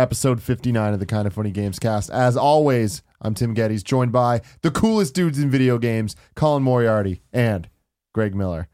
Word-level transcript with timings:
episode 0.00 0.42
59 0.42 0.94
of 0.94 0.98
the 1.00 1.06
Kinda 1.06 1.30
Funny 1.30 1.52
Gamescast. 1.52 2.08
As 2.10 2.36
always, 2.36 3.02
I'm 3.20 3.34
Tim 3.34 3.54
Gettys, 3.54 3.84
joined 3.84 4.12
by 4.12 4.40
the 4.62 4.70
coolest 4.70 5.14
dudes 5.14 5.38
in 5.38 5.50
video 5.50 5.76
games, 5.78 6.16
Colin 6.34 6.62
Moriarty 6.62 7.20
and 7.32 7.68
Greg 8.14 8.34
Miller. 8.34 8.68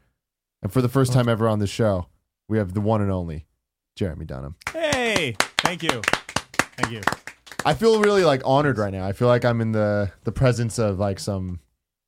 And 0.63 0.71
for 0.71 0.81
the 0.81 0.87
first 0.87 1.11
time 1.11 1.27
ever 1.27 1.47
on 1.49 1.59
the 1.59 1.67
show, 1.67 2.07
we 2.47 2.57
have 2.57 2.73
the 2.73 2.79
one 2.81 3.01
and 3.01 3.11
only 3.11 3.45
Jeremy 3.97 4.25
Dunham. 4.25 4.55
Hey, 4.71 5.35
thank 5.57 5.83
you, 5.83 6.01
thank 6.77 6.93
you. 6.93 7.01
I 7.65 7.73
feel 7.73 7.99
really 8.01 8.23
like 8.23 8.41
honored 8.45 8.77
right 8.77 8.93
now. 8.93 9.05
I 9.05 9.11
feel 9.11 9.27
like 9.27 9.43
I'm 9.43 9.59
in 9.59 9.73
the 9.73 10.11
the 10.23 10.31
presence 10.31 10.79
of 10.79 10.97
like 10.97 11.19
some 11.19 11.59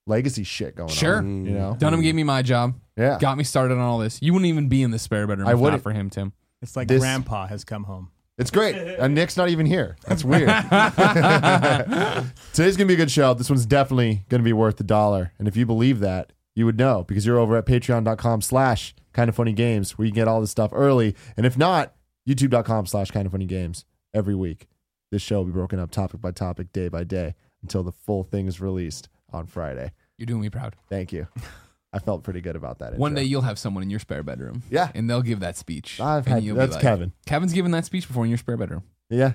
legacy 0.08 0.46
shit 0.46 0.76
going 0.78 0.90
Sure. 0.90 1.18
on. 1.18 1.24
Sure. 1.44 1.52
You 1.52 1.58
know? 1.60 1.76
Dunham 1.78 2.02
gave 2.02 2.16
me 2.16 2.24
my 2.24 2.42
job. 2.42 2.76
Yeah. 2.96 3.18
Got 3.20 3.38
me 3.38 3.44
started 3.44 3.74
on 3.74 3.82
all 3.82 3.98
this. 4.00 4.22
You 4.22 4.32
wouldn't 4.32 4.48
even 4.48 4.70
be 4.70 4.82
in 4.82 4.92
the 4.92 5.00
spare 5.00 5.28
bedroom 5.28 5.48
I 5.48 5.52
if 5.52 5.58
not 5.58 5.62
wouldn't. 5.64 5.84
for 5.84 5.92
him, 5.92 6.10
Tim. 6.10 6.32
It's 6.62 6.76
like 6.78 6.88
This- 6.88 7.02
Grandpa 7.02 7.48
has 7.48 7.66
come 7.66 7.84
home. 7.84 8.12
It's 8.40 8.52
great. 8.52 8.76
And 8.76 9.14
Nick's 9.14 9.36
not 9.36 9.50
even 9.50 9.66
here. 9.66 9.98
That's 10.08 10.24
weird. 10.24 10.48
Today's 12.54 12.78
going 12.78 12.78
to 12.78 12.86
be 12.86 12.94
a 12.94 12.98
good 12.98 13.12
show. 13.12 13.34
This 13.34 13.50
one's 13.50 13.66
definitely 13.66 14.24
going 14.30 14.40
to 14.40 14.46
be 14.46 14.54
worth 14.54 14.78
the 14.78 14.86
dollar. 14.86 15.34
And 15.38 15.48
if 15.48 15.58
you 15.58 15.66
believe 15.66 16.00
that, 16.00 16.32
you 16.56 16.66
would 16.66 16.78
know 16.78 17.04
because 17.04 17.26
you're 17.26 17.38
over 17.38 17.58
at 17.58 17.66
patreon.com 17.66 18.42
slash 18.42 18.96
kind 19.12 19.28
of 19.28 19.36
funny 19.36 19.54
games 19.54 19.98
where 19.98 20.06
you 20.06 20.12
can 20.12 20.22
get 20.22 20.28
all 20.30 20.40
this 20.40 20.52
stuff 20.52 20.72
early. 20.74 21.16
And 21.36 21.46
if 21.46 21.58
not, 21.58 21.96
youtube.com 22.28 22.86
slash 22.86 23.12
kind 23.12 23.26
of 23.26 23.34
funny 23.34 23.46
games 23.46 23.84
every 24.14 24.36
week. 24.36 24.68
This 25.12 25.22
show 25.22 25.40
will 25.40 25.46
be 25.46 25.52
broken 25.52 25.80
up 25.80 25.92
topic 25.92 26.22
by 26.22 26.32
topic, 26.32 26.72
day 26.72 26.88
by 26.88 27.04
day 27.04 27.36
until 27.62 27.84
the 27.84 27.92
full 27.92 28.24
thing 28.24 28.48
is 28.48 28.62
released 28.62 29.10
on 29.32 29.48
Friday. 29.48 29.92
You're 30.18 30.28
doing 30.28 30.42
me 30.42 30.50
proud. 30.50 30.78
Thank 30.90 31.12
you. 31.12 31.28
I 31.92 32.00
felt 32.00 32.24
pretty 32.24 32.42
good 32.42 32.56
about 32.56 32.80
that. 32.80 32.96
One 32.98 33.12
intro. 33.14 33.24
day 33.24 33.28
you'll 33.28 33.42
have 33.42 33.58
someone 33.58 33.82
in 33.84 33.90
your 33.90 34.00
spare 34.00 34.22
bedroom. 34.24 34.62
Yeah. 34.70 34.92
And 34.94 35.10
they'll 35.10 35.22
give 35.24 35.40
that 35.40 35.58
speech. 35.58 36.00
I've 36.00 36.26
And 36.28 36.36
had, 36.36 36.44
you'll 36.44 36.56
be 36.56 36.60
that's 36.60 36.74
like- 36.74 36.82
Kevin. 36.84 37.14
Kevin's 37.26 37.54
given 37.54 37.72
that 37.72 37.86
speech 37.86 38.08
before 38.08 38.24
in 38.26 38.30
your 38.30 38.38
spare 38.38 38.58
bedroom. 38.58 38.84
Yeah. 39.10 39.34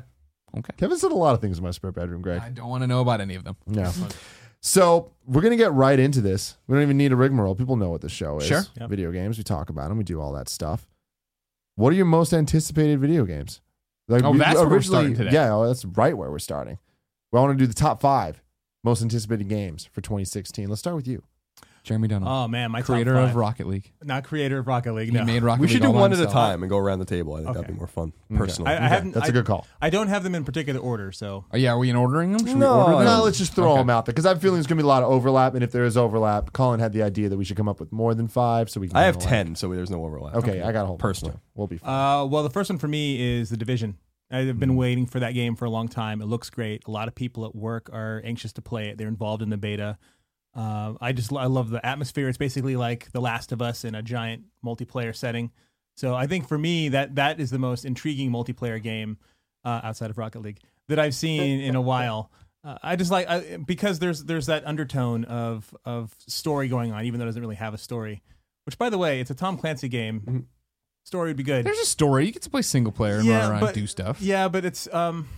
Okay. 0.57 0.73
Kevin 0.77 0.97
said 0.99 1.11
a 1.11 1.17
lot 1.17 1.35
of 1.35 1.41
things 1.41 1.59
in 1.59 1.65
my 1.65 1.73
spare 1.73 1.91
bedroom, 1.91 2.23
Greg. 2.23 2.41
I 2.41 2.51
don't 2.51 2.69
want 2.69 2.83
to 2.83 2.87
know 2.87 3.01
about 3.01 3.21
any 3.21 3.35
of 3.35 3.43
them. 3.43 3.57
No. 3.67 3.91
So 4.61 5.11
we're 5.27 5.43
gonna 5.43 5.57
get 5.57 5.73
right 5.73 5.99
into 5.99 6.21
this. 6.21 6.57
We 6.67 6.75
don't 6.75 6.83
even 6.83 6.97
need 6.97 7.13
a 7.13 7.17
rigmarole. 7.17 7.55
People 7.55 7.77
know 7.77 7.91
what 7.91 8.01
the 8.01 8.09
show 8.09 8.39
is. 8.39 8.47
Sure. 8.47 8.63
Yep. 8.81 8.89
Video 8.89 9.11
games. 9.13 9.37
We 9.37 9.45
talk 9.45 9.69
about 9.69 9.89
them. 9.89 9.99
We 9.99 10.05
do 10.05 10.21
all 10.21 10.33
that 10.33 10.49
stuff. 10.49 10.87
What 11.77 11.93
are 11.93 11.97
your 11.97 12.07
most 12.07 12.33
anticipated 12.33 13.01
video 13.01 13.25
games? 13.25 13.61
Like 14.09 14.23
Oh, 14.23 14.31
we- 14.31 14.39
that's 14.39 14.59
where 14.59 14.69
we're 14.69 14.81
starting 14.81 15.15
today. 15.17 15.33
Yeah, 15.33 15.53
oh, 15.53 15.67
that's 15.67 15.85
right 15.85 16.17
where 16.17 16.31
we're 16.31 16.39
starting. 16.39 16.79
We 17.33 17.41
want 17.41 17.59
to 17.59 17.63
do 17.63 17.67
the 17.67 17.75
top 17.75 18.01
five 18.01 18.43
most 18.85 19.03
anticipated 19.03 19.49
games 19.49 19.87
for 19.93 20.01
2016. 20.01 20.69
Let's 20.69 20.79
start 20.81 20.95
with 20.97 21.09
you. 21.09 21.23
Jeremy 21.85 22.09
Dunham, 22.09 22.27
Oh 22.27 22.49
man, 22.49 22.71
my 22.71 22.81
top 22.81 22.87
creator 22.87 23.15
five. 23.15 23.29
of 23.29 23.37
Rocket 23.37 23.67
League. 23.67 23.93
not 24.03 24.25
creator 24.25 24.59
of 24.59 24.67
Rocket 24.67 24.95
League. 24.95 25.11
He 25.11 25.15
No, 25.15 25.25
made 25.25 25.43
Rocket 25.43 25.61
We 25.61 25.67
League 25.67 25.73
should 25.75 25.83
do 25.83 25.89
all 25.89 25.93
by 25.95 26.01
one 26.01 26.13
at 26.13 26.17
a 26.17 26.23
himself. 26.23 26.33
time 26.33 26.63
and 26.63 26.71
go 26.71 26.79
around 26.79 26.99
the 27.01 27.05
table. 27.05 27.35
I 27.35 27.43
think 27.43 27.49
that'd 27.49 27.63
Okay. 27.65 27.73
be 27.73 27.79
more 27.79 27.87
fun, 27.87 28.13
Okay. 28.33 28.39
personally. 28.39 28.73
I, 28.73 28.87
I 28.87 28.89
haven't. 28.89 29.13
That's 29.13 29.29
a 29.29 29.33
good 29.33 29.45
call. 29.45 29.67
I 29.83 29.91
don't 29.91 30.09
have 30.09 30.23
them 30.25 30.35
in 30.35 30.45
particular 30.45 30.81
order, 30.81 31.13
so 31.13 31.45
Oh, 31.53 31.57
yeah, 31.59 31.73
are 31.73 31.79
we 31.79 31.91
in 31.91 31.97
ordering 31.97 32.33
them? 32.33 32.47
Should 32.47 32.57
No, 32.57 32.75
we 32.75 32.83
order 32.95 33.05
them? 33.05 33.19
No, 33.19 33.25
let's 33.25 33.37
just 33.37 33.53
throw 33.55 33.73
Okay. 33.73 33.81
them 33.83 33.91
out 33.91 34.07
there 34.07 34.15
because 34.15 34.25
I 34.25 34.31
have 34.31 34.39
a 34.39 34.41
feeling 34.41 34.57
there's 34.57 34.67
gonna 34.67 34.81
be 34.81 34.85
a 34.85 34.87
lot 34.89 35.03
of 35.03 35.11
overlap. 35.11 35.55
And 35.55 35.63
if 35.63 35.73
there 35.73 35.85
is 35.85 35.97
overlap, 35.99 36.55
Colin 36.55 36.81
had 36.81 36.93
the 36.95 37.03
idea 37.03 37.29
that 37.29 37.37
we 37.37 37.45
should 37.45 37.57
come 37.59 37.69
up 37.69 37.79
with 37.81 37.93
more 37.93 38.15
than 38.15 38.29
five, 38.29 38.71
so 38.71 38.81
we 38.81 38.89
can. 38.89 38.97
I 38.97 39.03
have 39.05 39.17
kinda 39.19 39.27
like- 39.37 39.47
ten, 39.47 39.55
so 39.55 39.69
there's 39.69 39.91
no 39.91 40.03
overlap. 40.07 40.37
Okay, 40.37 40.63
I 40.63 40.73
got 40.73 40.85
a 40.85 40.87
whole 40.87 40.97
bunch, 40.97 41.01
Personally. 41.03 41.35
too. 41.35 41.41
We'll 41.55 41.67
be 41.67 41.77
fine. 41.77 41.91
Uh, 41.91 42.25
well, 42.25 42.43
the 42.43 42.51
first 42.51 42.71
one 42.71 42.79
for 42.79 42.89
me 42.89 43.21
is 43.21 43.51
the 43.51 43.59
Division. 43.59 43.99
I've 44.31 44.59
been 44.59 44.75
waiting 44.75 45.07
for 45.07 45.21
that 45.21 45.33
game 45.33 45.55
for 45.55 45.67
a 45.67 45.71
long 45.71 45.87
time. 45.87 46.21
It 46.21 46.25
looks 46.25 46.49
great. 46.51 46.83
A 46.89 46.91
lot 46.91 47.07
of 47.09 47.15
people 47.15 47.45
at 47.45 47.55
work 47.55 47.89
are 47.93 48.21
anxious 48.25 48.53
to 48.55 48.63
play 48.63 48.89
it. 48.89 48.97
They're 48.99 49.07
involved 49.07 49.43
in 49.43 49.51
the 49.51 49.59
beta. 49.59 49.97
Uh, 50.55 50.95
I 51.01 51.13
just 51.13 51.33
I 51.33 51.47
love 51.47 51.71
the 51.71 51.85
atmosphere. 51.85 52.29
It's 52.29 52.39
basically 52.39 52.77
like 52.77 53.11
The 53.13 53.21
Last 53.21 53.53
of 53.53 53.61
Us 53.61 53.85
in 53.85 53.95
a 53.95 54.03
giant 54.03 54.45
multiplayer 54.65 55.15
setting. 55.15 55.51
So 55.97 56.15
I 56.15 56.27
think 56.27 56.47
for 56.49 56.59
me 56.59 56.89
that 56.91 57.17
that 57.17 57.41
is 57.41 57.51
the 57.51 57.59
most 57.59 57.85
intriguing 57.85 58.31
multiplayer 58.31 58.83
game 58.83 59.19
uh, 59.65 59.81
outside 59.83 60.11
of 60.11 60.19
Rocket 60.19 60.41
League 60.41 60.59
that 60.89 60.99
I've 60.99 61.15
seen 61.15 61.61
in 61.61 61.75
a 61.75 61.81
while. 61.81 62.31
Uh, 62.65 62.79
I 62.83 62.97
just 62.97 63.11
like 63.11 63.29
I, 63.29 63.59
because 63.59 63.99
there's 63.99 64.25
there's 64.25 64.47
that 64.47 64.67
undertone 64.67 65.25
of 65.25 65.75
of 65.85 66.15
story 66.27 66.69
going 66.69 66.93
on, 66.93 67.05
even 67.05 67.19
though 67.19 67.25
it 67.27 67.29
doesn't 67.29 67.43
really 67.43 67.57
have 67.57 67.75
a 67.75 67.79
story. 67.79 68.23
Which, 68.65 68.79
by 68.79 68.89
the 68.91 68.97
way, 68.97 69.21
it's 69.21 69.31
a 69.31 69.35
Tom 69.35 69.59
Clancy 69.59 69.89
game. 69.89 70.47
Story 71.05 71.29
would 71.29 71.37
be 71.37 71.43
good. 71.43 71.67
There's 71.67 71.79
a 71.79 71.85
story. 71.85 72.25
You 72.25 72.33
get 72.33 72.41
to 72.43 72.51
play 72.51 72.63
single 72.63 72.91
player 72.93 73.17
and 73.19 73.27
Yeah, 73.27 73.41
run 73.41 73.51
around 73.51 73.61
but- 73.61 73.67
and 73.67 73.75
do 73.75 73.87
stuff. 73.87 74.23
Yeah, 74.23 74.49
but 74.49 74.65
it's 74.65 74.89
um, 74.95 75.29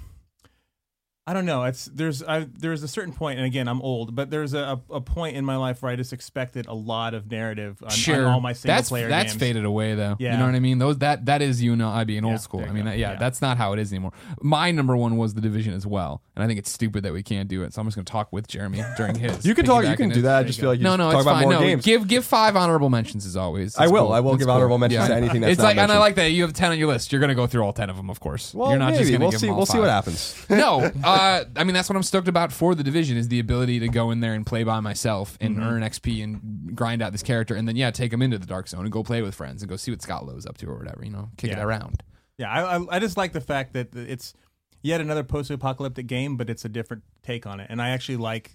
I 1.29 1.33
don't 1.33 1.45
know. 1.45 1.65
It's 1.65 1.87
there's 1.87 2.23
I 2.23 2.47
there's 2.57 2.85
a 2.85 2.89
certain 2.89 3.13
point, 3.13 3.39
and 3.41 3.47
again, 3.47 3.67
I'm 3.67 3.83
old, 3.83 4.15
but 4.15 4.31
there's 4.31 4.55
a, 4.55 4.81
a 4.91 5.01
point 5.01 5.37
in 5.37 5.45
my 5.45 5.57
life 5.57 5.83
where 5.83 5.91
I 5.91 5.97
just 5.97 6.13
expected 6.13 6.67
a 6.67 6.73
lot 6.73 7.15
of 7.15 7.29
narrative 7.29 7.79
on, 7.83 7.87
on 7.89 7.93
sure. 7.95 8.29
all 8.29 8.41
my 8.41 8.53
single 8.53 8.77
that's 8.77 8.89
player 8.91 9.09
that's 9.09 9.33
games. 9.33 9.41
faded 9.41 9.65
away 9.65 9.97
though. 9.97 10.15
Yeah. 10.21 10.35
You 10.35 10.39
know 10.39 10.47
what 10.47 10.55
I 10.55 10.61
mean? 10.61 10.79
Those 10.79 10.99
that 10.99 11.27
that 11.27 11.43
is 11.43 11.61
you 11.61 11.75
know 11.75 11.89
I 11.89 12.05
being 12.05 12.25
Yeah, 12.25 12.31
old 12.31 12.41
school. 12.43 12.61
I 12.63 12.71
mean, 12.71 12.85
that, 12.85 12.97
yeah, 12.99 13.13
Yeah. 13.15 13.19
that's 13.19 13.43
not 13.43 13.57
how 13.59 13.73
it 13.73 13.81
is 13.81 13.93
anymore. 13.93 14.13
My 14.41 14.71
number 14.71 14.97
one 14.97 15.17
was 15.17 15.35
the 15.35 15.41
division 15.41 15.75
as 15.75 15.85
well, 15.85 16.23
and 16.37 16.45
I 16.45 16.47
think 16.47 16.61
it's 16.61 16.71
stupid 16.71 17.03
that 17.03 17.13
we 17.13 17.25
can't 17.25 17.49
do 17.49 17.65
it. 17.65 17.75
So 17.75 17.81
I'm 17.81 17.89
just 17.89 17.97
going 17.97 18.05
to 18.05 18.13
talk 18.13 18.33
with 18.33 18.47
Jeremy 18.47 18.85
during 18.97 19.17
his. 19.17 19.45
You 19.45 19.57
can 19.57 19.65
talk. 19.65 19.85
You 19.85 19.97
can 19.97 20.11
do 20.11 20.23
that. 20.23 20.39
I 20.39 20.43
just 20.45 20.61
feel 20.61 20.69
like 20.69 20.79
you 20.79 20.85
No, 20.85 20.95
no, 20.95 21.11
talk 21.11 21.15
it's 21.21 21.23
about 21.27 21.41
fine. 21.43 21.49
No, 21.49 21.59
games. 21.59 21.85
give 21.85 22.07
give 22.07 22.25
five 22.25 22.55
honorable 22.55 22.89
mentions 22.89 23.27
as 23.27 23.37
always. 23.37 23.77
I 23.77 23.89
will. 23.89 24.05
cool. 24.05 24.13
I 24.13 24.21
will 24.21 24.35
It's 24.35 24.39
give 24.39 24.47
cool. 24.47 24.55
honorable 24.55 24.79
mentions 24.79 25.09
to 25.09 25.15
anything 25.17 25.41
that's 25.41 25.55
it's 25.55 25.63
like, 25.63 25.77
and 25.77 25.91
I 25.91 25.99
like 25.99 26.15
that 26.15 26.31
you 26.31 26.43
have 26.43 26.53
ten 26.53 26.71
on 26.71 26.79
your 26.79 26.87
list. 26.87 27.11
You're 27.11 27.21
going 27.21 27.31
to 27.31 27.35
go 27.35 27.49
through 27.49 27.63
all 27.63 27.73
ten 27.73 27.91
of 27.91 27.97
them, 27.97 28.11
of 28.11 28.21
course. 28.21 28.55
well, 28.55 28.71
You're 28.71 28.79
not 28.79 28.95
just 28.95 29.11
going 29.11 29.21
to 29.23 29.27
we'll 29.27 29.33
see. 29.33 29.51
We'll 29.51 29.67
see 29.67 29.81
what 29.81 29.89
happens. 29.91 30.37
no, 30.49 30.83
uh, 31.05 31.16
uh, 31.17 31.45
I 31.57 31.65
mean 31.65 31.75
that's 31.75 31.89
what 31.89 31.97
I'm 31.97 32.03
stoked 32.03 32.29
about 32.29 32.53
for 32.53 32.75
the 32.75 32.85
division 32.85 33.17
is 33.17 33.29
the 33.29 33.39
ability 33.41 33.81
to 33.81 33.89
go 33.89 34.11
in 34.11 34.21
there 34.21 34.35
and 34.35 34.45
play 34.47 34.63
by 34.65 34.81
myself 34.81 35.37
and 35.41 35.61
earn 35.63 35.83
XP 35.83 36.23
and 36.23 36.75
grind 36.77 37.03
out 37.03 37.13
this 37.13 37.23
character, 37.23 37.55
and 37.55 37.67
then 37.67 37.77
yeah, 37.77 37.91
take 37.91 38.13
him 38.13 38.23
into 38.23 38.39
the 38.39 38.47
dark 38.47 38.69
zone 38.69 38.83
and 38.83 38.93
go 38.93 39.03
play 39.03 39.23
with 39.23 39.35
friends 39.35 39.63
and 39.63 39.69
go 39.71 39.77
see 39.77 39.91
what 39.91 40.03
Scott 40.03 40.27
Lowe's 40.27 40.47
up 40.47 40.57
to 40.59 40.67
or 40.69 40.77
whatever. 40.79 41.05
You 41.05 41.11
know, 41.11 41.31
kick 41.37 41.53
it 41.53 41.59
around. 41.59 42.03
Yeah, 42.39 42.51
I, 42.51 42.77
I 42.79 42.87
I 42.97 42.99
just 42.99 43.17
like 43.17 43.33
the 43.33 43.41
fact 43.41 43.73
that 43.73 43.95
it's 43.95 44.35
yet 44.83 45.01
another 45.01 45.25
post-apocalyptic 45.25 46.07
game, 46.07 46.37
but 46.37 46.49
it's 46.51 46.65
a 46.65 46.69
different 46.69 47.03
take 47.23 47.47
on 47.47 47.61
it, 47.61 47.67
and 47.71 47.81
I 47.81 47.91
actually 47.91 48.19
like 48.19 48.53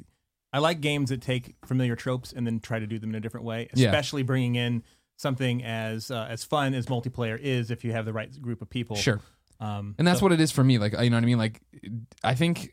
I 0.54 0.60
like 0.60 0.82
games 0.82 1.10
that 1.10 1.22
take 1.22 1.56
familiar 1.66 1.96
tropes 1.96 2.32
and 2.34 2.46
then 2.46 2.60
try 2.60 2.78
to 2.80 2.86
do 2.88 3.00
them 3.00 3.10
in 3.12 3.16
a 3.16 3.20
different 3.20 3.46
way, 3.46 3.70
Yeah. 3.74 3.88
especially 3.88 4.22
bringing 4.24 4.56
in 4.56 4.84
something 5.18 5.64
as 5.64 6.12
uh, 6.12 6.28
as 6.30 6.44
fun 6.44 6.74
as 6.74 6.88
multiplayer 6.88 7.40
is 7.40 7.72
if 7.72 7.84
you 7.84 7.92
have 7.94 8.06
the 8.06 8.14
right 8.14 8.40
group 8.42 8.62
of 8.62 8.70
people. 8.70 8.96
Sure. 8.96 9.20
Um, 9.62 9.96
And 9.98 10.06
that's 10.08 10.20
so- 10.20 10.26
what 10.26 10.34
it 10.34 10.42
is 10.42 10.52
for 10.52 10.64
me. 10.64 10.78
Like, 10.78 10.92
you 11.00 11.10
know 11.10 11.16
what 11.16 11.24
I 11.24 11.28
mean? 11.28 11.38
Like, 11.38 11.62
I 12.24 12.36
think 12.36 12.72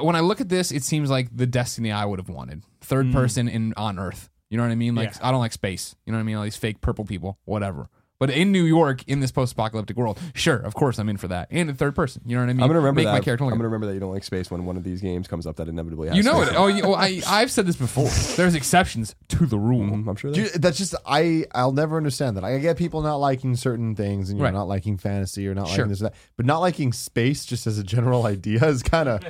when 0.00 0.14
I 0.16 0.20
look 0.20 0.40
at 0.42 0.48
this, 0.50 0.70
it 0.72 0.82
seems 0.82 1.08
like 1.08 1.34
the 1.34 1.46
destiny 1.46 1.90
I 1.92 2.04
would 2.04 2.18
have 2.18 2.28
wanted. 2.28 2.62
Third 2.82 3.06
Mm. 3.06 3.12
person 3.12 3.48
in 3.48 3.72
on 3.78 3.98
Earth. 3.98 4.28
You 4.50 4.56
know 4.58 4.62
what 4.64 4.70
I 4.72 4.76
mean? 4.76 4.94
Like, 4.94 5.14
Yeah. 5.14 5.28
I 5.28 5.30
don't 5.30 5.40
like 5.40 5.52
space. 5.52 5.96
You 6.04 6.12
know 6.12 6.18
what 6.18 6.22
I 6.22 6.24
mean? 6.24 6.36
All 6.36 6.44
these 6.44 6.56
fake 6.56 6.80
purple 6.80 7.04
people, 7.04 7.38
whatever. 7.46 7.88
But 8.18 8.30
in 8.30 8.50
New 8.50 8.64
York, 8.64 9.02
in 9.06 9.20
this 9.20 9.30
post-apocalyptic 9.30 9.94
world, 9.96 10.18
sure, 10.34 10.56
of 10.56 10.74
course, 10.74 10.98
I'm 10.98 11.08
in 11.10 11.18
for 11.18 11.28
that. 11.28 11.48
And 11.50 11.68
in 11.68 11.76
third 11.76 11.94
person, 11.94 12.22
you 12.24 12.34
know 12.34 12.42
what 12.42 12.48
I 12.48 12.52
mean? 12.54 12.62
I'm 12.62 12.68
gonna 12.68 12.78
remember 12.80 13.00
Make 13.00 13.06
that. 13.08 13.12
my 13.12 13.20
character 13.20 13.44
I'm 13.44 13.50
gonna 13.50 13.64
remember 13.64 13.86
that 13.88 13.92
you 13.94 14.00
don't 14.00 14.12
like 14.12 14.24
space 14.24 14.50
when 14.50 14.64
one 14.64 14.78
of 14.78 14.84
these 14.84 15.02
games 15.02 15.28
comes 15.28 15.46
up 15.46 15.56
that 15.56 15.68
inevitably 15.68 16.08
has. 16.08 16.16
you 16.16 16.22
know 16.22 16.40
space. 16.42 16.54
it. 16.54 16.56
Oh, 16.58 16.66
you, 16.68 16.82
oh, 16.84 16.94
I, 16.94 17.20
I've 17.28 17.50
said 17.50 17.66
this 17.66 17.76
before. 17.76 18.08
There's 18.36 18.54
exceptions 18.54 19.14
to 19.28 19.44
the 19.44 19.58
rule. 19.58 19.82
Mhm, 19.84 20.08
I'm 20.08 20.16
sure. 20.16 20.32
Dude, 20.32 20.48
That, 20.54 20.62
that's 20.62 20.78
just 20.78 20.94
I. 21.04 21.44
I'll 21.54 21.72
never 21.72 21.98
understand 21.98 22.38
that. 22.38 22.44
I 22.44 22.58
get 22.58 22.78
people 22.78 23.02
not 23.02 23.16
liking 23.16 23.54
certain 23.56 23.94
things, 23.94 24.30
and 24.30 24.38
you 24.38 24.42
know, 24.42 24.46
Right. 24.46 24.54
not 24.54 24.66
liking 24.68 24.96
fantasy 24.96 25.46
or 25.46 25.54
not 25.54 25.68
Sure. 25.68 25.78
liking 25.78 25.88
this 25.90 26.00
or 26.00 26.04
that, 26.04 26.14
but 26.38 26.46
not 26.46 26.60
liking 26.60 26.94
space 26.94 27.44
just 27.44 27.66
as 27.66 27.78
a 27.78 27.84
general 27.84 28.24
idea 28.26 28.64
is 28.66 28.82
kind 28.82 29.10
of 29.10 29.20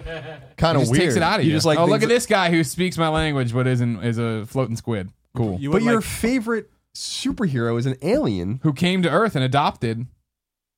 kind 0.57 0.77
of 0.77 0.83
just 0.83 0.93
weird. 0.93 1.03
takes 1.03 1.17
it 1.17 1.23
out 1.23 1.41
of 1.41 1.45
you. 1.45 1.51
You 1.51 1.57
just 1.57 1.67
like 1.67 1.79
oh, 1.81 1.87
look 1.87 2.01
things 2.01 2.05
at 2.05 2.15
this 2.15 2.27
guy 2.27 2.51
who 2.51 2.63
speaks 2.63 2.97
my 2.97 3.09
language 3.09 3.53
but 3.53 3.67
isn't 3.67 4.05
is 4.05 4.19
a 4.19 4.47
floating 4.47 4.77
squid. 4.77 5.11
Cool. 5.37 5.59
You 5.61 5.71
but 5.71 5.83
would 5.83 5.85
your 5.85 5.97
like, 5.97 6.05
favorite 6.05 6.71
superhero 6.97 7.79
is 7.79 7.87
an 7.87 7.97
alien. 8.03 8.61
who 8.63 8.73
came 8.73 9.03
to 9.03 9.11
Earth 9.11 9.35
and 9.35 9.45
adopted 9.45 10.07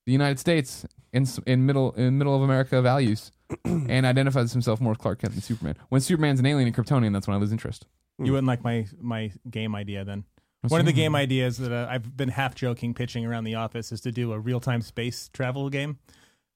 the 0.06 0.12
United 0.12 0.38
States 0.38 0.86
in 1.12 1.22
s- 1.22 1.40
in 1.46 1.64
middle 1.66 1.92
in 1.92 2.18
middle 2.18 2.34
of 2.36 2.42
America 2.42 2.80
values, 2.82 3.32
and 3.64 4.04
identifies 4.06 4.52
himself 4.52 4.80
more 4.80 4.92
as 4.92 4.98
Clark 4.98 5.20
Kent 5.20 5.32
than 5.34 5.42
Superman. 5.42 5.76
When 5.88 6.00
Superman's 6.00 6.40
an 6.40 6.46
alien 6.46 6.66
and 6.66 6.76
Kryptonian, 6.76 7.12
that's 7.12 7.26
when 7.26 7.36
I 7.36 7.40
lose 7.40 7.52
interest. 7.52 7.86
You 8.18 8.32
wouldn't 8.32 8.46
like 8.48 8.62
my 8.64 8.86
my 9.00 9.32
game 9.50 9.74
idea 9.74 10.04
then. 10.04 10.24
One 10.68 10.80
of 10.80 10.86
the 10.86 10.92
game 10.92 11.14
ideas 11.14 11.56
that 11.58 11.70
uh, 11.72 11.86
I've 11.88 12.16
been 12.16 12.30
half 12.30 12.54
joking 12.56 12.92
pitching 12.92 13.24
around 13.24 13.44
the 13.44 13.54
office 13.54 13.92
is 13.92 14.00
to 14.00 14.10
do 14.12 14.32
a 14.32 14.38
real 14.40 14.58
time 14.60 14.82
space 14.82 15.30
travel 15.32 15.70
game. 15.70 15.98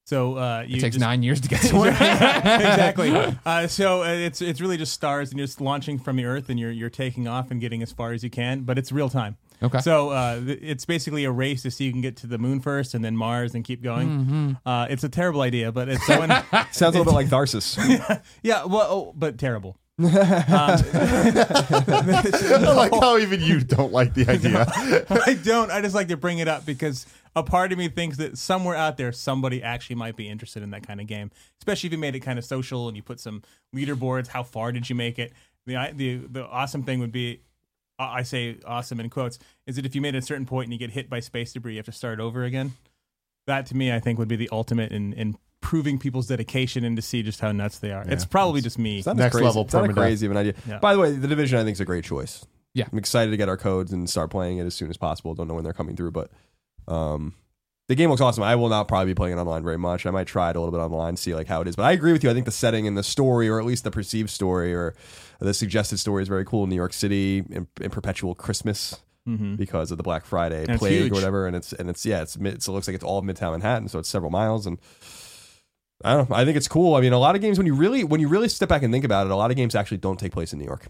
So 0.05 0.37
uh, 0.37 0.65
you 0.67 0.79
It 0.79 0.81
takes 0.81 0.97
just- 0.97 1.01
nine 1.01 1.23
years 1.23 1.41
to 1.43 1.49
get 1.49 1.61
to 1.71 1.85
it. 1.85 1.91
exactly. 1.91 3.13
Uh, 3.47 3.67
so 3.69 4.03
uh, 4.03 4.09
it's 4.09 4.43
it's 4.43 4.61
really 4.61 4.77
just 4.77 4.93
stars, 4.93 5.31
and 5.31 5.39
you're 5.39 5.47
just 5.47 5.61
launching 5.61 5.99
from 5.99 6.17
the 6.17 6.25
Earth, 6.25 6.49
and 6.49 6.59
you're 6.59 6.71
you're 6.71 6.91
taking 6.91 7.29
off 7.29 7.51
and 7.51 7.61
getting 7.61 7.83
as 7.83 7.93
far 7.93 8.13
as 8.13 8.23
you 8.25 8.31
can, 8.31 8.63
but 8.63 8.77
it's 8.79 8.91
real 8.93 9.09
time. 9.09 9.37
Okay. 9.63 9.81
So 9.81 10.11
uh, 10.11 10.41
th- 10.41 10.59
it's 10.63 10.85
basically 10.85 11.25
a 11.25 11.31
race 11.31 11.63
to 11.63 11.71
see 11.71 11.85
you 11.85 11.93
can 11.93 12.01
get 12.01 12.17
to 12.19 12.27
the 12.27 12.39
moon 12.39 12.61
first, 12.61 12.95
and 12.95 13.05
then 13.05 13.17
Mars, 13.17 13.55
and 13.55 13.65
keep 13.65 13.83
going. 13.83 14.09
Mm-hmm. 14.09 14.53
Uh, 14.67 14.87
it's 14.91 15.05
a 15.05 15.09
terrible 15.09 15.41
idea, 15.43 15.71
but 15.73 15.89
it's 15.89 16.05
so. 16.07 16.15
Sounds 16.73 16.81
a 16.81 16.99
little 16.99 17.05
bit 17.05 17.13
like 17.13 17.29
Tharsis. 17.29 17.77
yeah. 18.43 18.65
Well, 18.65 18.87
oh, 18.91 19.13
but 19.17 19.39
terrible. 19.39 19.77
I 20.03 20.83
like 22.75 22.93
how 22.93 23.19
even 23.19 23.41
you 23.41 23.61
don't 23.61 23.93
like 23.93 24.15
the 24.15 24.27
idea. 24.29 24.67
I 25.27 25.35
don't. 25.35 25.71
I 25.71 25.81
just 25.81 25.95
like 25.95 26.09
to 26.09 26.17
bring 26.17 26.39
it 26.39 26.49
up 26.49 26.67
because 26.67 27.07
a 27.37 27.43
part 27.43 27.73
of 27.73 27.79
me 27.79 27.89
thinks 27.89 28.17
that 28.17 28.39
somewhere 28.39 28.75
out 28.75 28.97
there, 28.97 29.13
somebody 29.13 29.63
actually 29.63 29.97
might 29.97 30.17
be 30.17 30.29
interested 30.29 30.63
in 30.63 30.71
that 30.71 30.87
kind 30.87 31.01
of 31.01 31.07
game. 31.07 31.31
Especially 31.61 31.89
if 31.89 31.93
you 31.93 31.99
made 31.99 32.17
it 32.17 32.21
kind 32.21 32.39
of 32.39 32.45
social 32.45 32.89
and 32.89 32.97
you 32.97 33.03
put 33.03 33.21
some 33.21 33.43
leaderboards. 33.77 34.29
How 34.29 34.43
far 34.43 34.73
did 34.73 34.89
you 34.89 34.97
make 34.97 35.19
it? 35.19 35.33
The 35.67 35.93
the 35.95 36.17
the 36.17 36.47
awesome 36.47 36.83
thing 36.83 36.99
would 37.01 37.13
be, 37.13 37.43
I 38.11 38.23
say 38.23 38.59
awesome 38.67 39.01
in 39.01 39.11
quotes, 39.11 39.39
is 39.67 39.77
that 39.77 39.87
if 39.87 39.95
you 39.95 40.01
made 40.01 40.15
a 40.15 40.23
certain 40.23 40.47
point 40.47 40.67
and 40.67 40.73
you 40.73 40.79
get 40.79 40.91
hit 40.91 41.09
by 41.11 41.21
space 41.21 41.53
debris, 41.53 41.73
you 41.73 41.79
have 41.79 41.87
to 41.87 41.93
start 41.93 42.21
over 42.21 42.45
again. 42.45 42.73
That 43.47 43.67
to 43.67 43.77
me, 43.77 43.93
I 43.93 44.01
think, 44.01 44.19
would 44.19 44.29
be 44.29 44.37
the 44.37 44.49
ultimate 44.53 44.93
in 44.93 45.13
in 45.15 45.37
proving 45.61 45.99
people's 45.99 46.27
dedication 46.27 46.85
and 46.85 46.97
to 46.97 47.03
see 47.03 47.23
just 47.23 47.41
how 47.41 47.53
nuts 47.53 47.79
they 47.79 47.93
are. 47.93 48.03
it's 48.09 48.25
probably 48.25 48.61
just 48.61 48.79
me. 48.79 48.99
It's 48.99 49.07
not 49.07 49.17
Next 49.17 49.37
crazy. 49.37 49.47
level 49.47 49.63
It's 49.63 49.73
not 49.73 49.89
a 49.89 49.93
crazy 49.93 50.27
of 50.27 50.33
an 50.33 50.39
idea. 50.39 50.55
Yeah. 50.69 50.79
By 50.81 50.93
the 50.93 50.99
way, 51.01 51.13
the 51.13 51.29
division 51.29 51.59
I 51.59 51.63
think 51.65 51.77
is 51.77 51.81
a 51.81 51.85
great 51.85 52.05
choice. 52.05 52.45
Yeah. 52.75 52.87
I'm 52.91 52.99
excited 52.99 53.31
to 53.31 53.37
get 53.37 53.49
our 53.49 53.57
codes 53.57 53.93
and 53.93 54.09
start 54.11 54.31
playing 54.31 54.59
it 54.59 54.67
as 54.67 54.75
soon 54.75 54.91
as 54.91 54.97
possible. 54.97 55.35
Don't 55.35 55.47
know 55.47 55.55
when 55.55 55.63
they're 55.65 55.73
coming 55.73 55.95
through, 55.95 56.11
but 56.11 56.31
um, 56.89 57.35
the 57.89 57.95
game 57.95 58.11
looks 58.11 58.21
awesome. 58.21 58.43
I 58.43 58.57
will 58.57 58.69
not 58.69 58.89
probably 58.89 59.13
be 59.13 59.15
playing 59.15 59.37
it 59.37 59.41
online 59.41 59.63
very 59.63 59.77
much. 59.77 60.07
I 60.07 60.11
might 60.11 60.27
try 60.27 60.51
it 60.51 60.57
a 60.57 60.61
little 60.61 60.73
bit 60.73 60.83
online, 60.83 61.17
see 61.17 61.35
like 61.35 61.47
how 61.47 61.61
it 61.61 61.69
is. 61.69 61.77
But 61.77 61.85
I 61.85 61.93
agree 61.93 62.13
with 62.13 62.25
you. 62.25 62.31
I 62.31 62.35
think 62.35 62.47
the 62.47 62.53
setting 62.53 62.87
and 62.87 62.97
the 62.97 63.03
story, 63.03 63.49
or 63.49 63.61
at 63.61 63.67
least 63.67 63.85
the 63.85 63.91
perceived 63.91 64.31
story, 64.31 64.75
or 64.75 64.95
the 65.41 65.55
suggested 65.55 65.99
story, 65.99 66.23
is 66.23 66.29
very 66.29 66.45
cool. 66.45 66.65
in 66.65 66.71
New 66.71 66.77
York 66.77 66.93
City 66.93 67.39
in, 67.51 67.67
in 67.81 67.91
perpetual 67.91 68.35
Christmas 68.35 69.01
Mhm. 69.29 69.57
because 69.57 69.93
of 69.93 69.99
the 69.99 70.03
Black 70.03 70.25
Friday 70.25 70.65
And 70.69 70.79
plague 70.81 71.13
or 71.13 71.15
whatever, 71.15 71.47
and 71.47 71.55
it's 71.55 71.73
and 71.73 71.89
it's 71.89 72.05
yeah, 72.05 72.23
it's, 72.23 72.37
mid, 72.37 72.55
it 72.55 72.67
looks 72.69 72.89
like 72.89 72.97
it's 72.97 73.05
all 73.05 73.19
of 73.19 73.25
Midtown 73.25 73.53
Manhattan, 73.53 73.87
so 73.89 73.99
it's 74.01 74.09
several 74.09 74.31
miles 74.31 74.67
and. 74.67 74.79
I 76.05 76.15
don't 76.17 76.29
know. 76.29 76.35
I 76.35 76.45
think 76.45 76.57
it's 76.57 76.67
cool. 76.67 76.97
I 76.97 77.01
mean, 77.01 77.13
a 77.13 77.19
lot 77.21 77.37
of 77.37 77.41
games 77.41 77.59
when 77.59 77.67
you 77.69 77.77
really 77.77 78.03
when 78.03 78.21
you 78.21 78.27
really 78.27 78.49
step 78.49 78.69
back 78.69 78.83
and 78.83 78.93
think 78.93 79.05
about 79.05 79.27
it, 79.27 79.31
a 79.31 79.37
lot 79.37 79.53
of 79.53 79.57
games 79.57 79.77
actually 79.77 79.99
don't 79.99 80.19
take 80.19 80.33
place 80.33 80.53
in 80.53 80.59
New 80.59 80.65
York. 80.65 80.89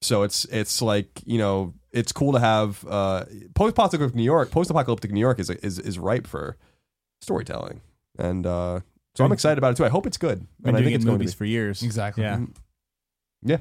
So 0.00 0.22
it's 0.22 0.46
it's 0.46 0.80
like 0.80 1.08
you 1.26 1.36
know 1.36 1.74
it's 1.92 2.12
cool 2.12 2.32
to 2.32 2.40
have 2.40 2.82
uh, 2.88 3.24
post 3.54 3.72
apocalyptic 3.72 4.14
New 4.14 4.22
York. 4.22 4.50
Post 4.50 4.70
apocalyptic 4.70 5.12
New 5.12 5.20
York 5.20 5.38
is 5.38 5.50
is 5.50 5.78
is 5.78 5.98
ripe 5.98 6.26
for 6.26 6.56
storytelling, 7.20 7.82
and 8.18 8.46
uh, 8.46 8.80
so 9.14 9.24
I'm 9.26 9.32
excited 9.32 9.58
about 9.58 9.72
it 9.72 9.76
too. 9.76 9.84
I 9.84 9.90
hope 9.90 10.06
it's 10.06 10.16
good. 10.16 10.38
Been 10.62 10.68
And 10.68 10.76
I 10.78 10.82
think 10.82 10.94
it's 10.94 11.04
in 11.04 11.08
going 11.08 11.18
to 11.18 11.24
movies 11.24 11.34
be. 11.34 11.38
for 11.38 11.44
years. 11.44 11.82
Exactly. 11.82 12.24
Yeah. 12.24 12.40
Yeah. 13.42 13.58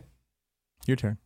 Your 0.88 0.98
turn. 0.98 1.18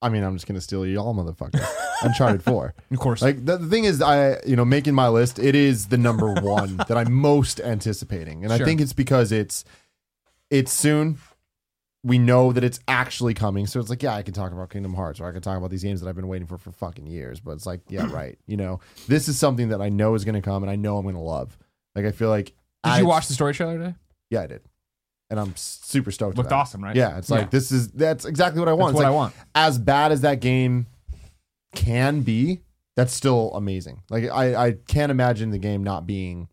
I 0.00 0.08
mean, 0.08 0.24
I'm 0.24 0.34
just 0.34 0.46
gonna 0.46 0.60
steal 0.60 0.84
you 0.84 0.98
all, 0.98 1.14
motherfuckers. 1.14 1.64
Uncharted 2.02 2.42
Four. 2.42 2.74
Of 2.90 2.98
course. 2.98 3.22
Like 3.22 3.44
the, 3.44 3.56
the 3.56 3.68
thing 3.68 3.84
is, 3.84 4.02
I 4.02 4.40
you 4.44 4.56
know 4.56 4.64
making 4.64 4.94
my 4.94 5.08
list, 5.08 5.38
it 5.38 5.54
is 5.54 5.86
the 5.88 5.98
number 5.98 6.32
one 6.42 6.76
that 6.76 6.96
I'm 6.96 7.12
most 7.12 7.60
anticipating, 7.60 8.44
and 8.44 8.52
I 8.52 8.56
Sure. 8.58 8.66
think 8.66 8.80
it's 8.80 8.92
because 8.92 9.30
it's 9.32 9.64
it's 10.50 10.72
soon. 10.72 11.18
We 12.04 12.18
know 12.18 12.52
that 12.52 12.64
it's 12.64 12.80
actually 12.88 13.32
coming, 13.32 13.68
so 13.68 13.78
it's 13.78 13.88
like, 13.88 14.02
yeah, 14.02 14.12
I 14.16 14.22
can 14.22 14.34
talk 14.34 14.50
about 14.50 14.70
Kingdom 14.70 14.92
Hearts, 14.94 15.20
or 15.20 15.28
I 15.28 15.32
can 15.32 15.40
talk 15.40 15.56
about 15.56 15.70
these 15.70 15.84
games 15.84 16.00
that 16.00 16.08
I've 16.08 16.16
been 16.16 16.26
waiting 16.26 16.48
for 16.48 16.58
for 16.58 16.72
fucking 16.72 17.06
years. 17.06 17.38
But 17.38 17.52
it's 17.52 17.64
like, 17.64 17.80
yeah, 17.88 18.10
right. 18.12 18.36
You 18.46 18.56
know, 18.56 18.80
this 19.06 19.28
is 19.28 19.38
something 19.38 19.68
that 19.68 19.80
I 19.80 19.88
know 19.88 20.14
is 20.16 20.24
going 20.24 20.34
to 20.34 20.40
come, 20.42 20.64
and 20.64 20.70
I 20.70 20.74
know 20.74 20.96
I'm 20.98 21.04
going 21.04 21.14
to 21.14 21.20
love. 21.20 21.56
Like, 21.94 22.04
I 22.04 22.10
feel 22.10 22.28
like. 22.28 22.46
Did 22.46 22.54
I- 22.94 22.98
you 22.98 23.06
watch 23.06 23.28
the 23.28 23.34
story 23.34 23.54
trailer 23.54 23.78
today? 23.78 23.94
Yeah, 24.30 24.40
I 24.42 24.46
did, 24.48 24.62
and 25.32 25.40
I'm 25.40 25.56
super 25.56 26.12
stoked. 26.12 26.36
Looked 26.36 26.46
about 26.50 26.56
it. 26.56 26.60
awesome, 26.60 26.84
right? 26.84 26.94
Yeah, 26.94 27.18
it's 27.18 27.30
like 27.30 27.40
Yeah. 27.42 27.48
this 27.50 27.72
is 27.72 27.88
that's 27.90 28.24
exactly 28.24 28.60
what 28.60 28.68
I 28.68 28.72
want. 28.74 28.92
That's 28.94 29.00
It's 29.00 29.04
what 29.04 29.12
I 29.12 29.16
want. 29.16 29.34
as 29.56 29.78
bad 29.80 30.12
as 30.12 30.20
that 30.20 30.38
game 30.40 30.86
can 31.74 32.20
be, 32.20 32.60
that's 32.96 33.12
still 33.12 33.50
amazing. 33.54 34.02
Like 34.10 34.30
I, 34.30 34.54
I 34.68 34.72
can't 34.86 35.10
imagine 35.10 35.50
the 35.50 35.58
game 35.58 35.82
not 35.82 36.06
being, 36.06 36.48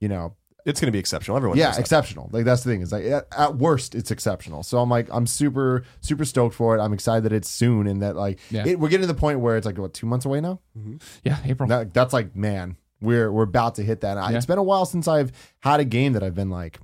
you 0.00 0.08
know, 0.08 0.34
It's 0.64 0.80
going 0.80 0.86
to 0.88 0.92
be 0.92 0.98
exceptional. 0.98 1.36
Everyone. 1.36 1.58
yeah, 1.58 1.66
knows 1.66 1.74
that. 1.76 1.80
exceptional. 1.82 2.30
Like 2.32 2.44
that's 2.46 2.64
the 2.64 2.70
thing. 2.70 2.80
Is 2.80 2.90
like 2.92 3.04
at, 3.04 3.26
at 3.36 3.56
worst, 3.56 3.94
it's 3.94 4.10
exceptional. 4.10 4.62
So 4.62 4.78
I'm 4.78 4.88
like, 4.88 5.08
I'm 5.12 5.26
super, 5.26 5.84
super 6.00 6.24
stoked 6.24 6.54
for 6.54 6.76
it. 6.76 6.80
I'm 6.80 6.92
excited 6.94 7.24
that 7.24 7.32
it's 7.32 7.48
soon 7.48 7.86
and 7.86 8.00
that 8.02 8.16
like 8.16 8.38
Yeah. 8.50 8.66
it, 8.66 8.80
we're 8.80 8.88
getting 8.88 9.06
to 9.06 9.12
the 9.12 9.18
point 9.18 9.40
where 9.40 9.56
it's 9.58 9.66
like 9.66 9.76
what 9.78 9.92
two 9.92 10.06
months 10.06 10.24
away 10.24 10.40
now. 10.40 10.60
Mm-hmm. 10.78 10.96
Yeah, 11.24 11.38
April. 11.44 11.68
That, 11.68 11.92
that's 11.92 12.14
like 12.14 12.34
man, 12.34 12.76
we're 13.02 13.30
we're 13.30 13.42
about 13.42 13.74
to 13.74 13.82
hit 13.82 14.00
that. 14.00 14.16
I, 14.16 14.30
Yeah. 14.30 14.38
It's 14.38 14.46
been 14.46 14.58
a 14.58 14.62
while 14.62 14.86
since 14.86 15.06
I've 15.06 15.30
had 15.60 15.80
a 15.80 15.84
game 15.84 16.14
that 16.14 16.22
I've 16.22 16.34
been 16.34 16.50
like 16.50 16.78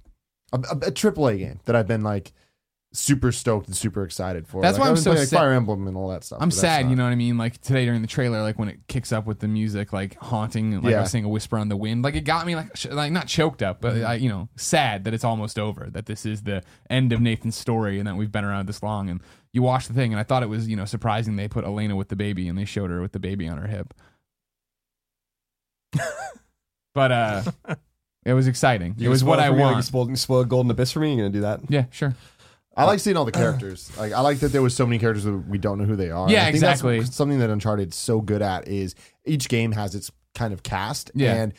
a, 0.52 0.58
a, 0.86 0.90
triple 0.90 1.26
a 1.28 1.32
AAA 1.34 1.38
game 1.38 1.60
that 1.64 1.76
I've 1.76 1.86
been 1.88 2.02
like 2.02 2.32
super 2.94 3.32
stoked 3.32 3.68
and 3.68 3.74
super 3.76 4.04
excited 4.04 4.46
for. 4.46 4.60
That's 4.60 4.76
Like, 4.76 4.84
why 4.84 4.90
I'm 4.90 4.96
so 4.98 5.12
like, 5.12 5.20
sad- 5.20 5.38
Fire 5.38 5.52
Emblem 5.52 5.88
and 5.88 5.96
all 5.96 6.08
that 6.10 6.24
stuff. 6.24 6.40
I'm 6.42 6.50
sad, 6.50 6.84
not- 6.84 6.90
you 6.90 6.96
know 6.96 7.04
what 7.04 7.10
I 7.12 7.14
mean? 7.14 7.38
Like 7.38 7.58
today 7.62 7.86
during 7.86 8.02
the 8.02 8.06
trailer, 8.08 8.42
like 8.42 8.58
when 8.58 8.68
it 8.68 8.80
kicks 8.86 9.12
up 9.12 9.24
with 9.26 9.38
the 9.40 9.48
music, 9.48 9.94
like 9.94 10.14
haunting, 10.18 10.72
like 10.76 10.84
I 10.84 10.90
Yeah. 10.90 11.00
was 11.00 11.10
saying, 11.10 11.24
a 11.24 11.28
whisper 11.30 11.56
on 11.56 11.70
the 11.70 11.76
wind. 11.76 12.04
Like 12.04 12.16
it 12.16 12.24
got 12.24 12.44
me, 12.46 12.54
like, 12.54 12.76
sh- 12.76 12.86
like 12.90 13.10
not 13.10 13.28
choked 13.28 13.62
up, 13.62 13.80
Mm-hmm. 13.80 14.00
but 14.00 14.06
I, 14.06 14.14
you 14.16 14.28
know, 14.28 14.50
sad 14.56 15.04
that 15.04 15.14
it's 15.14 15.24
almost 15.24 15.58
over. 15.58 15.88
That 15.90 16.04
this 16.04 16.26
is 16.26 16.42
the 16.42 16.62
end 16.90 17.12
of 17.14 17.20
Nathan's 17.22 17.56
story, 17.56 17.98
and 17.98 18.06
that 18.06 18.16
we've 18.16 18.30
been 18.32 18.44
around 18.44 18.66
this 18.68 18.82
long. 18.82 19.08
And 19.08 19.22
you 19.54 19.62
watch 19.62 19.88
the 19.88 19.94
thing, 19.94 20.12
and 20.12 20.20
I 20.20 20.22
thought 20.22 20.42
it 20.42 20.50
was, 20.50 20.68
you 20.68 20.76
know, 20.76 20.84
surprising 20.84 21.36
they 21.36 21.48
put 21.48 21.64
Elena 21.64 21.96
with 21.96 22.08
the 22.10 22.16
baby, 22.16 22.46
and 22.46 22.58
they 22.58 22.66
showed 22.66 22.90
her 22.90 23.00
with 23.00 23.12
the 23.12 23.18
baby 23.20 23.48
on 23.48 23.56
her 23.56 23.68
hip. 23.68 23.94
but 26.94 27.10
uh, 27.12 27.42
it 28.24 28.32
was 28.34 28.46
exciting. 28.46 28.94
You 28.98 29.06
it 29.06 29.10
was 29.10 29.24
what 29.24 29.38
I 29.40 29.48
for 29.48 29.52
me, 29.54 29.58
like, 29.58 29.64
want. 29.64 29.76
you 29.76 29.82
spoiled, 29.82 30.10
you 30.10 30.16
spoiled 30.16 30.48
Golden 30.48 30.70
Abyss 30.70 30.92
for 30.92 31.00
me. 31.00 31.08
You're 31.14 31.22
going 31.22 31.32
to 31.32 31.36
do 31.38 31.42
that? 31.42 31.60
yeah, 31.68 31.84
sure. 31.90 32.14
I 32.76 32.84
like 32.84 33.00
seeing 33.00 33.16
all 33.18 33.24
the 33.26 33.32
characters. 33.32 33.90
Like 33.98 34.12
I 34.12 34.20
like 34.20 34.38
that 34.40 34.48
there 34.48 34.62
was 34.62 34.74
so 34.74 34.86
many 34.86 34.98
characters 34.98 35.24
that 35.24 35.32
we 35.32 35.58
don't 35.58 35.78
know 35.78 35.84
who 35.84 35.96
they 35.96 36.10
are. 36.10 36.30
Yeah, 36.30 36.42
I 36.46 36.52
think 36.52 36.60
that's 36.62 36.80
exactly. 36.80 37.04
something 37.04 37.38
that 37.40 37.50
Uncharted's 37.50 37.96
so 37.96 38.20
good 38.20 38.40
at 38.42 38.66
is 38.68 38.94
each 39.26 39.48
game 39.48 39.72
has 39.72 39.94
its 39.94 40.10
kind 40.34 40.54
of 40.54 40.62
cast, 40.62 41.10
Yeah. 41.14 41.34
and 41.34 41.52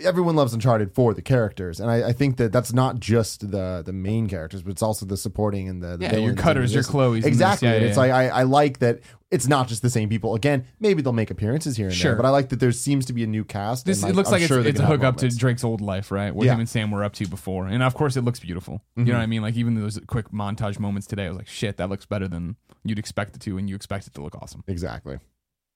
everyone 0.00 0.36
loves 0.36 0.54
Uncharted 0.54 0.94
for 0.94 1.12
the 1.12 1.22
characters. 1.22 1.80
And 1.80 1.90
I, 1.90 2.10
I 2.10 2.12
think 2.12 2.36
that 2.36 2.52
that's 2.52 2.72
not 2.72 3.00
just 3.00 3.50
the 3.50 3.82
the 3.84 3.92
main 3.92 4.28
characters, 4.28 4.62
but 4.62 4.70
it's 4.70 4.82
also 4.82 5.04
the 5.06 5.16
supporting 5.16 5.68
and 5.68 5.82
the, 5.82 5.96
the 5.96 6.04
Yeah, 6.04 6.16
your 6.18 6.34
cutters, 6.34 6.72
your 6.72 6.82
this- 6.82 6.90
Chloes. 6.90 7.24
Exactly. 7.24 7.66
Yeah, 7.68 7.74
and 7.74 7.82
yeah, 7.82 7.88
it's 7.88 7.98
like 7.98 8.12
I, 8.12 8.28
I 8.28 8.42
like 8.44 8.78
that 8.78 9.00
it's 9.30 9.46
not 9.46 9.68
just 9.68 9.82
the 9.82 9.90
same 9.90 10.08
people. 10.08 10.34
Again, 10.34 10.64
maybe 10.80 11.02
they'll 11.02 11.12
make 11.12 11.30
appearances 11.30 11.76
here 11.76 11.88
and 11.88 11.94
Sure. 11.94 12.12
there, 12.12 12.16
but 12.16 12.26
I 12.26 12.30
like 12.30 12.48
that 12.48 12.60
there 12.60 12.72
seems 12.72 13.04
to 13.06 13.12
be 13.12 13.22
a 13.24 13.26
new 13.26 13.44
cast. 13.44 13.84
This 13.84 14.02
and 14.02 14.10
it 14.10 14.16
looks 14.16 14.28
I'm 14.30 14.40
like 14.40 14.48
sure 14.48 14.60
it's, 14.60 14.68
it's 14.70 14.80
a 14.80 14.86
have 14.86 14.92
hookup 14.92 15.18
to. 15.18 15.28
Drake's 15.28 15.64
old 15.64 15.80
life, 15.82 16.10
right? 16.10 16.34
What 16.34 16.46
Yeah. 16.46 16.54
him 16.54 16.60
and 16.60 16.68
Sam 16.68 16.90
were 16.90 17.04
up 17.04 17.12
to 17.14 17.26
before, 17.28 17.66
and 17.66 17.82
of 17.82 17.94
course 17.94 18.16
it 18.16 18.22
looks 18.22 18.40
beautiful. 18.40 18.82
You 18.96 19.04
Mhm. 19.04 19.06
know 19.08 19.12
what 19.14 19.20
I 19.20 19.26
mean? 19.26 19.42
Like 19.42 19.56
even 19.56 19.74
those 19.74 20.00
quick 20.06 20.30
montage 20.30 20.78
moments 20.78 21.06
today, 21.06 21.26
I 21.26 21.28
was 21.28 21.36
like, 21.38 21.48
shit, 21.48 21.76
that 21.76 21.90
looks 21.90 22.06
better 22.06 22.26
than 22.26 22.56
you'd 22.84 22.98
expect 22.98 23.36
it 23.36 23.40
to, 23.42 23.58
and 23.58 23.68
you 23.68 23.74
expect 23.76 24.06
it 24.06 24.14
to 24.14 24.22
look 24.22 24.34
awesome. 24.40 24.64
Exactly. 24.66 25.18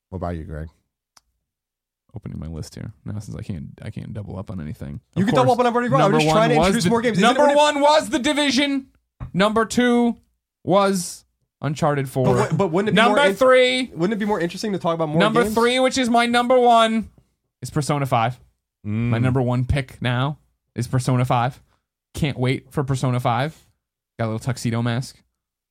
What 0.08 0.16
about 0.16 0.36
you, 0.36 0.44
Greg? 0.44 0.68
Opening 2.14 2.38
my 2.38 2.46
list 2.46 2.74
here 2.74 2.92
now, 3.06 3.18
since 3.20 3.34
I 3.36 3.42
can't, 3.42 3.68
I 3.80 3.88
can't 3.90 4.12
double 4.12 4.38
up 4.38 4.50
on 4.50 4.60
anything. 4.60 5.00
You 5.16 5.22
Of 5.22 5.28
can 5.28 5.34
course, 5.34 5.40
double 5.48 5.52
up 5.52 5.74
on 5.74 5.90
wrong. 5.90 6.02
I'm 6.02 6.12
just 6.12 6.28
trying 6.30 6.50
to 6.50 6.56
introduce 6.56 6.84
the- 6.84 6.90
more 6.90 7.00
games. 7.00 7.18
Number 7.18 7.46
one 7.54 7.80
was 7.80 8.10
the 8.10 8.18
Division. 8.18 8.88
Number 9.32 9.64
two 9.64 10.18
was 10.62 11.24
Uncharted 11.62 12.08
Four. 12.08 12.24
But, 12.26 12.50
wou- 12.52 12.56
but 12.58 12.70
wouldn't 12.72 12.88
it 12.90 12.92
be 12.92 12.96
number 13.00 13.16
more 13.18 13.26
in- 13.28 13.34
three, 13.34 13.86
Wouldn't 13.94 14.12
it 14.12 14.18
be 14.18 14.26
more 14.26 14.38
interesting 14.40 14.72
to 14.72 14.78
talk 14.78 14.94
about 14.94 15.08
more 15.08 15.18
number 15.18 15.42
games? 15.44 15.54
three, 15.54 15.78
which 15.80 15.96
is 15.96 16.10
my 16.10 16.26
number 16.26 16.58
one, 16.58 17.08
is 17.62 17.70
Persona 17.70 18.04
Five. 18.04 18.38
My 18.84 19.18
Mm. 19.18 19.22
number 19.22 19.40
one 19.40 19.64
pick 19.64 20.02
now 20.02 20.38
is 20.74 20.88
Persona 20.88 21.24
5. 21.24 21.62
Can't 22.14 22.36
wait 22.36 22.72
for 22.72 22.82
Persona 22.82 23.20
5. 23.20 23.56
Got 24.18 24.24
a 24.24 24.26
little 24.26 24.38
tuxedo 24.40 24.82
mask. 24.82 25.16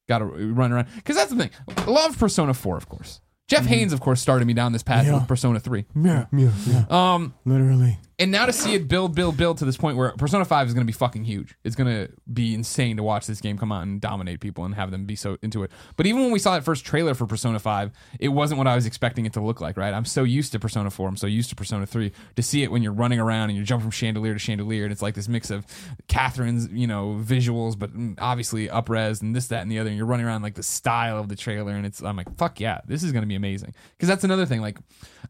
Got 0.07 0.19
to 0.19 0.25
run 0.25 0.71
around. 0.71 0.87
Because 0.95 1.17
that's 1.17 1.29
the 1.31 1.35
thing. 1.37 1.49
Love 1.87 2.17
Persona 2.17 2.53
4, 2.53 2.77
of 2.77 2.87
course. 2.87 3.19
Jeff 3.49 3.65
Haynes, 3.65 3.91
of 3.91 3.99
course, 3.99 4.21
started 4.21 4.45
me 4.45 4.53
down 4.53 4.71
this 4.71 4.81
path 4.83 5.05
Yeah. 5.05 5.15
with 5.15 5.27
Persona 5.27 5.59
3. 5.59 5.85
Yeah, 5.93 6.25
yeah, 6.31 6.85
Um, 6.89 7.33
literally. 7.43 7.99
And 8.21 8.31
now 8.31 8.45
to 8.45 8.53
see 8.53 8.75
it 8.75 8.87
build, 8.87 9.15
build, 9.15 9.35
build 9.35 9.57
to 9.57 9.65
this 9.65 9.77
point 9.77 9.97
where 9.97 10.11
Persona 10.11 10.45
5 10.45 10.67
is 10.67 10.75
going 10.75 10.85
to 10.85 10.87
be 10.87 10.93
fucking 10.93 11.23
huge. 11.23 11.55
It's 11.63 11.75
going 11.75 11.89
to 11.89 12.13
be 12.31 12.53
insane 12.53 12.97
to 12.97 13.03
watch 13.03 13.25
this 13.25 13.41
game 13.41 13.57
come 13.57 13.71
out 13.71 13.81
and 13.81 13.99
dominate 13.99 14.39
people 14.39 14.63
and 14.63 14.75
have 14.75 14.91
them 14.91 15.05
be 15.05 15.15
so 15.15 15.39
into 15.41 15.63
it. 15.63 15.71
But 15.97 16.05
even 16.05 16.21
when 16.21 16.31
we 16.31 16.37
saw 16.37 16.53
that 16.53 16.63
first 16.63 16.85
trailer 16.85 17.15
for 17.15 17.25
Persona 17.25 17.57
5, 17.57 17.91
it 18.19 18.27
wasn't 18.27 18.59
what 18.59 18.67
I 18.67 18.75
was 18.75 18.85
expecting 18.85 19.25
it 19.25 19.33
to 19.33 19.41
look 19.41 19.59
like, 19.59 19.75
right? 19.75 19.91
I'm 19.91 20.05
so 20.05 20.23
used 20.23 20.51
to 20.51 20.59
Persona 20.59 20.91
4, 20.91 21.09
I'm 21.09 21.17
so 21.17 21.25
used 21.25 21.49
to 21.49 21.55
Persona 21.55 21.87
3 21.87 22.11
to 22.35 22.43
see 22.43 22.61
it 22.61 22.71
when 22.71 22.83
you're 22.83 22.93
running 22.93 23.19
around 23.19 23.49
and 23.49 23.57
you 23.57 23.63
jump 23.63 23.81
from 23.81 23.89
chandelier 23.89 24.33
to 24.33 24.39
chandelier 24.39 24.83
and 24.83 24.91
it's 24.91 25.01
like 25.01 25.15
this 25.15 25.27
mix 25.27 25.49
of 25.49 25.65
Catherine's, 26.07 26.67
you 26.71 26.85
know, 26.85 27.19
visuals, 27.19 27.77
but 27.77 27.89
obviously 28.19 28.67
upres 28.67 29.23
and 29.23 29.35
this, 29.35 29.47
that, 29.47 29.63
and 29.63 29.71
the 29.71 29.79
other. 29.79 29.89
And 29.89 29.97
you're 29.97 30.05
running 30.05 30.27
around 30.27 30.43
like 30.43 30.53
the 30.53 30.63
style 30.63 31.17
of 31.17 31.27
the 31.27 31.35
trailer 31.35 31.73
and 31.73 31.87
it's, 31.87 32.03
I'm 32.03 32.17
like, 32.17 32.37
fuck 32.37 32.59
yeah, 32.59 32.81
this 32.85 33.01
is 33.01 33.11
going 33.11 33.23
to 33.23 33.27
be 33.27 33.35
amazing. 33.35 33.73
Because 33.97 34.09
that's 34.09 34.23
another 34.23 34.45
thing. 34.45 34.61
Like, 34.61 34.77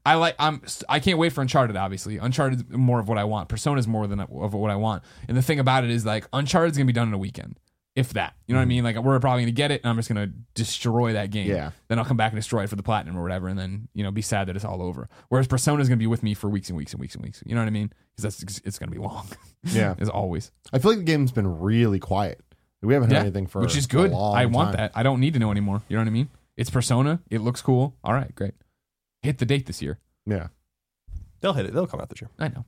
I 0.06 0.16
like, 0.16 0.36
I'm, 0.40 0.62
I 0.90 1.00
can't 1.00 1.18
wait 1.18 1.32
for 1.32 1.42
Uncharted, 1.42 1.78
obviously. 1.78 2.18
Uncharted 2.18 2.70
more 2.82 3.00
of 3.00 3.08
what 3.08 3.18
I 3.18 3.24
want. 3.24 3.50
Persona's 3.50 3.88
more 3.88 4.08
than 4.08 4.20
of 4.20 4.54
what 4.54 4.72
I 4.72 4.76
want. 4.76 5.04
And 5.28 5.38
the 5.38 5.42
thing 5.42 5.60
about 5.60 5.84
it 5.84 5.90
is 5.90 6.06
like, 6.06 6.28
Uncharted's 6.34 6.78
going 6.78 6.88
to 6.88 6.94
be 6.94 6.96
done 6.96 7.08
in 7.08 7.14
a 7.14 7.18
weekend. 7.18 7.60
if 7.96 8.14
that. 8.14 8.36
You 8.48 8.54
know 8.54 8.60
what 8.60 8.64
I 8.64 8.66
mm. 8.66 8.70
mean? 8.70 8.84
Like 8.84 8.98
we're 8.98 9.20
probably 9.20 9.44
gonna 9.44 9.52
get 9.52 9.72
it, 9.72 9.82
and 9.84 9.90
I'm 9.90 9.98
just 9.98 10.08
gonna 10.08 10.32
destroy 10.54 11.14
that 11.14 11.30
game. 11.32 11.50
Yeah. 11.50 11.72
Then 11.88 12.00
I'll 12.00 12.06
come 12.06 12.18
back 12.18 12.32
and 12.32 12.40
destroy 12.40 12.64
it 12.64 12.70
for 12.70 12.76
the 12.76 12.84
platinum 12.84 13.18
or 13.18 13.22
whatever, 13.22 13.48
and 13.48 13.60
then 13.60 13.90
you 13.94 14.04
know 14.04 14.12
be 14.12 14.22
sad 14.22 14.48
that 14.48 14.56
it's 14.56 14.66
all 14.66 14.82
over. 14.82 15.10
Whereas 15.30 15.48
Persona's 15.48 15.90
gonna 15.90 15.98
be 15.98 16.08
with 16.08 16.24
me 16.24 16.34
for 16.34 16.50
weeks 16.50 16.70
and 16.70 16.78
weeks 16.78 16.94
and 16.94 17.02
weeks 17.02 17.16
and 17.16 17.24
weeks. 17.24 17.44
You 17.46 17.54
know 17.56 17.62
what 17.62 17.68
I 17.68 17.72
mean? 17.72 17.92
Because 18.16 18.40
that's 18.40 18.62
it's 18.64 18.80
gonna 18.80 18.92
be 18.92 18.98
long. 18.98 19.28
Yeah. 19.64 19.94
as 20.00 20.10
always. 20.10 20.52
I 20.74 20.80
feel 20.80 20.90
like 20.90 20.98
the 21.00 21.04
game's 21.04 21.32
been 21.32 21.60
really 21.60 22.00
quiet. 22.00 22.42
We 22.82 22.96
haven't 22.96 23.10
heard 23.10 23.16
Yeah, 23.18 23.22
anything 23.22 23.46
for 23.46 23.62
which 23.62 23.78
is 23.78 23.86
good. 23.86 24.12
I 24.12 24.48
want 24.48 24.70
time. 24.70 24.78
that. 24.78 24.92
I 24.96 25.04
don't 25.04 25.20
need 25.20 25.34
to 25.34 25.40
know 25.40 25.52
anymore. 25.52 25.84
You 25.88 25.98
know 25.98 26.02
what 26.02 26.08
I 26.08 26.12
mean? 26.12 26.30
It's 26.58 26.72
Persona. 26.72 27.20
It 27.30 27.42
looks 27.42 27.62
cool. 27.62 27.96
All 28.04 28.14
right, 28.14 28.34
great. 28.34 28.56
Hit 29.22 29.38
the 29.38 29.46
date 29.46 29.68
this 29.68 29.80
year. 29.80 30.00
Yeah. 30.26 30.48
They'll 31.42 31.54
hit 31.54 31.66
it. 31.66 31.74
They'll 31.74 31.88
come 31.88 32.00
out 32.00 32.10
this 32.10 32.22
year. 32.22 32.30
I 32.40 32.48
know. 32.50 32.66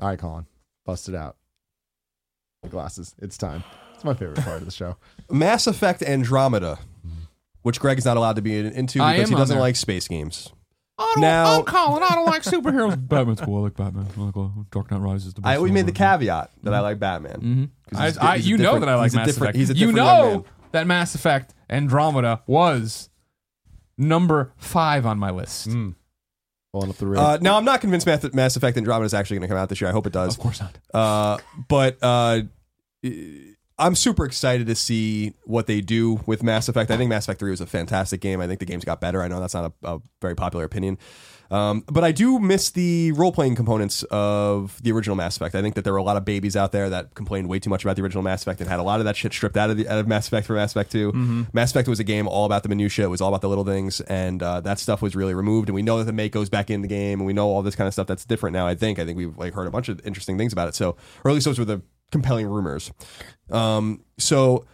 All 0.00 0.08
right, 0.08 0.18
Colin, 0.18 0.46
bust 0.86 1.08
it 1.08 1.14
out. 1.14 1.36
The 2.62 2.68
glasses. 2.68 3.14
It's 3.20 3.36
time. 3.38 3.64
It's 3.94 4.04
my 4.04 4.14
favorite 4.14 4.38
part 4.44 4.58
of 4.58 4.64
the 4.64 4.70
show. 4.70 4.96
Mass 5.30 5.66
Effect 5.66 6.02
Andromeda, 6.02 6.78
which 7.62 7.80
Greg 7.80 7.98
is 7.98 8.04
not 8.04 8.16
allowed 8.16 8.36
to 8.36 8.42
be 8.42 8.58
in- 8.58 8.66
into 8.72 9.02
I 9.02 9.14
because 9.16 9.28
am 9.28 9.30
he 9.30 9.34
on 9.34 9.40
doesn't 9.40 9.54
there. 9.56 9.60
like 9.60 9.76
space 9.76 10.08
games. 10.08 10.52
I 10.98 11.12
don't, 11.14 11.20
Now- 11.22 11.58
I'm 11.58 11.64
Colin. 11.64 12.02
I 12.02 12.14
don't 12.14 12.26
like 12.26 12.42
superheroes. 12.42 12.96
Batman's 13.08 13.40
cool. 13.40 13.58
I 13.58 13.60
like 13.64 13.76
Batman. 13.76 14.06
I 14.16 14.20
like 14.20 14.36
uh, 14.36 14.48
Dark 14.70 14.90
Knight 14.90 15.00
Rises. 15.00 15.32
The 15.34 15.40
I 15.44 15.56
always 15.56 15.72
made 15.72 15.86
the 15.86 15.92
caveat 15.92 16.50
that 16.62 16.74
I 16.74 16.80
like 16.80 16.98
Batman. 16.98 17.36
Mm-hmm. 17.40 17.64
'Cause 17.90 17.98
I, 18.00 18.06
he's 18.06 18.18
I, 18.18 18.36
he's 18.36 18.46
a 18.46 18.48
you 18.50 18.56
know 18.58 18.62
different- 18.64 18.80
that 18.82 18.88
I 18.90 18.94
like 18.96 19.04
he's 19.06 19.14
a 19.14 19.16
Mass 19.16 19.26
different- 19.26 19.42
Effect. 19.48 19.56
he's 19.58 19.70
a 19.70 19.72
you 19.74 19.86
different 19.86 19.96
young 19.96 20.06
know 20.06 20.30
man. 20.36 20.44
that 20.72 20.86
Mass 20.86 21.14
Effect 21.14 21.54
Andromeda 21.70 22.42
was 22.46 23.08
number 23.98 24.52
five 24.56 25.06
on 25.06 25.18
my 25.18 25.30
list. 25.30 25.68
Pulling 26.72 26.90
up 26.90 26.96
the 26.96 27.06
rig. 27.06 27.18
Uh, 27.18 27.38
now 27.40 27.56
I'm 27.56 27.64
not 27.64 27.80
convinced 27.80 28.06
Mass, 28.06 28.32
Mass 28.32 28.56
Effect 28.56 28.76
Andromeda 28.76 29.04
is 29.04 29.14
actually 29.14 29.38
going 29.38 29.48
to 29.48 29.48
come 29.48 29.56
out 29.58 29.68
this 29.68 29.80
year. 29.80 29.90
I 29.90 29.92
hope 29.92 30.06
it 30.06 30.12
does. 30.12 30.36
Of 30.36 30.42
course 30.42 30.60
not. 30.60 30.78
Uh, 30.94 31.38
but 31.68 31.98
uh, 32.00 32.42
I'm 33.80 33.94
super 33.94 34.26
excited 34.26 34.66
to 34.66 34.74
see 34.74 35.34
what 35.44 35.66
they 35.66 35.80
do 35.80 36.20
with 36.26 36.42
Mass 36.42 36.68
Effect. 36.68 36.90
I 36.90 36.98
think 36.98 37.08
Mass 37.08 37.24
Effect 37.24 37.40
3 37.40 37.50
was 37.50 37.62
a 37.62 37.66
fantastic 37.66 38.20
game. 38.20 38.40
I 38.40 38.46
think 38.46 38.60
the 38.60 38.66
games 38.66 38.84
got 38.84 39.00
better. 39.00 39.22
I 39.22 39.28
know 39.28 39.40
that's 39.40 39.54
not 39.54 39.72
a, 39.82 39.94
a 39.94 40.02
very 40.20 40.36
popular 40.36 40.64
opinion. 40.64 40.98
Um, 41.50 41.82
but 41.88 42.04
I 42.04 42.12
do 42.12 42.38
miss 42.38 42.70
the 42.70 43.10
role 43.12 43.32
playing 43.32 43.56
components 43.56 44.04
of 44.04 44.80
the 44.82 44.92
original 44.92 45.16
Mass 45.16 45.36
Effect. 45.36 45.54
I 45.54 45.62
think 45.62 45.74
that 45.74 45.82
there 45.82 45.92
were 45.92 45.98
a 45.98 46.02
lot 46.02 46.16
of 46.16 46.24
babies 46.24 46.56
out 46.56 46.72
there 46.72 46.88
that 46.90 47.14
complained 47.14 47.48
way 47.48 47.58
too 47.58 47.70
much 47.70 47.82
about 47.82 47.96
the 47.96 48.02
original 48.02 48.22
Mass 48.22 48.42
Effect 48.42 48.60
and 48.60 48.68
had 48.68 48.78
a 48.78 48.84
lot 48.84 49.00
of 49.00 49.06
that 49.06 49.16
shit 49.16 49.32
stripped 49.32 49.56
out 49.56 49.70
of 49.70 49.76
the 49.76 49.88
out 49.88 49.98
of 49.98 50.06
Mass 50.06 50.28
Effect 50.28 50.46
for 50.46 50.54
Mass 50.54 50.72
Effect 50.72 50.92
2. 50.92 51.46
Mass 51.52 51.70
Effect 51.70 51.88
was 51.88 51.98
a 51.98 52.04
game 52.04 52.28
all 52.28 52.44
about 52.44 52.62
the 52.62 52.68
minutia. 52.68 53.06
It 53.06 53.08
was 53.08 53.20
all 53.20 53.28
about 53.28 53.40
the 53.40 53.48
little 53.48 53.64
things, 53.64 54.00
and 54.02 54.42
uh, 54.42 54.60
that 54.60 54.78
stuff 54.78 55.02
was 55.02 55.16
really 55.16 55.34
removed. 55.34 55.68
And 55.68 55.74
we 55.74 55.82
know 55.82 55.98
that 55.98 56.04
the 56.04 56.12
mate 56.12 56.30
goes 56.30 56.48
back 56.48 56.70
in 56.70 56.82
the 56.82 56.88
game, 56.88 57.18
and 57.18 57.26
we 57.26 57.32
know 57.32 57.48
all 57.48 57.62
this 57.62 57.74
kind 57.74 57.88
of 57.88 57.94
stuff 57.94 58.06
that's 58.06 58.24
different 58.24 58.52
now. 58.52 58.66
I 58.66 58.76
think. 58.76 58.98
I 59.00 59.04
think 59.04 59.16
we've 59.16 59.36
like 59.36 59.54
heard 59.54 59.66
a 59.66 59.72
bunch 59.72 59.88
of 59.88 60.00
interesting 60.06 60.38
things 60.38 60.52
about 60.52 60.68
it. 60.68 60.76
So, 60.76 60.96
or 61.24 61.30
at 61.30 61.34
least 61.34 61.46
those 61.46 61.58
were 61.58 61.64
the 61.64 61.82
compelling 62.10 62.46
rumors. 62.46 62.92
Um, 63.50 64.04
so 64.18 64.66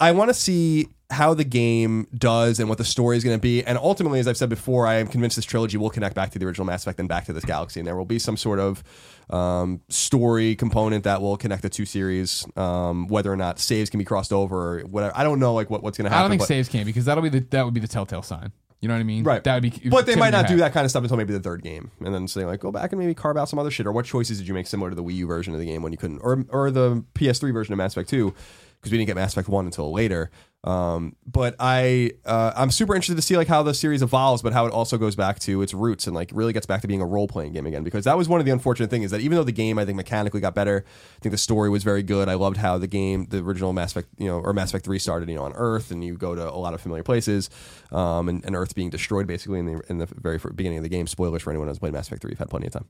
I 0.00 0.12
want 0.12 0.30
to 0.30 0.34
see 0.34 0.88
how 1.12 1.34
the 1.34 1.44
game 1.44 2.08
does 2.16 2.58
and 2.58 2.68
what 2.68 2.78
the 2.78 2.84
story 2.84 3.16
is 3.16 3.22
going 3.22 3.36
to 3.36 3.40
be. 3.40 3.62
And 3.62 3.76
ultimately, 3.76 4.18
as 4.18 4.26
I've 4.26 4.36
said 4.36 4.48
before, 4.48 4.86
I 4.86 4.94
am 4.94 5.06
convinced 5.06 5.36
this 5.36 5.44
trilogy 5.44 5.76
will 5.76 5.90
connect 5.90 6.14
back 6.14 6.30
to 6.30 6.38
the 6.38 6.46
original 6.46 6.66
Mass 6.66 6.82
Effect 6.82 6.98
and 6.98 7.08
back 7.08 7.26
to 7.26 7.32
this 7.32 7.44
galaxy. 7.44 7.80
And 7.80 7.86
there 7.86 7.96
will 7.96 8.06
be 8.06 8.18
some 8.18 8.36
sort 8.36 8.58
of 8.58 8.82
um, 9.28 9.82
story 9.90 10.56
component 10.56 11.04
that 11.04 11.20
will 11.20 11.36
connect 11.36 11.62
the 11.62 11.68
two 11.68 11.84
series. 11.84 12.46
Um, 12.56 13.08
whether 13.08 13.30
or 13.30 13.36
not 13.36 13.58
saves 13.58 13.90
can 13.90 13.98
be 13.98 14.04
crossed 14.04 14.32
over 14.32 14.78
or 14.78 14.80
whatever. 14.80 15.12
I 15.14 15.22
don't 15.22 15.38
know 15.38 15.52
like 15.52 15.68
what, 15.68 15.82
what's 15.82 15.98
going 15.98 16.06
to 16.06 16.10
happen. 16.10 16.20
I 16.20 16.22
don't 16.24 16.30
think 16.30 16.42
but, 16.42 16.48
saves 16.48 16.68
can 16.68 16.86
because 16.86 17.04
that'll 17.04 17.22
be 17.22 17.28
the 17.28 17.40
that 17.50 17.64
would 17.64 17.74
be 17.74 17.80
the 17.80 17.88
telltale 17.88 18.22
sign. 18.22 18.52
You 18.82 18.88
know 18.88 18.94
what 18.94 19.00
I 19.00 19.04
mean? 19.04 19.22
Right. 19.22 19.42
That 19.44 19.54
would 19.54 19.62
be. 19.62 19.88
But 19.88 20.06
they 20.06 20.16
might 20.16 20.30
not 20.30 20.48
do 20.48 20.56
that 20.56 20.72
kind 20.72 20.84
of 20.84 20.90
stuff 20.90 21.04
until 21.04 21.16
maybe 21.16 21.32
the 21.32 21.40
third 21.40 21.62
game, 21.62 21.92
and 22.04 22.12
then 22.12 22.26
say 22.26 22.44
like, 22.44 22.58
go 22.58 22.72
back 22.72 22.90
and 22.90 22.98
maybe 22.98 23.14
carve 23.14 23.36
out 23.36 23.48
some 23.48 23.60
other 23.60 23.70
shit, 23.70 23.86
or 23.86 23.92
what 23.92 24.04
choices 24.04 24.38
did 24.38 24.48
you 24.48 24.54
make 24.54 24.66
similar 24.66 24.90
to 24.90 24.96
the 24.96 25.04
Wii 25.04 25.14
U 25.14 25.26
version 25.28 25.54
of 25.54 25.60
the 25.60 25.66
game 25.66 25.82
when 25.82 25.92
you 25.92 25.98
couldn't, 25.98 26.18
or 26.18 26.44
or 26.48 26.70
the 26.72 27.04
PS3 27.14 27.52
version 27.52 27.72
of 27.72 27.78
Mass 27.78 27.92
Effect 27.92 28.10
2, 28.10 28.34
because 28.82 28.90
we 28.90 28.98
didn't 28.98 29.06
get 29.06 29.16
Mass 29.16 29.32
Effect 29.32 29.48
1 29.48 29.64
until 29.64 29.92
later. 29.92 30.30
Um, 30.64 31.16
but 31.26 31.56
I 31.58 32.12
uh, 32.24 32.52
I'm 32.54 32.70
super 32.70 32.94
interested 32.94 33.16
to 33.16 33.22
see 33.22 33.36
like 33.36 33.48
how 33.48 33.64
the 33.64 33.74
series 33.74 34.00
evolves, 34.00 34.42
but 34.42 34.52
how 34.52 34.64
it 34.66 34.72
also 34.72 34.96
goes 34.96 35.16
back 35.16 35.40
to 35.40 35.60
its 35.60 35.74
roots 35.74 36.06
and 36.06 36.14
like 36.14 36.30
really 36.32 36.52
gets 36.52 36.66
back 36.66 36.82
to 36.82 36.86
being 36.86 37.00
a 37.00 37.06
role 37.06 37.26
playing 37.26 37.52
game 37.52 37.66
again. 37.66 37.82
Because 37.82 38.04
that 38.04 38.16
was 38.16 38.28
one 38.28 38.38
of 38.38 38.46
the 38.46 38.52
unfortunate 38.52 38.88
things 38.88 39.06
is 39.06 39.10
that 39.10 39.20
even 39.20 39.36
though 39.36 39.42
the 39.44 39.50
game 39.50 39.76
I 39.76 39.84
think 39.84 39.96
mechanically 39.96 40.40
got 40.40 40.54
better, 40.54 40.84
I 40.86 41.18
think 41.20 41.32
the 41.32 41.38
story 41.38 41.68
was 41.68 41.82
very 41.82 42.04
good. 42.04 42.28
I 42.28 42.34
loved 42.34 42.58
how 42.58 42.78
the 42.78 42.86
game, 42.86 43.26
the 43.26 43.38
original 43.38 43.72
Mass 43.72 43.90
Effect, 43.90 44.08
you 44.18 44.28
know, 44.28 44.38
or 44.38 44.52
Mass 44.52 44.70
Effect 44.70 44.84
3 44.84 45.00
started, 45.00 45.28
you 45.28 45.34
know, 45.34 45.42
on 45.42 45.52
Earth, 45.56 45.90
and 45.90 46.04
you 46.04 46.16
go 46.16 46.36
to 46.36 46.48
a 46.48 46.54
lot 46.54 46.74
of 46.74 46.80
familiar 46.80 47.02
places, 47.02 47.50
um, 47.90 48.28
and, 48.28 48.44
and 48.44 48.54
Earth 48.54 48.76
being 48.76 48.90
destroyed 48.90 49.26
basically 49.26 49.58
in 49.58 49.66
the 49.66 49.82
in 49.88 49.98
the 49.98 50.06
very 50.06 50.38
beginning 50.54 50.78
of 50.78 50.84
the 50.84 50.90
game. 50.90 51.08
Spoilers 51.08 51.42
for 51.42 51.50
anyone 51.50 51.66
who's 51.66 51.80
played 51.80 51.92
Mass 51.92 52.06
Effect 52.06 52.22
3, 52.22 52.30
you've 52.30 52.38
had 52.38 52.50
plenty 52.50 52.68
of 52.68 52.72
time. 52.72 52.88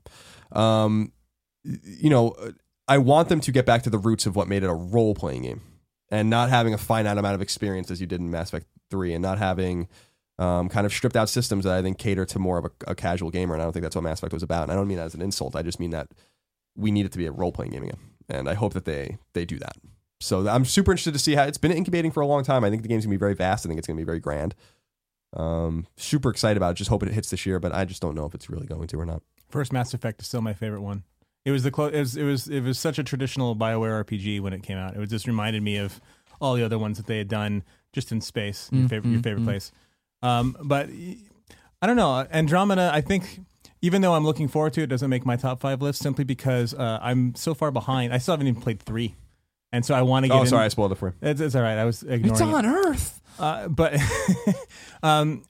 Um, 0.51 1.11
you 1.63 2.11
know, 2.11 2.35
I 2.87 2.99
want 2.99 3.29
them 3.29 3.39
to 3.39 3.51
get 3.51 3.65
back 3.65 3.81
to 3.83 3.89
the 3.89 3.97
roots 3.97 4.27
of 4.27 4.35
what 4.35 4.47
made 4.47 4.61
it 4.61 4.67
a 4.67 4.73
role 4.75 5.15
playing 5.15 5.41
game 5.43 5.61
and 6.13 6.29
not 6.29 6.49
having 6.49 6.75
a 6.75 6.77
finite 6.77 7.17
amount 7.17 7.33
of 7.33 7.41
experience 7.41 7.89
as 7.89 7.99
you 7.99 8.05
did 8.05 8.21
in 8.21 8.29
Mass 8.29 8.49
Effect 8.49 8.67
3 8.91 9.15
and 9.15 9.23
not 9.23 9.39
having 9.39 9.87
um, 10.37 10.69
kind 10.69 10.85
of 10.85 10.93
stripped 10.93 11.15
out 11.15 11.27
systems 11.27 11.63
that 11.63 11.73
I 11.73 11.81
think 11.81 11.97
cater 11.97 12.23
to 12.23 12.37
more 12.37 12.59
of 12.59 12.65
a, 12.65 12.71
a 12.91 12.93
casual 12.93 13.31
gamer. 13.31 13.55
And 13.55 13.63
I 13.63 13.65
don't 13.65 13.73
think 13.73 13.81
that's 13.81 13.95
what 13.95 14.03
Mass 14.03 14.19
Effect 14.19 14.31
was 14.31 14.43
about. 14.43 14.63
And 14.63 14.71
I 14.71 14.75
don't 14.75 14.87
mean 14.87 14.97
that 14.97 15.07
as 15.07 15.15
an 15.15 15.23
insult. 15.23 15.55
I 15.55 15.63
just 15.63 15.79
mean 15.79 15.89
that 15.89 16.09
we 16.75 16.91
need 16.91 17.07
it 17.07 17.11
to 17.13 17.17
be 17.17 17.25
a 17.25 17.31
role 17.31 17.51
playing 17.51 17.71
game 17.71 17.81
again. 17.81 17.97
And 18.29 18.47
I 18.47 18.53
hope 18.53 18.73
that 18.73 18.85
they 18.85 19.17
they 19.33 19.43
do 19.43 19.57
that. 19.57 19.75
So 20.21 20.47
I'm 20.47 20.65
super 20.65 20.91
interested 20.91 21.13
to 21.13 21.19
see 21.19 21.33
how 21.33 21.45
it's 21.45 21.57
been 21.57 21.71
incubating 21.71 22.11
for 22.11 22.21
a 22.21 22.27
long 22.27 22.43
time. 22.43 22.63
I 22.63 22.69
think 22.69 22.83
the 22.83 22.87
game's 22.87 23.05
gonna 23.05 23.15
be 23.15 23.17
very 23.17 23.33
vast. 23.33 23.65
I 23.65 23.67
think 23.67 23.79
it's 23.79 23.87
gonna 23.87 23.97
be 23.97 24.05
very 24.05 24.19
grand. 24.19 24.53
Um, 25.35 25.87
super 25.97 26.29
excited 26.29 26.57
about 26.57 26.71
it. 26.71 26.75
Just 26.75 26.91
hoping 26.91 27.09
it 27.09 27.15
hits 27.15 27.31
this 27.31 27.47
year, 27.47 27.59
but 27.59 27.73
I 27.73 27.85
just 27.85 28.03
don't 28.03 28.13
know 28.13 28.27
if 28.27 28.35
it's 28.35 28.51
really 28.51 28.67
going 28.67 28.87
to 28.87 28.99
or 28.99 29.05
not. 29.05 29.23
First 29.49 29.73
Mass 29.73 29.95
Effect 29.95 30.21
is 30.21 30.27
still 30.27 30.41
my 30.41 30.53
favorite 30.53 30.81
one. 30.81 31.05
It 31.45 31.51
was 31.51 31.63
the 31.63 31.71
clo- 31.71 31.87
it 31.87 31.99
was 31.99 32.15
it 32.15 32.23
was 32.23 32.47
it 32.47 32.61
was 32.61 32.79
such 32.79 32.97
a 32.99 33.03
traditional 33.03 33.55
Bioware 33.55 34.03
RPG 34.05 34.39
when 34.41 34.53
it 34.53 34.63
came 34.63 34.77
out. 34.77 34.95
It 34.95 34.99
was 34.99 35.09
just 35.09 35.27
reminded 35.27 35.61
me 35.63 35.77
of 35.77 35.99
all 36.39 36.53
the 36.55 36.63
other 36.63 36.79
ones 36.79 36.97
that 36.97 37.05
they 37.07 37.17
had 37.17 37.27
done 37.27 37.63
just 37.91 38.11
in 38.11 38.21
space. 38.21 38.69
Your 38.71 38.83
Mm, 38.85 38.89
favorite 38.89 39.11
your 39.11 39.21
favorite 39.21 39.41
mm. 39.41 39.45
place. 39.45 39.71
Um, 40.21 40.55
but 40.63 40.89
I 41.81 41.87
don't 41.87 41.97
know 41.97 42.25
Andromeda. 42.31 42.91
I 42.93 43.01
think 43.01 43.41
even 43.81 44.01
though 44.01 44.13
I'm 44.13 44.23
looking 44.25 44.47
forward 44.47 44.71
to 44.73 44.81
it, 44.81 44.85
it 44.85 44.87
doesn't 44.87 45.09
make 45.09 45.25
my 45.25 45.35
top 45.35 45.59
five 45.59 45.81
list 45.81 46.01
simply 46.01 46.23
because 46.23 46.73
uh, 46.73 46.99
I'm 47.01 47.35
so 47.35 47.53
far 47.53 47.71
behind. 47.71 48.13
I 48.13 48.17
still 48.19 48.33
haven't 48.33 48.47
even 48.47 48.61
played 48.61 48.79
three, 48.81 49.15
and 49.73 49.85
so 49.85 49.93
I 49.93 50.01
want 50.01 50.23
to 50.23 50.29
get. 50.29 50.37
Oh, 50.37 50.41
in- 50.41 50.47
sorry, 50.47 50.63
I 50.63 50.69
spoiled 50.69 50.93
it 50.93 50.95
for 50.97 51.07
you. 51.09 51.13
It's, 51.29 51.41
it's 51.41 51.55
all 51.55 51.61
right. 51.61 51.77
I 51.77 51.83
was 51.83 52.01
ignoring. 52.03 52.31
It's 52.31 52.39
it. 52.39 52.47
on 52.47 52.65
Earth. 52.65 53.21
Uh, 53.37 53.67
but 53.67 53.99
um, 55.03 55.43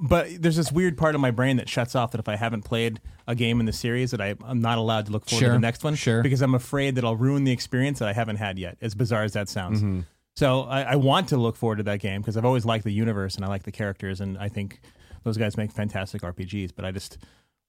but 0.00 0.28
there's 0.38 0.56
this 0.56 0.72
weird 0.72 0.96
part 0.96 1.14
of 1.14 1.20
my 1.20 1.30
brain 1.30 1.58
that 1.58 1.68
shuts 1.68 1.94
off 1.94 2.12
that 2.12 2.18
if 2.18 2.28
I 2.28 2.36
haven't 2.36 2.62
played 2.62 3.00
a 3.26 3.34
game 3.34 3.60
in 3.60 3.66
the 3.66 3.72
series 3.72 4.10
that 4.12 4.20
I, 4.20 4.34
I'm 4.44 4.60
not 4.60 4.78
allowed 4.78 5.06
to 5.06 5.12
look 5.12 5.28
forward 5.28 5.46
to 5.46 5.52
the 5.52 5.58
next 5.58 5.84
one 5.84 5.94
sure. 5.94 6.22
because 6.22 6.40
I'm 6.40 6.54
afraid 6.54 6.94
that 6.94 7.04
I'll 7.04 7.16
ruin 7.16 7.44
the 7.44 7.52
experience 7.52 7.98
that 7.98 8.08
I 8.08 8.12
haven't 8.12 8.36
had 8.36 8.58
yet. 8.58 8.78
As 8.80 8.94
bizarre 8.94 9.24
as 9.24 9.34
that 9.34 9.48
sounds. 9.48 9.78
Mm-hmm. 9.78 10.00
So 10.36 10.62
I, 10.62 10.82
I 10.82 10.96
want 10.96 11.28
to 11.28 11.36
look 11.36 11.56
forward 11.56 11.76
to 11.76 11.82
that 11.84 12.00
game 12.00 12.22
because 12.22 12.36
I've 12.36 12.44
always 12.44 12.64
liked 12.64 12.84
the 12.84 12.92
universe 12.92 13.36
and 13.36 13.44
I 13.44 13.48
like 13.48 13.64
the 13.64 13.72
characters 13.72 14.20
and 14.20 14.38
I 14.38 14.48
think 14.48 14.80
those 15.22 15.36
guys 15.36 15.56
make 15.56 15.70
fantastic 15.70 16.22
RPGs. 16.22 16.72
But 16.74 16.86
I 16.86 16.92
just 16.92 17.18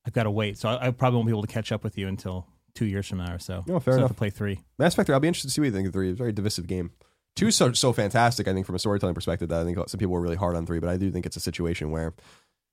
I've 0.05 0.13
got 0.13 0.23
to 0.23 0.31
wait. 0.31 0.57
So 0.57 0.69
I, 0.69 0.88
I 0.88 0.91
probably 0.91 1.17
won't 1.17 1.27
be 1.27 1.33
able 1.33 1.41
to 1.41 1.47
catch 1.47 1.71
up 1.71 1.83
with 1.83 1.97
you 1.97 2.07
until 2.07 2.47
two 2.73 2.85
years 2.85 3.07
from 3.07 3.17
now 3.17 3.33
or 3.33 3.39
so. 3.39 3.63
No, 3.67 3.79
fair 3.79 3.93
so 3.93 3.97
I 3.97 4.01
have 4.01 4.05
enough. 4.05 4.11
to 4.11 4.15
play 4.15 4.29
three. 4.29 4.61
Mass 4.79 4.93
Effect 4.93 5.07
3, 5.07 5.13
I'll 5.13 5.19
be 5.19 5.27
interested 5.27 5.50
to 5.50 5.53
see 5.53 5.61
what 5.61 5.65
you 5.65 5.71
think 5.71 5.88
of 5.88 5.93
3. 5.93 6.11
It's 6.11 6.15
a 6.15 6.17
very 6.17 6.31
divisive 6.31 6.67
game. 6.67 6.91
2 7.35 7.51
so, 7.51 7.71
so 7.73 7.93
fantastic, 7.93 8.47
I 8.47 8.53
think, 8.53 8.65
from 8.65 8.75
a 8.75 8.79
storytelling 8.79 9.15
perspective, 9.15 9.50
that 9.50 9.61
I 9.61 9.63
think 9.63 9.77
some 9.89 10.00
people 10.00 10.13
were 10.13 10.21
really 10.21 10.35
hard 10.35 10.55
on 10.55 10.65
3, 10.65 10.79
but 10.79 10.89
I 10.89 10.97
do 10.97 11.11
think 11.11 11.25
it's 11.25 11.38
a 11.38 11.41
situation 11.41 11.91
where 11.91 12.13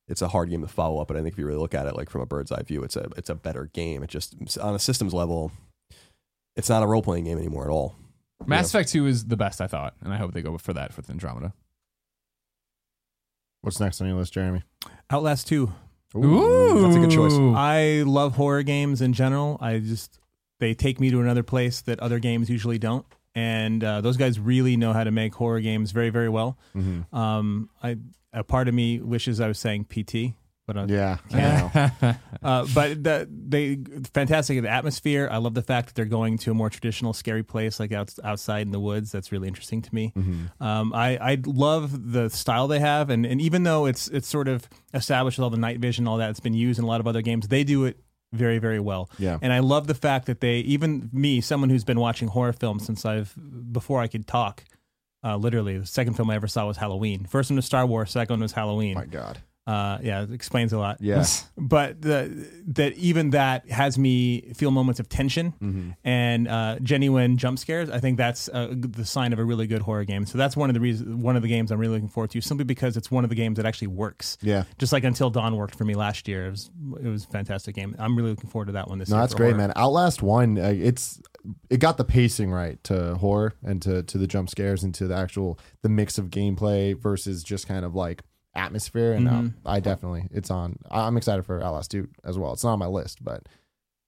it's 0.08 0.22
a 0.22 0.28
hard 0.28 0.50
game 0.50 0.62
to 0.62 0.68
follow 0.68 1.00
up. 1.00 1.08
But 1.08 1.16
I 1.16 1.20
think 1.22 1.34
if 1.34 1.38
you 1.38 1.46
really 1.46 1.60
look 1.60 1.74
at 1.74 1.86
it 1.86 1.94
like 1.94 2.10
from 2.10 2.22
a 2.22 2.26
bird's 2.26 2.50
eye 2.50 2.62
view, 2.62 2.82
it's 2.82 2.96
a 2.96 3.08
it's 3.16 3.30
a 3.30 3.34
better 3.34 3.66
game. 3.72 4.02
It 4.02 4.10
just 4.10 4.58
on 4.58 4.74
a 4.74 4.78
systems 4.78 5.14
level, 5.14 5.52
it's 6.56 6.68
not 6.68 6.82
a 6.82 6.86
role 6.86 7.02
playing 7.02 7.24
game 7.24 7.38
anymore 7.38 7.64
at 7.64 7.70
all. 7.70 7.94
Mass 8.46 8.68
Effect 8.68 8.88
2 8.90 9.06
is 9.06 9.24
the 9.26 9.36
best, 9.36 9.60
I 9.60 9.66
thought, 9.66 9.94
and 10.02 10.12
I 10.12 10.16
hope 10.16 10.32
they 10.32 10.42
go 10.42 10.56
for 10.58 10.72
that 10.72 10.96
with 10.96 11.10
Andromeda. 11.10 11.52
What's 13.60 13.80
next 13.80 14.00
on 14.00 14.06
your 14.06 14.16
list, 14.16 14.32
Jeremy? 14.32 14.62
Outlast 15.10 15.48
two. 15.48 15.72
that's 16.14 16.96
a 16.96 17.00
good 17.00 17.10
choice. 17.10 17.34
I 17.34 18.02
love 18.06 18.36
horror 18.36 18.62
games 18.62 19.02
in 19.02 19.12
general. 19.12 19.58
I 19.60 19.78
just 19.78 20.20
they 20.60 20.74
take 20.74 21.00
me 21.00 21.10
to 21.10 21.20
another 21.20 21.42
place 21.42 21.80
that 21.82 22.00
other 22.00 22.18
games 22.18 22.48
usually 22.48 22.78
don't, 22.78 23.04
and 23.38 23.84
uh, 23.84 24.00
those 24.00 24.16
guys 24.16 24.40
really 24.40 24.76
know 24.76 24.92
how 24.92 25.04
to 25.04 25.12
make 25.12 25.32
horror 25.32 25.60
games 25.60 25.92
very, 25.92 26.10
very 26.10 26.28
well. 26.28 26.58
Mm-hmm. 26.74 27.14
Um, 27.14 27.70
I 27.80 27.96
a 28.32 28.42
part 28.42 28.66
of 28.66 28.74
me 28.74 29.00
wishes 29.00 29.40
I 29.40 29.46
was 29.46 29.60
saying 29.60 29.84
PT, 29.84 30.34
but 30.66 30.76
uh, 30.76 30.86
Yeah. 30.88 31.18
I 31.32 31.36
know. 31.36 32.14
uh, 32.42 32.66
but 32.74 33.04
the, 33.04 33.28
they 33.30 33.78
fantastic 34.12 34.58
of 34.58 34.64
the 34.64 34.70
atmosphere. 34.70 35.28
I 35.30 35.36
love 35.36 35.54
the 35.54 35.62
fact 35.62 35.86
that 35.86 35.94
they're 35.94 36.04
going 36.04 36.36
to 36.38 36.50
a 36.50 36.54
more 36.54 36.68
traditional 36.68 37.12
scary 37.12 37.44
place 37.44 37.78
like 37.78 37.92
out, 37.92 38.12
outside 38.24 38.66
in 38.66 38.72
the 38.72 38.80
woods. 38.80 39.12
That's 39.12 39.30
really 39.30 39.46
interesting 39.46 39.82
to 39.82 39.94
me. 39.94 40.12
Mm-hmm. 40.16 40.62
Um, 40.62 40.92
I 40.92 41.16
I 41.18 41.38
love 41.46 42.12
the 42.12 42.30
style 42.30 42.66
they 42.66 42.80
have, 42.80 43.08
and, 43.08 43.24
and 43.24 43.40
even 43.40 43.62
though 43.62 43.86
it's 43.86 44.08
it's 44.08 44.28
sort 44.28 44.48
of 44.48 44.68
established 44.92 45.38
with 45.38 45.44
all 45.44 45.50
the 45.50 45.58
night 45.58 45.78
vision, 45.78 46.02
and 46.02 46.08
all 46.08 46.18
that, 46.18 46.30
it's 46.30 46.40
been 46.40 46.54
used 46.54 46.80
in 46.80 46.84
a 46.84 46.88
lot 46.88 47.00
of 47.00 47.06
other 47.06 47.22
games. 47.22 47.46
They 47.46 47.62
do 47.62 47.84
it 47.84 47.98
very 48.32 48.58
very 48.58 48.80
well. 48.80 49.10
Yeah. 49.18 49.38
And 49.40 49.52
I 49.52 49.60
love 49.60 49.86
the 49.86 49.94
fact 49.94 50.26
that 50.26 50.40
they 50.40 50.58
even 50.60 51.10
me, 51.12 51.40
someone 51.40 51.70
who's 51.70 51.84
been 51.84 52.00
watching 52.00 52.28
horror 52.28 52.52
films 52.52 52.84
since 52.86 53.04
I've 53.04 53.34
before 53.72 54.00
I 54.00 54.06
could 54.06 54.26
talk. 54.26 54.64
Uh, 55.24 55.36
literally, 55.36 55.76
the 55.78 55.86
second 55.86 56.14
film 56.14 56.30
I 56.30 56.36
ever 56.36 56.46
saw 56.46 56.66
was 56.66 56.76
Halloween. 56.76 57.26
First 57.26 57.50
one 57.50 57.56
was 57.56 57.66
Star 57.66 57.84
Wars. 57.84 58.10
Second 58.12 58.34
one 58.34 58.40
was 58.40 58.52
Halloween 58.52 58.94
My 58.94 59.04
God. 59.04 59.38
Uh, 59.68 59.98
yeah, 60.02 60.22
it 60.22 60.32
explains 60.32 60.72
a 60.72 60.78
lot. 60.78 60.96
Yeah. 61.00 61.26
but 61.58 62.00
the, 62.00 62.48
that 62.68 62.94
even 62.94 63.30
that 63.30 63.68
has 63.70 63.98
me 63.98 64.52
feel 64.54 64.70
moments 64.70 64.98
of 64.98 65.08
tension 65.08 65.52
Mm-hmm. 65.60 65.90
and 66.04 66.48
uh, 66.48 66.78
genuine 66.82 67.36
jump 67.36 67.58
scares. 67.58 67.90
I 67.90 67.98
think 68.00 68.16
that's 68.16 68.48
uh, 68.48 68.68
the 68.74 69.04
sign 69.04 69.32
of 69.34 69.38
a 69.38 69.44
really 69.44 69.66
good 69.66 69.82
horror 69.82 70.04
game. 70.04 70.24
So 70.24 70.38
that's 70.38 70.56
one 70.56 70.70
of 70.70 70.74
the 70.74 70.80
reasons, 70.80 71.22
one 71.22 71.36
of 71.36 71.42
the 71.42 71.48
games 71.48 71.70
I'm 71.70 71.78
really 71.78 71.94
looking 71.94 72.08
forward 72.08 72.30
to, 72.30 72.40
simply 72.40 72.64
because 72.64 72.96
it's 72.96 73.10
one 73.10 73.24
of 73.24 73.30
the 73.30 73.36
games 73.36 73.56
that 73.58 73.66
actually 73.66 73.88
works. 73.88 74.38
Yeah. 74.40 74.64
Just 74.78 74.92
like 74.92 75.04
Until 75.04 75.28
Dawn 75.28 75.54
worked 75.56 75.74
for 75.74 75.84
me 75.84 75.94
last 75.94 76.28
year. 76.28 76.46
It 76.46 76.50
was 76.50 76.70
it 77.02 77.08
was 77.08 77.24
a 77.24 77.28
fantastic 77.28 77.74
game. 77.74 77.94
I'm 77.98 78.16
really 78.16 78.30
looking 78.30 78.48
forward 78.48 78.66
to 78.66 78.72
that 78.72 78.88
one 78.88 78.98
this 78.98 79.10
No, 79.10 79.16
year. 79.16 79.22
that's 79.22 79.34
great, 79.34 79.48
horror. 79.50 79.58
man. 79.58 79.72
Outlast 79.76 80.22
one, 80.22 80.56
uh, 80.58 80.72
it's 80.74 81.20
it 81.68 81.78
got 81.78 81.96
the 81.98 82.04
pacing 82.04 82.50
right 82.50 82.82
to 82.84 83.14
horror 83.16 83.54
and 83.62 83.82
to 83.82 84.02
to 84.04 84.16
the 84.18 84.26
jump 84.26 84.48
scares 84.48 84.82
and 84.82 84.94
to 84.94 85.06
the 85.06 85.14
actual 85.14 85.58
the 85.82 85.88
mix 85.90 86.16
of 86.18 86.30
gameplay 86.30 86.98
versus 86.98 87.42
just 87.42 87.66
kind 87.68 87.84
of 87.84 87.94
like 87.94 88.22
atmosphere. 88.58 89.12
And 89.14 89.26
Mhm. 89.26 89.48
uh, 89.64 89.68
I 89.70 89.80
definitely 89.80 90.24
it's 90.30 90.50
on. 90.50 90.78
I- 90.90 91.06
I'm 91.06 91.16
excited 91.16 91.44
for 91.44 91.62
Outlast 91.62 91.90
2 91.90 92.08
as 92.24 92.36
well. 92.38 92.52
It's 92.52 92.64
not 92.64 92.72
on 92.74 92.78
my 92.78 92.86
list, 92.86 93.24
but 93.24 93.44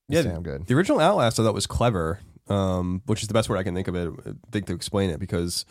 Yeah, 0.08 0.20
it's 0.20 0.28
damn 0.28 0.42
good. 0.42 0.66
The 0.66 0.74
original 0.74 1.00
Outlast 1.00 1.38
I 1.40 1.44
thought 1.44 1.54
was 1.54 1.66
clever, 1.66 2.18
um, 2.48 3.02
which 3.06 3.22
is 3.22 3.28
the 3.28 3.34
best 3.34 3.48
word 3.48 3.56
I 3.58 3.62
can 3.62 3.74
think 3.74 3.88
of 3.88 3.94
it. 3.94 4.12
Think 4.50 4.66
to 4.66 4.74
explain 4.74 5.10
it 5.10 5.20
because 5.20 5.64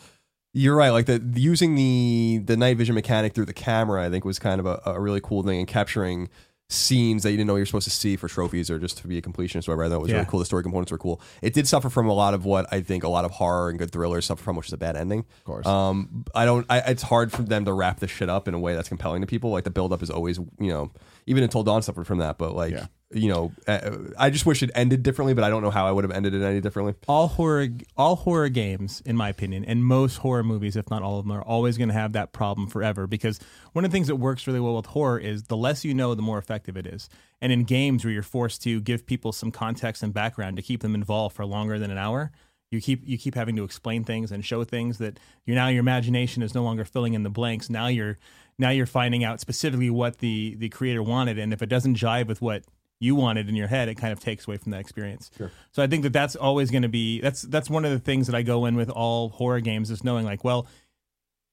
you're 0.54 0.74
right. 0.74 0.90
Like 0.90 1.06
the 1.06 1.22
using 1.36 1.74
the 1.76 2.40
the 2.44 2.56
night 2.56 2.76
vision 2.76 2.94
mechanic 2.94 3.34
through 3.34 3.44
the 3.46 3.52
camera, 3.52 4.04
I 4.04 4.10
think 4.10 4.24
was 4.24 4.38
kind 4.38 4.58
of 4.58 4.66
a, 4.66 4.80
a 4.86 5.00
really 5.00 5.20
cool 5.20 5.42
thing 5.42 5.58
and 5.60 5.68
capturing 5.68 6.28
scenes 6.72 7.24
that 7.24 7.32
you 7.32 7.36
didn't 7.36 7.48
know 7.48 7.56
you 7.56 7.62
were 7.62 7.66
supposed 7.66 7.84
to 7.84 7.90
see 7.90 8.14
for 8.16 8.28
trophies 8.28 8.70
or 8.70 8.78
just 8.78 8.96
to 8.98 9.08
be 9.08 9.18
a 9.18 9.22
completionist 9.22 9.68
or 9.68 9.72
whatever. 9.76 9.84
I 9.84 9.88
thought 9.88 9.96
it 9.96 10.02
was 10.02 10.10
Yeah. 10.10 10.16
really 10.18 10.28
cool. 10.30 10.38
The 10.38 10.46
story 10.46 10.62
components 10.62 10.92
were 10.92 10.98
cool. 10.98 11.20
It 11.42 11.52
did 11.52 11.66
suffer 11.66 11.90
from 11.90 12.08
a 12.08 12.12
lot 12.12 12.32
of 12.32 12.44
what 12.44 12.66
I 12.72 12.80
think 12.80 13.02
a 13.02 13.08
lot 13.08 13.24
of 13.24 13.32
horror 13.32 13.70
and 13.70 13.78
good 13.78 13.90
thrillers 13.90 14.24
suffer 14.26 14.42
from, 14.42 14.54
which 14.56 14.68
is 14.68 14.72
a 14.72 14.78
bad 14.78 14.96
ending. 14.96 15.20
Of 15.38 15.44
course. 15.44 15.66
Um, 15.66 16.24
I 16.34 16.44
don't. 16.44 16.64
I, 16.70 16.78
it's 16.78 17.02
hard 17.02 17.32
for 17.32 17.42
them 17.42 17.64
to 17.64 17.72
wrap 17.72 17.98
this 18.00 18.10
shit 18.10 18.28
up 18.28 18.46
in 18.46 18.54
a 18.54 18.58
way 18.58 18.74
that's 18.74 18.88
compelling 18.88 19.20
to 19.20 19.26
people. 19.26 19.50
Like 19.50 19.64
the 19.64 19.70
buildup 19.70 20.02
is 20.02 20.10
always, 20.10 20.38
you 20.38 20.68
know, 20.68 20.92
even 21.26 21.42
until 21.42 21.62
Dawn 21.64 21.82
suffered 21.82 22.06
from 22.06 22.18
that. 22.18 22.38
But 22.38 22.54
like, 22.54 22.70
Yeah. 22.72 22.86
You 23.12 23.28
know, 23.28 23.52
uh, 23.66 23.90
I 24.18 24.30
just 24.30 24.46
wish 24.46 24.62
it 24.62 24.70
ended 24.74 25.02
differently. 25.02 25.34
But 25.34 25.44
I 25.44 25.50
don't 25.50 25.62
know 25.62 25.70
how 25.70 25.86
I 25.86 25.92
would 25.92 26.04
have 26.04 26.12
ended 26.12 26.34
it 26.34 26.42
any 26.42 26.60
differently. 26.60 26.94
all 27.08 27.28
horror 27.28 27.68
all 27.96 28.16
horror 28.16 28.48
games 28.48 29.02
in 29.04 29.16
my 29.16 29.28
opinion 29.28 29.64
and 29.64 29.84
most 29.84 30.18
horror 30.18 30.44
movies 30.44 30.76
if 30.76 30.88
not 30.90 31.02
all 31.02 31.18
of 31.18 31.24
them 31.24 31.32
are 31.32 31.42
always 31.42 31.76
going 31.76 31.88
to 31.88 31.94
have 31.94 32.12
that 32.12 32.32
problem 32.32 32.68
forever 32.68 33.06
because 33.06 33.40
one 33.72 33.84
of 33.84 33.90
the 33.90 33.94
things 33.94 34.06
that 34.06 34.16
works 34.16 34.46
really 34.46 34.60
well 34.60 34.76
with 34.76 34.86
horror 34.86 35.18
is 35.18 35.44
the 35.44 35.56
less 35.56 35.84
you 35.84 35.92
know 35.92 36.14
the 36.14 36.22
more 36.22 36.38
effective 36.38 36.76
it 36.76 36.86
is 36.86 37.08
and 37.40 37.52
in 37.52 37.64
games 37.64 38.04
where 38.04 38.12
you're 38.12 38.22
forced 38.22 38.62
to 38.62 38.80
give 38.80 39.06
people 39.06 39.32
some 39.32 39.50
context 39.50 40.02
and 40.02 40.12
background 40.14 40.56
to 40.56 40.62
keep 40.62 40.80
them 40.80 40.94
involved 40.94 41.34
for 41.34 41.44
longer 41.44 41.78
than 41.78 41.90
an 41.90 41.98
hour 41.98 42.30
you 42.70 42.80
keep 42.80 43.02
you 43.04 43.18
keep 43.18 43.34
having 43.34 43.56
to 43.56 43.64
explain 43.64 44.04
things 44.04 44.30
and 44.30 44.44
show 44.44 44.62
things 44.62 44.98
that 44.98 45.18
you 45.46 45.54
now 45.54 45.66
your 45.68 45.80
imagination 45.80 46.42
is 46.42 46.54
no 46.54 46.62
longer 46.62 46.84
filling 46.84 47.14
in 47.14 47.24
the 47.24 47.30
blanks 47.30 47.68
now 47.68 47.88
you're 47.88 48.18
now 48.58 48.70
you're 48.70 48.86
finding 48.86 49.24
out 49.24 49.40
specifically 49.40 49.90
what 49.90 50.18
the 50.18 50.54
the 50.56 50.68
creator 50.68 51.02
wanted 51.02 51.38
and 51.38 51.52
if 51.52 51.60
it 51.62 51.68
doesn't 51.68 51.96
jive 51.96 52.26
with 52.28 52.40
what 52.40 52.64
you 53.00 53.14
wanted 53.16 53.48
in 53.48 53.56
your 53.56 53.68
head 53.68 53.88
it 53.88 53.96
kind 53.96 54.12
of 54.12 54.20
takes 54.20 54.46
away 54.46 54.56
from 54.56 54.70
that 54.72 54.80
experience 54.80 55.30
so 55.72 55.82
I 55.82 55.86
think 55.86 56.02
that 56.02 56.12
that's 56.12 56.36
always 56.36 56.70
going 56.70 56.82
to 56.82 56.88
be 56.88 57.20
that's 57.20 57.42
that's 57.42 57.70
one 57.70 57.84
of 57.84 57.92
the 57.92 57.98
things 57.98 58.26
that 58.26 58.36
I 58.36 58.42
go 58.42 58.66
in 58.66 58.76
with 58.76 58.90
all 58.90 59.30
horror 59.30 59.60
games 59.60 59.90
is 59.90 60.04
knowing 60.04 60.24
like, 60.26 60.44
well, 60.44 60.66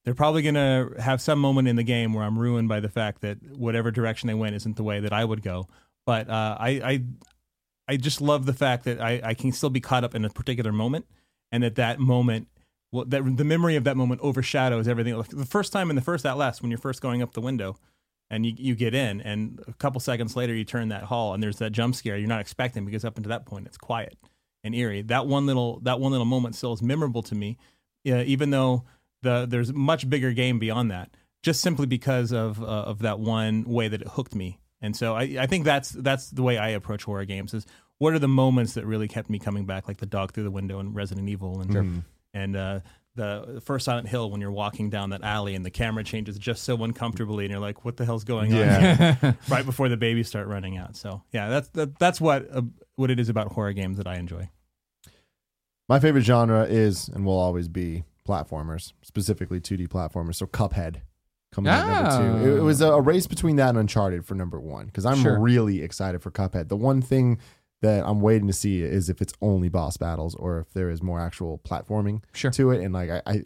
they're 0.03 0.15
probably 0.15 0.41
going 0.41 0.55
to 0.55 1.01
have 1.01 1.21
some 1.21 1.39
moment 1.39 1.67
in 1.67 1.75
the 1.75 1.83
game 1.83 2.13
where 2.13 2.23
I'm 2.23 2.39
ruined 2.39 2.69
by 2.69 2.79
the 2.79 2.89
fact 2.89 3.21
that 3.21 3.37
whatever 3.57 3.91
direction 3.91 4.27
they 4.27 4.33
went 4.33 4.55
isn't 4.55 4.77
the 4.77 4.83
way 4.83 4.99
that 5.01 5.13
I 5.13 5.23
would 5.25 5.41
go. 5.41 5.67
But 6.05 6.29
uh, 6.29 6.57
I, 6.59 6.69
I 6.69 7.03
I 7.89 7.97
just 7.97 8.21
love 8.21 8.45
the 8.45 8.53
fact 8.53 8.85
that 8.85 9.01
I, 9.01 9.21
I 9.23 9.33
can 9.33 9.51
still 9.51 9.69
be 9.69 9.81
caught 9.81 10.03
up 10.03 10.15
in 10.15 10.25
a 10.25 10.29
particular 10.29 10.71
moment, 10.71 11.05
and 11.51 11.63
that 11.63 11.75
that 11.75 11.99
moment. 11.99 12.47
Well, 12.89 13.03
that 13.03 13.21
the 13.35 13.43
memory 13.43 13.75
of 13.75 13.83
that 13.83 13.97
moment 13.97 14.21
overshadows 14.21 14.87
everything. 14.87 15.15
Like 15.17 15.27
the 15.27 15.45
first 15.45 15.73
time 15.73 15.89
in 15.89 15.97
the 15.97 16.01
first 16.01 16.25
Outlast, 16.25 16.61
when 16.61 16.71
you're 16.71 16.77
first 16.77 17.01
going 17.01 17.21
up 17.21 17.33
the 17.33 17.41
window, 17.41 17.75
and 18.29 18.45
you, 18.45 18.53
you 18.57 18.75
get 18.75 18.93
in, 18.93 19.21
and 19.21 19.63
a 19.67 19.73
couple 19.73 19.99
seconds 19.99 20.35
later 20.35 20.53
you 20.53 20.65
turn 20.65 20.89
that 20.89 21.03
hall, 21.03 21.33
and 21.33 21.41
there's 21.41 21.57
that 21.57 21.71
jump 21.71 21.95
scare 21.95 22.17
you're 22.17 22.27
not 22.27 22.41
expecting 22.41 22.85
because 22.85 23.05
up 23.05 23.17
until 23.17 23.29
that 23.29 23.45
point 23.45 23.67
it's 23.67 23.77
quiet 23.77 24.17
and 24.63 24.75
eerie. 24.75 25.01
That 25.01 25.27
one 25.27 25.45
little 25.45 25.79
that 25.81 25.99
one 25.99 26.11
little 26.11 26.25
moment 26.25 26.55
still 26.55 26.73
is 26.73 26.81
memorable 26.81 27.23
to 27.23 27.35
me, 27.35 27.57
yeah, 28.03 28.21
even 28.21 28.49
though 28.49 28.83
the 29.21 29.45
there's 29.47 29.73
much 29.73 30.09
bigger 30.09 30.31
game 30.31 30.59
beyond 30.59 30.91
that. 30.91 31.11
Just 31.43 31.61
simply 31.61 31.85
because 31.85 32.33
of 32.33 32.61
uh, 32.61 32.65
of 32.65 32.99
that 32.99 33.19
one 33.19 33.63
way 33.63 33.87
that 33.87 34.01
it 34.01 34.07
hooked 34.09 34.35
me, 34.35 34.59
and 34.81 34.95
so 34.95 35.15
I, 35.15 35.37
I 35.39 35.45
think 35.45 35.65
that's 35.65 35.91
that's 35.91 36.29
the 36.29 36.43
way 36.43 36.57
I 36.57 36.69
approach 36.69 37.03
horror 37.03 37.25
games. 37.25 37.53
Is 37.53 37.65
what 37.99 38.13
are 38.13 38.19
the 38.19 38.27
moments 38.27 38.73
that 38.73 38.85
really 38.85 39.07
kept 39.07 39.29
me 39.29 39.39
coming 39.39 39.65
back, 39.65 39.87
like 39.87 39.97
the 39.97 40.05
dog 40.05 40.33
through 40.33 40.43
the 40.43 40.51
window 40.51 40.79
in 40.79 40.93
Resident 40.93 41.29
Evil, 41.29 41.61
and 41.61 41.71
and 42.33 42.55
uh, 42.55 42.79
the 43.17 43.61
first 43.65 43.83
Silent 43.83 44.07
Hill 44.07 44.31
when 44.31 44.39
you're 44.39 44.51
walking 44.51 44.89
down 44.89 45.09
that 45.09 45.23
alley 45.23 45.53
and 45.55 45.65
the 45.65 45.69
camera 45.69 46.03
changes 46.05 46.37
just 46.39 46.63
so 46.63 46.81
uncomfortably, 46.83 47.43
and 47.43 47.51
you're 47.51 47.59
like, 47.59 47.83
what 47.83 47.97
the 47.97 48.05
hell's 48.05 48.23
going 48.23 48.53
on? 48.53 48.59
Yeah. 48.59 49.33
right 49.49 49.65
before 49.65 49.89
the 49.89 49.97
babies 49.97 50.29
start 50.29 50.47
running 50.47 50.77
out. 50.77 50.95
So 50.95 51.21
yeah, 51.33 51.49
that's 51.49 51.67
that, 51.69 51.99
that's 51.99 52.21
what 52.21 52.47
uh, 52.49 52.61
what 52.95 53.11
it 53.11 53.19
is 53.19 53.27
about 53.27 53.51
horror 53.51 53.73
games 53.73 53.97
that 53.97 54.07
I 54.07 54.15
enjoy. 54.15 54.49
My 55.89 55.99
favorite 55.99 56.23
genre 56.23 56.63
is 56.65 57.07
and 57.09 57.25
will 57.25 57.37
always 57.37 57.67
be 57.67 58.03
platformers, 58.27 58.93
specifically 59.03 59.59
2D 59.59 59.87
platformers. 59.87 60.35
So 60.35 60.45
Cuphead 60.45 60.97
coming 61.53 61.71
in 61.71 61.79
at 61.79 62.03
number 62.03 62.41
two. 62.43 62.49
It, 62.55 62.57
it 62.57 62.61
was 62.61 62.81
a, 62.81 62.87
a 62.91 63.01
race 63.01 63.25
between 63.25 63.55
that 63.55 63.69
and 63.69 63.77
Uncharted 63.77 64.25
for 64.25 64.35
number 64.35 64.59
one 64.59 64.87
because 64.87 65.05
I'm 65.05 65.21
Sure. 65.21 65.39
really 65.39 65.81
excited 65.81 66.21
for 66.21 66.29
Cuphead. 66.29 66.67
The 66.67 66.75
one 66.75 67.01
thing 67.01 67.39
that 67.81 68.05
I'm 68.05 68.21
waiting 68.21 68.47
to 68.47 68.53
see 68.53 68.81
is 68.81 69.09
if 69.09 69.21
it's 69.21 69.33
only 69.41 69.69
boss 69.69 69.97
battles 69.97 70.33
or 70.35 70.59
if 70.59 70.73
there 70.73 70.89
is 70.89 71.03
more 71.03 71.19
actual 71.19 71.59
platforming 71.59 72.23
Sure. 72.33 72.51
to 72.51 72.71
it. 72.71 72.83
And 72.83 72.93
like 72.93 73.09
I, 73.09 73.21
I 73.25 73.43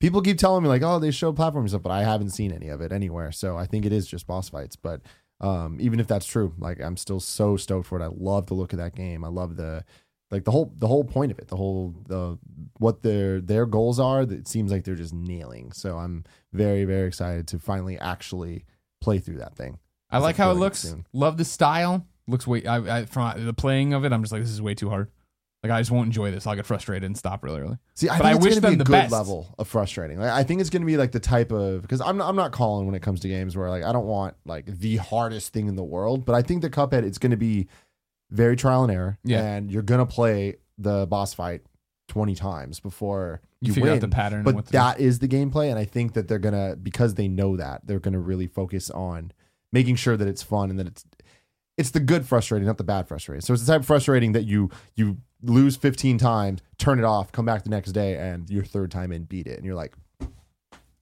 people 0.00 0.20
keep 0.22 0.38
telling 0.38 0.62
me 0.62 0.68
like, 0.68 0.82
oh, 0.82 0.98
they 0.98 1.10
show 1.10 1.32
platforming 1.32 1.68
stuff, 1.68 1.82
but 1.82 1.92
I 1.92 2.02
haven't 2.02 2.30
seen 2.30 2.52
any 2.52 2.68
of 2.68 2.80
it 2.80 2.92
anywhere. 2.92 3.30
So 3.32 3.56
I 3.56 3.66
think 3.66 3.84
it 3.86 3.92
is 3.92 4.06
just 4.06 4.26
boss 4.26 4.48
fights. 4.48 4.76
But 4.76 5.02
um, 5.40 5.78
even 5.80 6.00
if 6.00 6.08
that's 6.08 6.26
true, 6.26 6.54
like 6.58 6.80
I'm 6.80 6.96
still 6.96 7.20
so 7.20 7.56
stoked 7.56 7.86
for 7.86 8.00
it. 8.00 8.04
I 8.04 8.08
love 8.12 8.46
the 8.46 8.54
look 8.54 8.72
of 8.72 8.78
that 8.80 8.94
game. 8.96 9.24
I 9.24 9.28
love 9.28 9.56
the 9.56 9.84
like 10.30 10.44
the 10.44 10.50
whole 10.50 10.72
the 10.76 10.88
whole 10.88 11.04
point 11.04 11.30
of 11.32 11.38
it, 11.38 11.48
the 11.48 11.56
whole 11.56 11.94
the 12.06 12.38
what 12.78 13.02
their 13.02 13.40
their 13.40 13.64
goals 13.64 14.00
are. 14.00 14.26
That 14.26 14.40
it 14.40 14.48
seems 14.48 14.72
like 14.72 14.84
they're 14.84 14.94
just 14.96 15.14
nailing. 15.14 15.70
So 15.72 15.96
I'm 15.96 16.24
very 16.52 16.84
very 16.84 17.06
excited 17.06 17.46
to 17.48 17.58
finally 17.60 17.98
actually 17.98 18.64
play 19.00 19.20
through 19.20 19.38
that 19.38 19.54
thing. 19.56 19.78
I 20.10 20.18
like 20.18 20.36
how 20.36 20.50
it 20.50 20.54
looks. 20.54 20.80
soon. 20.80 21.06
Love 21.12 21.36
the 21.36 21.44
style. 21.44 22.04
Looks 22.28 22.46
way. 22.46 22.64
I, 22.64 22.98
I 23.00 23.04
from 23.06 23.44
the 23.44 23.52
playing 23.54 23.94
of 23.94 24.04
it, 24.04 24.12
I'm 24.12 24.22
just 24.22 24.32
like, 24.32 24.42
this 24.42 24.50
is 24.50 24.62
way 24.62 24.74
too 24.74 24.88
hard. 24.90 25.10
Like 25.64 25.72
I 25.72 25.80
just 25.80 25.90
won't 25.90 26.06
enjoy 26.06 26.30
this. 26.30 26.46
I'll 26.46 26.54
get 26.54 26.66
frustrated 26.66 27.02
and 27.04 27.16
stop 27.18 27.42
really 27.42 27.60
early. 27.60 27.78
See, 27.94 28.08
I 28.08 28.18
But 28.18 28.22
think 28.22 28.26
I 28.26 28.36
it's 28.36 28.44
wish 28.44 28.50
going 28.54 28.62
to 28.62 28.68
be 28.68 28.74
them 28.74 28.74
a 28.74 28.78
the 28.78 28.84
good 28.84 28.92
best. 28.92 29.12
level 29.12 29.54
of 29.58 29.66
frustrating. 29.66 30.20
Like, 30.20 30.30
I 30.30 30.44
think 30.44 30.60
it's 30.60 30.70
going 30.70 30.82
to 30.82 30.86
be 30.86 30.96
like 30.96 31.10
the 31.10 31.18
type 31.18 31.50
of 31.50 31.82
because 31.82 32.00
I'm 32.00 32.16
not, 32.16 32.28
I'm 32.28 32.36
not 32.36 32.52
calling 32.52 32.86
when 32.86 32.94
it 32.94 33.02
comes 33.02 33.18
to 33.20 33.28
games 33.28 33.56
where 33.56 33.68
like 33.68 33.82
I 33.82 33.90
don't 33.92 34.06
want 34.06 34.36
like 34.44 34.66
the 34.66 34.96
hardest 34.98 35.52
thing 35.52 35.66
in 35.66 35.74
the 35.74 35.82
world, 35.82 36.24
but 36.24 36.34
I 36.36 36.42
think 36.42 36.62
the 36.62 36.70
Cuphead 36.70 37.02
it's 37.02 37.18
going 37.18 37.32
to 37.32 37.36
be 37.36 37.66
very 38.30 38.54
trial 38.54 38.84
and 38.84 38.92
error, 38.92 39.18
Yeah. 39.24 39.42
and 39.42 39.70
you're 39.70 39.82
going 39.82 39.98
to 39.98 40.06
play 40.06 40.56
the 40.76 41.06
boss 41.08 41.34
fight 41.34 41.62
20 42.08 42.34
times 42.36 42.78
before 42.78 43.40
You, 43.60 43.68
you, 43.68 43.72
figure 43.74 43.88
win. 43.90 43.96
out 43.96 44.00
the 44.02 44.08
pattern. 44.08 44.42
but 44.44 44.54
what 44.54 44.66
to 44.66 44.72
do. 44.72 44.78
that 44.78 45.00
is 45.00 45.18
the 45.18 45.28
gameplay, 45.28 45.70
and 45.70 45.78
I 45.78 45.84
think 45.86 46.12
that 46.12 46.28
they're 46.28 46.38
gonna 46.38 46.76
because 46.76 47.14
they 47.14 47.26
know 47.26 47.56
that 47.56 47.86
they're 47.86 47.98
gonna 47.98 48.20
really 48.20 48.46
focus 48.46 48.90
on 48.90 49.32
making 49.72 49.96
sure 49.96 50.16
that 50.16 50.28
it's 50.28 50.42
fun 50.42 50.70
and 50.70 50.78
that 50.78 50.86
it's 50.86 51.04
it's 51.78 51.90
the 51.92 52.00
good 52.00 52.26
frustrating, 52.26 52.66
not 52.66 52.76
the 52.76 52.84
bad 52.84 53.08
frustrating. 53.08 53.40
So 53.40 53.54
it's 53.54 53.64
the 53.64 53.72
type 53.72 53.80
of 53.80 53.86
frustrating 53.86 54.32
that 54.32 54.44
you 54.44 54.70
you 54.96 55.16
lose 55.42 55.76
15 55.76 56.18
times, 56.18 56.60
turn 56.78 56.98
it 56.98 57.04
off, 57.04 57.30
come 57.32 57.46
back 57.46 57.62
the 57.64 57.70
next 57.70 57.92
day, 57.92 58.16
and 58.16 58.50
your 58.50 58.64
third 58.64 58.90
time 58.90 59.12
in 59.12 59.22
beat 59.24 59.46
it, 59.46 59.56
and 59.56 59.64
you're 59.64 59.76
like, 59.76 59.94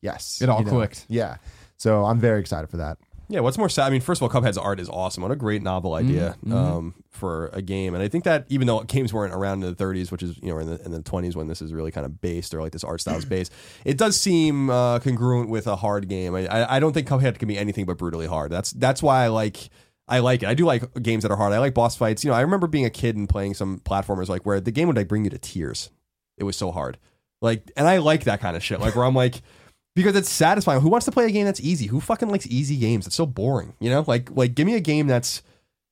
yes, 0.01 0.41
It 0.43 0.49
all 0.49 0.61
you 0.61 0.67
know? 0.67 0.73
clicked. 0.73 1.07
Yeah. 1.09 1.37
So 1.77 2.05
I'm 2.05 2.19
very 2.21 2.41
excited 2.41 2.69
for 2.71 2.77
that. 2.79 2.99
Yeah, 3.29 3.41
what's 3.41 3.59
more 3.59 3.69
sad? 3.69 3.87
I 3.87 3.91
mean, 3.91 4.03
first 4.03 4.23
of 4.23 4.23
all, 4.23 4.41
Cuphead's 4.41 4.57
art 4.57 4.79
is 4.79 4.89
awesome. 4.89 5.21
What 5.25 5.33
a 5.33 5.37
great 5.37 5.61
novel 5.61 5.95
idea 5.95 6.37
Mhm. 6.47 6.53
um, 6.53 6.95
for 7.11 7.49
a 7.53 7.61
game. 7.61 7.93
And 7.95 8.01
I 8.01 8.07
think 8.07 8.23
that 8.23 8.47
even 8.49 8.69
though 8.69 8.83
games 8.85 9.13
weren't 9.13 9.35
around 9.35 9.65
in 9.65 9.69
the 9.69 9.75
30s, 9.75 10.13
which 10.13 10.23
is 10.23 10.39
you 10.41 10.51
know 10.51 10.59
in 10.59 10.69
the 10.69 10.85
in 10.85 10.93
the 10.93 11.01
20s 11.03 11.35
when 11.35 11.49
this 11.49 11.61
is 11.61 11.73
really 11.73 11.91
kind 11.91 12.07
of 12.07 12.21
based 12.21 12.55
or 12.55 12.61
like 12.61 12.71
this 12.71 12.85
art 12.85 13.01
style 13.01 13.17
is 13.19 13.25
based, 13.25 13.53
it 13.85 13.99
does 13.99 14.19
seem 14.21 14.71
uh, 14.71 15.01
congruent 15.01 15.49
with 15.51 15.67
a 15.67 15.75
hard 15.75 16.09
game. 16.09 16.37
I, 16.37 16.47
I 16.47 16.77
I 16.77 16.79
don't 16.81 16.93
think 16.93 17.09
Cuphead 17.09 17.39
can 17.41 17.49
be 17.49 17.59
anything 17.59 17.85
but 17.85 17.99
brutally 17.99 18.27
hard. 18.29 18.53
That's 18.53 18.71
that's 18.73 19.03
why 19.03 19.25
I 19.25 19.29
like. 19.29 19.71
I 20.09 20.21
like 20.21 20.43
it. 20.43 20.49
I 20.49 20.55
do 20.55 20.65
like 20.65 21.03
games 21.03 21.23
that 21.23 21.33
are 21.33 21.37
hard. 21.37 21.53
I 21.53 21.59
like 21.59 21.75
boss 21.75 21.97
fights. 21.97 22.25
You 22.25 22.31
know, 22.31 22.37
I 22.37 22.43
remember 22.43 22.67
being 22.67 22.85
a 22.85 22.91
kid 22.91 23.17
and 23.17 23.29
playing 23.29 23.55
some 23.55 23.81
platformers 23.81 24.29
like 24.29 24.47
where 24.47 24.61
the 24.61 24.71
game 24.71 24.87
would 24.89 24.97
like 24.97 25.09
bring 25.09 25.25
you 25.25 25.31
to 25.31 25.39
tears. 25.39 25.91
It 26.39 26.45
was 26.45 26.57
so 26.57 26.71
hard. 26.71 26.99
Like, 27.43 27.71
and 27.77 27.87
I 27.87 27.99
like 27.99 28.25
that 28.25 28.41
kind 28.41 28.57
of 28.57 28.63
shit. 28.63 28.81
Like 28.81 28.95
where 28.95 29.05
I'm 29.05 29.15
like, 29.15 29.43
because 29.97 30.15
it's 30.15 30.31
satisfying. 30.31 30.81
Who 30.81 30.89
wants 30.89 31.07
to 31.07 31.13
play 31.13 31.27
a 31.27 31.31
game 31.31 31.47
that's 31.47 31.61
easy? 31.61 31.87
Who 31.87 32.01
fucking 32.01 32.29
likes 32.29 32.47
easy 32.47 32.77
games? 32.77 33.07
It's 33.07 33.17
so 33.17 33.27
boring. 33.27 33.75
You 33.81 33.91
know, 33.91 34.05
like 34.07 34.31
like 34.31 34.55
give 34.55 34.67
me 34.67 34.75
a 34.75 34.81
game 34.81 35.07
that's 35.07 35.43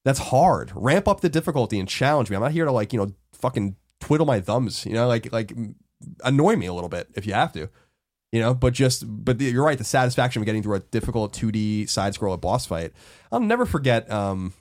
that's 0.05 0.19
hard. 0.19 0.71
Ramp 0.75 1.09
up 1.09 1.21
the 1.21 1.29
difficulty 1.29 1.81
and 1.81 1.89
challenge 1.89 2.31
me. 2.31 2.37
I'm 2.37 2.43
not 2.43 2.53
here 2.53 2.67
to 2.67 2.73
like 2.73 2.93
you 2.93 2.99
know 3.01 3.13
fucking 3.33 3.77
twiddle 4.01 4.27
my 4.27 4.41
thumbs. 4.41 4.87
You 4.87 4.93
know, 4.93 5.09
like 5.09 5.33
like 5.33 5.53
annoy 6.23 6.57
me 6.57 6.67
a 6.67 6.73
little 6.73 6.89
bit 6.89 7.09
if 7.15 7.27
you 7.27 7.33
have 7.33 7.53
to. 7.55 7.69
You 8.35 8.41
know, 8.41 8.53
but 8.53 8.73
just 8.73 9.05
but 9.07 9.39
the, 9.39 9.45
you're 9.45 9.63
right. 9.65 9.79
The 9.79 9.85
satisfaction 9.85 10.43
of 10.43 10.47
getting 10.47 10.61
through 10.61 10.75
a 10.75 10.81
difficult 10.81 11.33
2D 11.35 11.89
side 11.89 12.15
scroller 12.15 12.41
boss 12.41 12.67
fight. 12.67 12.93
I'll 13.31 13.39
never 13.39 13.65
forget. 13.65 14.11
Um, 14.11 14.55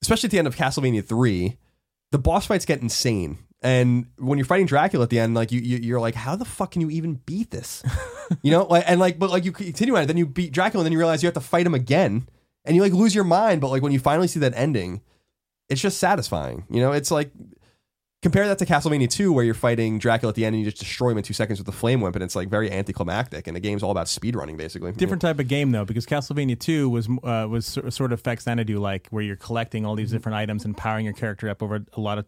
especially 0.00 0.28
at 0.28 0.30
the 0.30 0.38
end 0.38 0.46
of 0.46 0.56
Castlevania 0.56 1.04
3, 1.04 1.58
the 2.10 2.18
boss 2.18 2.46
fights 2.46 2.64
get 2.64 2.80
insane 2.80 3.36
And 3.60 4.06
when 4.16 4.38
you're 4.38 4.46
fighting 4.46 4.64
Dracula 4.64 5.02
at 5.02 5.10
the 5.10 5.18
end, 5.18 5.34
like 5.34 5.52
you, 5.52 5.60
you 5.60 5.76
you're 5.76 6.00
like, 6.00 6.14
how 6.14 6.34
the 6.34 6.46
fuck 6.46 6.70
can 6.70 6.80
you 6.80 6.88
even 6.88 7.20
beat 7.26 7.50
this? 7.50 7.82
you 8.42 8.50
know, 8.50 8.64
like 8.64 8.84
and 8.86 8.98
like, 8.98 9.18
but 9.18 9.28
like 9.28 9.44
you 9.44 9.52
continue 9.52 9.94
on 9.94 10.04
it, 10.04 10.06
then 10.06 10.16
you 10.16 10.24
beat 10.24 10.54
Dracula, 10.54 10.80
and 10.80 10.86
then 10.86 10.92
you 10.92 10.98
realize 10.98 11.22
you 11.22 11.26
have 11.26 11.34
to 11.34 11.40
fight 11.40 11.66
him 11.66 11.74
again, 11.74 12.26
and 12.64 12.74
you 12.74 12.80
like 12.80 12.94
lose 12.94 13.14
your 13.14 13.24
mind. 13.24 13.60
But 13.60 13.68
like 13.68 13.82
when 13.82 13.92
you 13.92 13.98
finally 13.98 14.26
see 14.26 14.40
that 14.40 14.54
ending, 14.56 15.02
it's 15.68 15.82
just 15.82 15.98
satisfying. 15.98 16.64
You 16.70 16.80
know, 16.80 16.92
it's 16.92 17.10
like 17.10 17.30
compare 18.22 18.46
that 18.48 18.58
to 18.58 18.66
Castlevania 18.66 19.10
2, 19.10 19.32
where 19.32 19.44
you're 19.44 19.52
fighting 19.54 19.98
Dracula 19.98 20.30
at 20.30 20.36
the 20.36 20.44
end 20.44 20.54
and 20.54 20.64
you 20.64 20.70
just 20.70 20.82
destroy 20.82 21.10
him 21.10 21.18
in 21.18 21.24
two 21.24 21.34
seconds 21.34 21.58
with 21.58 21.66
the 21.66 21.72
flame 21.72 22.00
whip, 22.00 22.14
and 22.14 22.22
it's 22.22 22.36
like 22.36 22.48
very 22.48 22.70
anticlimactic. 22.70 23.46
And 23.46 23.56
the 23.56 23.60
game's 23.60 23.82
all 23.82 23.90
about 23.90 24.06
speedrunning, 24.06 24.56
basically. 24.56 24.92
Different 24.92 25.20
type 25.20 25.38
of 25.38 25.48
game 25.48 25.72
though, 25.72 25.84
because 25.84 26.06
Castlevania 26.06 26.58
Two 26.58 26.88
was 26.88 27.08
uh, 27.22 27.46
was 27.50 27.66
sort 27.66 28.12
of 28.12 28.22
Faxanadu 28.22 28.78
like, 28.78 29.08
where 29.10 29.22
you're 29.22 29.36
collecting 29.36 29.84
all 29.84 29.94
these 29.96 30.08
Mm-hmm. 30.08 30.16
different 30.16 30.36
items 30.36 30.64
and 30.64 30.76
powering 30.76 31.04
your 31.04 31.14
character 31.14 31.48
up 31.48 31.62
over 31.62 31.84
a 31.92 32.00
lot 32.00 32.18
of 32.18 32.26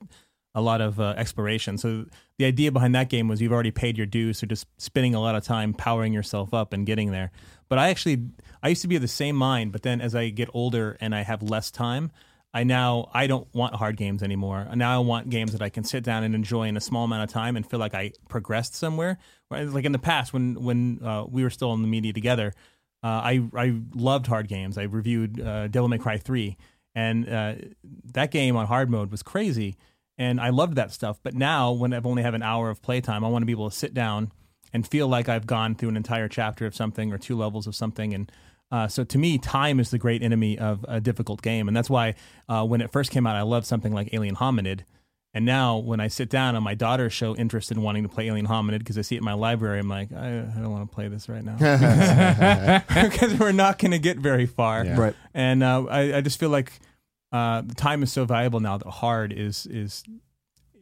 a 0.56 0.60
lot 0.60 0.80
of 0.80 1.00
uh, 1.00 1.14
exploration. 1.16 1.76
So 1.78 2.06
the 2.38 2.44
idea 2.44 2.70
behind 2.70 2.94
that 2.94 3.08
game 3.08 3.26
was 3.26 3.40
you've 3.40 3.52
already 3.52 3.72
paid 3.72 3.96
your 3.98 4.06
dues, 4.06 4.38
so 4.38 4.46
just 4.46 4.66
spending 4.78 5.14
a 5.14 5.20
lot 5.20 5.34
of 5.34 5.42
time 5.44 5.74
powering 5.74 6.12
yourself 6.12 6.54
up 6.54 6.72
and 6.72 6.86
getting 6.86 7.10
there. 7.10 7.32
But 7.68 7.78
I 7.78 7.88
actually 7.88 8.28
I 8.62 8.68
used 8.68 8.82
to 8.82 8.88
be 8.88 8.96
of 8.96 9.02
the 9.02 9.08
same 9.08 9.34
mind, 9.36 9.72
but 9.72 9.82
then 9.82 10.00
as 10.00 10.14
I 10.14 10.28
get 10.30 10.48
older 10.54 10.96
and 11.00 11.14
I 11.14 11.22
have 11.22 11.42
less 11.42 11.70
time. 11.70 12.10
I 12.54 12.62
now 12.62 13.10
I 13.12 13.26
don't 13.26 13.52
want 13.52 13.74
hard 13.74 13.96
games 13.96 14.22
anymore. 14.22 14.68
Now 14.76 14.94
I 14.94 14.98
want 15.04 15.28
games 15.28 15.52
that 15.52 15.60
I 15.60 15.70
can 15.70 15.82
sit 15.82 16.04
down 16.04 16.22
and 16.22 16.36
enjoy 16.36 16.68
in 16.68 16.76
a 16.76 16.80
small 16.80 17.04
amount 17.04 17.24
of 17.24 17.30
time 17.30 17.56
and 17.56 17.68
feel 17.68 17.80
like 17.80 17.94
I 17.94 18.12
progressed 18.28 18.76
somewhere. 18.76 19.18
Like 19.50 19.84
in 19.84 19.90
the 19.90 19.98
past, 19.98 20.32
when 20.32 20.62
when 20.62 21.00
uh, 21.04 21.24
we 21.28 21.42
were 21.42 21.50
still 21.50 21.74
in 21.74 21.82
the 21.82 21.88
media 21.88 22.12
together, 22.12 22.54
uh, 23.02 23.06
I 23.06 23.42
I 23.56 23.80
loved 23.94 24.28
hard 24.28 24.46
games. 24.46 24.78
I 24.78 24.84
reviewed 24.84 25.40
uh, 25.40 25.66
Devil 25.66 25.88
May 25.88 25.98
Cry 25.98 26.16
three, 26.16 26.56
and 26.94 27.28
uh, 27.28 27.54
that 28.12 28.30
game 28.30 28.56
on 28.56 28.66
hard 28.66 28.88
mode 28.88 29.10
was 29.10 29.24
crazy, 29.24 29.76
and 30.16 30.40
I 30.40 30.50
loved 30.50 30.76
that 30.76 30.92
stuff. 30.92 31.18
But 31.24 31.34
now, 31.34 31.72
when 31.72 31.92
I've 31.92 32.06
only 32.06 32.22
have 32.22 32.34
an 32.34 32.42
hour 32.42 32.70
of 32.70 32.82
playtime, 32.82 33.24
I 33.24 33.28
want 33.28 33.42
to 33.42 33.46
be 33.46 33.52
able 33.52 33.68
to 33.68 33.76
sit 33.76 33.94
down 33.94 34.30
and 34.72 34.86
feel 34.86 35.08
like 35.08 35.28
I've 35.28 35.46
gone 35.46 35.74
through 35.74 35.88
an 35.88 35.96
entire 35.96 36.28
chapter 36.28 36.66
of 36.66 36.74
something 36.74 37.12
or 37.12 37.18
two 37.18 37.36
levels 37.36 37.66
of 37.66 37.74
something, 37.74 38.14
and 38.14 38.30
uh, 38.74 38.88
so 38.88 39.04
to 39.04 39.18
me, 39.18 39.38
time 39.38 39.78
is 39.78 39.92
the 39.92 39.98
great 39.98 40.20
enemy 40.20 40.58
of 40.58 40.84
a 40.88 41.00
difficult 41.00 41.40
game, 41.42 41.68
and 41.68 41.76
that's 41.76 41.88
why 41.88 42.16
uh, 42.48 42.66
when 42.66 42.80
it 42.80 42.90
first 42.90 43.12
came 43.12 43.24
out, 43.24 43.36
I 43.36 43.42
loved 43.42 43.68
something 43.68 43.92
like 43.94 44.12
Alien 44.12 44.34
Hominid. 44.34 44.80
And 45.32 45.44
now, 45.44 45.76
when 45.76 46.00
I 46.00 46.08
sit 46.08 46.28
down 46.28 46.56
and 46.56 46.64
my 46.64 46.74
daughters 46.74 47.12
show 47.12 47.36
interest 47.36 47.70
in 47.70 47.82
wanting 47.82 48.02
to 48.02 48.08
play 48.08 48.26
Alien 48.26 48.48
Hominid 48.48 48.80
because 48.80 48.98
I 48.98 49.02
see 49.02 49.14
it 49.14 49.18
in 49.18 49.24
my 49.24 49.34
library, 49.34 49.78
I'm 49.78 49.88
like, 49.88 50.12
I, 50.12 50.40
I 50.40 50.60
don't 50.60 50.72
want 50.72 50.90
to 50.90 50.92
play 50.92 51.06
this 51.06 51.28
right 51.28 51.44
now 51.44 51.54
because 53.10 53.38
we're 53.38 53.52
not 53.52 53.78
going 53.78 53.92
to 53.92 54.00
get 54.00 54.18
very 54.18 54.46
far. 54.46 54.84
Yeah. 54.84 54.98
Right. 54.98 55.14
And 55.32 55.62
uh, 55.62 55.84
I, 55.84 56.16
I 56.16 56.20
just 56.20 56.40
feel 56.40 56.50
like 56.50 56.72
uh, 57.30 57.60
the 57.60 57.76
time 57.76 58.02
is 58.02 58.10
so 58.10 58.24
valuable 58.24 58.58
now 58.58 58.76
that 58.76 58.90
hard 58.90 59.32
is 59.32 59.66
is 59.66 60.02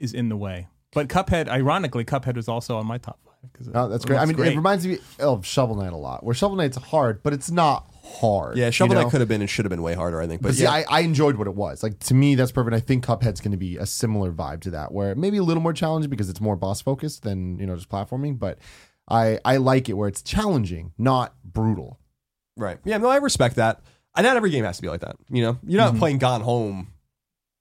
is 0.00 0.14
in 0.14 0.30
the 0.30 0.36
way. 0.38 0.68
But 0.94 1.08
Cuphead, 1.08 1.48
ironically, 1.48 2.06
Cuphead 2.06 2.36
was 2.36 2.48
also 2.48 2.78
on 2.78 2.86
my 2.86 2.96
top 2.96 3.18
five. 3.22 3.31
Cause 3.54 3.68
Oh, 3.74 3.88
that's 3.88 4.04
great. 4.04 4.18
I 4.18 4.24
looks 4.24 4.38
mean, 4.38 4.46
it 4.46 4.56
reminds 4.56 4.86
me 4.86 4.98
of 5.18 5.44
Shovel 5.44 5.76
Knight 5.76 5.92
a 5.92 5.96
lot, 5.96 6.24
where 6.24 6.34
Shovel 6.34 6.56
Knight's 6.56 6.76
hard, 6.76 7.22
but 7.22 7.32
it's 7.32 7.50
not 7.50 7.92
hard. 8.04 8.56
Yeah, 8.56 8.70
Shovel 8.70 8.94
you 8.94 8.98
Knight 8.98 9.04
know? 9.06 9.10
could 9.10 9.20
have 9.20 9.28
been 9.28 9.40
and 9.40 9.50
should 9.50 9.64
have 9.64 9.70
been 9.70 9.82
way 9.82 9.94
harder, 9.94 10.20
I 10.20 10.26
think. 10.26 10.42
But, 10.42 10.50
But 10.50 10.54
see, 10.56 10.62
yeah, 10.64 10.70
I, 10.70 10.84
I 10.88 11.00
enjoyed 11.00 11.36
what 11.36 11.46
it 11.46 11.54
was. 11.54 11.82
Like 11.82 11.98
to 12.00 12.14
me, 12.14 12.34
that's 12.34 12.52
perfect. 12.52 12.74
I 12.74 12.80
think 12.80 13.04
Cuphead's 13.04 13.40
going 13.40 13.52
to 13.52 13.56
be 13.56 13.76
a 13.76 13.86
similar 13.86 14.32
vibe 14.32 14.60
to 14.62 14.70
that, 14.70 14.92
where 14.92 15.14
maybe 15.14 15.38
a 15.38 15.42
little 15.42 15.62
more 15.62 15.72
challenging 15.72 16.10
because 16.10 16.28
it's 16.28 16.40
more 16.40 16.56
boss 16.56 16.80
focused 16.80 17.22
than 17.22 17.58
you 17.58 17.66
know 17.66 17.74
just 17.74 17.88
platforming. 17.88 18.38
But 18.38 18.58
I 19.08 19.38
I 19.44 19.56
like 19.56 19.88
it 19.88 19.94
where 19.94 20.08
it's 20.08 20.22
challenging, 20.22 20.92
not 20.98 21.34
brutal. 21.44 21.98
right. 22.56 22.78
Yeah, 22.84 22.98
no, 22.98 23.08
I 23.08 23.16
respect 23.16 23.56
that. 23.56 23.80
And 24.14 24.26
not 24.26 24.36
every 24.36 24.50
game 24.50 24.64
has 24.64 24.76
to 24.76 24.82
be 24.82 24.88
like 24.88 25.00
that. 25.00 25.16
You 25.30 25.42
know, 25.42 25.58
you're 25.66 25.80
not 25.80 25.90
mm-hmm. 25.90 25.98
playing 25.98 26.18
Gone 26.18 26.42
Home 26.42 26.92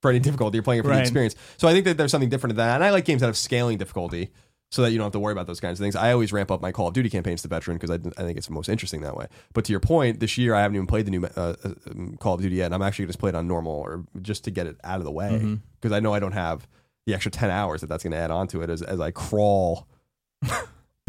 for 0.02 0.10
any 0.10 0.20
difficulty. 0.20 0.58
You're 0.58 0.64
playing 0.64 0.80
it 0.80 0.84
for 0.84 0.94
the 0.94 1.00
experience. 1.00 1.36
So 1.58 1.68
I 1.68 1.74
think 1.74 1.86
that 1.86 1.98
there's 1.98 2.12
something 2.12 2.30
different 2.30 2.52
to 2.52 2.58
that. 2.58 2.76
And 2.76 2.84
I 2.84 2.90
like 2.90 3.06
games 3.06 3.22
that 3.22 3.28
have 3.28 3.38
scaling 3.38 3.78
difficulty. 3.78 4.32
So 4.72 4.82
that 4.84 4.92
you 4.92 4.98
don't 4.98 5.06
have 5.06 5.12
to 5.12 5.20
worry 5.20 5.34
about 5.34 5.48
those 5.48 5.60
kinds 5.60 5.80
of 5.80 5.84
things. 5.84 5.98
I 5.98 6.14
always 6.14 6.32
ramp 6.32 6.50
up 6.50 6.62
my 6.62 6.72
Call 6.72 6.88
of 6.88 6.94
Duty 6.94 7.10
campaigns 7.10 7.42
to 7.42 7.50
veteran 7.50 7.78
because 7.78 7.92
I, 7.92 7.96
I 8.18 8.24
think 8.26 8.38
it's 8.38 8.48
the 8.48 8.54
most 8.54 8.70
interesting 8.70 9.02
that 9.02 9.18
way. 9.18 9.28
But 9.54 9.66
to 9.66 9.74
your 9.74 9.82
point, 9.82 10.22
this 10.22 10.38
year 10.38 10.56
I 10.56 10.62
haven't 10.62 10.76
even 10.76 10.88
played 10.88 11.06
the 11.06 11.12
new 11.12 11.26
uh, 11.26 11.30
uh, 11.64 11.74
um, 11.90 12.16
Call 12.22 12.36
of 12.36 12.42
Duty 12.42 12.56
yet, 12.56 12.68
and 12.68 12.74
I'm 12.76 12.82
actually 12.82 13.04
going 13.06 13.12
to 13.14 13.18
play 13.20 13.30
it 13.30 13.36
on 13.36 13.48
normal 13.50 13.74
or 13.74 14.06
just 14.22 14.46
to 14.46 14.52
get 14.52 14.68
it 14.68 14.78
out 14.86 15.00
of 15.00 15.04
the 15.04 15.12
way 15.12 15.58
because 15.82 15.92
I 15.92 16.00
know 16.00 16.14
I 16.14 16.20
don't 16.20 16.32
have 16.32 16.68
the 17.06 17.14
extra 17.14 17.32
ten 17.32 17.50
hours 17.50 17.82
that 17.82 17.88
that's 17.88 18.04
going 18.04 18.12
to 18.14 18.18
add 18.18 18.32
on 18.32 18.48
to 18.48 18.62
it 18.62 18.70
as 18.70 18.82
as 18.82 19.02
I 19.02 19.12
crawl 19.12 19.88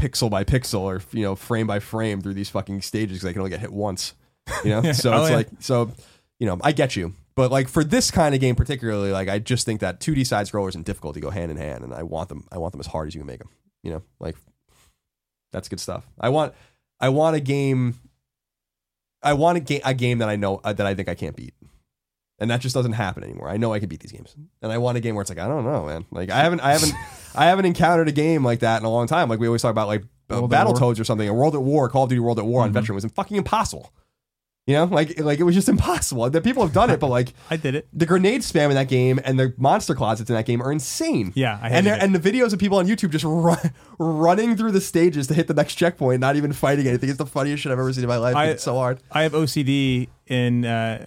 pixel 0.01 0.29
by 0.31 0.42
pixel 0.44 0.81
or 0.81 1.01
you 1.12 1.22
know 1.22 1.35
frame 1.37 1.66
by 1.68 1.79
frame 1.79 2.20
through 2.20 2.35
these 2.35 2.51
fucking 2.51 2.83
stages 2.83 3.18
because 3.18 3.29
I 3.29 3.33
can 3.33 3.40
only 3.42 3.51
get 3.51 3.61
hit 3.61 3.72
once. 3.72 4.14
You 4.64 4.70
know, 4.70 4.83
so 4.92 5.12
Oh, 5.12 5.20
it's 5.22 5.31
yeah. 5.31 5.37
like 5.37 5.48
so 5.61 5.92
you 6.40 6.46
know 6.46 6.59
I 6.62 6.72
get 6.72 6.96
you, 6.96 7.14
but 7.35 7.51
like 7.51 7.68
for 7.68 7.85
this 7.85 8.11
kind 8.11 8.35
of 8.35 8.40
game 8.40 8.55
particularly, 8.55 9.11
like 9.11 9.29
I 9.29 9.38
just 9.38 9.66
think 9.66 9.81
that 9.81 10.01
2D 10.01 10.27
side 10.27 10.47
scrollers 10.47 10.75
and 10.75 10.85
difficulty 10.85 11.21
go 11.21 11.31
hand 11.31 11.51
in 11.51 11.57
hand, 11.57 11.85
and 11.85 11.95
I 11.95 12.03
want 12.03 12.29
them 12.29 12.47
I 12.53 12.59
want 12.59 12.73
them 12.73 12.81
as 12.81 12.87
hard 12.87 13.09
as 13.09 13.14
you 13.14 13.21
can 13.21 13.27
make 13.27 13.38
them. 13.38 13.51
You 13.83 13.92
know, 13.92 14.03
like 14.21 14.37
that's 15.53 15.68
good 15.68 15.81
stuff. 15.81 16.07
I 16.21 16.29
want 16.29 16.55
I 17.01 17.09
want 17.09 17.37
a 17.37 17.40
game. 17.40 17.99
I 19.23 19.35
want 19.35 19.59
a 19.59 19.61
game 19.61 19.81
a 19.85 19.95
game 19.95 20.18
that 20.18 20.29
I 20.29 20.37
know 20.37 20.61
uh, 20.62 20.73
that 20.73 20.87
I 20.87 20.95
think 20.95 21.09
I 21.09 21.14
can't 21.14 21.37
beat. 21.37 21.55
And 22.38 22.51
that 22.51 22.61
just 22.61 22.75
doesn't 22.75 22.92
happen 22.92 23.23
anymore. 23.23 23.49
I 23.49 23.57
know 23.57 23.73
I 23.73 23.79
can 23.79 23.88
beat 23.88 24.01
these 24.01 24.11
games, 24.11 24.35
and 24.62 24.73
I 24.73 24.79
want 24.79 24.99
a 24.99 25.01
game 25.01 25.14
where 25.14 25.23
it's 25.23 25.31
like 25.31 25.38
I 25.38 25.47
don't 25.47 25.64
know, 25.64 25.87
man. 25.87 26.07
Like 26.11 26.29
I 26.29 26.38
haven't, 26.38 26.61
I 26.61 26.73
haven't, 26.73 26.92
I 27.37 27.45
haven't 27.45 27.66
encountered 27.66 28.09
a 28.09 28.12
game 28.12 28.45
like 28.45 28.61
that 28.61 28.81
in 28.81 28.85
a 28.85 28.90
long 28.90 29.07
time. 29.07 29.29
Like 29.29 29.38
we 29.38 29.47
always 29.47 29.62
talk 29.62 29.71
about, 29.71 29.87
like 29.87 30.03
uh, 30.29 30.40
World 30.40 30.53
at 30.53 30.66
Battletoads 30.66 30.99
or 30.99 31.05
something. 31.05 31.29
A 31.29 31.35
World 31.35 31.55
at 31.55 31.62
War, 31.62 31.88
Call 31.88 32.05
of 32.05 32.09
Duty 32.09 32.18
World 32.18 32.40
at 32.40 32.45
War 32.45 32.62
on 32.62 32.73
Veteran 32.73 32.97
was 32.97 33.05
fucking 33.05 33.37
impossible. 33.37 33.92
You 34.66 34.75
know, 34.77 34.85
like 34.85 35.18
like 35.18 35.40
it 35.40 35.42
was 35.42 35.57
just 35.57 35.68
impossible. 35.77 36.31
That 36.31 36.44
people 36.44 36.62
have 36.62 36.72
done 36.72 36.88
it, 36.90 37.01
but 37.01 37.09
like 37.18 37.35
I 37.51 37.57
did 37.57 37.75
it. 37.75 37.88
the 37.92 38.07
grenade 38.07 38.42
spam 38.42 38.68
in 38.68 38.75
that 38.75 38.88
game 38.88 39.18
and 39.25 39.38
the 39.38 39.53
monster 39.57 39.94
closets 39.94 40.31
in 40.31 40.37
that 40.37 40.46
game 40.46 40.62
are 40.62 40.70
insane. 40.70 41.33
Yeah, 41.35 41.59
I 41.61 41.70
and 41.70 41.88
and 41.88 42.14
the 42.14 42.20
videos 42.20 42.53
of 42.53 42.61
people 42.61 42.79
on 42.79 42.87
YouTube 42.87 43.11
just 43.11 43.25
run, 43.29 43.59
running 43.98 44.57
through 44.57 44.70
the 44.72 44.81
stages 44.81 45.27
to 45.27 45.35
hit 45.35 45.48
the 45.48 45.55
next 45.55 45.75
checkpoint, 45.75 46.20
not 46.20 46.37
even 46.37 46.53
fighting 46.53 46.87
anything. 46.87 47.09
It's 47.09 47.18
the 47.18 47.27
funniest 47.27 47.62
shit 47.64 47.72
I've 47.72 47.79
ever 47.79 47.92
seen 47.92 48.05
in 48.05 48.09
my 48.09 48.18
life. 48.18 48.37
I- 48.37 48.51
it's 48.51 48.62
so 48.62 48.75
hard. 48.75 49.01
I 49.11 49.22
have 49.25 49.33
OCD 49.33 50.09
in 50.29 50.64
uh, 50.64 51.07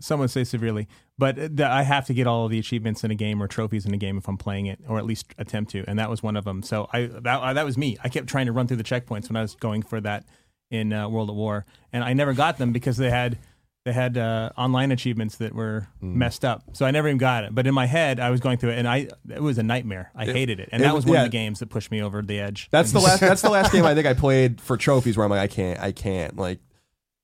some 0.00 0.20
would 0.20 0.30
say 0.30 0.44
severely, 0.44 0.88
but 1.16 1.36
th- 1.36 1.60
I 1.60 1.82
have 1.84 2.06
to 2.06 2.14
get 2.14 2.26
all 2.26 2.44
of 2.44 2.50
the 2.50 2.58
achievements 2.58 3.04
in 3.04 3.10
a 3.10 3.14
game 3.14 3.42
or 3.42 3.46
trophies 3.48 3.86
in 3.86 3.94
a 3.94 3.96
game 3.96 4.18
if 4.18 4.28
I'm 4.28 4.36
playing 4.36 4.66
it, 4.66 4.78
or 4.88 4.98
at 4.98 5.04
least 5.06 5.26
attempt 5.38 5.70
to, 5.72 5.84
and 5.88 5.98
that 5.98 6.10
was 6.10 6.22
one 6.22 6.36
of 6.36 6.44
them. 6.44 6.62
So 6.62 6.88
I 6.92 7.06
that 7.06 7.54
that 7.54 7.64
was 7.64 7.78
me. 7.78 7.96
I 8.04 8.08
kept 8.10 8.26
trying 8.26 8.46
to 8.46 8.52
run 8.52 8.66
through 8.66 8.78
the 8.78 8.84
checkpoints 8.84 9.28
when 9.30 9.36
I 9.36 9.42
was 9.42 9.54
going 9.54 9.82
for 9.82 10.00
that 10.02 10.24
in 10.72 10.92
uh, 10.92 11.08
World 11.08 11.28
at 11.30 11.36
War, 11.36 11.64
and 11.92 12.02
I 12.02 12.12
never 12.14 12.32
got 12.32 12.58
them 12.58 12.72
because 12.72 12.96
they 12.96 13.10
had 13.10 13.38
they 13.84 13.92
had 13.92 14.16
uh, 14.16 14.50
online 14.56 14.92
achievements 14.92 15.36
that 15.36 15.52
were 15.54 15.88
Mm. 16.02 16.14
messed 16.14 16.44
up. 16.44 16.62
So 16.72 16.86
I 16.86 16.90
never 16.92 17.08
even 17.08 17.18
got 17.18 17.42
it. 17.44 17.52
But 17.54 17.66
in 17.66 17.74
my 17.74 17.86
head, 17.86 18.20
I 18.20 18.30
was 18.30 18.40
going 18.40 18.56
through 18.58 18.70
it, 18.70 18.78
and 18.78 18.86
I 18.88 19.08
it 19.28 19.42
was 19.42 19.58
a 19.58 19.62
nightmare. 19.62 20.10
I 20.14 20.24
hated 20.24 20.58
it, 20.60 20.68
and 20.72 20.80
it 20.80 20.84
that 20.84 20.94
was- 20.94 21.04
was 21.04 21.10
one 21.10 21.14
yeah. 21.14 21.24
of 21.24 21.30
the 21.30 21.36
games 21.36 21.58
that 21.60 21.66
pushed 21.68 21.90
me 21.90 22.00
over 22.02 22.22
the 22.22 22.40
edge. 22.40 22.68
That's 22.70 22.92
the 22.92 23.00
last. 23.00 23.20
That's 23.30 23.42
the 23.42 23.50
last 23.50 23.70
game 23.72 23.84
I 23.84 23.94
think 23.94 24.06
I 24.06 24.14
played 24.14 24.60
for 24.60 24.76
trophies 24.76 25.16
where 25.16 25.24
I'm 25.24 25.30
like, 25.30 25.40
I 25.40 25.46
can't, 25.48 25.78
I 25.80 25.92
can't. 25.92 26.36
Like, 26.36 26.60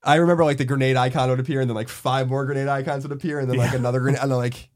I 0.03 0.15
remember 0.15 0.43
like 0.45 0.57
the 0.57 0.65
grenade 0.65 0.95
icon 0.97 1.29
would 1.29 1.39
appear, 1.39 1.59
and 1.61 1.69
then 1.69 1.75
like 1.75 1.89
five 1.89 2.29
more 2.29 2.45
grenade 2.45 2.67
icons 2.67 3.03
would 3.03 3.11
appear, 3.13 3.39
and 3.39 3.49
then 3.49 3.57
like 3.57 3.71
Yeah. 3.71 3.79
another 3.79 3.99
grenade, 4.01 4.21
and 4.21 4.29
then 4.31 4.37
like, 4.37 4.69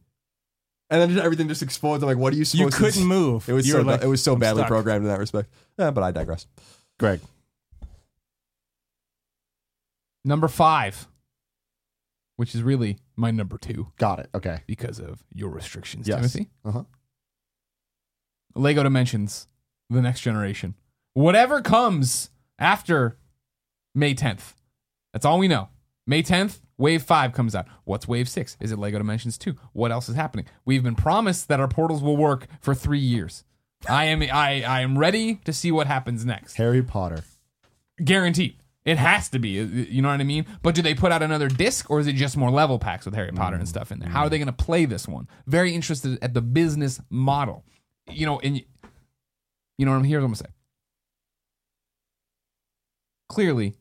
and 0.90 1.02
then 1.02 1.10
just 1.10 1.22
everything 1.24 1.48
just 1.50 1.62
explodes. 1.64 2.02
I'm 2.04 2.08
like, 2.10 2.18
what 2.18 2.32
are 2.34 2.36
you 2.38 2.42
you 2.42 2.46
supposed 2.46 2.74
to? 2.74 2.80
Do? 2.80 2.86
You 2.86 2.92
couldn't 2.92 3.02
do? 3.04 3.08
move. 3.08 3.50
It 3.50 3.54
was 3.54 3.68
You 3.68 3.74
so 3.74 3.82
like, 3.82 4.02
it 4.04 4.08
was 4.08 4.24
so 4.24 4.34
"I'm 4.34 4.40
badly 4.40 4.62
stuck." 4.62 4.70
programmed 4.70 5.04
in 5.04 5.10
that 5.12 5.20
respect. 5.20 5.50
Yeah, 5.78 5.92
but 5.92 6.04
I 6.04 6.12
digress. 6.12 6.48
Greg, 7.00 7.20
Number 10.26 10.48
five, 10.48 11.08
which 12.38 12.56
is 12.56 12.62
really 12.64 12.98
my 13.16 13.32
number 13.32 13.58
two 13.58 13.92
got 13.98 14.20
it. 14.20 14.30
Okay. 14.34 14.62
because 14.68 15.00
of 15.00 15.24
your 15.34 15.50
restrictions, 15.50 16.08
Yes. 16.08 16.18
Timothy. 16.18 16.50
Uh-huh. 16.66 16.84
Lego 18.56 18.84
Dimensions, 18.84 19.48
the 19.90 20.02
next 20.02 20.22
generation. 20.22 20.76
Whatever 21.14 21.62
comes 21.62 22.30
after 22.60 23.18
May 23.96 24.14
10th. 24.16 24.54
That's 25.12 25.26
all 25.26 25.38
we 25.40 25.48
know. 25.48 25.70
May 26.08 26.24
10th, 26.24 26.60
Wave 26.78 27.04
5 27.04 27.34
comes 27.34 27.56
out. 27.56 27.68
What's 27.84 28.08
Wave 28.08 28.28
6? 28.28 28.58
Is 28.60 28.72
it 28.72 28.80
Lego 28.80 28.98
Dimensions 28.98 29.38
2? 29.38 29.56
What 29.74 29.92
else 29.92 30.10
is 30.10 30.16
happening? 30.16 30.46
We've 30.66 30.84
been 30.84 30.96
promised 30.96 31.48
that 31.50 31.60
our 31.60 31.68
portals 31.68 32.02
will 32.02 32.18
work 32.18 32.48
for 32.62 32.74
3 32.76 33.00
years. 33.00 33.44
I 33.88 34.06
am 34.06 34.22
I 34.22 34.64
I 34.64 34.80
am 34.82 34.98
ready 34.98 35.36
to 35.46 35.52
see 35.52 35.72
what 35.72 35.88
happens 35.88 36.26
next. 36.26 36.56
Harry 36.56 36.82
Potter. 36.82 37.24
Guaranteed. 38.04 38.56
It 38.86 38.98
has 38.98 39.30
to 39.30 39.40
be. 39.40 39.60
Uh, 39.60 39.64
you 39.64 40.02
know 40.02 40.10
what 40.10 40.20
I 40.20 40.24
mean? 40.24 40.46
But 40.62 40.76
do 40.76 40.82
they 40.82 40.94
put 40.94 41.12
out 41.12 41.22
another 41.22 41.48
disc 41.48 41.90
or 41.90 42.00
is 42.00 42.08
it 42.08 42.14
just 42.14 42.36
more 42.36 42.52
level 42.52 42.80
packs 42.80 43.06
with 43.06 43.16
Harry 43.16 43.32
Potter 43.32 43.56
and 43.56 43.66
mm. 43.66 43.70
stuff 43.70 43.92
in 43.92 44.00
there? 44.00 44.10
Mm. 44.10 44.14
How 44.14 44.24
are 44.24 44.30
they 44.30 44.38
going 44.38 44.48
to 44.48 44.54
play 44.54 44.86
this 44.86 45.08
one? 45.08 45.28
Very 45.48 45.74
interested 45.74 46.20
at 46.22 46.34
the 46.34 46.42
business 46.42 47.02
model. 47.10 47.64
You 48.12 48.26
know, 48.26 48.40
and 48.40 48.58
you 49.78 49.86
know 49.86 49.92
what 49.92 49.98
I'm 49.98 50.04
here's 50.04 50.22
what 50.22 50.26
I'm 50.26 50.34
going 50.34 50.36
to 50.36 50.44
say. 50.44 50.50
Clearly, 53.30 53.76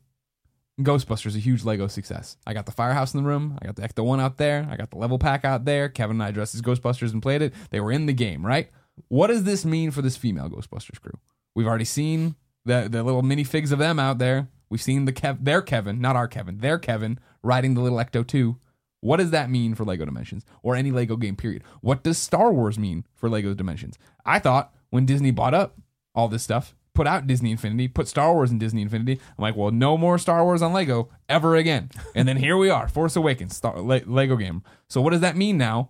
Ghostbusters 0.79 1.27
is 1.27 1.35
a 1.35 1.39
huge 1.39 1.63
Lego 1.63 1.87
success. 1.87 2.37
I 2.47 2.53
got 2.53 2.65
the 2.65 2.71
firehouse 2.71 3.13
in 3.13 3.21
the 3.21 3.27
room. 3.27 3.59
I 3.61 3.65
got 3.65 3.75
the 3.75 3.83
Ecto 3.83 4.03
1 4.03 4.19
out 4.19 4.37
there. 4.37 4.67
I 4.71 4.75
got 4.75 4.89
the 4.89 4.97
level 4.97 5.19
pack 5.19 5.45
out 5.45 5.65
there. 5.65 5.89
Kevin 5.89 6.15
and 6.15 6.23
I 6.23 6.31
dressed 6.31 6.55
as 6.55 6.61
Ghostbusters 6.61 7.13
and 7.13 7.21
played 7.21 7.41
it. 7.41 7.53
They 7.69 7.79
were 7.79 7.91
in 7.91 8.07
the 8.07 8.13
game, 8.13 8.45
right? 8.45 8.69
What 9.09 9.27
does 9.27 9.43
this 9.43 9.65
mean 9.65 9.91
for 9.91 10.01
this 10.01 10.17
female 10.17 10.49
Ghostbusters 10.49 10.99
crew? 10.99 11.19
We've 11.55 11.67
already 11.67 11.85
seen 11.85 12.35
the 12.65 12.87
the 12.89 13.03
little 13.03 13.21
minifigs 13.21 13.71
of 13.71 13.79
them 13.79 13.99
out 13.99 14.17
there. 14.17 14.47
We've 14.69 14.81
seen 14.81 15.05
the 15.05 15.13
Kev, 15.13 15.43
their 15.43 15.61
Kevin, 15.61 16.01
not 16.01 16.15
our 16.15 16.27
Kevin, 16.27 16.59
their 16.59 16.79
Kevin 16.79 17.19
riding 17.41 17.73
the 17.73 17.81
little 17.81 17.97
Ecto 17.97 18.25
2. 18.25 18.57
What 19.01 19.17
does 19.17 19.31
that 19.31 19.49
mean 19.49 19.75
for 19.75 19.83
Lego 19.83 20.05
Dimensions 20.05 20.45
or 20.61 20.75
any 20.75 20.91
Lego 20.91 21.17
game 21.17 21.35
period? 21.35 21.63
What 21.81 22.03
does 22.03 22.17
Star 22.17 22.53
Wars 22.53 22.79
mean 22.79 23.05
for 23.15 23.29
Lego 23.29 23.53
Dimensions? 23.53 23.97
I 24.25 24.39
thought 24.39 24.73
when 24.89 25.05
Disney 25.05 25.31
bought 25.31 25.53
up 25.53 25.77
all 26.15 26.27
this 26.27 26.43
stuff, 26.43 26.73
put 26.93 27.07
out 27.07 27.27
Disney 27.27 27.51
Infinity, 27.51 27.87
put 27.87 28.07
Star 28.07 28.33
Wars 28.33 28.51
in 28.51 28.59
Disney 28.59 28.81
Infinity, 28.81 29.19
I'm 29.37 29.41
like, 29.41 29.55
well, 29.55 29.71
no 29.71 29.97
more 29.97 30.17
Star 30.17 30.43
Wars 30.43 30.61
on 30.61 30.73
Lego 30.73 31.09
ever 31.27 31.55
again. 31.55 31.89
And 32.15 32.27
then 32.27 32.37
here 32.37 32.57
we 32.57 32.69
are, 32.69 32.87
Force 32.87 33.15
Awakens, 33.15 33.55
Star, 33.55 33.81
Le- 33.81 34.01
Lego 34.05 34.35
game. 34.35 34.63
So 34.87 35.01
what 35.01 35.09
does 35.09 35.21
that 35.21 35.35
mean 35.35 35.57
now 35.57 35.89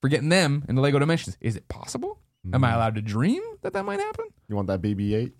for 0.00 0.08
getting 0.08 0.28
them 0.28 0.64
into 0.68 0.80
Lego 0.80 0.98
Dimensions? 0.98 1.36
Is 1.40 1.56
it 1.56 1.68
possible? 1.68 2.20
Am 2.52 2.62
I 2.62 2.70
mm. 2.70 2.74
allowed 2.74 2.94
to 2.94 3.02
dream 3.02 3.42
that 3.62 3.72
that 3.72 3.84
might 3.84 4.00
happen? 4.00 4.26
You 4.48 4.56
want 4.56 4.68
that 4.68 4.82
BB-8? 4.82 5.32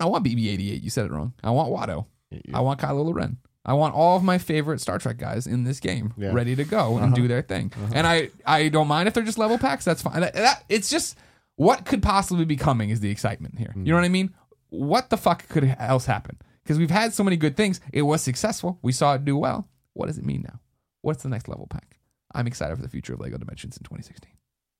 I 0.00 0.06
want 0.06 0.24
BB-88. 0.24 0.82
You 0.82 0.90
said 0.90 1.06
it 1.06 1.12
wrong. 1.12 1.34
I 1.42 1.50
want 1.50 1.72
Watto. 1.72 2.06
I 2.52 2.60
want 2.60 2.80
Kylo 2.80 3.04
Loren. 3.04 3.38
I 3.64 3.74
want 3.74 3.94
all 3.94 4.16
of 4.16 4.24
my 4.24 4.38
favorite 4.38 4.80
Star 4.80 4.98
Trek 4.98 5.18
guys 5.18 5.46
in 5.46 5.62
this 5.64 5.78
game 5.78 6.14
Yeah. 6.16 6.32
ready 6.32 6.56
to 6.56 6.64
go 6.64 6.96
and 6.96 7.06
uh-huh. 7.06 7.14
do 7.14 7.28
their 7.28 7.42
thing. 7.42 7.72
Uh-huh. 7.74 7.92
And 7.94 8.06
I, 8.06 8.30
I 8.44 8.68
don't 8.68 8.88
mind 8.88 9.06
if 9.06 9.14
they're 9.14 9.22
just 9.22 9.38
level 9.38 9.56
packs. 9.58 9.84
That's 9.84 10.02
fine. 10.02 10.20
That, 10.20 10.34
that- 10.34 10.64
it's 10.68 10.90
just 10.90 11.16
what 11.56 11.84
could 11.84 12.02
possibly 12.02 12.44
be 12.44 12.56
coming 12.56 12.90
is 12.90 13.00
the 13.00 13.10
excitement 13.10 13.58
here. 13.58 13.72
You 13.76 13.92
know 13.92 13.94
what 13.94 14.04
I 14.04 14.08
mean? 14.08 14.34
What 14.70 15.10
the 15.10 15.16
fuck 15.16 15.48
could 15.48 15.76
else 15.78 16.06
happen? 16.06 16.38
Because 16.64 16.78
we've 16.78 16.90
had 16.90 17.12
so 17.12 17.22
many 17.22 17.36
good 17.36 17.56
things. 17.56 17.80
It 17.92 18.02
was 18.02 18.22
successful. 18.22 18.78
We 18.82 18.92
saw 18.92 19.14
it 19.14 19.24
do 19.24 19.36
well. 19.36 19.68
What 19.92 20.06
does 20.06 20.18
it 20.18 20.24
mean 20.24 20.42
now? 20.42 20.60
What's 21.02 21.22
the 21.22 21.28
next 21.28 21.48
level 21.48 21.66
pack? 21.66 21.98
I'm 22.34 22.46
excited 22.46 22.74
for 22.76 22.82
the 22.82 22.88
future 22.88 23.12
of 23.14 23.20
Lego 23.20 23.36
Dimensions 23.36 23.76
in 23.76 23.82
2016. 23.84 24.30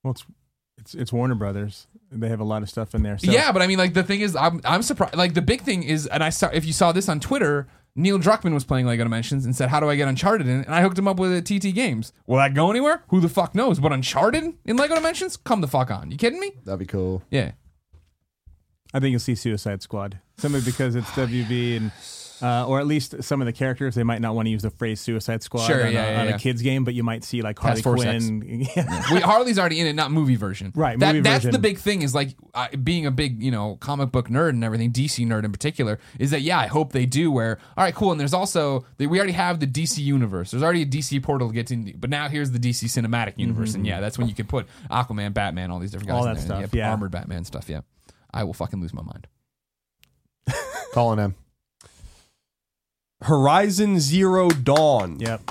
Well, 0.03 0.13
it's 0.13 0.25
it's 0.79 0.95
it's 0.95 1.13
Warner 1.13 1.35
Brothers. 1.35 1.87
They 2.13 2.29
have 2.29 2.41
a 2.41 2.45
lot 2.45 2.63
of 2.63 2.69
stuff 2.69 2.95
in 2.95 3.03
there. 3.03 3.19
So 3.19 3.31
yeah, 3.31 3.53
but 3.53 3.63
I 3.63 3.67
mean, 3.67 3.79
like 3.79 3.95
the 3.95 4.03
thing 4.03 4.21
is, 4.21 4.37
I'm 4.37 4.61
I'm 4.65 4.83
surprised. 4.83 5.17
Like 5.17 5.35
the 5.35 5.43
big 5.43 5.63
thing 5.63 5.83
is, 5.83 6.07
and 6.07 6.23
I 6.23 6.29
saw 6.31 6.51
if 6.53 6.65
you 6.65 6.73
saw 6.73 6.93
this 6.93 7.09
on 7.09 7.21
Twitter, 7.21 7.67
Neil 7.97 8.19
Druckmann 8.19 8.53
was 8.55 8.65
playing 8.65 8.87
Lego 8.87 9.03
Dimensions 9.05 9.45
and 9.45 9.57
said, 9.57 9.71
"How 9.71 9.81
do 9.81 9.89
I 9.89 9.97
get 9.97 10.09
Uncharted 10.09 10.47
in?" 10.47 10.63
And 10.65 10.75
I 10.75 10.83
hooked 10.83 10.99
him 10.99 11.09
up 11.09 11.19
with 11.19 11.33
a 11.33 11.41
TT 11.41 11.75
Games. 11.75 12.13
Will 12.27 12.37
that 12.37 12.55
go 12.55 12.71
anywhere? 12.71 13.03
Who 13.09 13.21
the 13.21 13.29
fuck 13.29 13.55
knows? 13.55 13.81
But 13.81 13.93
Uncharted 13.93 14.55
in 14.65 14.77
Lego 14.77 14.95
Dimensions? 14.95 15.37
Come 15.37 15.63
the 15.63 15.69
fuck 15.69 15.91
on! 15.91 16.11
You 16.11 16.17
kidding 16.19 16.41
me? 16.41 16.53
That'd 16.65 16.79
be 16.79 16.87
cool. 16.87 17.23
Yeah. 17.31 17.53
I 18.95 19.01
think 19.01 19.13
you'll 19.13 19.21
see 19.21 19.35
Suicide 19.35 19.81
Squad 19.83 20.19
simply 20.37 20.61
because 20.61 20.95
it's 20.95 21.09
WB 21.11 21.77
and. 21.79 21.93
Uh, 22.43 22.67
or 22.67 22.81
at 22.81 22.87
least 22.89 23.23
some 23.23 23.41
of 23.41 23.47
the 23.47 23.53
characters, 23.53 23.95
they 23.95 24.03
might 24.03 24.21
not 24.21 24.35
want 24.35 24.47
to 24.47 24.51
use 24.51 24.63
the 24.63 24.71
phrase 24.71 25.01
Suicide 25.01 25.43
Squad 25.45 25.65
Sure, 25.67 25.87
on, 25.87 25.93
yeah, 25.93 26.05
a, 26.07 26.13
yeah, 26.15 26.21
on 26.23 26.29
yeah. 26.29 26.35
a 26.35 26.39
kids 26.39 26.61
game, 26.61 26.83
but 26.85 26.93
you 26.93 27.05
might 27.05 27.23
see 27.23 27.41
like 27.41 27.57
Harley 27.59 27.77
Task 27.77 27.85
Force 27.85 28.03
X. 28.05 28.27
Quinn. 28.27 28.67
Yeah. 28.77 29.03
we, 29.13 29.21
Harley's 29.21 29.59
already 29.61 29.79
in 29.79 29.87
it, 29.87 29.93
not 29.95 30.11
movie 30.11 30.35
version. 30.35 30.73
Right, 30.75 30.99
That, 30.99 31.15
movie 31.15 31.23
that's 31.23 31.45
version. 31.45 31.53
the 31.53 31.59
big 31.61 31.79
thing. 31.79 32.03
Is 32.03 32.15
like 32.15 32.35
uh, 32.55 32.69
being 32.83 33.07
a 33.07 33.11
big, 33.13 33.41
you 33.43 33.51
know, 33.53 33.77
comic 33.77 34.11
book 34.11 34.29
nerd 34.29 34.51
and 34.51 34.65
everything. 34.65 34.93
DC 34.93 35.25
nerd 35.27 35.45
in 35.45 35.53
particular 35.53 36.01
is 36.19 36.33
that 36.33 36.43
yeah, 36.43 36.59
I 36.59 36.67
hope 36.67 36.93
they 36.93 37.07
do. 37.07 37.31
Where 37.31 37.59
all 37.77 37.85
right, 37.85 37.95
cool. 37.95 38.11
And 38.11 38.19
there's 38.21 38.35
also 38.35 38.85
we 38.99 39.07
already 39.07 39.33
have 39.33 39.61
the 39.61 39.67
DC 39.69 39.99
universe. 39.99 40.51
There's 40.51 40.63
already 40.65 40.83
a 40.83 40.87
DC 40.87 41.23
portal 41.23 41.49
to 41.49 41.55
get 41.55 41.71
into, 41.71 41.97
but 41.97 42.11
now 42.11 42.29
here's 42.29 42.51
the 42.51 42.59
DC 42.59 42.85
cinematic 42.87 43.39
universe, 43.39 43.75
and 43.75 43.87
yeah, 43.87 44.01
that's 44.01 44.19
when 44.19 44.27
you 44.29 44.35
can 44.35 44.47
put 44.47 44.67
Aquaman, 44.91 45.33
Batman, 45.33 45.71
all 45.71 45.79
these 45.79 45.93
different 45.93 46.09
guys. 46.09 46.17
All 46.17 46.27
in 46.27 46.35
that 46.35 46.41
there. 46.49 46.59
stuff, 46.63 46.75
Yeah, 46.75 46.87
yeah. 46.87 46.91
armored 46.91 47.13
Batman 47.13 47.45
stuff. 47.45 47.69
Yeah, 47.69 47.83
I 48.35 48.43
will 48.45 48.55
fucking 48.55 48.81
lose 48.81 48.93
my 48.93 49.03
mind. 49.03 49.29
Calling 50.93 51.19
him. 51.19 51.35
Horizon 53.23 54.01
Zero 54.01 54.49
Dawn 54.51 55.19
yep. 55.21 55.43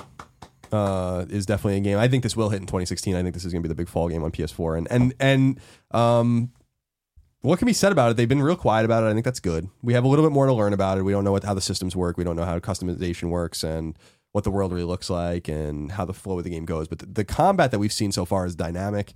uh, 0.71 1.25
is 1.29 1.45
definitely 1.45 1.77
a 1.77 1.81
game. 1.81 1.97
I 1.97 2.07
think 2.07 2.23
this 2.23 2.36
will 2.36 2.49
hit 2.49 2.62
in 2.62 2.67
2016. 2.67 3.15
I 3.15 3.21
think 3.21 3.34
this 3.34 3.45
is 3.45 3.51
going 3.51 3.63
to 3.63 3.67
be 3.67 3.71
the 3.71 3.75
big 3.75 3.88
fall 3.88 4.10
game 4.10 4.23
on 4.23 4.31
PS4. 4.31 4.77
And 4.77 4.88
and 4.91 5.13
and 5.19 5.60
um, 5.91 6.51
what 7.41 7.57
can 7.60 7.65
be 7.65 7.73
said 7.73 7.91
about 7.91 8.12
it? 8.12 8.17
They've 8.17 8.29
been 8.29 8.41
real 8.41 8.55
quiet 8.55 8.86
about 8.86 9.03
it. 9.03 9.07
I 9.07 9.13
think 9.13 9.25
that's 9.25 9.39
good. 9.39 9.67
We 9.81 9.93
have 9.93 10.03
a 10.03 10.07
little 10.07 10.23
bit 10.23 10.31
more 10.31 10.45
to 10.45 10.53
learn 10.53 10.73
about 10.73 10.97
it. 10.97 11.03
We 11.03 11.12
don't 11.12 11.23
know 11.23 11.31
what, 11.31 11.43
how 11.43 11.53
the 11.53 11.62
systems 11.62 11.95
work. 11.95 12.17
We 12.17 12.23
don't 12.23 12.36
know 12.36 12.45
how 12.45 12.60
customization 12.60 13.29
works 13.29 13.63
and 13.63 13.97
what 14.31 14.43
the 14.43 14.51
world 14.51 14.71
really 14.71 14.86
looks 14.86 15.10
like 15.10 15.47
and 15.47 15.91
how 15.91 16.05
the 16.05 16.13
flow 16.13 16.38
of 16.38 16.43
the 16.43 16.49
game 16.49 16.65
goes. 16.65 16.88
But 16.88 16.99
the, 16.99 17.05
the 17.07 17.25
combat 17.25 17.71
that 17.71 17.79
we've 17.79 17.91
seen 17.91 18.12
so 18.12 18.25
far 18.25 18.45
is 18.45 18.55
dynamic. 18.55 19.13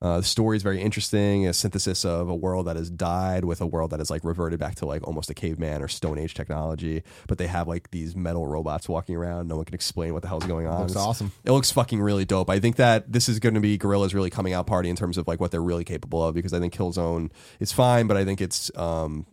Uh, 0.00 0.18
the 0.18 0.22
story 0.22 0.56
is 0.56 0.62
very 0.62 0.80
interesting. 0.80 1.46
A 1.48 1.52
synthesis 1.52 2.04
of 2.04 2.28
a 2.28 2.34
world 2.34 2.66
that 2.68 2.76
has 2.76 2.88
died 2.88 3.44
with 3.44 3.60
a 3.60 3.66
world 3.66 3.90
that 3.90 4.00
is 4.00 4.10
like 4.10 4.22
reverted 4.24 4.60
back 4.60 4.76
to 4.76 4.86
like 4.86 5.04
almost 5.06 5.28
a 5.28 5.34
caveman 5.34 5.82
or 5.82 5.88
Stone 5.88 6.18
Age 6.18 6.34
technology. 6.34 7.02
But 7.26 7.38
they 7.38 7.48
have 7.48 7.66
like 7.66 7.90
these 7.90 8.14
metal 8.14 8.46
robots 8.46 8.88
walking 8.88 9.16
around. 9.16 9.48
No 9.48 9.56
one 9.56 9.64
can 9.64 9.74
explain 9.74 10.12
what 10.12 10.22
the 10.22 10.28
hell's 10.28 10.44
going 10.44 10.68
on. 10.68 10.80
Looks 10.82 10.92
It's- 10.92 11.04
awesome. 11.04 11.32
it 11.44 11.50
looks 11.50 11.72
fucking 11.72 12.00
really 12.00 12.24
dope. 12.24 12.48
I 12.48 12.60
think 12.60 12.76
that 12.76 13.10
this 13.12 13.28
is 13.28 13.40
going 13.40 13.54
to 13.54 13.60
be 13.60 13.76
Guerrilla's 13.76 14.14
really 14.14 14.30
coming 14.30 14.52
out 14.52 14.68
party 14.68 14.88
in 14.88 14.94
terms 14.94 15.18
of 15.18 15.26
like 15.26 15.40
what 15.40 15.50
they're 15.50 15.60
really 15.62 15.84
capable 15.84 16.24
of 16.24 16.34
because 16.34 16.52
I 16.52 16.60
think 16.60 16.72
Killzone 16.74 17.30
is 17.58 17.72
fine, 17.72 18.06
but 18.06 18.16
I 18.16 18.24
think 18.24 18.40
it's 18.40 18.70
um 18.76 19.26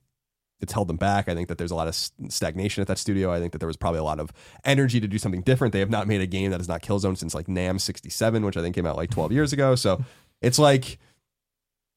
it's 0.61 0.71
held 0.71 0.87
them 0.87 0.95
back. 0.97 1.27
I 1.27 1.35
think 1.35 1.49
that 1.49 1.57
there's 1.57 1.69
a 1.69 1.75
lot 1.75 1.89
of 1.89 1.95
stagnation 2.31 2.81
at 2.81 2.87
that 2.87 2.97
studio. 2.97 3.31
I 3.31 3.39
think 3.39 3.51
that 3.51 3.59
there 3.59 3.67
was 3.67 3.75
probably 3.77 3.99
a 3.99 4.03
lot 4.03 4.19
of 4.21 4.31
energy 4.63 5.01
to 5.01 5.07
do 5.07 5.17
something 5.19 5.41
different. 5.41 5.73
They 5.73 5.79
have 5.81 5.89
not 5.89 6.07
made 6.07 6.21
a 6.21 6.25
game 6.25 6.49
that 6.51 6.61
is 6.61 6.67
not 6.69 6.81
Killzone 6.81 7.17
since 7.17 7.35
like 7.35 7.47
Nam 7.49 7.77
67, 7.77 8.43
which 8.43 8.55
I 8.55 8.61
think 8.61 8.73
came 8.73 8.85
out 8.87 8.95
like 8.95 9.11
12 9.11 9.33
years 9.33 9.51
ago. 9.53 9.75
So 9.75 10.03
it's 10.41 10.59
like 10.59 10.99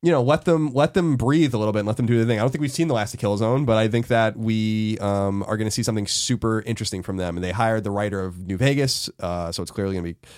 you 0.03 0.13
know, 0.13 0.23
let 0.23 0.45
them 0.45 0.73
let 0.75 0.95
them 0.95 1.17
breathe 1.17 1.55
a 1.55 1.59
little 1.59 1.73
bit 1.73 1.81
and 1.81 1.89
let 1.89 1.97
them 1.97 2.07
do 2.07 2.17
their 2.17 2.25
thing. 2.25 2.39
I 2.39 2.43
don't 2.43 2.51
think 2.51 2.63
we've 2.63 2.71
seen 2.71 2.89
the 2.89 2.95
last 2.95 3.15
of 3.15 3.21
Killzone, 3.21 3.67
but 3.67 3.77
I 3.77 3.89
think 3.89 4.07
that 4.09 4.37
we 4.37 4.97
um, 4.99 5.43
are 5.43 5.57
going 5.57 5.67
to 5.67 5.73
see 5.73 5.83
something 5.83 6.07
super 6.07 6.63
interesting 6.63 7.03
from 7.03 7.17
them. 7.17 7.37
And 7.37 7.43
they 7.43 7.51
hired 7.51 7.83
the 7.83 7.91
writer 7.91 8.21
of 8.21 8.47
New 8.47 8.57
Vegas, 8.57 9.11
uh, 9.19 9.51
so 9.51 9.63
it's 9.63 9.73
clearly 9.73 9.95
going 9.95 10.05
to 10.05 10.13
be 10.13 10.29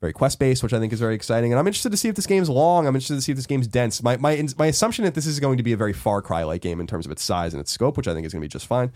very 0.00 0.12
quest 0.12 0.38
based, 0.38 0.62
which 0.62 0.74
I 0.74 0.78
think 0.78 0.92
is 0.92 1.00
very 1.00 1.14
exciting. 1.14 1.50
And 1.50 1.58
I'm 1.58 1.66
interested 1.66 1.90
to 1.92 1.96
see 1.96 2.08
if 2.08 2.14
this 2.14 2.26
game's 2.26 2.50
long. 2.50 2.86
I'm 2.86 2.94
interested 2.94 3.14
to 3.14 3.22
see 3.22 3.32
if 3.32 3.36
this 3.36 3.46
game's 3.46 3.66
dense. 3.66 4.02
My 4.02 4.18
my 4.18 4.46
my 4.58 4.66
assumption 4.66 5.06
that 5.06 5.14
this 5.14 5.26
is 5.26 5.40
going 5.40 5.56
to 5.56 5.62
be 5.62 5.72
a 5.72 5.78
very 5.78 5.94
Far 5.94 6.20
Cry 6.20 6.42
like 6.42 6.60
game 6.60 6.78
in 6.78 6.86
terms 6.86 7.06
of 7.06 7.12
its 7.12 7.24
size 7.24 7.54
and 7.54 7.60
its 7.60 7.72
scope, 7.72 7.96
which 7.96 8.08
I 8.08 8.12
think 8.12 8.26
is 8.26 8.34
going 8.34 8.42
to 8.42 8.44
be 8.44 8.52
just 8.52 8.66
fine. 8.66 8.92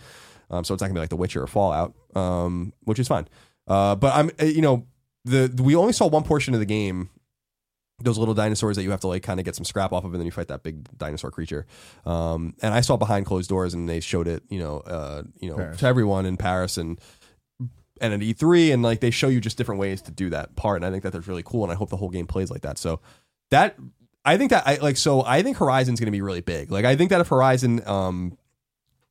Um, 0.50 0.64
so 0.64 0.74
it's 0.74 0.82
not 0.82 0.88
going 0.88 0.96
to 0.96 0.98
be 0.98 1.02
like 1.02 1.10
The 1.10 1.16
Witcher 1.16 1.42
or 1.42 1.46
Fallout, 1.46 1.94
um, 2.14 2.74
which 2.84 2.98
is 2.98 3.08
fine. 3.08 3.26
Uh, 3.66 3.94
but 3.94 4.14
I'm 4.14 4.30
uh, 4.38 4.44
you 4.44 4.60
know 4.60 4.86
the 5.24 5.50
we 5.62 5.74
only 5.74 5.94
saw 5.94 6.06
one 6.08 6.24
portion 6.24 6.52
of 6.52 6.60
the 6.60 6.66
game 6.66 7.08
those 8.02 8.18
little 8.18 8.34
dinosaurs 8.34 8.76
that 8.76 8.82
you 8.82 8.90
have 8.90 9.00
to 9.00 9.08
like 9.08 9.22
kind 9.22 9.40
of 9.40 9.44
get 9.44 9.54
some 9.54 9.64
scrap 9.64 9.92
off 9.92 10.04
of, 10.04 10.12
and 10.12 10.20
then 10.20 10.26
you 10.26 10.32
fight 10.32 10.48
that 10.48 10.62
big 10.62 10.86
dinosaur 10.96 11.30
creature. 11.30 11.66
Um, 12.04 12.54
and 12.62 12.74
I 12.74 12.80
saw 12.80 12.96
behind 12.96 13.26
closed 13.26 13.48
doors, 13.48 13.74
and 13.74 13.88
they 13.88 14.00
showed 14.00 14.28
it, 14.28 14.42
you 14.48 14.58
know, 14.58 14.78
uh, 14.78 15.22
you 15.38 15.50
know, 15.50 15.56
Paris. 15.56 15.78
to 15.78 15.86
everyone 15.86 16.26
in 16.26 16.36
Paris 16.36 16.76
and 16.76 17.00
and 18.00 18.14
at 18.14 18.20
E3, 18.20 18.72
and 18.72 18.82
like 18.82 19.00
they 19.00 19.10
show 19.10 19.28
you 19.28 19.40
just 19.40 19.58
different 19.58 19.80
ways 19.80 20.02
to 20.02 20.10
do 20.10 20.30
that 20.30 20.56
part. 20.56 20.76
And 20.76 20.86
I 20.86 20.90
think 20.90 21.02
that 21.02 21.12
that's 21.12 21.28
really 21.28 21.42
cool, 21.42 21.64
and 21.64 21.72
I 21.72 21.76
hope 21.76 21.90
the 21.90 21.96
whole 21.96 22.10
game 22.10 22.26
plays 22.26 22.50
like 22.50 22.62
that. 22.62 22.78
So 22.78 23.00
that 23.50 23.76
I 24.24 24.36
think 24.36 24.50
that 24.50 24.66
I 24.66 24.76
like 24.76 24.96
so 24.96 25.22
I 25.24 25.42
think 25.42 25.58
Horizon's 25.58 26.00
going 26.00 26.06
to 26.06 26.12
be 26.12 26.22
really 26.22 26.40
big. 26.40 26.70
Like 26.70 26.84
I 26.84 26.96
think 26.96 27.10
that 27.10 27.20
if 27.20 27.28
Horizon 27.28 27.86
um 27.86 28.36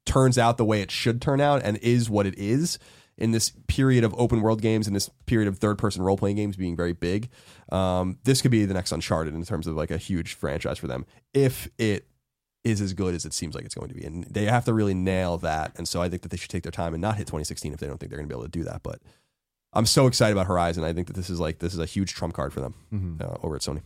turns 0.05 0.37
out 0.37 0.57
the 0.57 0.65
way 0.65 0.81
it 0.81 0.89
should 0.89 1.21
turn 1.21 1.39
out 1.39 1.61
and 1.63 1.77
is 1.77 2.09
what 2.09 2.25
it 2.25 2.37
is 2.37 2.79
in 3.19 3.31
this 3.31 3.51
period 3.67 4.03
of 4.03 4.15
open 4.17 4.41
world 4.41 4.61
games 4.61 4.87
and 4.87 4.95
this 4.95 5.09
period 5.27 5.47
of 5.47 5.57
third 5.59 5.77
person 5.77 6.01
role 6.01 6.17
playing 6.17 6.35
games 6.37 6.55
being 6.55 6.75
very 6.75 6.93
big 6.93 7.29
um, 7.71 8.17
this 8.23 8.41
could 8.41 8.49
be 8.51 8.65
the 8.65 8.73
next 8.73 8.91
uncharted 8.91 9.35
in 9.35 9.43
terms 9.45 9.67
of 9.67 9.75
like 9.75 9.91
a 9.91 9.97
huge 9.97 10.33
franchise 10.33 10.77
for 10.79 10.87
them 10.87 11.05
if 11.33 11.67
it 11.77 12.07
is 12.63 12.81
as 12.81 12.93
good 12.93 13.13
as 13.13 13.25
it 13.25 13.33
seems 13.33 13.55
like 13.55 13.63
it's 13.65 13.75
going 13.75 13.87
to 13.89 13.93
be 13.95 14.03
and 14.03 14.23
they 14.25 14.45
have 14.45 14.65
to 14.65 14.73
really 14.73 14.93
nail 14.93 15.37
that 15.37 15.71
and 15.77 15.87
so 15.87 16.01
i 16.01 16.09
think 16.09 16.21
that 16.23 16.29
they 16.29 16.37
should 16.37 16.49
take 16.49 16.63
their 16.63 16.71
time 16.71 16.93
and 16.93 17.01
not 17.01 17.15
hit 17.15 17.27
2016 17.27 17.71
if 17.73 17.79
they 17.79 17.87
don't 17.87 17.99
think 17.99 18.09
they're 18.09 18.17
going 18.19 18.27
to 18.27 18.33
be 18.33 18.37
able 18.37 18.43
to 18.49 18.49
do 18.59 18.63
that 18.63 18.81
but 18.83 18.99
i'm 19.73 19.85
so 19.85 20.07
excited 20.07 20.31
about 20.33 20.47
horizon 20.47 20.83
i 20.83 20.91
think 20.91 21.07
that 21.07 21.15
this 21.15 21.29
is 21.29 21.39
like 21.39 21.59
this 21.59 21.73
is 21.73 21.79
a 21.79 21.85
huge 21.85 22.13
trump 22.13 22.33
card 22.33 22.51
for 22.51 22.59
them 22.61 22.73
Mhm. 22.93 23.21
uh, 23.21 23.37
over 23.43 23.55
at 23.55 23.61
sony 23.61 23.81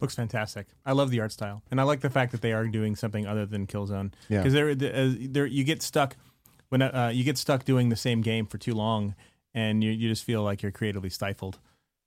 Looks 0.00 0.16
fantastic. 0.16 0.66
I 0.84 0.90
love 0.92 1.10
the 1.10 1.20
art 1.20 1.30
style, 1.30 1.62
and 1.70 1.80
I 1.80 1.84
like 1.84 2.00
the 2.00 2.10
fact 2.10 2.32
that 2.32 2.40
they 2.40 2.52
are 2.52 2.66
doing 2.66 2.96
something 2.96 3.24
other 3.24 3.46
than 3.46 3.68
Killzone. 3.68 4.12
Yeah. 4.28 4.38
because 4.38 4.52
there, 4.52 4.74
there, 4.74 5.46
you 5.46 5.62
get 5.62 5.80
stuck 5.80 6.16
when 6.72 6.80
uh, 6.80 7.10
you 7.12 7.22
get 7.22 7.36
stuck 7.36 7.66
doing 7.66 7.90
the 7.90 7.96
same 7.96 8.22
game 8.22 8.46
for 8.46 8.56
too 8.56 8.72
long, 8.74 9.14
and 9.52 9.84
you 9.84 9.90
you 9.90 10.08
just 10.08 10.24
feel 10.24 10.42
like 10.42 10.62
you're 10.62 10.72
creatively 10.72 11.10
stifled. 11.10 11.58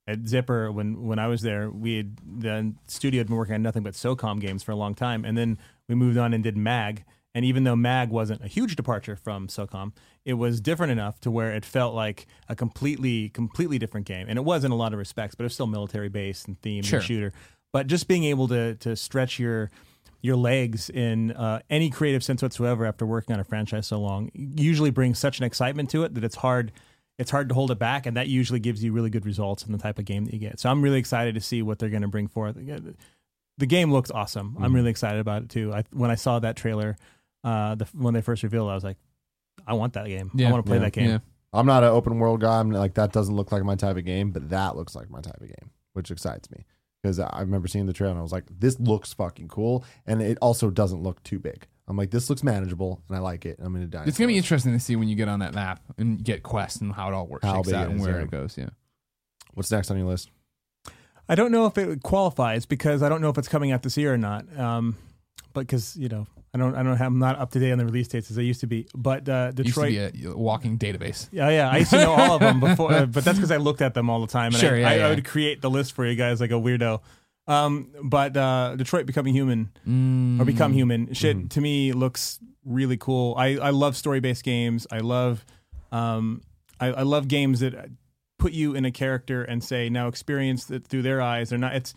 At 0.08 0.26
Zipper, 0.26 0.72
when 0.72 1.06
when 1.06 1.20
I 1.20 1.28
was 1.28 1.42
there, 1.42 1.70
we 1.70 1.98
had 1.98 2.16
the 2.40 2.74
studio 2.88 3.20
had 3.20 3.28
been 3.28 3.36
working 3.36 3.54
on 3.54 3.62
nothing 3.62 3.84
but 3.84 3.94
SOCOM 3.94 4.40
games 4.40 4.64
for 4.64 4.72
a 4.72 4.76
long 4.76 4.96
time, 4.96 5.24
and 5.24 5.38
then 5.38 5.56
we 5.88 5.94
moved 5.94 6.18
on 6.18 6.34
and 6.34 6.42
did 6.42 6.56
Mag. 6.56 7.04
And 7.32 7.44
even 7.44 7.64
though 7.64 7.76
Mag 7.76 8.08
wasn't 8.08 8.42
a 8.42 8.48
huge 8.48 8.76
departure 8.76 9.14
from 9.14 9.46
SOCOM, 9.46 9.92
it 10.24 10.34
was 10.34 10.60
different 10.60 10.90
enough 10.90 11.20
to 11.20 11.30
where 11.30 11.52
it 11.54 11.64
felt 11.66 11.94
like 11.94 12.26
a 12.48 12.56
completely, 12.56 13.28
completely 13.28 13.78
different 13.78 14.06
game. 14.06 14.26
And 14.28 14.38
it 14.38 14.42
was 14.44 14.64
in 14.64 14.72
a 14.72 14.74
lot 14.74 14.92
of 14.94 14.98
respects, 14.98 15.34
but 15.36 15.42
it 15.44 15.46
was 15.46 15.52
still 15.54 15.66
military 15.66 16.08
based 16.08 16.48
and 16.48 16.60
themed 16.62 16.86
Sure. 16.86 16.98
and 16.98 17.06
shooter. 17.06 17.32
But 17.72 17.88
just 17.88 18.08
being 18.08 18.24
able 18.24 18.48
to 18.48 18.74
to 18.76 18.96
stretch 18.96 19.38
your 19.38 19.70
your 20.26 20.36
legs 20.36 20.90
in 20.90 21.30
uh, 21.32 21.60
any 21.70 21.88
creative 21.88 22.22
sense 22.24 22.42
whatsoever 22.42 22.84
after 22.84 23.06
working 23.06 23.32
on 23.32 23.40
a 23.40 23.44
franchise 23.44 23.86
so 23.86 23.98
long 24.00 24.30
usually 24.34 24.90
brings 24.90 25.18
such 25.18 25.38
an 25.38 25.44
excitement 25.44 25.88
to 25.90 26.02
it 26.04 26.14
that 26.14 26.24
it's 26.24 26.36
hard 26.36 26.72
it's 27.18 27.30
hard 27.30 27.48
to 27.48 27.54
hold 27.54 27.70
it 27.70 27.78
back 27.78 28.04
and 28.04 28.16
that 28.16 28.28
usually 28.28 28.60
gives 28.60 28.84
you 28.84 28.92
really 28.92 29.08
good 29.08 29.24
results 29.24 29.64
in 29.64 29.72
the 29.72 29.78
type 29.78 29.98
of 29.98 30.04
game 30.04 30.24
that 30.26 30.34
you 30.34 30.40
get. 30.40 30.60
So 30.60 30.68
i'm 30.70 30.82
really 30.82 30.98
excited 30.98 31.34
to 31.36 31.40
see 31.40 31.62
what 31.62 31.78
they're 31.78 31.88
going 31.88 32.02
to 32.02 32.08
bring 32.08 32.28
forth. 32.28 32.56
The 33.58 33.66
game 33.66 33.90
looks 33.90 34.10
awesome. 34.10 34.56
I'm 34.60 34.74
really 34.74 34.90
excited 34.90 35.18
about 35.20 35.42
it 35.44 35.48
too. 35.48 35.72
I, 35.72 35.84
when 35.92 36.10
i 36.10 36.14
saw 36.16 36.38
that 36.40 36.56
trailer 36.56 36.96
uh, 37.44 37.76
the, 37.76 37.86
when 37.94 38.12
they 38.12 38.20
first 38.20 38.42
revealed 38.42 38.68
it, 38.68 38.72
i 38.72 38.74
was 38.74 38.84
like 38.84 38.98
i 39.66 39.72
want 39.72 39.92
that 39.94 40.06
game. 40.06 40.30
I 40.38 40.50
want 40.50 40.64
to 40.66 40.68
play 40.68 40.78
Yeah. 40.78 40.84
that 40.84 40.92
game. 40.92 41.08
Yeah. 41.10 41.18
I'm 41.52 41.64
not 41.66 41.82
an 41.84 41.88
open 41.90 42.18
world 42.18 42.40
guy. 42.42 42.58
I'm 42.60 42.70
like 42.70 42.94
that 42.94 43.12
doesn't 43.12 43.34
look 43.34 43.50
like 43.52 43.62
my 43.62 43.76
type 43.76 43.96
of 43.96 44.04
game, 44.04 44.30
but 44.32 44.50
that 44.50 44.76
looks 44.76 44.94
like 44.94 45.08
my 45.08 45.20
type 45.20 45.40
of 45.40 45.46
game, 45.46 45.70
which 45.94 46.10
excites 46.10 46.50
me 46.50 46.64
because 47.06 47.20
I 47.20 47.40
remember 47.40 47.68
seeing 47.68 47.86
the 47.86 47.92
trailer 47.92 48.10
and 48.12 48.18
I 48.18 48.22
was 48.22 48.32
like, 48.32 48.44
this 48.50 48.78
looks 48.80 49.12
fucking 49.12 49.48
cool, 49.48 49.84
and 50.06 50.20
it 50.20 50.38
also 50.42 50.70
doesn't 50.70 51.02
look 51.02 51.22
too 51.22 51.38
big. 51.38 51.66
I'm 51.88 51.96
like, 51.96 52.10
this 52.10 52.28
looks 52.28 52.42
manageable, 52.42 53.00
and 53.08 53.16
I 53.16 53.20
like 53.20 53.46
it. 53.46 53.58
I'm 53.62 53.72
gonna 53.72 53.86
die. 53.86 54.04
It's 54.06 54.18
gonna 54.18 54.28
be 54.28 54.36
interesting 54.36 54.72
to 54.72 54.80
see 54.80 54.96
when 54.96 55.08
you 55.08 55.14
get 55.14 55.28
on 55.28 55.38
that 55.38 55.54
map 55.54 55.80
and 55.98 56.22
get 56.22 56.42
quests 56.42 56.80
and 56.80 56.92
how 56.92 57.08
it 57.08 57.14
all 57.14 57.26
works 57.26 57.44
How 57.44 57.56
shakes 57.56 57.68
big 57.68 57.74
out 57.76 57.86
it 57.86 57.90
and 57.92 58.00
where 58.00 58.16
yeah. 58.16 58.24
it 58.24 58.30
goes. 58.30 58.58
Yeah. 58.58 58.70
What's 59.54 59.70
next 59.70 59.90
on 59.90 59.96
your 59.96 60.06
list? 60.08 60.30
I 61.28 61.34
don't 61.34 61.52
know 61.52 61.66
if 61.66 61.78
it 61.78 62.02
qualifies 62.02 62.66
because 62.66 63.02
I 63.02 63.08
don't 63.08 63.20
know 63.20 63.30
if 63.30 63.38
it's 63.38 63.48
coming 63.48 63.72
out 63.72 63.82
this 63.82 63.96
year 63.96 64.12
or 64.12 64.18
not. 64.18 64.44
Um, 64.58 64.96
but 65.52 65.60
because 65.60 65.96
you 65.96 66.08
know, 66.08 66.26
I 66.56 66.58
don't, 66.64 66.74
I 66.74 66.82
don't 66.82 66.96
have, 66.96 67.06
I'm 67.08 67.18
not 67.18 67.38
up 67.38 67.50
to 67.52 67.58
date 67.60 67.72
on 67.72 67.78
the 67.78 67.84
release 67.84 68.08
dates 68.08 68.30
as 68.30 68.38
I 68.38 68.42
used 68.42 68.60
to 68.60 68.66
be. 68.66 68.86
But 68.94 69.28
uh, 69.28 69.52
Used 69.56 69.56
to 69.58 69.62
Detroit, 69.62 70.12
be 70.14 70.26
a 70.26 70.36
walking 70.36 70.78
database. 70.78 71.28
yeah, 71.30 71.50
yeah, 71.50 71.70
I 71.70 71.78
used 71.78 71.90
to 71.90 71.98
know 71.98 72.12
all 72.12 72.32
of 72.34 72.40
them 72.40 72.60
before, 72.60 72.92
uh, 72.92 73.06
but 73.06 73.24
that's 73.24 73.38
because 73.38 73.50
I 73.50 73.58
looked 73.58 73.82
at 73.82 73.94
them 73.94 74.08
all 74.10 74.20
the 74.20 74.26
time. 74.26 74.46
And 74.52 74.56
Sure, 74.56 74.74
I, 74.74 74.78
yeah, 74.80 74.88
I, 74.88 74.94
yeah. 74.96 75.06
I 75.06 75.10
would 75.10 75.24
create 75.24 75.60
the 75.60 75.70
list 75.70 75.92
for 75.92 76.06
you 76.06 76.16
guys 76.16 76.40
like 76.40 76.50
a 76.50 76.54
weirdo. 76.54 77.00
Um, 77.48 77.90
but 78.02 78.36
uh, 78.36 78.74
Detroit 78.76 79.06
becoming 79.06 79.32
human 79.34 79.70
Mm. 79.88 80.40
or 80.40 80.44
become 80.44 80.72
human 80.72 81.12
shit 81.14 81.50
to 81.50 81.60
me 81.60 81.92
looks 81.92 82.40
really 82.64 82.96
cool. 82.96 83.34
I, 83.38 83.56
I 83.58 83.70
love 83.70 83.96
story 83.96 84.18
based 84.20 84.42
games. 84.42 84.86
I 84.90 84.98
love 84.98 85.44
um 85.92 86.40
I, 86.80 86.88
I 86.88 87.02
love 87.02 87.28
games 87.28 87.60
that 87.60 87.74
put 88.38 88.52
you 88.52 88.74
in 88.74 88.84
a 88.84 88.90
character 88.90 89.44
and 89.44 89.62
say 89.62 89.88
now 89.88 90.08
experience 90.08 90.68
it 90.70 90.86
through 90.88 91.02
their 91.02 91.20
eyes. 91.22 91.50
They're 91.50 91.58
not 91.60 91.76
it's 91.76 91.94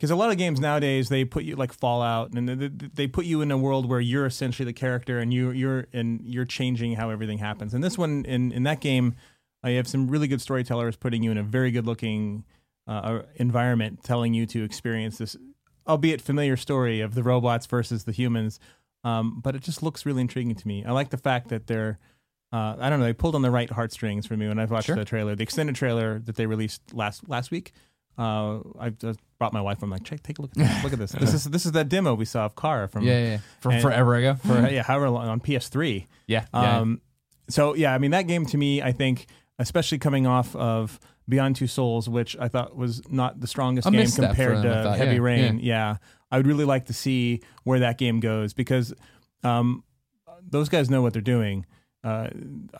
because 0.00 0.10
a 0.10 0.16
lot 0.16 0.30
of 0.30 0.38
games 0.38 0.58
nowadays 0.60 1.10
they 1.10 1.26
put 1.26 1.44
you 1.44 1.56
like 1.56 1.74
Fallout 1.74 2.32
and 2.32 2.48
they, 2.48 2.68
they 2.68 3.06
put 3.06 3.26
you 3.26 3.42
in 3.42 3.50
a 3.50 3.58
world 3.58 3.86
where 3.86 4.00
you're 4.00 4.24
essentially 4.24 4.64
the 4.64 4.72
character 4.72 5.18
and 5.18 5.34
you 5.34 5.50
you're 5.50 5.88
and 5.92 6.22
you're 6.24 6.46
changing 6.46 6.94
how 6.94 7.10
everything 7.10 7.36
happens. 7.36 7.74
And 7.74 7.84
this 7.84 7.98
one 7.98 8.24
in 8.24 8.50
in 8.50 8.62
that 8.62 8.80
game, 8.80 9.14
I 9.62 9.72
have 9.72 9.86
some 9.86 10.08
really 10.08 10.26
good 10.26 10.40
storytellers 10.40 10.96
putting 10.96 11.22
you 11.22 11.30
in 11.30 11.36
a 11.36 11.42
very 11.42 11.70
good 11.70 11.84
looking 11.84 12.44
uh, 12.86 13.20
environment, 13.36 14.02
telling 14.02 14.32
you 14.32 14.46
to 14.46 14.64
experience 14.64 15.18
this, 15.18 15.36
albeit 15.86 16.22
familiar 16.22 16.56
story 16.56 17.02
of 17.02 17.14
the 17.14 17.22
robots 17.22 17.66
versus 17.66 18.04
the 18.04 18.12
humans. 18.12 18.58
Um, 19.04 19.40
but 19.42 19.54
it 19.54 19.62
just 19.62 19.82
looks 19.82 20.06
really 20.06 20.22
intriguing 20.22 20.54
to 20.54 20.66
me. 20.66 20.82
I 20.82 20.92
like 20.92 21.10
the 21.10 21.18
fact 21.18 21.48
that 21.48 21.66
they're, 21.66 21.98
uh, 22.52 22.76
I 22.78 22.88
don't 22.88 23.00
know, 23.00 23.06
they 23.06 23.12
pulled 23.12 23.34
on 23.34 23.42
the 23.42 23.50
right 23.50 23.70
heartstrings 23.70 24.26
for 24.26 24.36
me 24.36 24.48
when 24.48 24.58
I've 24.58 24.70
watched 24.70 24.86
Sure. 24.86 24.96
the 24.96 25.04
trailer, 25.04 25.36
the 25.36 25.42
extended 25.42 25.76
trailer 25.76 26.18
that 26.20 26.36
they 26.36 26.46
released 26.46 26.94
last 26.94 27.28
last 27.28 27.50
week. 27.50 27.72
Uh, 28.18 28.60
I 28.78 28.90
just 28.90 29.18
brought 29.38 29.52
my 29.52 29.60
wife. 29.60 29.82
I'm 29.82 29.90
like, 29.90 30.04
check, 30.04 30.22
take 30.22 30.38
a 30.38 30.42
look. 30.42 30.50
At 30.52 30.58
this. 30.58 30.84
Look 30.84 30.92
at 30.92 30.98
this. 30.98 31.12
This 31.12 31.34
is 31.34 31.44
this 31.44 31.66
is 31.66 31.72
that 31.72 31.88
demo 31.88 32.14
we 32.14 32.24
saw 32.24 32.44
of 32.46 32.54
Kara 32.56 32.88
from 32.88 33.04
Yeah, 33.04 33.18
yeah, 33.18 33.30
yeah. 33.30 33.38
From 33.60 33.72
And- 33.72 33.82
forever 33.82 34.14
ago. 34.14 34.34
for 34.34 34.68
yeah, 34.70 34.82
however 34.82 35.08
long 35.10 35.28
on 35.28 35.40
PS3. 35.40 36.06
yeah, 36.26 36.44
yeah. 36.52 36.78
Um, 36.78 37.00
so 37.48 37.74
yeah, 37.74 37.94
I 37.94 37.98
mean 37.98 38.10
that 38.12 38.26
game 38.26 38.44
to 38.46 38.56
me, 38.58 38.82
I 38.82 38.92
think, 38.92 39.26
especially 39.58 39.98
coming 39.98 40.26
off 40.26 40.54
of 40.54 41.00
Beyond 41.28 41.56
Two 41.56 41.66
Souls, 41.66 42.08
which 42.08 42.36
I 42.38 42.48
thought 42.48 42.76
was 42.76 43.02
not 43.10 43.40
the 43.40 43.46
strongest 43.46 43.88
A 43.88 43.90
game 43.90 44.06
compared 44.10 44.58
them, 44.58 44.62
to 44.64 44.82
thought. 44.82 44.98
Heavy 44.98 45.14
Yeah, 45.16 45.20
Rain. 45.22 45.58
Yeah. 45.60 45.96
I 46.30 46.36
would 46.36 46.46
really 46.46 46.64
like 46.64 46.86
to 46.86 46.92
see 46.92 47.40
where 47.64 47.80
that 47.80 47.98
game 47.98 48.20
goes 48.20 48.52
because 48.52 48.92
um, 49.42 49.82
those 50.48 50.68
guys 50.68 50.88
know 50.90 51.02
what 51.02 51.12
they're 51.12 51.22
doing. 51.22 51.66
Uh, 52.04 52.28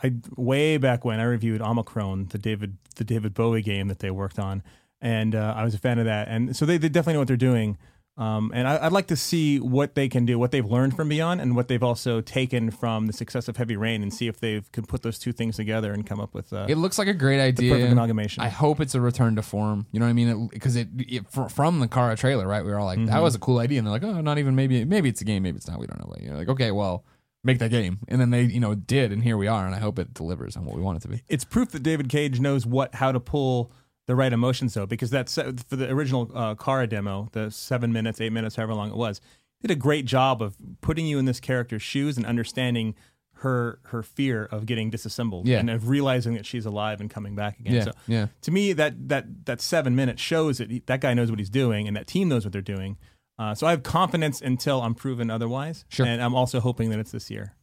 I 0.03 0.15
way 0.37 0.77
back 0.79 1.05
when 1.05 1.19
I 1.21 1.25
reviewed 1.25 1.61
Omikron, 1.61 2.31
the 2.31 2.39
David 2.39 2.77
the 2.97 3.05
David 3.05 3.35
Bowie 3.35 3.63
game 3.63 3.89
that 3.89 3.99
they 3.99 4.11
worked 4.11 4.39
on, 4.39 4.63
and 5.01 5.35
uh, 5.35 5.55
I 5.57 5.65
was 5.65 5.75
a 5.75 5.79
fan 5.79 5.99
of 5.99 6.05
that. 6.07 6.29
And 6.29 6.55
so 6.57 6.67
they, 6.67 6.77
they 6.79 6.89
definitely 6.89 7.15
know 7.15 7.21
what 7.21 7.29
they're 7.29 7.37
doing. 7.37 7.79
Um, 8.17 8.51
and 8.55 8.69
I, 8.69 8.85
I'd 8.85 8.93
like 8.93 9.07
to 9.07 9.17
see 9.17 9.59
what 9.61 9.95
they 9.95 10.07
can 10.07 10.27
do, 10.27 10.39
what 10.39 10.51
they've 10.51 10.67
learned 10.67 10.95
from 10.95 11.09
Beyond, 11.09 11.41
and 11.41 11.57
what 11.57 11.69
they've 11.69 11.83
also 11.83 12.21
taken 12.21 12.71
from 12.71 13.07
the 13.07 13.15
success 13.15 13.49
of 13.49 13.57
Heavy 13.57 13.77
Rain, 13.77 14.03
and 14.03 14.13
see 14.13 14.27
if 14.27 14.41
they 14.41 14.61
can 14.73 14.85
put 14.85 15.01
those 15.03 15.19
two 15.19 15.33
things 15.33 15.57
together 15.57 15.93
and 15.95 16.05
come 16.07 16.21
up 16.21 16.35
with 16.35 16.53
uh, 16.53 16.67
it 16.69 16.77
looks 16.77 16.99
like 16.99 17.09
a 17.09 17.15
great 17.15 17.41
idea. 17.41 17.73
perfect 17.73 17.93
amalgamation. 17.93 18.43
I 18.43 18.49
hope 18.49 18.79
it's 18.81 18.95
a 18.95 19.01
return 19.01 19.37
to 19.37 19.43
form. 19.43 19.87
You 19.93 20.01
know 20.01 20.05
what 20.07 20.11
I 20.11 20.15
mean? 20.15 20.49
Because 20.53 20.77
it, 20.77 20.89
it, 20.99 21.31
fr- 21.31 21.47
from 21.47 21.81
the 21.81 21.89
Kara 21.89 22.15
trailer, 22.15 22.47
right? 22.47 22.63
We 22.63 22.71
were 22.71 22.79
all 22.79 22.85
like, 22.85 22.99
Mm-hmm. 22.99 23.07
"That 23.07 23.23
was 23.23 23.35
a 23.35 23.39
cool 23.39 23.59
idea," 23.59 23.79
and 23.79 23.87
they're 23.87 23.93
like, 23.93 24.05
"Oh, 24.05 24.21
not 24.21 24.37
even 24.37 24.55
maybe. 24.55 24.85
Maybe 24.85 25.09
it's 25.09 25.23
a 25.23 25.25
game. 25.25 25.45
Maybe 25.45 25.57
it's 25.57 25.69
not. 25.69 25.79
We 25.81 25.87
don't 25.87 25.99
know." 26.01 26.15
You're 26.21 26.37
like, 26.37 26.49
"Okay, 26.51 26.73
well, 26.73 27.07
make 27.43 27.59
that 27.61 27.71
game." 27.71 28.01
And 28.09 28.21
then 28.21 28.29
they, 28.29 28.43
you 28.43 28.61
know, 28.61 28.75
did, 28.75 29.13
and 29.13 29.23
here 29.23 29.39
we 29.39 29.47
are. 29.47 29.65
And 29.65 29.75
I 29.75 29.79
hope 29.79 29.99
it 29.99 30.13
delivers 30.13 30.59
on 30.59 30.67
what 30.67 30.77
we 30.77 30.83
want 30.83 30.97
it 30.99 31.03
to 31.03 31.09
be. 31.09 31.23
it's 31.29 31.45
proof 31.45 31.71
that 31.71 31.83
David 31.83 32.11
Cage 32.11 32.39
knows 32.39 32.67
what 32.67 32.97
how 32.97 33.13
to 33.13 33.21
pull 33.21 33.73
the 34.11 34.17
right 34.17 34.33
emotions 34.33 34.75
though 34.75 34.87
because 34.87 35.09
that's 35.11 35.37
for 35.37 35.77
the 35.77 35.89
original 35.91 36.29
uh, 36.35 36.55
Kara 36.57 36.87
demo 36.89 37.29
the 37.33 37.49
seven 37.51 37.93
minutes 37.93 38.21
eight 38.21 38.33
minutes 38.33 38.57
however 38.57 38.75
long 38.75 38.91
it 38.91 38.97
was 38.97 39.21
did 39.63 39.71
a 39.71 39.77
great 39.77 40.05
job 40.05 40.43
of 40.43 40.57
putting 40.81 41.07
you 41.07 41.19
in 41.19 41.27
this 41.27 41.39
character's 41.39 41.83
shoes 41.83 42.17
and 42.17 42.27
understanding 42.27 42.95
her 43.43 43.79
her 43.85 44.03
fear 44.03 44.45
of 44.47 44.67
getting 44.67 44.91
disassembled 44.91 45.47
Yeah. 45.47 45.61
and 45.61 45.71
of 45.71 45.89
realizing 45.89 46.35
that 46.35 46.45
she's 46.45 46.67
alive 46.67 47.01
and 47.01 47.09
coming 47.09 47.35
back 47.37 47.59
again 47.61 47.75
Yeah, 47.75 47.85
so 47.85 47.93
yeah. 48.09 48.27
to 48.43 48.51
me 48.51 48.73
that 48.75 49.09
that 49.09 49.47
that 49.47 49.61
seven 49.61 49.95
minutes 49.95 50.21
shows 50.21 50.59
that 50.59 50.71
he, 50.71 50.83
that 50.87 51.01
guy 51.01 51.15
knows 51.15 51.31
what 51.31 51.39
he's 51.39 51.49
doing 51.51 51.87
and 51.89 51.97
that 51.97 52.07
team 52.07 52.29
knows 52.29 52.45
what 52.45 52.53
they're 52.53 52.61
doing 52.77 52.99
uh, 53.39 53.55
so 53.55 53.67
I 53.67 53.71
have 53.71 53.83
confidence 53.83 54.41
until 54.43 54.83
I'm 54.83 54.95
proven 54.95 55.31
otherwise 55.31 55.85
Sure. 55.89 56.05
and 56.05 56.21
I'm 56.21 56.35
also 56.35 56.59
hoping 56.61 56.91
that 56.91 56.99
it's 56.99 57.13
this 57.13 57.31
year 57.31 57.55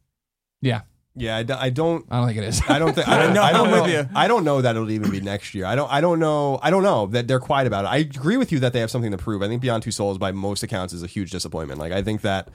Yeah, 0.62 0.80
Yeah, 1.18 1.36
I, 1.36 1.42
d- 1.42 1.52
I 1.52 1.70
don't. 1.70 2.04
I 2.10 2.18
don't 2.18 2.26
think 2.28 2.38
it 2.38 2.44
is. 2.44 2.62
I 2.68 2.78
don't 2.78 2.94
think. 2.94 3.08
I 3.08 3.22
don't, 3.22 3.34
No, 3.34 3.42
I 3.42 3.52
don't 3.52 3.66
I'm 3.68 3.72
know. 3.74 3.82
with 3.82 3.92
you. 3.92 4.08
I 4.14 4.28
don't 4.28 4.44
know 4.44 4.62
that 4.62 4.76
it'll 4.76 4.90
even 4.90 5.10
be 5.10 5.20
next 5.20 5.54
year. 5.54 5.66
I 5.66 5.74
don't. 5.74 5.90
I 5.92 6.00
don't 6.00 6.18
know. 6.18 6.58
I 6.62 6.70
don't 6.70 6.82
know 6.82 7.06
that 7.08 7.28
they're 7.28 7.40
quiet 7.40 7.66
about 7.66 7.84
it. 7.84 7.88
I 7.88 7.96
agree 7.98 8.36
with 8.36 8.52
you 8.52 8.58
that 8.60 8.72
they 8.72 8.80
have 8.80 8.90
something 8.90 9.10
to 9.10 9.18
prove. 9.18 9.42
I 9.42 9.48
think 9.48 9.60
Beyond 9.62 9.82
Two 9.82 9.90
Souls, 9.90 10.18
by 10.18 10.32
most 10.32 10.62
accounts, 10.62 10.92
is 10.92 11.02
a 11.02 11.06
huge 11.06 11.30
disappointment. 11.30 11.80
Like 11.80 11.92
I 11.92 12.02
think 12.02 12.22
that 12.22 12.48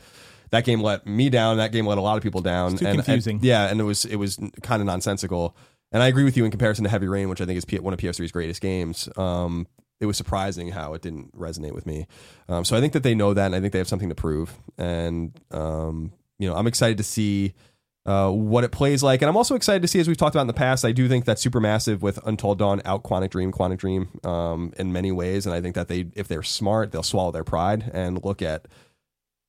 that 0.52 0.66
game 0.66 0.82
let 0.82 1.06
me 1.08 1.30
down. 1.30 1.58
That 1.58 1.72
game 1.72 1.86
let 1.88 1.98
a 1.98 2.02
lot 2.02 2.18
of 2.18 2.24
people 2.24 2.42
down. 2.42 2.74
It's 2.74 2.82
too 2.82 2.88
and, 2.88 2.96
and- 2.98 3.06
confusing. 3.06 3.40
yeah, 3.42 3.70
and 3.70 3.80
it 3.80 3.84
was 3.84 4.06
it 4.06 4.16
was 4.18 4.38
kind 4.62 4.82
of 4.82 4.86
nonsensical. 4.86 5.56
And 5.92 6.02
I 6.02 6.08
agree 6.08 6.24
with 6.24 6.36
you 6.36 6.44
in 6.44 6.50
comparison 6.50 6.84
to 6.86 6.90
Heavy 6.90 7.08
Rain, 7.08 7.30
which 7.30 7.40
I 7.40 7.46
think 7.46 7.56
is 7.58 7.66
P- 7.66 7.78
one 7.78 7.94
of 7.94 8.00
PS3's 8.00 8.32
greatest 8.32 8.62
games. 8.62 9.08
Um, 9.16 9.68
it 10.00 10.08
was 10.08 10.18
surprising 10.18 10.70
how 10.70 10.96
it 10.96 11.04
didn't 11.04 11.38
resonate 11.38 11.72
with 11.74 11.86
me. 11.86 12.08
Um, 12.50 12.66
so 12.66 12.76
I 12.76 12.82
think 12.82 12.94
that 12.94 13.04
they 13.04 13.14
know 13.14 13.36
that, 13.36 13.46
and 13.46 13.54
I 13.56 13.60
think 13.62 13.74
they 13.74 13.78
have 13.80 13.88
something 13.88 14.10
to 14.10 14.16
prove. 14.16 14.58
And 14.78 15.40
um, 15.52 16.12
you 16.40 16.50
know, 16.50 16.56
I'm 16.56 16.66
excited 16.66 16.98
to 16.98 17.04
see 17.04 17.54
uh, 18.06 18.30
what 18.30 18.64
it 18.64 18.72
plays 18.72 19.02
like. 19.02 19.22
And 19.22 19.30
I'm 19.30 19.38
also 19.38 19.56
excited 19.56 19.82
to 19.82 19.88
see, 19.88 20.00
as 20.00 20.08
we've 20.08 20.18
talked 20.18 20.36
about 20.36 20.42
in 20.42 20.48
the 20.48 20.54
past, 20.54 20.84
I 20.84 20.92
do 20.92 21.08
think 21.08 21.26
that 21.26 21.38
Supermassive 21.38 22.02
with 22.02 22.20
Until 22.28 22.54
Dawn 22.56 22.82
out 22.84 23.04
Quantic 23.04 23.30
Dream, 23.30 23.52
Quantic 23.52 23.78
Dream 23.78 24.10
um, 24.24 24.74
in 24.78 24.92
many 24.92 25.12
ways. 25.12 25.46
And 25.46 25.56
I 25.56 25.62
think 25.62 25.76
that 25.76 25.88
they, 25.88 26.08
if 26.16 26.28
they're 26.28 26.44
smart, 26.44 26.92
they'll 26.92 27.02
swallow 27.04 27.32
their 27.32 27.46
pride 27.46 27.90
and 27.94 28.24
look 28.26 28.42
at 28.42 28.68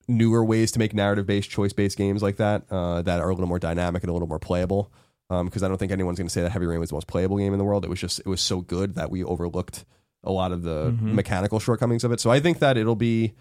newer 0.06 0.44
ways 0.44 0.70
to 0.72 0.78
make 0.78 0.94
narrative 0.94 1.26
based, 1.26 1.50
choice 1.50 1.72
based 1.72 1.96
games 1.96 2.22
like 2.22 2.36
that 2.36 2.62
uh, 2.70 3.02
that 3.02 3.20
are 3.20 3.30
a 3.30 3.34
little 3.34 3.48
more 3.48 3.58
dynamic 3.58 4.02
and 4.02 4.10
a 4.10 4.12
little 4.12 4.28
more 4.28 4.38
playable. 4.38 4.92
Because 5.30 5.64
I 5.64 5.68
don't 5.68 5.78
think 5.78 5.90
anyone's 5.90 6.18
going 6.18 6.28
to 6.28 6.32
say 6.32 6.42
that 6.42 6.52
Heavy 6.52 6.66
Rain 6.66 6.78
was 6.78 6.90
the 6.90 6.94
most 6.94 7.08
playable 7.08 7.38
game 7.38 7.52
in 7.52 7.58
the 7.58 7.64
world. 7.64 7.84
It 7.84 7.88
was 7.88 7.98
just 7.98 8.20
it 8.20 8.26
was 8.26 8.40
so 8.40 8.60
good 8.60 8.94
that 8.94 9.10
we 9.10 9.24
overlooked 9.24 9.84
a 10.22 10.30
lot 10.30 10.52
of 10.52 10.62
the 10.62 10.92
Mhm. 10.92 11.14
mechanical 11.14 11.58
shortcomings 11.58 12.04
of 12.04 12.12
it. 12.12 12.20
So 12.20 12.30
I 12.30 12.38
think 12.38 12.60
that 12.60 12.76
it'll 12.76 12.94
be 12.94 13.32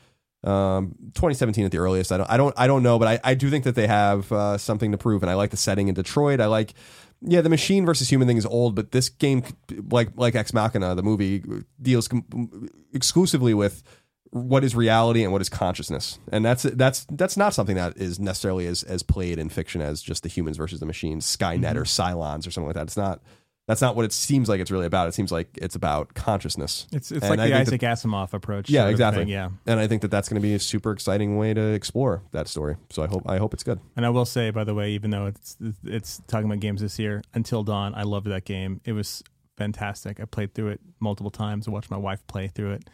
um, 0.44 0.96
2017 1.14 1.66
at 1.66 1.72
the 1.72 1.78
earliest. 1.78 2.12
I 2.12 2.18
don't, 2.18 2.30
I 2.30 2.38
don't, 2.38 2.54
I 2.58 2.68
don't 2.68 2.84
know, 2.84 3.00
but 3.00 3.08
I, 3.08 3.32
I 3.32 3.34
do 3.34 3.50
think 3.50 3.64
that 3.64 3.76
they 3.76 3.88
have 3.88 4.32
uh, 4.32 4.58
something 4.58 4.92
to 4.92 4.98
prove, 4.98 5.24
and 5.24 5.30
I 5.30 5.36
like 5.36 5.52
the 5.52 5.58
setting 5.58 5.88
in 5.88 5.94
Detroit. 5.96 6.40
I 6.40 6.48
like, 6.48 6.74
yeah, 7.22 7.42
the 7.42 7.50
machine 7.50 7.86
versus 7.86 8.10
human 8.10 8.28
thing 8.28 8.38
is 8.38 8.46
old, 8.46 8.76
but 8.76 8.92
this 8.92 9.10
game, 9.10 9.44
like 9.90 10.10
like 10.16 10.36
Ex 10.36 10.54
Machina, 10.54 10.96
the 10.96 11.04
movie 11.04 11.44
deals 11.82 12.08
com- 12.08 12.70
exclusively 12.94 13.54
with 13.54 13.84
what 14.32 14.64
is 14.64 14.76
reality 14.76 15.24
and 15.24 15.32
what 15.32 15.42
is 15.42 15.48
consciousness, 15.48 16.20
and 16.32 16.44
that's 16.44 16.64
that's 16.64 17.06
that's 17.12 17.38
not 17.38 17.54
something 17.54 17.76
that 17.76 17.96
is 17.98 18.20
necessarily 18.20 18.68
as 18.68 18.84
as 18.84 19.04
played 19.04 19.40
in 19.40 19.48
fiction 19.48 19.82
as 19.82 20.02
just 20.02 20.24
the 20.24 20.30
humans 20.30 20.58
versus 20.58 20.80
the 20.82 20.86
machines, 20.86 21.26
Skynet 21.26 21.76
or 21.76 21.84
Cylons 21.84 22.46
or 22.46 22.52
something 22.52 22.68
like 22.68 22.76
that. 22.76 22.88
It's 22.88 22.98
not. 22.98 23.22
That's 23.65 23.82
not 23.82 23.95
what 23.95 24.04
it 24.04 24.12
seems 24.12 24.49
like 24.49 24.60
it's 24.60 24.71
really 24.71 24.86
about. 24.86 25.08
It 25.08 25.13
seems 25.13 25.32
like 25.32 25.47
it's 25.62 25.76
about 25.76 26.13
consciousness. 26.15 26.86
it's 26.91 27.12
it's 27.12 27.21
And 27.23 27.30
like 27.30 27.39
I 27.39 27.47
the 27.47 27.56
Isaac 27.56 27.80
Asimov 27.82 28.34
approach 28.34 28.69
Yeah, 28.69 28.88
exactly. 28.89 29.23
thing, 29.23 29.30
yeah 29.30 29.49
and 29.65 29.80
I 29.80 29.88
think 29.88 30.02
that 30.02 30.12
that's 30.12 30.28
going 30.28 30.41
to 30.41 30.45
be 30.45 30.54
a 30.54 30.60
super 30.60 30.91
exciting 30.91 31.38
way 31.38 31.54
to 31.54 31.62
explore 31.73 32.23
that 32.32 32.47
story. 32.49 32.76
So 32.89 33.04
I 33.04 33.08
hope 33.08 33.23
I 33.26 33.38
hope 33.38 33.54
it's 33.54 33.63
good. 33.63 33.80
And 33.95 34.06
I 34.06 34.10
will 34.10 34.26
say, 34.26 34.49
by 34.52 34.63
the 34.65 34.73
way, 34.73 34.91
even 34.91 35.12
though 35.12 35.28
it's 35.28 35.56
it's 35.86 36.21
talking 36.28 36.45
about 36.47 36.60
games 36.60 36.82
this 36.82 36.99
year, 36.99 37.21
Until 37.34 37.63
Dawn, 37.63 37.95
I 37.95 38.04
loved 38.04 38.28
that 38.28 38.43
game. 38.43 38.82
It 38.84 38.91
was 38.93 39.23
fantastic. 39.58 40.19
I 40.19 40.26
played 40.26 40.54
through 40.54 40.69
it 40.69 40.82
multiple 40.99 41.32
times. 41.32 41.67
I 41.67 41.71
watched 41.71 41.89
my 41.91 41.97
wife 41.97 42.26
play 42.28 42.47
through 42.49 42.73
it. 42.73 42.89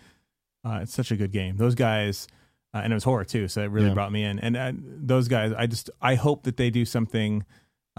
Uh, 0.63 0.79
it's 0.83 0.93
such 0.93 1.09
a 1.11 1.15
good 1.15 1.31
game. 1.31 1.55
Those 1.57 1.73
guys, 1.73 2.27
uh, 2.75 2.81
and 2.83 2.91
it 2.91 2.95
was 2.95 3.05
horror 3.05 3.23
too, 3.23 3.47
so 3.47 3.61
it 3.63 3.71
really 3.71 3.87
Yeah. 3.87 3.93
brought 3.95 4.11
me 4.11 4.23
in. 4.23 4.37
And 4.39 4.55
uh, 4.57 4.73
those 4.75 5.27
guys, 5.27 5.51
I 5.57 5.65
just 5.67 5.89
I 6.01 6.13
hope 6.15 6.43
that 6.43 6.57
they 6.57 6.69
do 6.69 6.85
something 6.85 7.43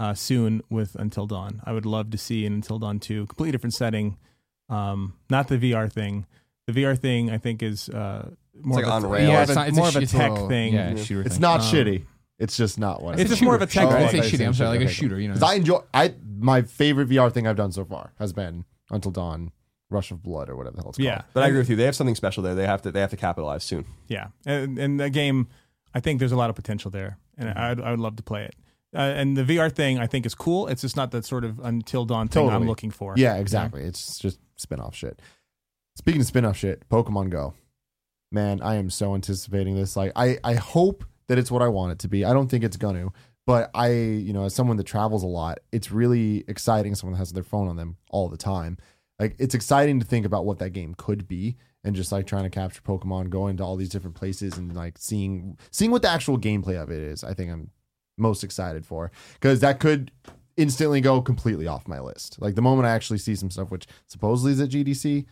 uh, 0.01 0.13
soon 0.15 0.61
with 0.69 0.95
Until 0.95 1.27
Dawn. 1.27 1.61
I 1.63 1.71
would 1.73 1.85
love 1.85 2.09
to 2.11 2.17
see 2.17 2.45
an 2.47 2.53
Until 2.53 2.79
Dawn 2.79 2.99
two, 2.99 3.25
completely 3.27 3.51
different 3.51 3.73
setting. 3.75 4.17
Um, 4.69 5.13
not 5.29 5.47
the 5.47 5.57
VR 5.57 5.91
thing. 5.91 6.25
The 6.67 6.73
VR 6.73 6.97
thing, 6.97 7.29
I 7.29 7.37
think, 7.37 7.61
is 7.61 7.89
uh, 7.89 8.29
more 8.61 8.77
like 8.77 8.85
of 8.85 8.91
a, 8.91 8.93
on 8.93 9.11
rails. 9.11 9.29
yeah, 9.29 9.43
it's 9.43 9.55
not, 9.55 9.67
it's 9.67 9.77
more 9.77 9.85
a, 9.85 9.89
of 9.89 9.95
a 9.97 9.99
it's 10.01 10.11
tech 10.11 10.31
little- 10.31 10.47
thing. 10.49 10.73
Yeah, 10.73 10.95
shooter 10.95 11.21
It's 11.21 11.35
thing. 11.35 11.41
not 11.41 11.61
Um, 11.61 11.65
shitty. 11.67 12.05
It's 12.39 12.57
just 12.57 12.79
not 12.79 13.03
what. 13.03 13.19
It's 13.19 13.29
just 13.29 13.41
more 13.43 13.53
of 13.55 13.61
a 13.61 13.67
tech 13.67 13.85
Oh, 13.87 13.91
thing. 13.91 13.97
I 14.03 14.07
I 14.07 14.11
say 14.11 14.21
see 14.23 14.29
shooter. 14.29 14.45
I'm 14.45 14.53
sorry, 14.55 14.69
like 14.69 14.79
a 14.79 14.83
saying. 14.85 14.95
shooter. 14.95 15.19
You 15.19 15.27
know, 15.27 15.35
I 15.45 15.55
enjoy. 15.55 15.79
I 15.93 16.13
my 16.39 16.63
favorite 16.63 17.07
VR 17.09 17.31
thing 17.31 17.45
I've 17.45 17.55
done 17.55 17.71
so 17.71 17.85
far 17.85 18.13
has 18.17 18.33
been 18.33 18.65
Until 18.89 19.11
Dawn, 19.11 19.51
Rush 19.91 20.09
of 20.09 20.23
Blood, 20.23 20.49
or 20.49 20.55
whatever 20.55 20.75
the 20.77 20.81
hell 20.81 20.89
it's 20.89 20.97
called. 20.97 21.05
Yeah, 21.05 21.21
But 21.33 21.43
I 21.43 21.47
agree 21.47 21.59
with 21.59 21.69
you. 21.69 21.75
They 21.75 21.83
have 21.85 21.95
something 21.95 22.15
special 22.15 22.41
there. 22.41 22.55
They 22.55 22.65
have 22.65 22.81
to 22.83 22.91
they 22.91 22.99
have 23.01 23.11
to 23.11 23.17
capitalize 23.17 23.63
soon. 23.63 23.85
Yeah, 24.07 24.27
and, 24.45 24.79
and 24.79 24.99
the 24.99 25.11
game, 25.11 25.49
I 25.93 25.99
think 25.99 26.17
there's 26.17 26.31
a 26.31 26.35
lot 26.35 26.49
of 26.49 26.55
potential 26.55 26.89
there, 26.89 27.19
and 27.37 27.49
I'd, 27.49 27.79
I 27.79 27.91
would 27.91 27.99
love 27.99 28.15
to 28.15 28.23
play 28.23 28.43
it. 28.45 28.55
Uh, 28.93 28.99
and 28.99 29.37
the 29.37 29.43
VR 29.43 29.71
thing, 29.71 29.99
I 29.99 30.07
think, 30.07 30.25
is 30.25 30.35
cool. 30.35 30.67
It's 30.67 30.81
just 30.81 30.97
not 30.97 31.11
the 31.11 31.23
sort 31.23 31.45
of 31.45 31.59
until 31.59 32.05
dawn 32.05 32.27
thing 32.27 32.49
I'm 32.49 32.67
looking 32.67 32.91
for. 32.91 33.13
Yeah, 33.17 33.35
exactly. 33.37 33.83
It's 33.83 34.19
just 34.19 34.39
spin-off 34.57 34.95
shit. 34.95 35.21
Speaking 35.95 36.21
of 36.21 36.27
spin-off 36.27 36.57
shit, 36.57 36.87
Pokemon 36.89 37.29
Go. 37.29 37.53
Man, 38.31 38.61
I 38.61 38.75
am 38.75 38.89
so 38.89 39.15
anticipating 39.15 39.75
this. 39.75 39.95
Like 39.95 40.11
I 40.15 40.37
I 40.43 40.55
hope 40.55 41.05
that 41.27 41.37
it's 41.37 41.51
what 41.51 41.61
I 41.61 41.67
want 41.67 41.93
it 41.93 41.99
to 41.99 42.07
be. 42.07 42.25
I 42.25 42.33
don't 42.33 42.49
think 42.49 42.63
it's 42.63 42.77
gonna, 42.77 43.09
but 43.45 43.69
I, 43.73 43.91
you 43.91 44.33
know, 44.33 44.45
as 44.45 44.53
someone 44.55 44.77
that 44.77 44.85
travels 44.85 45.23
a 45.23 45.27
lot, 45.27 45.59
it's 45.71 45.91
really 45.91 46.43
exciting 46.47 46.95
someone 46.95 47.13
that 47.13 47.19
has 47.19 47.33
their 47.33 47.43
phone 47.43 47.67
on 47.67 47.75
them 47.75 47.97
all 48.09 48.29
the 48.29 48.37
time. 48.37 48.77
like 49.19 49.35
it's 49.39 49.55
exciting 49.55 49.99
to 49.99 50.05
think 50.05 50.25
about 50.25 50.45
what 50.45 50.59
that 50.59 50.71
game 50.71 50.95
could 50.97 51.27
be 51.27 51.55
and 51.83 51.95
just 51.95 52.11
like 52.11 52.25
trying 52.27 52.43
to 52.43 52.49
capture 52.49 52.81
Pokemon, 52.81 53.29
going 53.29 53.57
to 53.57 53.63
all 53.63 53.75
these 53.75 53.89
different 53.89 54.15
places 54.15 54.57
and 54.57 54.73
like 54.75 54.97
seeing 54.97 55.57
seeing 55.71 55.91
what 55.91 56.01
the 56.01 56.09
actual 56.09 56.37
gameplay 56.37 56.81
of 56.81 56.89
it 56.89 57.01
is. 57.01 57.23
I 57.23 57.33
think 57.33 57.51
I'm 57.51 57.69
most 58.21 58.43
excited 58.43 58.85
for 58.85 59.11
because 59.33 59.59
that 59.59 59.79
could 59.79 60.11
instantly 60.57 61.01
go 61.01 61.21
completely 61.21 61.67
off 61.67 61.87
my 61.87 61.99
list. 61.99 62.37
Like 62.41 62.55
the 62.55 62.61
moment 62.61 62.85
I 62.87 62.91
actually 62.91 63.17
see 63.19 63.35
some 63.35 63.49
stuff, 63.49 63.71
which 63.71 63.87
supposedly 64.07 64.51
is 64.53 64.61
at 64.61 64.69
GDC 64.69 65.25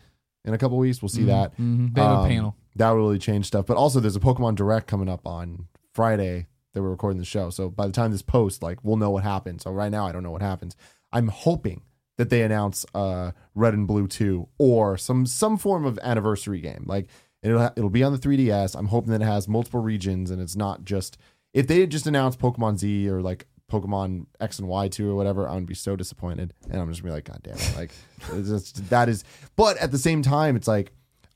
in 0.44 0.54
a 0.54 0.58
couple 0.58 0.76
weeks, 0.78 1.00
we'll 1.02 1.08
see 1.10 1.24
that. 1.24 1.56
Mhm. 1.58 1.94
They 1.94 2.00
have 2.02 2.10
a 2.10 2.14
Um, 2.22 2.28
panel. 2.28 2.56
That 2.76 2.90
will 2.90 2.98
really 2.98 3.18
change 3.18 3.46
stuff. 3.46 3.66
But 3.66 3.76
also, 3.76 4.00
there's 4.00 4.16
a 4.16 4.20
Pokemon 4.20 4.54
Direct 4.56 4.86
coming 4.86 5.08
up 5.08 5.26
on 5.26 5.66
Friday 5.92 6.46
that 6.72 6.82
we're 6.82 6.90
recording 6.90 7.18
the 7.18 7.24
show. 7.24 7.50
So 7.50 7.68
by 7.68 7.86
the 7.86 7.92
time 7.92 8.10
this 8.12 8.22
post, 8.22 8.62
like 8.62 8.78
we'll 8.84 8.96
know 8.96 9.10
what 9.10 9.24
happens. 9.24 9.62
So 9.64 9.72
right 9.72 9.90
now, 9.90 10.06
I 10.06 10.12
don't 10.12 10.22
know 10.22 10.30
what 10.30 10.40
happens. 10.42 10.76
I'm 11.12 11.28
hoping 11.28 11.82
that 12.16 12.30
they 12.30 12.42
announce 12.42 12.86
uh, 12.94 13.32
Red 13.54 13.74
and 13.74 13.86
Blue 13.86 14.06
2 14.06 14.48
or 14.58 14.96
some 14.96 15.26
some 15.26 15.56
form 15.56 15.84
of 15.84 15.98
anniversary 16.02 16.60
game. 16.60 16.84
Like 16.86 17.08
it'll 17.42 17.58
ha- 17.58 17.72
it'll 17.76 17.90
be 17.90 18.02
on 18.04 18.12
the 18.12 18.18
3DS. 18.18 18.74
I'm 18.78 18.86
hoping 18.86 19.10
that 19.10 19.20
it 19.22 19.26
has 19.26 19.48
multiple 19.48 19.80
regions 19.80 20.30
and 20.30 20.40
it's 20.40 20.56
not 20.56 20.84
just 20.84 21.18
if 21.52 21.66
they 21.66 21.80
had 21.80 21.90
just 21.90 22.06
announced 22.06 22.38
Pokemon 22.38 22.78
Z 22.78 23.08
or 23.08 23.20
like 23.20 23.46
Pokemon 23.70 24.26
X 24.40 24.58
and 24.58 24.68
Y 24.68 24.88
2 24.88 25.10
or 25.10 25.14
whatever, 25.14 25.48
I 25.48 25.54
would 25.54 25.66
be 25.66 25.74
so 25.74 25.96
disappointed. 25.96 26.52
And 26.70 26.80
I'm 26.80 26.88
just 26.90 27.02
gonna 27.02 27.12
be 27.12 27.14
like, 27.16 27.24
God 27.24 27.40
damn 27.42 27.56
it. 27.56 27.76
Like 27.76 27.90
just- 28.44 28.88
that 28.90 29.08
is 29.08 29.24
but 29.56 29.76
at 29.78 29.90
the 29.92 29.98
same 29.98 30.22
time, 30.22 30.56
it's 30.56 30.68
like 30.68 30.92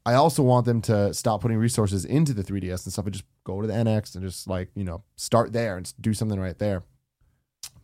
I 0.07 0.15
also 0.15 0.43
want 0.43 0.67
them 0.67 0.83
to 0.83 1.15
stop 1.15 1.41
putting 1.41 1.57
resources 1.57 2.05
into 2.05 2.35
the 2.35 2.43
3DS 2.45 2.85
and 2.85 2.93
stuff 2.93 3.07
and 3.07 3.15
just 3.15 3.25
go 3.45 3.61
to 3.63 3.67
the 3.67 3.73
NX 3.73 4.17
and 4.17 4.25
just 4.25 4.47
like, 4.49 4.69
you 4.75 4.85
know, 4.85 5.03
start 5.17 5.53
there 5.53 5.77
and 5.79 5.91
do 6.01 6.13
something 6.13 6.39
right 6.39 6.59
there. 6.59 6.83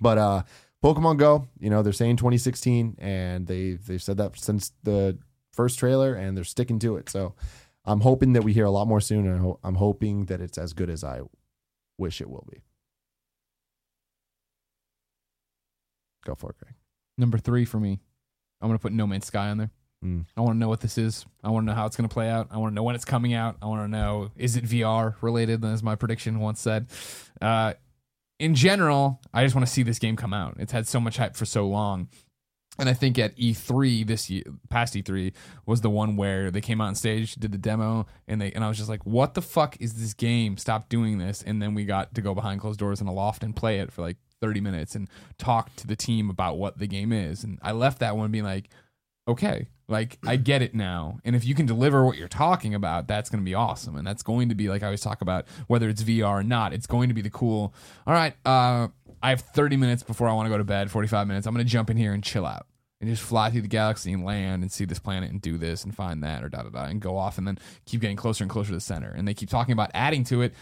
But 0.01 0.19
uh 0.19 0.43
Pokemon 0.83 1.19
Go, 1.19 1.47
you 1.59 1.69
know, 1.71 1.83
they're 1.83 1.93
saying 1.93 2.17
2016 2.17 2.97
and 2.99 3.47
they 3.47 3.73
they've 3.75 4.03
said 4.03 4.17
that 4.19 4.39
since 4.39 4.73
the 4.83 5.19
first 5.53 5.79
trailer 5.79 6.15
and 6.15 6.37
they're 6.37 6.45
sticking 6.45 6.79
to 6.81 6.97
it. 6.97 7.09
So 7.09 7.35
I'm 7.85 8.01
hoping 8.01 8.33
that 8.35 8.43
we 8.45 8.53
hear 8.53 8.65
a 8.65 8.71
lot 8.71 8.87
more 8.89 9.01
soon 9.01 9.27
and 9.27 9.55
I'm 9.65 9.75
hoping 9.75 10.27
that 10.27 10.41
it's 10.41 10.59
as 10.59 10.73
good 10.73 10.91
as 10.91 11.03
I 11.05 11.21
wish 12.01 12.21
it 12.21 12.29
will 12.29 12.47
be. 12.51 12.63
Go 16.25 16.35
for 16.35 16.51
it, 16.51 16.59
Greg. 16.59 16.75
Number 17.17 17.39
three 17.39 17.65
for 17.65 17.79
me. 17.79 18.01
I'm 18.61 18.69
gonna 18.69 18.79
put 18.79 18.93
No 18.93 19.07
Man's 19.07 19.27
Sky 19.27 19.49
on 19.49 19.59
there. 19.59 19.71
Mm. 20.05 20.25
I 20.37 20.41
want 20.41 20.55
to 20.55 20.59
know 20.59 20.69
what 20.69 20.81
this 20.81 20.97
is. 20.97 21.27
I 21.45 21.51
want 21.51 21.65
to 21.65 21.67
know 21.71 21.77
how 21.77 21.87
it's 21.87 21.97
going 21.97 22.09
to 22.09 22.13
play 22.13 22.31
out. 22.31 22.49
I 22.51 22.57
want 22.57 22.71
to 22.73 22.75
know 22.75 22.83
when 22.83 22.95
it's 22.95 23.05
coming 23.05 23.35
out. 23.35 23.57
I 23.61 23.67
want 23.67 23.83
to 23.83 23.89
know 23.89 24.31
is 24.35 24.57
it 24.57 24.65
VR 24.65 25.15
related, 25.21 25.63
as 25.65 25.83
my 25.83 25.95
prediction 25.95 26.41
once 26.41 26.61
said. 26.61 26.87
Uh, 27.41 27.75
in 28.39 28.55
general, 28.55 29.21
I 29.35 29.45
just 29.45 29.55
want 29.55 29.67
to 29.67 29.73
see 29.73 29.83
this 29.83 29.99
game 29.99 30.17
come 30.17 30.33
out. 30.33 30.57
It's 30.59 30.73
had 30.73 30.89
so 30.89 31.01
much 31.01 31.19
hype 31.19 31.37
for 31.37 31.45
so 31.45 31.69
long. 31.69 32.09
And 32.81 32.89
I 32.89 32.95
think 32.95 33.19
at 33.19 33.37
E3 33.37 34.07
this 34.07 34.31
year, 34.31 34.43
past 34.71 34.95
E3 34.95 35.33
was 35.67 35.83
the 35.83 35.91
one 35.91 36.17
where 36.17 36.51
they 36.51 36.63
came 36.63 36.81
out 36.81 36.89
on 36.89 36.95
stage, 36.95 37.35
did 37.35 37.53
the 37.53 37.59
demo, 37.59 38.07
and 38.27 38.41
they 38.41 38.51
and 38.53 38.65
I 38.65 38.69
was 38.69 38.79
just 38.79 38.89
like, 38.89 39.05
"What 39.05 39.35
the 39.35 39.43
fuck 39.43 39.77
is 39.81 39.95
this 39.95 40.15
game? 40.15 40.57
Stop 40.57 40.89
doing 40.89 41.19
this!" 41.19 41.43
And 41.43 41.61
then 41.61 41.75
we 41.75 41.85
got 41.85 42.15
to 42.15 42.23
go 42.23 42.35
behind 42.35 42.61
closed 42.61 42.81
doors 42.81 43.01
in 43.01 43.07
a 43.07 43.13
loft 43.13 43.43
and 43.43 43.55
play 43.55 43.81
it 43.81 43.93
for 43.93 44.01
like 44.01 44.17
30 44.41 44.61
minutes 44.61 44.95
and 44.95 45.09
talk 45.39 45.77
to 45.77 45.87
the 45.87 45.95
team 45.95 46.31
about 46.31 46.57
what 46.57 46.79
the 46.79 46.87
game 46.87 47.13
is. 47.13 47.45
And 47.45 47.59
I 47.63 47.73
left 47.73 47.99
that 47.99 48.17
one 48.17 48.31
being 48.31 48.45
like, 48.45 48.71
okay, 49.29 49.69
like 49.87 50.19
I 50.27 50.37
get 50.37 50.63
it 50.63 50.75
now. 50.75 51.19
And 51.25 51.37
if 51.37 51.45
you 51.45 51.55
can 51.55 51.67
deliver 51.67 52.05
what 52.05 52.17
you're 52.17 52.29
talking 52.29 52.75
about, 52.75 53.07
that's 53.07 53.29
going 53.29 53.43
to 53.43 53.45
be 53.45 53.55
awesome. 53.55 53.97
And 53.97 54.07
that's 54.07 54.23
going 54.23 54.49
to 54.49 54.55
be 54.55 54.71
like 54.71 54.83
I 54.83 54.87
always 54.87 55.03
talk 55.03 55.21
about 55.21 55.47
whether 55.67 55.89
it's 55.89 56.03
VR 56.03 56.41
or 56.41 56.43
not, 56.43 56.73
it's 56.73 56.87
going 56.87 57.09
to 57.09 57.15
be 57.15 57.21
the 57.23 57.31
cool. 57.31 57.75
All 58.07 58.15
right, 58.15 58.35
uh, 58.47 58.89
I 59.23 59.31
have 59.31 59.43
30 59.43 59.77
minutes 59.77 60.03
before 60.03 60.29
I 60.29 60.33
want 60.33 60.47
to 60.47 60.51
go 60.51 60.57
to 60.57 60.65
bed, 60.65 60.91
45 60.91 61.27
minutes. 61.27 61.47
I'm 61.47 61.53
going 61.53 61.65
to 61.65 61.71
jump 61.71 61.91
in 61.91 61.99
here 61.99 62.15
and 62.15 62.25
chill 62.25 62.47
out 62.47 62.67
and 63.01 63.09
just 63.09 63.23
fly 63.23 63.51
through 63.51 63.63
the 63.63 63.69
galaxy 63.69 64.13
and 64.13 64.25
land 64.25 64.63
and 64.63 64.71
see 64.71 64.85
this 64.85 64.99
planet 64.99 65.31
and 65.31 65.41
do 65.41 65.57
this 65.57 65.85
and 65.85 65.95
find 65.95 66.23
that 66.23 66.45
or 66.45 66.49
da 66.49 66.63
da 66.63 66.69
da 66.69 66.85
and 66.85 67.01
go 67.01 67.17
off 67.17 67.39
and 67.39 67.47
then 67.47 67.59
keep 67.87 68.01
getting 68.01 68.17
closer 68.17 68.45
and 68.45 68.51
closer 68.51 68.69
to 68.69 68.75
the 68.75 68.81
center. 68.81 69.11
And 69.11 69.27
they 69.27 69.35
keep 69.35 69.49
talking 69.49 69.73
about 69.73 69.91
adding 69.95 70.23
to 70.25 70.43
it, 70.43 70.53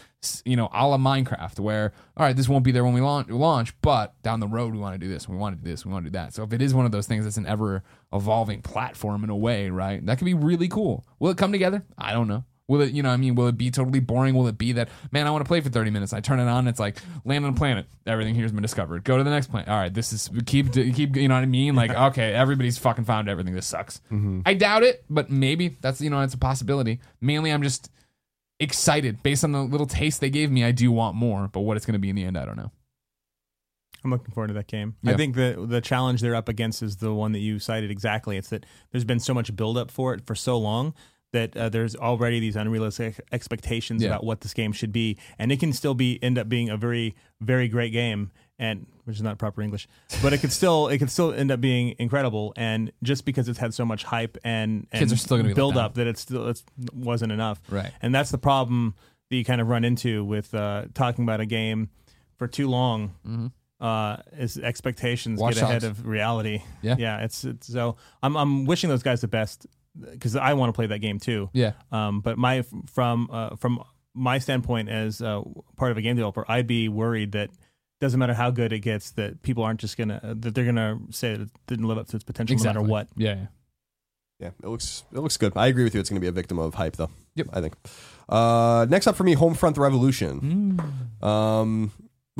you 0.45 0.55
know, 0.55 0.69
a 0.73 0.87
la 0.87 0.97
Minecraft, 0.97 1.59
where 1.59 1.91
all 2.15 2.25
right, 2.25 2.35
this 2.35 2.47
won't 2.47 2.63
be 2.63 2.71
there 2.71 2.85
when 2.85 2.93
we 2.93 3.01
launch, 3.01 3.73
but 3.81 4.21
down 4.23 4.39
the 4.39 4.47
road 4.47 4.73
we 4.73 4.79
want 4.79 4.95
to 4.95 4.99
do 4.99 5.11
this, 5.11 5.27
we 5.27 5.35
want 5.35 5.57
to 5.57 5.63
do 5.63 5.69
this, 5.69 5.85
we 5.85 5.91
want 5.91 6.05
to 6.05 6.09
do 6.09 6.17
that. 6.17 6.33
So 6.33 6.43
if 6.43 6.53
it 6.53 6.61
is 6.61 6.73
one 6.73 6.85
of 6.85 6.91
those 6.91 7.07
things 7.07 7.25
that's 7.25 7.37
an 7.37 7.45
ever 7.45 7.83
evolving 8.13 8.61
platform 8.61 9.23
in 9.23 9.29
a 9.29 9.35
way, 9.35 9.69
right? 9.69 10.05
That 10.05 10.17
could 10.17 10.25
be 10.25 10.33
really 10.33 10.69
cool. 10.69 11.05
Will 11.19 11.31
it 11.31 11.37
come 11.37 11.51
together? 11.51 11.83
I 11.97 12.13
don't 12.13 12.27
know. 12.27 12.45
Will 12.69 12.81
it, 12.81 12.91
you 12.91 13.01
know, 13.01 13.09
I 13.09 13.17
mean, 13.17 13.33
will 13.33 13.47
it 13.47 13.57
be 13.57 13.71
totally 13.71 13.99
boring? 13.99 14.35
Will 14.35 14.47
it 14.47 14.59
be 14.59 14.73
that, 14.73 14.89
man, 15.11 15.25
I 15.25 15.31
want 15.31 15.43
to 15.43 15.47
play 15.47 15.59
for 15.59 15.69
30 15.69 15.89
minutes. 15.89 16.13
I 16.13 16.19
turn 16.19 16.39
it 16.39 16.47
on, 16.47 16.67
it's 16.67 16.79
like, 16.79 16.99
land 17.25 17.43
on 17.43 17.53
a 17.53 17.55
planet. 17.55 17.87
Everything 18.05 18.35
here's 18.35 18.51
been 18.51 18.61
discovered. 18.61 19.03
Go 19.03 19.17
to 19.17 19.23
the 19.23 19.31
next 19.31 19.47
planet. 19.47 19.67
All 19.67 19.75
right, 19.75 19.91
this 19.91 20.13
is, 20.13 20.29
keep, 20.45 20.71
keep, 20.71 21.15
you 21.15 21.27
know 21.27 21.33
what 21.33 21.41
I 21.41 21.47
mean? 21.47 21.75
Like, 21.75 21.89
okay, 22.11 22.31
everybody's 22.31 22.77
fucking 22.77 23.05
found 23.05 23.27
everything. 23.27 23.55
This 23.55 23.65
sucks. 23.65 24.01
Mm-hmm. 24.11 24.41
I 24.45 24.53
doubt 24.53 24.83
it, 24.83 25.03
but 25.09 25.31
maybe 25.31 25.77
that's, 25.81 25.99
you 25.99 26.11
know, 26.11 26.21
it's 26.21 26.35
a 26.35 26.37
possibility. 26.37 26.99
Mainly, 27.21 27.51
I'm 27.51 27.63
just 27.63 27.89
excited. 28.59 29.23
Based 29.23 29.43
on 29.43 29.51
the 29.51 29.63
little 29.63 29.87
taste 29.87 30.21
they 30.21 30.29
gave 30.29 30.51
me, 30.51 30.63
I 30.63 30.71
do 30.71 30.91
want 30.91 31.15
more, 31.15 31.47
but 31.47 31.61
what 31.61 31.75
it's 31.75 31.87
going 31.87 31.93
to 31.93 31.99
be 31.99 32.09
in 32.09 32.15
the 32.15 32.23
end, 32.23 32.37
I 32.37 32.45
don't 32.45 32.57
know. 32.57 32.71
I'm 34.03 34.11
looking 34.11 34.31
forward 34.31 34.49
to 34.49 34.53
that 34.53 34.67
game. 34.67 34.95
Yeah. 35.01 35.13
I 35.13 35.17
think 35.17 35.35
the 35.35 35.65
the 35.67 35.81
challenge 35.81 36.21
they're 36.21 36.35
up 36.35 36.47
against 36.47 36.81
is 36.81 36.97
the 36.97 37.13
one 37.13 37.31
that 37.33 37.39
you 37.39 37.59
cited 37.59 37.91
exactly. 37.91 38.37
It's 38.37 38.49
that 38.49 38.65
there's 38.91 39.03
been 39.03 39.19
so 39.19 39.33
much 39.33 39.53
buildup 39.55 39.91
for 39.91 40.13
it 40.13 40.25
for 40.25 40.35
so 40.35 40.57
long 40.57 40.93
that 41.31 41.55
uh, 41.55 41.69
there's 41.69 41.95
already 41.95 42.39
these 42.39 42.55
unrealistic 42.55 43.19
expectations 43.31 44.01
Yeah. 44.01 44.09
about 44.09 44.23
what 44.23 44.41
this 44.41 44.53
game 44.53 44.71
should 44.71 44.91
be, 44.91 45.17
and 45.37 45.51
it 45.51 45.59
can 45.59 45.73
still 45.73 45.93
be 45.93 46.21
end 46.23 46.37
up 46.37 46.49
being 46.49 46.69
a 46.69 46.77
very 46.77 47.15
very 47.41 47.67
great 47.67 47.91
game, 47.93 48.31
and 48.57 48.85
which 49.05 49.15
is 49.15 49.21
not 49.21 49.37
proper 49.37 49.61
English, 49.61 49.87
but 50.21 50.33
it 50.33 50.39
could 50.39 50.51
still 50.51 50.87
it 50.87 50.97
could 50.99 51.09
still 51.11 51.31
end 51.33 51.51
up 51.51 51.61
being 51.61 51.95
incredible. 51.99 52.53
And 52.57 52.91
just 53.03 53.25
because 53.25 53.47
it's 53.47 53.59
had 53.59 53.73
so 53.73 53.85
much 53.85 54.03
hype 54.03 54.37
and, 54.43 54.87
and 54.91 54.99
Kids 54.99 55.13
are 55.13 55.17
still 55.17 55.37
gonna 55.37 55.55
build 55.55 55.77
up 55.77 55.95
that 55.95 56.07
it 56.07 56.17
still 56.17 56.47
it 56.49 56.61
wasn't 56.93 57.31
enough. 57.31 57.61
Right. 57.69 57.91
And 58.01 58.13
that's 58.13 58.29
the 58.31 58.37
problem 58.37 58.95
that 59.29 59.35
you 59.35 59.45
kind 59.45 59.61
of 59.61 59.67
run 59.67 59.83
into 59.83 60.23
with 60.25 60.53
uh, 60.53 60.85
talking 60.93 61.23
about 61.23 61.39
a 61.39 61.45
game 61.45 61.89
for 62.37 62.47
too 62.47 62.67
long. 62.69 63.13
Mm-hmm. 63.27 63.47
Uh, 63.79 64.17
is 64.37 64.57
expectations 64.57 65.39
Watch 65.39 65.55
get 65.55 65.63
ahead 65.63 65.81
Dogs. 65.83 65.99
of 65.99 66.05
reality? 66.05 66.61
Yeah. 66.81 66.95
yeah. 66.99 67.19
It's, 67.23 67.45
it's 67.45 67.67
so 67.67 67.95
I'm 68.21 68.35
I'm 68.35 68.65
wishing 68.65 68.89
those 68.89 69.03
guys 69.03 69.21
the 69.21 69.29
best 69.29 69.65
because 70.11 70.35
I 70.35 70.53
want 70.53 70.69
to 70.69 70.73
play 70.73 70.87
that 70.87 70.99
game 70.99 71.19
too. 71.19 71.49
Yeah. 71.53 71.73
Um, 71.91 72.21
but 72.21 72.37
my 72.37 72.63
from 72.91 73.29
uh, 73.31 73.55
from 73.55 73.83
my 74.13 74.39
standpoint 74.39 74.89
as 74.89 75.21
uh, 75.21 75.41
part 75.77 75.91
of 75.91 75.97
a 75.97 76.01
game 76.01 76.15
developer, 76.15 76.45
I'd 76.47 76.67
be 76.67 76.89
worried 76.89 77.33
that 77.33 77.49
doesn't 78.01 78.19
matter 78.19 78.33
how 78.33 78.49
good 78.49 78.71
it 78.73 78.79
gets, 78.79 79.11
that 79.11 79.41
people 79.41 79.63
aren't 79.63 79.79
just 79.79 79.97
gonna 79.97 80.19
that 80.23 80.55
they're 80.55 80.65
gonna 80.65 80.99
say 81.11 81.33
that 81.33 81.41
it 81.41 81.49
didn't 81.67 81.87
live 81.87 81.97
up 81.97 82.07
to 82.07 82.15
its 82.15 82.23
potential 82.23 82.53
Exactly. 82.53 82.73
no 82.75 82.81
matter 82.81 82.91
what. 82.91 83.07
Yeah. 83.17 83.35
yeah. 83.35 83.45
Yeah, 84.41 84.51
it 84.63 84.67
looks 84.69 85.03
it 85.11 85.19
looks 85.19 85.35
good. 85.35 85.51
I 85.57 85.67
agree 85.67 85.83
with 85.83 85.93
you. 85.93 85.99
It's 85.99 86.09
going 86.09 86.15
to 86.15 86.21
be 86.23 86.29
a 86.29 86.31
victim 86.31 86.59
of 86.59 86.73
hype, 86.75 86.95
though. 86.95 87.09
Yep. 87.35 87.47
I 87.51 87.59
think. 87.59 87.73
Uh, 88.29 88.85
next 88.89 89.05
up 89.05 89.17
for 89.17 89.25
me, 89.25 89.35
Homefront: 89.35 89.73
The 89.75 89.81
Revolution. 89.81 90.79
Um, 91.21 91.91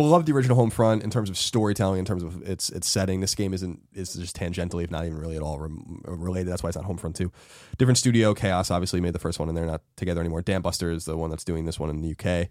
love 0.07 0.25
the 0.25 0.33
original 0.33 0.57
Homefront 0.57 1.03
in 1.03 1.09
terms 1.09 1.29
of 1.29 1.37
storytelling, 1.37 1.99
in 1.99 2.05
terms 2.05 2.23
of 2.23 2.41
its 2.47 2.69
its 2.69 2.87
setting. 2.87 3.19
This 3.19 3.35
game 3.35 3.53
isn't 3.53 3.81
is 3.93 4.13
just 4.13 4.35
tangentially, 4.35 4.83
if 4.83 4.91
not 4.91 5.05
even 5.05 5.17
really 5.17 5.35
at 5.35 5.41
all 5.41 5.59
rem- 5.59 6.01
related. 6.05 6.47
That's 6.47 6.63
why 6.63 6.69
it's 6.69 6.77
not 6.77 6.85
Homefront 6.85 7.15
two. 7.15 7.31
Different 7.77 7.97
studio. 7.97 8.33
Kaos 8.33 8.71
obviously 8.71 9.01
made 9.01 9.13
the 9.13 9.19
first 9.19 9.39
one, 9.39 9.49
and 9.49 9.57
they're 9.57 9.65
not 9.65 9.81
together 9.97 10.21
anymore. 10.21 10.41
Dambuster 10.41 10.93
is 10.93 11.05
the 11.05 11.17
one 11.17 11.29
that's 11.29 11.43
doing 11.43 11.65
this 11.65 11.79
one 11.79 11.89
in 11.89 12.01
the 12.01 12.11
UK. 12.11 12.47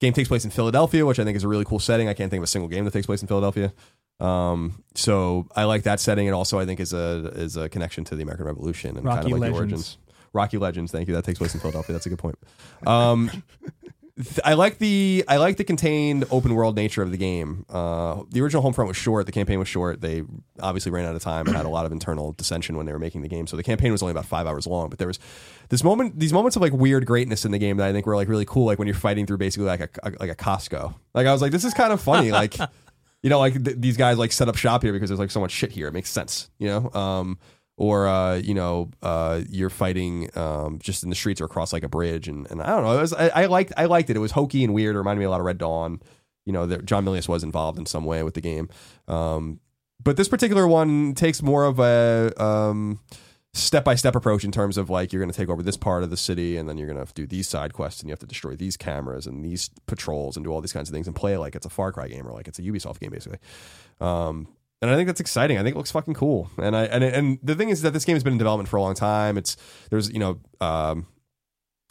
Game 0.00 0.12
takes 0.12 0.28
place 0.28 0.44
in 0.44 0.50
Philadelphia, 0.50 1.06
which 1.06 1.20
I 1.20 1.24
think 1.24 1.36
is 1.36 1.44
a 1.44 1.48
really 1.48 1.64
cool 1.64 1.78
setting. 1.78 2.08
I 2.08 2.14
can't 2.14 2.30
think 2.30 2.40
of 2.40 2.44
a 2.44 2.48
single 2.48 2.68
game 2.68 2.84
that 2.84 2.92
takes 2.92 3.06
place 3.06 3.22
in 3.22 3.28
Philadelphia. 3.28 3.72
Um, 4.18 4.82
so 4.94 5.48
I 5.54 5.64
like 5.64 5.84
that 5.84 6.00
setting, 6.00 6.26
and 6.28 6.34
also 6.34 6.58
I 6.58 6.66
think 6.66 6.80
is 6.80 6.92
a 6.92 7.32
is 7.34 7.56
a 7.56 7.68
connection 7.68 8.04
to 8.04 8.16
the 8.16 8.22
American 8.22 8.46
Revolution 8.46 8.96
and 8.96 9.06
kind 9.06 9.24
of 9.24 9.30
like 9.30 9.40
Legends. 9.40 9.52
the 9.52 9.58
origins. 9.58 9.98
Rocky 10.32 10.58
Legends, 10.58 10.92
thank 10.92 11.08
you. 11.08 11.14
That 11.14 11.24
takes 11.24 11.38
place 11.38 11.54
in 11.54 11.60
Philadelphia. 11.60 11.92
That's 11.92 12.06
a 12.06 12.08
good 12.08 12.18
point. 12.18 12.38
Um, 12.86 13.30
I 14.44 14.52
like 14.54 14.76
the 14.76 15.24
I 15.26 15.38
like 15.38 15.56
the 15.56 15.64
contained 15.64 16.26
open 16.30 16.54
world 16.54 16.76
nature 16.76 17.02
of 17.02 17.10
the 17.10 17.16
game. 17.16 17.64
Uh, 17.70 18.22
the 18.30 18.42
original 18.42 18.62
Homefront 18.62 18.86
was 18.88 18.96
short. 18.96 19.24
The 19.24 19.32
campaign 19.32 19.58
was 19.58 19.68
short. 19.68 20.02
They 20.02 20.22
obviously 20.60 20.92
ran 20.92 21.06
out 21.06 21.14
of 21.16 21.22
time 21.22 21.46
and 21.46 21.56
had 21.56 21.64
a 21.64 21.70
lot 21.70 21.86
of 21.86 21.92
internal 21.92 22.32
dissension 22.32 22.76
when 22.76 22.84
they 22.84 22.92
were 22.92 22.98
making 22.98 23.22
the 23.22 23.28
game. 23.28 23.46
So 23.46 23.56
the 23.56 23.62
campaign 23.62 23.90
was 23.90 24.02
only 24.02 24.10
about 24.10 24.26
five 24.26 24.46
hours 24.46 24.66
long. 24.66 24.90
But 24.90 24.98
there 24.98 25.08
was 25.08 25.18
this 25.70 25.82
moment, 25.82 26.18
these 26.18 26.32
moments 26.32 26.56
of 26.56 26.62
like 26.62 26.74
weird 26.74 27.06
greatness 27.06 27.46
in 27.46 27.52
the 27.52 27.58
game 27.58 27.78
that 27.78 27.88
I 27.88 27.92
think 27.92 28.04
were 28.04 28.14
like 28.16 28.28
really 28.28 28.44
cool. 28.44 28.66
Like 28.66 28.78
when 28.78 28.86
you're 28.86 28.94
fighting 28.94 29.26
through 29.26 29.38
basically 29.38 29.66
like 29.66 29.80
a, 29.80 29.88
a- 30.02 30.12
like 30.20 30.30
a 30.30 30.36
Costco. 30.36 30.94
Like 31.14 31.26
I 31.26 31.32
was 31.32 31.40
like, 31.40 31.52
this 31.52 31.64
is 31.64 31.72
kind 31.72 31.92
of 31.92 32.00
funny. 32.02 32.32
Like 32.32 32.58
you 33.22 33.30
know, 33.30 33.38
like 33.38 33.64
th- 33.64 33.78
these 33.78 33.96
guys 33.96 34.18
like 34.18 34.32
set 34.32 34.46
up 34.48 34.56
shop 34.56 34.82
here 34.82 34.92
because 34.92 35.08
there's 35.08 35.20
like 35.20 35.30
so 35.30 35.40
much 35.40 35.52
shit 35.52 35.72
here. 35.72 35.88
It 35.88 35.94
makes 35.94 36.10
sense, 36.10 36.50
you 36.58 36.68
know. 36.68 36.90
Um, 36.92 37.38
or 37.76 38.06
uh, 38.06 38.36
you 38.36 38.54
know, 38.54 38.90
uh, 39.02 39.42
you're 39.48 39.70
fighting 39.70 40.28
um, 40.36 40.78
just 40.78 41.02
in 41.02 41.10
the 41.10 41.16
streets 41.16 41.40
or 41.40 41.44
across 41.44 41.72
like 41.72 41.82
a 41.82 41.88
bridge, 41.88 42.28
and, 42.28 42.50
and 42.50 42.62
I 42.62 42.66
don't 42.66 42.84
know. 42.84 42.98
Was, 42.98 43.12
I, 43.12 43.28
I 43.28 43.46
liked 43.46 43.72
I 43.76 43.86
liked 43.86 44.10
it. 44.10 44.16
It 44.16 44.20
was 44.20 44.32
hokey 44.32 44.64
and 44.64 44.74
weird. 44.74 44.94
It 44.94 44.98
reminded 44.98 45.20
me 45.20 45.26
a 45.26 45.30
lot 45.30 45.40
of 45.40 45.46
Red 45.46 45.58
Dawn. 45.58 46.00
You 46.44 46.52
know, 46.52 46.66
that 46.66 46.84
John 46.84 47.04
Milius 47.04 47.28
was 47.28 47.44
involved 47.44 47.78
in 47.78 47.86
some 47.86 48.04
way 48.04 48.22
with 48.24 48.34
the 48.34 48.40
game. 48.40 48.68
Um, 49.06 49.60
but 50.02 50.16
this 50.16 50.28
particular 50.28 50.66
one 50.66 51.14
takes 51.14 51.40
more 51.40 51.64
of 51.64 51.78
a 51.78 52.32
um, 52.42 52.98
step-by-step 53.54 54.16
approach 54.16 54.44
in 54.44 54.50
terms 54.50 54.78
of 54.78 54.90
like 54.90 55.12
you're 55.12 55.20
going 55.20 55.30
to 55.30 55.36
take 55.36 55.48
over 55.48 55.62
this 55.62 55.76
part 55.76 56.02
of 56.02 56.10
the 56.10 56.16
city 56.16 56.56
and 56.56 56.68
then 56.68 56.78
you're 56.78 56.92
going 56.92 57.04
to 57.04 57.12
do 57.14 57.26
these 57.26 57.48
side 57.48 57.72
quests 57.72 58.00
and 58.00 58.08
you 58.08 58.12
have 58.12 58.18
to 58.18 58.26
destroy 58.26 58.56
these 58.56 58.76
cameras 58.76 59.26
and 59.26 59.44
these 59.44 59.70
patrols 59.86 60.36
and 60.36 60.44
do 60.44 60.50
all 60.50 60.60
these 60.60 60.72
kinds 60.72 60.88
of 60.88 60.94
things 60.94 61.06
and 61.06 61.14
play 61.14 61.36
like 61.36 61.54
it's 61.54 61.66
a 61.66 61.70
Far 61.70 61.92
Cry 61.92 62.08
game 62.08 62.26
or 62.26 62.32
like 62.32 62.48
it's 62.48 62.58
a 62.58 62.62
Ubisoft 62.62 62.98
game 62.98 63.10
basically. 63.10 63.38
And 64.82 64.90
I 64.90 64.96
think 64.96 65.06
that's 65.06 65.20
exciting. 65.20 65.58
I 65.58 65.62
think 65.62 65.76
it 65.76 65.78
looks 65.78 65.92
fucking 65.92 66.14
cool. 66.14 66.50
And 66.58 66.76
I 66.76 66.84
and 66.84 67.02
and 67.04 67.38
the 67.42 67.54
thing 67.54 67.70
is 67.70 67.82
that 67.82 67.92
this 67.92 68.04
game 68.04 68.16
has 68.16 68.24
been 68.24 68.34
in 68.34 68.38
development 68.38 68.68
for 68.68 68.76
a 68.76 68.82
long 68.82 68.94
time. 68.94 69.38
It's 69.38 69.56
there's 69.90 70.10
you 70.10 70.18
know. 70.18 70.38
Um, 70.60 71.06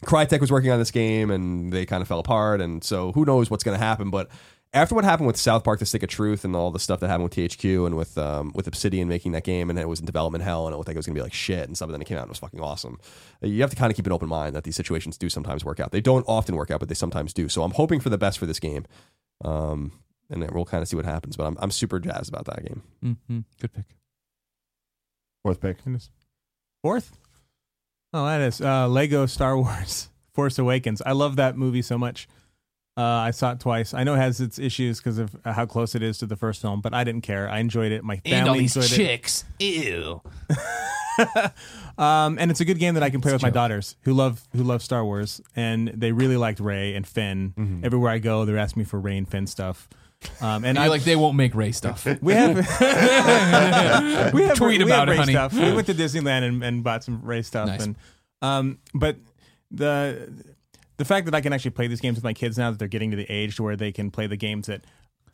Crytek 0.04 0.40
was 0.40 0.50
working 0.50 0.72
on 0.72 0.80
this 0.80 0.90
game 0.90 1.30
and 1.30 1.72
they 1.72 1.86
kind 1.86 2.02
of 2.02 2.08
fell 2.08 2.18
apart, 2.18 2.60
and 2.60 2.82
so 2.82 3.12
who 3.12 3.24
knows 3.24 3.50
what's 3.50 3.62
going 3.62 3.78
to 3.78 3.84
happen. 3.84 4.10
But 4.10 4.28
after 4.74 4.94
what 4.94 5.04
happened 5.04 5.26
with 5.26 5.36
South 5.36 5.64
Park: 5.64 5.78
The 5.78 5.86
Stick 5.86 6.02
of 6.02 6.08
Truth 6.08 6.44
and 6.44 6.56
all 6.56 6.70
the 6.70 6.80
stuff 6.80 7.00
that 7.00 7.08
happened 7.08 7.24
with 7.24 7.34
THQ 7.34 7.86
and 7.86 7.96
with 7.96 8.16
um, 8.18 8.52
with 8.54 8.66
Obsidian 8.66 9.08
making 9.08 9.32
that 9.32 9.44
game, 9.44 9.70
and 9.70 9.78
it 9.78 9.88
was 9.88 10.00
in 10.00 10.06
development 10.06 10.42
hell, 10.42 10.66
and 10.66 10.74
it 10.74 10.76
looked 10.76 10.88
like 10.88 10.96
it 10.96 10.98
was 10.98 11.06
going 11.06 11.14
to 11.14 11.18
be 11.18 11.22
like 11.22 11.32
shit 11.32 11.68
and 11.68 11.76
then 11.76 12.00
it 12.00 12.04
came 12.06 12.16
out 12.16 12.22
and 12.22 12.28
it 12.28 12.30
was 12.30 12.38
fucking 12.38 12.60
awesome. 12.60 12.98
You 13.42 13.60
have 13.60 13.70
to 13.70 13.76
kind 13.76 13.90
of 13.90 13.96
keep 13.96 14.06
an 14.06 14.12
open 14.12 14.28
mind 14.28 14.56
that 14.56 14.64
these 14.64 14.76
situations 14.76 15.16
do 15.16 15.28
sometimes 15.28 15.64
work 15.64 15.78
out. 15.78 15.92
They 15.92 16.00
don't 16.00 16.24
often 16.26 16.56
work 16.56 16.70
out, 16.70 16.80
but 16.80 16.88
they 16.88 16.94
sometimes 16.94 17.32
do. 17.32 17.48
So 17.48 17.62
I'm 17.62 17.72
hoping 17.72 18.00
for 18.00 18.08
the 18.08 18.18
best 18.18 18.38
for 18.38 18.46
this 18.46 18.58
game, 18.58 18.86
um, 19.44 19.92
and 20.30 20.42
then 20.42 20.50
we'll 20.52 20.64
kind 20.64 20.82
of 20.82 20.88
see 20.88 20.96
what 20.96 21.04
happens. 21.04 21.36
But 21.36 21.44
I'm 21.46 21.56
I'm 21.60 21.70
super 21.70 21.98
jazzed 21.98 22.28
about 22.28 22.46
that 22.46 22.64
game. 22.64 22.82
Mm-hmm. 23.04 23.38
Good 23.60 23.72
pick. 23.72 23.84
Fourth 25.42 25.60
pick. 25.60 25.78
Fourth? 26.82 27.16
Oh, 28.12 28.26
that 28.26 28.40
is 28.40 28.60
uh, 28.60 28.88
Lego 28.88 29.26
Star 29.26 29.56
Wars 29.56 30.08
Force 30.34 30.58
Awakens. 30.58 31.02
I 31.04 31.12
love 31.12 31.36
that 31.36 31.56
movie 31.56 31.82
so 31.82 31.98
much. 31.98 32.28
Uh, 32.94 33.02
I 33.02 33.30
saw 33.30 33.52
it 33.52 33.60
twice. 33.60 33.94
I 33.94 34.04
know 34.04 34.14
it 34.14 34.18
has 34.18 34.40
its 34.40 34.58
issues 34.58 34.98
because 34.98 35.16
of 35.18 35.34
how 35.46 35.64
close 35.64 35.94
it 35.94 36.02
is 36.02 36.18
to 36.18 36.26
the 36.26 36.36
first 36.36 36.60
film, 36.60 36.82
but 36.82 36.92
I 36.92 37.04
didn't 37.04 37.22
care. 37.22 37.48
I 37.48 37.58
enjoyed 37.60 37.90
it. 37.90 38.04
My 38.04 38.16
family 38.18 38.38
And 38.38 38.48
all 38.50 38.54
these 38.54 38.76
enjoyed 38.76 38.90
chicks. 38.90 39.44
Ew. 39.58 40.20
it. 40.50 41.52
Um, 41.98 42.38
and 42.40 42.50
it's 42.50 42.60
a 42.60 42.64
good 42.64 42.78
game 42.78 42.94
that 42.94 43.02
I 43.02 43.10
can 43.10 43.20
play 43.20 43.34
with 43.34 43.42
my 43.42 43.50
daughters 43.50 43.96
who 44.00 44.14
love 44.14 44.48
who 44.56 44.62
love 44.62 44.82
Star 44.82 45.04
Wars, 45.04 45.42
and 45.54 45.88
they 45.88 46.10
really 46.10 46.38
liked 46.38 46.58
Rey 46.58 46.94
and 46.94 47.06
Finn. 47.06 47.52
Mm-hmm. 47.54 47.84
Everywhere 47.84 48.10
I 48.10 48.18
go, 48.18 48.46
they're 48.46 48.56
asking 48.56 48.80
me 48.80 48.84
for 48.86 48.98
Rey 48.98 49.18
and 49.18 49.28
Finn 49.28 49.46
stuff. 49.46 49.90
Um, 50.40 50.64
and 50.64 50.66
And 50.66 50.78
I 50.78 50.88
like, 50.88 51.02
they 51.04 51.16
won't 51.16 51.36
make 51.36 51.54
Rey 51.54 51.72
stuff. 51.72 52.04
we 52.22 52.32
have 52.34 52.56
we 54.32 54.42
have 54.42 54.56
Tweet 54.56 54.78
we 54.78 54.84
about 54.84 55.08
have 55.08 55.08
it, 55.08 55.10
Rey 55.10 55.16
honey. 55.16 55.32
Stuff. 55.32 55.52
We 55.54 55.72
went 55.72 55.86
to 55.86 55.94
Disneyland 55.94 56.42
and, 56.48 56.62
and 56.64 56.84
bought 56.84 57.04
some 57.04 57.22
Rey 57.22 57.42
stuff. 57.42 57.68
Nice. 57.68 57.84
And 57.84 57.96
um, 58.40 58.78
but 58.94 59.16
the 59.70 60.32
the 60.96 61.04
fact 61.04 61.26
that 61.26 61.34
I 61.34 61.40
can 61.40 61.52
actually 61.52 61.70
play 61.72 61.86
these 61.86 62.00
games 62.00 62.16
with 62.16 62.24
my 62.24 62.34
kids 62.34 62.58
now 62.58 62.70
that 62.70 62.78
they're 62.78 62.88
getting 62.88 63.10
to 63.10 63.16
the 63.16 63.26
age 63.30 63.56
to 63.56 63.62
where 63.62 63.76
they 63.76 63.92
can 63.92 64.10
play 64.10 64.26
the 64.26 64.36
games 64.36 64.66
that 64.66 64.84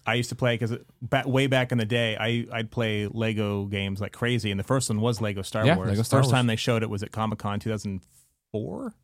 I 0.06 0.14
used 0.14 0.28
to 0.30 0.34
play 0.36 0.56
because 0.56 0.78
way 1.26 1.46
back 1.48 1.72
in 1.72 1.78
the 1.78 1.84
day 1.84 2.16
I 2.18 2.46
I'd 2.52 2.70
play 2.70 3.06
Lego 3.06 3.64
games 3.66 4.00
like 4.00 4.12
crazy 4.12 4.50
and 4.50 4.58
the 4.58 4.64
first 4.64 4.88
one 4.88 5.00
was 5.00 5.20
Lego 5.20 5.42
Star 5.42 5.66
Yeah, 5.66 5.76
Wars. 5.76 5.88
Lego 5.90 6.02
Star 6.02 6.20
first 6.20 6.28
Wars. 6.28 6.32
time 6.38 6.46
they 6.46 6.56
showed 6.56 6.82
it 6.82 6.88
was 6.90 7.02
at 7.02 7.12
Comic 7.12 7.38
Con 7.38 7.60
2004, 7.60 8.94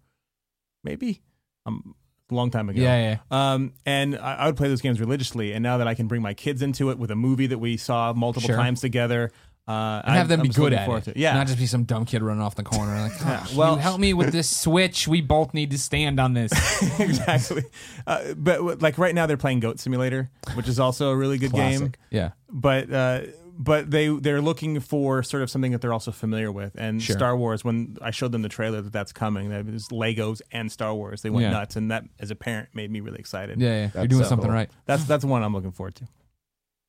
maybe. 0.85 1.21
Um, 1.67 1.95
a 2.31 2.35
long 2.35 2.51
time 2.51 2.69
ago. 2.69 2.81
Yeah, 2.81 3.19
yeah. 3.31 3.53
Um, 3.55 3.73
and 3.85 4.17
I, 4.19 4.35
I 4.35 4.47
would 4.47 4.57
play 4.57 4.69
those 4.69 4.81
games 4.81 5.01
religiously. 5.01 5.53
And 5.53 5.63
now 5.63 5.79
that 5.79 5.87
I 5.89 5.95
can 5.95 6.07
bring 6.07 6.23
my 6.23 6.35
kids 6.35 6.63
into 6.63 6.91
it 6.91 6.99
with 6.99 7.11
a 7.11 7.17
movie 7.17 7.47
that 7.49 7.59
we 7.59 7.77
saw 7.77 8.13
multiple 8.15 8.47
Sure. 8.49 8.57
times 8.57 8.81
together, 8.81 9.31
uh, 9.67 10.03
And 10.05 10.15
have 10.15 10.29
them 10.29 10.41
I'm 10.41 10.47
be 10.47 10.53
good 10.53 10.73
at 10.73 10.85
forward 10.87 11.09
it. 11.09 11.17
Yeah, 11.17 11.35
Not 11.35 11.47
just 11.47 11.59
be 11.59 11.67
some 11.67 11.85
dumb 11.85 12.05
kid 12.05 12.23
running 12.23 12.43
off 12.43 12.55
the 12.55 12.63
corner. 12.63 13.01
Like, 13.01 13.13
oh, 13.25 13.47
well- 13.57 13.77
help 13.77 14.01
me 14.01 14.13
with 14.15 14.33
this 14.33 14.49
switch. 14.55 15.07
We 15.09 15.21
both 15.21 15.55
need 15.55 15.71
to 15.73 15.79
stand 15.79 16.19
on 16.21 16.35
this. 16.35 16.53
exactly. 17.01 17.65
Uh, 18.07 18.35
but 18.35 18.81
like 18.83 18.99
right 18.99 19.15
now, 19.15 19.27
they're 19.27 19.37
playing 19.37 19.61
Goat 19.61 19.79
Simulator, 19.81 20.31
which 20.55 20.69
is 20.69 20.81
also 20.81 21.11
a 21.11 21.17
really 21.17 21.39
good 21.39 21.53
game. 21.53 21.93
Yeah. 22.11 22.31
But 22.51 22.93
uh, 22.93 23.21
but 23.57 23.91
they 23.91 24.09
they're 24.09 24.41
looking 24.41 24.81
for 24.81 25.23
sort 25.23 25.43
of 25.43 25.51
something 25.51 25.73
that 25.73 25.81
they're 25.81 25.93
also 25.93 26.11
familiar 26.11 26.51
with. 26.51 26.75
And 26.77 27.03
Sure. 27.03 27.17
Star 27.17 27.37
Wars, 27.37 27.65
when 27.65 27.97
I 28.03 28.11
showed 28.11 28.33
them 28.33 28.43
the 28.43 28.49
trailer 28.49 28.81
that 28.83 28.93
that's 28.93 29.13
coming, 29.13 29.51
that 29.51 29.65
was 29.67 29.89
Legos 29.89 30.43
and 30.53 30.71
Star 30.73 30.95
Wars, 30.95 31.23
they 31.23 31.31
went 31.31 31.45
Yeah. 31.45 31.51
nuts, 31.51 31.77
and 31.77 31.91
that 31.91 32.05
as 32.19 32.31
a 32.31 32.35
parent 32.35 32.69
made 32.75 32.91
me 32.91 33.01
really 33.01 33.19
excited. 33.19 33.61
Yeah, 33.61 33.69
yeah. 33.69 33.77
You're 33.81 33.89
That's 33.93 34.09
doing 34.09 34.23
so 34.25 34.29
something 34.31 34.49
cool. 34.49 34.55
right. 34.57 34.71
That's 34.87 35.05
that's 35.05 35.25
one 35.25 35.43
I'm 35.43 35.53
looking 35.55 35.73
forward 35.73 35.95
to. 35.97 36.09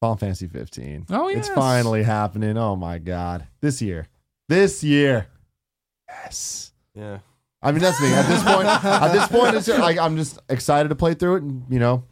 Final 0.02 0.18
Fantasy 0.18 0.48
15. 0.48 1.06
Oh, 1.10 1.30
yeah. 1.30 1.38
It's 1.38 1.48
yes. 1.48 1.56
finally 1.56 2.04
happening. 2.04 2.58
Oh 2.58 2.76
my 2.76 2.98
god. 3.00 3.48
This 3.62 3.82
year. 3.82 4.08
This 4.50 4.84
year. 4.84 5.28
Yes. 6.10 6.72
Yeah. 6.94 7.20
I 7.62 7.72
mean 7.72 7.82
that's 7.82 8.00
me. 8.02 8.14
At 8.14 8.28
this 8.28 8.44
point, 8.44 8.66
at 8.86 9.12
this 9.12 9.28
point, 9.28 9.56
it's 9.56 9.68
like 9.68 9.98
I'm 9.98 10.18
just 10.18 10.40
excited 10.50 10.90
to 10.90 10.96
play 10.96 11.14
through 11.16 11.38
it 11.38 11.44
and 11.44 11.64
you 11.70 11.80
know 11.80 12.04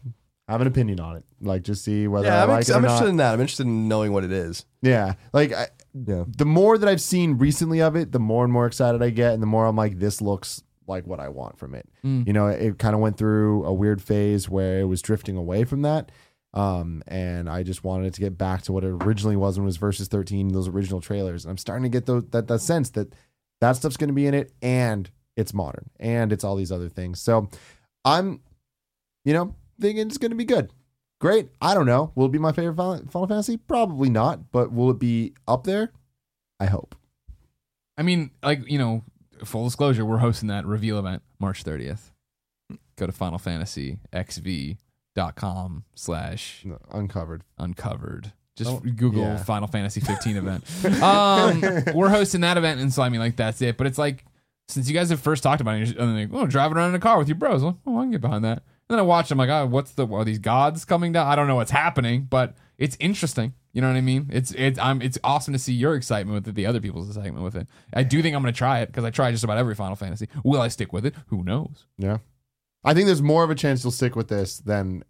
have 0.47 0.61
an 0.61 0.67
opinion 0.67 0.99
on 0.99 1.15
it. 1.17 1.23
Like 1.41 1.63
just 1.63 1.83
see 1.83 2.07
whether 2.07 2.27
Yeah, 2.27 2.39
I 2.39 2.43
I'm, 2.43 2.49
like 2.49 2.59
ex- 2.59 2.69
it 2.69 2.73
or 2.73 2.75
I'm 2.77 2.81
not. 2.83 2.87
interested 2.91 3.09
in 3.09 3.17
that. 3.17 3.33
I'm 3.33 3.41
interested 3.41 3.65
in 3.65 3.87
knowing 3.87 4.11
what 4.13 4.23
it 4.23 4.31
is. 4.31 4.65
Yeah, 4.81 5.13
like 5.31 5.53
I, 5.53 5.67
Yeah. 5.93 6.25
the 6.27 6.45
more 6.45 6.77
that 6.77 6.87
I've 6.89 7.01
seen 7.01 7.37
recently 7.37 7.81
of 7.81 7.95
it, 7.95 8.11
the 8.11 8.19
more 8.19 8.43
and 8.43 8.51
more 8.51 8.65
excited 8.65 9.01
I 9.01 9.09
get, 9.09 9.33
and 9.33 9.41
the 9.41 9.47
more 9.47 9.65
I'm 9.65 9.75
like, 9.75 9.99
this 9.99 10.21
looks 10.21 10.63
like 10.85 11.07
what 11.07 11.19
I 11.21 11.29
want 11.29 11.57
from 11.57 11.73
it. 11.75 11.87
Mm. 12.03 12.27
You 12.27 12.33
know, 12.33 12.47
it 12.47 12.77
kind 12.77 12.93
of 12.93 12.99
went 12.99 13.17
through 13.17 13.63
a 13.63 13.73
weird 13.73 14.01
phase 14.01 14.49
where 14.49 14.81
it 14.81 14.85
was 14.85 15.01
drifting 15.01 15.37
away 15.37 15.63
from 15.63 15.81
that. 15.83 16.11
Um, 16.53 17.01
and 17.07 17.49
I 17.49 17.63
just 17.63 17.83
wanted 17.83 18.07
it 18.07 18.13
to 18.15 18.19
get 18.21 18.37
back 18.37 18.61
to 18.63 18.73
what 18.73 18.83
it 18.83 18.89
originally 19.03 19.35
was 19.37 19.57
when 19.57 19.63
it 19.63 19.67
was 19.67 19.77
versus 19.77 20.07
13, 20.09 20.49
those 20.49 20.67
original 20.67 20.99
trailers. 21.01 21.45
And 21.45 21.51
I'm 21.51 21.57
starting 21.57 21.83
to 21.83 21.89
get 21.89 22.05
those, 22.05 22.25
that, 22.31 22.47
that 22.47 22.59
sense 22.59 22.89
that 22.91 23.13
that 23.61 23.71
stuff's 23.77 23.97
going 23.97 24.09
to 24.09 24.13
be 24.13 24.27
in 24.27 24.33
it 24.35 24.51
and 24.61 25.09
it's 25.35 25.53
modern 25.53 25.89
and 25.99 26.31
it's 26.33 26.43
all 26.43 26.55
these 26.55 26.71
other 26.71 26.89
things. 26.89 27.19
So 27.21 27.49
I'm, 28.05 28.41
you 29.25 29.33
know, 29.33 29.55
thinking 29.79 30.07
it's 30.07 30.17
going 30.17 30.31
to 30.31 30.37
be 30.37 30.45
good. 30.45 30.71
Great. 31.19 31.49
I 31.61 31.73
don't 31.73 31.85
know. 31.85 32.11
Will 32.15 32.25
it 32.25 32.31
be 32.31 32.39
my 32.39 32.51
favorite 32.51 32.75
Final 32.75 33.27
Fantasy? 33.27 33.57
Probably 33.57 34.09
not, 34.09 34.51
but 34.51 34.73
will 34.73 34.89
it 34.91 34.99
be 34.99 35.33
up 35.47 35.63
there? 35.63 35.91
I 36.59 36.65
hope. 36.65 36.95
I 37.97 38.01
mean, 38.03 38.31
like, 38.43 38.69
you 38.69 38.77
know, 38.77 39.03
full 39.45 39.63
disclosure, 39.65 40.03
we're 40.05 40.17
hosting 40.17 40.49
that 40.49 40.65
reveal 40.65 40.97
event 40.99 41.21
March 41.39 41.63
30th. 41.63 42.11
Go 42.97 43.05
to 43.05 43.11
Final 43.11 43.39
Fantasy 43.39 43.99
XV.com 45.15 45.83
slash 45.95 46.61
No, 46.65 46.77
uncovered. 46.91 47.43
uncovered. 47.57 48.33
Just 48.55 48.69
Oh, 48.69 48.79
Google 48.79 49.21
yeah. 49.23 49.37
Final 49.43 49.67
Fantasy 49.67 49.99
15 49.99 50.37
event. 50.37 50.63
Um, 51.03 51.61
we're 51.95 52.09
hosting 52.09 52.41
that 52.41 52.57
event, 52.57 52.79
and 52.81 52.93
so 52.93 53.01
I 53.01 53.09
mean, 53.09 53.19
like 53.19 53.35
that's 53.35 53.61
it. 53.61 53.77
But 53.77 53.87
it's 53.87 53.97
like 53.97 54.25
since 54.67 54.87
you 54.87 54.93
guys 54.93 55.09
have 55.09 55.19
first 55.19 55.41
talked 55.43 55.59
about 55.61 55.75
it, 55.75 55.77
you're 55.79 55.85
just, 55.87 55.99
like, 55.99 56.29
oh, 56.33 56.45
driving 56.47 56.77
around 56.77 56.89
in 56.89 56.95
a 56.95 56.99
car 56.99 57.17
with 57.17 57.27
your 57.27 57.35
bros. 57.35 57.63
I'm 57.63 57.79
oh, 57.85 57.97
I 57.99 58.03
can 58.03 58.11
get 58.11 58.21
behind 58.21 58.45
that. 58.45 58.63
Then 58.93 58.99
I 58.99 59.03
watch. 59.03 59.31
I'm 59.31 59.39
like, 59.39 59.49
oh, 59.49 59.65
what's 59.65 59.93
the 59.93 60.07
are 60.07 60.23
these 60.23 60.37
gods 60.37 60.85
coming 60.85 61.13
down? 61.13 61.25
I 61.25 61.35
don't 61.35 61.47
know 61.47 61.55
what's 61.55 61.71
happening, 61.71 62.27
but 62.29 62.53
it's 62.77 62.95
interesting. 62.99 63.55
You 63.71 63.81
know 63.81 63.87
what 63.87 63.97
I 63.97 64.01
mean? 64.01 64.29
It's 64.31 64.51
it's 64.51 64.77
I'm 64.77 65.01
it's 65.01 65.17
awesome 65.23 65.51
to 65.53 65.57
see 65.57 65.73
your 65.73 65.95
excitement 65.95 66.35
with 66.35 66.47
it, 66.47 66.53
the 66.53 66.67
other 66.67 66.79
people's 66.79 67.07
excitement 67.07 67.43
with 67.43 67.55
it. 67.55 67.67
I 67.91 68.03
do 68.03 68.21
think 68.21 68.35
I'm 68.35 68.43
going 68.43 68.53
to 68.53 68.57
try 68.57 68.81
it 68.81 68.85
because 68.85 69.03
I 69.03 69.09
try 69.09 69.31
just 69.31 69.43
about 69.43 69.57
every 69.57 69.73
Final 69.73 69.95
Fantasy. 69.95 70.27
Will 70.43 70.61
I 70.61 70.67
stick 70.67 70.93
with 70.93 71.07
it? 71.07 71.15
Who 71.29 71.43
knows? 71.43 71.87
Yeah. 71.97 72.19
I 72.83 72.93
think 72.93 73.07
there's 73.07 73.23
more 73.23 73.43
of 73.43 73.49
a 73.49 73.55
chance 73.55 73.83
you'll 73.83 73.89
stick 73.89 74.15
with 74.15 74.27
this 74.27 74.59
than 74.59 75.03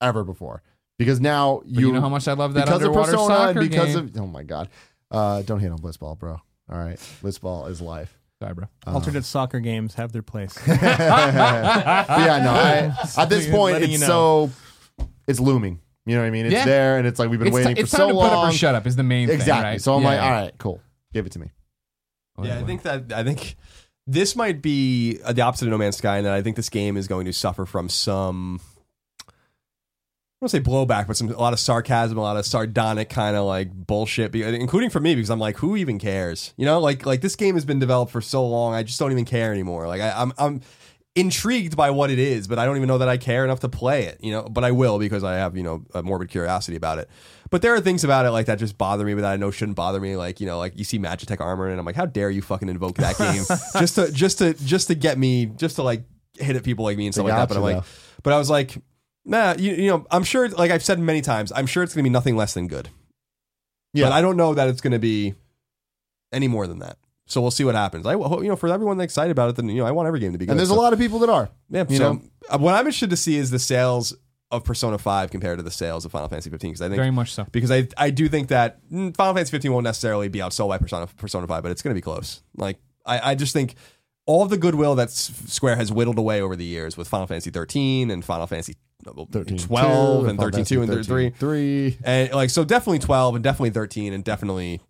ever 0.00 0.24
before. 0.24 0.64
Because 0.98 1.20
now 1.20 1.62
you, 1.64 1.86
you, 1.86 1.92
know 1.92 2.00
how 2.00 2.08
much 2.08 2.26
I 2.26 2.32
love 2.32 2.54
that 2.54 2.64
because 2.64 2.82
of 2.82 2.88
underwater 2.88 3.12
Persona 3.12 3.36
soccer 3.36 3.60
and 3.60 3.70
because 3.70 3.94
game. 3.94 4.04
of 4.06 4.16
oh 4.20 4.26
my 4.26 4.42
god. 4.42 4.68
Uh 5.12 5.42
don't 5.42 5.60
hate 5.60 5.70
on 5.70 5.78
Blitzball, 5.78 6.18
bro. 6.18 6.40
All 6.68 6.78
right. 6.78 6.98
Blitzball 7.22 7.70
is 7.70 7.80
life. 7.80 8.15
Sorry, 8.42 8.54
bro. 8.54 8.64
Uh, 8.86 8.92
Alternate 8.94 9.24
soccer 9.24 9.60
games 9.60 9.94
have 9.94 10.12
their 10.12 10.22
place. 10.22 10.56
yeah, 10.66 12.40
no, 12.44 12.50
I, 12.52 12.92
at 13.22 13.28
this 13.30 13.48
point 13.50 13.74
Letting 13.74 13.90
it's 13.90 13.92
you 13.94 13.98
know. 14.06 14.50
so 14.98 15.06
it's 15.26 15.40
looming. 15.40 15.80
You 16.04 16.14
know 16.16 16.20
what 16.22 16.26
I 16.28 16.30
mean? 16.30 16.46
It's 16.46 16.52
Yeah. 16.54 16.64
there 16.66 16.98
and 16.98 17.06
it's 17.06 17.18
like 17.18 17.30
we've 17.30 17.38
been 17.38 17.48
It's, 17.48 17.54
waiting 17.54 17.74
ti- 17.76 17.82
it's 17.82 17.90
for 17.90 17.96
time 17.96 18.08
so 18.10 18.14
to 18.14 18.20
put 18.20 18.26
up 18.26 18.32
long. 18.32 18.48
or 18.50 18.52
shut 18.52 18.74
up 18.74 18.86
is 18.86 18.94
the 18.96 19.02
main 19.02 19.26
thing. 19.28 19.36
exactly. 19.36 19.64
right? 19.64 19.80
So 19.82 19.94
I'm 19.94 20.02
Yeah, 20.02 20.08
like, 20.08 20.16
yeah. 20.18 20.24
all 20.24 20.30
right, 20.30 20.52
cool. 20.58 20.80
Give 21.12 21.26
it 21.26 21.32
to 21.32 21.38
me. 21.38 21.50
Yeah, 22.42 22.58
I 22.58 22.62
think 22.64 22.82
that 22.82 23.12
I 23.14 23.24
think 23.24 23.56
this 24.06 24.36
might 24.36 24.60
be 24.60 25.14
the 25.14 25.40
opposite 25.40 25.64
of 25.64 25.70
No 25.70 25.78
Man's 25.78 25.96
Sky, 25.96 26.18
and 26.18 26.26
that 26.26 26.34
I 26.34 26.42
think 26.42 26.54
this 26.56 26.68
game 26.68 26.96
is 26.98 27.08
going 27.08 27.24
to 27.24 27.32
suffer 27.32 27.64
from 27.64 27.88
some. 27.88 28.60
I 30.46 30.48
don't 30.48 30.64
say 30.64 30.70
blowback, 30.70 31.08
but 31.08 31.16
some 31.16 31.28
a 31.28 31.40
lot 31.40 31.52
of 31.52 31.58
sarcasm, 31.58 32.18
a 32.18 32.20
lot 32.20 32.36
of 32.36 32.46
sardonic 32.46 33.08
kind 33.08 33.36
of 33.36 33.46
like 33.46 33.72
bullshit, 33.72 34.32
including 34.34 34.90
for 34.90 35.00
me 35.00 35.16
because 35.16 35.30
I'm 35.30 35.40
like, 35.40 35.56
who 35.56 35.76
even 35.76 35.98
cares? 35.98 36.54
You 36.56 36.66
know, 36.66 36.78
like 36.78 37.04
like 37.04 37.20
this 37.20 37.34
game 37.34 37.54
has 37.54 37.64
been 37.64 37.80
developed 37.80 38.12
for 38.12 38.20
so 38.20 38.46
long, 38.46 38.72
I 38.72 38.84
just 38.84 39.00
don't 39.00 39.10
even 39.10 39.24
care 39.24 39.52
anymore. 39.52 39.88
Like 39.88 40.00
I, 40.00 40.12
I'm 40.16 40.32
I'm 40.38 40.60
intrigued 41.16 41.76
by 41.76 41.90
what 41.90 42.10
it 42.10 42.20
is, 42.20 42.46
but 42.46 42.60
I 42.60 42.64
don't 42.64 42.76
even 42.76 42.86
know 42.86 42.98
that 42.98 43.08
I 43.08 43.16
care 43.16 43.44
enough 43.44 43.60
to 43.60 43.68
play 43.68 44.04
it. 44.04 44.22
You 44.22 44.30
know, 44.30 44.42
but 44.42 44.62
I 44.62 44.70
will 44.70 45.00
because 45.00 45.24
I 45.24 45.34
have 45.34 45.56
you 45.56 45.64
know 45.64 45.84
a 45.94 46.02
morbid 46.04 46.28
curiosity 46.28 46.76
about 46.76 46.98
it. 46.98 47.10
But 47.50 47.62
there 47.62 47.74
are 47.74 47.80
things 47.80 48.04
about 48.04 48.24
it 48.26 48.30
like 48.30 48.46
that 48.46 48.60
just 48.60 48.78
bother 48.78 49.04
me, 49.04 49.14
but 49.14 49.22
that 49.22 49.32
I 49.32 49.36
know 49.36 49.50
shouldn't 49.50 49.76
bother 49.76 49.98
me. 49.98 50.14
Like 50.14 50.38
you 50.38 50.46
know, 50.46 50.58
like 50.58 50.78
you 50.78 50.84
see 50.84 50.98
Magitech 51.00 51.40
armor, 51.40 51.68
and 51.68 51.80
I'm 51.80 51.86
like, 51.86 51.96
how 51.96 52.06
dare 52.06 52.30
you 52.30 52.42
fucking 52.42 52.68
invoke 52.68 52.98
that 52.98 53.18
game 53.18 53.42
just 53.80 53.96
to 53.96 54.12
just 54.12 54.38
to 54.38 54.54
just 54.54 54.86
to 54.88 54.94
get 54.94 55.18
me 55.18 55.46
just 55.46 55.76
to 55.76 55.82
like 55.82 56.04
hit 56.38 56.54
at 56.54 56.62
people 56.62 56.84
like 56.84 56.96
me 56.98 57.06
and 57.06 57.14
stuff 57.14 57.24
like 57.24 57.34
that. 57.34 57.48
But 57.48 57.56
I'm 57.56 57.62
like, 57.64 57.84
but 58.22 58.32
I 58.32 58.38
was 58.38 58.50
like, 58.50 58.78
nah, 59.26 59.54
you, 59.58 59.74
you 59.74 59.90
know, 59.90 60.06
I'm 60.10 60.24
sure. 60.24 60.48
Like 60.48 60.70
I've 60.70 60.82
said 60.84 60.98
many 60.98 61.20
times, 61.20 61.52
I'm 61.54 61.66
sure 61.66 61.82
it's 61.82 61.92
gonna 61.94 62.04
be 62.04 62.10
nothing 62.10 62.36
less 62.36 62.54
than 62.54 62.68
good. 62.68 62.88
Yeah. 63.92 64.06
but 64.06 64.12
I 64.12 64.20
don't 64.22 64.36
know 64.36 64.54
that 64.54 64.68
it's 64.68 64.80
gonna 64.80 64.98
be 64.98 65.34
any 66.32 66.48
more 66.48 66.66
than 66.66 66.78
that. 66.80 66.98
So 67.28 67.40
we'll 67.40 67.50
see 67.50 67.64
what 67.64 67.74
happens. 67.74 68.06
I 68.06 68.12
hope 68.12 68.42
you 68.42 68.48
know 68.48 68.56
for 68.56 68.68
everyone 68.68 68.96
that's 68.98 69.06
excited 69.12 69.30
about 69.32 69.50
it, 69.50 69.56
then 69.56 69.68
you 69.68 69.76
know 69.82 69.86
I 69.86 69.90
want 69.90 70.06
every 70.06 70.20
game 70.20 70.32
to 70.32 70.38
be 70.38 70.46
good. 70.46 70.52
And 70.52 70.58
there's 70.60 70.68
So- 70.68 70.74
a 70.76 70.80
lot 70.80 70.92
of 70.92 70.98
people 70.98 71.18
that 71.20 71.28
are. 71.28 71.48
yeah, 71.70 71.84
You 71.88 71.96
so 71.96 72.12
know? 72.14 72.22
uh, 72.48 72.58
what 72.58 72.74
I'm 72.74 72.80
interested 72.86 73.10
to 73.10 73.16
see 73.16 73.36
is 73.36 73.50
the 73.50 73.58
sales 73.58 74.14
of 74.52 74.62
Persona 74.64 74.96
5 74.96 75.30
compared 75.32 75.58
to 75.58 75.62
the 75.64 75.72
sales 75.72 76.04
of 76.04 76.12
Final 76.12 76.28
Fantasy 76.28 76.50
15 76.50 76.70
because 76.70 76.80
I 76.82 76.86
think 76.88 76.96
Very 76.98 77.10
much 77.10 77.32
so. 77.32 77.46
because 77.50 77.72
I 77.72 77.88
I 77.96 78.10
do 78.10 78.28
think 78.28 78.46
that 78.48 78.78
Final 78.90 79.34
Fantasy 79.34 79.50
15 79.50 79.72
won't 79.72 79.82
necessarily 79.84 80.28
be 80.28 80.38
outsold 80.38 80.68
by 80.68 80.78
Persona 80.78 81.08
Persona 81.16 81.46
5, 81.48 81.62
but 81.64 81.72
it's 81.72 81.82
going 81.82 81.90
to 81.92 81.98
be 81.98 82.02
close. 82.02 82.42
Like 82.56 82.78
I 83.04 83.32
I 83.32 83.34
just 83.34 83.52
think 83.52 83.74
all 84.24 84.46
the 84.46 84.56
goodwill 84.58 84.94
that 84.96 85.10
Square 85.10 85.76
has 85.76 85.90
whittled 85.90 86.18
away 86.18 86.40
over 86.40 86.54
the 86.54 86.64
years 86.64 86.96
with 86.96 87.08
Final 87.08 87.26
Fantasy 87.26 87.50
13 87.50 88.10
and 88.10 88.24
Final 88.24 88.46
Fantasy 88.46 88.76
13 89.06 89.58
12 89.58 90.26
and 90.26 90.38
Final 90.38 90.50
13 90.50 90.64
2 90.64 90.82
and 90.82 90.90
Fantasy 90.90 91.08
3 91.08 91.30
3. 91.30 91.98
and 92.04 92.32
like 92.32 92.50
so 92.50 92.64
definitely 92.64 92.98
12 92.98 93.36
and 93.36 93.44
definitely 93.44 93.70
13 93.70 94.12
and 94.12 94.24
definitely 94.24 94.80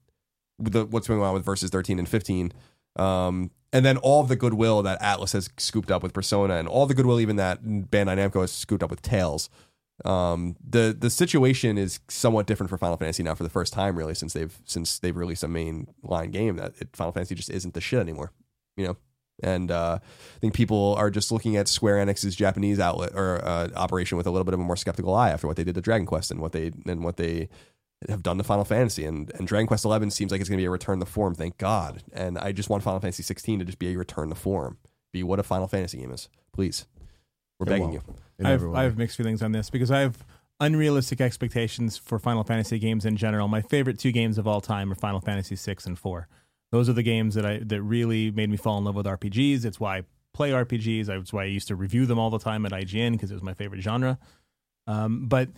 the, 0.58 0.86
what's 0.86 1.06
going 1.08 1.20
on 1.20 1.34
with 1.34 1.44
versus 1.44 1.70
13 1.70 1.98
and 1.98 2.08
15 2.08 2.52
um, 2.96 3.50
and 3.72 3.84
then 3.84 3.96
all 3.98 4.22
the 4.22 4.36
goodwill 4.36 4.82
that 4.82 5.00
Atlus 5.00 5.32
has 5.32 5.50
scooped 5.58 5.90
up 5.90 6.02
with 6.02 6.14
persona 6.14 6.54
and 6.54 6.66
all 6.66 6.86
the 6.86 6.94
goodwill 6.94 7.20
even 7.20 7.36
that 7.36 7.62
bandai 7.62 8.16
namco 8.16 8.40
has 8.40 8.52
scooped 8.52 8.82
up 8.82 8.90
with 8.90 9.02
Tales. 9.02 9.50
Um, 10.04 10.56
the 10.66 10.96
the 10.98 11.08
situation 11.08 11.78
is 11.78 12.00
somewhat 12.08 12.46
different 12.46 12.68
for 12.68 12.76
final 12.76 12.98
fantasy 12.98 13.22
now 13.22 13.34
for 13.34 13.44
the 13.44 13.50
first 13.50 13.72
time 13.72 13.96
really 13.96 14.14
since 14.14 14.34
they've 14.34 14.54
since 14.66 14.98
they've 14.98 15.16
released 15.16 15.42
a 15.42 15.48
main 15.48 15.88
line 16.02 16.30
game 16.30 16.56
that 16.56 16.74
it, 16.78 16.94
final 16.94 17.12
fantasy 17.12 17.34
just 17.34 17.48
isn't 17.48 17.72
the 17.72 17.80
shit 17.80 18.00
anymore 18.00 18.30
you 18.76 18.86
know 18.86 18.96
and 19.43 19.70
uh, 19.70 19.99
I 20.03 20.39
think 20.41 20.55
people 20.55 20.95
are 20.99 21.11
just 21.11 21.30
looking 21.30 21.57
at 21.57 21.68
Square 21.68 22.05
Enix's 22.05 22.34
Japanese 22.37 22.78
outlet 22.80 23.12
or 23.14 23.45
uh, 23.45 23.68
operation 23.76 24.16
with 24.16 24.26
a 24.26 24.30
little 24.30 24.45
bit 24.45 24.55
of 24.55 24.61
a 24.61 24.62
more 24.64 24.76
skeptical 24.76 25.14
eye 25.14 25.30
after 25.30 25.47
what 25.47 25.57
they 25.57 25.64
did 25.64 25.74
to 25.74 25.80
Dragon 25.80 26.07
Quest 26.07 26.30
and 26.30 26.41
what 26.41 26.53
they 26.53 26.72
and 26.87 27.05
what 27.05 27.16
they 27.16 27.49
have 28.09 28.22
done 28.22 28.39
to 28.39 28.45
Final 28.45 28.64
Fantasy. 28.64 29.05
And 29.05 29.30
and 29.34 29.47
Dragon 29.47 29.66
Quest 29.66 29.84
Eleven 29.84 30.11
seems 30.11 30.30
like 30.32 30.41
it's 30.41 30.49
going 30.51 30.59
to 30.59 30.62
be 30.62 30.66
a 30.66 30.70
return 30.70 31.01
to 31.01 31.07
form. 31.07 31.34
Thank 31.34 31.59
God. 31.59 32.03
And 32.12 32.39
I 32.39 32.53
just 32.53 32.70
want 32.70 32.82
Final 32.82 33.01
Fantasy 33.01 33.22
16 33.22 33.59
to 33.61 33.64
just 33.64 33.78
be 33.78 33.93
a 33.93 33.99
return 33.99 34.28
to 34.30 34.34
form. 34.34 34.78
Be 35.12 35.22
what 35.22 35.39
a 35.39 35.43
Final 35.43 35.66
Fantasy 35.68 35.99
game 35.99 36.12
is. 36.12 36.28
Please, 36.53 36.87
we're 37.59 37.66
It 37.66 37.70
begging 37.70 37.91
won't. 37.91 38.03
you. 38.41 38.47
I 38.47 38.51
have. 38.51 38.74
I 38.74 38.82
have 38.84 38.97
mixed 38.99 39.16
feelings 39.16 39.43
on 39.43 39.53
this 39.53 39.70
because 39.70 39.91
I 39.91 40.01
have 40.01 40.24
unrealistic 40.61 41.20
expectations 41.20 41.97
for 41.99 42.18
Final 42.18 42.43
Fantasy 42.45 42.78
games 42.78 43.05
in 43.05 43.16
general. 43.16 43.49
My 43.49 43.61
favorite 43.61 43.99
two 43.99 44.12
games 44.12 44.39
of 44.39 44.47
all 44.47 44.61
time 44.61 44.91
are 44.91 44.95
Final 44.95 45.20
Fantasy 45.20 45.57
six 45.57 45.87
and 45.87 45.99
four. 45.99 46.28
Those 46.76 46.90
are 46.90 46.92
the 46.92 47.02
games 47.02 47.34
that 47.36 47.46
I 47.46 47.60
that 47.64 47.80
really 47.80 48.30
made 48.30 48.50
me 48.50 48.58
fall 48.58 48.76
in 48.76 48.84
love 48.84 48.96
with 48.96 49.06
RPGs. 49.06 49.64
It's 49.64 49.80
why 49.80 49.98
I 49.98 50.02
play 50.34 50.50
RPGs. 50.50 51.06
That's 51.06 51.32
why 51.32 51.44
I 51.44 51.46
used 51.46 51.68
to 51.68 51.74
review 51.74 52.04
them 52.04 52.18
all 52.18 52.28
the 52.28 52.38
time 52.38 52.66
at 52.66 52.72
IGN 52.72 53.12
because 53.12 53.30
it 53.30 53.34
was 53.34 53.42
my 53.42 53.54
favorite 53.54 53.80
genre. 53.80 54.18
Um, 54.86 55.26
but 55.26 55.48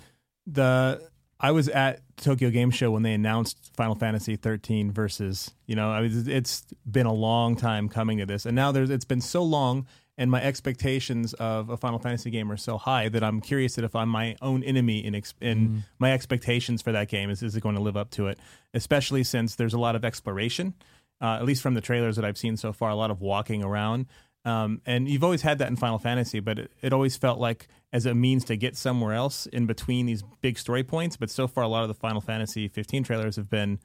the 0.47 1.11
I 1.41 1.51
was 1.51 1.69
at 1.69 2.03
Tokyo 2.17 2.51
Game 2.51 2.71
Show 2.71 2.93
when 2.93 3.03
they 3.03 3.15
announced 3.15 3.73
Final 3.77 3.97
Fantasy 3.97 4.37
13 4.37 4.93
versus, 4.93 5.53
you 5.67 5.75
know, 5.77 5.91
I 5.91 6.03
was, 6.03 6.29
it's 6.29 6.65
been 6.89 7.07
a 7.07 7.13
long 7.13 7.57
time 7.57 7.89
coming 7.89 8.19
to 8.19 8.27
this, 8.27 8.47
and 8.47 8.55
now 8.55 8.71
there's 8.71 8.91
it's 8.91 9.05
been 9.05 9.21
so 9.21 9.43
long, 9.43 9.87
and 10.17 10.31
my 10.31 10.43
expectations 10.43 11.35
of 11.35 11.71
a 11.71 11.77
Final 11.77 11.99
Fantasy 11.99 12.31
game 12.31 12.51
are 12.51 12.57
so 12.57 12.79
high 12.79 13.09
that 13.09 13.25
I'm 13.25 13.41
curious 13.41 13.75
that 13.75 13.85
if 13.85 13.97
I'm 13.97 14.09
my 14.09 14.37
own 14.41 14.63
enemy 14.63 15.05
in 15.05 15.17
ex- 15.17 15.35
in 15.41 15.85
my 15.99 16.13
expectations 16.13 16.83
for 16.83 16.93
that 16.93 17.09
game 17.09 17.31
is 17.31 17.43
is 17.43 17.57
it 17.57 17.63
going 17.63 17.77
to 17.77 17.83
live 17.83 17.97
up 17.97 18.11
to 18.13 18.29
it? 18.29 18.39
Especially 18.75 19.25
since 19.25 19.57
there's 19.57 19.75
a 19.75 19.79
lot 19.79 19.97
of 19.97 20.05
exploration, 20.05 20.75
uh, 21.21 21.37
at 21.37 21.45
least 21.45 21.63
from 21.63 21.75
the 21.75 21.81
trailers 21.81 22.17
that 22.17 22.25
I've 22.25 22.39
seen 22.39 22.57
so 22.57 22.73
far, 22.73 22.91
a 22.91 22.95
lot 22.95 23.11
of 23.11 23.21
walking 23.21 23.63
around. 23.63 24.07
Um, 24.45 24.81
and 24.87 25.09
you've 25.09 25.25
always 25.25 25.43
had 25.43 25.59
that 25.59 25.69
in 25.69 25.77
Final 25.77 25.99
Fantasy, 25.99 26.41
but 26.41 26.59
it, 26.59 26.73
it 26.81 26.93
always 26.93 27.17
felt 27.17 27.39
like 27.39 27.69
as 27.93 28.07
a 28.07 28.15
means 28.15 28.45
to 28.47 28.57
get 28.57 28.77
somewhere 28.77 29.13
else 29.13 29.47
in 29.47 29.67
between 29.67 30.07
these 30.07 30.23
big 30.41 30.59
story 30.59 30.85
points. 30.85 31.17
But 31.17 31.31
so 31.31 31.47
far, 31.47 31.65
a 31.65 31.69
lot 31.69 31.83
of 31.83 31.89
the 31.89 31.95
Final 31.95 32.21
Fantasy 32.21 32.69
15 32.69 33.05
trailers 33.05 33.37
have 33.37 33.51
been 33.51 33.79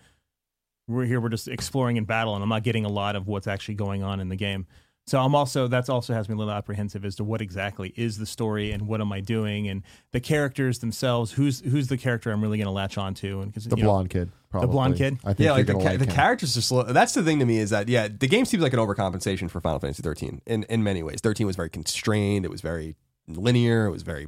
we're 0.88 1.06
here, 1.06 1.22
we're 1.22 1.30
just 1.30 1.48
exploring 1.48 1.98
in 1.98 2.06
battle, 2.06 2.36
and 2.36 2.44
I'm 2.44 2.50
not 2.50 2.64
getting 2.64 2.86
a 2.86 2.90
lot 2.90 3.16
of 3.16 3.28
what's 3.28 3.48
actually 3.48 3.76
going 3.76 4.04
on 4.04 4.20
in 4.20 4.30
the 4.30 4.36
game. 4.36 4.68
So 5.06 5.20
I'm 5.20 5.36
also 5.36 5.68
that's 5.68 5.90
also 5.90 6.14
has 6.14 6.30
me 6.30 6.36
a 6.36 6.38
little 6.38 6.54
apprehensive 6.54 7.04
as 7.04 7.16
to 7.18 7.24
what 7.24 7.42
exactly 7.42 7.94
is 7.98 8.18
the 8.18 8.26
story 8.26 8.72
and 8.72 8.88
what 8.88 9.02
am 9.02 9.12
I 9.12 9.20
doing 9.20 9.68
and 9.68 9.84
the 10.12 10.22
characters 10.22 10.80
themselves. 10.80 11.34
Who's 11.34 11.60
who's 11.60 11.88
the 11.88 11.98
character 11.98 12.32
I'm 12.32 12.42
really 12.42 12.58
going 12.58 12.68
to 12.68 12.72
latch 12.72 12.98
onto? 12.98 13.42
And 13.42 13.52
because 13.52 13.66
the 13.66 13.76
blonde 13.76 14.10
kid. 14.10 14.32
Probably. 14.50 14.68
The 14.68 14.72
blonde 14.72 14.98
kid? 14.98 15.18
I 15.26 15.34
think 15.34 15.40
Yeah, 15.40 15.54
like 15.54 15.66
the, 15.66 15.74
ca- 15.74 15.80
like 15.80 16.00
the 16.00 16.06
characters 16.06 16.54
just 16.54 16.70
slow. 16.70 16.84
That's 16.84 17.14
the 17.16 17.24
thing 17.24 17.40
to 17.40 17.46
me 17.46 17.58
is 17.58 17.72
that 17.72 17.90
yeah, 17.90 18.08
the 18.08 18.28
game 18.28 18.46
seems 18.46 18.62
like 18.62 18.74
an 18.74 18.80
overcompensation 18.80 19.50
for 19.50 19.60
Final 19.60 19.80
Fantasy 19.80 20.04
13 20.04 20.42
in 20.46 20.64
in 20.64 20.84
many 20.84 21.04
ways. 21.04 21.20
13 21.22 21.48
was 21.48 21.56
very 21.56 21.70
constrained. 21.70 22.46
It 22.46 22.52
was 22.52 22.62
very 22.62 22.96
linear. 23.28 23.88
It 23.88 23.92
was 23.92 24.04
very 24.04 24.28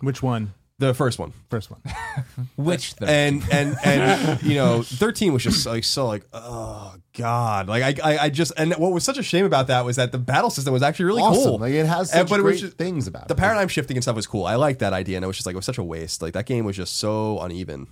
which 0.00 0.22
one? 0.22 0.52
The 0.80 0.94
first 0.94 1.18
one. 1.18 1.32
First 1.50 1.70
one. 1.70 1.80
Which 2.56 2.94
the 2.96 3.08
and 3.08 3.42
and 3.52 3.76
and 3.84 4.42
you 4.42 4.56
know 4.56 4.82
13 4.82 5.32
was 5.32 5.42
just 5.44 5.64
like 5.66 5.84
so 5.84 6.06
like 6.08 6.24
oh 6.32 6.94
god 7.16 7.68
like 7.68 8.00
I, 8.00 8.12
I 8.14 8.18
i 8.24 8.28
just 8.30 8.52
and 8.56 8.72
what 8.74 8.92
was 8.92 9.02
such 9.04 9.18
a 9.18 9.22
shame 9.22 9.44
about 9.44 9.66
that 9.66 9.84
was 9.84 9.96
that 9.96 10.12
the 10.12 10.18
battle 10.18 10.48
system 10.50 10.72
was 10.72 10.82
actually 10.82 11.06
really 11.06 11.22
awesome. 11.22 11.42
cool 11.44 11.58
Like 11.58 11.72
it 11.74 11.86
has 11.86 12.10
And- 12.12 12.20
such 12.20 12.30
but 12.30 12.38
it 12.40 12.42
great 12.42 12.52
was 12.52 12.60
just- 12.62 12.76
things 12.78 13.06
about 13.06 13.22
it. 13.22 13.28
the 13.28 13.34
it. 13.34 13.38
paradigm 13.38 13.68
shifting 13.68 13.96
and 13.96 14.02
stuff 14.04 14.16
was 14.16 14.26
cool 14.26 14.44
i 14.46 14.54
liked 14.56 14.78
that 14.80 14.92
idea 14.92 15.16
and 15.16 15.24
it 15.24 15.26
was 15.26 15.36
just 15.36 15.46
like 15.46 15.54
it 15.54 15.56
was 15.56 15.64
such 15.66 15.78
a 15.78 15.84
waste 15.84 16.22
like 16.22 16.32
that 16.34 16.46
game 16.46 16.64
was 16.64 16.76
just 16.76 16.98
so 16.98 17.38
uneven 17.40 17.86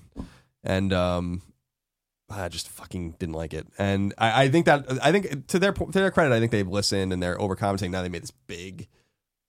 and 0.65 0.93
um 0.93 1.43
I 2.31 2.49
just 2.49 2.69
fucking 2.69 3.13
didn't 3.19 3.37
like 3.37 3.55
it, 3.55 3.67
and 3.79 4.13
I, 4.19 4.43
I 4.45 4.49
think 4.51 4.67
that 4.67 4.85
I 5.03 5.13
think 5.13 5.47
to 5.47 5.59
their 5.59 5.73
to 5.73 5.91
their 5.91 6.11
credit, 6.11 6.35
I 6.35 6.39
think 6.39 6.53
they've 6.53 6.69
listened 6.69 7.11
and 7.11 7.23
they're 7.23 7.39
overcompensating. 7.39 7.89
Now 7.91 8.03
they 8.03 8.11
made 8.11 8.23
this 8.23 8.33
big 8.47 8.87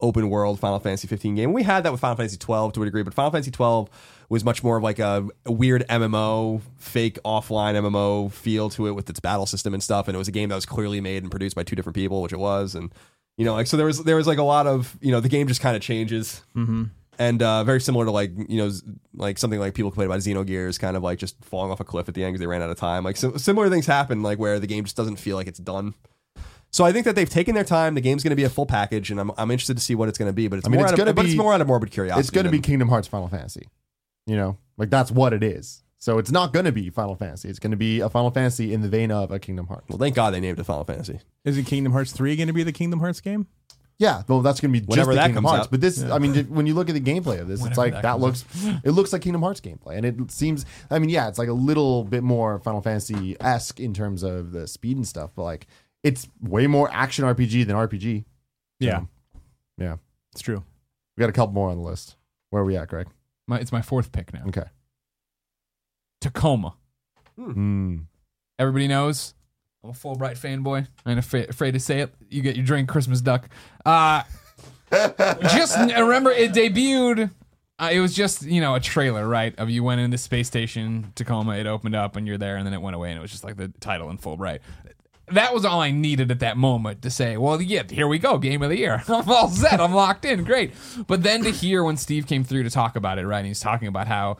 open 0.01 0.29
world 0.29 0.59
Final 0.59 0.79
Fantasy 0.79 1.07
15 1.07 1.35
game. 1.35 1.53
We 1.53 1.63
had 1.63 1.83
that 1.83 1.91
with 1.91 2.01
Final 2.01 2.15
Fantasy 2.15 2.37
12 2.37 2.73
to 2.73 2.81
a 2.81 2.85
degree, 2.85 3.03
but 3.03 3.13
Final 3.13 3.31
Fantasy 3.31 3.51
12 3.51 3.89
was 4.29 4.43
much 4.45 4.63
more 4.63 4.77
of 4.77 4.83
like 4.83 4.99
a, 4.99 5.27
a 5.45 5.51
weird 5.51 5.85
MMO, 5.89 6.61
fake 6.77 7.17
offline 7.25 7.75
MMO 7.75 8.31
feel 8.31 8.69
to 8.71 8.87
it 8.87 8.91
with 8.91 9.09
its 9.09 9.19
battle 9.19 9.45
system 9.45 9.73
and 9.73 9.83
stuff. 9.83 10.07
And 10.07 10.15
it 10.15 10.17
was 10.17 10.27
a 10.27 10.31
game 10.31 10.49
that 10.49 10.55
was 10.55 10.65
clearly 10.65 11.01
made 11.01 11.23
and 11.23 11.31
produced 11.31 11.55
by 11.55 11.63
two 11.63 11.75
different 11.75 11.95
people, 11.95 12.21
which 12.21 12.33
it 12.33 12.39
was. 12.39 12.75
And 12.75 12.93
you 13.37 13.45
know, 13.45 13.53
like 13.53 13.67
so 13.67 13.77
there 13.77 13.85
was 13.85 14.03
there 14.03 14.15
was 14.15 14.27
like 14.27 14.37
a 14.37 14.43
lot 14.43 14.67
of 14.67 14.97
you 15.01 15.11
know 15.11 15.19
the 15.19 15.29
game 15.29 15.47
just 15.47 15.61
kind 15.61 15.75
of 15.75 15.81
changes. 15.81 16.43
Mm-hmm. 16.55 16.83
And 17.17 17.43
uh, 17.43 17.65
very 17.65 17.81
similar 17.81 18.05
to 18.05 18.11
like 18.11 18.31
you 18.47 18.57
know 18.57 18.71
like 19.15 19.37
something 19.37 19.59
like 19.59 19.73
people 19.73 19.91
complain 19.91 20.07
about 20.07 20.19
Xenogears, 20.19 20.79
kind 20.79 20.95
of 20.95 21.03
like 21.03 21.19
just 21.19 21.43
falling 21.43 21.71
off 21.71 21.79
a 21.79 21.83
cliff 21.85 22.07
at 22.07 22.15
the 22.15 22.23
end 22.23 22.33
because 22.33 22.41
they 22.41 22.47
ran 22.47 22.61
out 22.61 22.69
of 22.69 22.77
time. 22.77 23.03
Like 23.03 23.17
so, 23.17 23.35
similar 23.37 23.69
things 23.69 23.85
happen, 23.85 24.21
like 24.21 24.39
where 24.39 24.59
the 24.59 24.67
game 24.67 24.83
just 24.83 24.95
doesn't 24.95 25.17
feel 25.17 25.35
like 25.35 25.47
it's 25.47 25.59
done. 25.59 25.95
So 26.71 26.85
I 26.85 26.91
think 26.91 27.05
that 27.05 27.15
they've 27.15 27.29
taken 27.29 27.55
their 27.55 27.63
time. 27.63 27.95
The 27.95 28.01
game's 28.01 28.23
going 28.23 28.31
to 28.31 28.35
be 28.35 28.43
a 28.43 28.49
full 28.49 28.65
package, 28.65 29.09
and 29.09 29.19
I'm, 29.19 29.31
I'm 29.37 29.49
interested 29.49 29.77
to 29.77 29.83
see 29.83 29.95
what 29.95 30.07
it's 30.07 30.17
going 30.17 30.29
to 30.29 30.33
be. 30.33 30.47
But 30.47 30.59
it's 30.59 30.67
I 30.67 30.69
mean, 30.69 30.79
more 30.79 30.85
it's 30.85 30.93
out 30.93 30.99
of, 30.99 31.05
gonna 31.05 31.13
but 31.13 31.25
it's 31.25 31.35
more 31.35 31.53
out 31.53 31.61
of 31.61 31.67
morbid 31.67 31.91
curiosity. 31.91 32.19
it's 32.19 32.29
going 32.29 32.45
to 32.45 32.51
be 32.51 32.59
Kingdom 32.59 32.89
Hearts 32.89 33.07
Final 33.07 33.27
Fantasy. 33.27 33.67
You 34.27 34.35
know, 34.35 34.57
like 34.77 34.89
that's 34.89 35.11
what 35.11 35.33
it 35.33 35.43
is. 35.43 35.83
So 35.97 36.17
it's 36.17 36.31
not 36.31 36.53
going 36.53 36.65
to 36.65 36.71
be 36.71 36.89
Final 36.89 37.15
Fantasy. 37.15 37.49
It's 37.49 37.59
going 37.59 37.71
to 37.71 37.77
be 37.77 37.99
a 37.99 38.09
Final 38.09 38.31
Fantasy 38.31 38.73
in 38.73 38.81
the 38.81 38.87
vein 38.87 39.11
of 39.11 39.31
a 39.31 39.39
Kingdom 39.39 39.67
Hearts. 39.67 39.85
Well, 39.89 39.97
thank 39.97 40.15
God 40.15 40.33
they 40.33 40.39
named 40.39 40.59
it 40.59 40.63
Final 40.63 40.85
Fantasy. 40.85 41.19
Isn't 41.43 41.65
Kingdom 41.65 41.91
Hearts 41.91 42.13
three 42.13 42.35
going 42.35 42.47
to 42.47 42.53
be 42.53 42.63
the 42.63 42.71
Kingdom 42.71 42.99
Hearts 42.99 43.19
game? 43.19 43.47
Yeah, 43.97 44.21
well, 44.29 44.41
that's 44.41 44.61
going 44.61 44.73
to 44.73 44.79
be 44.79 44.85
just 44.85 45.09
the 45.09 45.15
that 45.15 45.25
Kingdom 45.25 45.43
comes 45.43 45.51
Hearts. 45.51 45.65
out. 45.65 45.71
But 45.71 45.81
this, 45.81 46.01
I 46.01 46.19
mean, 46.19 46.45
when 46.45 46.65
you 46.65 46.73
look 46.73 46.87
at 46.87 46.93
the 46.93 47.01
gameplay 47.01 47.41
of 47.41 47.49
this, 47.49 47.65
it's 47.65 47.77
like 47.77 47.91
that 47.91 48.03
that, 48.03 48.11
comes 48.17 48.45
looks, 48.55 48.81
it 48.85 48.91
looks 48.91 49.11
like 49.11 49.23
Kingdom 49.23 49.41
Hearts 49.41 49.59
gameplay, 49.59 49.97
and 49.97 50.05
it 50.05 50.31
seems. 50.31 50.65
I 50.89 50.99
mean, 50.99 51.09
yeah, 51.09 51.27
it's 51.27 51.37
like 51.37 51.49
a 51.49 51.53
little 51.53 52.05
bit 52.05 52.23
more 52.23 52.59
Final 52.59 52.81
Fantasy 52.81 53.35
esque 53.41 53.81
in 53.81 53.93
terms 53.93 54.23
of 54.23 54.53
the 54.53 54.67
speed 54.67 54.95
and 54.95 55.05
stuff, 55.05 55.31
but 55.35 55.43
like 55.43 55.67
it's 56.03 56.27
way 56.41 56.67
more 56.67 56.89
action 56.91 57.25
RPG 57.25 57.65
than 57.67 57.75
RPG. 57.75 58.23
Yeah, 58.79 59.01
Yeah, 59.77 59.97
it's 60.31 60.41
true. 60.41 60.63
we 61.17 61.21
got 61.21 61.29
a 61.29 61.33
couple 61.33 61.53
more 61.53 61.69
on 61.69 61.77
the 61.77 61.83
list. 61.83 62.15
Where 62.49 62.61
are 62.61 62.65
we 62.65 62.77
at, 62.77 62.87
Greg? 62.87 63.07
my, 63.47 63.59
it's 63.59 63.71
my 63.71 63.81
fourth 63.81 64.11
pick 64.11 64.33
now. 64.33 64.43
Okay. 64.47 64.63
Tacoma. 66.21 66.75
Hmm. 67.37 67.97
Everybody 68.57 68.87
knows. 68.87 69.33
I'm 69.83 69.91
a 69.91 69.93
Fullbright 69.93 70.37
fanboy. 70.37 70.87
I 71.05 71.09
ain't 71.09 71.19
afraid, 71.19 71.49
afraid 71.49 71.71
to 71.71 71.79
say 71.79 72.01
it. 72.01 72.13
You 72.29 72.41
get 72.41 72.55
your 72.57 72.65
drink, 72.65 72.89
Christmas 72.89 73.21
duck. 73.21 73.49
Uh, 73.85 74.23
just 74.91 75.77
remember, 75.77 76.31
it 76.31 76.51
debuted. 76.51 77.31
Uh, 77.79 77.89
it 77.93 78.01
was 78.01 78.13
just 78.13 78.43
you 78.43 78.59
know 78.59 78.75
a 78.75 78.79
trailer, 78.81 79.25
right? 79.25 79.57
Of 79.57 79.69
you 79.69 79.83
went 79.85 80.01
into 80.01 80.17
space 80.17 80.47
station 80.47 81.13
Tacoma, 81.15 81.55
it 81.55 81.65
opened 81.65 81.95
up, 81.95 82.17
and 82.17 82.27
you're 82.27 82.37
there, 82.37 82.57
and 82.57 82.65
then 82.65 82.73
it 82.73 82.81
went 82.81 82.95
away, 82.97 83.09
and 83.09 83.17
it 83.17 83.21
was 83.21 83.31
just 83.31 83.45
like 83.45 83.55
the 83.55 83.69
title 83.79 84.09
in 84.09 84.17
Fullbright. 84.17 84.59
That 85.31 85.53
was 85.53 85.65
all 85.65 85.79
I 85.79 85.91
needed 85.91 86.31
at 86.31 86.39
that 86.39 86.57
moment 86.57 87.01
to 87.03 87.09
say, 87.09 87.37
well, 87.37 87.61
yeah, 87.61 87.83
here 87.89 88.07
we 88.07 88.19
go, 88.19 88.37
game 88.37 88.61
of 88.61 88.69
the 88.69 88.77
year. 88.77 89.03
I'm 89.07 89.29
all 89.29 89.49
set. 89.49 89.79
I'm 89.79 89.93
locked 89.93 90.25
in. 90.25 90.43
Great. 90.43 90.73
But 91.07 91.23
then 91.23 91.43
to 91.43 91.51
hear 91.51 91.83
when 91.83 91.97
Steve 91.97 92.27
came 92.27 92.43
through 92.43 92.63
to 92.63 92.69
talk 92.69 92.95
about 92.95 93.19
it, 93.19 93.27
right? 93.27 93.39
And 93.39 93.47
he's 93.47 93.59
talking 93.59 93.87
about 93.87 94.07
how 94.07 94.37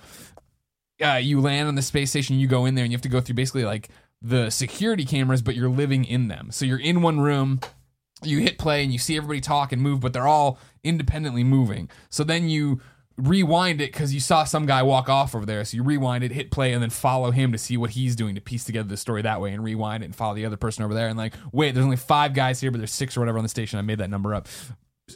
uh, 1.03 1.19
you 1.21 1.41
land 1.41 1.67
on 1.67 1.75
the 1.75 1.81
space 1.81 2.09
station, 2.09 2.39
you 2.39 2.47
go 2.47 2.65
in 2.65 2.75
there, 2.75 2.83
and 2.83 2.91
you 2.91 2.95
have 2.95 3.03
to 3.03 3.09
go 3.09 3.21
through 3.21 3.35
basically 3.35 3.63
like 3.63 3.89
the 4.21 4.49
security 4.49 5.05
cameras, 5.05 5.41
but 5.41 5.55
you're 5.55 5.69
living 5.69 6.03
in 6.05 6.27
them. 6.27 6.51
So 6.51 6.65
you're 6.65 6.79
in 6.79 7.01
one 7.01 7.19
room, 7.21 7.61
you 8.23 8.39
hit 8.39 8.57
play, 8.57 8.83
and 8.83 8.91
you 8.91 8.99
see 8.99 9.15
everybody 9.15 9.41
talk 9.41 9.71
and 9.71 9.81
move, 9.81 10.01
but 10.01 10.13
they're 10.13 10.27
all 10.27 10.59
independently 10.83 11.43
moving. 11.43 11.89
So 12.09 12.23
then 12.23 12.49
you 12.49 12.81
rewind 13.19 13.81
it 13.81 13.91
because 13.91 14.13
you 14.13 14.19
saw 14.19 14.43
some 14.43 14.65
guy 14.65 14.83
walk 14.83 15.09
off 15.09 15.35
over 15.35 15.45
there. 15.45 15.63
So 15.65 15.77
you 15.77 15.83
rewind 15.83 16.23
it, 16.23 16.31
hit 16.31 16.51
play, 16.51 16.73
and 16.73 16.81
then 16.81 16.89
follow 16.89 17.31
him 17.31 17.51
to 17.51 17.57
see 17.57 17.77
what 17.77 17.91
he's 17.91 18.15
doing 18.15 18.35
to 18.35 18.41
piece 18.41 18.63
together 18.63 18.87
the 18.87 18.97
story 18.97 19.21
that 19.21 19.41
way, 19.41 19.51
and 19.53 19.63
rewind 19.63 20.03
it 20.03 20.07
and 20.07 20.15
follow 20.15 20.35
the 20.35 20.45
other 20.45 20.57
person 20.57 20.83
over 20.83 20.93
there. 20.93 21.07
And 21.07 21.17
like, 21.17 21.33
wait, 21.51 21.73
there's 21.73 21.85
only 21.85 21.97
five 21.97 22.33
guys 22.33 22.59
here, 22.59 22.71
but 22.71 22.77
there's 22.77 22.91
six 22.91 23.15
or 23.15 23.21
whatever 23.21 23.37
on 23.37 23.43
the 23.43 23.49
station. 23.49 23.79
I 23.79 23.81
made 23.81 23.99
that 23.99 24.09
number 24.09 24.33
up 24.33 24.47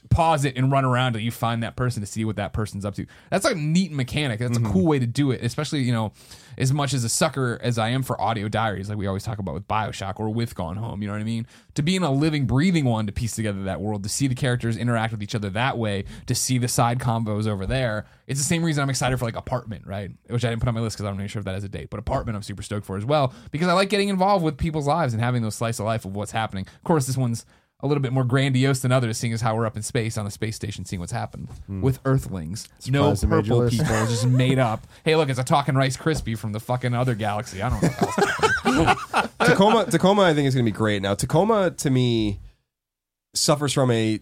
pause 0.09 0.45
it 0.45 0.55
and 0.57 0.71
run 0.71 0.85
around 0.85 1.13
till 1.13 1.21
you 1.21 1.31
find 1.31 1.63
that 1.63 1.75
person 1.75 2.01
to 2.01 2.05
see 2.05 2.25
what 2.25 2.35
that 2.35 2.53
person's 2.53 2.85
up 2.85 2.95
to. 2.95 3.05
That's 3.29 3.45
like 3.45 3.55
a 3.55 3.59
neat 3.59 3.91
mechanic. 3.91 4.39
That's 4.39 4.57
a 4.57 4.59
mm-hmm. 4.59 4.71
cool 4.71 4.85
way 4.85 4.99
to 4.99 5.07
do 5.07 5.31
it, 5.31 5.43
especially, 5.43 5.81
you 5.81 5.91
know, 5.91 6.13
as 6.57 6.71
much 6.71 6.93
as 6.93 7.03
a 7.03 7.09
sucker 7.09 7.59
as 7.61 7.77
I 7.77 7.89
am 7.89 8.03
for 8.03 8.19
audio 8.21 8.47
diaries, 8.47 8.89
like 8.89 8.97
we 8.97 9.07
always 9.07 9.23
talk 9.23 9.39
about 9.39 9.53
with 9.53 9.67
Bioshock 9.67 10.19
or 10.19 10.29
with 10.29 10.55
Gone 10.55 10.75
Home, 10.75 11.01
you 11.01 11.07
know 11.07 11.13
what 11.13 11.21
I 11.21 11.25
mean? 11.25 11.47
To 11.75 11.81
be 11.81 11.95
in 11.95 12.03
a 12.03 12.11
living, 12.11 12.45
breathing 12.45 12.85
one 12.85 13.07
to 13.07 13.11
piece 13.11 13.35
together 13.35 13.63
that 13.63 13.81
world, 13.81 14.03
to 14.03 14.09
see 14.09 14.27
the 14.27 14.35
characters 14.35 14.77
interact 14.77 15.11
with 15.11 15.23
each 15.23 15.35
other 15.35 15.49
that 15.51 15.77
way, 15.77 16.05
to 16.27 16.35
see 16.35 16.57
the 16.57 16.67
side 16.67 16.99
combos 16.99 17.47
over 17.47 17.65
there. 17.65 18.05
It's 18.27 18.39
the 18.39 18.45
same 18.45 18.63
reason 18.63 18.83
I'm 18.83 18.89
excited 18.89 19.17
for 19.17 19.25
like 19.25 19.35
Apartment, 19.35 19.87
right? 19.87 20.11
Which 20.27 20.45
I 20.45 20.49
didn't 20.49 20.61
put 20.61 20.69
on 20.69 20.75
my 20.75 20.81
list 20.81 20.97
because 20.97 21.07
I'm 21.07 21.15
not 21.15 21.21
even 21.21 21.27
sure 21.29 21.39
if 21.39 21.45
that 21.45 21.55
has 21.55 21.63
a 21.63 21.69
date, 21.69 21.89
but 21.89 21.99
Apartment 21.99 22.35
I'm 22.35 22.43
super 22.43 22.63
stoked 22.63 22.85
for 22.85 22.97
as 22.97 23.05
well 23.05 23.33
because 23.51 23.67
I 23.67 23.73
like 23.73 23.89
getting 23.89 24.09
involved 24.09 24.45
with 24.45 24.57
people's 24.57 24.87
lives 24.87 25.13
and 25.13 25.21
having 25.21 25.41
those 25.41 25.55
slice 25.55 25.79
of 25.79 25.85
life 25.85 26.05
of 26.05 26.15
what's 26.15 26.31
happening. 26.31 26.67
Of 26.67 26.83
course, 26.83 27.07
this 27.07 27.17
one's 27.17 27.45
a 27.84 27.88
little 27.88 28.01
bit 28.01 28.13
more 28.13 28.23
grandiose 28.23 28.79
than 28.79 28.93
others, 28.93 29.17
seeing 29.17 29.34
as 29.34 29.41
how 29.41 29.55
we're 29.55 29.65
up 29.65 29.75
in 29.75 29.84
space 29.84 30.17
on 30.17 30.25
a 30.25 30.31
space 30.31 30.55
station, 30.55 30.86
seeing 30.86 31.01
what's 31.01 31.11
happened 31.11 31.49
hmm. 31.67 31.81
with 31.81 31.99
Earthlings. 32.05 32.69
no 32.88 33.13
Surprised 33.13 33.23
they 33.23 33.27
made 33.27 33.43
purple 33.43 33.57
list. 33.57 33.77
people, 33.77 34.05
just 34.07 34.25
made 34.25 34.57
up. 34.57 34.88
Hey, 35.03 35.17
look, 35.17 35.27
it's 35.27 35.39
a 35.39 35.43
talking 35.43 35.75
Rice 35.75 35.97
Krispie 35.97 36.38
from 36.38 36.53
the 36.53 36.61
fucking 36.61 36.93
other 36.93 37.13
galaxy. 37.13 37.61
I 37.61 37.69
don't 37.69 37.84
know. 37.84 37.89
What 37.89 38.88
else. 39.13 39.29
Tacoma, 39.39 39.86
Tacoma, 39.91 40.21
I 40.21 40.34
think 40.34 40.47
is 40.47 40.55
going 40.55 40.65
to 40.65 40.71
be 40.71 40.75
great. 40.75 41.01
Now, 41.01 41.13
Tacoma 41.13 41.71
to 41.71 41.89
me 41.89 42.39
suffers 43.34 43.73
from 43.73 43.91
a 43.91 44.21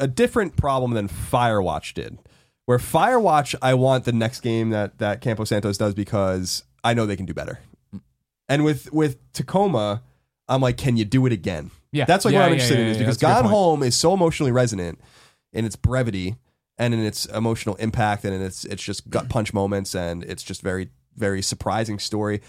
a 0.00 0.08
different 0.08 0.56
problem 0.56 0.92
than 0.92 1.08
Firewatch 1.08 1.92
did. 1.92 2.18
Where 2.64 2.78
Firewatch, 2.78 3.54
I 3.60 3.74
want 3.74 4.04
the 4.04 4.12
next 4.12 4.40
game 4.40 4.70
that 4.70 4.98
that 4.98 5.20
Campo 5.20 5.44
Santos 5.44 5.76
does 5.76 5.92
because 5.92 6.64
I 6.82 6.94
know 6.94 7.04
they 7.04 7.16
can 7.16 7.26
do 7.26 7.34
better. 7.34 7.58
Mm. 7.94 8.00
And 8.48 8.64
with 8.64 8.90
with 8.94 9.18
Tacoma, 9.34 10.02
I'm 10.48 10.62
like, 10.62 10.78
can 10.78 10.96
you 10.96 11.04
do 11.04 11.26
it 11.26 11.32
again? 11.32 11.70
Yeah. 11.92 12.04
that's 12.06 12.24
like 12.24 12.32
Yeah, 12.32 12.40
what 12.40 12.44
I'm 12.46 12.50
yeah, 12.50 12.54
interested 12.54 12.78
yeah, 12.78 12.84
in 12.84 12.90
is 12.90 12.98
because 12.98 13.16
Gone. 13.18 13.44
Home 13.44 13.82
is 13.82 13.94
so 13.94 14.14
emotionally 14.14 14.50
resonant 14.52 15.00
in 15.52 15.64
its 15.64 15.76
brevity 15.76 16.36
and 16.78 16.94
in 16.94 17.00
its 17.00 17.26
emotional 17.26 17.76
impact 17.76 18.24
and 18.24 18.34
in 18.34 18.42
its 18.42 18.64
it's 18.64 18.82
just 18.82 19.08
gut 19.10 19.28
punch 19.28 19.52
moments 19.52 19.94
and 19.94 20.24
it's 20.24 20.42
just 20.42 20.62
very 20.62 20.88
very 21.16 21.42
surprising 21.42 21.98
story. 21.98 22.40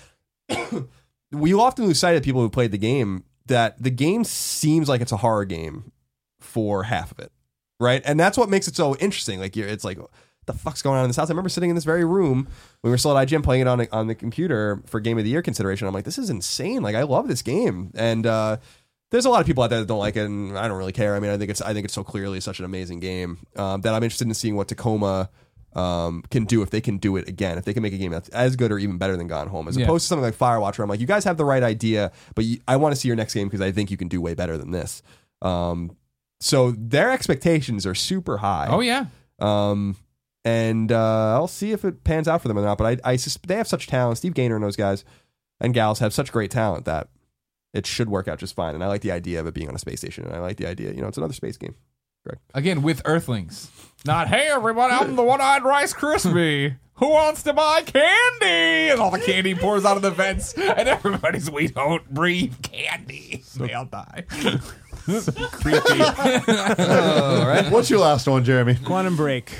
we 1.31 1.53
often 1.53 1.85
lose 1.85 1.99
sight 1.99 2.15
of 2.15 2.23
people 2.23 2.41
who 2.41 2.49
played 2.49 2.71
the 2.71 2.77
game 2.77 3.23
that 3.47 3.81
the 3.81 3.89
game 3.89 4.23
seems 4.23 4.87
like 4.87 5.01
it's 5.01 5.11
a 5.11 5.17
horror 5.17 5.45
game 5.45 5.91
for 6.39 6.83
half 6.83 7.11
of 7.11 7.19
it, 7.19 7.31
right? 7.79 8.01
And 8.05 8.19
that's 8.19 8.37
what 8.37 8.49
makes 8.49 8.67
it 8.67 8.75
so 8.75 8.95
interesting. 8.97 9.39
Like 9.39 9.55
you're, 9.55 9.67
it's 9.67 9.83
like 9.83 9.97
the 10.45 10.53
fuck's 10.53 10.81
going 10.81 10.97
on 10.97 11.05
in 11.05 11.09
this 11.09 11.17
house. 11.17 11.29
I 11.29 11.33
remember 11.33 11.49
sitting 11.49 11.69
in 11.69 11.75
this 11.75 11.85
very 11.85 12.05
room 12.05 12.43
when 12.81 12.89
we 12.89 12.89
were 12.91 12.97
still 12.97 13.17
at 13.17 13.27
IGN 13.27 13.43
playing 13.43 13.61
it 13.61 13.67
on 13.67 13.85
on 13.91 14.07
the 14.07 14.15
computer 14.15 14.81
for 14.85 14.99
Game 14.99 15.17
of 15.17 15.23
the 15.23 15.29
Year 15.29 15.41
consideration. 15.41 15.87
I'm 15.87 15.93
like, 15.93 16.05
this 16.05 16.17
is 16.17 16.29
insane. 16.29 16.81
Like 16.81 16.95
I 16.95 17.03
love 17.03 17.27
this 17.27 17.41
game, 17.41 17.91
and 17.95 18.25
uh, 18.25 18.57
there's 19.13 19.25
a 19.25 19.29
lot 19.29 19.39
of 19.41 19.45
people 19.47 19.63
out 19.63 19.69
there 19.69 19.79
that 19.79 19.85
don't 19.87 19.99
like 19.99 20.15
it, 20.17 20.25
and 20.25 20.57
I 20.57 20.67
don't 20.67 20.77
really 20.77 20.91
care. 20.91 21.15
I 21.15 21.19
mean, 21.19 21.29
I 21.31 21.37
think 21.37 21.51
it's 21.51 21.61
I 21.61 21.71
think 21.73 21.85
it's 21.85 21.93
so 21.93 22.03
clearly 22.03 22.39
such 22.41 22.57
an 22.59 22.65
amazing 22.65 22.99
game 22.99 23.37
um, 23.55 23.79
that 23.81 23.93
I'm 23.93 24.03
interested 24.03 24.27
in 24.27 24.33
seeing 24.33 24.55
what 24.57 24.67
Tacoma. 24.67 25.29
Um, 25.75 26.23
can 26.29 26.45
do 26.45 26.61
if 26.61 26.69
they 26.69 26.81
can 26.81 26.97
do 26.99 27.17
it 27.17 27.27
again, 27.27 27.57
if 27.57 27.65
they 27.65 27.73
can 27.73 27.81
make 27.81 27.93
a 27.93 27.97
game 27.97 28.11
that's 28.11 28.29
as 28.29 28.55
good 28.55 28.71
or 28.71 28.77
even 28.77 28.99
better 28.99 29.17
than 29.17 29.25
Gone 29.25 29.47
Home, 29.47 29.67
as 29.67 29.75
Yeah. 29.75 29.85
opposed 29.85 30.03
to 30.03 30.07
something 30.07 30.23
like 30.23 30.35
Firewatch, 30.37 30.77
where 30.77 30.83
I'm 30.83 30.89
like, 30.89 30.99
you 30.99 31.07
guys 31.07 31.23
have 31.23 31.35
the 31.35 31.45
right 31.45 31.63
idea, 31.63 32.11
but 32.35 32.45
you, 32.45 32.59
I 32.67 32.75
want 32.75 32.93
to 32.93 33.01
see 33.01 33.07
your 33.07 33.15
next 33.17 33.33
game 33.33 33.47
because 33.47 33.59
I 33.59 33.71
think 33.71 33.89
you 33.89 33.97
can 33.97 34.07
do 34.07 34.21
way 34.21 34.35
better 34.35 34.55
than 34.55 34.69
this. 34.69 35.01
Um, 35.41 35.97
so 36.39 36.73
their 36.77 37.09
expectations 37.09 37.87
are 37.87 37.95
super 37.95 38.37
high. 38.37 38.67
oh 38.69 38.81
yeah, 38.81 39.05
Um, 39.39 39.95
and 40.45 40.91
uh, 40.91 41.33
I'll 41.33 41.47
see 41.47 41.71
if 41.71 41.83
it 41.85 42.03
pans 42.03 42.27
out 42.27 42.43
for 42.43 42.49
them 42.49 42.59
or 42.59 42.61
not. 42.63 42.77
But 42.77 43.01
I, 43.03 43.13
I 43.13 43.17
they 43.47 43.55
have 43.55 43.67
such 43.67 43.87
talent. 43.87 44.19
Steve 44.19 44.35
Gaynor 44.35 44.53
and 44.55 44.63
those 44.63 44.75
guys 44.75 45.03
and 45.59 45.73
gals 45.73 45.97
have 45.99 46.13
such 46.13 46.31
great 46.31 46.51
talent 46.51 46.85
that 46.85 47.07
it 47.73 47.85
should 47.85 48.09
work 48.09 48.27
out 48.27 48.39
just 48.39 48.55
fine. 48.55 48.75
And 48.75 48.83
I 48.83 48.87
like 48.87 49.01
the 49.01 49.11
idea 49.11 49.39
of 49.39 49.47
it 49.47 49.53
being 49.53 49.67
on 49.69 49.75
a 49.75 49.79
space 49.79 49.99
station. 49.99 50.25
And 50.25 50.33
I 50.35 50.39
like 50.39 50.57
the 50.57 50.67
idea, 50.67 50.91
you 50.93 51.01
know, 51.01 51.07
it's 51.07 51.17
another 51.17 51.33
space 51.33 51.57
game. 51.57 51.75
again 52.53 52.81
with 52.81 53.01
Earthlings. 53.05 53.69
Not 54.05 54.27
hey 54.27 54.47
everybody, 54.49 54.93
I'm 54.93 55.15
the 55.15 55.23
one-eyed 55.23 55.63
Rice 55.63 55.93
Krispie. 55.93 56.77
Who 56.97 57.09
wants 57.09 57.41
to 57.43 57.53
buy 57.53 57.81
candy? 57.81 58.91
And 58.91 58.99
all 58.99 59.09
the 59.11 59.19
candy 59.19 59.55
pours 59.55 59.83
out 59.83 59.95
of 59.97 60.03
the 60.03 60.11
vents, 60.11 60.53
and 60.53 60.87
everybody's 60.87 61.49
we 61.49 61.67
don't 61.67 62.07
breathe 62.13 62.53
candy. 62.61 63.41
So, 63.45 63.65
They'll 63.65 63.85
die. 63.85 64.23
Creepy. 64.29 66.01
All 66.01 67.47
right. 67.47 67.67
What's 67.71 67.89
your 67.89 67.99
last 67.99 68.27
one, 68.27 68.43
Jeremy? 68.43 68.75
Quantum 68.85 69.15
Break. 69.15 69.51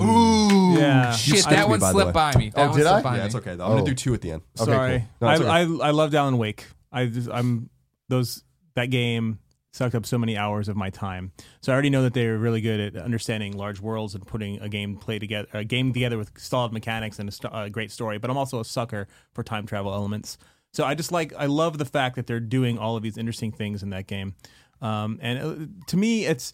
Ooh, 0.00 0.76
Yeah. 0.78 1.12
shit! 1.12 1.38
skipped 1.40 1.50
That 1.50 1.66
me, 1.66 1.70
one 1.70 1.80
by 1.80 1.86
the 1.86 1.92
slipped 1.92 2.06
way. 2.08 2.12
by 2.12 2.34
me. 2.36 2.50
That 2.50 2.60
Oh, 2.62 2.68
one 2.68 2.78
did 2.78 2.86
I? 2.86 2.90
slipped 2.90 3.04
by 3.04 3.14
Yeah, 3.16 3.20
me. 3.20 3.26
it's 3.26 3.34
okay. 3.36 3.54
Though. 3.56 3.64
I'm 3.64 3.70
Oh. 3.72 3.74
gonna 3.76 3.86
do 3.86 3.94
two 3.94 4.14
at 4.14 4.20
the 4.20 4.30
end. 4.32 4.42
Okay, 4.60 4.70
Sorry, 4.72 4.98
cool. 4.98 5.08
No, 5.22 5.28
I, 5.28 5.32
it's 5.32 5.42
okay. 5.42 5.50
I 5.50 5.88
I 5.88 5.90
loved 5.90 6.14
Alan 6.14 6.38
Wake. 6.38 6.66
I 6.92 7.06
just, 7.06 7.28
I'm 7.30 7.70
those 8.08 8.44
that 8.74 8.86
game 8.86 9.38
sucked 9.72 9.94
up 9.94 10.04
so 10.04 10.18
many 10.18 10.36
hours 10.36 10.68
of 10.68 10.76
my 10.76 10.90
time. 10.90 11.32
So 11.62 11.72
I 11.72 11.74
already 11.74 11.90
know 11.90 12.02
that 12.02 12.14
they're 12.14 12.36
really 12.36 12.60
good 12.60 12.94
at 12.94 13.02
understanding 13.02 13.56
large 13.56 13.80
worlds 13.80 14.14
and 14.14 14.26
putting 14.26 14.60
a 14.60 14.68
game 14.68 14.96
play 14.96 15.18
together, 15.18 15.48
a 15.54 15.64
game 15.64 15.92
together 15.92 16.18
with 16.18 16.38
solid 16.38 16.72
mechanics 16.72 17.18
and 17.18 17.28
a, 17.28 17.32
st- 17.32 17.52
a 17.54 17.70
great 17.70 17.90
story. 17.90 18.18
But 18.18 18.30
I'm 18.30 18.36
also 18.36 18.60
a 18.60 18.64
sucker 18.64 19.08
for 19.32 19.42
time 19.42 19.66
travel 19.66 19.92
elements. 19.92 20.36
So 20.72 20.84
I 20.84 20.94
just 20.94 21.12
like 21.12 21.32
I 21.36 21.46
love 21.46 21.78
the 21.78 21.84
fact 21.84 22.16
that 22.16 22.26
they're 22.26 22.40
doing 22.40 22.78
all 22.78 22.96
of 22.96 23.02
these 23.02 23.16
interesting 23.16 23.52
things 23.52 23.82
in 23.82 23.90
that 23.90 24.06
game. 24.06 24.34
Um, 24.80 25.18
and 25.22 25.38
uh, 25.38 25.66
to 25.88 25.96
me, 25.96 26.26
it's 26.26 26.52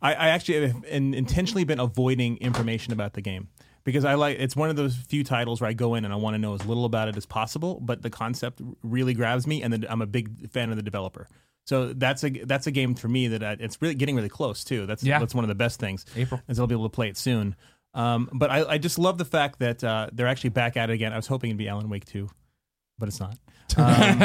I, 0.00 0.14
I 0.14 0.28
actually 0.28 0.68
have 0.68 0.84
in, 0.84 1.14
intentionally 1.14 1.64
been 1.64 1.80
avoiding 1.80 2.36
information 2.38 2.92
about 2.92 3.14
the 3.14 3.20
game 3.20 3.48
because 3.84 4.04
I 4.04 4.14
like 4.14 4.38
it's 4.38 4.56
one 4.56 4.70
of 4.70 4.76
those 4.76 4.94
few 4.96 5.24
titles 5.24 5.60
where 5.60 5.68
I 5.70 5.72
go 5.74 5.94
in 5.94 6.04
and 6.04 6.12
I 6.12 6.16
want 6.16 6.34
to 6.34 6.38
know 6.38 6.54
as 6.54 6.64
little 6.66 6.84
about 6.84 7.08
it 7.08 7.16
as 7.16 7.26
possible, 7.26 7.78
but 7.80 8.02
the 8.02 8.10
concept 8.10 8.60
really 8.82 9.14
grabs 9.14 9.46
me, 9.46 9.62
and 9.62 9.72
then 9.72 9.86
I'm 9.88 10.02
a 10.02 10.06
big 10.06 10.50
fan 10.50 10.70
of 10.70 10.76
the 10.76 10.82
developer. 10.82 11.28
So 11.66 11.92
that's 11.94 12.24
a 12.24 12.30
that's 12.30 12.66
a 12.66 12.70
game 12.70 12.94
for 12.94 13.08
me 13.08 13.28
that 13.28 13.42
I, 13.42 13.56
it's 13.58 13.80
really 13.80 13.94
getting 13.94 14.16
really 14.16 14.28
close 14.28 14.64
too. 14.64 14.86
That's 14.86 15.02
Yeah. 15.02 15.18
that's 15.18 15.34
one 15.34 15.44
of 15.44 15.48
the 15.48 15.54
best 15.54 15.80
things. 15.80 16.04
April. 16.16 16.40
is 16.48 16.58
I'll 16.60 16.66
be 16.66 16.74
able 16.74 16.84
to 16.84 16.94
play 16.94 17.08
it 17.08 17.16
soon. 17.16 17.56
Um, 17.94 18.28
but 18.32 18.50
I, 18.50 18.64
I 18.72 18.78
just 18.78 18.98
love 18.98 19.18
the 19.18 19.24
fact 19.24 19.60
that 19.60 19.82
uh, 19.84 20.08
they're 20.12 20.26
actually 20.26 20.50
back 20.50 20.76
at 20.76 20.90
it 20.90 20.94
again. 20.94 21.12
I 21.12 21.16
was 21.16 21.26
hoping 21.28 21.50
it'd 21.50 21.58
be 21.58 21.68
Alan 21.68 21.88
Wake 21.88 22.04
too, 22.04 22.28
but 22.98 23.08
it's 23.08 23.20
not. 23.20 23.36
Um, 23.76 24.18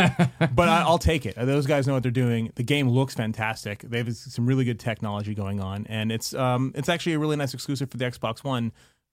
but 0.53 0.67
I, 0.69 0.81
I'll 0.81 0.99
take 0.99 1.25
it. 1.25 1.35
Those 1.35 1.65
guys 1.65 1.87
know 1.87 1.93
what 1.93 2.03
they're 2.03 2.11
doing. 2.11 2.51
The 2.55 2.61
game 2.63 2.87
looks 2.89 3.15
fantastic. 3.15 3.79
They 3.81 3.97
have 3.97 4.13
some 4.15 4.45
really 4.45 4.63
good 4.63 4.79
technology 4.79 5.33
going 5.33 5.59
on, 5.59 5.87
and 5.87 6.11
it's 6.11 6.35
um, 6.35 6.71
it's 6.75 6.89
actually 6.89 7.13
a 7.13 7.19
really 7.19 7.35
nice 7.37 7.53
exclusive 7.55 7.89
for 7.89 7.97
the 7.97 8.05
Xbox 8.05 8.43
One. 8.43 8.71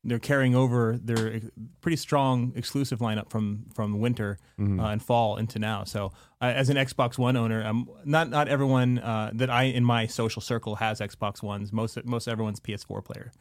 They're 0.08 0.18
carrying 0.18 0.54
over 0.54 0.96
their 1.02 1.40
pretty 1.80 1.96
strong 1.96 2.52
exclusive 2.54 3.00
lineup 3.00 3.28
from 3.30 3.66
from 3.74 4.00
winter 4.00 4.38
uh, 4.58 4.62
and 4.92 5.02
fall 5.02 5.36
into 5.36 5.58
now. 5.58 5.84
So, 5.84 6.12
uh, 6.40 6.44
as 6.46 6.70
an 6.70 6.76
Xbox 6.76 7.18
One 7.18 7.36
owner, 7.36 7.64
um, 7.66 7.88
not 8.04 8.30
not 8.30 8.48
everyone 8.48 8.98
uh, 9.00 9.30
that 9.34 9.50
I 9.50 9.64
in 9.64 9.84
my 9.84 10.06
social 10.06 10.40
circle 10.40 10.76
has 10.76 11.00
Xbox 11.00 11.42
Ones. 11.42 11.72
Most 11.72 11.98
most 12.04 12.28
everyone's 12.28 12.60
PS4 12.60 13.04
player. 13.04 13.32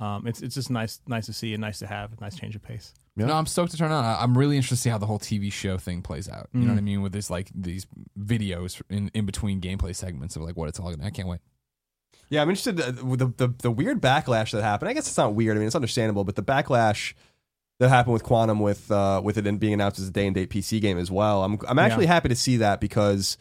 Um, 0.00 0.26
it's 0.26 0.40
it's 0.42 0.54
just 0.54 0.70
nice 0.70 1.00
nice 1.06 1.26
to 1.26 1.32
see 1.32 1.52
and 1.54 1.60
nice 1.60 1.78
to 1.78 1.86
have. 1.86 2.12
A 2.12 2.20
nice 2.20 2.34
change 2.34 2.56
of 2.56 2.62
pace. 2.62 2.92
Yeah. 3.16 3.26
No, 3.26 3.34
I'm 3.34 3.46
stoked 3.46 3.72
to 3.72 3.76
turn 3.76 3.92
on. 3.92 4.04
I- 4.04 4.22
I'm 4.22 4.36
really 4.36 4.56
interested 4.56 4.76
to 4.76 4.80
see 4.80 4.88
how 4.90 4.98
the 4.98 5.04
whole 5.06 5.18
TV 5.18 5.52
show 5.52 5.76
thing 5.78 6.00
plays 6.00 6.28
out. 6.28 6.48
You 6.54 6.60
know 6.62 6.72
what 6.72 6.78
I 6.78 6.80
mean? 6.82 7.02
With 7.02 7.12
this 7.12 7.28
like 7.28 7.50
these 7.54 7.86
videos 8.18 8.80
in, 8.88 9.10
in 9.14 9.26
between 9.26 9.60
gameplay 9.60 9.94
segments 9.94 10.36
of 10.36 10.42
like 10.42 10.56
what 10.56 10.68
it's 10.68 10.80
all 10.80 10.90
gonna. 10.90 11.04
I 11.06 11.10
can't 11.10 11.28
wait. 11.28 11.40
Yeah, 12.30 12.42
I'm 12.42 12.48
interested 12.48 12.80
uh, 12.80 13.04
with 13.04 13.18
the, 13.18 13.26
the 13.36 13.54
the 13.58 13.70
weird 13.70 14.00
backlash 14.00 14.52
that 14.52 14.62
happened. 14.62 14.88
I 14.88 14.94
guess 14.94 15.08
it's 15.08 15.16
not 15.16 15.34
weird. 15.34 15.56
I 15.56 15.58
mean, 15.58 15.66
it's 15.66 15.76
understandable, 15.76 16.24
but 16.24 16.36
the 16.36 16.42
backlash 16.42 17.14
that 17.80 17.88
happened 17.88 18.12
with 18.12 18.22
Quantum 18.22 18.60
with 18.60 18.90
uh, 18.90 19.20
with 19.22 19.36
it 19.36 19.46
in 19.46 19.58
being 19.58 19.74
announced 19.74 19.98
as 19.98 20.08
a 20.08 20.12
day 20.12 20.26
and 20.26 20.34
date 20.34 20.48
PC 20.48 20.80
game 20.80 20.96
as 20.96 21.10
well. 21.10 21.42
I'm 21.42 21.58
I'm 21.68 21.78
actually 21.78 22.06
happy 22.06 22.28
to 22.28 22.36
see 22.36 22.58
that 22.58 22.80
because 22.80 23.36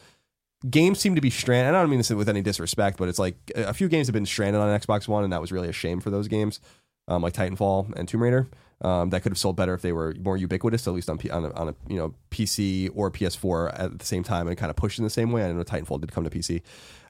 games 0.68 1.00
seem 1.00 1.14
to 1.16 1.22
be 1.22 1.30
stranded. 1.30 1.76
I 1.76 1.82
don't 1.82 1.90
mean 1.90 2.00
this 2.00 2.10
with 2.10 2.30
any 2.30 2.42
disrespect, 2.42 2.98
but 2.98 3.08
it's 3.10 3.20
like 3.20 3.36
a 3.56 3.74
few 3.74 3.88
games 3.90 4.08
have 4.08 4.14
been 4.14 4.26
stranded 4.26 4.62
on 4.62 4.80
Xbox 4.80 5.08
One, 5.08 5.24
and 5.24 5.32
that 5.34 5.42
was 5.42 5.52
really 5.52 5.70
a 5.70 5.74
shame 5.74 6.00
for 6.00 6.10
those 6.10 6.28
games, 6.28 6.60
um, 7.08 7.22
like 7.22 7.34
Titanfall 7.34 7.94
and 7.96 8.08
Tomb 8.08 8.24
Raider. 8.24 8.48
Um, 8.82 9.10
that 9.10 9.24
could 9.24 9.34
have 9.34 9.38
sold 9.38 9.58
better 9.58 9.74
if 9.74 9.82
they 9.82 9.92
were 9.92 10.16
more 10.22 10.38
ubiquitous, 10.38 10.88
at 10.88 10.94
least 10.94 11.10
on 11.10 11.18
P- 11.18 11.30
on 11.30 11.44
a, 11.44 11.52
on 11.52 11.68
a 11.70 11.76
you 11.90 11.98
know 11.98 12.16
PC 12.32 12.90
or 12.96 13.12
PS4 13.12 13.78
at 13.78 14.00
the 14.00 14.06
same 14.06 14.24
time, 14.24 14.48
and 14.48 14.58
kind 14.58 14.70
of 14.70 14.78
pushed 14.78 14.98
in 14.98 15.04
the 15.04 15.10
same 15.10 15.32
way. 15.32 15.44
I 15.44 15.52
know 15.52 15.64
Titanfall 15.64 16.00
did 16.00 16.14
come 16.14 16.24
to 16.24 16.30
PC 16.30 16.62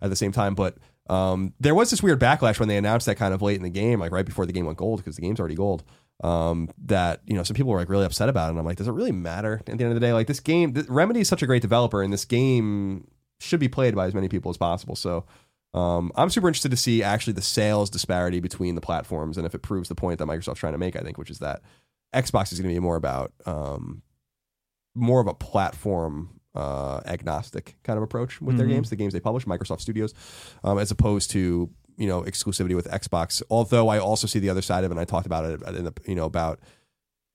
at 0.02 0.10
the 0.10 0.16
same 0.16 0.32
time, 0.32 0.56
but 0.56 0.78
um, 1.10 1.54
there 1.60 1.76
was 1.76 1.90
this 1.90 2.04
weird 2.04 2.20
backlash 2.20 2.60
when 2.60 2.70
they 2.70 2.78
announced 2.78 3.08
that 3.08 3.16
kind 3.16 3.34
of 3.34 3.42
late 3.42 3.58
in 3.58 3.64
the 3.64 3.70
game, 3.70 4.00
like 4.00 4.12
right 4.12 4.26
before 4.26 4.46
the 4.46 4.54
game 4.54 4.66
went 4.66 4.78
gold, 4.78 5.00
because 5.00 5.16
the 5.16 5.22
game's 5.22 5.40
already 5.40 5.56
gold. 5.56 5.84
Um, 6.22 6.70
that 6.86 7.22
you 7.26 7.34
know 7.34 7.44
some 7.44 7.56
people 7.56 7.72
were 7.72 7.80
like 7.80 7.90
really 7.90 8.06
upset 8.06 8.30
about 8.30 8.48
it. 8.48 8.52
And 8.52 8.60
I'm 8.60 8.66
like, 8.66 8.78
does 8.78 8.88
it 8.88 8.92
really 8.92 9.12
matter 9.12 9.58
at 9.60 9.66
the 9.66 9.72
end 9.72 9.82
of 9.82 9.94
the 9.94 10.00
day? 10.00 10.14
Like 10.14 10.28
this 10.28 10.40
game, 10.40 10.74
th- 10.74 10.88
Remedy 10.88 11.22
is 11.22 11.28
such 11.28 11.42
a 11.42 11.48
great 11.48 11.62
developer, 11.62 12.04
and 12.04 12.14
this 12.14 12.26
game 12.26 13.08
should 13.40 13.60
be 13.60 13.70
played 13.70 13.96
by 13.96 14.06
as 14.06 14.14
many 14.14 14.28
people 14.28 14.52
as 14.52 14.58
possible. 14.58 14.96
So 14.96 15.26
um, 15.74 16.12
I'm 16.16 16.30
super 16.30 16.48
interested 16.48 16.72
to 16.72 16.78
see 16.78 17.04
actually 17.04 17.34
the 17.34 17.42
sales 17.42 17.90
disparity 17.90 18.40
between 18.40 18.76
the 18.76 18.82
platforms, 18.82 19.38
and 19.38 19.46
if 19.46 19.56
it 19.56 19.62
proves 19.62 19.88
the 19.90 19.96
point 19.96 20.20
that 20.20 20.28
Microsoft's 20.28 20.60
trying 20.60 20.74
to 20.74 20.80
make, 20.80 20.96
I 20.96 21.02
think, 21.02 21.18
which 21.18 21.32
is 21.32 21.40
that 21.40 21.62
Xbox 22.14 22.52
is 22.52 22.60
going 22.60 22.74
to 22.74 22.80
be 22.80 22.84
more 22.84 22.98
about 22.98 23.32
um, 23.46 24.02
more 24.96 25.22
of 25.22 25.28
a 25.28 25.34
platform 25.34 26.39
uh, 26.60 27.02
agnostic 27.06 27.76
kind 27.84 27.98
of 27.98 28.04
approach 28.04 28.42
with 28.42 28.58
their 28.58 28.66
Mhm. 28.68 28.70
games, 28.74 28.90
the 28.90 28.96
games 28.96 29.14
they 29.14 29.20
publish, 29.20 29.46
Microsoft 29.46 29.82
Studios, 29.82 30.14
um, 30.64 30.78
as 30.78 30.92
opposed 30.92 31.32
to 31.32 31.70
you 31.98 32.08
know 32.08 32.22
exclusivity 32.24 32.76
with 32.76 32.88
Xbox. 32.90 33.42
Although 33.50 33.88
I 33.90 33.98
also 34.00 34.26
see 34.28 34.40
the 34.40 34.50
other 34.50 34.62
side 34.62 34.84
of 34.84 34.92
it, 34.92 34.94
and 34.94 35.00
I 35.00 35.06
talked 35.06 35.26
about 35.26 35.44
it 35.46 35.62
in 35.80 35.86
the, 35.86 35.94
you 36.06 36.16
know 36.16 36.26
about 36.26 36.60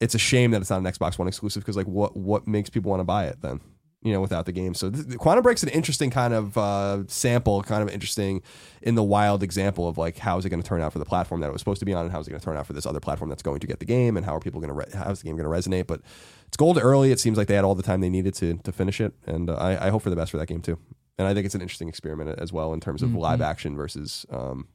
it's 0.01 0.15
a 0.15 0.19
shame 0.19 0.51
that 0.53 0.61
it's 0.61 0.71
not 0.71 0.79
an 0.81 0.85
Xbox 0.87 1.19
One 1.19 1.29
exclusive 1.29 1.63
because 1.63 1.77
like 1.77 1.87
what 1.87 2.17
what 2.17 2.47
makes 2.47 2.69
people 2.71 2.91
want 2.91 3.01
to 3.01 3.05
buy 3.05 3.27
it 3.27 3.41
then? 3.43 3.61
You 4.03 4.13
know, 4.13 4.21
without 4.21 4.45
the 4.45 4.53
game. 4.53 4.75
So 4.75 4.91
th- 4.91 5.17
Quantum 5.17 5.43
Break's 5.43 5.63
an 5.63 5.71
interesting 5.71 6.11
kind 6.11 6.35
of 6.35 6.59
uh, 6.59 7.05
sample, 7.07 7.63
kind 7.63 7.83
of 7.83 7.89
interesting 7.89 8.43
in 8.83 8.97
the 8.97 9.03
wild 9.03 9.43
example 9.43 9.89
of 9.89 9.97
like 9.97 10.19
how 10.19 10.37
is 10.37 10.45
it 10.45 10.51
going 10.51 10.63
to 10.63 10.69
turn 10.69 10.83
out 10.83 10.93
for 10.93 10.99
the 10.99 11.07
platform 11.07 11.41
that 11.41 11.47
it 11.49 11.53
was 11.55 11.63
supposed 11.63 11.79
to 11.81 11.87
be 11.87 11.95
on, 11.95 12.03
and 12.05 12.13
how 12.13 12.21
is 12.21 12.27
it 12.27 12.31
going 12.31 12.41
to 12.41 12.45
turn 12.45 12.57
out 12.59 12.67
for 12.67 12.75
this 12.75 12.85
other 12.85 13.01
platform 13.01 13.31
that's 13.31 13.43
going 13.43 13.61
to 13.61 13.67
get 13.67 13.79
the 13.79 13.87
game, 13.87 14.19
and 14.19 14.27
how 14.27 14.35
are 14.37 14.41
people 14.41 14.61
going 14.61 14.69
to 14.69 14.75
re- 14.75 14.93
how 14.95 15.11
is 15.11 15.21
the 15.21 15.25
game 15.27 15.37
going 15.39 15.51
to 15.51 15.69
resonate? 15.71 15.87
But 15.87 16.03
it's 16.55 16.57
gold 16.57 16.79
early. 16.81 17.11
It 17.11 17.19
seems 17.19 17.37
like 17.37 17.49
they 17.49 17.57
had 17.57 17.65
all 17.65 17.75
the 17.75 17.83
time 17.83 18.01
they 18.01 18.09
needed 18.09 18.33
to 18.35 18.55
to 18.59 18.71
finish 18.71 19.01
it, 19.01 19.13
and 19.27 19.51
uh, 19.51 19.55
I, 19.55 19.87
I 19.87 19.91
hope 19.91 20.03
for 20.03 20.11
the 20.11 20.15
best 20.15 20.31
for 20.31 20.37
that 20.39 20.47
game 20.47 20.61
too. 20.63 20.79
And 21.19 21.27
I 21.27 21.35
think 21.35 21.47
it's 21.47 21.55
an 21.57 21.61
interesting 21.61 21.89
experiment 21.89 22.39
as 22.39 22.53
well 22.53 22.73
in 22.73 22.79
terms 22.81 23.03
of 23.03 23.11
Mhm. 23.11 23.19
live 23.19 23.41
action 23.41 23.75
versus 23.77 24.25
um, 24.31 24.69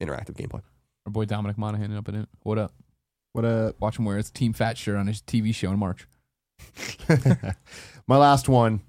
interactive 0.00 0.36
gameplay. 0.36 0.62
Our 1.04 1.10
boy 1.12 1.24
Dominic 1.24 1.58
Monaghan 1.58 1.92
up 1.96 2.08
in 2.08 2.14
it. 2.14 2.28
What 2.44 2.58
up? 2.58 2.72
What 3.32 3.44
a 3.44 3.74
Watch 3.80 3.98
him 3.98 4.04
wear 4.04 4.16
his 4.18 4.30
Team 4.30 4.52
Fat 4.52 4.78
shirt 4.78 4.96
on 4.96 5.08
his 5.08 5.20
TV 5.20 5.52
show 5.52 5.72
in 5.72 5.78
March. 5.80 6.06
My 8.06 8.16
last 8.16 8.48
one, 8.48 8.82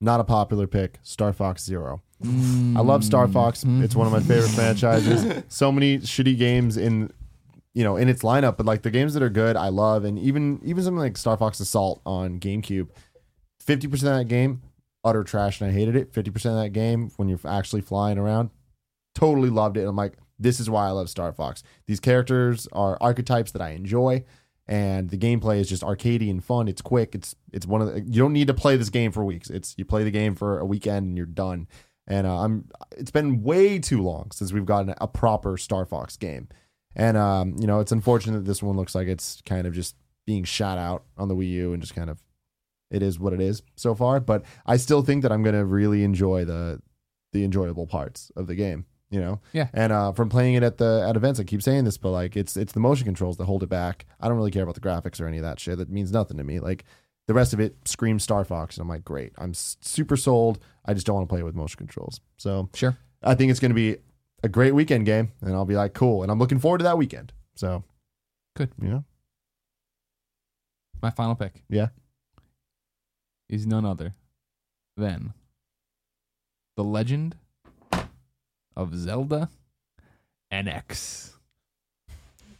not 0.00 0.18
a 0.18 0.24
popular 0.24 0.66
pick, 0.66 0.98
Star 1.04 1.32
Fox 1.32 1.64
Zero. 1.64 2.02
I 2.24 2.80
love 2.80 3.04
Star 3.04 3.28
Fox. 3.28 3.64
It's 3.64 3.94
one 3.94 4.06
of 4.08 4.12
my 4.12 4.20
favorite 4.20 4.48
franchises. 4.54 5.44
So 5.48 5.70
many 5.70 5.98
shitty 5.98 6.36
games 6.36 6.76
in 6.76 7.12
you 7.76 7.84
know 7.84 7.96
in 7.96 8.08
its 8.08 8.22
lineup, 8.22 8.56
but 8.56 8.64
like 8.64 8.80
the 8.80 8.90
games 8.90 9.12
that 9.12 9.22
are 9.22 9.28
good, 9.28 9.54
I 9.54 9.68
love. 9.68 10.04
And 10.04 10.18
even 10.18 10.60
even 10.64 10.82
something 10.82 10.98
like 10.98 11.18
Star 11.18 11.36
Fox 11.36 11.60
Assault 11.60 12.00
on 12.06 12.40
GameCube, 12.40 12.88
fifty 13.60 13.86
percent 13.86 14.12
of 14.12 14.18
that 14.18 14.28
game 14.28 14.62
utter 15.04 15.22
trash, 15.22 15.60
and 15.60 15.70
I 15.70 15.74
hated 15.74 15.94
it. 15.94 16.14
Fifty 16.14 16.30
percent 16.30 16.56
of 16.56 16.62
that 16.62 16.70
game 16.70 17.10
when 17.16 17.28
you're 17.28 17.38
actually 17.44 17.82
flying 17.82 18.16
around, 18.16 18.48
totally 19.14 19.50
loved 19.50 19.76
it. 19.76 19.80
And 19.80 19.90
I'm 19.90 19.96
like, 19.96 20.14
this 20.38 20.58
is 20.58 20.70
why 20.70 20.86
I 20.86 20.90
love 20.90 21.10
Star 21.10 21.32
Fox. 21.32 21.62
These 21.86 22.00
characters 22.00 22.66
are 22.72 22.96
archetypes 23.00 23.52
that 23.52 23.60
I 23.62 23.70
enjoy. 23.70 24.24
And 24.68 25.10
the 25.10 25.18
gameplay 25.18 25.60
is 25.60 25.68
just 25.68 25.84
arcadey 25.84 26.28
and 26.28 26.42
fun. 26.42 26.66
It's 26.66 26.82
quick. 26.82 27.14
It's 27.14 27.36
it's 27.52 27.66
one 27.66 27.82
of 27.82 27.92
the, 27.92 28.00
you 28.00 28.20
don't 28.20 28.32
need 28.32 28.48
to 28.48 28.54
play 28.54 28.76
this 28.76 28.90
game 28.90 29.12
for 29.12 29.22
weeks. 29.22 29.50
It's 29.50 29.74
you 29.76 29.84
play 29.84 30.02
the 30.02 30.10
game 30.10 30.34
for 30.34 30.58
a 30.58 30.64
weekend 30.64 31.06
and 31.06 31.16
you're 31.16 31.26
done. 31.26 31.68
And 32.08 32.26
uh, 32.26 32.40
I'm 32.40 32.68
it's 32.96 33.10
been 33.10 33.42
way 33.42 33.78
too 33.78 34.02
long 34.02 34.30
since 34.32 34.52
we've 34.52 34.64
gotten 34.64 34.94
a 34.98 35.06
proper 35.06 35.58
Star 35.58 35.84
Fox 35.84 36.16
game. 36.16 36.48
And 36.96 37.16
um, 37.16 37.54
you 37.60 37.66
know, 37.66 37.78
it's 37.80 37.92
unfortunate 37.92 38.38
that 38.38 38.46
this 38.46 38.62
one 38.62 38.76
looks 38.76 38.94
like 38.94 39.06
it's 39.06 39.42
kind 39.44 39.66
of 39.66 39.74
just 39.74 39.94
being 40.26 40.42
shot 40.42 40.78
out 40.78 41.04
on 41.16 41.28
the 41.28 41.36
Wii 41.36 41.50
U 41.50 41.72
and 41.72 41.80
just 41.80 41.94
kind 41.94 42.10
of 42.10 42.20
it 42.90 43.02
is 43.02 43.18
what 43.18 43.32
it 43.32 43.40
is 43.40 43.62
so 43.76 43.94
far. 43.94 44.18
But 44.18 44.44
I 44.64 44.76
still 44.78 45.02
think 45.02 45.22
that 45.22 45.30
I'm 45.30 45.42
gonna 45.42 45.64
really 45.64 46.02
enjoy 46.02 46.44
the 46.44 46.80
the 47.32 47.44
enjoyable 47.44 47.86
parts 47.86 48.32
of 48.34 48.46
the 48.46 48.54
game. 48.54 48.86
You 49.10 49.20
know, 49.20 49.40
Yeah. 49.52 49.68
And 49.72 49.92
uh, 49.92 50.12
from 50.12 50.28
playing 50.28 50.54
it 50.54 50.64
at 50.64 50.78
the 50.78 51.06
at 51.08 51.14
events, 51.14 51.38
I 51.38 51.44
keep 51.44 51.62
saying 51.62 51.84
this, 51.84 51.96
but 51.96 52.10
like 52.10 52.36
it's 52.36 52.56
it's 52.56 52.72
the 52.72 52.80
motion 52.80 53.04
controls 53.04 53.36
that 53.36 53.44
hold 53.44 53.62
it 53.62 53.68
back. 53.68 54.06
I 54.18 54.26
don't 54.26 54.36
really 54.36 54.50
care 54.50 54.64
about 54.64 54.74
the 54.74 54.80
graphics 54.80 55.20
or 55.20 55.28
any 55.28 55.36
of 55.36 55.44
that 55.44 55.60
shit. 55.60 55.78
That 55.78 55.90
means 55.90 56.10
nothing 56.10 56.38
to 56.38 56.44
me. 56.44 56.58
Like 56.58 56.84
the 57.28 57.34
rest 57.34 57.52
of 57.52 57.60
it 57.60 57.76
screams 57.84 58.22
Star 58.24 58.44
Fox, 58.44 58.76
and 58.76 58.82
I'm 58.82 58.88
like, 58.88 59.04
great. 59.04 59.32
I'm 59.38 59.52
super 59.54 60.16
sold. 60.16 60.58
I 60.84 60.94
just 60.94 61.06
don't 61.06 61.16
want 61.16 61.28
to 61.28 61.32
play 61.32 61.40
it 61.40 61.44
with 61.44 61.54
motion 61.54 61.76
controls. 61.76 62.20
So 62.36 62.68
Sure. 62.74 62.96
I 63.22 63.34
think 63.34 63.50
it's 63.50 63.60
going 63.60 63.70
to 63.70 63.74
be 63.74 63.96
a 64.42 64.48
great 64.48 64.74
weekend 64.74 65.06
game, 65.06 65.32
and 65.40 65.54
I'll 65.54 65.64
be 65.64 65.76
like, 65.76 65.94
cool. 65.94 66.22
And 66.22 66.30
I'm 66.30 66.38
looking 66.38 66.58
forward 66.58 66.78
to 66.78 66.84
that 66.84 66.98
weekend. 66.98 67.32
So 67.54 67.84
Good. 68.56 68.70
You 68.80 68.88
know, 68.88 69.04
My 71.02 71.10
final 71.10 71.34
pick. 71.34 71.62
Yeah. 71.68 71.88
Is 73.50 73.66
none 73.66 73.84
other 73.84 74.14
than 74.96 75.34
The 76.76 76.84
Legend 76.84 77.36
of 78.74 78.96
Zelda 78.96 79.50
NX. 80.52 81.32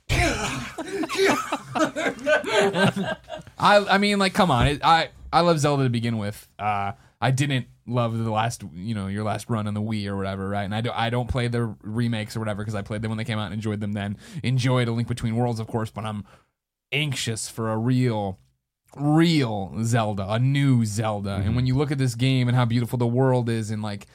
I 3.59 3.59
I 3.59 3.99
mean 3.99 4.19
like 4.19 4.35
come 4.35 4.51
on. 4.51 4.67
It, 4.67 4.85
I 4.85 5.09
I 5.33 5.41
love 5.41 5.59
Zelda 5.59 5.85
to 5.85 5.91
begin 5.91 6.19
with. 6.19 6.47
Uh 6.59 6.93
I 7.21 7.31
didn't 7.31 7.67
love 7.87 8.17
the 8.17 8.31
last, 8.31 8.65
you 8.73 8.95
know, 8.95 9.07
your 9.07 9.25
last 9.25 9.49
run 9.49 9.67
on 9.67 9.75
the 9.75 9.81
Wii 9.81 10.07
or 10.07 10.17
whatever, 10.17 10.49
right? 10.49 10.65
And 10.65 10.75
I 10.75 10.81
don't, 10.81 10.97
I 10.97 11.11
don't 11.11 11.29
play 11.29 11.49
the 11.49 11.77
remakes 11.83 12.37
or 12.37 12.41
whatever 12.41 12.63
because 12.63 12.75
I 12.75 12.83
played 12.83 13.03
them 13.03 13.11
when 13.11 13.19
they 13.19 13.25
came 13.25 13.39
out 13.39 13.47
and 13.47 13.55
enjoyed 13.55 13.81
them 13.81 13.93
then. 13.93 14.17
Enjoyed 14.43 14.89
A 14.89 14.93
Link 14.93 15.09
Between 15.09 15.37
Worlds, 15.37 15.61
of 15.61 15.67
course, 15.67 15.91
but 15.91 16.05
I'm 16.05 16.25
anxious 16.93 17.49
for 17.49 17.71
a 17.71 17.77
real 17.77 18.39
real 18.97 19.75
Zelda, 19.83 20.27
a 20.31 20.39
new 20.39 20.85
Zelda. 20.85 21.35
And 21.35 21.45
mm-hmm. 21.45 21.55
when 21.57 21.67
you 21.67 21.77
look 21.77 21.91
at 21.91 21.99
this 21.99 22.15
game 22.15 22.49
and 22.49 22.57
how 22.57 22.65
beautiful 22.65 22.99
the 22.99 23.07
world 23.07 23.49
is 23.49 23.71
and 23.71 23.83
like 23.83 24.07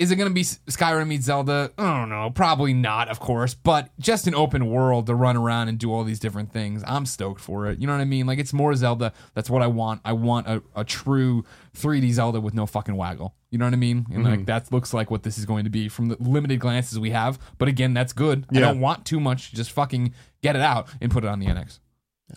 is 0.00 0.10
it 0.10 0.16
going 0.16 0.30
to 0.30 0.34
be 0.34 0.42
Skyrim 0.42 1.08
meets 1.08 1.26
Zelda? 1.26 1.70
I 1.76 1.98
don't 2.00 2.08
know. 2.08 2.30
Probably 2.30 2.72
not, 2.72 3.08
of 3.08 3.20
course, 3.20 3.52
but 3.52 3.90
just 4.00 4.26
an 4.26 4.34
open 4.34 4.70
world 4.70 5.06
to 5.08 5.14
run 5.14 5.36
around 5.36 5.68
and 5.68 5.78
do 5.78 5.92
all 5.92 6.04
these 6.04 6.18
different 6.18 6.54
things. 6.54 6.82
I'm 6.86 7.04
stoked 7.04 7.42
for 7.42 7.66
it. 7.66 7.78
You 7.78 7.86
know 7.86 7.92
what 7.92 8.00
I 8.00 8.06
mean? 8.06 8.26
Like 8.26 8.38
it's 8.38 8.54
more 8.54 8.74
Zelda. 8.74 9.12
That's 9.34 9.50
what 9.50 9.60
I 9.60 9.66
want. 9.66 10.00
I 10.02 10.14
want 10.14 10.46
a, 10.48 10.62
a 10.74 10.84
true 10.84 11.44
3D 11.76 12.12
Zelda 12.12 12.40
with 12.40 12.54
no 12.54 12.64
fucking 12.64 12.96
waggle. 12.96 13.34
You 13.50 13.58
know 13.58 13.66
what 13.66 13.74
I 13.74 13.76
mean? 13.76 14.06
And 14.10 14.24
like 14.24 14.32
mm-hmm. 14.32 14.44
that 14.46 14.72
looks 14.72 14.94
like 14.94 15.10
what 15.10 15.22
this 15.22 15.36
is 15.36 15.44
going 15.44 15.64
to 15.64 15.70
be 15.70 15.90
from 15.90 16.08
the 16.08 16.16
limited 16.18 16.60
glances 16.60 16.98
we 16.98 17.10
have. 17.10 17.38
But 17.58 17.68
again, 17.68 17.92
that's 17.92 18.14
good. 18.14 18.46
I 18.50 18.54
Yeah. 18.54 18.60
don't 18.60 18.80
want 18.80 19.04
too 19.04 19.20
much. 19.20 19.52
Just 19.52 19.70
fucking 19.70 20.14
get 20.42 20.56
it 20.56 20.62
out 20.62 20.88
and 21.02 21.10
put 21.12 21.24
it 21.24 21.28
on 21.28 21.40
the 21.40 21.46
NX 21.46 21.78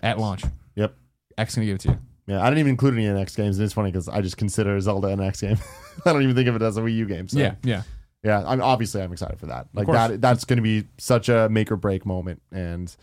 at 0.02 0.20
launch. 0.20 0.44
yep. 0.76 0.96
X 1.38 1.56
gonna 1.56 1.66
give 1.66 1.76
it 1.76 1.82
to 1.82 1.90
you. 1.92 2.00
Yeah, 2.26 2.42
I 2.42 2.46
didn't 2.46 2.60
even 2.60 2.70
include 2.72 2.94
any 2.94 3.06
NX 3.06 3.36
games. 3.36 3.58
And 3.58 3.66
it's 3.66 3.74
funny 3.74 3.92
because 3.92 4.08
I 4.08 4.22
just 4.22 4.38
consider 4.38 4.80
Zelda 4.80 5.08
an 5.10 5.20
NX 5.20 5.42
game. 5.42 5.58
I 6.06 6.14
don't 6.14 6.24
even 6.24 6.36
think 6.36 6.48
of 6.48 6.56
it 6.56 6.62
as 6.62 6.78
a 6.78 6.82
Wii 6.82 6.96
U 6.98 7.06
game. 7.06 7.28
So 7.28 7.40
Yeah, 7.40 7.56
yeah. 7.64 7.84
yeah. 8.24 8.44
I'm 8.46 8.62
obviously 8.62 9.02
I'm 9.02 9.12
excited 9.12 9.40
for 9.40 9.48
that. 9.48 9.68
Like 9.74 9.88
that. 9.88 10.22
That's 10.22 10.46
going 10.46 10.58
to 10.58 10.64
be 10.64 10.88
such 10.98 11.30
a 11.30 11.50
make 11.50 11.72
or 11.72 11.76
break 11.76 12.06
moment, 12.06 12.42
and 12.52 12.96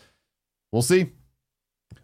we'll 0.73 0.83
see. 0.83 1.11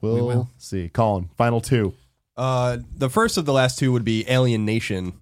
We'll 0.01 0.27
will. 0.27 0.51
see. 0.59 0.89
Colin, 0.91 1.31
final 1.37 1.61
two. 1.61 1.95
Uh, 2.37 2.79
the 2.97 3.09
first 3.09 3.39
of 3.39 3.47
the 3.47 3.53
last 3.53 3.79
two 3.79 3.93
would 3.93 4.05
be 4.05 4.29
Alienation, 4.29 5.15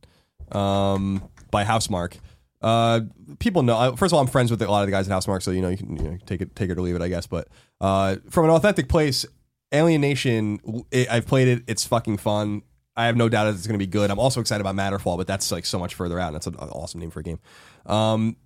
um, 0.51 1.23
by 1.51 1.65
Housemarque. 1.65 2.19
Uh, 2.61 3.03
people 3.39 3.63
know. 3.63 3.77
uh, 3.77 3.95
First 3.95 4.13
of 4.13 4.15
all, 4.15 4.21
I'm 4.21 4.27
friends 4.27 4.51
with 4.51 4.61
a 4.63 4.71
lot 4.71 4.81
of 4.81 4.87
the 4.87 4.91
guys 4.91 5.09
at 5.09 5.17
Housemarque, 5.17 5.43
so 5.43 5.51
you 5.51 5.61
know 5.63 5.69
you 5.69 5.77
can 5.77 5.97
you 5.97 6.03
know, 6.03 6.19
take 6.27 6.41
it, 6.41 6.57
take 6.57 6.71
it 6.71 6.79
or 6.79 6.81
leave 6.81 6.97
it, 6.97 7.03
I 7.03 7.09
guess. 7.09 7.27
But 7.27 7.49
uh, 7.81 8.17
from 8.31 8.47
an 8.47 8.51
authentic 8.51 8.89
place, 8.89 9.27
Alienation, 9.75 10.85
it, 10.91 11.11
I've 11.11 11.27
played 11.27 11.49
it. 11.49 11.65
It's 11.67 11.85
fucking 11.85 12.19
fun. 12.19 12.63
I 12.97 13.07
have 13.07 13.17
no 13.17 13.29
doubt 13.29 13.45
that 13.45 13.55
it's 13.55 13.67
going 13.67 13.79
to 13.79 13.85
be 13.85 13.91
good. 13.91 14.11
I'm 14.11 14.21
also 14.21 14.41
excited 14.41 14.65
about 14.65 14.77
Matterfall, 14.77 15.17
but 15.17 15.27
that's 15.27 15.51
like 15.51 15.67
so 15.67 15.79
much 15.79 15.95
further 15.95 16.21
out. 16.21 16.29
And 16.29 16.37
that's 16.37 16.47
an 16.47 16.55
awesome 16.55 17.01
name 17.01 17.11
for 17.11 17.21
a 17.21 17.23
game. 17.25 17.41
Um, 17.87 18.37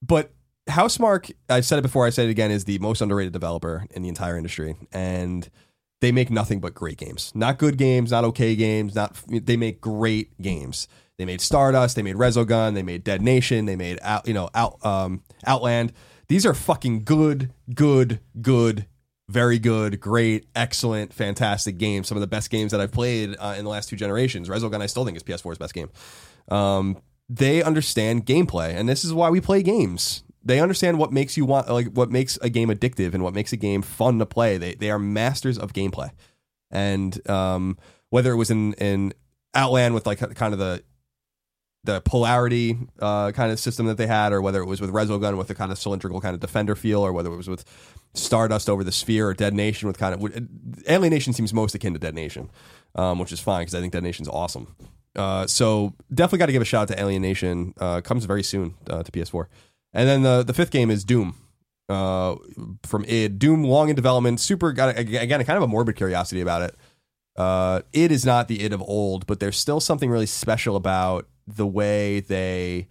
but 0.00 0.32
Housemarque, 0.68 1.32
I've 1.48 1.64
said 1.64 1.78
it 1.78 1.82
before, 1.82 2.06
I 2.06 2.10
said 2.10 2.26
it 2.26 2.30
again, 2.30 2.50
is 2.50 2.64
the 2.64 2.78
most 2.78 3.00
underrated 3.00 3.32
developer 3.32 3.86
in 3.90 4.02
the 4.02 4.08
entire 4.08 4.36
industry, 4.36 4.76
and 4.92 5.48
they 6.00 6.12
make 6.12 6.30
nothing 6.30 6.60
but 6.60 6.74
great 6.74 6.98
games. 6.98 7.32
Not 7.34 7.58
good 7.58 7.78
games, 7.78 8.10
not 8.10 8.24
okay 8.24 8.54
games. 8.54 8.94
Not 8.94 9.16
they 9.28 9.56
make 9.56 9.80
great 9.80 10.40
games. 10.40 10.88
They 11.18 11.24
made 11.24 11.40
Stardust, 11.40 11.96
they 11.96 12.02
made 12.02 12.16
Resogun, 12.16 12.74
they 12.74 12.82
made 12.82 13.02
Dead 13.02 13.22
Nation, 13.22 13.64
they 13.64 13.76
made 13.76 13.98
out, 14.02 14.28
you 14.28 14.34
know, 14.34 14.50
out, 14.54 14.84
um, 14.84 15.22
Outland. 15.46 15.92
These 16.28 16.44
are 16.44 16.52
fucking 16.52 17.04
good, 17.04 17.52
good, 17.74 18.20
good, 18.42 18.86
very 19.28 19.58
good, 19.58 20.00
great, 20.00 20.46
excellent, 20.54 21.12
fantastic 21.12 21.78
games. 21.78 22.06
Some 22.08 22.16
of 22.16 22.20
the 22.20 22.28
best 22.28 22.50
games 22.50 22.72
that 22.72 22.80
I've 22.80 22.92
played 22.92 23.36
uh, 23.38 23.54
in 23.58 23.64
the 23.64 23.70
last 23.70 23.88
two 23.88 23.96
generations. 23.96 24.48
Resogun, 24.48 24.80
I 24.80 24.86
still 24.86 25.04
think 25.04 25.16
is 25.16 25.22
PS4's 25.22 25.58
best 25.58 25.74
game. 25.74 25.90
Um, 26.48 26.98
they 27.28 27.62
understand 27.62 28.24
gameplay, 28.24 28.74
and 28.74 28.88
this 28.88 29.04
is 29.04 29.12
why 29.12 29.30
we 29.30 29.40
play 29.40 29.62
games. 29.62 30.22
They 30.44 30.60
understand 30.60 30.98
what 30.98 31.12
makes 31.12 31.36
you 31.36 31.44
want, 31.44 31.68
like 31.68 31.88
what 31.88 32.10
makes 32.10 32.38
a 32.40 32.48
game 32.48 32.68
addictive 32.68 33.14
and 33.14 33.22
what 33.22 33.34
makes 33.34 33.52
a 33.52 33.56
game 33.56 33.82
fun 33.82 34.20
to 34.20 34.26
play. 34.26 34.58
They 34.58 34.74
they 34.74 34.90
are 34.92 34.98
masters 34.98 35.58
of 35.58 35.72
gameplay, 35.72 36.10
and 36.70 37.28
um, 37.28 37.78
whether 38.10 38.30
it 38.30 38.36
was 38.36 38.52
in 38.52 38.74
in 38.74 39.12
Outland 39.54 39.94
with 39.94 40.06
like 40.06 40.20
kind 40.36 40.52
of 40.52 40.60
the 40.60 40.84
the 41.86 42.00
polarity 42.02 42.76
uh, 43.00 43.32
kind 43.32 43.50
of 43.50 43.58
system 43.58 43.86
that 43.86 43.96
they 43.96 44.06
had, 44.06 44.32
or 44.32 44.42
whether 44.42 44.60
it 44.60 44.66
was 44.66 44.80
with 44.80 44.92
Resogun 44.92 45.36
with 45.36 45.48
the 45.48 45.54
kind 45.54 45.72
of 45.72 45.78
cylindrical 45.78 46.20
kind 46.20 46.34
of 46.34 46.40
defender 46.40 46.74
feel, 46.74 47.00
or 47.00 47.12
whether 47.12 47.32
it 47.32 47.36
was 47.36 47.48
with 47.48 47.64
Stardust 48.14 48.68
over 48.68 48.84
the 48.84 48.92
Sphere 48.92 49.28
or 49.28 49.34
Dead 49.34 49.54
Nation 49.54 49.86
with 49.88 49.98
kind 49.98 50.14
of 50.14 50.88
Alienation 50.88 51.32
seems 51.32 51.54
most 51.54 51.74
akin 51.74 51.92
to 51.92 51.98
Dead 51.98 52.14
Nation, 52.14 52.50
um, 52.94 53.18
which 53.18 53.32
is 53.32 53.40
fine 53.40 53.62
because 53.62 53.74
I 53.74 53.80
think 53.80 53.92
Dead 53.92 54.02
Nation's 54.02 54.28
awesome. 54.28 54.74
Uh, 55.14 55.46
so 55.46 55.94
definitely 56.12 56.38
got 56.38 56.46
to 56.46 56.52
give 56.52 56.62
a 56.62 56.66
shout 56.66 56.82
out 56.82 56.96
to 56.96 57.00
Alienation. 57.02 57.74
Uh, 57.80 58.00
comes 58.00 58.24
very 58.24 58.42
soon 58.42 58.74
uh, 58.90 59.02
to 59.02 59.10
PS4, 59.10 59.46
and 59.92 60.08
then 60.08 60.22
the 60.22 60.42
the 60.42 60.52
fifth 60.52 60.70
game 60.70 60.90
is 60.90 61.04
Doom. 61.04 61.34
Uh, 61.88 62.34
from 62.82 63.04
id 63.04 63.38
Doom, 63.38 63.62
long 63.62 63.88
in 63.88 63.96
development. 63.96 64.40
Super 64.40 64.72
got 64.72 64.98
again 64.98 65.42
kind 65.44 65.56
of 65.56 65.62
a 65.62 65.68
morbid 65.68 65.96
curiosity 65.96 66.40
about 66.40 66.62
it. 66.62 66.74
Uh, 67.36 67.82
id 67.92 68.10
is 68.12 68.24
not 68.24 68.48
the 68.48 68.62
id 68.62 68.72
of 68.72 68.82
old, 68.82 69.26
but 69.26 69.40
there's 69.40 69.56
still 69.56 69.80
something 69.80 70.10
really 70.10 70.26
special 70.26 70.74
about 70.74 71.28
the 71.46 71.66
way 71.66 72.20
they 72.20 72.88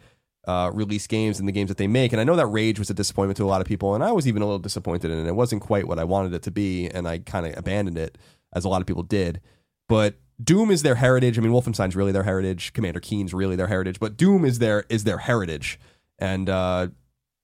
uh, 0.47 0.71
release 0.73 1.07
games 1.07 1.39
and 1.39 1.47
the 1.47 1.51
games 1.51 1.69
that 1.69 1.77
they 1.77 1.87
make. 1.87 2.11
And 2.11 2.21
I 2.21 2.23
know 2.23 2.35
that 2.35 2.45
Rage 2.47 2.79
was 2.79 2.89
a 2.89 2.93
disappointment 2.93 3.37
to 3.37 3.43
a 3.43 3.47
lot 3.47 3.61
of 3.61 3.67
people, 3.67 3.95
and 3.95 4.03
I 4.03 4.11
was 4.11 4.27
even 4.27 4.41
a 4.41 4.45
little 4.45 4.59
disappointed 4.59 5.11
in 5.11 5.19
it. 5.19 5.27
It 5.27 5.35
wasn't 5.35 5.61
quite 5.61 5.87
what 5.87 5.99
I 5.99 6.03
wanted 6.03 6.33
it 6.33 6.43
to 6.43 6.51
be, 6.51 6.87
and 6.87 7.07
I 7.07 7.19
kind 7.19 7.45
of 7.45 7.57
abandoned 7.57 7.97
it, 7.97 8.17
as 8.53 8.65
a 8.65 8.69
lot 8.69 8.81
of 8.81 8.87
people 8.87 9.03
did. 9.03 9.41
But 9.89 10.15
Doom 10.43 10.71
is 10.71 10.83
their 10.83 10.95
heritage. 10.95 11.37
I 11.37 11.41
mean, 11.41 11.51
Wolfenstein's 11.51 11.95
really 11.95 12.11
their 12.11 12.23
heritage. 12.23 12.73
Commander 12.73 12.99
Keen's 12.99 13.33
really 13.33 13.55
their 13.55 13.67
heritage, 13.67 13.99
but 13.99 14.17
Doom 14.17 14.45
is 14.45 14.59
their 14.59 14.85
is 14.89 15.03
their 15.03 15.19
heritage, 15.19 15.79
and 16.19 16.49
uh, 16.49 16.87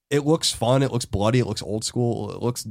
it 0.10 0.26
looks 0.26 0.54
fun. 0.54 0.84
It 0.84 0.92
looks 0.92 1.06
bloody. 1.06 1.40
It 1.40 1.48
looks 1.48 1.62
old 1.62 1.84
school. 1.84 2.32
It 2.32 2.42
looks 2.42 2.68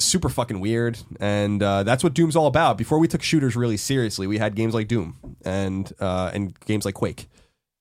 super 0.00 0.28
fucking 0.28 0.60
weird, 0.60 0.98
and 1.20 1.62
uh, 1.62 1.82
that's 1.82 2.02
what 2.02 2.14
Doom's 2.14 2.36
all 2.36 2.46
about. 2.46 2.78
Before 2.78 2.98
we 2.98 3.06
took 3.06 3.22
shooters 3.22 3.54
really 3.54 3.76
seriously, 3.76 4.26
we 4.26 4.38
had 4.38 4.54
games 4.54 4.74
like 4.74 4.88
Doom 4.88 5.16
and 5.44 5.92
uh, 6.00 6.30
and 6.34 6.58
games 6.60 6.84
like 6.84 6.94
Quake, 6.94 7.28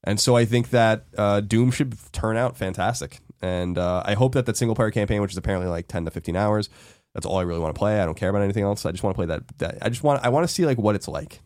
and 0.03 0.19
so 0.19 0.35
I 0.35 0.45
think 0.45 0.69
that 0.69 1.05
uh, 1.17 1.41
Doom 1.41 1.71
should 1.71 1.97
turn 2.11 2.37
out 2.37 2.57
fantastic. 2.57 3.19
And 3.41 3.77
uh, 3.77 4.03
I 4.05 4.15
hope 4.15 4.33
that 4.33 4.45
that 4.47 4.57
single 4.57 4.75
player 4.75 4.91
campaign, 4.91 5.21
which 5.21 5.31
is 5.31 5.37
apparently 5.37 5.69
like 5.69 5.87
ten 5.87 6.03
to 6.05 6.11
fifteen 6.11 6.35
hours, 6.35 6.69
that's 7.13 7.25
all 7.25 7.37
I 7.37 7.43
really 7.43 7.61
want 7.61 7.73
to 7.73 7.79
play. 7.79 8.01
I 8.01 8.05
don't 8.05 8.17
care 8.17 8.29
about 8.29 8.41
anything 8.41 8.63
else. 8.63 8.85
I 8.85 8.91
just 8.91 9.03
want 9.03 9.15
to 9.15 9.17
play 9.17 9.25
that. 9.27 9.57
That 9.59 9.77
I 9.81 9.89
just 9.89 10.03
want. 10.03 10.23
I 10.23 10.29
want 10.29 10.47
to 10.47 10.53
see 10.53 10.65
like 10.65 10.77
what 10.77 10.95
it's 10.95 11.07
like, 11.07 11.39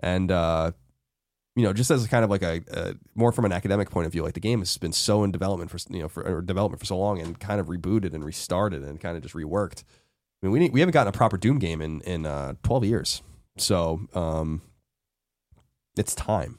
and 0.00 0.30
uh, 0.30 0.72
you 1.56 1.64
know, 1.64 1.72
just 1.72 1.90
as 1.90 2.06
kind 2.06 2.24
of 2.24 2.30
like 2.30 2.42
a, 2.42 2.62
a 2.72 2.94
more 3.14 3.32
from 3.32 3.44
an 3.44 3.52
academic 3.52 3.90
point 3.90 4.06
of 4.06 4.12
view, 4.12 4.22
like 4.22 4.34
the 4.34 4.40
game 4.40 4.60
has 4.60 4.78
been 4.78 4.92
so 4.92 5.24
in 5.24 5.32
development 5.32 5.70
for 5.70 5.78
you 5.90 6.00
know 6.00 6.08
for 6.08 6.22
or 6.22 6.42
development 6.42 6.80
for 6.80 6.86
so 6.86 6.96
long 6.96 7.20
and 7.20 7.40
kind 7.40 7.60
of 7.60 7.66
rebooted 7.66 8.14
and 8.14 8.24
restarted 8.24 8.82
and 8.82 9.00
kind 9.00 9.16
of 9.16 9.22
just 9.22 9.34
reworked. 9.34 9.82
I 10.42 10.46
mean, 10.46 10.52
we 10.52 10.70
we 10.70 10.80
haven't 10.80 10.92
gotten 10.92 11.08
a 11.08 11.16
proper 11.16 11.36
Doom 11.36 11.58
game 11.58 11.82
in 11.82 12.00
in 12.02 12.24
uh, 12.24 12.54
twelve 12.62 12.84
years, 12.84 13.22
so 13.58 14.00
um, 14.14 14.62
it's 15.96 16.14
time, 16.14 16.58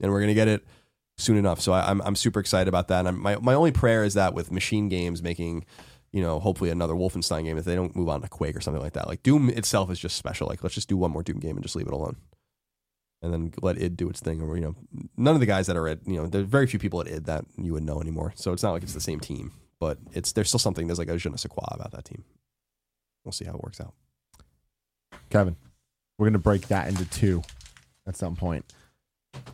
and 0.00 0.12
we're 0.12 0.20
gonna 0.20 0.34
get 0.34 0.48
it 0.48 0.64
soon 1.18 1.36
enough. 1.36 1.60
So 1.60 1.72
I, 1.72 1.90
I'm 1.90 2.00
I'm 2.02 2.16
super 2.16 2.40
excited 2.40 2.68
about 2.68 2.88
that. 2.88 3.00
And 3.00 3.08
I'm, 3.08 3.20
my 3.20 3.36
my 3.36 3.54
only 3.54 3.72
prayer 3.72 4.04
is 4.04 4.14
that 4.14 4.34
with 4.34 4.52
Machine 4.52 4.88
Games 4.88 5.22
making, 5.22 5.64
you 6.12 6.22
know, 6.22 6.38
hopefully 6.40 6.70
another 6.70 6.94
Wolfenstein 6.94 7.44
game, 7.44 7.58
if 7.58 7.64
they 7.64 7.74
don't 7.74 7.96
move 7.96 8.08
on 8.08 8.20
to 8.22 8.28
Quake 8.28 8.54
or 8.56 8.60
something 8.60 8.82
like 8.82 8.92
that. 8.92 9.08
Like 9.08 9.22
Doom 9.22 9.48
itself 9.50 9.90
is 9.90 9.98
just 9.98 10.16
special. 10.16 10.46
Like 10.46 10.62
let's 10.62 10.74
just 10.74 10.88
do 10.88 10.96
one 10.96 11.10
more 11.10 11.22
Doom 11.22 11.40
game 11.40 11.56
and 11.56 11.62
just 11.62 11.76
leave 11.76 11.86
it 11.86 11.92
alone. 11.94 12.16
And 13.22 13.32
then 13.32 13.52
let 13.62 13.78
id 13.78 13.96
do 13.96 14.08
its 14.08 14.20
thing, 14.20 14.42
or 14.42 14.56
you 14.56 14.62
know, 14.62 14.76
none 15.16 15.34
of 15.34 15.40
the 15.40 15.46
guys 15.46 15.66
that 15.66 15.76
are 15.76 15.88
at 15.88 16.06
you 16.06 16.16
know, 16.16 16.26
there's 16.26 16.46
very 16.46 16.66
few 16.66 16.78
people 16.78 17.00
at 17.00 17.08
id 17.08 17.24
that 17.24 17.44
you 17.56 17.72
would 17.72 17.82
know 17.82 18.00
anymore. 18.00 18.32
So 18.36 18.52
it's 18.52 18.62
not 18.62 18.72
like 18.72 18.82
it's 18.82 18.94
the 18.94 19.00
same 19.00 19.20
team, 19.20 19.52
but 19.80 19.98
it's 20.12 20.32
there's 20.32 20.48
still 20.48 20.60
something. 20.60 20.86
There's 20.86 20.98
like 20.98 21.08
a 21.08 21.16
je 21.16 21.30
ne 21.30 21.36
sais 21.36 21.50
quoi 21.50 21.66
about 21.70 21.92
that 21.92 22.04
team. 22.04 22.24
We'll 23.24 23.32
see 23.32 23.46
how 23.46 23.54
it 23.54 23.62
works 23.62 23.80
out. 23.80 23.94
Kevin, 25.30 25.56
we're 26.18 26.30
to 26.30 26.38
break 26.38 26.68
that 26.68 26.88
into 26.88 27.04
two 27.06 27.42
at 28.06 28.16
some 28.16 28.36
point. 28.36 28.64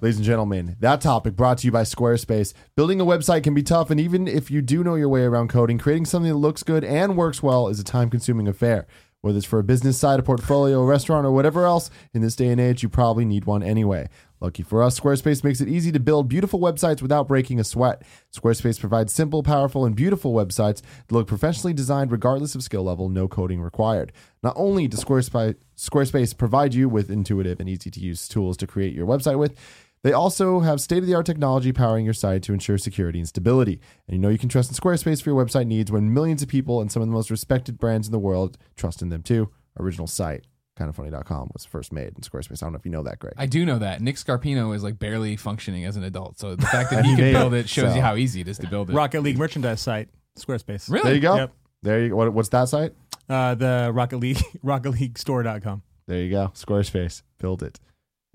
Ladies 0.00 0.16
and 0.16 0.26
gentlemen, 0.26 0.76
that 0.80 1.00
topic 1.00 1.34
brought 1.34 1.58
to 1.58 1.66
you 1.66 1.72
by 1.72 1.82
Squarespace. 1.82 2.52
Building 2.76 3.00
a 3.00 3.04
website 3.04 3.42
can 3.42 3.54
be 3.54 3.62
tough, 3.62 3.90
and 3.90 3.98
even 3.98 4.28
if 4.28 4.50
you 4.50 4.62
do 4.62 4.84
know 4.84 4.94
your 4.94 5.08
way 5.08 5.22
around 5.22 5.48
coding, 5.48 5.78
creating 5.78 6.06
something 6.06 6.30
that 6.30 6.36
looks 6.36 6.62
good 6.62 6.84
and 6.84 7.16
works 7.16 7.42
well 7.42 7.68
is 7.68 7.80
a 7.80 7.84
time 7.84 8.10
consuming 8.10 8.46
affair. 8.46 8.86
Whether 9.22 9.38
it's 9.38 9.46
for 9.46 9.60
a 9.60 9.64
business 9.64 9.96
side, 9.96 10.18
a 10.18 10.22
portfolio, 10.24 10.80
a 10.80 10.84
restaurant, 10.84 11.24
or 11.24 11.30
whatever 11.30 11.64
else, 11.64 11.90
in 12.12 12.22
this 12.22 12.34
day 12.34 12.48
and 12.48 12.60
age, 12.60 12.82
you 12.82 12.88
probably 12.88 13.24
need 13.24 13.44
one 13.44 13.62
anyway. 13.62 14.08
Lucky 14.40 14.64
for 14.64 14.82
us, 14.82 14.98
Squarespace 14.98 15.44
makes 15.44 15.60
it 15.60 15.68
easy 15.68 15.92
to 15.92 16.00
build 16.00 16.28
beautiful 16.28 16.58
websites 16.58 17.00
without 17.00 17.28
breaking 17.28 17.60
a 17.60 17.64
sweat. 17.64 18.02
Squarespace 18.36 18.80
provides 18.80 19.12
simple, 19.12 19.44
powerful, 19.44 19.84
and 19.84 19.94
beautiful 19.94 20.34
websites 20.34 20.82
that 21.06 21.12
look 21.12 21.28
professionally 21.28 21.72
designed 21.72 22.10
regardless 22.10 22.56
of 22.56 22.64
skill 22.64 22.82
level, 22.82 23.08
no 23.08 23.28
coding 23.28 23.60
required. 23.60 24.10
Not 24.42 24.54
only 24.56 24.88
does 24.88 25.04
Squarespace, 25.04 25.54
Squarespace 25.76 26.36
provide 26.36 26.74
you 26.74 26.88
with 26.88 27.08
intuitive 27.08 27.60
and 27.60 27.68
easy 27.68 27.92
to 27.92 28.00
use 28.00 28.26
tools 28.26 28.56
to 28.56 28.66
create 28.66 28.92
your 28.92 29.06
website 29.06 29.38
with, 29.38 29.56
they 30.02 30.12
also 30.12 30.60
have 30.60 30.80
state 30.80 30.98
of 30.98 31.06
the 31.06 31.14
art 31.14 31.26
technology 31.26 31.72
powering 31.72 32.04
your 32.04 32.14
site 32.14 32.42
to 32.44 32.52
ensure 32.52 32.76
security 32.76 33.18
and 33.20 33.28
stability. 33.28 33.80
And 34.06 34.14
you 34.16 34.18
know 34.18 34.28
you 34.28 34.38
can 34.38 34.48
trust 34.48 34.70
in 34.70 34.76
Squarespace 34.76 35.22
for 35.22 35.30
your 35.30 35.44
website 35.44 35.66
needs 35.66 35.92
when 35.92 36.12
millions 36.12 36.42
of 36.42 36.48
people 36.48 36.80
and 36.80 36.90
some 36.90 37.02
of 37.02 37.08
the 37.08 37.14
most 37.14 37.30
respected 37.30 37.78
brands 37.78 38.08
in 38.08 38.12
the 38.12 38.18
world 38.18 38.58
trust 38.76 39.00
in 39.00 39.10
them 39.10 39.22
too. 39.22 39.50
Original 39.78 40.06
site, 40.08 40.44
kindafunny.com, 40.78 41.50
was 41.52 41.64
first 41.64 41.92
made 41.92 42.08
in 42.08 42.22
Squarespace. 42.22 42.62
I 42.62 42.66
don't 42.66 42.72
know 42.72 42.78
if 42.78 42.84
you 42.84 42.90
know 42.90 43.04
that, 43.04 43.20
Greg. 43.20 43.34
I 43.38 43.46
do 43.46 43.64
know 43.64 43.78
that 43.78 44.00
Nick 44.00 44.16
Scarpino 44.16 44.74
is 44.74 44.82
like 44.82 44.98
barely 44.98 45.36
functioning 45.36 45.84
as 45.84 45.96
an 45.96 46.02
adult, 46.02 46.38
so 46.38 46.56
the 46.56 46.66
fact 46.66 46.90
that 46.92 47.04
he 47.04 47.12
He 47.12 47.16
can 47.16 47.32
build 47.32 47.54
it, 47.54 47.60
it 47.60 47.68
shows 47.68 47.90
so. 47.90 47.94
you 47.94 48.00
how 48.02 48.16
easy 48.16 48.40
it 48.40 48.48
is 48.48 48.58
to 48.58 48.66
build 48.66 48.90
it. 48.90 48.94
Rocket 48.94 49.22
League 49.22 49.38
merchandise 49.38 49.80
site, 49.80 50.08
Squarespace. 50.36 50.90
Really? 50.90 51.04
there 51.04 51.14
you 51.14 51.20
go. 51.20 51.36
Yep. 51.36 51.52
There 51.82 52.00
you 52.02 52.08
go. 52.10 52.16
What, 52.16 52.32
what's 52.32 52.48
that 52.50 52.68
site? 52.68 52.92
Uh, 53.28 53.54
the 53.54 53.90
Rocket 53.94 54.18
League, 54.18 54.38
Rocket 54.62 54.90
League 54.90 55.14
RocketLeagueStore.com. 55.14 55.82
There 56.08 56.18
you 56.18 56.30
go. 56.30 56.50
Squarespace. 56.54 57.22
Build 57.38 57.62
it 57.62 57.78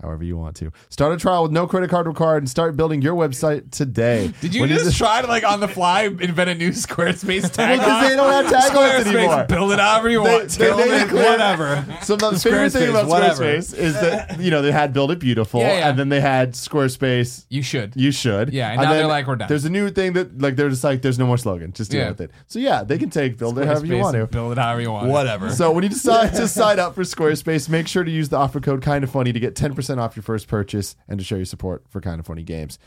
however 0.02 0.22
you 0.22 0.36
want 0.36 0.54
to. 0.56 0.70
Start 0.90 1.12
a 1.12 1.16
trial 1.16 1.42
with 1.42 1.50
no 1.50 1.66
credit 1.66 1.90
card 1.90 2.06
required 2.06 2.38
and 2.38 2.48
start 2.48 2.76
building 2.76 3.02
your 3.02 3.16
website 3.16 3.72
today. 3.72 4.32
Did 4.40 4.54
you 4.54 4.60
When 4.60 4.70
just 4.70 4.84
just- 4.84 4.96
try 4.96 5.20
to 5.20 5.26
like 5.26 5.42
on 5.44 5.58
the 5.58 5.66
fly 5.66 6.02
invent 6.02 6.48
a 6.50 6.54
new 6.54 6.70
Squarespace 6.70 7.42
Well, 7.42 7.50
tag? 7.50 7.80
'cause 7.80 8.08
they 8.08 8.14
don't 8.14 8.32
have 8.32 8.46
taglines 8.46 9.06
anymore. 9.12 9.44
Build 9.48 9.72
it 9.72 9.80
however 9.80 10.08
you 10.08 10.22
They- 10.22 10.30
want. 10.36 10.50
they 10.50 10.66
Tell 10.68 10.78
made 10.78 10.88
me 10.90 10.96
it 10.98 11.12
whatever. 11.12 11.84
So 12.02 12.14
the 12.14 12.30
favorite 12.38 12.70
thing 12.70 12.82
Squarespace, 12.82 12.90
about 12.90 13.06
whatever. 13.08 13.44
Squarespace 13.44 13.74
is 13.76 13.94
that 13.94 14.40
you 14.40 14.52
know 14.52 14.62
they 14.62 14.70
had 14.70 14.92
Build 14.92 15.10
It 15.10 15.18
Beautiful, 15.18 15.60
Yeah, 15.62 15.78
yeah. 15.78 15.88
and 15.88 15.98
then 15.98 16.10
they 16.10 16.20
had 16.20 16.52
Squarespace. 16.52 17.46
You 17.48 17.62
should. 17.62 17.94
You 17.96 18.12
should, 18.12 18.52
Yeah, 18.52 18.70
and 18.70 18.80
now 18.82 18.92
they're 18.92 19.06
like, 19.08 19.26
we're 19.26 19.34
done. 19.36 19.48
There's 19.48 19.64
a 19.64 19.70
new 19.70 19.90
thing 19.90 20.12
that 20.12 20.40
like 20.40 20.54
they're 20.54 20.68
just 20.70 20.84
like 20.84 21.02
there's 21.02 21.18
no 21.18 21.26
more 21.26 21.38
slogan, 21.38 21.72
just 21.72 21.90
deal 21.90 22.02
Yeah. 22.02 22.08
with 22.10 22.20
it. 22.20 22.30
So 22.46 22.60
yeah, 22.60 22.84
they 22.84 22.98
can 22.98 23.10
take 23.10 23.36
Build 23.36 23.58
It 23.58 23.66
however 23.66 23.84
you 23.86 23.98
want 23.98 24.14
to. 24.16 24.28
Build 24.28 24.52
it 24.52 24.58
however 24.58 24.80
you 24.80 24.92
want. 24.92 25.08
Whatever. 25.08 25.50
So 25.50 25.72
when 25.72 25.82
you 25.82 25.90
decide 25.90 26.34
to 26.34 26.46
sign 26.46 26.78
up 26.78 26.94
for 26.94 27.02
Squarespace, 27.02 27.68
make 27.68 27.88
sure 27.88 28.04
to 28.04 28.10
use 28.12 28.28
the 28.28 28.36
offer 28.36 28.60
code 28.60 28.80
Kinda 28.84 29.08
Funny 29.08 29.32
to 29.32 29.40
get 29.40 29.56
10% 29.88 29.98
off 29.98 30.16
your 30.16 30.22
first 30.22 30.48
purchase 30.48 30.96
and 31.08 31.18
to 31.18 31.24
show 31.24 31.36
your 31.36 31.44
support 31.44 31.84
for 31.88 32.00
Kinda 32.00 32.22
Funny 32.22 32.42
games. 32.42 32.78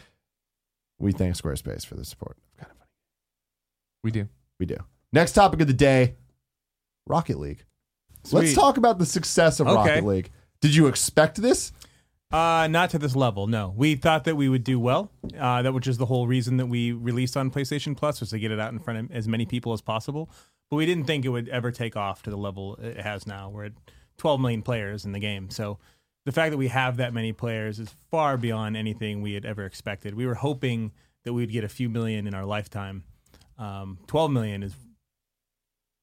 We 0.99 1.11
thank 1.11 1.35
Squarespace 1.35 1.85
for 1.85 1.95
the 1.95 2.05
support 2.05 2.37
of 2.37 2.57
Kinda 2.59 2.75
Funny. 2.75 2.89
We 4.03 4.11
do. 4.11 4.29
We 4.59 4.65
do. 4.65 4.77
Next 5.13 5.33
topic 5.33 5.61
of 5.61 5.67
the 5.67 5.73
day: 5.73 6.15
Rocket 7.07 7.39
League. 7.39 7.65
Let's 8.31 8.53
talk 8.53 8.77
about 8.77 8.99
the 8.99 9.05
success 9.05 9.59
of 9.59 9.67
Okay. 9.67 9.75
Rocket 9.75 10.05
League. 10.05 10.31
Did 10.61 10.75
you 10.75 10.87
expect 10.87 11.41
this? 11.41 11.71
Uh, 12.31 12.67
not 12.69 12.91
to 12.91 12.97
this 12.99 13.15
level. 13.15 13.47
No, 13.47 13.73
we 13.75 13.95
thought 13.95 14.23
that 14.23 14.35
we 14.37 14.47
would 14.47 14.63
do 14.63 14.79
well. 14.79 15.11
Uh, 15.37 15.63
that 15.63 15.73
which 15.73 15.87
is 15.87 15.97
the 15.97 16.05
whole 16.05 16.27
reason 16.27 16.57
that 16.57 16.67
we 16.67 16.91
released 16.93 17.35
on 17.35 17.51
PlayStation 17.51 17.97
Plus 17.97 18.21
was 18.21 18.29
to 18.29 18.39
get 18.39 18.51
it 18.51 18.59
out 18.59 18.71
in 18.71 18.79
front 18.79 18.99
of 18.99 19.11
as 19.11 19.27
many 19.27 19.45
people 19.45 19.73
as 19.73 19.81
possible. 19.81 20.29
But 20.69 20.77
we 20.77 20.85
didn't 20.85 21.05
think 21.05 21.25
it 21.25 21.29
would 21.29 21.49
ever 21.49 21.71
take 21.71 21.97
off 21.97 22.21
to 22.23 22.29
the 22.29 22.37
level 22.37 22.75
it 22.75 22.97
has 23.01 23.27
now. 23.27 23.49
We're 23.49 23.65
at 23.65 23.73
12 24.17 24.39
million 24.39 24.61
players 24.61 25.03
in 25.03 25.11
the 25.11 25.19
game, 25.19 25.49
so 25.49 25.79
the 26.25 26.31
fact 26.31 26.51
that 26.51 26.57
we 26.57 26.67
have 26.67 26.97
that 26.97 27.13
many 27.13 27.33
players 27.33 27.79
is 27.79 27.89
far 28.09 28.37
beyond 28.37 28.77
anything 28.77 29.21
we 29.21 29.33
had 29.33 29.45
ever 29.45 29.65
expected. 29.65 30.13
We 30.13 30.25
were 30.25 30.35
hoping 30.35 30.91
that 31.23 31.33
we'd 31.33 31.51
get 31.51 31.63
a 31.63 31.69
few 31.69 31.89
million 31.89 32.27
in 32.27 32.33
our 32.33 32.45
lifetime. 32.45 33.03
Um, 33.57 33.99
12 34.07 34.31
million 34.31 34.63
is 34.63 34.75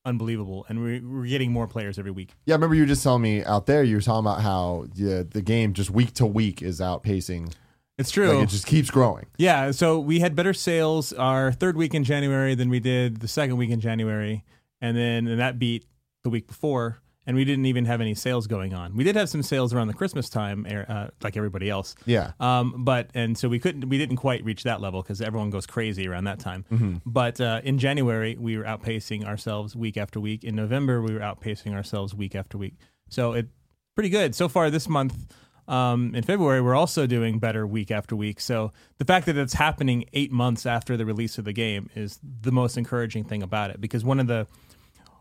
unbelievable, 0.04 0.64
and 0.68 0.80
we're, 0.80 1.00
we're 1.02 1.26
getting 1.26 1.52
more 1.52 1.66
players 1.66 1.98
every 1.98 2.10
week. 2.10 2.34
Yeah, 2.46 2.54
I 2.54 2.56
remember 2.56 2.74
you 2.74 2.82
were 2.82 2.88
just 2.88 3.02
telling 3.02 3.22
me 3.22 3.44
out 3.44 3.66
there. 3.66 3.82
You 3.82 3.96
were 3.96 4.02
talking 4.02 4.26
about 4.26 4.42
how 4.42 4.86
the 4.94 5.26
the 5.28 5.42
game 5.42 5.72
just 5.72 5.90
week 5.90 6.14
to 6.14 6.26
week 6.26 6.62
is 6.62 6.80
outpacing. 6.80 7.52
It's 7.98 8.10
true. 8.10 8.32
Like 8.32 8.44
it 8.44 8.48
just 8.50 8.66
keeps 8.66 8.90
growing. 8.90 9.26
Yeah, 9.38 9.72
so 9.72 9.98
we 9.98 10.20
had 10.20 10.36
better 10.36 10.54
sales 10.54 11.12
our 11.12 11.52
third 11.52 11.76
week 11.76 11.94
in 11.94 12.04
January 12.04 12.54
than 12.54 12.70
we 12.70 12.80
did 12.80 13.20
the 13.20 13.28
second 13.28 13.56
week 13.56 13.70
in 13.70 13.80
January, 13.80 14.44
and 14.80 14.96
then 14.96 15.26
and 15.26 15.40
that 15.40 15.58
beat 15.58 15.84
the 16.22 16.30
week 16.30 16.46
before, 16.46 16.98
and 17.28 17.36
we 17.36 17.44
didn't 17.44 17.66
even 17.66 17.84
have 17.84 18.00
any 18.00 18.14
sales 18.14 18.46
going 18.46 18.72
on. 18.72 18.96
We 18.96 19.04
did 19.04 19.14
have 19.14 19.28
some 19.28 19.42
sales 19.42 19.74
around 19.74 19.88
the 19.88 19.94
Christmas 19.94 20.30
time, 20.30 20.66
er, 20.66 20.86
uh, 20.88 21.08
like 21.22 21.36
everybody 21.36 21.68
else. 21.68 21.94
Yeah. 22.06 22.32
Um, 22.40 22.82
but 22.84 23.10
and 23.14 23.36
so 23.36 23.50
we 23.50 23.58
couldn't, 23.58 23.86
we 23.90 23.98
didn't 23.98 24.16
quite 24.16 24.42
reach 24.44 24.62
that 24.62 24.80
level 24.80 25.02
because 25.02 25.20
everyone 25.20 25.50
goes 25.50 25.66
crazy 25.66 26.08
around 26.08 26.24
that 26.24 26.38
time. 26.38 26.64
But 27.04 27.38
uh, 27.38 27.60
in 27.62 27.78
January, 27.78 28.34
we 28.40 28.56
were 28.56 28.64
outpacing 28.64 29.26
ourselves 29.26 29.76
week 29.76 29.98
after 29.98 30.18
week. 30.18 30.42
In 30.42 30.56
November, 30.56 31.02
we 31.02 31.12
were 31.12 31.20
outpacing 31.20 31.74
ourselves 31.74 32.14
week 32.14 32.34
after 32.34 32.56
week. 32.56 32.76
So 33.10 33.34
it 33.34 33.48
pretty 33.94 34.08
good 34.08 34.34
so 34.34 34.48
far 34.48 34.70
this 34.70 34.88
month. 34.88 35.30
Um, 35.68 36.14
in 36.14 36.22
February, 36.22 36.62
we're 36.62 36.74
also 36.74 37.06
doing 37.06 37.38
better 37.38 37.66
week 37.66 37.90
after 37.90 38.16
week. 38.16 38.40
So 38.40 38.72
the 38.96 39.04
fact 39.04 39.26
that 39.26 39.36
it's 39.36 39.52
happening 39.52 40.06
eight 40.14 40.32
months 40.32 40.64
after 40.64 40.96
the 40.96 41.04
release 41.04 41.36
of 41.36 41.44
the 41.44 41.52
game 41.52 41.90
is 41.94 42.18
the 42.22 42.52
most 42.52 42.78
encouraging 42.78 43.24
thing 43.24 43.42
about 43.42 43.68
it. 43.68 43.82
Because 43.82 44.02
one 44.02 44.18
of 44.18 44.28
the 44.28 44.46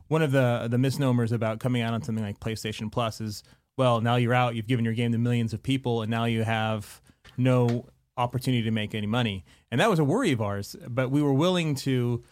one 0.08 0.22
of 0.22 0.32
the 0.32 0.68
the 0.70 0.78
misnomers 0.78 1.32
about 1.32 1.60
coming 1.60 1.82
out 1.82 1.94
on 1.94 2.02
something 2.02 2.24
like 2.24 2.40
PlayStation 2.40 2.92
Plus 2.92 3.22
is, 3.22 3.44
well, 3.78 4.02
now 4.02 4.16
you're 4.16 4.34
out, 4.34 4.56
you've 4.56 4.68
given 4.68 4.86
your 4.86 4.94
game 4.94 5.12
to 5.12 5.18
millions 5.18 5.54
of 5.54 5.62
people, 5.62 6.02
and 6.02 6.10
now 6.10 6.26
you 6.26 6.44
have 6.44 7.02
no 7.38 7.86
opportunity 8.18 8.64
to 8.64 8.72
make 8.72 8.96
any 8.96 9.08
money. 9.08 9.46
And 9.72 9.80
that 9.80 9.90
was 9.90 10.00
a 10.00 10.04
worry 10.04 10.32
of 10.32 10.42
ours, 10.42 10.76
but 10.88 11.12
we 11.12 11.22
were 11.22 11.34
willing 11.34 11.76
to 11.76 12.24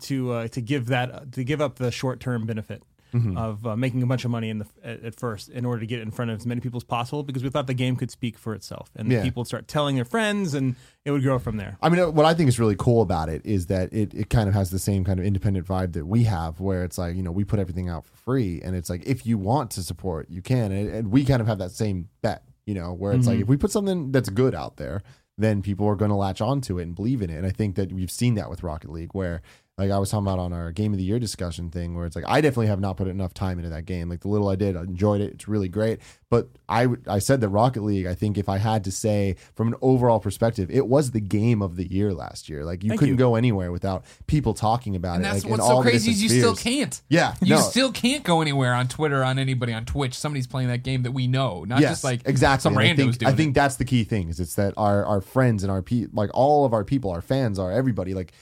to 0.00 0.32
uh, 0.32 0.48
to 0.48 0.60
give 0.60 0.86
that 0.86 1.32
to 1.32 1.44
give 1.44 1.60
up 1.60 1.76
the 1.76 1.90
short 1.90 2.20
term 2.20 2.46
benefit 2.46 2.82
Mm-hmm. 3.14 3.38
of 3.38 3.64
uh, 3.64 3.76
making 3.76 4.02
a 4.02 4.06
bunch 4.06 4.24
of 4.24 4.32
money 4.32 4.50
in 4.50 4.58
the 4.58 4.66
at, 4.82 5.04
at 5.04 5.14
first 5.14 5.48
in 5.48 5.64
order 5.64 5.78
to 5.78 5.86
get 5.86 6.00
it 6.00 6.02
in 6.02 6.10
front 6.10 6.32
of 6.32 6.38
as 6.38 6.46
many 6.46 6.60
people 6.60 6.78
as 6.78 6.82
possible 6.84 7.22
because 7.22 7.44
we 7.44 7.48
thought 7.48 7.68
the 7.68 7.72
game 7.74 7.94
could 7.94 8.10
speak 8.10 8.36
for 8.36 8.54
itself 8.54 8.90
and 8.96 9.08
Yeah. 9.08 9.22
people 9.22 9.42
would 9.42 9.46
start 9.46 9.68
telling 9.68 9.94
their 9.94 10.04
friends 10.04 10.52
and 10.52 10.74
it 11.04 11.12
would 11.12 11.22
grow 11.22 11.38
from 11.38 11.56
there. 11.56 11.78
I 11.80 11.90
mean, 11.90 12.00
uh, 12.00 12.10
what 12.10 12.26
I 12.26 12.34
think 12.34 12.48
is 12.48 12.58
really 12.58 12.74
cool 12.76 13.02
about 13.02 13.28
it 13.28 13.46
is 13.46 13.66
that 13.66 13.92
it, 13.92 14.12
it 14.14 14.30
kind 14.30 14.48
of 14.48 14.54
has 14.54 14.70
the 14.70 14.80
same 14.80 15.04
kind 15.04 15.20
of 15.20 15.24
independent 15.26 15.64
vibe 15.64 15.92
that 15.92 16.06
we 16.06 16.24
have, 16.24 16.58
where 16.58 16.82
it's 16.82 16.98
like, 16.98 17.14
you 17.14 17.22
know, 17.22 17.30
we 17.30 17.44
put 17.44 17.60
everything 17.60 17.88
out 17.88 18.04
for 18.04 18.16
free. 18.16 18.60
And 18.62 18.74
it's 18.74 18.90
like, 18.90 19.06
if 19.06 19.24
you 19.24 19.38
want 19.38 19.70
to 19.72 19.84
support, 19.84 20.28
you 20.28 20.42
can. 20.42 20.72
And, 20.72 20.88
and 20.90 21.12
we 21.12 21.24
kind 21.24 21.40
of 21.40 21.46
have 21.46 21.58
that 21.58 21.70
same 21.70 22.08
bet, 22.20 22.42
you 22.66 22.74
know, 22.74 22.92
where 22.92 23.12
it's 23.12 23.28
like, 23.28 23.34
mm-hmm. 23.34 23.42
if 23.42 23.48
we 23.48 23.56
put 23.56 23.70
something 23.70 24.10
that's 24.10 24.28
good 24.28 24.56
out 24.56 24.76
there, 24.76 25.02
then 25.38 25.62
people 25.62 25.86
are 25.86 25.96
going 25.96 26.10
to 26.10 26.16
latch 26.16 26.40
onto 26.40 26.78
it 26.78 26.82
and 26.82 26.94
believe 26.94 27.20
in 27.22 27.30
it. 27.30 27.36
And 27.36 27.46
I 27.46 27.50
think 27.50 27.74
that 27.76 27.92
we've 27.92 28.10
seen 28.10 28.34
that 28.34 28.48
with 28.50 28.62
Rocket 28.62 28.90
League, 28.90 29.10
where 29.14 29.42
like 29.76 29.90
I 29.90 29.98
was 29.98 30.08
talking 30.10 30.24
about 30.26 30.38
on 30.38 30.52
our 30.52 30.70
game 30.70 30.92
of 30.92 30.98
the 30.98 31.04
year 31.04 31.18
discussion 31.18 31.68
thing, 31.70 31.96
where 31.96 32.06
it's 32.06 32.14
like 32.14 32.24
I 32.28 32.40
definitely 32.40 32.68
have 32.68 32.78
not 32.80 32.96
put 32.96 33.08
enough 33.08 33.34
time 33.34 33.58
into 33.58 33.70
that 33.70 33.86
game. 33.86 34.08
Like 34.08 34.20
the 34.20 34.28
little 34.28 34.48
I 34.48 34.54
did, 34.54 34.76
I 34.76 34.82
enjoyed 34.82 35.20
it. 35.20 35.32
It's 35.34 35.48
really 35.48 35.68
great. 35.68 36.00
But 36.30 36.48
I 36.68 36.86
I 37.08 37.18
said 37.18 37.40
that 37.40 37.48
Rocket 37.48 37.82
League. 37.82 38.06
I 38.06 38.14
think 38.14 38.38
if 38.38 38.48
I 38.48 38.58
had 38.58 38.84
to 38.84 38.92
say 38.92 39.34
from 39.54 39.68
an 39.68 39.74
overall 39.82 40.20
perspective, 40.20 40.70
it 40.70 40.86
was 40.86 41.10
the 41.10 41.20
game 41.20 41.60
of 41.60 41.74
the 41.74 41.84
year 41.90 42.12
last 42.14 42.48
year. 42.48 42.64
Like 42.64 42.84
you 42.84 42.90
Thank 42.90 43.00
couldn't 43.00 43.14
you. 43.14 43.18
go 43.18 43.34
anywhere 43.34 43.72
without 43.72 44.04
people 44.28 44.54
talking 44.54 44.94
about 44.94 45.16
And 45.16 45.24
it. 45.24 45.28
that's 45.28 45.36
like, 45.38 45.44
in 45.46 45.50
what's 45.50 45.62
all 45.64 45.78
so 45.78 45.82
crazy 45.82 46.12
is 46.12 46.22
you 46.22 46.28
still 46.28 46.54
can't. 46.54 47.00
Yeah, 47.08 47.34
You 47.42 47.56
no. 47.56 47.60
still 47.60 47.90
can't 47.90 48.22
go 48.22 48.40
anywhere 48.42 48.74
on 48.74 48.86
Twitter, 48.88 49.24
on 49.24 49.38
anybody, 49.40 49.72
on 49.72 49.84
Twitch. 49.86 50.14
Somebody's 50.14 50.46
playing 50.46 50.68
that 50.68 50.84
game 50.84 51.02
that 51.02 51.12
we 51.12 51.26
know, 51.26 51.64
not 51.64 51.80
yes, 51.80 51.90
just 51.92 52.04
like 52.04 52.22
exactly. 52.26 52.62
some 52.62 52.76
And 52.78 52.82
randos 52.86 52.92
I 52.92 52.96
think, 52.96 53.18
doing 53.18 53.32
I 53.32 53.36
think 53.36 53.50
it. 53.50 53.54
that's 53.54 53.76
the 53.76 53.84
key 53.84 54.04
thing 54.04 54.28
is 54.28 54.38
it's 54.38 54.54
that 54.54 54.74
our 54.76 55.04
our 55.04 55.20
friends 55.20 55.64
and 55.64 55.72
our 55.72 55.82
pe- 55.82 56.06
like 56.12 56.30
all 56.32 56.64
of 56.64 56.72
our 56.72 56.84
people, 56.84 57.10
our 57.10 57.22
fans, 57.22 57.58
are 57.58 57.72
everybody 57.72 58.14
like 58.14 58.32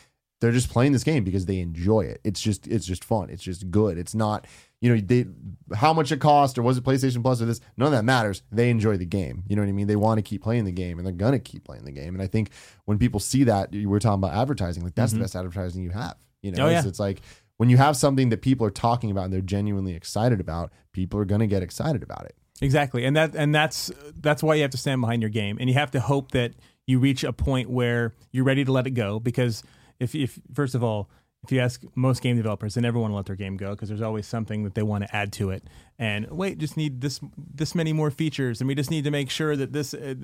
they're 0.42 0.52
just 0.52 0.70
playing 0.70 0.90
this 0.90 1.04
game 1.04 1.22
because 1.22 1.46
they 1.46 1.60
enjoy 1.60 2.00
it. 2.00 2.20
It's 2.24 2.40
just 2.40 2.66
it's 2.66 2.84
just 2.84 3.04
fun. 3.04 3.30
It's 3.30 3.44
just 3.44 3.70
good. 3.70 3.96
It's 3.96 4.12
not 4.12 4.46
you 4.80 4.92
know 4.92 5.00
they 5.00 5.26
how 5.72 5.92
much 5.92 6.10
it 6.10 6.20
cost 6.20 6.58
or 6.58 6.62
was 6.62 6.76
it 6.76 6.82
PlayStation 6.82 7.22
Plus 7.22 7.40
or 7.40 7.44
this. 7.44 7.60
None 7.76 7.86
of 7.86 7.92
that 7.92 8.04
matters. 8.04 8.42
They 8.50 8.68
enjoy 8.68 8.96
the 8.96 9.06
game. 9.06 9.44
You 9.46 9.54
know 9.54 9.62
what 9.62 9.68
I 9.68 9.72
mean. 9.72 9.86
They 9.86 9.94
want 9.94 10.18
to 10.18 10.22
keep 10.22 10.42
playing 10.42 10.64
the 10.64 10.72
game 10.72 10.98
and 10.98 11.06
they're 11.06 11.14
gonna 11.14 11.38
keep 11.38 11.62
playing 11.62 11.84
the 11.84 11.92
game. 11.92 12.14
And 12.14 12.20
I 12.20 12.26
think 12.26 12.50
when 12.86 12.98
people 12.98 13.20
see 13.20 13.44
that, 13.44 13.72
you 13.72 13.88
were 13.88 14.00
talking 14.00 14.18
about 14.18 14.34
advertising. 14.34 14.82
Like 14.82 14.96
that's 14.96 15.12
the 15.12 15.16
mm-hmm. 15.16 15.22
best 15.22 15.36
advertising 15.36 15.84
you 15.84 15.90
have. 15.90 16.16
You 16.42 16.50
know, 16.50 16.66
Oh, 16.66 16.70
yeah. 16.70 16.78
it's, 16.78 16.88
it's 16.88 17.00
like 17.00 17.22
when 17.58 17.70
you 17.70 17.76
have 17.76 17.96
something 17.96 18.30
that 18.30 18.42
people 18.42 18.66
are 18.66 18.70
talking 18.70 19.12
about 19.12 19.26
and 19.26 19.32
they're 19.32 19.40
genuinely 19.40 19.94
excited 19.94 20.40
about, 20.40 20.72
people 20.92 21.20
are 21.20 21.24
gonna 21.24 21.46
get 21.46 21.62
excited 21.62 22.02
about 22.02 22.24
it. 22.24 22.34
Exactly, 22.60 23.04
and 23.04 23.14
that 23.14 23.36
and 23.36 23.54
that's 23.54 23.92
that's 24.20 24.42
why 24.42 24.56
you 24.56 24.62
have 24.62 24.72
to 24.72 24.76
stand 24.76 25.00
behind 25.00 25.22
your 25.22 25.30
game, 25.30 25.56
and 25.60 25.68
you 25.68 25.74
have 25.74 25.92
to 25.92 26.00
hope 26.00 26.32
that 26.32 26.52
you 26.86 26.98
reach 26.98 27.22
a 27.22 27.32
point 27.32 27.70
where 27.70 28.12
you're 28.32 28.44
ready 28.44 28.64
to 28.64 28.72
let 28.72 28.86
it 28.86 28.90
go 28.90 29.20
because 29.20 29.62
if 30.02 30.14
if 30.14 30.38
first 30.52 30.74
of 30.74 30.82
all 30.82 31.10
if 31.44 31.50
you 31.50 31.58
ask 31.58 31.82
most 31.96 32.22
game 32.22 32.36
developers, 32.36 32.74
they 32.74 32.80
never 32.80 32.98
want 32.98 33.10
to 33.10 33.16
let 33.16 33.26
their 33.26 33.36
game 33.36 33.56
go 33.56 33.70
because 33.70 33.88
there's 33.88 34.02
always 34.02 34.26
something 34.26 34.62
that 34.62 34.74
they 34.74 34.82
want 34.82 35.04
to 35.04 35.16
add 35.16 35.32
to 35.34 35.50
it. 35.50 35.64
And 35.98 36.30
wait, 36.30 36.58
just 36.58 36.76
need 36.76 37.00
this 37.00 37.20
this 37.36 37.74
many 37.74 37.92
more 37.92 38.10
features, 38.10 38.60
and 38.60 38.68
we 38.68 38.74
just 38.74 38.90
need 38.90 39.04
to 39.04 39.10
make 39.10 39.30
sure 39.30 39.56
that 39.56 39.72
this. 39.72 39.94
Uh, 39.94 40.14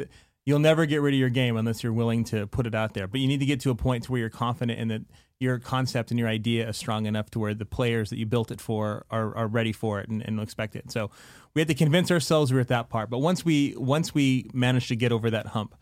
you'll 0.47 0.59
never 0.59 0.87
get 0.87 1.03
rid 1.03 1.13
of 1.13 1.21
your 1.21 1.29
game 1.29 1.59
unless 1.59 1.83
you're 1.83 1.93
willing 1.93 2.25
to 2.25 2.47
put 2.47 2.67
it 2.67 2.75
out 2.75 2.95
there. 2.95 3.07
But 3.07 3.21
you 3.21 3.29
need 3.29 3.41
to 3.41 3.45
get 3.45 3.61
to 3.61 3.71
a 3.71 3.75
point 3.75 4.05
to 4.05 4.13
where 4.13 4.21
you're 4.21 4.31
confident 4.31 4.79
in 4.79 4.89
that 4.89 5.03
your 5.41 5.59
concept 5.59 6.11
and 6.11 6.19
your 6.19 6.29
idea 6.29 6.67
is 6.67 6.77
strong 6.79 7.05
enough 7.05 7.29
to 7.33 7.39
where 7.39 7.53
the 7.53 7.67
players 7.67 8.09
that 8.09 8.17
you 8.17 8.25
built 8.25 8.51
it 8.51 8.59
for 8.59 9.05
are, 9.11 9.37
are 9.37 9.47
ready 9.47 9.73
for 9.73 10.01
it 10.01 10.09
and, 10.09 10.23
and 10.23 10.41
expect 10.41 10.75
it. 10.75 10.91
So 10.91 11.11
we 11.53 11.61
had 11.61 11.69
to 11.69 11.75
convince 11.75 12.11
ourselves 12.11 12.51
we 12.51 12.55
were 12.55 12.63
at 12.63 12.69
that 12.69 12.89
part. 12.89 13.11
But 13.11 13.19
once 13.19 13.45
we 13.45 13.75
once 13.77 14.15
we 14.15 14.49
managed 14.55 14.89
to 14.89 14.97
get 14.97 15.13
over 15.13 15.29
that 15.29 15.49
hump, 15.49 15.75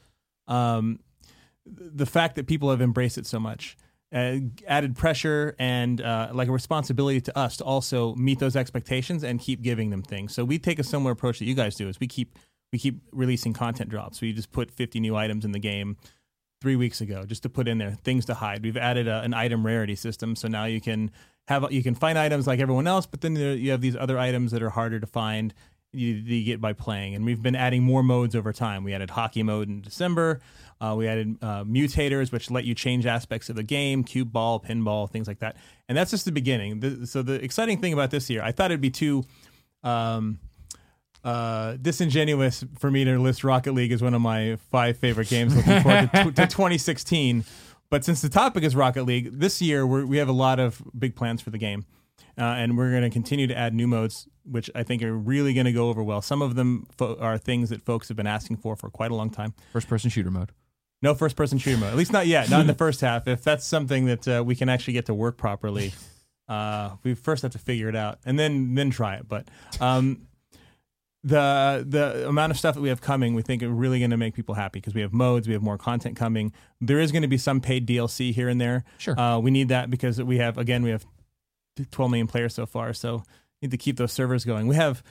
um, 0.49 0.99
the 1.64 2.07
fact 2.07 2.34
that 2.34 2.49
people 2.49 2.70
have 2.70 2.80
embraced 2.80 3.18
it 3.18 3.26
so 3.26 3.38
much 3.38 3.76
uh, 4.12 4.36
added 4.66 4.96
pressure 4.96 5.54
and 5.59 6.00
uh, 6.00 6.30
like 6.32 6.48
a 6.48 6.52
responsibility 6.52 7.20
to 7.20 7.36
us 7.36 7.57
to 7.57 7.64
also 7.64 8.14
meet 8.14 8.38
those 8.38 8.57
expectations 8.57 9.24
and 9.24 9.40
keep 9.40 9.62
giving 9.62 9.90
them 9.90 10.02
things. 10.02 10.34
So 10.34 10.44
we 10.44 10.59
take 10.59 10.78
a 10.78 10.84
similar 10.84 11.12
approach 11.12 11.38
that 11.40 11.46
you 11.46 11.54
guys 11.54 11.74
do. 11.74 11.88
Is 11.88 11.98
we 11.98 12.07
keep 12.07 12.38
we 12.72 12.78
keep 12.78 13.00
releasing 13.12 13.52
content 13.52 13.90
drops. 13.90 14.20
We 14.20 14.32
just 14.32 14.52
put 14.52 14.70
50 14.70 15.00
new 15.00 15.16
items 15.16 15.44
in 15.44 15.52
the 15.52 15.59
game 15.59 15.96
three 16.61 16.76
weeks 16.76 17.00
ago 17.00 17.24
just 17.24 17.42
to 17.42 17.48
put 17.48 17.68
in 17.68 17.78
there 17.78 17.92
things 17.92 18.24
to 18.26 18.34
hide. 18.34 18.62
We've 18.62 18.76
added 18.76 19.09
a, 19.09 19.20
an 19.22 19.34
item 19.34 19.64
rarity 19.64 19.94
system, 19.94 20.36
so 20.36 20.48
now 20.48 20.64
you 20.64 20.80
can 20.80 21.11
have 21.48 21.70
you 21.72 21.82
can 21.82 21.94
find 21.94 22.18
items 22.18 22.46
like 22.46 22.61
everyone 22.61 22.86
else, 22.86 23.07
but 23.07 23.20
then 23.20 23.34
there, 23.34 23.54
you 23.54 23.70
have 23.70 23.80
these 23.80 23.96
other 23.96 24.18
items 24.18 24.52
that 24.52 24.62
are 24.62 24.70
harder 24.70 25.00
to 25.00 25.07
find. 25.07 25.54
You, 25.92 26.12
you 26.12 26.44
get 26.44 26.61
by 26.61 26.74
playing, 26.74 27.14
and 27.14 27.24
we've 27.24 27.40
been 27.40 27.54
adding 27.54 27.82
more 27.82 28.02
modes 28.02 28.36
over 28.36 28.52
time. 28.52 28.84
We 28.84 28.92
added 28.92 29.11
hockey 29.11 29.42
mode 29.42 29.68
in 29.68 29.80
December. 29.80 30.40
Uh, 30.81 30.95
we 30.97 31.09
added 31.09 31.37
uh, 31.41 31.64
mutators, 31.64 32.31
which 32.33 32.51
let 32.51 32.64
you 32.64 32.74
change 32.74 33.07
aspects 33.07 33.49
of 33.49 33.57
the 33.57 33.62
game, 33.62 34.05
cube 34.05 34.31
ball, 34.33 34.61
pinball, 34.61 35.11
things 35.11 35.27
like 35.27 35.39
that. 35.39 35.57
And 35.89 35.97
that's 35.97 36.11
just 36.11 36.24
the 36.24 36.33
beginning. 36.33 36.81
The, 36.81 37.07
so 37.07 37.22
the 37.22 37.35
exciting 37.35 37.81
thing 37.81 37.93
about 37.93 38.11
this 38.11 38.29
year, 38.29 38.43
I 38.43 38.53
thought 38.53 38.70
it'd 38.70 38.81
be 38.81 38.91
too 38.91 39.24
um, 39.83 40.39
uh, 41.24 41.77
disingenuous 41.81 42.64
for 42.79 42.91
me 42.91 43.05
to 43.05 43.18
list 43.18 43.43
Rocket 43.43 43.72
League 43.72 43.93
as 43.93 44.03
one 44.03 44.14
of 44.14 44.20
my 44.20 44.57
five 44.70 44.99
favorite 44.99 45.29
games 45.29 45.57
looking 45.57 45.81
forward 45.83 46.11
to, 46.12 46.24
to 46.24 46.47
2016. 46.47 47.45
But 47.89 48.05
since 48.05 48.20
the 48.20 48.29
topic 48.29 48.62
is 48.64 48.77
Rocket 48.77 49.05
League, 49.05 49.31
this 49.33 49.62
year 49.62 49.87
we're, 49.87 50.05
we 50.05 50.18
have 50.18 50.29
a 50.29 50.33
lot 50.33 50.59
of 50.61 50.83
big 50.97 51.16
plans 51.16 51.41
for 51.41 51.51
the 51.51 51.59
game. 51.59 51.87
Uh, 52.39 52.43
and 52.43 52.77
we're 52.77 52.91
going 52.91 53.03
to 53.03 53.09
continue 53.09 53.47
to 53.47 53.57
add 53.57 53.72
new 53.72 53.87
modes, 53.87 54.29
which 54.45 54.70
I 54.74 54.83
think 54.83 55.03
are 55.03 55.16
really 55.16 55.55
going 55.55 55.64
to 55.64 55.72
go 55.72 55.89
over 55.89 56.03
well. 56.03 56.20
Some 56.20 56.43
of 56.43 56.55
them 56.55 56.87
fo- 56.99 57.16
are 57.18 57.39
things 57.39 57.70
that 57.70 57.83
folks 57.83 58.09
have 58.09 58.16
been 58.16 58.27
asking 58.27 58.59
for 58.59 58.77
for 58.77 58.91
quite 58.91 59.11
a 59.11 59.14
long 59.14 59.31
time. 59.31 59.55
First 59.72 59.89
person 59.89 60.11
shooter 60.11 60.31
mode. 60.31 60.53
No 61.03 61.14
first 61.14 61.36
person 61.36 61.59
shooter 61.59 61.76
mode, 61.76 61.90
at 61.90 61.97
least 61.97 62.12
not 62.12 62.26
yet, 62.26 62.49
not 62.51 62.61
in 62.61 62.66
the 62.66 62.74
first 62.86 63.01
half. 63.01 63.28
If 63.28 63.42
that's 63.42 63.66
something 63.66 64.07
that 64.07 64.28
uh, 64.28 64.42
we 64.44 64.57
can 64.57 64.68
actually 64.68 64.94
get 64.94 65.07
to 65.07 65.14
work 65.14 65.36
properly, 65.36 65.92
uh, 66.49 66.97
we 67.03 67.14
first 67.14 67.42
have 67.42 67.53
to 67.53 67.59
figure 67.59 67.88
it 67.88 67.97
out 67.97 68.18
and 68.24 68.38
then 68.38 68.74
then 68.74 68.90
try 68.90 69.16
it. 69.16 69.28
But 69.28 69.49
um, 69.80 70.26
the 71.22 71.84
the 71.86 72.28
amount 72.28 72.53
of 72.53 72.59
stuff 72.59 72.76
that 72.76 72.80
we 72.80 72.88
have 72.88 73.01
coming, 73.01 73.34
we 73.34 73.42
think 73.42 73.62
are 73.62 73.68
really 73.68 73.99
going 73.99 74.11
to 74.11 74.16
make 74.16 74.34
people 74.34 74.55
happy 74.55 74.78
because 74.80 74.94
we 74.94 75.01
have 75.01 75.12
modes, 75.12 75.47
we 75.47 75.55
have 75.55 75.62
more 75.62 75.76
content 75.76 76.16
coming. 76.16 76.53
There 76.80 77.01
is 77.01 77.12
going 77.12 77.22
to 77.22 77.28
be 77.28 77.38
some 77.38 77.61
paid 77.61 77.86
DLC 77.86 78.32
here 78.32 78.49
and 78.49 78.61
there. 78.61 78.84
Sure. 78.99 79.18
uh, 79.18 79.38
we 79.38 79.51
need 79.51 79.68
that 79.68 79.90
because 79.90 80.22
we 80.22 80.38
have 80.38 80.57
again 80.57 80.82
we 80.82 80.90
have 80.90 81.05
12 81.90 82.11
million 82.11 82.26
players 82.26 82.55
so 82.55 82.64
far, 82.64 82.92
so 82.92 83.22
need 83.61 83.70
to 83.70 83.76
keep 83.76 83.97
those 83.97 84.12
servers 84.12 84.44
going. 84.44 84.66
We 84.66 84.76
have 84.76 85.03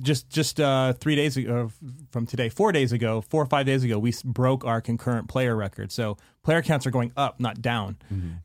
just 0.00 0.30
just 0.30 0.60
uh, 0.60 0.92
three 0.94 1.14
days 1.14 1.36
ago 1.36 1.70
from 2.10 2.26
today, 2.26 2.48
four 2.48 2.72
days 2.72 2.92
ago, 2.92 3.20
four 3.20 3.42
or 3.42 3.46
five 3.46 3.66
days 3.66 3.84
ago, 3.84 3.98
we 3.98 4.14
broke 4.24 4.64
our 4.64 4.80
concurrent 4.80 5.28
player 5.28 5.54
record. 5.54 5.92
So 5.92 6.16
player 6.42 6.62
counts 6.62 6.86
are 6.86 6.90
going 6.90 7.12
up, 7.16 7.38
not 7.38 7.60
down, 7.60 7.96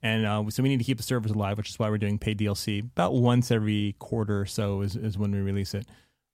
and 0.03 0.25
uh, 0.25 0.49
so 0.49 0.61
we 0.63 0.69
need 0.69 0.79
to 0.79 0.83
keep 0.83 0.97
the 0.97 1.03
servers 1.03 1.31
alive, 1.31 1.57
which 1.57 1.69
is 1.69 1.79
why 1.79 1.89
we're 1.89 1.97
doing 1.97 2.19
paid 2.19 2.37
DLC 2.39 2.81
about 2.81 3.13
once 3.13 3.51
every 3.51 3.95
quarter 3.99 4.41
or 4.41 4.45
so 4.45 4.81
is, 4.81 4.95
is 4.95 5.17
when 5.17 5.31
we 5.31 5.39
release 5.39 5.73
it. 5.73 5.87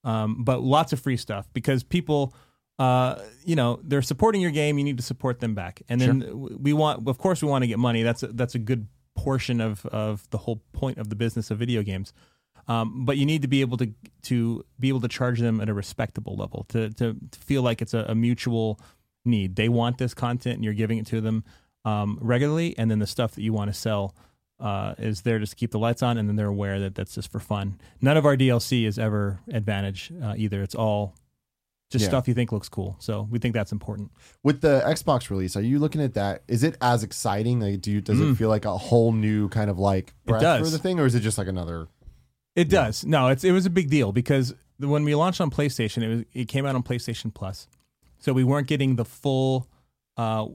Um, 0.04 0.44
but 0.44 0.62
lots 0.62 0.92
of 0.94 1.00
free 1.00 1.18
stuff 1.18 1.48
because 1.54 1.84
people, 1.84 2.34
uh, 2.80 3.20
you 3.44 3.56
know, 3.56 3.80
they're 3.84 4.02
supporting 4.02 4.42
your 4.42 4.52
game. 4.52 4.78
You 4.78 4.84
need 4.84 4.98
to 4.98 5.04
support 5.04 5.40
them 5.40 5.54
back, 5.56 5.82
and 5.88 6.02
then 6.02 6.20
w- 6.20 6.58
we 6.60 6.74
want, 6.74 7.08
of 7.08 7.18
course, 7.18 7.42
we 7.44 7.48
want 7.50 7.62
to 7.64 7.68
get 7.68 7.80
money. 7.80 8.02
That's 8.04 8.24
a, 8.24 8.28
that's 8.28 8.56
a 8.56 8.60
good 8.60 8.88
portion 9.16 9.62
of 9.62 9.86
of 9.88 10.28
the 10.32 10.38
whole 10.40 10.62
point 10.74 10.98
of 10.98 11.10
the 11.10 11.16
business 11.16 11.52
of 11.52 11.58
video 11.60 11.84
games. 11.84 12.12
Um, 12.68 13.06
but 13.06 13.18
you 13.18 13.26
need 13.26 13.42
to 13.44 13.48
be 13.48 13.62
able 13.62 13.78
to 13.78 13.94
to 14.24 14.64
be 14.80 14.90
able 14.90 15.02
to 15.02 15.08
charge 15.08 15.40
them 15.40 15.62
at 15.62 15.70
a 15.70 15.74
respectable 15.74 16.36
level 16.36 16.66
to 16.70 16.90
to, 16.92 17.16
to 17.32 17.40
feel 17.40 17.62
like 17.62 17.82
it's 17.82 17.94
a, 17.94 18.06
a 18.10 18.16
mutual 18.16 18.80
need. 19.24 19.56
They 19.56 19.70
want 19.70 19.98
this 19.98 20.14
content, 20.14 20.56
and 20.56 20.64
you're 20.64 20.74
giving 20.74 20.98
it 20.98 21.06
to 21.08 21.22
them 21.22 21.44
um, 21.84 22.18
regularly, 22.22 22.76
and 22.78 22.90
then 22.90 23.00
the 23.00 23.08
stuff 23.08 23.34
that 23.36 23.42
you 23.44 23.54
want 23.54 23.70
to 23.72 23.74
sell 23.80 24.16
uh, 24.60 24.96
is 24.98 25.22
there 25.22 25.38
just 25.38 25.52
to 25.52 25.56
keep 25.58 25.72
the 25.72 25.80
lights 25.80 26.02
on, 26.02 26.18
and 26.18 26.28
then 26.28 26.36
they're 26.36 26.48
aware 26.48 26.80
that 26.80 26.96
that's 26.96 27.14
just 27.16 27.32
for 27.32 27.40
fun. 27.40 27.80
None 28.02 28.18
of 28.18 28.26
our 28.26 28.36
DLC 28.38 28.86
is 28.88 28.98
ever 28.98 29.40
advantage 29.52 30.12
uh, 30.24 30.34
either. 30.38 30.64
It's 30.64 30.74
all 30.76 31.14
just 31.92 32.04
Yeah. 32.04 32.10
stuff 32.10 32.28
you 32.28 32.34
think 32.34 32.52
looks 32.52 32.68
cool. 32.70 32.96
So 33.00 33.28
we 33.30 33.38
think 33.38 33.54
that's 33.54 33.72
important. 33.72 34.12
With 34.44 34.62
the 34.62 34.82
Xbox 34.86 35.30
release, 35.30 35.56
are 35.56 35.62
you 35.62 35.78
looking 35.78 36.02
at 36.02 36.16
that? 36.16 36.42
Is 36.48 36.64
it 36.64 36.78
as 36.82 37.04
exciting? 37.04 37.60
Like, 37.60 37.82
do 37.82 37.92
you, 37.92 38.02
does 38.02 38.20
it 38.20 38.34
feel 38.38 38.50
like 38.50 38.66
a 38.66 38.76
whole 38.76 39.12
new 39.12 39.50
kind 39.50 39.70
of 39.70 39.78
like 39.78 40.14
breath 40.26 40.42
for 40.42 40.66
Mm. 40.66 40.72
the 40.72 40.80
thing, 40.80 41.00
or 41.00 41.06
is 41.06 41.14
it 41.14 41.20
just 41.20 41.38
like 41.38 41.48
another? 41.48 41.88
It 42.56 42.70
does. 42.70 43.06
No, 43.06 43.28
it's 43.28 43.44
it 43.44 43.52
was 43.52 43.66
a 43.66 43.70
big 43.70 43.90
deal 43.90 44.12
because 44.12 44.54
the- 44.80 44.88
when 44.88 45.04
we 45.04 45.14
launched 45.16 45.42
on 45.42 45.50
PlayStation, 45.52 46.04
it 46.04 46.08
was 46.10 46.24
it 46.34 46.48
came 46.48 46.66
out 46.66 46.76
on 46.76 46.84
PlayStation 46.84 47.34
Plus, 47.34 47.68
so 48.20 48.34
we 48.34 48.44
weren't 48.44 48.68
getting 48.68 48.96
the 48.96 49.06
full 49.06 49.68
uh, 50.18 50.48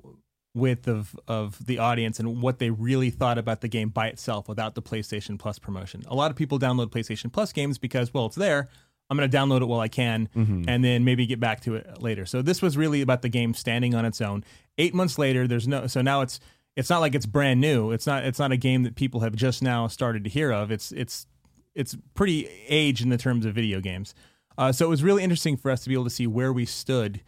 width 0.54 0.88
of 0.88 1.14
of 1.28 1.64
the 1.66 1.78
audience 1.78 2.18
and 2.18 2.40
what 2.42 2.58
they 2.58 2.70
really 2.70 3.10
thought 3.10 3.38
about 3.38 3.60
the 3.60 3.68
game 3.68 3.88
by 3.90 4.08
itself 4.08 4.48
without 4.48 4.74
the 4.74 4.82
PlayStation 4.82 5.38
Plus 5.38 5.58
promotion. 5.58 6.02
A 6.06 6.14
lot 6.14 6.30
of 6.30 6.36
people 6.36 6.58
download 6.58 6.86
PlayStation 6.90 7.30
Plus 7.32 7.52
games 7.52 7.78
because 7.78 8.12
well, 8.14 8.26
it's 8.26 8.36
there. 8.36 8.68
I'm 9.10 9.16
going 9.16 9.28
to 9.28 9.36
download 9.36 9.60
it 9.60 9.64
while 9.66 9.80
I 9.80 9.88
can, 9.88 10.28
and 10.68 10.84
then 10.84 11.04
maybe 11.04 11.26
get 11.26 11.40
back 11.40 11.62
to 11.62 11.74
it 11.74 12.00
later. 12.00 12.24
So 12.26 12.42
this 12.42 12.62
was 12.62 12.76
really 12.76 13.00
about 13.00 13.22
the 13.22 13.28
game 13.28 13.54
standing 13.54 13.92
on 13.92 14.04
its 14.04 14.20
own. 14.20 14.44
Eight 14.78 14.94
months 14.94 15.18
later, 15.18 15.48
there's 15.48 15.66
no. 15.66 15.88
So 15.88 16.00
now 16.00 16.20
it's 16.20 16.38
it's 16.76 16.88
not 16.88 17.00
like 17.00 17.16
it's 17.16 17.26
brand 17.26 17.60
new. 17.60 17.90
It's 17.90 18.06
not 18.06 18.24
it's 18.24 18.38
not 18.38 18.52
a 18.52 18.56
game 18.56 18.84
that 18.84 18.94
people 18.94 19.20
have 19.20 19.34
just 19.34 19.62
now 19.62 19.88
started 19.88 20.22
to 20.24 20.30
hear 20.30 20.52
of. 20.52 20.70
It's 20.70 20.92
it's 20.92 21.26
it's 21.74 21.96
pretty 22.14 22.48
aged 22.68 23.02
in 23.02 23.08
the 23.08 23.18
terms 23.18 23.46
of 23.46 23.54
video 23.54 23.80
games. 23.80 24.14
Uh, 24.58 24.72
so 24.72 24.84
it 24.84 24.88
was 24.88 25.02
really 25.02 25.22
interesting 25.22 25.56
for 25.56 25.70
us 25.70 25.82
to 25.82 25.88
be 25.88 25.94
able 25.94 26.04
to 26.04 26.10
see 26.10 26.26
where 26.26 26.52
we 26.52 26.66
stood 26.66 27.22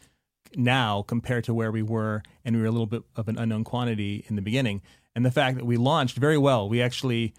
now 0.55 1.03
compared 1.03 1.45
to 1.45 1.55
where 1.55 1.73
we 1.73 1.83
were, 1.83 2.23
and 2.45 2.55
we 2.55 2.63
were 2.63 2.69
a 2.69 2.73
little 2.73 2.87
bit 2.87 3.03
of 3.17 3.29
an 3.29 3.39
unknown 3.39 3.65
quantity 3.65 4.25
in 4.29 4.37
the 4.37 4.43
beginning. 4.43 4.83
And 5.15 5.25
the 5.25 5.31
fact 5.31 5.57
that 5.57 5.65
we 5.65 5.77
launched 5.77 6.17
very 6.17 6.39
well, 6.39 6.69
we 6.69 6.83
actually 6.83 7.35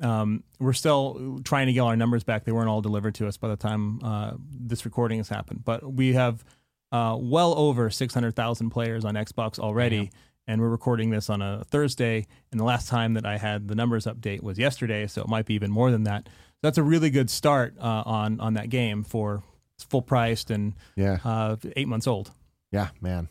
um, 0.00 0.44
we're 0.60 0.72
still 0.74 1.40
trying 1.44 1.66
to 1.66 1.72
get 1.72 1.80
our 1.80 1.96
numbers 1.96 2.24
back. 2.24 2.44
They 2.44 2.52
weren't 2.52 2.68
all 2.68 2.80
delivered 2.80 3.14
to 3.16 3.26
us 3.26 3.36
by 3.36 3.48
the 3.48 3.56
time 3.56 4.00
uh, 4.02 4.32
this 4.38 4.84
recording 4.84 5.18
has 5.18 5.28
happened, 5.28 5.64
but 5.64 5.92
we 5.92 6.12
have 6.12 6.44
uh, 6.92 7.16
well 7.18 7.54
over 7.54 7.90
600,000 7.90 8.70
players 8.70 9.04
on 9.04 9.14
Xbox 9.14 9.58
already. 9.58 10.10
And 10.46 10.62
we're 10.62 10.68
recording 10.70 11.10
this 11.10 11.28
on 11.28 11.42
a 11.42 11.64
Thursday. 11.64 12.26
And 12.50 12.58
the 12.58 12.64
last 12.64 12.88
time 12.88 13.14
that 13.14 13.26
I 13.26 13.36
had 13.36 13.68
the 13.68 13.74
numbers 13.74 14.06
update 14.06 14.42
was 14.42 14.58
yesterday, 14.58 15.06
so 15.06 15.20
it 15.20 15.28
might 15.28 15.44
be 15.44 15.54
even 15.54 15.70
more 15.70 15.90
than 15.90 16.04
that. 16.04 16.28
That's 16.62 16.78
a 16.78 16.82
really 16.82 17.10
good 17.10 17.30
start 17.30 17.74
uh, 17.80 18.02
on 18.06 18.40
on 18.40 18.54
that 18.54 18.68
game 18.70 19.04
for 19.04 19.42
full 19.88 20.02
priced 20.02 20.50
and 20.50 20.74
Yeah, 20.96 21.18
uh, 21.24 21.56
eight 21.76 21.86
months 21.88 22.06
old. 22.06 22.30
yeah, 22.72 22.88
man. 23.00 23.28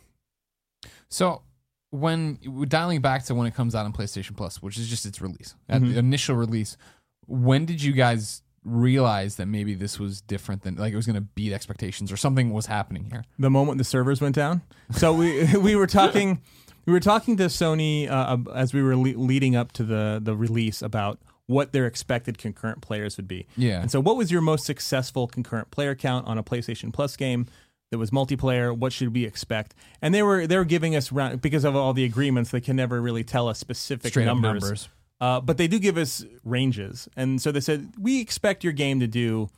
So 1.10 1.42
when 1.90 2.38
dialing 2.68 3.02
back 3.02 3.24
to 3.26 3.36
when 3.36 3.48
it 3.48 3.56
comes 3.56 3.76
out 3.76 3.86
on 3.86 3.94
PlayStation 3.94 4.36
Plus, 4.36 4.62
which 4.62 4.78
is 4.78 4.88
just 4.90 5.06
its 5.06 5.22
release, 5.22 5.56
at 5.70 5.82
Mhm. 5.82 5.94
the 5.94 6.00
initial 6.00 6.36
release, 6.36 6.78
when 7.26 7.66
did 7.66 7.82
you 7.82 7.94
guys 7.94 8.42
realize 8.64 9.38
that 9.38 9.46
maybe 9.46 9.74
this 9.74 9.98
was 10.00 10.20
different 10.22 10.64
than 10.64 10.76
like 10.76 10.92
it 10.92 10.96
was 10.98 11.06
going 11.06 11.16
to 11.16 11.22
beat 11.22 11.54
expectations 11.54 12.12
or 12.12 12.18
something 12.18 12.52
was 12.52 12.66
happening 12.66 13.10
here? 13.12 13.24
the 13.40 13.50
moment 13.50 13.78
the 13.78 13.84
servers 13.84 14.20
went 14.22 14.36
down. 14.36 14.62
So 14.92 15.14
we 15.14 15.56
we 15.58 15.76
were 15.76 15.88
talking 15.88 16.42
we 16.86 16.94
were 16.94 17.00
talking 17.00 17.38
to 17.38 17.46
Sony 17.46 18.10
uh, 18.10 18.38
as 18.54 18.74
we 18.74 18.82
were 18.82 18.96
le- 18.96 19.18
leading 19.18 19.56
up 19.56 19.72
to 19.74 19.84
the 19.84 20.20
the 20.22 20.36
release 20.36 20.82
about 20.82 21.20
what 21.48 21.72
their 21.72 21.86
expected 21.88 22.38
concurrent 22.38 22.82
players 22.82 23.18
would 23.18 23.28
be. 23.28 23.48
Yeah. 23.56 23.82
And 23.82 23.90
so, 23.90 24.00
what 24.00 24.16
was 24.18 24.32
your 24.32 24.42
most 24.42 24.66
successful 24.66 25.28
concurrent 25.28 25.72
player 25.72 25.96
count 25.96 26.28
on 26.28 26.38
a 26.38 26.44
PlayStation 26.44 26.94
Plus 26.94 27.16
game 27.16 27.48
that 27.90 27.98
was 27.98 28.12
multiplayer? 28.12 28.78
What 28.78 28.94
should 28.94 29.14
we 29.14 29.26
expect? 29.26 29.74
And 30.02 30.14
they 30.14 30.22
were 30.24 30.46
they 30.46 30.58
were 30.58 30.66
giving 30.66 30.96
us 30.96 31.12
round 31.12 31.42
because 31.42 31.64
of 31.64 31.76
all 31.76 31.94
the 31.94 32.04
agreements. 32.06 32.52
They 32.52 32.62
can 32.62 32.76
never 32.76 33.02
really 33.02 33.24
tell 33.24 33.48
us 33.48 33.58
specific 33.58 34.12
Straight 34.12 34.26
numbers. 34.26 34.62
numbers. 34.62 34.90
Uh, 35.20 35.42
but 35.42 35.58
they 35.58 35.68
do 35.68 35.80
give 35.80 35.98
us 35.98 36.24
ranges, 36.44 37.10
and 37.18 37.42
so 37.42 37.52
they 37.52 37.60
said 37.60 37.92
we 38.00 38.22
expect 38.22 38.64
your 38.64 38.72
game 38.74 39.00
to 39.00 39.08
do 39.08 39.50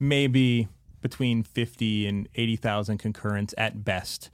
maybe 0.00 0.66
between 1.02 1.42
fifty 1.42 2.06
and 2.06 2.28
eighty 2.34 2.56
thousand 2.56 2.98
concurrents 2.98 3.54
at 3.56 3.84
best, 3.84 4.28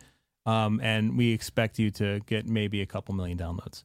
um, 0.47 0.81
and 0.83 1.19
we 1.19 1.33
expect 1.33 1.79
you 1.79 1.91
to 1.91 2.21
get 2.27 2.47
maybe 2.47 2.81
a 2.81 2.87
couple 2.87 3.15
million 3.15 3.37
downloads, 3.37 3.83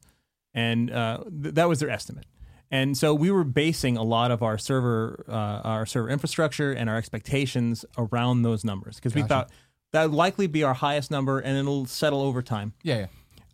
and 0.54 0.90
uh, 0.90 1.18
th- 1.42 1.54
that 1.54 1.68
was 1.68 1.80
their 1.80 1.90
estimate. 1.90 2.24
And 2.72 2.96
so 2.96 3.12
we 3.12 3.30
were 3.30 3.44
basing 3.44 3.98
a 3.98 4.02
lot 4.02 4.30
of 4.30 4.42
our 4.42 4.56
server, 4.56 5.24
uh, 5.28 5.32
our 5.32 5.84
server 5.84 6.08
infrastructure 6.08 6.72
and 6.72 6.88
our 6.88 6.96
expectations 6.96 7.84
around 7.98 8.42
those 8.42 8.64
numbers 8.64 8.96
because 8.96 9.14
we 9.14 9.22
thought 9.22 9.50
That 9.92 10.04
would 10.08 10.16
likely 10.16 10.46
be 10.46 10.62
our 10.62 10.72
highest 10.72 11.10
number, 11.10 11.38
and 11.38 11.58
it'll 11.58 11.84
settle 11.84 12.22
over 12.22 12.40
time. 12.40 12.72
Yeah, 12.82 13.00
yeah. 13.00 13.06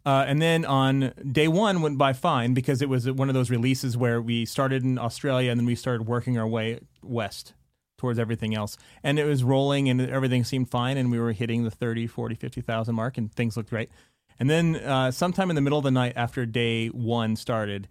Uh, 0.06 0.24
and 0.26 0.40
then 0.40 0.64
on 0.64 1.12
day 1.30 1.48
one 1.48 1.82
went 1.82 1.98
by 1.98 2.12
fine 2.12 2.54
because 2.54 2.80
it 2.80 2.88
was 2.88 3.10
one 3.10 3.28
of 3.28 3.34
those 3.34 3.50
releases 3.50 3.96
where 3.96 4.22
we 4.22 4.46
started 4.46 4.84
in 4.84 4.98
Australia 4.98 5.50
and 5.50 5.58
then 5.58 5.66
we 5.66 5.74
started 5.74 6.06
working 6.06 6.38
our 6.38 6.46
way 6.46 6.78
west 7.02 7.54
towards 7.98 8.18
everything 8.18 8.54
else. 8.54 8.78
And 9.02 9.18
it 9.18 9.24
was 9.24 9.42
rolling 9.42 9.90
and 9.90 10.00
everything 10.00 10.44
seemed 10.44 10.70
fine 10.70 10.96
and 10.96 11.10
we 11.10 11.18
were 11.18 11.32
hitting 11.32 11.64
the 11.64 11.70
30, 11.70 12.06
40, 12.06 12.36
50,000 12.36 12.94
mark 12.94 13.18
and 13.18 13.30
things 13.34 13.56
looked 13.56 13.70
great. 13.70 13.90
And 14.38 14.48
then 14.48 14.76
uh, 14.76 15.10
sometime 15.10 15.50
in 15.50 15.56
the 15.56 15.60
middle 15.60 15.78
of 15.78 15.84
the 15.84 15.90
night 15.90 16.12
after 16.16 16.46
day 16.46 16.86
one 16.86 17.34
started, 17.36 17.88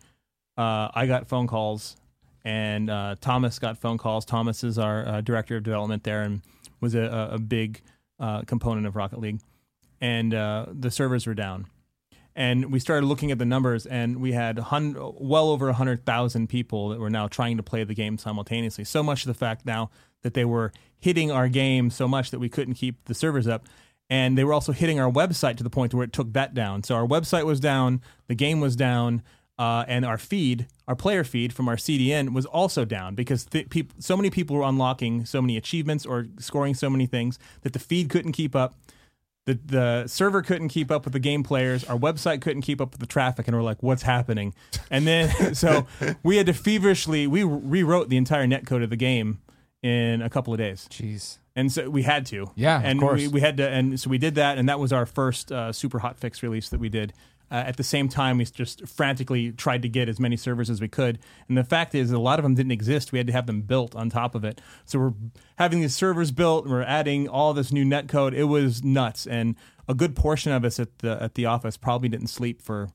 uh, 0.57 0.89
I 0.93 1.05
got 1.05 1.27
phone 1.27 1.47
calls 1.47 1.95
and 2.43 2.89
uh, 2.89 3.15
Thomas 3.19 3.59
got 3.59 3.77
phone 3.77 3.97
calls. 3.97 4.25
Thomas 4.25 4.63
is 4.63 4.77
our 4.77 5.07
uh, 5.07 5.21
director 5.21 5.57
of 5.57 5.63
development 5.63 6.03
there 6.03 6.23
and 6.23 6.41
was 6.79 6.95
a, 6.95 7.29
a- 7.33 7.39
big 7.39 7.81
uh, 8.19 8.41
component 8.43 8.87
of 8.87 8.95
Rocket 8.95 9.19
League. 9.19 9.39
And 9.99 10.33
uh, 10.33 10.67
the 10.71 10.91
servers 10.91 11.25
were 11.25 11.33
down 11.33 11.67
and 12.37 12.71
we 12.71 12.79
started 12.79 13.07
looking 13.07 13.31
at 13.31 13.39
the 13.39 13.45
numbers 13.45 13.87
and 13.87 14.21
we 14.21 14.31
had 14.31 14.63
well 14.71 15.49
over 15.49 15.65
100,000 15.65 16.47
people 16.47 16.89
that 16.89 16.99
were 16.99 17.09
now 17.09 17.27
trying 17.27 17.57
to 17.57 17.63
play 17.63 17.83
the 17.83 17.95
game 17.95 18.17
simultaneously 18.17 18.83
so 18.83 19.01
much 19.01 19.23
to 19.23 19.27
the 19.27 19.33
fact 19.33 19.65
now 19.65 19.89
that 20.21 20.35
they 20.35 20.45
were 20.45 20.71
hitting 20.99 21.31
our 21.31 21.49
game 21.49 21.89
so 21.89 22.07
much 22.07 22.29
that 22.29 22.39
we 22.39 22.47
couldn't 22.47 22.75
keep 22.75 23.03
the 23.05 23.15
servers 23.15 23.47
up 23.47 23.65
and 24.09 24.37
they 24.37 24.43
were 24.43 24.53
also 24.53 24.71
hitting 24.71 24.99
our 24.99 25.11
website 25.11 25.57
to 25.57 25.63
the 25.63 25.69
point 25.69 25.93
where 25.93 26.03
it 26.03 26.13
took 26.13 26.31
that 26.33 26.53
down 26.53 26.83
so 26.83 26.95
our 26.95 27.07
website 27.07 27.43
was 27.45 27.59
down 27.59 28.01
the 28.27 28.35
game 28.35 28.59
was 28.61 28.75
down 28.75 29.23
uh, 29.59 29.83
and 29.87 30.05
our 30.05 30.17
feed 30.17 30.67
our 30.87 30.95
player 30.95 31.23
feed 31.23 31.51
from 31.51 31.67
our 31.67 31.75
cdn 31.75 32.33
was 32.33 32.45
also 32.45 32.85
down 32.85 33.15
because 33.15 33.45
th- 33.45 33.69
peop- 33.69 33.93
so 33.99 34.15
many 34.15 34.29
people 34.29 34.55
were 34.55 34.63
unlocking 34.63 35.25
so 35.25 35.41
many 35.41 35.57
achievements 35.57 36.05
or 36.05 36.27
scoring 36.39 36.73
so 36.73 36.89
many 36.89 37.05
things 37.05 37.39
that 37.61 37.73
the 37.73 37.79
feed 37.79 38.09
couldn't 38.09 38.33
keep 38.33 38.55
up 38.55 38.75
the 39.47 39.57
the 39.65 40.07
server 40.07 40.41
couldn't 40.41 40.67
keep 40.67 40.91
up 40.91 41.05
with 41.05 41.13
the 41.13 41.19
game 41.19 41.41
players. 41.41 41.85
Our 41.85 41.97
website 41.97 42.41
couldn't 42.41 42.63
keep 42.63 42.81
up 42.81 42.91
with 42.91 42.99
the 42.99 43.05
traffic, 43.07 43.47
and 43.47 43.55
we're 43.55 43.63
like, 43.63 43.81
"What's 43.81 44.03
happening?" 44.03 44.53
And 44.91 45.07
then 45.07 45.55
so 45.55 45.87
we 46.21 46.35
had 46.35 46.45
to 46.47 46.53
feverishly 46.53 47.27
we 47.27 47.43
rewrote 47.43 48.09
the 48.09 48.17
entire 48.17 48.45
netcode 48.45 48.83
of 48.83 48.89
the 48.89 48.97
game 48.97 49.39
in 49.81 50.21
a 50.21 50.29
couple 50.29 50.53
of 50.53 50.59
days, 50.59 50.87
Jeez. 50.91 51.37
and 51.55 51.71
so 51.71 51.89
we 51.89 52.03
had 52.03 52.25
to. 52.25 52.51
Yeah, 52.55 52.79
of 52.79 52.85
and 52.85 52.99
course. 52.99 53.21
We, 53.21 53.27
we 53.29 53.39
had 53.41 53.55
to, 53.57 53.69
and 53.69 53.97
so 53.97 54.09
we 54.09 54.17
did 54.17 54.35
that, 54.35 54.57
and 54.57 54.67
that 54.67 54.79
was 54.79 54.91
our 54.91 55.05
first 55.05 55.49
uh, 55.49 55.71
super 55.71 55.99
hot 55.99 56.19
fix 56.19 56.43
release 56.43 56.67
that 56.69 56.79
we 56.81 56.89
did. 56.89 57.13
Uh, 57.49 57.55
at 57.55 57.77
the 57.77 57.83
same 57.83 58.09
time, 58.09 58.37
we 58.37 58.45
just 58.45 58.87
frantically 58.87 59.51
tried 59.51 59.81
to 59.81 59.89
get 59.89 60.09
as 60.09 60.19
many 60.19 60.35
servers 60.35 60.69
as 60.69 60.81
we 60.81 60.87
could. 60.87 61.19
And 61.47 61.57
the 61.57 61.63
fact 61.63 61.95
is, 61.95 62.11
a 62.11 62.19
lot 62.19 62.39
of 62.39 62.43
them 62.43 62.55
didn't 62.55 62.71
exist. 62.71 63.11
We 63.11 63.19
had 63.19 63.27
to 63.27 63.33
have 63.33 63.47
them 63.47 63.61
built 63.61 63.95
on 63.95 64.09
top 64.09 64.35
of 64.35 64.43
it. 64.43 64.59
So 64.85 64.99
we're 64.99 65.13
having 65.57 65.79
these 65.81 65.95
servers 65.95 66.31
built. 66.31 66.65
And 66.65 66.73
we're 66.73 66.83
adding 66.83 67.27
all 67.29 67.53
this 67.53 67.71
new 67.71 67.85
net 67.85 68.07
code. 68.07 68.33
It 68.33 68.45
was 68.45 68.83
nuts, 68.83 69.25
and 69.25 69.55
a 69.87 69.93
good 69.93 70.15
portion 70.15 70.51
of 70.51 70.65
us 70.65 70.79
at 70.79 70.99
the 70.99 71.21
at 71.21 71.35
the 71.35 71.45
office 71.45 71.77
probably 71.77 72.09
didn't 72.09 72.27
sleep 72.27 72.61
for 72.61 72.89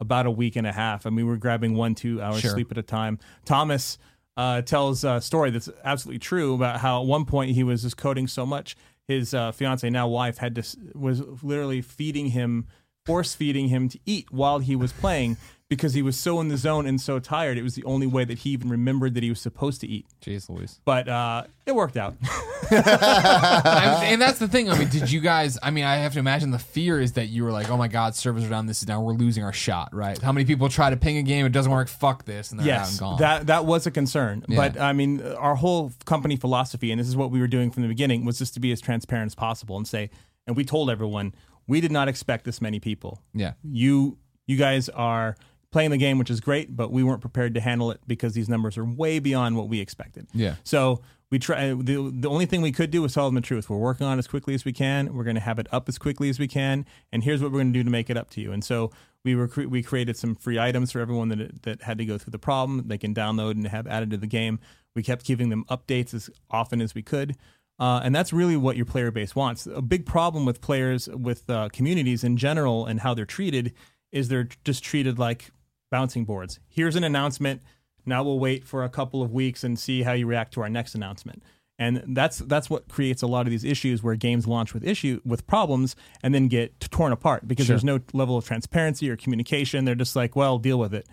about 0.00 0.26
a 0.26 0.30
week 0.30 0.56
and 0.56 0.66
a 0.66 0.72
half. 0.72 1.06
I 1.06 1.10
mean, 1.10 1.26
we 1.26 1.32
were 1.32 1.36
grabbing 1.36 1.74
one, 1.74 1.94
two 1.94 2.22
hours 2.22 2.40
Sure. 2.40 2.52
sleep 2.52 2.70
at 2.70 2.78
a 2.78 2.82
time. 2.82 3.18
Thomas 3.44 3.98
uh, 4.36 4.62
tells 4.62 5.02
a 5.04 5.20
story 5.20 5.50
that's 5.50 5.68
absolutely 5.84 6.20
true 6.20 6.54
about 6.54 6.80
how 6.80 7.00
at 7.02 7.06
one 7.06 7.24
point 7.24 7.50
he 7.50 7.64
was 7.64 7.82
just 7.82 7.96
coding 7.96 8.28
so 8.28 8.46
much 8.46 8.76
his 9.08 9.32
uh, 9.32 9.50
fiance 9.50 9.88
now 9.90 10.06
wife 10.06 10.38
had 10.38 10.54
to 10.54 10.62
was 10.94 11.20
literally 11.42 11.80
feeding 11.80 12.26
him 12.28 12.66
force 13.08 13.34
feeding 13.34 13.68
him 13.68 13.88
to 13.88 13.98
eat 14.06 14.26
while 14.30 14.58
he 14.60 14.76
was 14.76 14.92
playing 14.92 15.36
because 15.68 15.92
he 15.92 16.00
was 16.00 16.16
so 16.18 16.40
in 16.40 16.48
the 16.48 16.56
zone 16.56 16.86
and 16.86 16.98
so 16.98 17.18
tired 17.18 17.58
it 17.58 17.62
was 17.62 17.74
the 17.74 17.84
only 17.84 18.06
way 18.06 18.24
that 18.24 18.38
he 18.38 18.50
even 18.50 18.70
remembered 18.70 19.12
that 19.14 19.22
he 19.22 19.28
was 19.28 19.38
supposed 19.40 19.80
to 19.82 19.86
eat 19.86 20.06
Jeez 20.24 20.48
Louise. 20.48 20.80
but 20.86 21.06
uh, 21.08 21.44
it 21.66 21.74
worked 21.74 21.96
out 21.98 22.14
I 22.70 24.08
and 24.10 24.20
that's 24.20 24.38
the 24.38 24.48
thing. 24.48 24.70
I 24.70 24.78
mean, 24.78 24.88
did 24.88 25.10
you 25.10 25.20
guys? 25.20 25.58
I 25.62 25.70
mean, 25.70 25.84
I 25.84 25.96
have 25.96 26.12
to 26.14 26.18
imagine 26.18 26.50
the 26.50 26.58
fear 26.58 27.00
is 27.00 27.12
that 27.12 27.26
you 27.28 27.44
were 27.44 27.50
like, 27.52 27.70
"Oh 27.70 27.76
my 27.78 27.88
God, 27.88 28.14
servers 28.14 28.44
are 28.44 28.48
down. 28.50 28.66
This 28.66 28.82
is 28.82 28.88
now 28.88 29.00
we're 29.00 29.14
losing 29.14 29.42
our 29.42 29.52
shot." 29.52 29.94
Right? 29.94 30.20
How 30.20 30.32
many 30.32 30.44
people 30.44 30.68
try 30.68 30.90
to 30.90 30.96
ping 30.96 31.16
a 31.16 31.22
game, 31.22 31.46
it 31.46 31.52
doesn't 31.52 31.72
work. 31.72 31.88
Fuck 31.88 32.24
this, 32.26 32.50
and 32.50 32.60
they're 32.60 32.74
out 32.74 32.80
and 32.80 32.88
yes 32.90 33.00
gone. 33.00 33.18
that 33.20 33.46
that 33.46 33.64
was 33.64 33.86
a 33.86 33.90
concern 33.90 34.44
Yeah. 34.48 34.56
but 34.56 34.80
i 34.80 34.92
mean 34.92 35.22
our 35.22 35.54
whole 35.54 35.92
company 36.04 36.36
philosophy 36.36 36.90
and 36.90 37.00
this 37.00 37.08
is 37.08 37.16
what 37.16 37.30
we 37.30 37.40
were 37.40 37.46
doing 37.46 37.70
from 37.70 37.82
the 37.82 37.88
beginning 37.88 38.24
was 38.24 38.38
just 38.38 38.54
to 38.54 38.60
be 38.60 38.72
as 38.72 38.80
transparent 38.80 39.26
as 39.30 39.34
possible 39.34 39.76
and 39.76 39.86
say 39.88 40.10
and 40.46 40.56
we 40.56 40.64
told 40.64 40.90
everyone 40.90 41.34
we 41.68 41.80
did 41.80 41.92
not 41.92 42.08
expect 42.08 42.44
this 42.44 42.60
many 42.60 42.80
people. 42.80 43.22
Yeah. 43.32 43.52
you 43.62 44.18
you 44.46 44.56
guys 44.56 44.88
are 44.88 45.36
playing 45.70 45.90
the 45.90 45.98
game 45.98 46.18
which 46.18 46.30
is 46.30 46.40
great 46.40 46.74
but 46.74 46.90
we 46.90 47.02
weren't 47.04 47.20
prepared 47.20 47.52
to 47.54 47.60
handle 47.60 47.90
it 47.90 48.00
because 48.06 48.32
these 48.32 48.48
numbers 48.48 48.78
are 48.78 48.84
way 48.86 49.18
beyond 49.18 49.56
what 49.56 49.68
we 49.68 49.78
expected. 49.80 50.26
Yeah. 50.34 50.54
so 50.64 51.02
we 51.30 51.38
try 51.38 51.74
the, 51.74 52.10
the 52.14 52.28
only 52.28 52.46
thing 52.46 52.62
we 52.62 52.72
could 52.72 52.90
do 52.90 53.02
was 53.02 53.12
tell 53.12 53.26
them 53.26 53.34
the 53.34 53.42
truth. 53.42 53.68
We're 53.68 53.76
working 53.76 54.06
on 54.06 54.16
it 54.16 54.20
as 54.20 54.26
quickly 54.26 54.54
as 54.54 54.64
we 54.64 54.72
can. 54.72 55.12
We're 55.14 55.24
going 55.24 55.36
to 55.36 55.42
have 55.42 55.58
it 55.58 55.66
up 55.70 55.86
as 55.86 55.98
quickly 55.98 56.30
as 56.30 56.38
we 56.38 56.48
can 56.48 56.86
and 57.12 57.22
here's 57.22 57.42
what 57.42 57.52
we're 57.52 57.58
going 57.58 57.72
to 57.74 57.78
do 57.78 57.84
to 57.84 57.90
make 57.90 58.08
it 58.08 58.16
up 58.16 58.30
to 58.30 58.40
you. 58.40 58.50
And 58.52 58.64
so 58.64 58.90
we 59.24 59.34
were 59.34 59.46
cre- 59.48 59.66
we 59.68 59.82
created 59.82 60.16
some 60.16 60.34
free 60.36 60.58
items 60.58 60.92
for 60.92 61.00
everyone 61.00 61.28
that 61.28 61.62
that 61.64 61.82
had 61.82 61.98
to 61.98 62.06
go 62.06 62.16
through 62.16 62.30
the 62.30 62.38
problem. 62.38 62.84
They 62.86 62.96
can 62.98 63.14
download 63.14 63.52
and 63.52 63.66
have 63.68 63.86
added 63.86 64.10
to 64.12 64.16
the 64.16 64.26
game. 64.26 64.58
We 64.94 65.02
kept 65.02 65.26
giving 65.26 65.50
them 65.50 65.64
updates 65.68 66.14
as 66.14 66.30
often 66.50 66.80
as 66.80 66.94
we 66.94 67.02
could 67.02 67.36
uh, 67.78 68.00
and 68.02 68.14
that's 68.14 68.32
really 68.32 68.56
what 68.56 68.76
your 68.76 68.86
player 68.86 69.10
base 69.10 69.36
wants. 69.36 69.66
A 69.66 69.82
big 69.82 70.04
problem 70.04 70.44
with 70.44 70.60
players, 70.60 71.08
with 71.08 71.48
uh, 71.48 71.68
communities 71.72 72.24
in 72.24 72.36
general, 72.36 72.86
and 72.86 73.00
how 73.00 73.14
they're 73.14 73.24
treated 73.24 73.72
is 74.10 74.28
they're 74.28 74.48
just 74.64 74.82
treated 74.82 75.18
like 75.18 75.50
bouncing 75.90 76.24
boards. 76.24 76.58
Here's 76.68 76.96
an 76.96 77.04
announcement. 77.04 77.62
Now 78.04 78.22
we'll 78.22 78.40
wait 78.40 78.64
for 78.64 78.84
a 78.84 78.88
couple 78.88 79.22
of 79.22 79.32
weeks 79.32 79.62
and 79.62 79.78
see 79.78 80.02
how 80.02 80.12
you 80.12 80.26
react 80.26 80.54
to 80.54 80.62
our 80.62 80.68
next 80.68 80.94
announcement. 80.94 81.42
And 81.78 82.02
that's 82.08 82.38
that's 82.38 82.68
what 82.68 82.88
creates 82.88 83.22
a 83.22 83.28
lot 83.28 83.46
of 83.46 83.50
these 83.50 83.62
issues 83.62 84.02
where 84.02 84.16
games 84.16 84.48
launch 84.48 84.74
with 84.74 84.84
issue 84.84 85.20
with 85.24 85.46
problems 85.46 85.94
and 86.24 86.34
then 86.34 86.48
get 86.48 86.80
torn 86.80 87.12
apart 87.12 87.46
because 87.46 87.68
there's 87.68 87.84
no 87.84 88.00
level 88.12 88.36
of 88.36 88.44
transparency 88.44 89.08
or 89.08 89.16
communication. 89.16 89.84
They're 89.84 89.94
just 89.94 90.16
like, 90.16 90.34
well, 90.34 90.58
deal 90.58 90.78
with 90.78 90.92
it. 90.92 91.06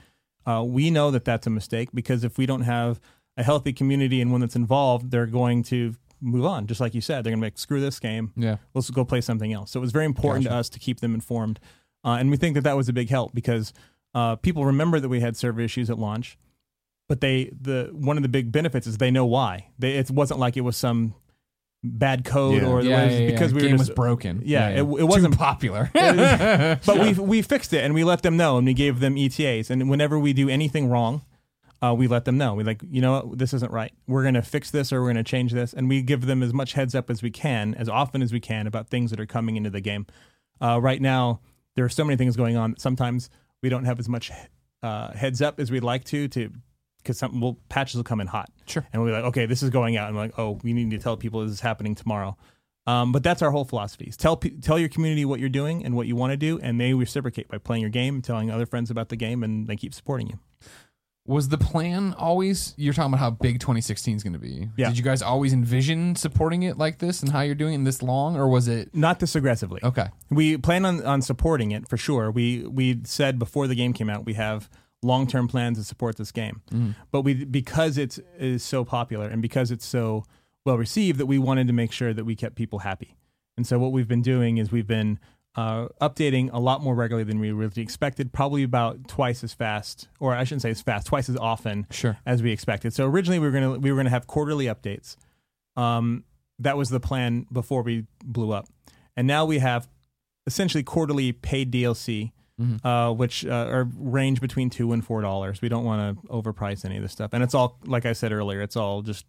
Uh, 0.48 0.64
we 0.66 0.90
know 0.90 1.12
that 1.12 1.26
that's 1.26 1.46
a 1.46 1.52
mistake 1.52 1.90
because 1.94 2.24
if 2.24 2.40
we 2.40 2.48
don't 2.48 2.62
have 2.62 3.00
a 3.38 3.44
healthy 3.44 3.74
community 3.74 4.22
and 4.22 4.32
one 4.32 4.42
that's 4.42 4.56
involved, 4.56 5.12
they're 5.12 5.28
going 5.28 5.62
to 5.64 5.96
move 6.26 6.46
on. 6.46 6.68
Just 6.68 6.82
like 6.82 6.94
you 6.96 7.02
said, 7.02 7.24
they're 7.24 7.32
going 7.32 7.40
to 7.40 7.46
make 7.46 7.58
screw 7.58 7.80
this 7.80 8.00
game. 8.00 8.32
Yeah. 8.36 8.58
Let's 8.74 8.90
go 8.90 9.06
play 9.06 9.22
something 9.22 9.54
else. 9.54 9.72
So 9.72 9.80
it 9.80 9.82
was 9.82 9.92
very 9.92 10.06
important 10.06 10.46
to 10.46 10.54
us 10.54 10.70
to 10.70 10.80
keep 10.80 11.00
them 11.00 11.14
informed. 11.14 11.60
Uh, 12.04 12.18
and 12.20 12.30
we 12.32 12.38
think 12.38 12.56
that 12.56 12.62
that 12.66 12.76
was 12.76 12.90
a 12.90 12.94
big 12.94 13.10
help 13.10 13.34
because 13.34 13.74
uh, 14.14 14.36
people 14.36 14.66
remember 14.66 15.00
that 15.00 15.10
we 15.10 15.20
had 15.22 15.36
server 15.38 15.62
issues 15.62 15.90
at 15.90 15.98
launch, 16.00 16.38
but 17.10 17.22
they 17.22 17.52
the 17.60 17.90
one 17.94 18.18
of 18.18 18.24
the 18.24 18.30
big 18.30 18.52
benefits 18.52 18.88
is 18.88 18.98
they 18.98 19.12
know 19.12 19.26
why. 19.26 19.68
They, 19.80 19.94
it 19.98 20.10
wasn't 20.12 20.40
like 20.40 20.56
it 20.58 20.62
was 20.62 20.78
some 20.78 21.14
bad 21.84 22.26
code 22.26 22.62
Yeah. 22.64 22.68
or 22.68 22.82
Yeah, 22.82 23.06
was 23.06 23.14
yeah, 23.20 23.28
because 23.30 23.54
we 23.54 23.62
game 23.62 23.72
were 23.72 23.78
was 23.78 23.88
just, 23.88 23.96
broken. 23.96 24.42
Yeah, 24.46 24.70
it- 24.70 24.78
it 24.80 25.04
wasn't- 25.04 25.38
popular. 25.38 25.90
but 25.94 27.00
we 27.00 27.14
we 27.14 27.42
fixed 27.42 27.74
it 27.74 27.84
and 27.84 27.94
we 27.94 28.04
let 28.04 28.22
them 28.24 28.38
know 28.38 28.58
and 28.58 28.66
we 28.66 28.74
gave 28.74 29.00
them 29.00 29.18
ETAs 29.18 29.70
and 29.70 29.90
whenever 29.90 30.18
we 30.18 30.34
do 30.34 30.50
anything 30.50 30.90
wrong, 30.90 31.24
uh, 31.86 31.94
we 31.94 32.08
let 32.08 32.26
them 32.26 32.38
know. 32.38 32.54
We 32.54 32.64
like 32.64 32.82
you 32.90 33.02
know 33.02 33.22
what? 33.22 33.38
this 33.38 33.54
isn't 33.54 33.72
right. 33.72 33.94
We're 34.08 34.24
gonna 34.24 34.42
fix 34.42 34.72
this 34.72 34.92
or 34.92 35.02
we're 35.02 35.10
gonna 35.10 35.24
change 35.24 35.52
this 35.52 35.74
and 35.74 35.88
we 35.90 36.02
give 36.02 36.26
them 36.26 36.42
as 36.42 36.54
much 36.54 36.74
heads 36.74 36.96
up 36.96 37.10
as 37.10 37.22
we 37.22 37.30
can, 37.30 37.76
as 37.76 37.90
often 37.90 38.22
as 38.22 38.32
we 38.32 38.40
can 38.40 38.68
about 38.68 38.90
things 38.90 39.12
that 39.12 39.20
are 39.20 39.26
coming 39.26 39.56
into 39.56 39.70
the 39.70 39.82
game. 39.82 40.06
Uh, 40.62 40.80
right 40.82 41.02
now, 41.02 41.42
there 41.76 41.86
are 41.86 41.90
so 41.90 42.04
many 42.04 42.18
things 42.18 42.36
going 42.36 42.56
on 42.56 42.72
that 42.72 42.82
sometimes 42.82 43.30
we 43.62 43.70
don't 43.70 43.86
have 43.86 44.00
as 44.00 44.10
much 44.10 44.32
uh, 44.82 45.12
heads 45.14 45.42
up 45.42 45.60
as 45.60 45.72
we'd 45.72 45.84
like 45.84 46.04
to 46.06 46.28
to 46.30 46.52
because 46.98 47.20
some 47.20 47.40
well, 47.40 47.60
patches 47.70 47.96
will 47.96 48.04
come 48.04 48.20
in 48.20 48.28
hot. 48.28 48.50
Sure. 48.66 48.86
And 48.92 49.02
we'll 49.02 49.12
be 49.12 49.16
like, 49.16 49.26
okay, 49.26 49.46
this 49.46 49.62
is 49.62 49.70
going 49.70 49.96
out, 49.96 50.08
and 50.08 50.16
we're 50.16 50.24
like, 50.24 50.40
oh, 50.40 50.60
we 50.64 50.74
need 50.74 50.90
to 50.92 50.98
tell 50.98 51.18
people 51.18 51.42
this 51.42 51.52
is 51.52 51.60
happening 51.60 51.94
tomorrow. 51.94 52.36
Um, 52.88 53.12
but 53.12 53.24
that's 53.24 53.42
our 53.42 53.52
whole 53.52 53.66
philosophy: 53.66 54.06
is 54.06 54.18
tell 54.18 54.38
tell 54.38 54.80
your 54.80 54.90
community 54.90 55.26
what 55.26 55.40
you're 55.40 55.50
doing 55.50 55.86
and 55.86 55.96
what 55.96 56.08
you 56.08 56.16
want 56.16 56.32
to 56.32 56.38
do, 56.38 56.60
and 56.60 56.80
they 56.80 56.94
reciprocate 56.94 57.48
by 57.48 57.58
playing 57.58 57.82
your 57.82 57.90
game, 57.90 58.22
telling 58.22 58.50
other 58.50 58.66
friends 58.66 58.90
about 58.90 59.10
the 59.10 59.16
game, 59.16 59.44
and 59.44 59.68
they 59.68 59.76
keep 59.76 59.94
supporting 59.94 60.28
you. 60.28 60.40
Was 61.28 61.50
the 61.50 61.58
plan 61.58 62.14
always? 62.14 62.76
You're 62.78 62.94
talking 62.94 63.12
about 63.12 63.20
how 63.20 63.32
big 63.32 63.60
2016 63.60 64.18
is 64.18 64.24
going 64.24 64.34
to 64.34 64.40
be. 64.40 64.70
Yeah. 64.78 64.90
Did 64.90 64.98
you 64.98 65.04
guys 65.04 65.24
always 65.24 65.54
envision 65.54 66.16
supporting 66.16 66.62
it 66.64 66.78
like 66.78 67.00
this 67.00 67.24
and 67.24 67.32
how 67.32 67.42
you're 67.42 67.56
doing 67.56 67.82
it 67.82 67.84
this 67.84 68.04
long, 68.04 68.36
or 68.38 68.48
was 68.48 68.68
it? 68.68 68.94
Not 68.94 69.20
this 69.20 69.36
aggressively. 69.36 69.80
Okay. 69.84 70.08
We 70.30 70.58
plan 70.58 70.86
on, 70.86 71.04
on 71.04 71.24
supporting 71.24 71.72
it 71.72 71.90
for 71.90 71.98
sure. 71.98 72.30
We 72.30 72.64
we 72.66 73.02
said 73.06 73.40
before 73.40 73.68
the 73.68 73.74
game 73.74 73.92
came 73.92 74.10
out 74.10 74.26
we 74.26 74.36
have 74.36 74.70
long 75.02 75.26
term 75.26 75.48
plans 75.48 75.78
to 75.78 75.84
support 75.84 76.18
this 76.18 76.32
game, 76.32 76.62
mm-hmm. 76.72 76.92
but 77.12 77.22
we 77.22 77.46
because 77.46 77.98
it's 77.98 78.20
is 78.38 78.64
so 78.64 78.86
popular 78.86 79.28
and 79.28 79.42
because 79.42 79.72
it's 79.72 79.86
so 79.86 80.26
well 80.64 80.78
received 80.78 81.20
that 81.20 81.26
we 81.26 81.40
wanted 81.40 81.68
to 81.68 81.74
make 81.74 81.92
sure 81.92 82.14
that 82.14 82.26
we 82.26 82.36
kept 82.36 82.56
people 82.56 82.80
happy. 82.80 83.16
And 83.58 83.66
so 83.66 83.80
what 83.80 83.92
we've 83.92 84.08
been 84.08 84.22
doing 84.22 84.58
is 84.58 84.72
we've 84.72 84.88
been 84.88 85.20
uh, 85.56 85.88
updating 86.02 86.50
a 86.52 86.60
lot 86.60 86.82
more 86.82 86.94
regularly 86.96 87.24
than 87.24 87.40
we 87.40 87.52
really 87.52 87.82
expected, 87.82 88.34
probably 88.34 88.64
about 88.64 89.08
twice 89.08 89.44
as 89.44 89.54
fast, 89.54 90.08
or 90.20 90.36
I 90.36 90.44
shouldn't 90.44 90.62
say 90.64 90.70
as 90.72 90.82
fast, 90.82 91.08
twice 91.08 91.30
as 91.30 91.38
often 91.38 91.88
Sure. 91.92 92.18
as 92.26 92.44
we 92.44 92.52
expected. 92.52 92.94
So 92.94 93.06
originally 93.06 93.40
we 93.40 93.48
were 93.48 93.52
gonna 93.54 93.80
we 93.80 93.92
were 93.92 93.98
gonna 93.98 94.10
have 94.10 94.28
quarterly 94.28 94.66
updates. 94.66 95.16
Um, 95.78 96.24
that 96.60 96.78
was 96.78 96.90
the 96.90 97.00
plan 97.00 97.46
before 97.52 97.82
we 97.84 98.06
blew 98.24 98.52
up, 98.52 98.68
and 99.16 99.28
now 99.28 99.46
we 99.46 99.60
have 99.60 99.88
essentially 100.48 100.84
quarterly 100.84 101.32
paid 101.32 101.72
DLC, 101.72 102.32
uh, 102.84 103.12
which 103.14 103.46
uh, 103.46 103.50
are 103.70 103.90
range 103.98 104.40
between 104.42 104.70
two 104.70 104.92
and 104.94 105.04
four 105.06 105.22
dollars. 105.22 105.62
We 105.62 105.70
don't 105.70 105.84
want 105.86 106.22
to 106.22 106.28
overprice 106.30 106.86
any 106.86 106.98
of 106.98 107.02
this 107.04 107.12
stuff, 107.12 107.32
and 107.34 107.44
it's 107.44 107.54
all 107.54 107.80
like 107.86 108.06
I 108.06 108.14
said 108.14 108.32
earlier, 108.32 108.62
it's 108.62 108.76
all 108.76 109.02
just 109.02 109.26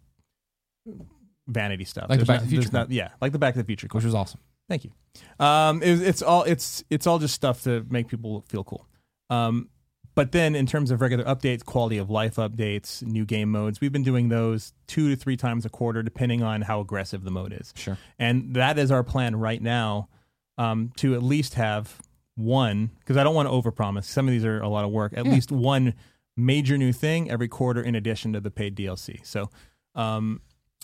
vanity 1.47 1.83
stuff. 1.85 2.09
Like 2.09 2.19
the 2.19 2.25
There's 2.25 2.27
Back 2.39 2.39
to 2.39 2.45
the 2.45 2.61
Future 2.61 2.69
not- 2.73 2.91
yeah, 2.91 3.09
like 3.21 3.31
the 3.31 3.39
Back 3.39 3.53
to 3.53 3.59
the 3.61 3.65
Future. 3.65 3.87
Which 3.91 4.03
was 4.05 4.15
awesome. 4.15 4.39
Thank 4.69 4.83
you. 4.83 4.91
Um, 5.39 5.81
it, 5.81 6.01
it's 6.01 6.21
all 6.21 6.43
it's 6.43 6.83
it's 6.89 7.07
all 7.07 7.19
just 7.19 7.33
stuff 7.33 7.63
to 7.63 7.85
make 7.89 8.07
people 8.07 8.43
feel 8.47 8.63
cool. 8.63 8.87
Um, 9.29 9.69
but 10.17 10.31
then 10.31 10.55
in 10.55 10.65
terms 10.65 10.89
of 10.89 10.99
regular 10.99 11.23
updates, 11.25 11.63
quality 11.63 11.99
of 11.99 12.09
life 12.09 12.37
updates, 12.37 13.03
new 13.03 13.23
game 13.23 13.51
modes, 13.51 13.79
we've 13.79 13.91
been 13.91 14.03
doing 14.03 14.29
those 14.29 14.73
two 14.87 15.09
to 15.09 15.15
three 15.15 15.37
times 15.37 15.63
a 15.63 15.69
quarter, 15.69 16.01
depending 16.01 16.41
on 16.41 16.63
how 16.63 16.79
aggressive 16.79 17.23
the 17.23 17.29
mode 17.29 17.53
is. 17.53 17.71
Sure. 17.75 17.99
And 18.17 18.55
that 18.55 18.79
is 18.79 18.89
our 18.89 19.03
plan 19.03 19.35
right 19.35 19.61
now 19.61 20.09
um, 20.57 20.91
to 20.97 21.13
at 21.13 21.21
least 21.21 21.53
have 21.53 22.01
one, 22.33 22.89
because 22.99 23.15
I 23.15 23.23
don't 23.23 23.35
want 23.35 23.47
to 23.47 23.51
overpromise. 23.51 24.05
Some 24.05 24.27
of 24.27 24.31
these 24.31 24.43
are 24.43 24.59
a 24.59 24.67
lot 24.67 24.85
of 24.85 24.89
work. 24.89 25.13
At 25.15 25.27
least 25.27 25.51
one 25.51 25.93
major 26.35 26.79
new 26.79 26.93
thing 26.93 27.29
every 27.29 27.47
quarter 27.47 27.81
in 27.81 27.93
addition 27.93 28.33
to 28.33 28.39
the 28.39 28.49
paid 28.49 28.75
DLC. 28.75 29.23
So 29.23 29.51
um, 29.93 30.41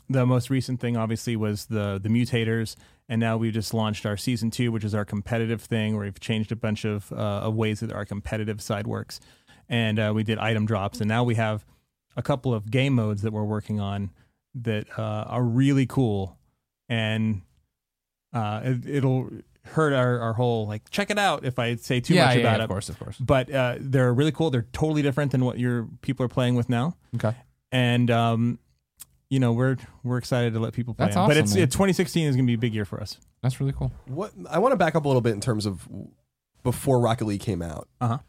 the 0.10 0.27
most 0.27 0.51
recent 0.51 0.80
thing, 0.80 0.95
obviously, 0.95 1.35
was 1.35 1.65
the 1.65 1.99
the 2.01 2.10
mutators, 2.10 2.76
and 3.09 3.19
now 3.19 3.38
we've 3.38 3.53
just 3.53 3.73
launched 3.73 4.05
our 4.05 4.17
season 4.17 4.49
two, 4.51 4.71
which 4.71 4.84
is 4.84 4.95
our 4.95 5.05
competitive 5.05 5.61
thing, 5.61 5.95
where 5.95 6.05
we've 6.05 6.19
changed 6.19 6.51
a 6.51 6.55
bunch 6.55 6.85
of, 6.85 7.11
uh, 7.11 7.15
of 7.15 7.55
ways 7.55 7.80
that 7.81 7.91
our 7.91 8.05
competitive 8.05 8.61
side 8.61 8.88
works, 8.88 9.19
and 9.69 9.99
uh, 9.99 10.11
we 10.15 10.23
did 10.23 10.38
item 10.38 10.65
drops, 10.65 10.99
and 10.99 11.07
now 11.07 11.23
we 11.23 11.35
have 11.35 11.65
a 12.15 12.21
couple 12.21 12.53
of 12.53 12.69
game 12.69 12.93
modes 12.93 13.21
that 13.23 13.34
we're 13.34 13.43
working 13.43 13.80
on 13.80 14.11
that 14.55 14.88
uh, 14.97 15.25
are 15.27 15.43
really 15.43 15.85
cool, 15.85 16.38
and 16.88 17.41
uh, 18.34 18.61
it, 18.63 18.88
it'll 18.88 19.30
hurt 19.65 19.93
our, 19.93 20.19
our 20.19 20.34
whole 20.34 20.67
like 20.67 20.89
check 20.89 21.09
it 21.09 21.17
out 21.17 21.45
if 21.45 21.57
I 21.57 21.75
say 21.75 22.01
too 22.01 22.13
yeah, 22.13 22.25
much 22.25 22.35
yeah, 22.35 22.41
about 22.41 22.49
yeah, 22.51 22.55
it. 22.55 22.63
of 22.63 22.69
course, 22.69 22.89
of 22.89 22.99
course. 22.99 23.17
But 23.17 23.49
uh, 23.49 23.77
they're 23.80 24.13
really 24.13 24.34
cool. 24.34 24.49
They're 24.49 24.67
totally 24.73 25.01
different 25.01 25.31
than 25.31 25.45
what 25.45 25.57
your 25.57 25.88
people 26.01 26.25
are 26.25 26.30
playing 26.30 26.55
with 26.55 26.67
now 26.67 26.97
Okay. 27.15 27.34
and 27.71 28.11
um, 28.11 28.59
you 29.34 29.39
know 29.39 29.51
we're 29.51 29.77
we're 30.03 30.18
excited 30.18 30.53
to 30.53 30.60
let 30.60 30.73
people 30.73 30.93
play. 30.93 31.05
That's 31.07 31.15
them. 31.15 31.27
but 31.27 31.38
it's 31.38 31.53
man. 31.55 31.64
it, 31.64 31.72
2016 31.72 32.27
is 32.27 32.35
going 32.35 32.45
to 32.45 32.49
be 32.49 32.53
a 32.53 32.57
big 32.57 32.73
year 32.73 32.85
for 32.85 33.01
us. 33.01 33.18
That's 33.41 33.60
really 33.60 33.73
cool. 33.73 33.91
What 34.07 34.31
I 34.49 34.60
want 34.60 34.72
to 34.73 34.77
back 34.77 34.95
up 34.95 35.05
a 35.05 35.07
little 35.07 35.22
bit 35.22 35.34
in 35.34 35.41
terms 35.41 35.65
of 35.65 35.88
before 36.64 36.99
Rocket 36.99 37.26
League 37.26 37.41
came 37.41 37.61
out. 37.61 37.88
Uh-huh. 37.99 38.19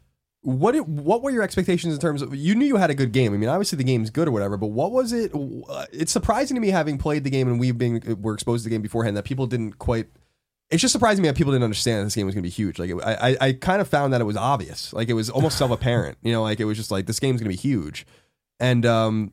What 0.41 0.75
it, 0.75 0.87
what 0.87 1.23
were 1.23 1.31
your 1.31 1.41
expectations 1.41 1.93
in 1.93 1.99
terms 1.99 2.21
of 2.21 2.35
you 2.35 2.53
knew 2.53 2.65
you 2.65 2.75
had 2.77 2.89
a 2.91 2.93
good 2.93 3.11
game? 3.11 3.33
I 3.33 3.37
mean, 3.37 3.49
obviously 3.49 3.77
the 3.77 3.83
game's 3.83 4.09
good 4.11 4.27
or 4.27 4.31
whatever, 4.31 4.57
but 4.57 4.67
what 4.67 4.91
was 4.91 5.11
it? 5.11 5.31
uh, 5.33 5.85
It's 5.91 6.11
surprising 6.11 6.53
to 6.55 6.61
me 6.61 6.69
having 6.69 6.97
played 6.99 7.23
the 7.23 7.29
game 7.31 7.47
and 7.47 7.59
we've 7.59 7.77
been 7.77 8.19
were 8.21 8.33
exposed 8.33 8.63
to 8.63 8.69
the 8.69 8.75
game 8.75 8.81
beforehand 8.83 9.17
that 9.17 9.23
people 9.25 9.47
didn't 9.47 9.79
quite. 9.79 10.07
It's 10.69 10.81
just 10.81 10.91
surprising 10.91 11.21
me 11.23 11.29
that 11.29 11.35
people 11.37 11.51
didn't 11.51 11.63
understand 11.63 12.05
this 12.05 12.15
game 12.15 12.25
was 12.25 12.35
going 12.35 12.43
to 12.43 12.47
be 12.47 12.51
huge. 12.51 12.77
Like 12.79 12.89
it, 12.91 12.97
I, 13.03 13.13
I, 13.29 13.37
I 13.47 13.53
kind 13.53 13.81
of 13.81 13.87
found 13.87 14.13
that 14.13 14.21
it 14.21 14.25
was 14.25 14.37
obvious. 14.37 14.93
Like 14.93 15.09
it 15.09 15.13
was 15.13 15.29
almost 15.29 15.57
self 15.57 15.71
apparent. 15.71 16.17
You 16.23 16.31
know, 16.31 16.41
like 16.43 16.59
it 16.59 16.65
was 16.65 16.77
just 16.77 16.91
like 16.91 17.05
this 17.07 17.19
game's 17.19 17.39
going 17.41 17.51
to 17.51 17.55
be 17.57 17.69
huge. 17.69 18.05
And 18.59 18.85
um, 18.85 19.15
w- 19.15 19.31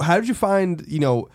how 0.00 0.16
did 0.18 0.28
you 0.28 0.34
find? 0.34 0.84
You 0.86 0.98
know, 1.00 1.28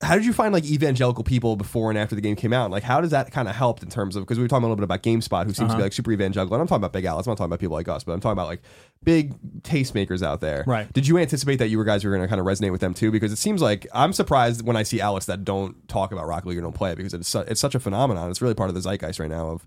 how 0.00 0.14
did 0.14 0.24
you 0.24 0.32
find 0.32 0.52
like 0.54 0.64
evangelical 0.64 1.24
people 1.24 1.56
before 1.56 1.90
and 1.90 1.98
after 1.98 2.14
the 2.14 2.20
game 2.20 2.36
came 2.36 2.52
out? 2.52 2.70
Like, 2.70 2.84
how 2.84 3.00
does 3.00 3.10
that 3.10 3.32
kind 3.32 3.48
of 3.48 3.56
help 3.56 3.82
in 3.82 3.88
terms 3.90 4.14
of 4.14 4.22
because 4.22 4.38
we 4.38 4.44
were 4.44 4.48
talking 4.48 4.62
a 4.62 4.66
little 4.66 4.76
bit 4.76 4.84
about 4.84 5.02
GameSpot, 5.02 5.44
who 5.44 5.52
seems 5.52 5.56
to 5.56 5.64
Uh-huh. 5.64 5.76
be 5.78 5.82
like 5.82 5.92
super 5.92 6.12
evangelical, 6.12 6.54
and 6.54 6.60
I'm 6.60 6.68
talking 6.68 6.82
about 6.82 6.92
Big 6.92 7.04
Alex. 7.04 7.26
I'm 7.26 7.32
not 7.32 7.38
talking 7.38 7.46
about 7.50 7.58
people 7.58 7.74
like 7.74 7.88
us, 7.88 8.04
but 8.04 8.12
I'm 8.12 8.20
talking 8.20 8.34
about 8.34 8.46
like 8.46 8.62
big 9.02 9.34
tastemakers 9.62 10.22
out 10.22 10.40
there. 10.40 10.62
Right. 10.68 10.92
Did 10.92 11.08
you 11.08 11.18
anticipate 11.18 11.56
that 11.56 11.68
you 11.68 11.78
were 11.78 11.84
guys 11.84 12.04
were 12.04 12.10
going 12.10 12.22
to 12.22 12.28
kind 12.28 12.40
of 12.40 12.46
resonate 12.46 12.70
with 12.70 12.80
them 12.80 12.94
too? 12.94 13.10
Because 13.10 13.32
it 13.32 13.38
seems 13.38 13.60
like 13.60 13.86
I'm 13.92 14.12
surprised 14.12 14.64
when 14.64 14.76
I 14.76 14.84
see 14.84 15.00
Alex 15.00 15.26
that 15.26 15.44
don't 15.44 15.88
talk 15.88 16.12
about 16.12 16.26
Rocket 16.28 16.48
League 16.48 16.58
or 16.58 16.62
don't 16.62 16.74
play 16.74 16.92
it 16.92 16.96
because 16.96 17.12
it's 17.14 17.28
su- 17.28 17.44
it's 17.48 17.60
such 17.60 17.74
a 17.74 17.80
phenomenon. 17.80 18.30
It's 18.30 18.40
really 18.40 18.54
part 18.54 18.68
of 18.68 18.74
the 18.76 18.80
zeitgeist 18.80 19.18
right 19.18 19.30
now 19.30 19.48
of 19.48 19.66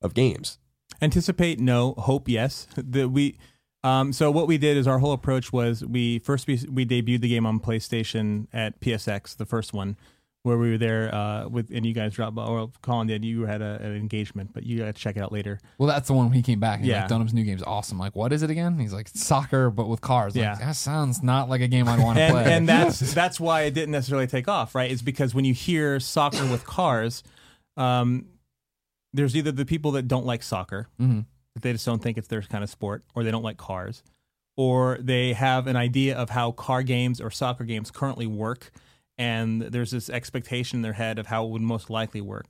of 0.00 0.14
games. 0.14 0.58
Anticipate 1.00 1.58
no, 1.58 1.94
hope 1.94 2.28
yes. 2.28 2.68
That 2.76 3.08
we. 3.08 3.36
Um, 3.84 4.12
so 4.12 4.30
what 4.30 4.46
we 4.46 4.58
did 4.58 4.76
is 4.76 4.86
our 4.86 4.98
whole 4.98 5.12
approach 5.12 5.52
was 5.52 5.84
we 5.84 6.20
first 6.20 6.46
we, 6.46 6.60
we 6.70 6.86
debuted 6.86 7.20
the 7.20 7.28
game 7.28 7.46
on 7.46 7.58
PlayStation 7.60 8.46
at 8.52 8.78
PSX, 8.80 9.36
the 9.36 9.44
first 9.46 9.72
one, 9.72 9.96
where 10.44 10.56
we 10.56 10.70
were 10.70 10.78
there 10.78 11.12
uh, 11.12 11.48
with 11.48 11.70
and 11.74 11.84
you 11.84 11.92
guys 11.92 12.14
dropped. 12.14 12.38
Or 12.38 12.70
Colin 12.82 13.08
did. 13.08 13.24
You 13.24 13.42
had 13.46 13.60
a, 13.60 13.80
an 13.82 13.96
engagement, 13.96 14.52
but 14.52 14.62
you 14.62 14.78
got 14.78 14.84
to 14.86 14.92
check 14.92 15.16
it 15.16 15.20
out 15.20 15.32
later. 15.32 15.58
Well, 15.78 15.88
that's 15.88 16.06
the 16.06 16.14
one 16.14 16.26
when 16.26 16.34
he 16.34 16.42
came 16.42 16.60
back. 16.60 16.78
He's 16.78 16.88
Yeah. 16.90 17.00
like, 17.00 17.08
Dunham's 17.08 17.34
new 17.34 17.42
game's 17.42 17.62
awesome. 17.64 17.98
Like, 17.98 18.14
what 18.14 18.32
is 18.32 18.44
it 18.44 18.50
again? 18.50 18.78
He's 18.78 18.92
like, 18.92 19.08
soccer, 19.08 19.68
but 19.68 19.88
with 19.88 20.00
cars. 20.00 20.36
Yeah. 20.36 20.50
Like, 20.52 20.60
that 20.60 20.76
sounds 20.76 21.20
not 21.22 21.48
like 21.48 21.60
a 21.60 21.68
game 21.68 21.88
I'd 21.88 21.98
want 21.98 22.18
to 22.18 22.28
play. 22.30 22.52
and 22.52 22.68
that's 22.68 23.00
that's 23.14 23.40
why 23.40 23.62
it 23.62 23.74
didn't 23.74 23.90
necessarily 23.90 24.28
take 24.28 24.46
off, 24.46 24.76
right? 24.76 24.90
It's 24.92 25.02
because 25.02 25.34
when 25.34 25.44
you 25.44 25.54
hear 25.54 25.98
soccer 25.98 26.46
with 26.48 26.64
cars, 26.64 27.24
um, 27.76 28.26
there's 29.12 29.36
either 29.36 29.50
the 29.52 29.66
people 29.66 29.90
that 29.92 30.06
don't 30.08 30.24
like 30.24 30.42
soccer, 30.44 30.86
Mhm. 31.00 31.26
That 31.54 31.62
they 31.62 31.72
just 31.72 31.86
don't 31.86 32.02
think 32.02 32.18
it's 32.18 32.28
their 32.28 32.42
kind 32.42 32.64
of 32.64 32.70
sport, 32.70 33.04
or 33.14 33.24
they 33.24 33.30
don't 33.30 33.42
like 33.42 33.56
cars, 33.56 34.02
or 34.56 34.98
they 35.00 35.32
have 35.32 35.66
an 35.66 35.76
idea 35.76 36.16
of 36.16 36.30
how 36.30 36.52
car 36.52 36.82
games 36.82 37.20
or 37.20 37.30
soccer 37.30 37.64
games 37.64 37.90
currently 37.90 38.26
work, 38.26 38.70
and 39.18 39.62
there's 39.62 39.90
this 39.90 40.08
expectation 40.10 40.78
in 40.78 40.82
their 40.82 40.94
head 40.94 41.18
of 41.18 41.26
how 41.26 41.44
it 41.44 41.50
would 41.50 41.62
most 41.62 41.90
likely 41.90 42.20
work, 42.20 42.46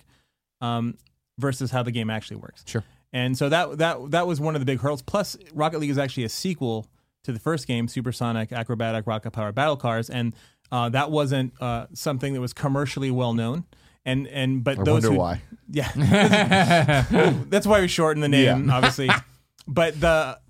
um, 0.61 0.97
versus 1.39 1.71
how 1.71 1.83
the 1.83 1.91
game 1.91 2.11
actually 2.11 2.37
works. 2.37 2.63
Sure. 2.67 2.85
And 3.13 3.37
so 3.37 3.49
that 3.49 3.79
that 3.79 4.11
that 4.13 4.27
was 4.27 4.41
one 4.41 4.55
of 4.55 4.61
the 4.61 4.67
big 4.67 4.81
hurdles. 4.81 5.03
Plus, 5.03 5.37
Rocket 5.53 5.81
League 5.81 5.91
is 5.91 5.99
actually 5.99 6.25
a 6.25 6.31
sequel 6.31 6.87
to 7.25 7.33
the 7.33 7.39
first 7.39 7.67
game, 7.67 7.87
Supersonic 7.87 8.53
Acrobatic 8.53 9.07
Rocket 9.07 9.33
Power 9.33 9.53
Battle 9.53 9.77
Cars, 9.77 10.09
and 10.09 10.35
uh, 10.71 10.89
that 10.89 11.11
wasn't 11.11 11.53
uh, 11.61 11.87
something 11.93 12.33
that 12.33 12.41
was 12.41 12.53
commercially 12.53 13.11
well 13.11 13.35
known. 13.35 13.65
And 14.05 14.27
and 14.29 14.65
but 14.65 14.79
I 14.81 14.83
those 14.83 14.93
wonder 15.05 15.11
who, 15.11 15.19
why. 15.19 15.43
yeah, 15.71 15.91
that's 17.49 17.67
why 17.67 17.81
we 17.81 17.89
shortened 17.89 18.23
the 18.25 18.29
name, 18.29 18.71
obviously. 18.71 19.09
But 19.69 20.01
the 20.01 20.41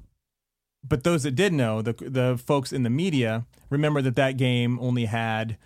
but 0.89 1.05
those 1.05 1.23
that 1.25 1.33
did 1.33 1.53
know, 1.53 1.83
the 1.83 1.93
the 1.93 2.41
folks 2.43 2.73
in 2.73 2.83
the 2.83 2.89
media, 2.91 3.45
remember 3.69 4.01
that 4.01 4.17
that 4.17 4.39
game 4.39 4.79
only 4.81 5.05
had 5.05 5.59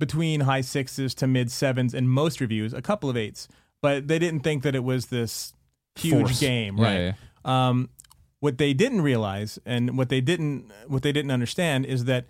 between 0.00 0.40
high 0.40 0.62
sixes 0.62 1.14
to 1.16 1.26
mid 1.26 1.50
sevens 1.50 1.92
in 1.92 2.08
most 2.08 2.40
reviews, 2.40 2.72
a 2.72 2.80
couple 2.80 3.10
of 3.10 3.16
eights, 3.18 3.48
but 3.82 4.08
they 4.08 4.18
didn't 4.18 4.40
think 4.40 4.62
that 4.62 4.74
it 4.74 4.82
was 4.82 5.06
this 5.06 5.52
huge 5.94 6.20
Force. 6.28 6.40
game, 6.40 6.78
Yeah, 6.78 6.84
right? 6.84 7.14
yeah. 7.44 7.68
Um, 7.68 7.90
what 8.40 8.56
they 8.56 8.72
didn't 8.72 9.02
realize 9.02 9.58
and 9.66 9.98
what 9.98 10.08
they 10.08 10.22
didn't 10.22 10.72
what 10.86 11.02
they 11.02 11.12
didn't 11.12 11.30
understand 11.30 11.84
is 11.84 12.06
that 12.06 12.24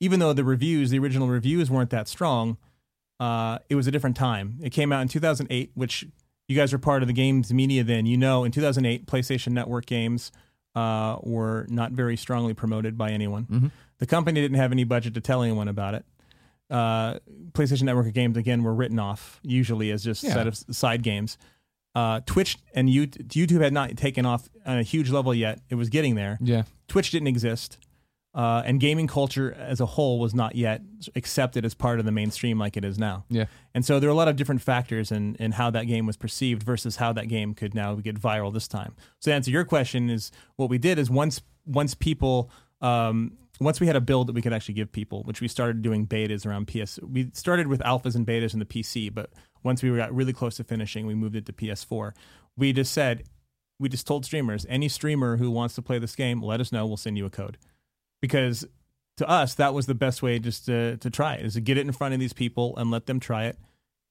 even 0.00 0.20
though 0.20 0.34
the 0.34 0.44
reviews, 0.44 0.90
the 0.90 0.98
original 0.98 1.28
reviews 1.28 1.70
weren't 1.70 1.90
that 1.90 2.08
strong, 2.08 2.58
uh, 3.20 3.58
it 3.68 3.74
was 3.76 3.86
a 3.86 3.90
different 3.92 4.16
time. 4.16 4.58
It 4.62 4.70
came 4.70 4.90
out 4.92 5.02
in 5.02 5.08
2008, 5.08 5.70
which 5.74 6.04
you 6.48 6.56
guys 6.56 6.72
were 6.72 6.78
part 6.80 7.02
of 7.02 7.06
the 7.06 7.12
games 7.14 7.52
media 7.54 7.84
then. 7.84 8.06
You 8.06 8.16
know, 8.16 8.42
in 8.42 8.50
2008, 8.50 9.06
PlayStation 9.06 9.52
Network 9.52 9.86
games 9.86 10.32
uh, 10.74 11.18
were 11.22 11.66
not 11.68 11.92
very 11.92 12.16
strongly 12.16 12.54
promoted 12.54 12.96
by 12.98 13.10
anyone. 13.10 13.44
Mhm. 13.46 13.70
The 13.98 14.06
company 14.06 14.40
didn't 14.40 14.56
have 14.56 14.72
any 14.72 14.84
budget 14.84 15.14
to 15.14 15.20
tell 15.20 15.42
anyone 15.42 15.68
about 15.68 15.94
it. 15.94 16.04
Uh, 16.70 17.18
PlayStation 17.52 17.82
Network 17.82 18.12
games 18.14 18.36
again 18.36 18.62
were 18.62 18.74
written 18.74 18.98
off 18.98 19.40
usually 19.42 19.90
as 19.90 20.04
just 20.04 20.22
Yeah. 20.22 20.32
set 20.34 20.46
of 20.46 20.56
side 20.56 21.02
games. 21.02 21.36
Uh, 21.96 22.20
Twitch 22.24 22.56
and 22.74 22.88
You- 22.88 23.08
YouTube 23.08 23.60
had 23.62 23.72
not 23.72 23.96
taken 23.96 24.24
off 24.24 24.48
on 24.64 24.78
a 24.78 24.84
huge 24.84 25.10
level 25.10 25.34
yet. 25.34 25.60
It 25.68 25.74
was 25.74 25.88
getting 25.88 26.14
there. 26.14 26.38
yeah. 26.40 26.62
Twitch 26.86 27.10
didn't 27.10 27.26
exist, 27.28 27.78
uh, 28.32 28.62
and 28.64 28.78
gaming 28.78 29.08
culture 29.08 29.52
as 29.58 29.80
a 29.80 29.86
whole 29.86 30.20
was 30.20 30.34
not 30.34 30.54
yet 30.54 30.82
accepted 31.16 31.64
as 31.64 31.74
part 31.74 31.98
of 31.98 32.04
the 32.04 32.12
mainstream 32.12 32.58
like 32.58 32.76
it 32.76 32.84
is 32.84 32.98
now. 32.98 33.24
Yeah. 33.28 33.46
And 33.74 33.84
so 33.84 33.98
there 33.98 34.08
are 34.08 34.12
a 34.12 34.16
lot 34.16 34.28
of 34.28 34.36
different 34.36 34.62
factors 34.62 35.10
in, 35.10 35.34
in 35.36 35.52
how 35.52 35.70
that 35.70 35.84
game 35.84 36.06
was 36.06 36.16
perceived 36.16 36.62
versus 36.62 36.96
how 36.96 37.12
that 37.14 37.26
game 37.26 37.54
could 37.54 37.74
now 37.74 37.94
get 37.96 38.20
viral 38.20 38.52
this 38.52 38.68
time. 38.68 38.94
So 39.18 39.30
to 39.30 39.34
answer 39.34 39.50
your 39.50 39.64
question 39.64 40.10
is 40.10 40.30
what 40.56 40.70
we 40.70 40.78
did 40.78 40.98
is 40.98 41.10
once 41.10 41.42
once 41.66 41.94
people 41.94 42.50
um, 42.80 43.36
once 43.60 43.80
we 43.80 43.86
had 43.86 43.96
a 43.96 44.00
build 44.00 44.28
that 44.28 44.32
we 44.32 44.42
could 44.42 44.52
actually 44.52 44.74
give 44.74 44.90
people, 44.92 45.22
which 45.24 45.40
we 45.40 45.48
started 45.48 45.82
doing 45.82 46.06
betas 46.06 46.46
around 46.46 46.66
PS. 46.66 46.98
We 47.02 47.30
started 47.34 47.66
with 47.66 47.80
alphas 47.80 48.14
and 48.14 48.26
betas 48.26 48.54
in 48.54 48.58
the 48.58 48.64
PC, 48.64 49.12
but 49.12 49.30
once 49.62 49.82
we 49.82 49.94
got 49.94 50.14
really 50.14 50.32
close 50.32 50.56
to 50.56 50.64
finishing, 50.64 51.06
we 51.06 51.14
moved 51.14 51.36
it 51.36 51.46
to 51.46 51.52
PS4. 51.52 52.12
We 52.56 52.72
just 52.72 52.92
said 52.92 53.24
we 53.80 53.88
just 53.88 54.06
told 54.06 54.24
streamers, 54.24 54.66
any 54.68 54.88
streamer 54.88 55.38
who 55.38 55.50
wants 55.50 55.74
to 55.74 55.82
play 55.82 55.98
this 55.98 56.14
game, 56.14 56.42
let 56.42 56.60
us 56.60 56.70
know. 56.70 56.86
We'll 56.86 56.98
send 56.98 57.16
you 57.16 57.26
a 57.26 57.30
code. 57.30 57.56
Because 58.20 58.66
to 59.16 59.28
us, 59.28 59.54
that 59.54 59.74
was 59.74 59.86
the 59.86 59.94
best 59.94 60.22
way 60.22 60.38
just 60.38 60.66
to, 60.66 60.96
to 60.98 61.10
try 61.10 61.34
it, 61.34 61.44
is 61.44 61.54
to 61.54 61.60
get 61.60 61.76
it 61.78 61.86
in 61.86 61.92
front 61.92 62.14
of 62.14 62.20
these 62.20 62.32
people 62.32 62.76
and 62.76 62.90
let 62.90 63.06
them 63.06 63.20
try 63.20 63.46
it 63.46 63.58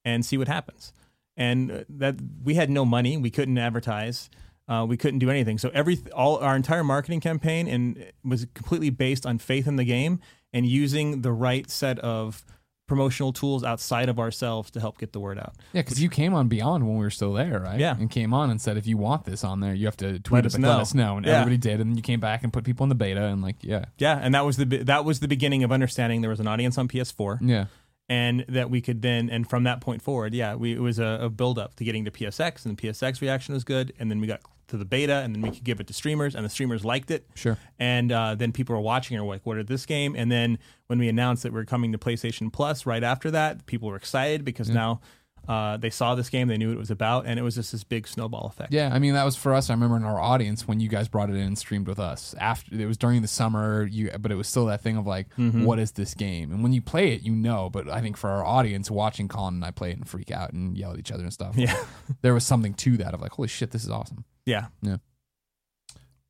and 0.06 0.26
see 0.26 0.38
what 0.38 0.48
happens. 0.48 0.94
And 1.36 1.72
uh, 1.72 1.84
that 1.90 2.16
we 2.44 2.56
had 2.56 2.70
no 2.70 2.86
money, 2.86 3.18
we 3.18 3.32
couldn't 3.32 3.58
advertise, 3.58 4.30
uh, 4.68 4.86
we 4.88 4.98
couldn't 4.98 5.20
do 5.20 5.30
anything. 5.30 5.58
So 5.58 5.72
every 5.74 5.98
all 6.14 6.38
our 6.38 6.56
entire 6.56 6.84
marketing 6.84 7.22
campaign 7.22 7.68
and 7.68 8.12
was 8.24 8.46
completely 8.54 8.92
based 8.92 9.26
on 9.26 9.40
faith 9.40 9.68
in 9.68 9.78
the 9.78 9.84
game 9.84 10.20
and 10.54 10.66
using 10.66 11.22
the 11.22 11.32
right 11.32 11.70
set 11.70 11.98
of 12.00 12.46
promotional 12.90 13.32
tools 13.32 13.64
outside 13.64 14.10
of 14.10 14.20
ourselves 14.20 14.70
to 14.72 14.82
help 14.82 14.98
get 14.98 15.14
the 15.14 15.20
word 15.22 15.40
out. 15.40 15.54
Yeah, 15.72 15.84
because 15.84 16.02
you 16.02 16.10
came 16.10 16.34
on 16.34 16.50
Beyond 16.50 16.86
when 16.86 16.98
we 16.98 17.04
were 17.06 17.10
still 17.10 17.32
there, 17.32 17.60
right? 17.60 17.80
Yeah. 17.80 17.96
And 17.98 18.10
came 18.12 18.34
on 18.34 18.50
and 18.50 18.60
said, 18.60 18.76
if 18.76 18.86
you 18.88 18.98
want 18.98 19.24
this 19.24 19.44
on 19.46 19.62
there, 19.62 19.74
you 19.74 19.86
have 19.86 19.96
to 19.98 20.20
tweet 20.20 20.44
Let 20.44 20.46
us 20.48 20.58
know. 20.58 20.70
let 20.70 20.80
us 20.80 20.94
know. 20.94 21.16
And 21.18 21.26
Yeah. 21.26 21.34
everybody 21.40 21.58
did. 21.58 21.80
And 21.80 21.92
then 21.92 21.96
you 21.96 22.02
came 22.04 22.20
back 22.20 22.44
and 22.44 22.52
put 22.52 22.66
people 22.66 22.84
in 22.84 22.90
the 22.90 22.96
beta 22.96 23.24
and 23.24 23.42
like, 23.42 23.56
yeah. 23.62 23.86
Yeah, 23.98 24.20
and 24.22 24.34
that 24.36 24.44
was 24.46 24.58
the 24.58 24.66
that 24.66 25.06
was 25.06 25.22
the 25.22 25.28
beginning 25.30 25.64
of 25.64 25.72
understanding 25.72 26.20
there 26.22 26.30
was 26.32 26.40
an 26.42 26.48
audience 26.48 26.78
on 26.78 26.88
PS4. 26.90 27.38
Yeah. 27.42 27.66
and 28.10 28.44
that 28.50 28.70
we 28.72 28.82
could 28.82 29.02
then 29.04 29.30
and 29.30 29.48
from 29.48 29.64
that 29.66 29.82
point 29.82 30.02
forward 30.02 30.34
yeah 30.34 30.56
we, 30.56 30.74
it 30.74 30.80
was 30.82 30.98
a, 30.98 31.20
a 31.22 31.30
build 31.30 31.60
up 31.60 31.76
to 31.76 31.84
getting 31.84 32.06
to 32.06 32.12
psx 32.12 32.66
and 32.66 32.76
the 32.76 32.82
psx 32.88 33.22
reaction 33.22 33.54
was 33.54 33.64
good 33.64 33.94
and 34.00 34.10
then 34.10 34.20
we 34.20 34.26
got 34.26 34.42
to 34.70 34.78
the 34.78 34.86
beta 34.86 35.18
and 35.18 35.36
then 35.36 35.42
we 35.42 35.52
could 35.52 35.64
give 35.64 35.80
it 35.80 35.88
to 35.88 35.94
streamers 35.94 36.36
and 36.36 36.46
the 36.46 36.50
streamers 36.50 36.84
liked 36.86 37.12
it 37.12 37.28
Sure. 37.36 37.58
and 37.78 38.12
uh, 38.12 38.36
then 38.36 38.52
people 38.52 38.76
were 38.76 38.82
watching 38.82 39.18
and 39.18 39.26
were 39.26 39.34
like 39.34 39.46
what 39.46 39.58
is 39.58 39.66
this 39.68 39.86
game 39.86 40.16
and 40.18 40.32
then 40.32 40.58
when 40.88 40.98
we 41.00 41.10
announced 41.10 41.44
that 41.44 41.54
we 41.54 41.60
are 41.60 41.66
coming 41.66 41.92
to 41.92 41.98
playstation 41.98 42.52
plus 42.52 42.86
right 42.86 43.04
after 43.04 43.30
that 43.32 43.66
people 43.66 43.90
were 43.90 43.96
excited 43.98 44.44
because 44.46 44.70
now 44.70 45.00
Uh, 45.48 45.78
they 45.78 45.90
saw 45.90 46.14
this 46.14 46.30
game, 46.30 46.48
they 46.48 46.58
knew 46.58 46.68
what 46.68 46.76
it 46.76 46.80
was 46.80 46.92
about, 46.92 47.26
and 47.26 47.40
it 47.40 47.42
was 47.42 47.56
just 47.56 47.72
this 47.72 47.84
big 47.84 48.08
snowball 48.08 48.46
effect. 48.46 48.72
Yeah, 48.72 48.94
I 48.94 49.00
mean 49.00 49.14
that 49.16 49.24
was 49.24 49.36
for 49.36 49.56
us. 49.56 49.70
I 49.70 49.74
remember 49.74 49.96
in 49.98 50.04
our 50.04 50.20
audience 50.20 50.68
when 50.68 50.80
you 50.80 50.90
guys 50.90 51.08
brought 51.08 51.30
it 51.32 51.36
in 51.36 51.42
and 51.42 51.58
streamed 51.58 51.88
with 51.88 51.98
us. 51.98 52.36
After 52.40 52.76
it 52.76 52.86
was 52.86 52.98
during 52.98 53.24
the 53.24 53.28
summer, 53.28 53.88
you 53.90 54.12
but 54.20 54.32
it 54.32 54.36
was 54.36 54.48
still 54.48 54.66
that 54.68 54.82
thing 54.82 54.96
of 54.98 55.08
like, 55.08 55.28
Mm-hmm. 55.38 55.64
what 55.64 55.80
is 55.80 55.94
this 55.94 56.14
game? 56.14 56.52
And 56.52 56.62
when 56.62 56.72
you 56.74 56.82
play 56.84 57.14
it, 57.14 57.24
you 57.24 57.34
know. 57.34 57.70
But 57.72 57.90
I 57.90 58.00
think 58.02 58.16
for 58.18 58.30
our 58.30 58.46
audience, 58.46 58.92
watching 58.92 59.28
Colin 59.28 59.56
and 59.56 59.66
I 59.66 59.72
play 59.72 59.90
it 59.92 59.98
and 59.98 60.08
freak 60.08 60.30
out 60.30 60.54
and 60.54 60.78
yell 60.78 60.92
at 60.94 61.00
each 61.00 61.12
other 61.12 61.24
and 61.24 61.34
stuff, 61.34 61.56
Yeah. 61.58 61.76
there 62.22 62.34
was 62.36 62.44
something 62.46 62.76
to 62.76 62.98
that 62.98 63.16
of 63.16 63.22
like, 63.22 63.32
holy 63.32 63.48
shit, 63.48 63.72
this 63.72 63.84
is 63.84 63.90
awesome. 63.90 64.26
Yeah, 64.50 64.68
Yeah. 64.82 64.98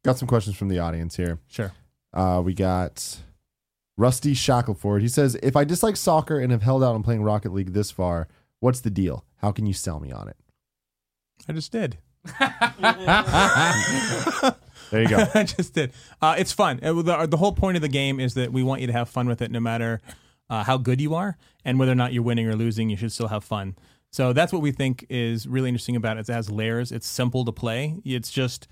Got 0.06 0.18
some 0.18 0.28
questions 0.28 0.56
from 0.56 0.70
the 0.70 0.80
audience 0.80 1.16
here. 1.16 1.40
sure. 1.48 1.72
Uh, 2.14 2.41
we 2.44 2.54
got 2.54 3.18
Rusty 3.98 4.34
Shackleford. 4.34 5.02
He 5.02 5.08
says, 5.10 5.36
"If 5.44 5.56
I 5.56 5.64
dislike 5.64 5.98
soccer 5.98 6.40
and 6.40 6.52
have 6.52 6.62
held 6.64 6.84
out 6.84 6.96
on 6.96 7.04
playing 7.04 7.22
Rocket 7.24 7.52
League 7.54 7.74
this 7.74 7.91
far, 7.91 8.28
what's 8.60 8.80
the 8.82 8.90
deal? 8.90 9.26
How 9.38 9.52
can 9.52 9.66
you 9.66 9.74
sell 9.74 10.00
me 10.00 10.12
on 10.12 10.28
it?" 10.30 10.38
I 11.48 11.54
just 11.54 11.72
did. 11.72 11.98
There 14.91 15.04
you 15.04 15.08
go. 15.08 15.24
I 15.36 15.44
just 15.44 15.74
did. 15.76 15.94
Uh, 16.22 16.36
it's 16.38 16.52
fun. 16.52 16.80
Uh, 16.82 16.94
the, 17.02 17.28
the 17.28 17.38
whole 17.38 17.52
point 17.54 17.76
of 17.76 17.82
the 17.82 17.88
game 17.90 18.20
is 18.20 18.34
that 18.34 18.52
we 18.52 18.64
want 18.64 18.82
you 18.82 18.88
to 18.88 18.94
have 18.94 19.08
fun 19.08 19.28
with 19.28 19.40
it, 19.41 19.52
no 19.52 19.60
matter 19.60 20.02
uh, 20.50 20.64
how 20.64 20.78
good 20.78 21.00
you 21.00 21.14
are, 21.14 21.38
and 21.64 21.78
whether 21.78 21.91
or 21.91 21.96
not 21.96 22.12
you're 22.12 22.24
winning 22.24 22.48
or 22.48 22.56
losing. 22.56 22.90
You 22.90 22.98
should 22.98 23.12
still 23.12 23.28
have 23.28 23.44
fun. 23.44 23.76
So 24.11 24.34
that's 24.34 24.52
what 24.52 24.61
we 24.61 24.72
think 24.72 25.06
is 25.10 25.48
really 25.48 25.69
interesting 25.69 25.95
about 25.95 26.18
it. 26.18 26.27
It 26.27 26.34
has 26.34 26.49
layers. 26.49 26.91
It's 26.91 27.07
simple 27.07 27.45
to 27.45 27.52
play. 27.52 27.99
It's 28.03 28.31
just 28.31 28.68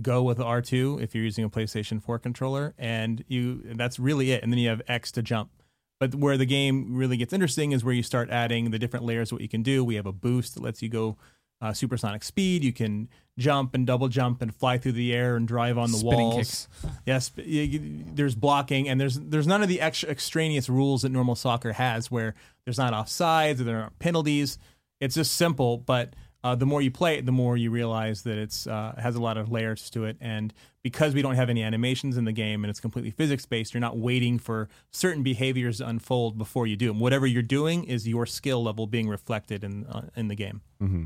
go 0.00 0.22
with 0.22 0.38
R2 0.38 1.02
if 1.02 1.14
you're 1.14 1.24
using 1.24 1.44
a 1.44 1.50
PlayStation 1.50 2.02
4 2.02 2.18
controller, 2.18 2.74
and 2.78 3.24
you 3.28 3.62
that's 3.74 3.98
really 3.98 4.32
it. 4.32 4.42
And 4.42 4.52
then 4.52 4.58
you 4.58 4.68
have 4.68 4.82
X 4.88 5.12
to 5.12 5.22
jump. 5.22 5.50
But 5.98 6.14
where 6.14 6.38
the 6.38 6.46
game 6.46 6.96
really 6.96 7.18
gets 7.18 7.32
interesting 7.32 7.72
is 7.72 7.84
where 7.84 7.92
you 7.92 8.02
start 8.02 8.30
adding 8.30 8.70
the 8.70 8.78
different 8.78 9.04
layers. 9.04 9.32
What 9.32 9.42
you 9.42 9.48
can 9.48 9.62
do. 9.62 9.84
We 9.84 9.96
have 9.96 10.06
a 10.06 10.12
boost 10.12 10.54
that 10.54 10.62
lets 10.62 10.82
you 10.82 10.88
go 10.88 11.18
uh, 11.60 11.72
supersonic 11.72 12.22
speed. 12.24 12.64
You 12.64 12.72
can 12.72 13.08
jump 13.38 13.74
and 13.74 13.86
double 13.86 14.08
jump 14.08 14.42
and 14.42 14.54
fly 14.54 14.78
through 14.78 14.92
the 14.92 15.14
air 15.14 15.36
and 15.36 15.48
drive 15.48 15.78
on 15.78 15.90
the 15.92 15.98
Spinning 15.98 16.28
walls. 16.28 16.36
kicks. 16.36 16.68
Yes, 17.06 17.32
there's 17.36 18.34
blocking 18.34 18.88
and 18.88 19.00
there's 19.00 19.18
there's 19.18 19.46
none 19.46 19.62
of 19.62 19.68
the 19.68 19.80
extra 19.80 20.08
extraneous 20.10 20.68
rules 20.68 21.02
that 21.02 21.08
normal 21.10 21.34
soccer 21.34 21.72
has, 21.72 22.10
where 22.10 22.34
there's 22.64 22.78
not 22.78 22.92
offsides 22.92 23.60
or 23.60 23.64
there 23.64 23.80
aren't 23.80 23.98
penalties. 23.98 24.58
It's 25.00 25.14
just 25.14 25.32
simple, 25.34 25.78
but 25.78 26.14
uh, 26.42 26.54
the 26.54 26.66
more 26.66 26.80
you 26.80 26.90
play 26.90 27.18
it, 27.18 27.26
the 27.26 27.32
more 27.32 27.56
you 27.56 27.70
realize 27.70 28.22
that 28.22 28.38
it's 28.38 28.66
uh, 28.66 28.94
has 28.98 29.14
a 29.14 29.20
lot 29.20 29.36
of 29.36 29.50
layers 29.50 29.90
to 29.90 30.04
it. 30.04 30.16
And 30.20 30.54
because 30.82 31.14
we 31.14 31.20
don't 31.20 31.34
have 31.34 31.50
any 31.50 31.62
animations 31.62 32.16
in 32.16 32.24
the 32.24 32.32
game 32.32 32.64
and 32.64 32.70
it's 32.70 32.80
completely 32.80 33.10
physics 33.10 33.44
based, 33.44 33.74
you're 33.74 33.80
not 33.80 33.98
waiting 33.98 34.38
for 34.38 34.68
certain 34.90 35.22
behaviors 35.22 35.78
to 35.78 35.88
unfold 35.88 36.38
before 36.38 36.66
you 36.66 36.76
do 36.76 36.88
them. 36.88 37.00
Whatever 37.00 37.26
you're 37.26 37.42
doing 37.42 37.84
is 37.84 38.08
your 38.08 38.24
skill 38.24 38.62
level 38.62 38.86
being 38.86 39.08
reflected 39.08 39.64
in 39.64 39.86
uh, 39.86 40.08
in 40.16 40.28
the 40.28 40.34
game. 40.36 40.60
hmm 40.78 41.04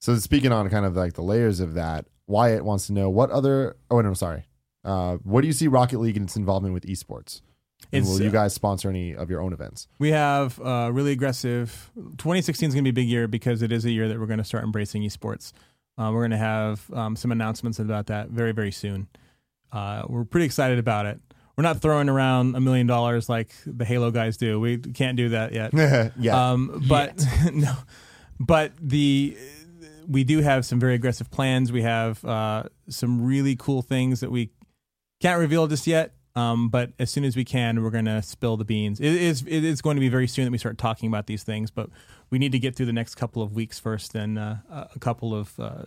So 0.00 0.16
speaking 0.16 0.50
on 0.50 0.68
kind 0.70 0.84
of 0.84 0.96
like 0.96 1.12
the 1.12 1.22
layers 1.22 1.60
of 1.60 1.74
that, 1.74 2.06
Wyatt 2.26 2.64
wants 2.64 2.86
to 2.86 2.92
know 2.92 3.10
what 3.10 3.30
other. 3.30 3.76
Oh 3.90 4.00
no, 4.00 4.14
sorry. 4.14 4.46
Uh, 4.82 5.16
what 5.16 5.42
do 5.42 5.46
you 5.46 5.52
see 5.52 5.68
Rocket 5.68 5.98
League 5.98 6.16
and 6.16 6.24
its 6.26 6.36
involvement 6.36 6.74
with 6.74 6.84
esports? 6.84 7.42
And 7.92 8.04
will 8.04 8.20
you 8.20 8.28
uh, 8.28 8.32
guys 8.32 8.54
sponsor 8.54 8.88
any 8.88 9.14
of 9.14 9.30
your 9.30 9.40
own 9.40 9.52
events? 9.52 9.88
We 9.98 10.10
have 10.10 10.60
uh, 10.60 10.90
really 10.92 11.12
aggressive. 11.12 11.90
2016 11.96 12.68
is 12.68 12.74
going 12.74 12.84
to 12.84 12.92
be 12.92 13.00
a 13.00 13.04
big 13.04 13.08
year 13.08 13.26
because 13.26 13.62
it 13.62 13.72
is 13.72 13.84
a 13.84 13.90
year 13.90 14.08
that 14.08 14.18
we're 14.18 14.26
going 14.26 14.38
to 14.38 14.44
start 14.44 14.64
embracing 14.64 15.02
esports. 15.02 15.52
Uh, 15.98 16.10
we're 16.12 16.20
going 16.20 16.30
to 16.30 16.38
have 16.38 16.90
um, 16.92 17.16
some 17.16 17.32
announcements 17.32 17.78
about 17.78 18.06
that 18.06 18.28
very, 18.30 18.52
very 18.52 18.70
soon. 18.70 19.08
Uh, 19.72 20.02
we're 20.08 20.24
pretty 20.24 20.46
excited 20.46 20.78
about 20.78 21.06
it. 21.06 21.20
We're 21.56 21.62
not 21.62 21.80
throwing 21.80 22.08
around 22.08 22.54
a 22.54 22.60
million 22.60 22.86
dollars 22.86 23.28
like 23.28 23.52
the 23.66 23.84
Halo 23.84 24.10
guys 24.10 24.36
do. 24.36 24.58
We 24.60 24.78
can't 24.78 25.16
do 25.16 25.30
that 25.30 25.52
yet. 25.52 25.74
yeah. 26.18 26.52
Um, 26.52 26.84
but 26.88 27.22
no, 27.52 27.74
but 28.38 28.72
the 28.80 29.36
we 30.10 30.24
do 30.24 30.40
have 30.40 30.66
some 30.66 30.80
very 30.80 30.94
aggressive 30.94 31.30
plans. 31.30 31.70
We 31.70 31.82
have 31.82 32.24
uh, 32.24 32.64
some 32.88 33.24
really 33.24 33.54
cool 33.54 33.80
things 33.80 34.20
that 34.20 34.30
we 34.30 34.50
can't 35.20 35.38
reveal 35.38 35.68
just 35.68 35.86
yet. 35.86 36.14
Um, 36.34 36.68
but 36.68 36.92
as 36.98 37.10
soon 37.10 37.24
as 37.24 37.36
we 37.36 37.44
can, 37.44 37.82
we're 37.82 37.90
going 37.90 38.04
to 38.04 38.22
spill 38.22 38.56
the 38.56 38.64
beans. 38.64 39.00
It 39.00 39.14
is 39.14 39.42
it 39.46 39.64
is 39.64 39.82
going 39.82 39.96
to 39.96 40.00
be 40.00 40.08
very 40.08 40.28
soon 40.28 40.44
that 40.44 40.50
we 40.50 40.58
start 40.58 40.78
talking 40.78 41.08
about 41.08 41.26
these 41.26 41.42
things. 41.42 41.70
But 41.70 41.90
we 42.30 42.38
need 42.38 42.52
to 42.52 42.58
get 42.58 42.76
through 42.76 42.86
the 42.86 42.92
next 42.92 43.16
couple 43.16 43.42
of 43.42 43.52
weeks 43.52 43.78
first, 43.78 44.14
and 44.14 44.38
uh, 44.38 44.56
a 44.70 44.98
couple 45.00 45.34
of 45.34 45.58
uh, 45.58 45.84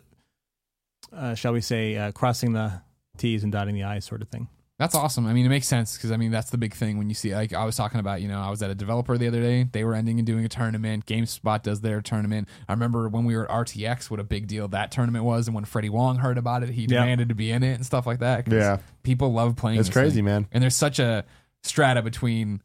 uh, 1.14 1.36
shall 1.36 1.54
we 1.54 1.62
say 1.62 1.96
uh, 1.96 2.12
crossing 2.12 2.54
the 2.54 2.82
T's 3.18 3.44
and 3.44 3.52
dotting 3.52 3.76
the 3.76 3.84
I's 3.84 4.06
sort 4.06 4.22
of 4.22 4.30
thing. 4.30 4.48
That's 4.80 4.96
awesome. 4.96 5.28
I 5.28 5.34
mean, 5.34 5.46
it 5.46 5.50
makes 5.50 5.68
sense 5.68 5.96
because 5.96 6.12
I 6.12 6.18
mean 6.18 6.32
that's 6.32 6.50
the 6.50 6.58
big 6.58 6.74
thing 6.74 6.98
when 6.98 7.08
you 7.08 7.16
see. 7.16 7.34
Like 7.34 7.54
I 7.54 7.64
was 7.64 7.76
talking 7.76 8.00
about, 8.00 8.22
you 8.22 8.28
know, 8.28 8.40
I 8.40 8.50
was 8.50 8.64
at 8.64 8.72
a 8.72 8.76
developer 8.76 9.18
the 9.18 9.28
other 9.28 9.40
day. 9.40 9.64
They 9.72 9.84
were 9.84 9.94
ending 9.94 10.18
and 10.18 10.26
doing 10.26 10.44
a 10.46 10.50
tournament. 10.50 11.06
GameSpot 11.06 11.62
does 11.62 11.82
their 11.82 12.02
tournament. 12.02 12.48
I 12.68 12.74
remember 12.74 13.08
when 13.08 13.24
we 13.24 13.36
were 13.36 13.50
at 13.50 13.68
RTX, 13.68 14.10
what 14.10 14.20
a 14.20 14.24
big 14.24 14.48
deal 14.48 14.68
that 14.70 14.92
tournament 14.92 15.26
was, 15.26 15.48
and 15.48 15.54
when 15.54 15.66
Freddie 15.66 15.90
Wong 15.90 16.18
heard 16.18 16.38
about 16.40 16.64
it, 16.64 16.70
he 16.70 16.88
demanded 16.88 17.30
to 17.30 17.36
be 17.36 17.52
in 17.52 17.62
it 17.62 17.74
and 17.74 17.86
stuff 17.86 18.08
like 18.08 18.20
that. 18.20 18.52
Yeah. 18.52 18.80
people 19.04 19.32
love 19.32 19.56
playing. 19.56 19.80
It's 19.80 19.90
crazy, 19.90 20.16
thing. 20.16 20.26
man. 20.26 20.48
And 20.52 20.64
there's 20.64 20.76
such 20.76 21.00
a 21.00 21.26
strata 21.64 22.02
between. 22.02 22.62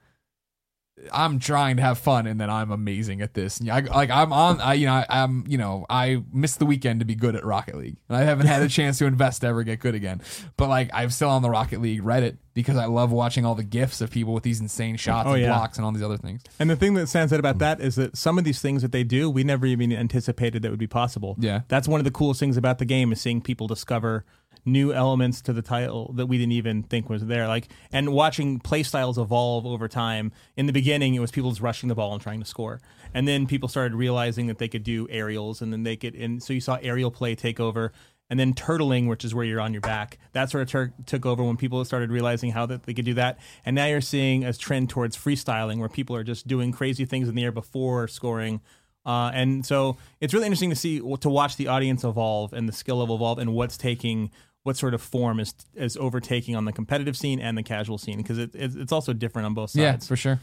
I'm 1.12 1.38
trying 1.38 1.76
to 1.76 1.82
have 1.82 1.98
fun, 1.98 2.26
and 2.26 2.40
then 2.40 2.50
I'm 2.50 2.70
amazing 2.70 3.22
at 3.22 3.32
this. 3.34 3.60
And 3.60 3.70
I, 3.70 3.80
like 3.80 4.10
I'm 4.10 4.32
on, 4.32 4.60
I 4.60 4.74
you 4.74 4.86
know, 4.86 4.92
I, 4.94 5.06
I'm 5.08 5.44
you 5.48 5.56
know, 5.58 5.86
I 5.88 6.22
missed 6.32 6.58
the 6.58 6.66
weekend 6.66 7.00
to 7.00 7.06
be 7.06 7.14
good 7.14 7.34
at 7.36 7.44
Rocket 7.44 7.76
League, 7.76 7.96
and 8.08 8.16
I 8.18 8.22
haven't 8.24 8.46
had 8.46 8.62
a 8.62 8.68
chance 8.68 8.98
to 8.98 9.06
invest 9.06 9.40
to 9.42 9.46
ever 9.48 9.62
get 9.62 9.80
good 9.80 9.94
again. 9.94 10.20
But 10.56 10.68
like, 10.68 10.90
I'm 10.92 11.10
still 11.10 11.30
on 11.30 11.42
the 11.42 11.50
Rocket 11.50 11.80
League 11.80 12.02
Reddit 12.02 12.36
because 12.54 12.76
I 12.76 12.86
love 12.86 13.12
watching 13.12 13.44
all 13.44 13.54
the 13.54 13.62
gifs 13.62 14.00
of 14.00 14.10
people 14.10 14.34
with 14.34 14.42
these 14.42 14.60
insane 14.60 14.96
shots 14.96 15.28
Oh, 15.28 15.34
and 15.34 15.42
yeah. 15.42 15.48
blocks 15.48 15.78
and 15.78 15.84
all 15.84 15.92
these 15.92 16.02
other 16.02 16.16
things. 16.16 16.42
And 16.58 16.68
the 16.68 16.74
thing 16.76 16.94
that 16.94 17.06
stands 17.08 17.32
out 17.32 17.38
about 17.38 17.58
that 17.58 17.80
is 17.80 17.94
that 17.94 18.16
some 18.16 18.36
of 18.36 18.42
these 18.44 18.60
things 18.60 18.82
that 18.82 18.90
they 18.90 19.04
do, 19.04 19.30
we 19.30 19.44
never 19.44 19.64
even 19.66 19.92
anticipated 19.92 20.62
that 20.62 20.70
would 20.70 20.78
be 20.80 20.88
possible. 20.88 21.36
Yeah. 21.38 21.60
That's 21.68 21.86
one 21.86 22.00
of 22.00 22.04
the 22.04 22.10
coolest 22.10 22.40
things 22.40 22.56
about 22.56 22.78
the 22.78 22.84
game 22.84 23.12
is 23.12 23.20
seeing 23.20 23.40
people 23.40 23.68
discover 23.68 24.24
new 24.72 24.92
elements 24.92 25.40
to 25.42 25.52
the 25.52 25.62
title 25.62 26.12
that 26.14 26.26
we 26.26 26.38
didn't 26.38 26.52
even 26.52 26.82
think 26.82 27.08
was 27.08 27.24
there. 27.26 27.48
Like 27.48 27.68
and 27.92 28.12
watching 28.12 28.58
play 28.58 28.82
styles 28.82 29.18
evolve 29.18 29.66
over 29.66 29.88
time. 29.88 30.32
In 30.56 30.66
the 30.66 30.72
beginning 30.72 31.14
it 31.14 31.20
was 31.20 31.30
people 31.30 31.50
just 31.50 31.60
rushing 31.60 31.88
the 31.88 31.94
ball 31.94 32.12
and 32.12 32.22
trying 32.22 32.40
to 32.40 32.46
score. 32.46 32.80
And 33.14 33.26
then 33.26 33.46
people 33.46 33.68
started 33.68 33.94
realizing 33.94 34.46
that 34.46 34.58
they 34.58 34.68
could 34.68 34.84
do 34.84 35.06
aerials 35.10 35.62
and 35.62 35.72
then 35.72 35.82
they 35.82 35.96
could 35.96 36.14
and 36.14 36.42
so 36.42 36.52
you 36.52 36.60
saw 36.60 36.78
aerial 36.82 37.10
play 37.10 37.34
take 37.34 37.58
over. 37.60 37.92
And 38.30 38.38
then 38.38 38.52
turtling, 38.52 39.08
which 39.08 39.24
is 39.24 39.34
where 39.34 39.46
you're 39.46 39.60
on 39.60 39.72
your 39.72 39.80
back, 39.80 40.18
that 40.32 40.50
sort 40.50 40.60
of 40.60 40.68
tur- 40.68 40.92
took 41.06 41.24
over 41.24 41.42
when 41.42 41.56
people 41.56 41.82
started 41.86 42.10
realizing 42.10 42.50
how 42.50 42.66
that 42.66 42.82
they 42.82 42.92
could 42.92 43.06
do 43.06 43.14
that. 43.14 43.38
And 43.64 43.74
now 43.74 43.86
you're 43.86 44.02
seeing 44.02 44.44
a 44.44 44.52
trend 44.52 44.90
towards 44.90 45.16
freestyling, 45.16 45.78
where 45.78 45.88
people 45.88 46.14
are 46.14 46.22
just 46.22 46.46
doing 46.46 46.70
crazy 46.70 47.06
things 47.06 47.26
in 47.30 47.34
the 47.34 47.42
air 47.42 47.52
before 47.52 48.06
scoring. 48.06 48.60
Uh, 49.06 49.30
and 49.32 49.64
so 49.64 49.96
it's 50.20 50.34
really 50.34 50.44
interesting 50.44 50.68
to 50.68 50.76
see 50.76 50.98
to 50.98 51.30
watch 51.30 51.56
the 51.56 51.68
audience 51.68 52.04
evolve 52.04 52.52
and 52.52 52.68
the 52.68 52.72
skill 52.74 52.96
level 52.96 53.16
evolve, 53.16 53.38
and 53.38 53.54
what's 53.54 53.78
taking 53.78 54.30
what 54.62 54.76
sort 54.76 54.94
of 54.94 55.02
form 55.02 55.40
is 55.40 55.54
is 55.74 55.96
overtaking 55.96 56.56
on 56.56 56.64
the 56.64 56.72
competitive 56.72 57.16
scene 57.16 57.40
and 57.40 57.56
the 57.56 57.62
casual 57.62 57.98
scene 57.98 58.18
because 58.18 58.38
it, 58.38 58.54
it's 58.54 58.74
it's 58.74 58.92
also 58.92 59.12
different 59.12 59.46
on 59.46 59.54
both 59.54 59.70
sides. 59.70 59.82
Yeah, 59.82 59.92
sides. 59.92 60.08
for 60.08 60.16
sure. 60.16 60.40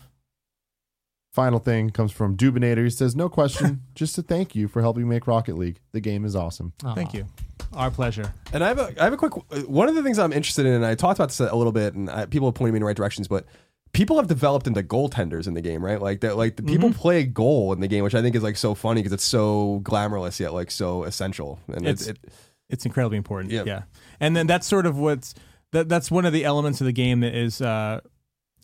Final 1.34 1.60
thing 1.60 1.90
comes 1.90 2.14
from 2.14 2.38
Dubinator. 2.38 2.84
He 2.84 2.90
says, 2.90 3.16
"No 3.16 3.28
question, 3.28 3.82
just 3.96 4.16
to 4.16 4.22
thank 4.22 4.56
you 4.56 4.68
for 4.68 4.82
helping 4.82 5.08
make 5.08 5.28
Rocket 5.28 5.58
League. 5.58 5.80
The 5.92 6.00
game 6.00 6.24
is 6.24 6.36
awesome." 6.36 6.74
Thank 6.96 7.14
you. 7.14 7.28
Our 7.74 7.92
pleasure. 7.92 8.34
And 8.54 8.64
I 8.64 8.70
have 8.70 8.80
a 8.80 8.94
I 9.00 9.04
have 9.04 9.14
a 9.14 9.18
quick 9.18 9.34
uh, 9.52 9.60
one 9.62 9.90
of 9.90 9.96
the 9.96 10.04
things 10.04 10.18
I'm 10.18 10.32
interested 10.32 10.66
in, 10.66 10.74
and 10.74 10.86
I 10.86 10.96
talked 10.96 11.20
about 11.20 11.30
this 11.30 11.42
a 11.42 11.56
little 11.56 11.74
bit, 11.74 11.94
and 11.94 12.10
I, 12.10 12.26
people 12.26 12.48
have 12.48 12.56
pointed 12.56 12.74
me 12.74 12.78
in 12.78 12.82
the 12.82 12.88
right 12.88 12.96
directions, 12.96 13.28
but 13.28 13.46
people 13.92 14.18
have 14.18 14.28
developed 14.28 14.68
into 14.68 14.84
goaltenders 14.84 15.48
in 15.48 15.54
the 15.54 15.62
game, 15.62 15.84
right? 15.84 16.02
Like 16.02 16.22
that, 16.22 16.38
like 16.38 16.58
the 16.58 16.64
people 16.64 16.90
mm-hmm. 16.90 17.00
play 17.00 17.24
goal 17.24 17.74
in 17.74 17.80
the 17.80 17.88
game, 17.88 18.04
which 18.04 18.16
I 18.16 18.22
think 18.22 18.36
is 18.36 18.44
like 18.44 18.58
so 18.58 18.76
funny 18.76 19.02
because 19.02 19.14
it's 19.14 19.24
so 19.24 19.80
glamorous 19.84 20.40
yet 20.40 20.54
like 20.54 20.72
so 20.72 21.04
essential, 21.04 21.60
and 21.68 21.88
It's- 21.88 22.08
it, 22.08 22.20
it, 22.24 22.34
It's 22.70 22.86
incredibly 22.86 23.18
important. 23.18 23.52
Yeah. 23.52 23.64
Yeah. 23.66 23.84
And 24.20 24.36
then 24.36 24.48
that's 24.48 24.68
sort 24.68 24.86
of 24.86 24.98
what's 24.98 25.34
that 25.72 25.90
that's 25.90 26.10
one 26.10 26.26
of 26.26 26.34
the 26.34 26.46
elements 26.46 26.82
of 26.82 26.86
the 26.86 26.94
game 26.94 27.20
that 27.20 27.36
is 27.36 27.62
uh, 27.62 28.02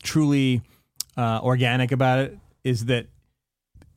truly 0.02 0.62
uh, 1.16 1.40
organic 1.42 1.92
about 1.92 2.18
it 2.20 2.38
is 2.64 2.86
that 2.86 3.06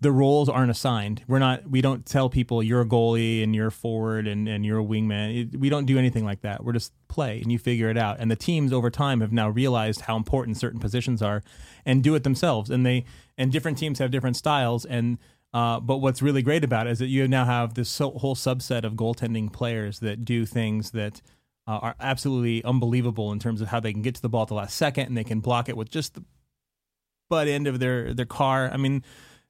the 0.02 0.12
roles 0.12 0.50
aren't 0.50 0.70
assigned. 0.70 1.24
We're 1.28 1.40
not 1.40 1.70
we 1.70 1.82
don't 1.82 2.06
tell 2.06 2.30
people 2.30 2.62
you're 2.62 2.82
a 2.82 2.86
goalie 2.86 3.42
and 3.42 3.56
you're 3.56 3.68
a 3.68 3.72
forward 3.72 4.28
and, 4.28 4.48
and 4.48 4.66
you're 4.66 4.80
a 4.80 4.84
wingman. 4.84 5.54
It, 5.54 5.60
we 5.60 5.70
don't 5.70 5.86
do 5.86 5.98
anything 5.98 6.26
like 6.26 6.42
that. 6.42 6.64
We're 6.64 6.74
just 6.74 6.94
play 7.08 7.42
and 7.42 7.52
you 7.52 7.58
figure 7.58 7.90
it 7.90 7.98
out. 7.98 8.18
And 8.20 8.30
the 8.30 8.36
teams 8.36 8.74
over 8.74 8.90
time 8.90 9.22
have 9.22 9.32
now 9.32 9.50
realized 9.50 10.02
how 10.02 10.18
important 10.18 10.58
certain 10.58 10.80
positions 10.80 11.22
are 11.22 11.42
and 11.86 12.04
do 12.04 12.14
it 12.16 12.24
themselves. 12.24 12.70
And 12.70 12.86
they 12.86 13.06
and 13.38 13.52
different 13.52 13.78
teams 13.78 14.00
have 14.00 14.12
different 14.12 14.38
styles 14.38 14.86
and 14.86 15.18
uh, 15.54 15.80
but 15.80 15.98
what's 15.98 16.22
really 16.22 16.42
great 16.42 16.66
about 16.66 16.86
it 16.86 16.92
is 16.92 17.00
that 17.00 17.08
you 17.08 17.26
now 17.30 17.46
have 17.46 17.76
this 17.76 17.98
whole 17.98 18.36
subset 18.36 18.84
of 18.84 18.94
goaltending 18.94 19.52
players 19.54 20.00
that 20.00 20.26
do 20.26 20.46
things 20.46 20.92
that 20.92 21.22
uh, 21.68 21.80
are 21.82 21.96
absolutely 22.00 22.64
unbelievable 22.64 23.32
in 23.32 23.40
terms 23.40 23.62
of 23.62 23.70
how 23.70 23.80
they 23.80 23.92
can 23.92 24.02
get 24.02 24.16
to 24.16 24.22
the 24.22 24.30
ball 24.30 24.44
at 24.44 24.48
the 24.50 24.54
last 24.54 24.76
second 24.78 25.08
and 25.08 25.18
they 25.18 25.24
can 25.24 25.40
block 25.40 25.68
it 25.70 25.76
with 25.76 25.90
just 25.90 26.14
the 26.14 26.24
butt 27.30 27.48
end 27.48 27.66
of 27.68 27.80
their 27.80 28.14
their 28.14 28.26
car. 28.26 28.70
I 28.72 28.78
mean, 28.78 29.04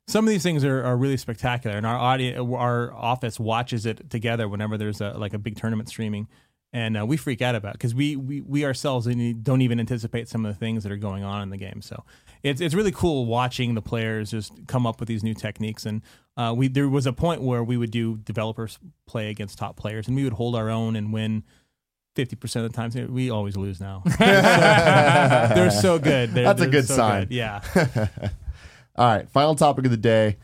some 0.08 0.26
of 0.26 0.30
these 0.30 0.44
things 0.44 0.64
are, 0.64 0.84
are 0.84 0.96
really 0.96 1.18
spectacular, 1.18 1.76
and 1.76 1.86
our 1.86 1.98
audience, 1.98 2.40
our 2.40 2.94
office 2.94 3.40
watches 3.40 3.86
it 3.86 4.10
together 4.10 4.48
whenever 4.48 4.78
there's 4.78 5.02
a 5.02 5.12
like 5.18 5.34
a 5.34 5.40
big 5.40 5.58
tournament 5.58 5.90
streaming. 5.90 6.28
and 6.76 6.98
uh, 6.98 7.06
we 7.06 7.16
freak 7.16 7.42
out 7.42 7.56
about 7.56 7.72
because 7.72 7.96
we, 7.96 8.18
we 8.18 8.42
we 8.42 8.66
ourselves 8.66 9.08
don't 9.44 9.62
even 9.62 9.80
anticipate 9.80 10.28
some 10.28 10.46
of 10.46 10.54
the 10.54 10.60
things 10.60 10.84
that 10.84 10.92
are 10.92 10.98
going 10.98 11.24
on 11.24 11.42
in 11.42 11.50
the 11.50 11.58
game. 11.58 11.82
So 11.82 12.04
it's 12.44 12.60
it's 12.60 12.76
really 12.76 12.92
cool 12.92 13.26
watching 13.26 13.76
the 13.76 13.82
players 13.82 14.32
just 14.32 14.68
come 14.68 14.86
up 14.86 15.00
with 15.00 15.08
these 15.08 15.24
new 15.24 15.34
techniques. 15.34 15.86
And 15.86 16.02
uh, 16.36 16.54
we 16.56 16.68
there 16.68 16.90
was 16.90 17.08
a 17.08 17.14
point 17.14 17.42
where 17.42 17.64
we 17.64 17.78
would 17.78 17.92
do 17.92 18.18
developers 18.18 18.78
play 19.08 19.30
against 19.30 19.58
top 19.58 19.78
players, 19.78 20.08
and 20.08 20.18
we 20.18 20.26
would 20.26 20.34
hold 20.34 20.54
our 20.54 20.70
own 20.70 20.98
and 20.98 21.14
win. 21.14 21.44
Fifty 22.16 22.38
percent 22.38 22.66
of 22.66 22.72
the 22.72 22.76
times, 22.76 22.96
we 22.96 23.30
always 23.30 23.58
lose 23.58 23.82
now. 23.82 24.02
they're 24.20 25.70
so 25.70 26.00
good. 26.00 26.32
They're, 26.32 26.46
That's 26.46 26.62
a 26.62 26.64
they're 26.64 26.72
good 26.72 26.88
so 26.88 26.96
sign. 26.96 27.24
good. 27.24 27.32
Yeah. 27.34 27.62
All 28.96 29.06
right, 29.06 29.30
final 29.30 29.56
topic 29.56 29.84
of 29.84 29.92
the 29.92 29.98
day. 29.98 30.38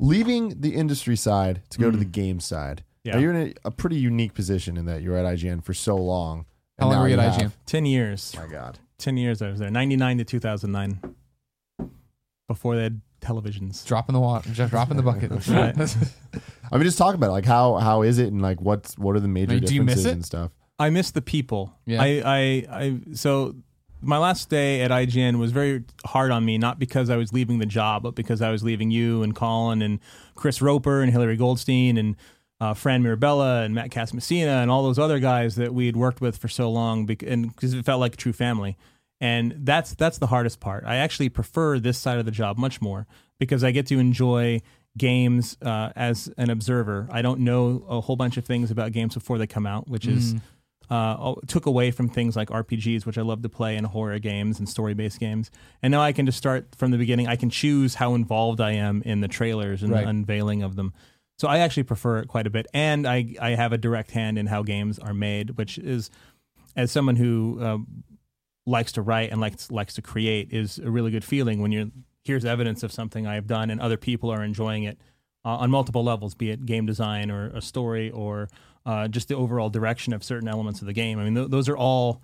Leaving 0.00 0.60
the 0.60 0.74
industry 0.74 1.14
side 1.14 1.62
to 1.70 1.78
go 1.78 1.88
to 1.90 1.96
the 1.96 2.04
mm. 2.04 2.12
game 2.12 2.40
side. 2.40 2.82
Yeah. 3.04 3.14
Now, 3.14 3.18
you're 3.20 3.32
in 3.32 3.48
a, 3.48 3.68
a 3.68 3.70
pretty 3.70 3.96
unique 3.96 4.34
position 4.34 4.76
in 4.76 4.86
that 4.86 5.02
you're 5.02 5.16
at 5.16 5.24
IGN 5.24 5.62
for 5.62 5.72
so 5.72 5.94
long. 5.94 6.46
How 6.78 6.86
and 6.86 6.94
long 6.94 7.02
were 7.02 7.08
you 7.08 7.14
you 7.14 7.20
at 7.20 7.40
have- 7.40 7.52
IGN? 7.52 7.54
Ten 7.66 7.86
years. 7.86 8.34
My 8.36 8.48
God. 8.48 8.80
Ten 8.98 9.16
years 9.16 9.40
I 9.40 9.50
was 9.50 9.60
there. 9.60 9.70
Ninety 9.70 9.96
nine 9.96 10.18
to 10.18 10.24
two 10.24 10.40
thousand 10.40 10.72
nine. 10.72 10.98
Before 12.48 12.74
they 12.74 12.82
had 12.82 13.00
televisions. 13.20 13.86
Drop 13.86 14.08
in 14.08 14.14
the 14.14 14.20
water, 14.20 14.50
just 14.50 14.70
drop 14.70 14.90
in 14.90 14.96
the 14.96 15.02
bucket. 15.02 15.30
Right. 15.48 15.96
I 16.70 16.76
mean, 16.76 16.84
just 16.84 16.98
talk 16.98 17.14
about 17.14 17.28
it. 17.28 17.32
Like, 17.32 17.44
how 17.44 17.74
how 17.76 18.02
is 18.02 18.18
it, 18.18 18.28
and 18.32 18.42
like, 18.42 18.60
what's 18.60 18.98
what 18.98 19.16
are 19.16 19.20
the 19.20 19.28
major 19.28 19.52
I 19.52 19.54
mean, 19.56 19.64
do 19.64 19.74
you 19.74 19.82
miss 19.82 20.02
differences 20.02 20.06
it? 20.06 20.14
and 20.14 20.24
stuff? 20.26 20.50
I 20.78 20.90
miss 20.90 21.10
the 21.10 21.22
people. 21.22 21.74
Yeah. 21.86 22.02
I, 22.02 22.22
I, 22.24 22.66
I, 22.70 23.00
so 23.14 23.54
my 24.00 24.18
last 24.18 24.50
day 24.50 24.82
at 24.82 24.90
IGN 24.90 25.38
was 25.38 25.52
very 25.52 25.84
hard 26.04 26.30
on 26.30 26.44
me, 26.44 26.58
not 26.58 26.78
because 26.78 27.10
I 27.10 27.16
was 27.16 27.32
leaving 27.32 27.58
the 27.58 27.66
job, 27.66 28.02
but 28.02 28.14
because 28.14 28.42
I 28.42 28.50
was 28.50 28.62
leaving 28.62 28.90
you 28.90 29.22
and 29.22 29.34
Colin 29.34 29.82
and 29.82 30.00
Chris 30.34 30.60
Roper 30.60 31.00
and 31.00 31.10
Hilary 31.10 31.36
Goldstein 31.36 31.96
and 31.96 32.16
uh, 32.60 32.74
Fran 32.74 33.02
Mirabella 33.02 33.62
and 33.62 33.74
Matt 33.74 33.90
Casamassina 33.90 34.62
and 34.62 34.70
all 34.70 34.82
those 34.82 34.98
other 34.98 35.18
guys 35.18 35.56
that 35.56 35.74
we 35.74 35.86
had 35.86 35.96
worked 35.96 36.20
with 36.20 36.36
for 36.36 36.48
so 36.48 36.70
long, 36.70 37.08
and 37.26 37.54
because 37.54 37.74
it 37.74 37.84
felt 37.84 38.00
like 38.00 38.14
a 38.14 38.16
true 38.16 38.32
family. 38.32 38.76
And 39.20 39.54
that's 39.60 39.94
that's 39.94 40.18
the 40.18 40.26
hardest 40.26 40.60
part. 40.60 40.84
I 40.84 40.96
actually 40.96 41.28
prefer 41.28 41.78
this 41.78 41.98
side 41.98 42.18
of 42.18 42.24
the 42.24 42.30
job 42.30 42.58
much 42.58 42.80
more 42.82 43.06
because 43.38 43.64
I 43.64 43.70
get 43.70 43.86
to 43.86 43.98
enjoy 43.98 44.60
games 44.96 45.56
uh, 45.62 45.90
as 45.96 46.32
an 46.36 46.50
observer. 46.50 47.08
I 47.10 47.22
don't 47.22 47.40
know 47.40 47.84
a 47.88 48.00
whole 48.00 48.16
bunch 48.16 48.36
of 48.36 48.44
things 48.44 48.70
about 48.70 48.92
games 48.92 49.14
before 49.14 49.38
they 49.38 49.46
come 49.46 49.66
out, 49.66 49.88
which 49.88 50.06
is 50.06 50.34
uh, 50.90 51.34
took 51.46 51.66
away 51.66 51.90
from 51.90 52.08
things 52.08 52.36
like 52.36 52.48
RPGs, 52.50 53.06
which 53.06 53.18
I 53.18 53.22
love 53.22 53.42
to 53.42 53.48
play, 53.48 53.76
and 53.76 53.86
horror 53.86 54.18
games 54.18 54.58
and 54.58 54.68
story 54.68 54.94
based 54.94 55.18
games. 55.20 55.50
And 55.82 55.90
now 55.90 56.00
I 56.00 56.12
can 56.12 56.26
just 56.26 56.38
start 56.38 56.74
from 56.76 56.90
the 56.90 56.98
beginning. 56.98 57.26
I 57.26 57.36
can 57.36 57.50
choose 57.50 57.94
how 57.94 58.14
involved 58.14 58.60
I 58.60 58.72
am 58.72 59.02
in 59.04 59.20
the 59.20 59.28
trailers 59.28 59.82
and 59.82 59.92
Right. 59.92 60.04
the 60.04 60.10
unveiling 60.10 60.62
of 60.62 60.76
them. 60.76 60.92
So 61.38 61.48
I 61.48 61.58
actually 61.58 61.82
prefer 61.84 62.18
it 62.18 62.28
quite 62.28 62.46
a 62.46 62.50
bit, 62.50 62.66
and 62.72 63.06
I 63.06 63.34
I 63.40 63.50
have 63.50 63.72
a 63.72 63.78
direct 63.78 64.12
hand 64.12 64.38
in 64.38 64.46
how 64.46 64.62
games 64.62 64.98
are 64.98 65.14
made, 65.14 65.50
which 65.58 65.78
is 65.78 66.10
as 66.76 66.92
someone 66.92 67.16
who 67.16 67.58
um, 67.60 68.04
likes 68.66 68.92
to 68.92 69.02
write 69.02 69.30
and 69.32 69.40
likes 69.40 69.70
likes 69.70 69.94
to 69.94 70.02
create 70.02 70.52
is 70.52 70.78
a 70.78 70.90
really 70.90 71.10
good 71.10 71.24
feeling 71.24 71.60
when 71.60 71.72
you're 71.72 71.86
here's 72.24 72.44
evidence 72.44 72.82
of 72.82 72.90
something 72.92 73.26
I've 73.26 73.46
done 73.46 73.68
and 73.70 73.80
other 73.80 73.96
people 73.98 74.30
are 74.30 74.42
enjoying 74.42 74.84
it 74.84 74.98
uh, 75.44 75.56
on 75.56 75.70
multiple 75.70 76.02
levels, 76.02 76.34
be 76.34 76.50
it 76.50 76.64
game 76.64 76.86
design 76.86 77.30
or 77.30 77.48
a 77.48 77.60
story 77.60 78.10
or 78.10 78.48
uh, 78.86 79.08
just 79.08 79.28
the 79.28 79.34
overall 79.36 79.70
direction 79.70 80.12
of 80.12 80.22
certain 80.24 80.48
elements 80.48 80.80
of 80.80 80.86
the 80.86 80.92
game. 80.92 81.18
I 81.18 81.24
mean, 81.24 81.34
th- 81.34 81.48
those 81.50 81.68
are 81.68 81.76
all 81.76 82.22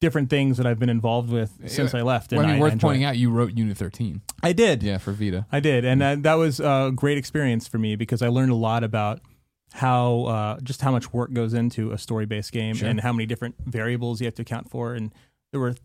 different 0.00 0.28
things 0.30 0.56
that 0.56 0.66
I've 0.66 0.78
been 0.80 0.88
involved 0.88 1.30
with 1.30 1.52
since 1.70 1.94
I 1.94 2.02
left. 2.02 2.32
Well, 2.32 2.40
and 2.40 2.48
I 2.50 2.52
mean, 2.54 2.60
worth 2.60 2.72
enjoy 2.72 2.88
pointing 2.88 3.02
it. 3.02 3.06
out, 3.06 3.16
you 3.18 3.30
wrote 3.30 3.52
Unit 3.56 3.76
13. 3.76 4.20
I 4.42 4.52
did. 4.52 4.82
Yeah, 4.82 4.98
for 4.98 5.12
Vita. 5.12 5.46
I 5.52 5.60
did, 5.60 5.84
and 5.84 6.02
uh, 6.02 6.16
that 6.20 6.34
was 6.34 6.58
a 6.60 6.90
great 6.94 7.18
experience 7.18 7.68
for 7.68 7.78
me 7.78 7.94
because 7.96 8.20
I 8.22 8.28
learned 8.28 8.50
a 8.50 8.56
lot 8.56 8.82
about 8.84 9.20
how 9.74 10.24
uh, 10.24 10.60
just 10.60 10.82
how 10.82 10.90
much 10.90 11.12
work 11.12 11.32
goes 11.32 11.54
into 11.54 11.92
a 11.92 11.98
story 11.98 12.26
based 12.26 12.52
game 12.52 12.74
Sure. 12.74 12.88
and 12.88 13.00
how 13.00 13.12
many 13.12 13.24
different 13.26 13.54
variables 13.64 14.20
you 14.20 14.26
have 14.26 14.34
to 14.34 14.42
account 14.42 14.68
for. 14.68 14.94
And 14.94 15.14
there 15.52 15.60
were 15.60 15.76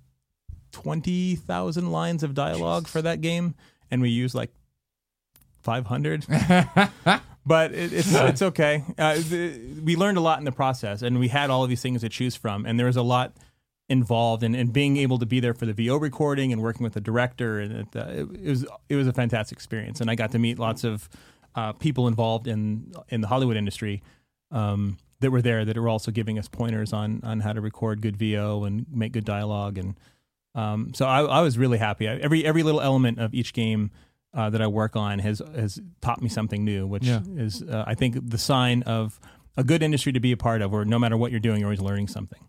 twenty 0.72 1.36
thousand 1.36 1.92
lines 1.92 2.24
of 2.24 2.34
dialogue 2.34 2.88
for 2.88 3.02
that 3.04 3.22
game, 3.22 3.56
and 3.92 4.02
we 4.02 4.10
used 4.10 4.34
like 4.36 4.52
five 5.62 5.86
hundred. 5.86 6.26
but 7.48 7.74
it, 7.74 7.94
it's 7.94 8.14
it's 8.14 8.42
okay. 8.42 8.84
Uh, 8.98 9.16
the, 9.16 9.82
we 9.84 9.96
learned 9.96 10.18
a 10.18 10.22
lot 10.22 10.40
in 10.40 10.46
the 10.46 10.52
process, 10.52 11.02
and 11.02 11.20
we 11.20 11.30
had 11.30 11.50
all 11.50 11.64
of 11.64 11.70
these 11.70 11.82
things 11.82 12.02
to 12.02 12.10
choose 12.10 12.36
from, 12.36 12.66
and 12.66 12.78
there 12.78 12.86
was 12.86 12.98
a 12.98 13.02
lot 13.02 13.34
involved 13.90 14.44
in, 14.44 14.54
in 14.54 14.68
being 14.68 14.98
able 14.98 15.18
to 15.18 15.26
be 15.26 15.40
there 15.40 15.54
for 15.54 15.66
the 15.66 15.72
VO 15.72 15.96
recording 15.96 16.52
and 16.52 16.62
working 16.62 16.84
with 16.84 16.94
the 16.94 17.02
director, 17.02 17.60
and 17.60 17.72
it, 17.74 17.96
uh, 17.96 18.06
it, 18.10 18.28
it 18.44 18.50
was 18.50 18.66
it 18.90 18.96
was 18.96 19.08
a 19.08 19.14
fantastic 19.14 19.58
experience, 19.58 20.02
and 20.02 20.12
I 20.12 20.16
got 20.16 20.32
to 20.34 20.40
meet 20.40 20.60
lots 20.60 20.84
of 20.84 21.10
uh, 21.56 21.72
people 21.74 22.08
involved 22.08 22.48
in 22.48 22.94
in 23.10 23.22
the 23.22 23.28
Hollywood 23.28 23.58
industry. 23.58 24.04
Um, 24.52 24.98
that 25.20 25.32
were 25.32 25.42
there 25.42 25.66
that 25.66 25.76
were 25.76 25.90
also 25.90 26.12
giving 26.12 26.38
us 26.38 26.48
pointers 26.48 26.94
on 26.94 27.22
on 27.24 27.40
how 27.40 27.52
to 27.52 27.60
record 27.60 28.02
good 28.02 28.18
VO 28.18 28.66
and 28.66 28.86
make 28.92 29.14
good 29.14 29.26
dialogue 29.26 29.80
and 29.80 29.96
um, 30.58 30.92
so 30.96 31.06
I, 31.06 31.22
I 31.22 31.42
was 31.42 31.58
really 31.58 31.78
happy. 31.78 32.08
I, 32.10 32.16
every 32.16 32.44
every 32.44 32.64
little 32.64 32.82
element 32.82 33.20
of 33.20 33.34
each 33.34 33.54
game 33.54 33.92
uh, 34.38 34.50
that 34.52 34.62
I 34.62 34.68
work 34.68 34.96
on 34.96 35.20
has 35.20 35.42
has 35.56 35.82
taught 36.02 36.22
me 36.22 36.30
something 36.30 36.64
new, 36.64 36.86
which 36.88 37.04
Yeah. 37.04 37.22
is 37.36 37.62
uh, 37.64 37.84
I 37.86 37.96
think 37.96 38.30
the 38.30 38.38
sign 38.38 38.84
of 38.84 39.20
a 39.58 39.64
good 39.64 39.82
industry 39.84 40.14
to 40.14 40.20
be 40.20 40.32
a 40.32 40.38
part 40.38 40.62
of, 40.62 40.72
where 40.72 40.86
no 40.86 41.00
matter 41.00 41.18
what 41.18 41.32
you're 41.32 41.40
doing, 41.42 41.60
you're 41.60 41.68
always 41.68 41.82
learning 41.82 42.08
something. 42.08 42.40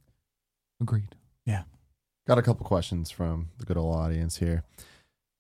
Agreed. 0.81 1.15
Yeah. 1.47 1.63
Got 2.27 2.39
a 2.39 2.43
couple 2.43 2.67
questions 2.67 3.11
from 3.11 3.49
the 3.59 3.65
good 3.65 3.79
old 3.79 3.97
audience 3.97 4.37
here. 4.37 4.63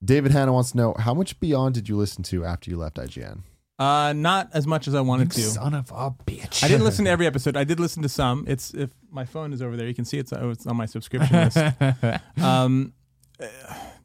David 0.02 0.32
Hanna 0.32 0.52
wants 0.52 0.70
to 0.70 0.76
know 0.78 0.94
how 0.98 1.12
much 1.12 1.38
Beyond 1.38 1.74
did 1.74 1.88
you 1.88 1.96
listen 1.96 2.22
to 2.24 2.44
after 2.44 2.70
you 2.70 2.78
left 2.78 2.96
IGN? 2.96 3.40
Uh, 3.78 4.12
not 4.16 4.48
as 4.54 4.66
much 4.66 4.88
as 4.88 4.94
I 4.94 5.00
wanted 5.02 5.30
to. 5.32 5.40
Son 5.42 5.74
of 5.74 5.90
a 5.92 6.10
bitch. 6.10 6.64
I 6.64 6.68
didn't 6.68 6.84
listen 6.84 7.04
to 7.04 7.10
every 7.16 7.26
episode. 7.26 7.56
I 7.56 7.64
did 7.64 7.78
listen 7.78 8.02
to 8.02 8.08
some. 8.08 8.44
It's 8.48 8.72
if 8.74 8.90
my 9.10 9.24
phone 9.24 9.52
is 9.52 9.60
over 9.60 9.76
there, 9.76 9.86
you 9.86 9.94
can 9.94 10.04
see 10.04 10.18
it's, 10.18 10.32
oh, 10.32 10.50
it's 10.50 10.66
on 10.66 10.76
my 10.76 10.86
subscription 10.86 11.36
list. 11.36 11.58
um, 12.42 12.92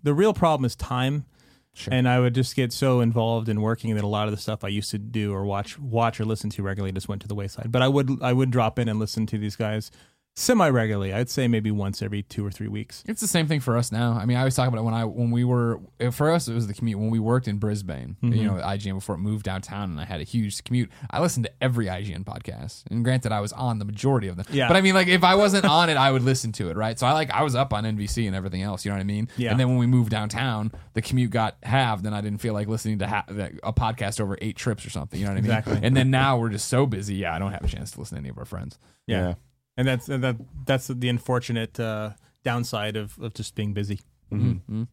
the 0.03 0.13
real 0.13 0.33
problem 0.33 0.65
is 0.65 0.75
time. 0.75 1.25
Sure. 1.75 1.93
And 1.93 2.07
I 2.07 2.19
would 2.19 2.35
just 2.35 2.55
get 2.55 2.71
so 2.71 3.01
involved 3.01 3.49
in 3.49 3.59
working 3.59 3.95
that 3.95 4.03
a 4.03 4.07
lot 4.07 4.27
of 4.27 4.31
the 4.31 4.39
stuff 4.39 4.63
I 4.63 4.67
used 4.67 4.91
to 4.91 4.99
do 4.99 5.33
or 5.33 5.43
watch, 5.43 5.79
watch 5.79 6.19
or 6.19 6.25
listen 6.25 6.51
to 6.51 6.61
regularly 6.61 6.91
just 6.91 7.09
went 7.09 7.23
to 7.23 7.27
the 7.27 7.33
wayside. 7.33 7.71
But 7.71 7.81
I 7.81 7.87
would, 7.87 8.21
I 8.21 8.31
would 8.31 8.51
drop 8.51 8.77
in 8.77 8.87
and 8.87 8.99
listen 8.99 9.25
to 9.27 9.39
these 9.39 9.55
guys 9.55 9.89
semi 10.35 10.67
regularly. 10.69 11.13
I'd 11.13 11.29
say 11.29 11.47
maybe 11.47 11.71
once 11.71 12.01
every 12.01 12.23
two 12.23 12.45
or 12.45 12.51
three 12.51 12.67
weeks. 12.67 13.03
It's 13.07 13.21
the 13.21 13.27
same 13.27 13.47
thing 13.47 13.59
for 13.59 13.77
us 13.77 13.91
now. 13.91 14.13
I 14.13 14.25
mean, 14.25 14.37
I 14.37 14.41
always 14.41 14.55
talk 14.55 14.67
about 14.67 14.79
it 14.79 14.83
when 14.83 14.93
I 14.93 15.05
when 15.05 15.31
we 15.31 15.43
were 15.43 15.79
eh, 15.99 16.09
for 16.09 16.31
us 16.31 16.47
it 16.47 16.53
was 16.53 16.67
the 16.67 16.73
commute 16.73 16.99
when 16.99 17.09
we 17.09 17.19
worked 17.19 17.47
in 17.47 17.57
Brisbane. 17.57 18.17
You 18.21 18.29
mm-hmm. 18.29 18.45
know, 18.45 18.57
at 18.57 18.79
IGN 18.79 18.95
before 18.95 19.15
it 19.15 19.19
moved 19.19 19.43
downtown, 19.43 19.91
and 19.91 19.99
I 19.99 20.05
had 20.05 20.21
a 20.21 20.23
huge 20.23 20.63
commute. 20.63 20.89
I 21.09 21.19
listened 21.19 21.45
to 21.45 21.51
every 21.61 21.85
IGN 21.85 22.23
podcast, 22.23 22.83
and 22.89 23.03
granted, 23.03 23.31
I 23.31 23.39
was 23.39 23.53
on 23.53 23.79
the 23.79 23.85
majority 23.85 24.27
of 24.27 24.37
them. 24.37 24.45
Yeah. 24.51 24.67
But 24.67 24.77
I 24.77 24.81
mean, 24.81 24.95
like 24.95 25.07
if 25.07 25.23
I 25.23 25.35
wasn't 25.35 25.65
on 25.65 25.89
it, 25.89 25.97
I 25.97 26.11
would 26.11 26.23
listen 26.23 26.51
to 26.53 26.69
it, 26.69 26.77
right? 26.77 26.97
So 26.97 27.05
I 27.05 27.13
like 27.13 27.31
I 27.31 27.43
was 27.43 27.55
up 27.55 27.73
on 27.73 27.83
NVC 27.83 28.25
and 28.25 28.35
everything 28.35 28.61
else. 28.61 28.85
You 28.85 28.91
know 28.91 28.97
what 28.97 29.01
I 29.01 29.05
mean? 29.05 29.29
Yeah. 29.37 29.51
And 29.51 29.59
then 29.59 29.69
when 29.69 29.77
we 29.77 29.87
moved 29.87 30.09
downtown, 30.09 30.71
the 30.93 31.01
commute 31.01 31.31
got 31.31 31.57
halved, 31.63 32.05
and 32.05 32.15
I 32.15 32.21
didn't 32.21 32.39
feel 32.39 32.53
like 32.53 32.67
listening 32.67 32.99
to 32.99 33.07
ha- 33.07 33.25
a 33.63 33.73
podcast 33.73 34.19
over 34.19 34.37
eight 34.41 34.55
trips 34.55 34.85
or 34.85 34.89
something. 34.89 35.19
You 35.19 35.25
know 35.25 35.31
what 35.31 35.37
I 35.37 35.41
mean? 35.41 35.51
Exactly. 35.51 35.79
And 35.83 35.95
then 35.95 36.09
now 36.09 36.37
we're 36.37 36.49
just 36.49 36.67
so 36.67 36.85
busy. 36.85 37.15
Yeah, 37.15 37.35
I 37.35 37.39
don't 37.39 37.51
have 37.51 37.63
a 37.63 37.67
chance 37.67 37.91
to 37.91 37.99
listen 37.99 38.15
to 38.15 38.19
any 38.19 38.29
of 38.29 38.37
our 38.37 38.45
friends. 38.45 38.79
Yeah. 39.05 39.35
And 39.75 39.87
that's, 39.87 40.09
and 40.09 40.23
that, 40.23 40.35
that's 40.65 40.87
the 40.87 41.09
unfortunate 41.09 41.79
uh, 41.79 42.11
downside 42.43 42.95
of, 42.95 43.17
of 43.19 43.33
just 43.33 43.55
being 43.55 43.73
busy. 43.73 44.01
Mm-hmm. 44.31 44.83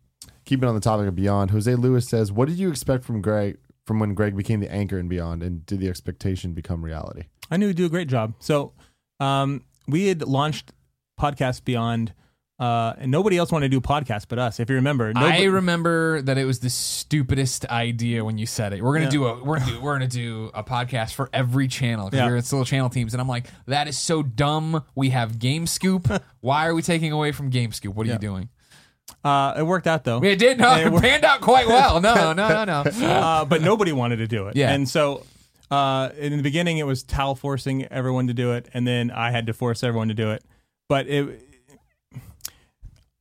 Keeping 0.44 0.68
on 0.68 0.74
the 0.74 0.80
topic 0.80 1.06
of 1.06 1.14
Beyond, 1.14 1.50
Jose 1.50 1.74
Lewis 1.74 2.08
says, 2.08 2.32
"What 2.32 2.48
did 2.48 2.58
you 2.58 2.68
expect 2.70 3.04
from 3.04 3.22
Greg 3.22 3.58
from 3.86 3.98
when 3.98 4.14
Greg 4.14 4.36
became 4.36 4.60
the 4.60 4.70
anchor 4.70 4.98
in 4.98 5.08
Beyond, 5.08 5.42
and 5.42 5.64
did 5.64 5.80
the 5.80 5.88
expectation 5.88 6.52
become 6.52 6.84
reality?" 6.84 7.24
I 7.50 7.56
knew 7.56 7.68
he'd 7.68 7.76
do 7.76 7.86
a 7.86 7.90
great 7.90 8.08
job. 8.08 8.34
So 8.38 8.72
um, 9.18 9.64
we 9.86 10.08
had 10.08 10.22
launched 10.22 10.72
Podcast 11.18 11.64
Beyond, 11.64 12.12
uh, 12.60 12.92
and 12.98 13.10
nobody 13.10 13.36
else 13.38 13.50
wanted 13.50 13.70
to 13.70 13.70
do 13.70 13.78
a 13.78 13.80
podcast 13.80 14.26
but 14.28 14.38
us. 14.38 14.60
If 14.60 14.68
you 14.68 14.76
remember, 14.76 15.08
I 15.16 15.20
nobody- 15.20 15.48
remember 15.48 16.22
that 16.22 16.36
it 16.38 16.44
was 16.44 16.60
the 16.60 16.68
stupidest 16.70 17.64
idea 17.66 18.24
when 18.24 18.36
you 18.38 18.44
said 18.46 18.72
it. 18.74 18.82
We're 18.82 18.92
gonna 18.92 19.06
Yeah. 19.06 19.10
do 19.10 19.24
a 19.26 19.42
we're 19.42 19.58
gonna 19.58 19.70
do, 19.72 19.80
we're 19.80 19.94
gonna 19.94 20.06
do 20.08 20.50
a 20.54 20.62
podcast 20.62 21.14
for 21.14 21.30
every 21.32 21.66
channel 21.68 22.10
Yeah. 22.12 22.26
we're 22.26 22.40
still 22.42 22.64
channel 22.64 22.90
teams, 22.90 23.14
and 23.14 23.20
I'm 23.20 23.26
like, 23.28 23.46
that 23.66 23.88
is 23.88 23.98
so 23.98 24.22
dumb. 24.22 24.84
We 24.94 25.10
have 25.10 25.38
Game 25.38 25.66
Scoop. 25.66 26.08
Why 26.40 26.66
are 26.68 26.74
we 26.74 26.82
taking 26.82 27.10
away 27.12 27.32
from 27.32 27.48
Game 27.50 27.72
Scoop? 27.72 27.94
What 27.96 28.06
are 28.06 28.10
you 28.10 28.18
doing? 28.18 28.50
uh, 29.24 29.54
it 29.58 29.62
worked 29.64 29.86
out 29.88 30.04
though. 30.04 30.22
It 30.22 30.38
did 30.38 30.58
no, 30.58 30.76
It 30.76 30.86
it 30.92 31.00
panned 31.00 31.24
out 31.24 31.40
quite 31.40 31.66
well. 31.66 32.00
No, 32.00 32.14
no, 32.34 32.64
no, 32.64 32.64
no. 32.64 33.06
uh, 33.06 33.44
but 33.44 33.60
nobody 33.62 33.92
wanted 33.92 34.16
to 34.16 34.26
do 34.28 34.46
it. 34.48 34.56
Yeah. 34.56 34.70
And 34.70 34.88
so 34.88 35.24
uh, 35.70 36.10
in 36.18 36.36
the 36.36 36.42
beginning, 36.42 36.78
it 36.78 36.86
was 36.86 37.02
Tal 37.02 37.34
forcing 37.34 37.86
everyone 37.86 38.26
to 38.28 38.34
do 38.34 38.52
it, 38.52 38.68
and 38.74 38.86
then 38.86 39.10
I 39.10 39.30
had 39.30 39.46
to 39.48 39.52
force 39.52 39.82
everyone 39.82 40.08
to 40.08 40.14
do 40.14 40.30
it. 40.30 40.44
But 40.88 41.06
it, 41.08 41.42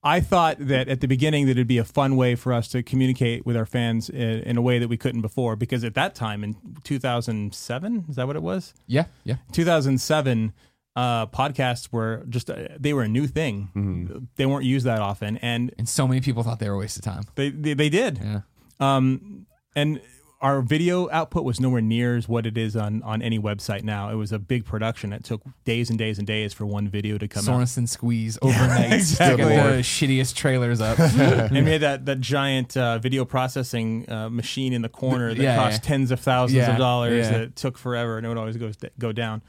I 0.01 0.21
thought 0.21 0.57
that 0.59 0.87
at 0.87 1.01
the 1.01 1.07
beginning 1.07 1.45
that 1.47 1.51
it'd 1.51 1.67
be 1.67 1.77
a 1.77 1.83
fun 1.83 2.15
way 2.15 2.35
for 2.35 2.53
us 2.53 2.69
to 2.69 2.81
communicate 2.81 3.45
with 3.45 3.57
our 3.57 3.65
fans 3.65 4.09
in, 4.09 4.39
in 4.43 4.55
a 4.57 4.61
way 4.61 4.79
that 4.79 4.87
we 4.87 4.95
couldn't 4.95 5.21
before. 5.21 5.55
Because 5.57 5.83
at 5.83 5.93
that 5.95 6.15
time 6.15 6.43
in 6.43 6.55
2007, 6.83 8.05
is 8.09 8.15
that 8.15 8.27
what 8.27 8.35
it 8.35 8.41
was? 8.41 8.73
Yeah, 8.87 9.05
yeah. 9.23 9.35
2007 9.51 10.53
uh, 10.95 11.27
podcasts 11.27 11.91
were 11.91 12.25
just 12.29 12.49
uh, 12.49 12.67
they 12.79 12.93
were 12.93 13.03
a 13.03 13.07
new 13.07 13.27
thing. 13.27 14.29
They 14.35 14.45
weren't 14.45 14.65
used 14.65 14.85
that 14.85 14.99
often, 14.99 15.37
and 15.37 15.73
And 15.77 15.87
so 15.87 16.07
many 16.07 16.21
people 16.21 16.43
thought 16.43 16.59
they 16.59 16.69
were 16.69 16.75
a 16.75 16.79
waste 16.79 16.97
of 16.97 17.03
time. 17.03 17.23
they 17.35 17.49
they, 17.49 17.73
they 17.73 17.89
did. 17.89 18.19
Yeah. 18.21 18.41
Um, 18.79 19.45
and 19.75 20.01
our 20.41 20.61
video 20.61 21.09
output 21.09 21.43
was 21.43 21.59
nowhere 21.59 21.81
near 21.81 22.15
as 22.15 22.27
what 22.29 22.45
it 22.45 22.57
is 22.57 22.75
on 22.75 23.01
on 23.03 23.21
any 23.21 23.37
website 23.37 23.83
now. 23.83 24.09
It 24.09 24.15
was 24.15 24.31
a 24.31 24.39
big 24.39 24.63
production. 24.65 25.11
It 25.11 25.23
took 25.23 25.41
days 25.65 25.89
and 25.89 25.99
days 25.99 26.17
and 26.17 26.25
days 26.25 26.53
for 26.53 26.65
one 26.65 26.87
video 26.87 27.17
to 27.17 27.27
come 27.27 27.41
out. 27.41 27.45
Sorenson 27.45 27.87
squeeze 27.87 28.37
overnight 28.41 28.93
exactly. 28.93 29.43
to 29.43 29.49
get 29.49 29.63
the 29.63 29.77
shittiest 29.81 30.35
trailers 30.35 30.79
up. 30.79 30.97
and 30.99 31.65
we 31.65 31.71
had 31.71 31.81
that 31.81 32.05
that 32.05 32.21
giant 32.21 32.77
uh, 32.77 32.99
video 32.99 33.25
processing 33.25 34.09
uh, 34.09 34.29
machine 34.29 34.71
in 34.71 34.81
the 34.81 34.89
corner 34.89 35.33
that 35.33 35.41
Yeah, 35.43 35.57
cost 35.57 35.83
yeah. 35.83 35.87
tens 35.89 36.11
of 36.11 36.19
thousands 36.21 36.57
Yeah, 36.57 36.71
of 36.71 36.77
dollars 36.77 37.27
yeah. 37.29 37.37
that 37.39 37.55
took 37.55 37.77
forever 37.77 38.17
and 38.17 38.25
it 38.25 38.29
would 38.29 38.37
always 38.37 38.55
go 38.57 38.71
go 38.97 39.11
down. 39.11 39.41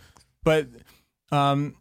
But 0.43 0.69
um, 1.31 1.77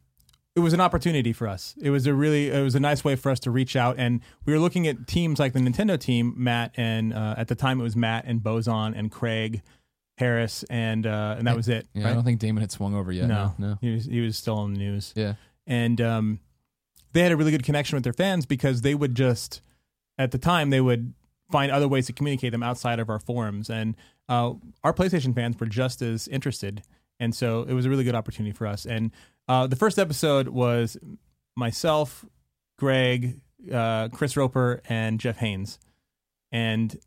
it 0.60 0.64
was 0.64 0.74
an 0.74 0.82
opportunity 0.82 1.32
for 1.34 1.48
us. 1.48 1.74
It 1.82 1.90
was 1.90 2.06
a 2.06 2.14
really 2.14 2.50
it 2.50 2.62
was 2.62 2.76
a 2.76 2.80
nice 2.80 3.04
way 3.04 3.16
for 3.16 3.32
us 3.32 3.40
to 3.42 3.52
reach 3.52 3.76
out 3.76 3.96
and 3.98 4.22
we 4.46 4.54
were 4.54 4.60
looking 4.60 4.88
at 4.88 5.08
teams 5.08 5.40
like 5.40 5.54
the 5.54 5.60
Nintendo 5.60 6.00
team, 6.00 6.34
Matt 6.38 6.74
and 6.76 7.14
uh, 7.14 7.36
at 7.38 7.48
the 7.48 7.56
time 7.56 7.80
it 7.80 7.84
was 7.84 7.96
Matt 7.96 8.26
and 8.26 8.42
Bozon 8.42 8.94
and 8.98 9.12
Craig 9.12 9.62
Harris 10.18 10.64
and 10.70 11.08
uh, 11.08 11.36
and 11.38 11.48
that 11.48 11.56
was 11.56 11.70
it. 11.70 11.88
Yeah, 11.94 12.04
right? 12.04 12.12
I 12.12 12.14
don't 12.14 12.24
think 12.26 12.40
Damon 12.40 12.62
had 12.62 12.72
swung 12.72 12.94
over 12.94 13.12
yet. 13.12 13.28
No, 13.28 13.54
no. 13.58 13.78
He 13.82 13.94
was 13.94 14.06
he 14.06 14.20
was 14.22 14.38
still 14.38 14.58
on 14.58 14.74
the 14.74 14.80
news 14.80 15.14
Yeah. 15.16 15.36
and 15.66 16.00
um, 16.02 16.40
they 17.14 17.22
had 17.22 17.32
a 17.32 17.38
really 17.38 17.52
good 17.52 17.64
connection 17.64 17.96
with 17.96 18.04
their 18.04 18.14
fans 18.14 18.46
because 18.46 18.82
they 18.82 18.94
would 18.96 19.16
just 19.16 19.62
at 20.18 20.32
the 20.32 20.38
time 20.38 20.70
they 20.72 20.82
would 20.82 21.14
find 21.52 21.72
other 21.72 21.88
ways 21.88 22.06
to 22.08 22.14
communicate 22.14 22.52
them 22.52 22.62
outside 22.64 23.00
of 23.00 23.10
our 23.10 23.20
forums 23.20 23.70
and 23.70 23.96
uh, 24.28 24.54
our 24.84 24.94
playstation 24.94 25.34
fans 25.34 25.60
were 25.60 25.66
just 25.66 26.02
as 26.02 26.28
interested 26.28 26.84
and 27.20 27.36
so 27.36 27.64
it 27.64 27.74
was 27.74 27.86
a 27.86 27.90
really 27.90 28.04
good 28.04 28.16
opportunity 28.16 28.54
for 28.54 28.68
us 28.68 28.86
and 28.86 29.12
uh, 29.48 29.66
the 29.68 29.76
first 29.76 29.98
episode 30.00 30.48
was 30.50 30.98
myself 31.56 32.26
greg 32.78 33.40
uh, 33.72 34.08
chris 34.10 34.36
roper 34.38 34.82
and 34.88 35.20
jeff 35.20 35.38
haynes 35.38 35.80
and 36.52 36.98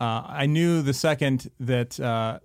uh, 0.00 0.22
i 0.26 0.46
knew 0.46 0.82
the 0.82 0.94
second 0.94 1.50
that 1.58 1.98
uh, 2.00 2.38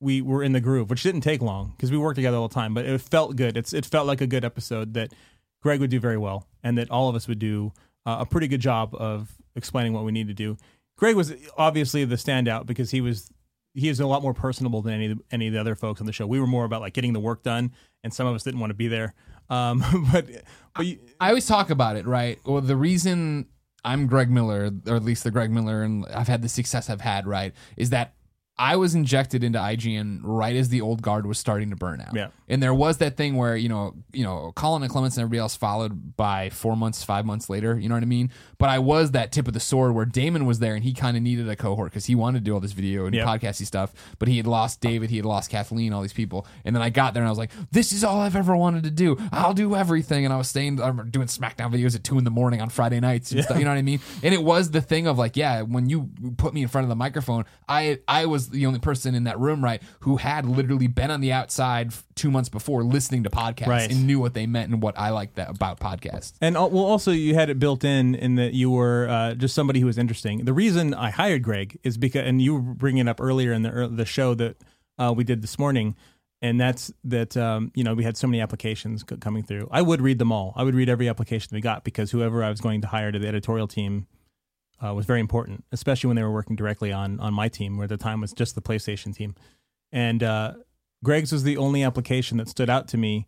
we 0.00 0.22
were 0.22 0.42
in 0.42 0.52
the 0.52 0.60
groove, 0.60 0.90
which 0.90 1.02
didn't 1.02 1.22
take 1.22 1.42
long 1.42 1.72
because 1.76 1.90
we 1.90 1.98
worked 1.98 2.16
together 2.16 2.36
all 2.36 2.48
the 2.48 2.54
time. 2.54 2.74
But 2.74 2.86
it 2.86 3.00
felt 3.00 3.36
good. 3.36 3.56
It's 3.56 3.72
it 3.72 3.84
felt 3.84 4.06
like 4.06 4.20
a 4.20 4.26
good 4.26 4.44
episode 4.44 4.94
that 4.94 5.12
Greg 5.62 5.80
would 5.80 5.90
do 5.90 6.00
very 6.00 6.16
well, 6.16 6.46
and 6.62 6.78
that 6.78 6.90
all 6.90 7.08
of 7.08 7.16
us 7.16 7.26
would 7.26 7.38
do 7.38 7.72
uh, 8.06 8.18
a 8.20 8.26
pretty 8.26 8.48
good 8.48 8.60
job 8.60 8.94
of 8.94 9.34
explaining 9.56 9.92
what 9.92 10.04
we 10.04 10.12
need 10.12 10.28
to 10.28 10.34
do. 10.34 10.56
Greg 10.96 11.16
was 11.16 11.34
obviously 11.56 12.04
the 12.04 12.16
standout 12.16 12.66
because 12.66 12.90
he 12.90 13.00
was 13.00 13.30
he 13.78 13.88
is 13.88 14.00
a 14.00 14.06
lot 14.06 14.22
more 14.22 14.34
personable 14.34 14.82
than 14.82 14.94
any 14.94 15.16
any 15.30 15.46
of 15.46 15.52
the 15.52 15.60
other 15.60 15.74
folks 15.74 16.00
on 16.00 16.06
the 16.06 16.12
show. 16.12 16.26
We 16.26 16.40
were 16.40 16.46
more 16.46 16.64
about 16.64 16.80
like 16.80 16.94
getting 16.94 17.12
the 17.12 17.20
work 17.20 17.42
done, 17.42 17.72
and 18.02 18.12
some 18.12 18.26
of 18.26 18.34
us 18.34 18.42
didn't 18.42 18.60
want 18.60 18.70
to 18.70 18.74
be 18.74 18.88
there. 18.88 19.14
Um, 19.48 19.84
but 20.12 20.26
but 20.74 20.86
you, 20.86 20.98
I 21.20 21.28
always 21.28 21.46
talk 21.46 21.70
about 21.70 21.96
it, 21.96 22.06
right? 22.06 22.38
Well, 22.44 22.60
the 22.60 22.76
reason 22.76 23.46
I'm 23.84 24.06
Greg 24.06 24.30
Miller, 24.30 24.70
or 24.86 24.96
at 24.96 25.04
least 25.04 25.24
the 25.24 25.30
Greg 25.30 25.50
Miller, 25.50 25.82
and 25.82 26.04
I've 26.06 26.28
had 26.28 26.42
the 26.42 26.48
success 26.48 26.90
I've 26.90 27.00
had, 27.00 27.26
right, 27.26 27.54
is 27.76 27.90
that 27.90 28.14
I 28.58 28.76
was 28.76 28.94
injected 28.94 29.44
into 29.44 29.58
IGN 29.58 30.20
right 30.22 30.56
as 30.56 30.68
the 30.68 30.80
old 30.80 31.00
guard 31.00 31.26
was 31.26 31.38
starting 31.38 31.70
to 31.70 31.76
burn 31.76 32.00
out. 32.00 32.14
Yeah. 32.14 32.28
And 32.48 32.62
there 32.62 32.74
was 32.74 32.96
that 32.98 33.16
thing 33.16 33.36
where, 33.36 33.56
you 33.56 33.68
know, 33.68 33.94
you 34.12 34.24
know, 34.24 34.52
Colin 34.56 34.82
and 34.82 34.90
Clements 34.90 35.16
and 35.16 35.22
everybody 35.22 35.38
else 35.38 35.54
followed 35.54 36.16
by 36.16 36.50
four 36.50 36.76
months, 36.76 37.04
five 37.04 37.24
months 37.24 37.48
later, 37.48 37.78
you 37.78 37.88
know 37.88 37.94
what 37.94 38.02
I 38.02 38.06
mean? 38.06 38.30
But 38.58 38.70
I 38.70 38.78
was 38.80 39.12
that 39.12 39.30
tip 39.32 39.46
of 39.46 39.54
the 39.54 39.60
sword 39.60 39.94
where 39.94 40.04
Damon 40.06 40.44
was 40.46 40.58
there 40.58 40.74
and 40.74 40.82
he 40.82 40.92
kind 40.92 41.16
of 41.16 41.22
needed 41.22 41.48
a 41.48 41.54
cohort 41.56 41.90
because 41.92 42.06
he 42.06 42.14
wanted 42.14 42.38
to 42.40 42.44
do 42.44 42.54
all 42.54 42.60
this 42.60 42.72
video 42.72 43.06
and 43.06 43.14
Yep. 43.14 43.26
podcasty 43.26 43.64
stuff, 43.66 43.92
but 44.18 44.28
he 44.28 44.38
had 44.38 44.46
lost 44.46 44.80
David, 44.80 45.10
he 45.10 45.16
had 45.16 45.26
lost 45.26 45.50
Kathleen, 45.50 45.92
all 45.92 46.02
these 46.02 46.12
people. 46.12 46.46
And 46.64 46.74
then 46.74 46.82
I 46.82 46.90
got 46.90 47.14
there 47.14 47.22
and 47.22 47.28
I 47.28 47.30
was 47.30 47.38
like, 47.38 47.50
this 47.70 47.92
is 47.92 48.02
all 48.02 48.20
I've 48.20 48.36
ever 48.36 48.56
wanted 48.56 48.82
to 48.84 48.90
do. 48.90 49.16
I'll 49.30 49.54
do 49.54 49.76
everything. 49.76 50.24
And 50.24 50.34
I 50.34 50.36
was 50.36 50.48
staying, 50.48 50.80
I'm 50.82 51.10
doing 51.10 51.28
SmackDown 51.28 51.72
videos 51.72 51.94
at 51.94 52.02
two 52.02 52.18
in 52.18 52.24
the 52.24 52.30
morning 52.30 52.60
on 52.60 52.70
Friday 52.70 52.98
nights 52.98 53.30
and 53.30 53.44
stuff, 53.44 53.58
you 53.58 53.64
know 53.64 53.70
what 53.70 53.78
I 53.78 53.82
mean? 53.82 54.00
And 54.22 54.34
it 54.34 54.42
was 54.42 54.70
the 54.72 54.80
thing 54.80 55.06
of 55.06 55.16
like, 55.16 55.36
yeah, 55.36 55.62
when 55.62 55.88
you 55.88 56.10
put 56.38 56.54
me 56.54 56.62
in 56.62 56.68
front 56.68 56.84
of 56.84 56.88
the 56.88 56.96
microphone, 56.96 57.44
I 57.68 57.98
I 58.08 58.26
was 58.26 58.47
the 58.50 58.66
only 58.66 58.78
person 58.78 59.14
in 59.14 59.24
that 59.24 59.38
room, 59.38 59.62
right, 59.62 59.82
who 60.00 60.16
had 60.16 60.44
literally 60.46 60.86
been 60.86 61.10
on 61.10 61.20
the 61.20 61.32
outside 61.32 61.92
two 62.14 62.30
months 62.30 62.48
before 62.48 62.82
listening 62.82 63.22
to 63.24 63.30
podcasts 63.30 63.66
Right. 63.68 63.90
and 63.90 64.06
knew 64.06 64.18
what 64.18 64.34
they 64.34 64.46
meant 64.46 64.72
and 64.72 64.82
what 64.82 64.98
I 64.98 65.10
liked 65.10 65.36
that 65.36 65.50
about 65.50 65.78
podcasts. 65.80 66.32
And 66.40 66.54
well, 66.54 66.78
also 66.78 67.12
you 67.12 67.34
had 67.34 67.50
it 67.50 67.58
built 67.58 67.84
in 67.84 68.14
in 68.14 68.34
that 68.36 68.54
you 68.54 68.70
were 68.70 69.08
uh, 69.08 69.34
just 69.34 69.54
somebody 69.54 69.80
who 69.80 69.86
was 69.86 69.98
interesting. 69.98 70.44
The 70.44 70.52
reason 70.52 70.94
I 70.94 71.10
hired 71.10 71.42
Greg 71.42 71.78
is 71.82 71.96
because, 71.96 72.26
and 72.26 72.42
you 72.42 72.54
were 72.54 72.60
bringing 72.60 73.06
it 73.06 73.08
up 73.08 73.20
earlier 73.20 73.52
in 73.52 73.62
the 73.62 73.88
the 73.92 74.04
show 74.04 74.34
that 74.34 74.56
uh, 74.98 75.12
we 75.16 75.22
did 75.24 75.42
this 75.42 75.58
morning, 75.58 75.94
and 76.42 76.60
that's 76.60 76.92
that 77.04 77.36
um, 77.36 77.70
you 77.74 77.84
know 77.84 77.94
we 77.94 78.04
had 78.04 78.16
so 78.16 78.26
many 78.26 78.40
applications 78.40 79.04
c- 79.08 79.16
coming 79.16 79.42
through. 79.42 79.68
I 79.70 79.82
would 79.82 80.00
read 80.00 80.18
them 80.18 80.32
all. 80.32 80.52
I 80.56 80.62
would 80.64 80.74
read 80.74 80.88
every 80.88 81.08
application 81.08 81.50
we 81.52 81.60
got 81.60 81.84
because 81.84 82.10
whoever 82.10 82.42
I 82.42 82.50
was 82.50 82.60
going 82.60 82.80
to 82.82 82.88
hire 82.88 83.12
to 83.12 83.18
the 83.18 83.28
editorial 83.28 83.68
team 83.68 84.06
uh, 84.84 84.94
was 84.94 85.06
very 85.06 85.20
important, 85.20 85.64
especially 85.72 86.08
when 86.08 86.16
they 86.16 86.22
were 86.22 86.32
working 86.32 86.56
directly 86.56 86.92
on 86.92 87.20
on 87.20 87.34
my 87.34 87.48
team, 87.48 87.76
where 87.76 87.88
the 87.88 87.96
time 87.96 88.20
was 88.20 88.32
just 88.32 88.54
the 88.54 88.62
PlayStation 88.62 89.14
team. 89.14 89.34
And 89.92 90.22
uh, 90.22 90.54
Greg's 91.02 91.32
was 91.32 91.42
the 91.42 91.56
only 91.56 91.82
application 91.82 92.38
that 92.38 92.48
stood 92.48 92.70
out 92.70 92.88
to 92.88 92.96
me 92.96 93.26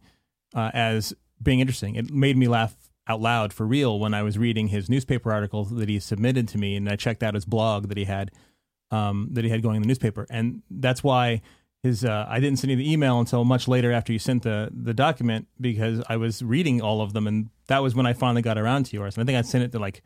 uh, 0.54 0.70
as 0.74 1.14
being 1.42 1.60
interesting. 1.60 1.94
It 1.94 2.10
made 2.10 2.36
me 2.36 2.48
laugh 2.48 2.74
out 3.06 3.20
loud 3.20 3.52
for 3.52 3.66
real 3.66 3.98
when 3.98 4.14
I 4.14 4.22
was 4.22 4.38
reading 4.38 4.68
his 4.68 4.88
newspaper 4.88 5.32
article 5.32 5.64
that 5.64 5.88
he 5.88 5.98
submitted 5.98 6.46
to 6.48 6.58
me, 6.58 6.76
and 6.76 6.88
I 6.88 6.96
checked 6.96 7.22
out 7.22 7.34
his 7.34 7.44
blog 7.44 7.88
that 7.88 7.98
he 7.98 8.04
had 8.04 8.30
um, 8.90 9.28
that 9.32 9.44
he 9.44 9.50
had 9.50 9.62
going 9.62 9.76
in 9.76 9.82
the 9.82 9.88
newspaper, 9.88 10.26
and 10.30 10.62
that's 10.70 11.02
why 11.02 11.42
his 11.82 12.04
uh, 12.04 12.26
I 12.28 12.40
didn't 12.40 12.58
send 12.58 12.70
you 12.70 12.76
the 12.76 12.92
email 12.92 13.18
until 13.18 13.44
much 13.44 13.66
later 13.66 13.92
after 13.92 14.12
you 14.12 14.18
sent 14.18 14.42
the 14.42 14.70
the 14.72 14.94
document 14.94 15.48
because 15.60 16.02
I 16.08 16.16
was 16.16 16.42
reading 16.42 16.80
all 16.80 17.00
of 17.00 17.12
them, 17.12 17.26
and 17.26 17.50
that 17.68 17.78
was 17.78 17.94
when 17.94 18.06
I 18.06 18.12
finally 18.12 18.42
got 18.42 18.58
around 18.58 18.86
to 18.86 18.96
yours. 18.96 19.16
And 19.16 19.22
I 19.22 19.26
think 19.26 19.38
I 19.38 19.48
sent 19.48 19.64
it 19.64 19.72
to 19.72 19.78
like 19.78 20.02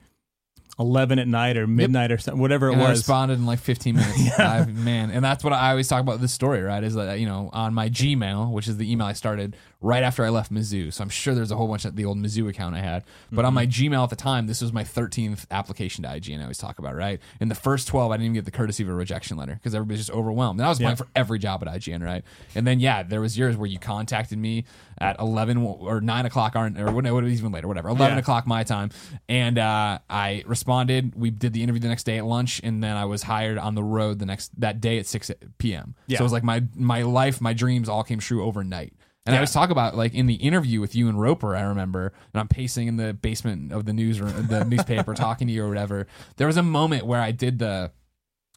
eleven 0.79 1.19
at 1.19 1.29
night 1.29 1.57
or 1.57 1.67
midnight 1.67 2.11
or 2.11 2.19
something, 2.19 2.41
whatever 2.41 2.69
it 2.69 2.73
and 2.75 2.83
I 2.83 2.91
was. 2.91 2.99
responded 3.01 3.35
in 3.35 3.47
like 3.47 3.61
15 3.61 3.95
minutes. 3.95 4.39
I, 4.39 4.65
man, 4.65 5.11
and 5.11 5.25
that's 5.25 5.45
what 5.45 5.53
I 5.53 5.71
always 5.71 5.89
talk 5.89 6.01
about 6.01 6.21
this 6.21 6.33
story, 6.33 6.63
right? 6.63 6.83
Is 6.83 6.95
that 6.95 7.21
you 7.21 7.27
know 7.27 7.51
on 7.53 7.75
my 7.75 7.89
Gmail, 7.89 8.51
which 8.51 8.69
is 8.69 8.77
the 8.77 8.91
email 8.91 9.07
I 9.07 9.13
started 9.13 9.57
right 9.85 10.03
after 10.03 10.25
I 10.25 10.31
left 10.31 10.51
Mizzou. 10.53 10.93
So 10.93 11.03
I'm 11.03 11.11
sure 11.11 11.35
there's 11.35 11.51
a 11.51 11.57
whole 11.57 11.69
bunch 11.69 11.85
of 11.85 11.95
the 11.95 12.07
old 12.07 12.17
Mizzou 12.19 12.49
account 12.49 12.75
I 12.75 12.81
had. 12.81 13.05
But 13.31 13.45
on 13.45 13.53
my 13.53 13.67
Gmail 13.67 14.03
at 14.03 14.09
the 14.11 14.17
time, 14.17 14.47
this 14.47 14.63
was 14.63 14.73
my 14.73 14.83
13th 14.83 15.45
application 15.51 16.03
to 16.05 16.09
IGN. 16.09 16.39
I 16.39 16.43
always 16.43 16.57
talk 16.59 16.79
about 16.79 16.95
right. 16.97 17.21
In 17.39 17.49
the 17.49 17.55
first 17.55 17.87
12, 17.89 18.11
I 18.11 18.15
didn't 18.17 18.25
even 18.25 18.35
get 18.35 18.45
the 18.47 18.51
courtesy 18.51 18.83
of 18.83 18.89
a 18.89 18.95
rejection 18.95 19.37
letter 19.37 19.55
because 19.55 19.75
everybody's 19.75 20.07
just 20.07 20.11
overwhelmed. 20.17 20.59
And 20.59 20.67
I 20.67 20.71
was 20.71 20.79
applying 20.79 20.97
for 20.97 21.07
every 21.15 21.39
job 21.39 21.63
at 21.67 21.69
IGN, 21.69 22.03
right? 22.03 22.25
And 22.55 22.67
then 22.67 22.81
yeah, 22.81 23.03
there 23.03 23.21
was 23.21 23.37
yours 23.37 23.57
where 23.57 23.67
you 23.69 23.79
contacted 23.79 24.39
me 24.39 24.65
at 24.99 25.19
11 25.21 25.59
or 25.59 26.01
9 26.01 26.27
o'clock, 26.27 26.57
or 26.57 26.73
or 26.79 26.91
what? 26.93 27.05
What 27.13 27.25
even 27.27 27.53
later, 27.53 27.69
whatever, 27.69 27.89
11 27.89 28.15
Yeah. 28.17 28.21
o'clock 28.21 28.47
my 28.47 28.63
time, 28.65 28.91
and 29.29 29.59
uh, 29.59 29.99
I 30.09 30.45
responded. 30.47 31.15
We 31.15 31.31
did 31.31 31.53
the 31.53 31.63
interview 31.63 31.81
the 31.81 31.89
next 31.89 32.05
day 32.05 32.17
at 32.19 32.25
lunch, 32.25 32.61
and 32.65 32.83
then 32.83 32.97
I 32.97 33.05
was 33.05 33.25
hired 33.25 33.59
on 33.59 33.75
the 33.75 33.83
road 33.85 34.19
the 34.19 34.27
next 34.27 34.59
that 34.61 34.81
day 34.81 34.99
at 34.99 35.07
6 35.07 35.31
p.m. 35.59 35.95
Yeah. 36.07 36.19
So 36.19 36.23
it 36.23 36.27
was 36.27 36.33
like 36.33 36.45
my 36.45 36.63
my 36.75 37.03
life, 37.03 37.41
my 37.41 37.53
dreams 37.53 37.89
all 37.89 38.05
came 38.05 38.21
true 38.21 38.45
overnight. 38.45 38.95
And 39.27 39.33
I 39.35 39.37
Yeah. 39.37 39.41
always 39.41 39.53
talk 39.53 39.71
about 39.71 39.97
like 39.97 40.13
in 40.15 40.27
the 40.27 40.35
interview 40.35 40.81
with 40.81 40.95
you 40.95 41.09
and 41.09 41.19
Roper, 41.21 41.57
I 41.57 41.63
remember, 41.63 42.13
and 42.33 42.41
I'm 42.41 42.49
pacing 42.49 42.89
in 42.89 42.97
the 42.99 43.15
basement 43.15 43.73
of 43.73 43.87
the 43.87 43.93
newsroom, 43.93 44.47
the 44.49 44.65
newspaper, 44.65 45.15
talking 45.15 45.47
to 45.49 45.53
you 45.53 45.65
or 45.65 45.69
whatever. 45.69 46.07
There 46.37 46.47
was 46.47 46.57
a 46.59 46.63
moment 46.63 47.07
where 47.07 47.21
I 47.21 47.31
did 47.33 47.59
the, 47.59 47.91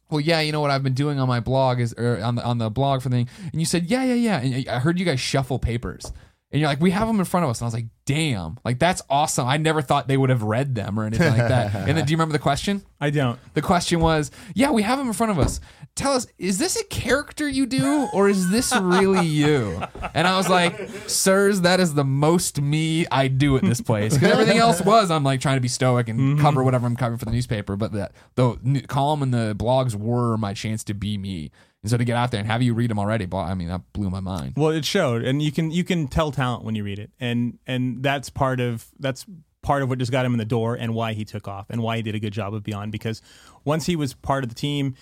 well, 0.10 0.20
yeah, 0.20 0.42
you 0.42 0.52
know 0.52 0.60
what 0.60 0.72
I've 0.72 0.84
been 0.84 0.94
doing 0.94 1.20
on 1.20 1.28
my 1.28 1.40
blog 1.40 1.80
is 1.80 1.94
or 1.98 2.22
on 2.22 2.36
the 2.36 2.44
on 2.44 2.58
the 2.58 2.70
blog 2.70 3.02
for 3.02 3.10
the 3.10 3.16
thing, 3.16 3.30
and 3.52 3.62
you 3.62 3.66
said, 3.66 3.86
yeah, 3.86 4.04
yeah, 4.04 4.14
yeah, 4.14 4.40
and 4.40 4.70
I 4.70 4.80
heard 4.80 5.00
you 5.00 5.06
guys 5.06 5.20
shuffle 5.22 5.60
papers, 5.60 6.12
and 6.52 6.62
you're 6.62 6.70
like, 6.70 6.80
we 6.80 6.92
have 6.92 7.08
them 7.08 7.20
in 7.20 7.26
front 7.26 7.44
of 7.44 7.50
us, 7.50 7.60
and 7.60 7.66
I 7.66 7.68
was 7.68 7.74
like, 7.74 7.88
damn, 8.06 8.58
like 8.64 8.80
that's 8.80 9.02
awesome. 9.10 9.46
I 9.46 9.58
never 9.58 9.82
thought 9.82 10.08
they 10.08 10.16
would 10.16 10.30
have 10.30 10.44
read 10.44 10.76
them 10.76 10.98
or 10.98 11.04
anything 11.04 11.28
like 11.28 11.50
that. 11.50 11.76
and 11.76 11.98
then, 11.98 12.06
do 12.06 12.12
you 12.12 12.16
remember 12.16 12.32
the 12.32 12.40
question? 12.40 12.84
I 13.02 13.10
don't. 13.10 13.38
The 13.54 13.62
question 13.62 14.00
was, 14.00 14.32
yeah, 14.56 14.72
we 14.72 14.82
have 14.82 14.98
them 14.98 15.08
in 15.08 15.14
front 15.14 15.34
of 15.34 15.40
us. 15.40 15.60
Tell 15.96 16.14
us, 16.14 16.26
is 16.38 16.58
this 16.58 16.80
a 16.80 16.86
character 16.86 17.50
you 17.50 17.66
do 17.66 18.08
or 18.14 18.30
is 18.30 18.50
this 18.50 18.74
really 18.76 19.26
you? 19.26 19.84
And 20.14 20.26
I 20.28 20.38
was 20.38 20.48
like, 20.48 20.90
sirs, 21.08 21.62
that 21.62 21.80
is 21.80 21.96
the 21.96 22.04
most 22.04 22.62
me 22.62 23.06
I 23.12 23.28
do 23.28 23.58
at 23.58 23.64
this 23.64 23.82
place. 23.82 24.14
Because 24.14 24.32
everything 24.32 24.58
else 24.58 24.82
was, 24.82 25.12
I'm 25.12 25.24
like 25.24 25.42
trying 25.42 25.58
to 25.58 25.62
be 25.62 25.68
stoic 25.68 26.08
and 26.08 26.20
mm-hmm. 26.20 26.42
cover 26.42 26.64
whatever 26.64 26.88
I'm 26.88 26.96
covering 26.96 27.20
for 27.20 27.26
the 27.26 27.32
newspaper. 27.32 27.76
But 27.76 27.92
the, 27.92 28.10
the 28.36 28.82
column 28.88 29.22
and 29.22 29.34
the 29.34 29.56
blogs 29.56 29.96
were 29.96 30.38
my 30.38 30.54
chance 30.54 30.84
to 30.86 30.94
be 30.94 31.18
me. 31.18 31.52
And 31.88 31.92
so 31.92 31.96
to 31.98 32.04
get 32.04 32.18
out 32.18 32.32
there 32.32 32.42
and 32.42 32.48
have 32.50 32.62
you 32.62 32.74
read 32.74 32.90
them 32.90 33.00
already, 33.00 33.26
blah, 33.26 33.46
I 33.46 33.54
mean, 33.54 33.70
that 33.70 33.82
blew 33.94 34.10
my 34.10 34.20
mind. 34.20 34.56
Well, 34.58 34.72
it 34.72 34.84
showed, 34.84 35.24
and 35.24 35.42
you 35.42 35.54
can 35.54 35.72
you 35.72 35.86
can 35.86 36.10
tell 36.10 36.34
talent 36.34 36.66
when 36.66 36.76
you 36.76 36.84
read 36.84 37.00
it, 37.00 37.12
and 37.18 37.60
and 37.66 38.04
that's 38.04 38.30
part 38.30 38.60
of 38.60 38.86
that's 39.00 39.26
part 39.64 39.84
of 39.84 39.88
what 39.90 39.98
just 39.98 40.12
got 40.12 40.26
him 40.26 40.34
in 40.34 40.38
the 40.38 40.44
door, 40.44 40.76
and 40.76 40.94
why 40.94 41.14
he 41.14 41.24
took 41.24 41.48
off, 41.48 41.68
and 41.70 41.82
why 41.82 41.96
he 41.96 42.04
did 42.04 42.14
a 42.14 42.20
good 42.20 42.34
job 42.34 42.54
of 42.54 42.62
Beyond. 42.64 42.92
Because 42.92 43.22
once 43.64 43.86
he 43.86 43.96
was 43.96 44.14
part 44.14 44.44
of 44.44 44.50
the 44.50 44.56
team, 44.56 44.96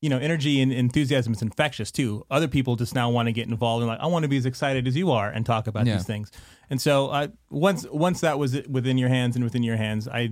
you 0.00 0.08
know, 0.08 0.18
energy 0.18 0.60
and 0.60 0.72
enthusiasm 0.72 1.32
is 1.32 1.42
infectious 1.42 1.90
too. 1.90 2.24
Other 2.30 2.46
people 2.46 2.76
just 2.76 2.94
now 2.94 3.10
want 3.10 3.26
to 3.26 3.32
get 3.32 3.48
involved 3.48 3.82
and 3.82 3.88
like, 3.88 3.98
I 4.00 4.06
want 4.06 4.22
to 4.22 4.28
be 4.28 4.36
as 4.36 4.46
excited 4.46 4.86
as 4.86 4.96
you 4.96 5.10
are 5.10 5.28
and 5.28 5.44
talk 5.44 5.66
about 5.66 5.86
Yeah. 5.86 5.94
these 5.96 6.04
things. 6.06 6.30
And 6.70 6.80
so 6.80 7.08
uh, 7.08 7.28
once 7.50 7.84
once 7.90 8.20
that 8.20 8.38
was 8.38 8.60
within 8.68 8.96
your 8.96 9.08
hands 9.08 9.34
and 9.34 9.44
within 9.44 9.64
your 9.64 9.76
hands, 9.76 10.06
I 10.06 10.30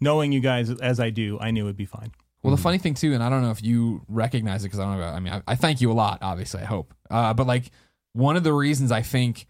knowing 0.00 0.30
you 0.30 0.38
guys 0.40 0.70
as 0.70 1.00
I 1.00 1.10
do, 1.10 1.38
I 1.40 1.50
knew 1.50 1.64
it'd 1.64 1.76
be 1.76 1.86
fine. 1.86 2.12
Well, 2.44 2.54
the 2.54 2.62
funny 2.62 2.78
thing 2.78 2.94
too, 2.94 3.14
and 3.14 3.22
I 3.22 3.28
don't 3.30 3.42
know 3.42 3.50
if 3.50 3.62
you 3.62 4.02
recognize 4.08 4.62
it 4.62 4.68
because 4.68 4.78
I 4.80 4.84
don't 4.84 5.00
know. 5.00 5.06
I 5.06 5.18
mean, 5.20 5.32
I, 5.32 5.42
I 5.48 5.54
thank 5.56 5.80
you 5.80 5.90
a 5.90 5.94
lot. 5.94 6.18
Obviously, 6.22 6.60
I 6.60 6.66
hope. 6.66 6.92
Uh, 7.10 7.34
but 7.34 7.46
like 7.46 7.70
one 8.12 8.36
of 8.36 8.44
the 8.44 8.52
reasons 8.52 8.92
I 8.92 9.02
think 9.02 9.46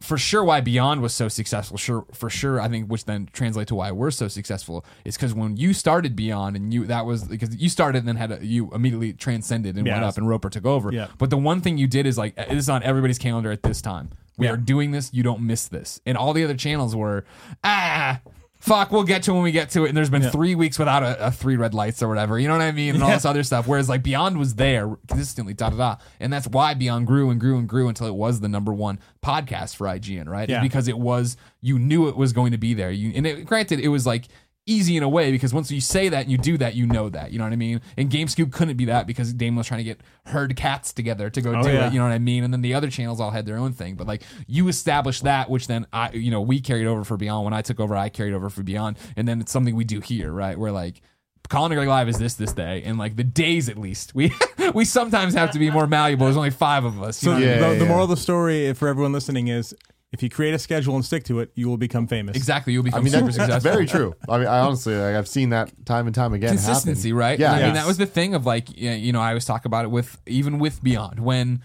for 0.00 0.16
sure 0.16 0.44
why 0.44 0.60
Beyond 0.60 1.02
was 1.02 1.12
so 1.12 1.26
successful. 1.26 1.76
Sure, 1.76 2.06
for 2.14 2.30
sure, 2.30 2.60
I 2.60 2.68
think 2.68 2.88
which 2.88 3.04
then 3.04 3.28
translates 3.32 3.68
to 3.70 3.74
why 3.74 3.90
we're 3.90 4.12
so 4.12 4.28
successful 4.28 4.84
is 5.04 5.16
because 5.16 5.34
when 5.34 5.56
you 5.56 5.72
started 5.74 6.14
Beyond 6.14 6.54
and 6.54 6.72
you 6.72 6.86
that 6.86 7.04
was 7.04 7.24
because 7.24 7.56
you 7.56 7.68
started 7.68 7.98
and 7.98 8.08
then 8.08 8.14
had 8.16 8.30
a, 8.30 8.46
you 8.46 8.70
immediately 8.72 9.12
transcended 9.12 9.76
and 9.76 9.84
went 9.86 10.04
up 10.04 10.16
and 10.16 10.28
Roper 10.28 10.48
took 10.50 10.64
over. 10.64 10.92
Yeah. 10.92 11.08
But 11.18 11.30
the 11.30 11.36
one 11.36 11.60
thing 11.60 11.76
you 11.78 11.88
did 11.88 12.06
is 12.06 12.16
like 12.16 12.34
it 12.38 12.52
is 12.56 12.68
on 12.70 12.84
everybody's 12.84 13.18
calendar 13.18 13.50
at 13.50 13.64
this 13.64 13.82
time. 13.82 14.10
We 14.36 14.46
Yeah. 14.46 14.52
are 14.52 14.56
doing 14.56 14.92
this. 14.92 15.12
You 15.12 15.24
don't 15.24 15.40
miss 15.40 15.66
this. 15.66 16.00
And 16.06 16.16
all 16.16 16.32
the 16.32 16.44
other 16.44 16.54
channels 16.54 16.94
were 16.94 17.24
ah. 17.64 18.20
Fuck, 18.68 18.92
we'll 18.92 19.02
get 19.04 19.22
to 19.24 19.30
it 19.30 19.34
when 19.34 19.42
we 19.42 19.50
get 19.52 19.70
to 19.70 19.84
it. 19.84 19.88
And 19.88 19.96
there's 19.96 20.10
been 20.10 20.22
Yeah. 20.22 20.30
three 20.30 20.54
weeks 20.54 20.78
without 20.78 21.02
a, 21.02 21.26
a 21.26 21.30
three 21.30 21.56
red 21.56 21.74
lights 21.74 22.02
or 22.02 22.08
whatever. 22.08 22.38
You 22.38 22.46
know 22.48 22.54
what 22.54 22.62
I 22.62 22.72
mean? 22.72 22.94
And 22.94 23.02
all 23.02 23.10
this 23.10 23.24
other 23.24 23.42
stuff. 23.42 23.66
Whereas 23.66 23.88
like 23.88 24.02
Beyond 24.02 24.38
was 24.38 24.54
there 24.56 24.96
consistently, 25.08 25.54
da 25.54 25.70
da 25.70 25.76
da. 25.76 25.96
And 26.20 26.32
that's 26.32 26.46
why 26.46 26.74
Beyond 26.74 27.06
grew 27.06 27.30
and 27.30 27.40
grew 27.40 27.58
and 27.58 27.68
grew 27.68 27.88
until 27.88 28.06
it 28.06 28.14
was 28.14 28.40
the 28.40 28.48
number 28.48 28.72
one 28.72 28.98
podcast 29.24 29.76
for 29.76 29.86
IGN, 29.86 30.28
right? 30.28 30.48
Yeah. 30.48 30.60
Because 30.62 30.86
it 30.88 30.98
was 30.98 31.36
you 31.60 31.78
knew 31.78 32.08
it 32.08 32.16
was 32.16 32.32
going 32.32 32.52
to 32.52 32.58
be 32.58 32.74
there. 32.74 32.90
You 32.90 33.12
and 33.16 33.26
it, 33.26 33.44
granted 33.46 33.80
it 33.80 33.88
was 33.88 34.06
like 34.06 34.28
easy 34.68 34.96
in 34.96 35.02
a 35.02 35.08
way 35.08 35.30
because 35.32 35.52
once 35.54 35.70
you 35.70 35.80
say 35.80 36.08
that 36.08 36.22
and 36.22 36.30
you 36.30 36.38
do 36.38 36.56
that, 36.58 36.74
you 36.74 36.86
know 36.86 37.08
that. 37.08 37.32
You 37.32 37.38
know 37.38 37.44
what 37.44 37.52
I 37.52 37.56
mean? 37.56 37.80
And 37.96 38.10
GameScoop 38.10 38.52
couldn't 38.52 38.76
be 38.76 38.84
that 38.86 39.06
because 39.06 39.32
Damon 39.32 39.56
was 39.56 39.66
trying 39.66 39.78
to 39.78 39.84
get 39.84 40.00
herd 40.26 40.54
cats 40.56 40.92
together 40.92 41.30
to 41.30 41.40
go 41.40 41.54
Oh, 41.54 41.62
do 41.62 41.70
yeah. 41.72 41.86
it. 41.88 41.92
You 41.92 41.98
know 41.98 42.04
what 42.06 42.12
I 42.12 42.18
mean? 42.18 42.44
And 42.44 42.52
then 42.52 42.60
the 42.60 42.74
other 42.74 42.90
channels 42.90 43.20
all 43.20 43.30
had 43.30 43.46
their 43.46 43.56
own 43.56 43.72
thing. 43.72 43.94
But 43.96 44.06
like 44.06 44.22
you 44.46 44.68
established 44.68 45.24
that, 45.24 45.48
which 45.50 45.66
then 45.66 45.86
I 45.92 46.10
you 46.12 46.30
know, 46.30 46.40
we 46.40 46.60
carried 46.60 46.86
over 46.86 47.04
for 47.04 47.16
Beyond. 47.16 47.44
When 47.44 47.54
I 47.54 47.62
took 47.62 47.80
over, 47.80 47.96
I 47.96 48.08
carried 48.10 48.34
over 48.34 48.50
for 48.50 48.62
Beyond. 48.62 48.98
And 49.16 49.26
then 49.26 49.40
it's 49.40 49.50
something 49.52 49.74
we 49.74 49.84
do 49.84 50.00
here, 50.00 50.30
right? 50.32 50.58
Where 50.58 50.70
like 50.72 51.00
Colin 51.48 51.72
and 51.72 51.78
Greg 51.78 51.88
Live 51.88 52.08
is 52.10 52.18
this 52.18 52.34
this 52.34 52.52
day, 52.52 52.82
and 52.84 52.98
like 52.98 53.16
the 53.16 53.24
days 53.24 53.70
at 53.70 53.78
least, 53.78 54.14
we 54.14 54.30
we 54.74 54.84
sometimes 54.84 55.32
have 55.32 55.50
to 55.52 55.58
be 55.58 55.70
more 55.70 55.86
malleable. 55.86 56.26
There's 56.26 56.36
only 56.36 56.50
five 56.50 56.84
of 56.84 57.02
us. 57.02 57.22
You 57.22 57.30
So 57.30 57.38
know? 57.38 57.46
Yeah, 57.46 57.58
the, 57.70 57.74
the 57.76 57.84
yeah. 57.84 57.88
moral 57.88 58.04
of 58.04 58.10
the 58.10 58.18
story 58.18 58.74
for 58.74 58.86
everyone 58.86 59.12
listening 59.12 59.48
is 59.48 59.74
if 60.12 60.22
you 60.22 60.30
create 60.30 60.54
a 60.54 60.58
schedule 60.58 60.94
and 60.94 61.04
stick 61.04 61.24
to 61.24 61.40
it, 61.40 61.50
you 61.54 61.68
will 61.68 61.76
become 61.76 62.06
famous. 62.06 62.36
Exactly, 62.36 62.72
you'll 62.72 62.82
become 62.82 63.00
I 63.00 63.02
mean, 63.02 63.12
super 63.12 63.24
that's 63.26 63.36
successful. 63.36 63.70
very 63.70 63.86
true. 63.86 64.14
I 64.28 64.38
mean, 64.38 64.46
I 64.46 64.60
honestly, 64.60 64.96
like, 64.96 65.14
I've 65.14 65.28
seen 65.28 65.50
that 65.50 65.70
time 65.84 66.06
and 66.06 66.14
time 66.14 66.32
again. 66.32 66.50
consistency, 66.50 67.08
happen. 67.08 67.18
right? 67.18 67.38
Yeah, 67.38 67.52
And 67.52 67.56
I 67.56 67.66
mean 67.66 67.74
yes. 67.74 67.84
that 67.84 67.88
was 67.88 67.98
the 67.98 68.06
thing 68.06 68.34
of 68.34 68.46
like 68.46 68.68
you 68.74 69.12
know 69.12 69.20
I 69.20 69.28
always 69.28 69.44
talk 69.44 69.64
about 69.64 69.84
it 69.84 69.88
with 69.88 70.18
even 70.26 70.58
with 70.58 70.82
Beyond 70.82 71.20
when 71.20 71.62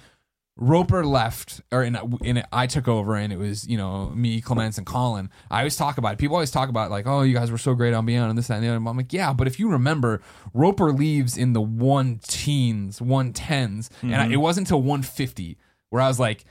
Roper 0.57 1.05
left 1.05 1.61
or 1.71 1.83
in, 1.83 1.97
in 2.21 2.43
I 2.51 2.67
took 2.67 2.87
over 2.87 3.15
and 3.15 3.31
it 3.31 3.37
was 3.37 3.65
you 3.67 3.77
know 3.77 4.09
me 4.09 4.41
Clements 4.41 4.77
and 4.77 4.85
Colin. 4.85 5.29
I 5.49 5.59
always 5.59 5.77
talk 5.77 5.97
about 5.97 6.13
it. 6.13 6.19
People 6.19 6.35
always 6.35 6.51
talk 6.51 6.67
about 6.67 6.91
like 6.91 7.07
oh 7.07 7.21
you 7.21 7.33
guys 7.33 7.49
were 7.49 7.57
so 7.57 7.73
great 7.73 7.93
on 7.93 8.05
Beyond 8.05 8.29
and 8.29 8.37
this 8.37 8.47
that 8.47 8.55
and 8.55 8.63
the 8.63 8.67
other. 8.67 8.75
I'm 8.75 8.97
like 8.97 9.13
yeah, 9.13 9.31
but 9.31 9.47
if 9.47 9.57
you 9.57 9.69
remember, 9.69 10.21
Roper 10.53 10.91
leaves 10.91 11.37
in 11.37 11.53
the 11.53 11.61
one 11.61 12.19
teens, 12.27 13.01
one 13.01 13.31
tens, 13.31 13.89
and 14.01 14.15
I, 14.15 14.25
mm-hmm. 14.25 14.33
it 14.33 14.37
wasn't 14.37 14.67
until 14.67 14.81
150 14.81 15.57
where 15.91 16.01
I 16.01 16.09
was 16.09 16.19
like 16.19 16.43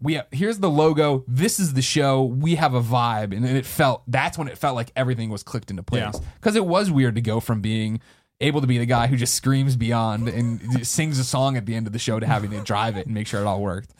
we 0.00 0.14
have, 0.14 0.26
here's 0.30 0.58
the 0.58 0.70
logo. 0.70 1.24
This 1.26 1.58
is 1.58 1.74
the 1.74 1.82
show. 1.82 2.22
We 2.22 2.54
have 2.56 2.74
a 2.74 2.80
vibe, 2.82 3.34
and 3.36 3.44
it 3.46 3.66
felt 3.66 4.02
that's 4.06 4.36
when 4.38 4.48
it 4.48 4.58
felt 4.58 4.74
like 4.76 4.92
everything 4.96 5.30
was 5.30 5.42
clicked 5.42 5.70
into 5.70 5.82
place. 5.82 6.02
Yeah. 6.14 6.20
Because 6.34 6.56
it 6.56 6.66
was 6.66 6.90
weird 6.90 7.14
to 7.16 7.20
go 7.20 7.40
from 7.40 7.60
being 7.60 8.00
able 8.40 8.60
to 8.60 8.66
be 8.66 8.76
the 8.78 8.86
guy 8.86 9.06
who 9.06 9.16
just 9.16 9.34
screams 9.34 9.76
beyond 9.76 10.28
and 10.28 10.86
sings 10.86 11.18
a 11.18 11.24
song 11.24 11.56
at 11.56 11.64
the 11.66 11.74
end 11.74 11.86
of 11.86 11.92
the 11.94 11.98
show 11.98 12.20
to 12.20 12.26
having 12.26 12.50
to 12.50 12.60
drive 12.60 12.96
it 12.96 13.06
and 13.06 13.14
make 13.14 13.26
sure 13.26 13.40
it 13.40 13.46
all 13.46 13.62
worked. 13.62 13.94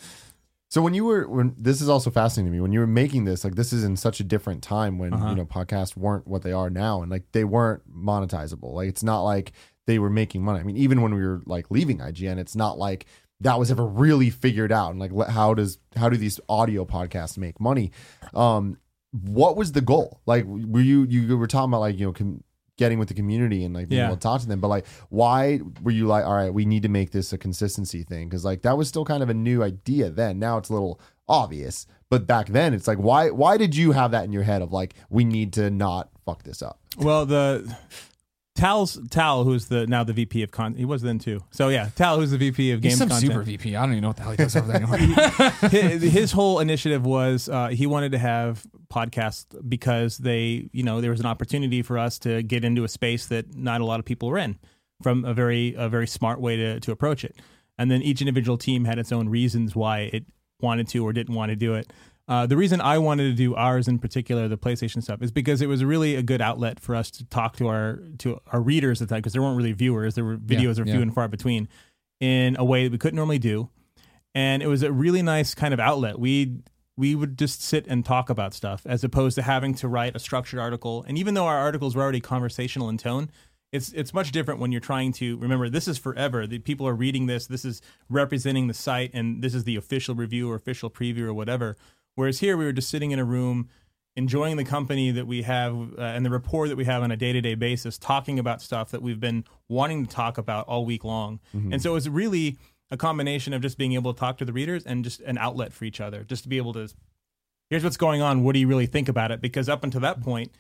So 0.69 0.82
when 0.82 0.93
you 0.93 1.05
were 1.07 1.27
when 1.27 1.55
this 1.57 1.81
is 1.81 1.89
also 1.89 2.11
fascinating 2.11 2.53
to 2.53 2.57
me 2.57 2.61
when 2.61 2.73
you 2.73 2.81
were 2.81 2.86
making 2.89 3.24
this 3.24 3.44
like 3.44 3.55
this 3.55 3.73
is 3.73 3.82
in 3.82 3.97
such 3.97 4.20
a 4.20 4.24
different 4.24 4.62
time 4.62 4.98
when 4.98 5.15
Uh-huh. 5.15 5.31
you 5.31 5.35
know 5.36 5.47
podcasts 5.47 5.97
weren't 5.97 6.27
what 6.27 6.43
they 6.43 6.53
are 6.53 6.69
now 6.69 7.01
and 7.01 7.11
like 7.11 7.23
they 7.32 7.44
weren't 7.44 7.82
monetizable 7.90 8.74
like 8.74 8.89
it's 8.89 9.05
not 9.05 9.23
like 9.23 9.53
they 9.86 9.98
were 9.98 10.11
making 10.11 10.43
money 10.44 10.59
I 10.59 10.65
mean 10.65 10.77
even 10.77 11.01
when 11.01 11.15
we 11.15 11.24
were 11.24 11.40
like 11.47 11.70
leaving 11.70 11.98
IGN 11.98 12.36
it's 12.39 12.57
not 12.57 12.77
like 12.78 13.07
that 13.41 13.59
was 13.59 13.71
ever 13.71 13.87
really 13.87 14.31
figured 14.31 14.73
out 14.73 14.91
and 14.91 14.99
like 15.01 15.29
how 15.29 15.53
does 15.55 15.79
how 15.97 16.09
do 16.09 16.17
these 16.17 16.41
audio 16.49 16.85
podcasts 16.85 17.37
make 17.39 17.61
money? 17.61 17.91
Um 18.35 18.79
what 19.13 19.57
was 19.57 19.73
the 19.73 19.81
goal? 19.81 20.21
Like 20.27 20.45
were 20.47 20.81
you 20.81 21.05
you 21.05 21.37
were 21.39 21.47
talking 21.47 21.71
about 21.71 21.81
like 21.81 21.99
you 21.99 22.07
know 22.07 22.13
com- 22.13 22.43
getting 22.79 22.99
with 22.99 23.09
the 23.09 23.15
community 23.15 23.65
and 23.65 23.73
like 23.75 23.89
being 23.89 24.01
Yeah. 24.01 24.07
able 24.09 24.17
to 24.17 24.21
talk 24.21 24.43
to 24.43 24.47
them 24.47 24.61
but 24.61 24.69
like 24.69 24.87
why 25.09 25.61
were 25.83 25.91
you 25.91 26.07
like 26.07 26.27
all 26.27 26.35
right 26.35 26.53
we 26.53 26.67
need 26.67 26.83
to 26.83 26.91
make 26.91 27.11
this 27.11 27.33
a 27.33 27.39
consistency 27.39 28.03
thing 28.03 28.29
because 28.29 28.45
like 28.45 28.61
that 28.63 28.77
was 28.77 28.87
still 28.89 29.05
kind 29.07 29.23
of 29.23 29.31
a 29.31 29.35
new 29.35 29.63
idea 29.63 30.11
then. 30.11 30.39
Now 30.39 30.59
it's 30.59 30.69
a 30.69 30.75
little 30.75 31.01
obvious 31.29 31.87
but 32.11 32.27
back 32.27 32.49
then 32.49 32.73
it's 32.75 32.87
like 32.87 32.99
why 32.99 33.31
why 33.31 33.57
did 33.57 33.75
you 33.75 33.93
have 33.93 34.11
that 34.13 34.25
in 34.25 34.33
your 34.33 34.43
head 34.43 34.61
of 34.63 34.73
like 34.73 34.95
we 35.09 35.25
need 35.25 35.53
to 35.55 35.71
not 35.71 36.11
fuck 36.27 36.43
this 36.43 36.61
up? 36.63 36.79
Well, 36.99 37.25
the 37.27 37.75
Tal's 38.57 38.99
Tal, 39.11 39.45
who's 39.45 39.66
the 39.66 39.87
now 39.87 40.03
the 40.03 40.12
VP 40.12 40.43
of 40.43 40.51
con, 40.51 40.74
he 40.74 40.85
was 40.85 41.03
then 41.03 41.19
too. 41.19 41.41
So 41.51 41.69
yeah, 41.69 41.91
Tal, 41.95 42.19
who's 42.19 42.31
the 42.31 42.39
VP 42.39 42.73
of 42.73 42.83
He's 42.83 42.93
games 42.93 42.99
some 42.99 43.09
content. 43.09 43.33
super 43.33 43.43
VP. 43.43 43.77
I 43.77 43.83
don't 43.83 43.93
even 43.93 44.03
know 44.03 44.09
what 44.09 44.16
the 44.16 44.23
hell 44.23 44.33
he 44.33 44.37
does 44.39 44.57
over 44.57 44.66
there 44.66 44.83
anymore. 44.83 45.51
his, 45.70 46.03
his 46.03 46.33
whole 46.33 46.59
initiative 46.61 47.05
was 47.05 47.49
uh, 47.49 47.69
he 47.69 47.87
wanted 47.87 48.12
to 48.12 48.19
have 48.19 48.66
podcasts 48.89 49.47
because 49.69 50.19
they, 50.19 50.69
you 50.73 50.83
know, 50.83 51.01
there 51.01 51.11
was 51.11 51.20
an 51.20 51.27
opportunity 51.27 51.83
for 51.83 51.99
us 51.99 52.19
to 52.20 52.43
get 52.43 52.65
into 52.65 52.85
a 52.85 52.89
space 52.89 53.27
that 53.27 53.55
not 53.55 53.81
a 53.81 53.85
lot 53.85 54.01
of 54.01 54.07
people 54.07 54.28
were 54.28 54.39
in 54.39 54.59
from 55.03 55.24
a 55.24 55.35
very 55.35 55.74
a 55.77 55.89
very 55.89 56.07
smart 56.07 56.41
way 56.41 56.57
to 56.57 56.81
to 56.81 56.93
approach 56.93 57.24
it. 57.24 57.37
And 57.78 57.91
then 57.91 58.01
each 58.03 58.20
individual 58.23 58.57
team 58.57 58.87
had 58.87 58.99
its 58.99 59.12
own 59.12 59.28
reasons 59.28 59.77
why 59.77 60.11
it 60.12 60.24
wanted 60.61 60.89
to 60.89 61.07
or 61.07 61.12
didn't 61.12 61.35
want 61.35 61.51
to 61.51 61.57
do 61.57 61.74
it. 61.74 61.93
Uh, 62.28 62.44
the 62.44 62.57
reason 62.57 62.81
I 62.81 62.98
wanted 62.98 63.24
to 63.24 63.35
do 63.35 63.55
ours 63.55 63.86
in 63.86 64.01
particular, 64.01 64.48
the 64.48 64.59
PlayStation 64.59 65.03
stuff, 65.03 65.23
is 65.23 65.31
because 65.31 65.62
it 65.62 65.69
was 65.69 65.85
really 65.85 66.16
a 66.16 66.23
good 66.23 66.40
outlet 66.40 66.81
for 66.81 66.97
us 66.97 67.11
to 67.12 67.24
talk 67.27 67.57
to 67.59 67.69
our 67.69 68.01
to 68.19 68.40
our 68.48 68.61
readers 68.61 69.01
at 69.01 69.09
that 69.09 69.15
time 69.15 69.20
because 69.20 69.32
there 69.32 69.43
weren't 69.43 69.57
really 69.57 69.73
viewers; 69.73 70.16
there 70.16 70.24
were 70.24 70.36
videos 70.36 70.81
are 70.81 70.86
yeah. 70.86 70.94
few 70.94 71.03
and 71.03 71.15
far 71.15 71.28
between, 71.28 71.69
in 72.19 72.57
a 72.59 72.65
way 72.65 72.85
that 72.85 72.93
we 72.93 72.98
couldn't 72.98 73.16
normally 73.16 73.39
do 73.39 73.70
and 74.36 74.62
it 74.62 74.66
was 74.66 74.82
a 74.82 74.93
really 74.93 75.23
nice 75.23 75.55
kind 75.55 75.73
of 75.73 75.81
outlet. 75.81 76.19
We 76.19 76.59
we 76.94 77.15
would 77.15 77.39
just 77.39 77.62
sit 77.62 77.86
and 77.89 78.05
talk 78.05 78.28
about 78.28 78.53
stuff 78.53 78.82
as 78.85 79.03
opposed 79.03 79.35
to 79.36 79.43
having 79.43 79.74
to 79.74 79.89
write 79.89 80.15
a 80.15 80.19
structured 80.19 80.61
article. 80.61 81.05
And 81.09 81.16
even 81.19 81.35
though 81.35 81.47
our 81.47 81.59
articles 81.59 81.97
were 81.97 82.03
already 82.03 82.20
conversational 82.20 82.90
in 82.90 82.98
tone, 82.98 83.31
it's 83.73 83.93
it's 83.94 84.12
much 84.12 84.32
different 84.32 84.61
when 84.61 84.73
you're 84.73 84.81
trying 84.82 85.12
to 85.15 85.39
remember 85.39 85.70
this 85.70 85.89
is 85.89 85.97
forever. 85.97 86.47
The 86.47 86.59
people 86.59 86.86
are 86.86 86.94
reading 86.94 87.27
this. 87.27 87.47
This 87.47 87.65
is 87.65 87.81
representing 88.11 88.66
the 88.66 88.74
site, 88.74 89.11
and 89.15 89.43
this 89.43 89.55
is 89.55 89.65
the 89.65 89.77
official 89.77 90.15
review 90.15 90.51
or 90.51 90.55
official 90.55 90.90
preview 90.90 91.23
or 91.23 91.35
whatever. 91.35 91.78
Whereas 92.16 92.40
here 92.40 92.56
we 92.56 92.64
were 92.64 92.72
just 92.72 92.90
sitting 92.90 93.12
in 93.12 93.20
a 93.20 93.24
room. 93.24 93.68
Enjoying 94.18 94.56
the 94.56 94.64
company 94.64 95.10
that 95.10 95.26
we 95.26 95.43
have 95.43 95.74
uh, 95.98 96.01
and 96.01 96.24
the 96.24 96.30
rapport 96.30 96.68
that 96.68 96.76
we 96.76 96.86
have 96.86 97.02
on 97.02 97.10
a 97.10 97.18
day 97.18 97.34
to 97.34 97.43
day 97.43 97.55
basis, 97.55 97.98
talking 97.98 98.38
about 98.38 98.62
stuff 98.62 98.90
that 98.90 99.02
we've 99.02 99.20
been 99.20 99.44
wanting 99.68 100.06
to 100.06 100.10
talk 100.10 100.38
about 100.38 100.66
all 100.68 100.86
week 100.86 101.05
long. 101.05 101.38
And 101.74 101.82
so 101.82 101.90
it 101.90 101.93
was 101.93 102.09
really 102.09 102.56
a 102.90 102.97
combination 102.97 103.52
of 103.52 103.60
just 103.60 103.76
being 103.76 103.93
able 103.93 104.14
to 104.14 104.18
talk 104.18 104.38
to 104.38 104.47
the 104.47 104.55
readers 104.55 104.86
and 104.86 105.05
just 105.05 105.20
an 105.20 105.36
outlet 105.36 105.74
for 105.74 105.84
each 105.84 106.01
other, 106.01 106.24
just 106.24 106.44
to 106.44 106.48
be 106.48 106.56
able 106.56 106.72
to, 106.72 106.88
here's 107.68 107.84
what's 107.84 107.98
going 107.98 108.22
on. 108.22 108.43
What 108.43 108.55
do 108.55 108.59
you 108.59 108.68
really 108.68 108.86
think 108.86 109.10
about 109.10 109.32
it? 109.32 109.43
Because 109.43 109.68
up 109.68 109.84
until 109.84 110.01
that 110.01 110.22
point, 110.22 110.51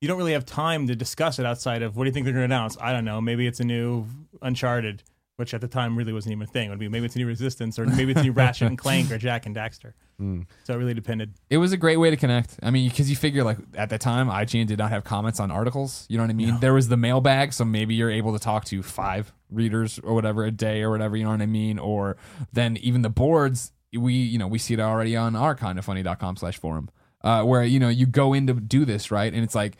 you 0.00 0.08
don't 0.08 0.18
really 0.18 0.32
have 0.32 0.44
time 0.44 0.88
to 0.88 0.96
discuss 0.96 1.38
it 1.38 1.46
outside 1.46 1.82
of 1.82 1.96
what 1.96 2.02
do 2.02 2.08
you 2.08 2.12
think 2.12 2.24
they're 2.24 2.32
going 2.32 2.48
to 2.48 2.52
announce? 2.52 2.76
I 2.80 2.92
don't 2.92 3.04
know. 3.04 3.20
Maybe 3.20 3.46
it's 3.46 3.60
a 3.60 3.64
new 3.64 4.06
Uncharted, 4.42 5.04
which 5.36 5.52
at 5.52 5.60
the 5.60 5.68
time 5.68 5.96
really 5.96 6.12
wasn't 6.12 6.32
even 6.32 6.42
a 6.44 6.46
thing. 6.46 6.68
It 6.68 6.70
would 6.70 6.78
be 6.78 6.88
maybe 6.88 7.06
it's 7.06 7.16
a 7.16 7.18
new 7.18 7.26
Resistance 7.26 7.78
or 7.78 7.86
maybe 7.86 8.12
it's 8.12 8.20
a 8.20 8.24
new 8.24 8.32
Ratchet 8.32 8.68
and 8.68 8.78
Clank 8.78 9.10
or 9.10 9.18
Jak 9.18 9.46
and 9.46 9.54
Daxter. 9.56 9.92
So 10.62 10.74
it 10.74 10.76
really 10.76 10.94
depended. 10.94 11.34
it 11.50 11.58
was 11.58 11.72
a 11.72 11.76
great 11.76 11.96
way 11.96 12.08
to 12.08 12.16
connect. 12.16 12.56
I 12.62 12.70
mean, 12.70 12.88
because 12.88 13.10
you 13.10 13.16
figure 13.16 13.42
like 13.42 13.58
at 13.74 13.90
the 13.90 13.98
time, 13.98 14.28
IGN 14.28 14.66
did 14.68 14.78
not 14.78 14.90
have 14.90 15.02
comments 15.02 15.40
on 15.40 15.50
articles. 15.50 16.06
You 16.08 16.18
know 16.18 16.22
what 16.24 16.30
I 16.30 16.34
mean? 16.34 16.60
There 16.60 16.72
was 16.72 16.88
the 16.88 16.96
mailbag, 16.96 17.52
so 17.52 17.64
maybe 17.64 17.96
you're 17.96 18.12
able 18.12 18.32
to 18.32 18.38
talk 18.38 18.64
to 18.66 18.80
five 18.82 19.32
readers 19.50 19.98
or 19.98 20.14
whatever 20.14 20.44
a 20.44 20.52
day 20.52 20.82
or 20.82 20.90
whatever. 20.90 21.16
You 21.16 21.24
know 21.24 21.30
what 21.30 21.42
I 21.42 21.46
mean? 21.46 21.80
Or 21.80 22.16
then 22.52 22.76
even 22.76 23.02
the 23.02 23.10
boards, 23.10 23.72
we 23.92 24.14
you 24.14 24.38
know 24.38 24.46
we 24.46 24.58
see 24.58 24.74
it 24.74 24.80
already 24.80 25.16
on 25.16 25.34
our 25.34 25.56
kindafunny.com 25.56 26.36
slash 26.36 26.58
forum, 26.58 26.90
uh, 27.22 27.42
where 27.42 27.64
you 27.64 27.80
know 27.80 27.88
you 27.88 28.06
go 28.06 28.32
in 28.34 28.46
to 28.46 28.54
do 28.54 28.84
this 28.84 29.10
right, 29.10 29.32
and 29.32 29.42
it's 29.42 29.56
like 29.56 29.76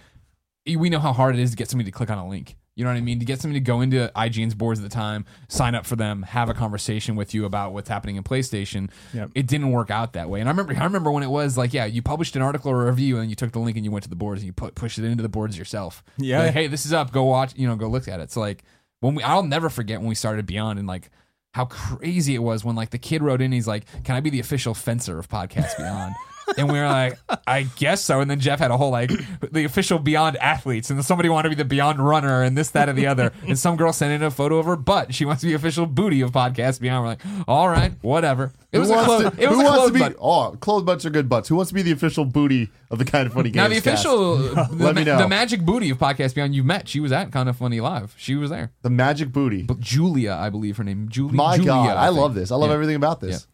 we 0.66 0.90
know 0.90 0.98
how 0.98 1.12
hard 1.12 1.36
it 1.36 1.40
is 1.40 1.50
to 1.52 1.56
get 1.56 1.70
somebody 1.70 1.90
to 1.92 1.96
click 1.96 2.10
on 2.10 2.18
a 2.18 2.26
link. 2.28 2.56
You 2.76 2.84
know 2.84 2.90
what 2.90 2.96
I 2.96 3.02
mean? 3.02 3.20
To 3.20 3.24
get 3.24 3.40
somebody 3.40 3.60
to 3.60 3.64
go 3.64 3.80
into 3.82 4.10
IGN's 4.16 4.54
boards 4.54 4.80
at 4.80 4.82
the 4.82 4.94
time, 4.94 5.26
sign 5.48 5.76
up 5.76 5.86
for 5.86 5.94
them, 5.94 6.22
have 6.22 6.48
a 6.48 6.54
conversation 6.54 7.14
with 7.14 7.32
you 7.32 7.44
about 7.44 7.72
what's 7.72 7.88
happening 7.88 8.16
in 8.16 8.24
PlayStation. 8.24 8.90
Yep. 9.12 9.30
It 9.34 9.46
didn't 9.46 9.70
work 9.70 9.90
out 9.90 10.14
that 10.14 10.28
way. 10.28 10.40
And 10.40 10.48
I 10.48 10.52
remember, 10.52 10.74
I 10.74 10.84
remember 10.84 11.12
when 11.12 11.22
it 11.22 11.30
was 11.30 11.56
like, 11.56 11.72
yeah, 11.72 11.84
you 11.84 12.02
published 12.02 12.34
an 12.34 12.42
article 12.42 12.72
or 12.72 12.82
a 12.82 12.90
review, 12.90 13.18
and 13.18 13.30
you 13.30 13.36
took 13.36 13.52
the 13.52 13.60
link 13.60 13.76
and 13.76 13.84
you 13.84 13.92
went 13.92 14.02
to 14.04 14.10
the 14.10 14.16
boards 14.16 14.40
and 14.42 14.46
you 14.46 14.52
put 14.52 14.74
pushed 14.74 14.98
it 14.98 15.04
into 15.04 15.22
the 15.22 15.28
boards 15.28 15.56
yourself. 15.56 16.02
Yeah. 16.18 16.42
Like, 16.42 16.52
hey, 16.52 16.66
this 16.66 16.84
is 16.84 16.92
up. 16.92 17.12
Go 17.12 17.24
watch. 17.24 17.52
You 17.56 17.68
know, 17.68 17.76
go 17.76 17.86
look 17.86 18.08
at 18.08 18.18
it. 18.18 18.32
So 18.32 18.40
like 18.40 18.64
when 19.00 19.14
we, 19.14 19.22
I'll 19.22 19.44
never 19.44 19.70
forget 19.70 20.00
when 20.00 20.08
we 20.08 20.14
started 20.16 20.44
Beyond 20.46 20.78
and 20.78 20.88
like 20.88 21.10
how 21.52 21.66
crazy 21.66 22.34
it 22.34 22.40
was 22.40 22.64
when 22.64 22.74
like 22.74 22.90
the 22.90 22.98
kid 22.98 23.22
wrote 23.22 23.40
in. 23.40 23.52
He's 23.52 23.68
like, 23.68 23.84
"Can 24.02 24.16
I 24.16 24.20
be 24.20 24.30
the 24.30 24.40
official 24.40 24.74
fencer 24.74 25.18
of 25.18 25.28
Podcast 25.28 25.76
Beyond?" 25.76 26.14
And 26.58 26.70
we 26.70 26.78
were 26.78 26.86
like, 26.86 27.18
I 27.46 27.62
guess 27.62 28.02
so. 28.02 28.20
And 28.20 28.30
then 28.30 28.38
Jeff 28.40 28.58
had 28.58 28.70
a 28.70 28.76
whole 28.76 28.90
like 28.90 29.10
the 29.52 29.64
official 29.64 29.98
Beyond 29.98 30.36
athletes, 30.36 30.90
and 30.90 30.98
then 30.98 31.04
somebody 31.04 31.28
wanted 31.28 31.48
to 31.50 31.56
be 31.56 31.62
the 31.62 31.64
Beyond 31.68 31.98
runner, 31.98 32.42
and 32.42 32.56
this, 32.56 32.70
that, 32.70 32.88
and 32.88 32.98
the 32.98 33.06
other. 33.06 33.32
And 33.46 33.58
some 33.58 33.76
girl 33.76 33.92
sent 33.92 34.12
in 34.12 34.22
a 34.22 34.30
photo 34.30 34.58
of 34.58 34.66
her 34.66 34.76
butt. 34.76 35.14
She 35.14 35.24
wants 35.24 35.40
to 35.42 35.46
be 35.46 35.54
official 35.54 35.86
booty 35.86 36.20
of 36.20 36.32
Podcast 36.32 36.80
Beyond. 36.80 37.02
We're 37.02 37.08
like, 37.10 37.20
all 37.48 37.68
right, 37.68 37.92
whatever. 38.02 38.52
It 38.72 38.78
was 38.78 38.88
who 38.88 38.94
a 38.94 38.96
wants 38.96 39.06
close. 39.22 39.34
to, 39.36 39.42
It 39.42 39.48
was 39.48 39.56
who 39.58 39.62
a 39.62 39.70
wants 39.70 39.86
to 39.86 39.92
be 39.92 40.00
butt. 40.00 40.16
oh 40.20 40.56
closed 40.60 40.84
butts 40.84 41.06
are 41.06 41.10
good 41.10 41.28
butts 41.28 41.48
who 41.48 41.54
wants 41.54 41.68
to 41.70 41.74
be 41.76 41.82
the 41.82 41.92
official 41.92 42.24
booty 42.24 42.70
of 42.90 42.98
the 42.98 43.04
Kinda 43.04 43.30
Funny 43.30 43.50
Games 43.50 43.56
Now 43.56 43.68
the 43.68 43.76
official, 43.78 44.36
the, 44.36 44.68
Let 44.72 44.96
me 44.96 45.04
know. 45.04 45.16
the 45.18 45.28
magic 45.28 45.60
booty 45.60 45.90
of 45.90 45.98
Podcast 45.98 46.34
Beyond. 46.34 46.54
You 46.56 46.64
met. 46.64 46.88
She 46.88 46.98
was 46.98 47.12
at 47.12 47.30
Kinda 47.32 47.52
Funny 47.52 47.80
Live. 47.80 48.14
She 48.18 48.34
was 48.34 48.50
there. 48.50 48.72
the 48.82 48.90
magic 48.90 49.30
booty 49.30 49.62
But 49.62 49.78
Julia, 49.78 50.32
I 50.32 50.50
believe 50.50 50.76
her 50.78 50.84
name. 50.84 51.08
Julie. 51.08 51.34
my 51.36 51.54
Julia, 51.56 51.68
god 51.70 51.96
I, 51.96 52.08
think. 52.08 52.18
love 52.18 52.34
this 52.34 52.50
I 52.50 52.56
love 52.56 52.70
Yeah. 52.70 52.74
everything 52.74 52.96
about 52.96 53.20
this 53.20 53.46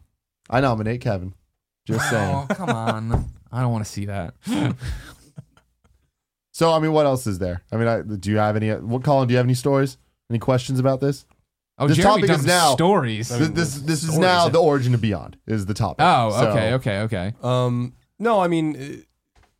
I 0.49 0.59
nominate 0.59 1.01
Kevin 1.01 1.35
Just 1.85 2.09
saying. 2.09 2.35
Oh, 2.35 2.53
come 2.53 2.69
on. 2.69 3.25
I 3.51 3.61
don't 3.61 3.71
want 3.71 3.85
to 3.85 3.91
see 3.91 4.05
that. 4.05 4.33
So 6.53 6.71
I 6.73 6.79
mean, 6.79 6.91
what 6.91 7.05
else 7.05 7.25
is 7.27 7.39
there? 7.39 7.63
I 7.71 7.77
mean, 7.77 7.87
I, 7.87 8.01
do 8.01 8.29
you 8.29 8.37
have 8.37 8.55
any? 8.55 8.69
What 8.71 9.03
Colin? 9.03 9.27
Do 9.27 9.31
you 9.31 9.37
have 9.37 9.45
any 9.45 9.53
stories? 9.53 9.97
Any 10.29 10.37
questions 10.39 10.79
about 10.79 10.99
this? 10.99 11.25
Oh, 11.77 11.87
This 11.87 11.97
Jeremy 11.97 12.27
topic 12.27 12.37
is 12.39 12.45
now- 12.45 12.73
stories. 12.73 13.29
This 13.29 13.49
this, 13.49 13.75
this 13.81 14.03
is 14.03 14.17
now 14.19 14.49
the 14.49 14.61
origin 14.61 14.93
of 14.93 15.01
Beyond 15.01 15.37
is 15.47 15.65
the 15.65 15.73
topic. 15.73 16.03
Oh, 16.05 16.29
So- 16.31 16.49
okay, 16.49 16.73
okay, 16.73 16.99
okay. 17.01 17.33
Um, 17.41 17.93
no, 18.19 18.41
I 18.41 18.47
mean, 18.47 18.75
uh, 18.75 19.01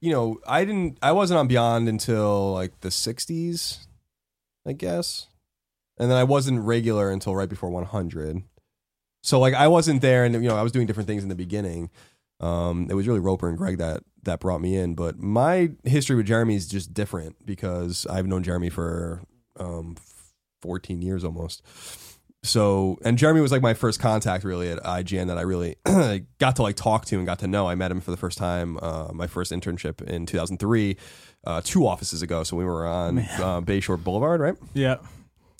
you 0.02 0.12
know, 0.12 0.40
I 0.46 0.66
didn't. 0.66 0.98
I 1.02 1.14
wasn't 1.14 1.40
on 1.40 1.48
Beyond 1.48 1.88
until 1.88 2.52
like 2.54 2.82
the 2.82 2.90
'60s, 2.90 3.80
I 4.68 4.74
guess, 4.74 5.28
and 5.98 6.12
then 6.12 6.18
I 6.18 6.26
wasn't 6.26 6.60
regular 6.60 7.10
until 7.10 7.36
right 7.36 7.50
before 7.50 7.70
100. 7.70 8.44
So 9.24 9.40
like, 9.40 9.54
I 9.54 9.68
wasn't 9.70 10.02
there, 10.02 10.26
and 10.26 10.36
you 10.36 10.42
know, 10.50 10.58
I 10.58 10.62
was 10.62 10.72
doing 10.74 10.88
different 10.88 11.08
things 11.08 11.24
in 11.24 11.30
the 11.30 11.36
beginning. 11.36 11.90
Um, 12.42 12.88
it 12.90 12.94
was 12.96 13.08
really 13.08 13.20
Roper 13.20 13.48
and 13.48 13.58
Greg 13.58 13.78
that 13.78 14.04
that 14.24 14.40
brought 14.40 14.62
me 14.62 14.76
in, 14.76 14.94
but 14.96 15.18
my 15.20 15.72
history 15.84 16.16
with 16.16 16.26
Jeremy 16.28 16.56
is 16.56 16.68
just 16.68 16.94
different 16.94 17.46
because 17.46 18.06
I've 18.10 18.28
known 18.28 18.44
Jeremy 18.44 18.70
for 18.70 19.22
um 19.60 19.96
14 20.62 21.02
years 21.02 21.24
almost. 21.24 21.64
So, 22.44 22.98
and 23.04 23.20
Jeremy 23.20 23.40
was 23.42 23.52
like 23.52 23.62
my 23.62 23.76
first 23.76 24.00
contact 24.00 24.44
really 24.44 24.72
at 24.72 24.80
IGN 24.84 25.28
that 25.28 25.38
I 25.38 25.42
really 25.42 25.76
got 26.40 26.56
to 26.56 26.64
like 26.64 26.76
talk 26.76 27.06
to 27.06 27.18
and 27.18 27.26
got 27.26 27.38
to 27.40 27.48
know. 27.48 27.68
I 27.70 27.76
met 27.76 27.92
him 27.92 28.02
for 28.02 28.10
the 28.10 28.18
first 28.18 28.38
time, 28.40 28.80
uh, 28.82 29.10
my 29.14 29.28
first 29.28 29.52
internship 29.52 30.02
in 30.02 30.26
2003, 30.26 30.98
uh, 31.46 31.62
two 31.64 31.86
offices 31.86 32.24
ago. 32.24 32.44
So 32.44 32.58
we 32.58 32.66
were 32.66 32.88
on 32.88 33.20
uh, 33.20 33.62
Bayshore 33.62 34.04
Boulevard, 34.04 34.42
right? 34.42 34.56
Yeah, 34.74 34.98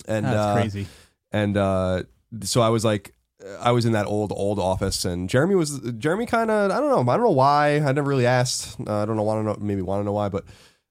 And 0.08 0.26
that's 0.26 0.36
uh, 0.36 0.54
crazy. 0.54 0.86
and 1.30 1.56
uh, 1.56 2.02
so 2.42 2.62
I 2.62 2.70
was 2.70 2.84
like, 2.84 3.14
I 3.60 3.72
was 3.72 3.84
in 3.84 3.92
that 3.92 4.06
old 4.06 4.32
old 4.32 4.58
office, 4.58 5.04
and 5.04 5.28
Jeremy 5.28 5.54
was 5.54 5.80
Jeremy 5.98 6.26
kind 6.26 6.50
of 6.50 6.70
I 6.70 6.80
don't 6.80 6.90
know 6.90 7.12
I 7.12 7.16
don't 7.16 7.24
know 7.24 7.30
why 7.30 7.76
I 7.76 7.92
never 7.92 8.08
really 8.08 8.26
asked 8.26 8.80
uh, 8.80 9.02
I 9.02 9.04
don't 9.04 9.16
know 9.16 9.22
want 9.22 9.40
to 9.40 9.44
know 9.44 9.56
maybe 9.60 9.82
want 9.82 10.00
to 10.00 10.04
know 10.04 10.12
why, 10.12 10.28
but 10.28 10.44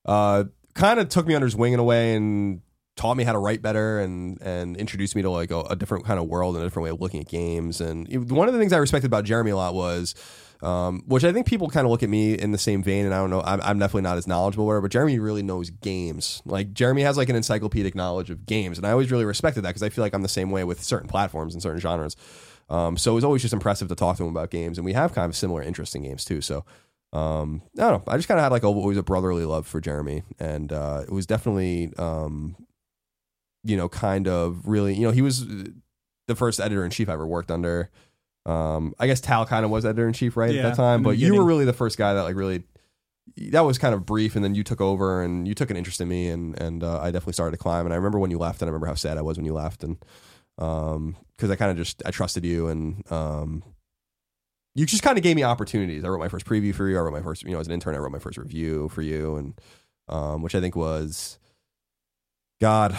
uh, 0.06 0.45
kind 0.73 0.99
of 0.99 1.10
took 1.10 1.28
me 1.28 1.36
under 1.36 1.45
his 1.45 1.56
wing 1.56 1.73
in 1.73 1.80
a 1.80 1.84
way 1.84 2.15
and 2.15 2.61
taught 2.95 3.15
me 3.15 3.23
how 3.23 3.34
to 3.34 3.40
write 3.40 3.61
better 3.61 3.99
and 3.99 4.41
and 4.41 4.78
introduced 4.78 5.15
me 5.15 5.22
to 5.22 5.30
like 5.30 5.52
a, 5.52 5.61
a 5.61 5.76
different 5.76 6.06
kind 6.06 6.19
of 6.19 6.28
world 6.28 6.56
and 6.56 6.64
a 6.64 6.65
different 6.65 6.84
way 6.84 6.90
of 6.90 6.99
looking 7.02 7.22
at 7.22 7.28
games. 7.28 7.82
And 7.82 8.07
one 8.30 8.48
of 8.48 8.53
the 8.53 8.60
things 8.60 8.73
I 8.73 8.78
respected 8.78 9.07
about 9.07 9.26
Jeremy 9.26 9.52
a 9.52 9.56
lot 9.56 9.73
was. 9.73 10.15
Um, 10.62 11.02
which 11.08 11.24
I 11.24 11.34
think 11.34 11.48
people 11.48 11.70
kind 11.70 11.86
of 11.86 11.92
look 11.92 12.04
at 12.04 12.10
me 12.10 12.36
in 12.36 12.52
the 12.52 12.58
same 12.58 12.84
vein, 12.84 13.06
and 13.06 13.16
I 13.16 13.18
don't 13.18 13.32
know. 13.32 13.42
I'm, 13.42 13.60
I'm 13.62 13.80
definitely 13.80 14.04
not 14.04 14.18
as 14.18 14.28
knowledgeable, 14.28 14.68
whatever, 14.68 14.82
but 14.82 14.92
Jeremy 14.92 15.18
really 15.18 15.42
knows 15.42 15.72
games. 15.72 16.42
Like 16.46 16.74
Jeremy 16.74 17.02
has 17.02 17.18
like 17.18 17.30
an 17.30 17.36
encyclopedic 17.36 17.96
knowledge 17.96 18.30
of 18.30 18.46
games, 18.46 18.78
and 18.78 18.86
I 18.86 18.92
always 18.92 19.12
really 19.12 19.26
respected 19.26 19.62
that 19.62 19.70
because 19.70 19.82
I 19.82 19.90
feel 19.90 20.04
like 20.04 20.14
I'm 20.14 20.22
the 20.22 20.30
same 20.30 20.52
way 20.52 20.64
with 20.64 20.84
certain 20.84 21.10
platforms 21.10 21.56
and 21.56 21.64
certain 21.64 21.80
genres. 21.80 22.16
Um, 22.70 22.96
so 22.96 23.12
it 23.12 23.16
was 23.16 23.24
always 23.24 23.42
just 23.42 23.54
impressive 23.54 23.88
to 23.90 23.96
talk 23.96 24.18
to 24.18 24.24
him 24.24 24.30
about 24.30 24.52
games, 24.52 24.78
and 24.78 24.86
we 24.86 24.94
have 24.94 25.14
kind 25.14 25.30
of 25.30 25.36
similar 25.36 25.64
interest 25.64 25.96
in 25.96 26.04
games 26.04 26.24
too. 26.24 26.42
So 26.42 26.64
um, 27.14 27.62
I 27.78 27.82
don't 27.82 28.08
know. 28.08 28.12
I 28.12 28.16
just 28.16 28.28
kind 28.28 28.40
of 28.40 28.44
had 28.44 28.52
like 28.52 28.64
a, 28.64 28.68
always 28.68 28.98
a 28.98 29.04
brotherly 29.04 29.46
love 29.46 29.68
for 29.68 29.82
Jeremy, 29.82 30.24
and 30.40 30.72
uh, 30.72 31.04
it 31.04 31.12
was 31.12 31.26
definitely 31.26 31.92
um, 31.98 32.56
you 33.64 33.76
know 33.76 33.90
kind 33.90 34.28
of 34.28 34.68
really 34.68 34.94
you 34.94 35.02
know 35.02 35.12
he 35.12 35.22
was 35.22 35.46
the 36.28 36.36
first 36.36 36.60
editor 36.60 36.86
in 36.86 36.92
chief 36.92 37.10
I 37.10 37.14
ever 37.14 37.28
worked 37.28 37.52
under. 37.52 37.90
Um, 38.46 38.94
I 39.00 39.08
guess 39.08 39.22
Tal 39.22 39.46
kind 39.46 39.66
of 39.66 39.72
was 39.72 39.86
editor 39.86 40.08
in 40.08 40.14
chief 40.14 40.36
right 40.36 40.54
Yeah, 40.54 40.62
at 40.62 40.70
that 40.70 40.76
time, 40.76 41.04
but 41.04 41.18
you 41.18 41.36
were 41.36 41.44
really 41.44 41.66
the 41.66 41.74
first 41.74 41.98
guy 41.98 42.14
that 42.14 42.24
like 42.24 42.36
really 42.36 42.64
that 43.38 43.62
was 43.62 43.78
kind 43.78 43.94
of 43.94 44.06
brief, 44.06 44.36
and 44.36 44.44
then 44.44 44.56
you 44.56 44.64
took 44.64 44.82
over 44.82 45.22
and 45.22 45.48
you 45.48 45.54
took 45.54 45.70
an 45.70 45.78
interest 45.78 46.02
in 46.02 46.08
me, 46.08 46.28
and 46.28 46.60
and 46.60 46.84
uh, 46.84 47.00
I 47.00 47.12
definitely 47.12 47.34
started 47.34 47.52
to 47.52 47.62
climb. 47.62 47.86
And 47.86 47.94
I 47.94 47.98
remember 47.98 48.20
when 48.20 48.32
you 48.32 48.40
left, 48.40 48.62
and 48.62 48.68
I 48.68 48.72
remember 48.72 48.88
how 48.88 48.96
sad 48.96 49.18
I 49.18 49.22
was 49.22 49.38
when 49.38 49.46
you 49.46 49.54
left, 49.54 49.84
and 49.84 50.04
um, 50.58 51.16
because 51.38 51.50
I 51.50 51.56
kind 51.56 51.72
of 51.72 51.78
just 51.78 52.02
I 52.06 52.12
trusted 52.12 52.46
you, 52.46 52.68
and 52.68 53.12
um, 53.12 53.64
you 54.76 54.86
just 54.86 55.04
kind 55.04 55.18
of 55.18 55.24
gave 55.24 55.36
me 55.36 55.44
opportunities. 55.44 56.04
I 56.04 56.08
wrote 56.08 56.20
my 56.20 56.30
first 56.30 56.46
preview 56.46 56.74
for 56.74 56.88
you. 56.90 56.98
I 56.98 57.02
wrote 57.02 57.14
my 57.14 57.22
first, 57.22 57.44
you 57.44 57.52
know, 57.52 57.60
as 57.60 57.68
an 57.68 57.74
intern, 57.74 57.96
I 57.96 58.00
wrote 58.00 58.12
my 58.12 58.20
first 58.20 58.38
review 58.38 58.90
for 58.90 59.02
you, 59.02 59.36
and 59.36 59.60
um, 60.08 60.42
which 60.42 60.56
I 60.56 60.62
think 60.62 60.76
was, 60.76 61.40
God, 62.62 62.98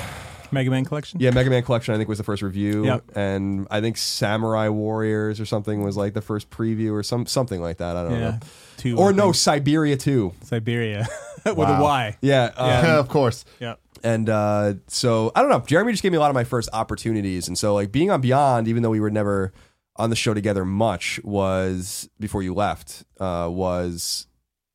Mega 0.51 0.70
Man 0.70 0.84
collection. 0.84 1.18
yeah, 1.20 1.30
Mega 1.30 1.48
Man 1.48 1.62
Collection. 1.62 1.94
I 1.94 1.97
think 1.97 2.09
was 2.09 2.18
the 2.18 2.24
first 2.24 2.43
review, 2.43 2.84
Yep. 2.84 3.12
and 3.16 3.66
I 3.70 3.80
think 3.80 3.97
Samurai 3.97 4.68
Warriors 4.68 5.40
or 5.40 5.47
something 5.47 5.82
was 5.82 5.97
like 5.97 6.12
the 6.12 6.20
first 6.20 6.51
preview 6.51 6.93
or 6.93 7.02
some 7.02 7.24
something 7.24 7.60
like 7.62 7.78
that. 7.78 7.97
I 7.97 8.02
don't 8.02 8.12
yeah. 8.12 8.18
know. 8.32 8.39
Two 8.76 8.98
Or 8.98 9.09
I 9.09 9.12
no, 9.12 9.32
think. 9.32 9.64
Syberia 9.64 9.98
too. 9.98 10.34
Syberia 10.44 11.06
with 11.47 11.56
Wow. 11.56 11.78
a 11.78 11.82
Y. 11.82 12.16
Yeah, 12.20 12.51
um, 12.56 12.90
of 12.98 13.09
course. 13.09 13.44
Yeah. 13.60 13.76
and 14.05 14.28
uh, 14.28 14.74
so 14.89 15.32
I 15.34 15.40
don't 15.40 15.51
know. 15.51 15.60
Jeremy 15.60 15.93
just 15.93 16.02
gave 16.02 16.12
me 16.12 16.18
a 16.18 16.20
lot 16.20 16.30
of 16.30 16.34
my 16.34 16.44
first 16.44 16.68
opportunities, 16.72 17.48
and 17.48 17.56
so 17.56 17.72
like 17.72 17.90
being 17.93 18.10
on 18.10 18.20
Beyond, 18.20 18.68
even 18.68 18.82
though 18.82 18.90
we 18.90 19.01
were 19.01 19.10
never 19.10 19.52
on 19.97 20.10
the 20.10 20.16
show 20.16 20.34
together 20.34 20.64
much, 20.64 21.20
was 21.22 22.09
before 22.18 22.43
you 22.43 22.52
left, 22.52 23.05
uh, 23.20 23.48
was 23.51 24.26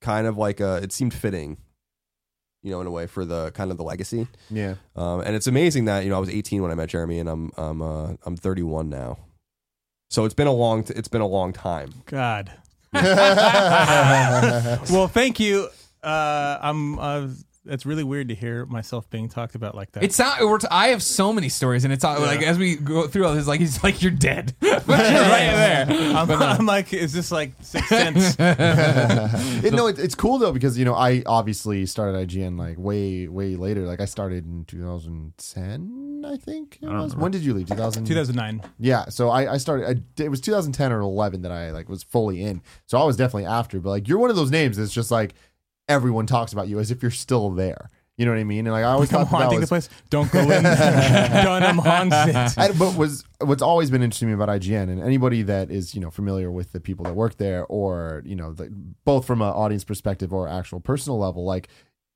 kind 0.02 0.26
of 0.28 0.38
like 0.38 0.60
a. 0.60 0.78
It 0.78 0.92
seemed 0.94 1.14
fitting, 1.14 1.58
you 2.64 2.72
know, 2.72 2.82
in 2.82 2.88
a 2.88 2.92
way 2.92 3.08
for 3.08 3.26
the 3.26 3.52
kind 3.52 3.72
of 3.72 3.78
the 3.78 3.84
legacy. 3.84 4.28
Yeah. 4.50 4.76
Um, 4.96 5.22
and 5.22 5.36
it's 5.36 5.48
amazing 5.48 5.86
that 5.86 6.04
you 6.04 6.10
know 6.10 6.18
I 6.18 6.20
was 6.20 6.30
18 6.30 6.62
when 6.62 6.72
I 6.72 6.76
met 6.76 6.90
Jeremy, 6.90 7.20
and 7.20 7.30
I'm 7.30 7.52
I'm 7.58 7.82
uh, 7.82 8.14
I'm 8.26 8.38
31 8.38 8.90
now. 8.90 9.18
So 10.10 10.26
it's 10.26 10.34
been 10.34 10.48
a 10.48 10.54
long 10.54 10.84
t- 10.84 10.94
it's 10.96 11.08
been 11.08 11.22
a 11.22 11.28
long 11.28 11.54
time. 11.54 11.94
God. 12.06 12.52
well, 12.94 13.08
thank 15.08 15.40
you. 15.40 15.68
Uh, 16.02 16.58
I'm. 16.62 17.00
Uh, 17.00 17.28
it's 17.70 17.86
really 17.86 18.04
weird 18.04 18.30
to 18.30 18.36
hear 18.36 18.66
myself 18.66 19.10
being 19.10 19.30
talked 19.30 19.56
about 19.56 19.76
like 19.76 19.92
that. 19.94 20.04
It's 20.04 20.18
not. 20.20 20.40
We're 20.42 20.58
t- 20.58 20.68
I 20.72 20.90
have 20.90 21.04
so 21.04 21.34
many 21.34 21.50
stories, 21.50 21.84
and 21.84 21.94
it's 21.94 22.04
all, 22.04 22.20
like 22.20 22.42
as 22.42 22.58
we 22.58 22.76
go 22.76 23.08
through 23.08 23.26
all 23.26 23.34
this, 23.34 23.48
like 23.48 23.60
he's 23.60 23.84
like 23.84 24.02
you're 24.02 24.12
dead, 24.12 24.56
but 24.60 24.88
you're 24.88 24.88
right 24.88 25.86
there. 25.86 25.86
I'm, 25.90 26.32
I'm 26.32 26.66
like, 26.66 26.94
is 26.94 27.14
this 27.14 27.32
like 27.32 27.54
Sixth 27.62 27.90
Sense? 27.90 28.38
It, 29.64 29.74
no, 29.74 29.88
it, 29.88 30.00
it's 30.00 30.16
cool 30.16 30.38
though 30.38 30.52
because 30.52 30.78
you 30.78 30.86
know 30.86 30.94
I 30.94 31.24
obviously 31.26 31.86
started 31.86 32.28
IGN 32.28 32.58
like 32.58 32.78
way 32.78 33.28
way 33.28 33.56
later. 33.56 33.82
Like 33.82 34.02
I 34.02 34.06
started 34.06 34.46
in 34.46 34.66
2010, 34.66 36.24
I 36.26 36.38
think. 36.38 36.80
It 36.82 36.88
was. 36.88 37.16
When 37.16 37.32
did 37.32 37.44
you 37.44 37.54
leave? 37.54 37.68
2000. 37.68 38.06
2009. 38.06 38.62
Yeah, 38.80 39.06
so 39.10 39.30
I, 39.30 39.54
I 39.54 39.58
started. 39.58 40.04
I, 40.20 40.24
it 40.24 40.30
was 40.30 40.42
2010 40.42 40.92
or 40.92 41.02
11 41.02 41.42
that 41.42 41.52
I 41.52 41.72
like 41.72 41.90
was 41.90 42.04
fully 42.04 42.44
in. 42.44 42.62
So 42.86 42.98
I 42.98 43.04
was 43.04 43.18
definitely 43.18 43.46
after. 43.46 43.80
But 43.80 43.90
like 43.90 44.08
you're 44.08 44.20
one 44.20 44.30
of 44.30 44.36
those 44.36 44.52
names 44.52 44.78
that's 44.78 44.94
just 44.94 45.12
like 45.12 45.34
everyone 45.88 46.26
talks 46.26 46.54
about 46.54 46.68
you 46.68 46.80
as 46.80 46.92
if 46.92 47.02
you're 47.02 47.12
still 47.12 47.52
there. 47.52 47.90
You 48.18 48.26
know 48.26 48.32
what 48.32 48.40
I 48.40 48.46
mean? 48.46 48.66
And 48.66 48.74
like 48.74 48.84
I 48.84 48.92
always 48.92 49.14
I'm 49.14 49.28
thought 49.28 49.40
that, 49.40 49.50
that 49.52 49.60
was, 49.60 49.62
the 49.62 49.68
place. 49.68 49.90
Don't 50.10 50.32
go 50.32 50.40
in. 50.40 50.64
Dunham. 50.64 51.80
And, 51.86 52.80
but 52.80 52.96
was 52.96 53.24
what's 53.40 53.62
always 53.62 53.92
been 53.92 54.02
interesting 54.02 54.28
to 54.28 54.36
me 54.36 54.44
about 54.44 54.50
IGN 54.60 54.90
and 54.90 55.02
anybody 55.02 55.44
that 55.44 55.70
is 55.70 55.94
you 55.94 56.02
know 56.02 56.10
familiar 56.10 56.52
with 56.52 56.72
the 56.72 56.80
people 56.80 57.06
that 57.06 57.14
work 57.14 57.38
there 57.38 57.66
or 57.66 58.24
you 58.26 58.36
know 58.36 58.54
the, 58.54 58.70
both 59.06 59.26
from 59.26 59.42
an 59.42 59.50
audience 59.50 59.84
perspective 59.84 60.34
or 60.34 60.48
actual 60.48 60.80
personal 60.80 61.20
level 61.20 61.46
like 61.46 61.70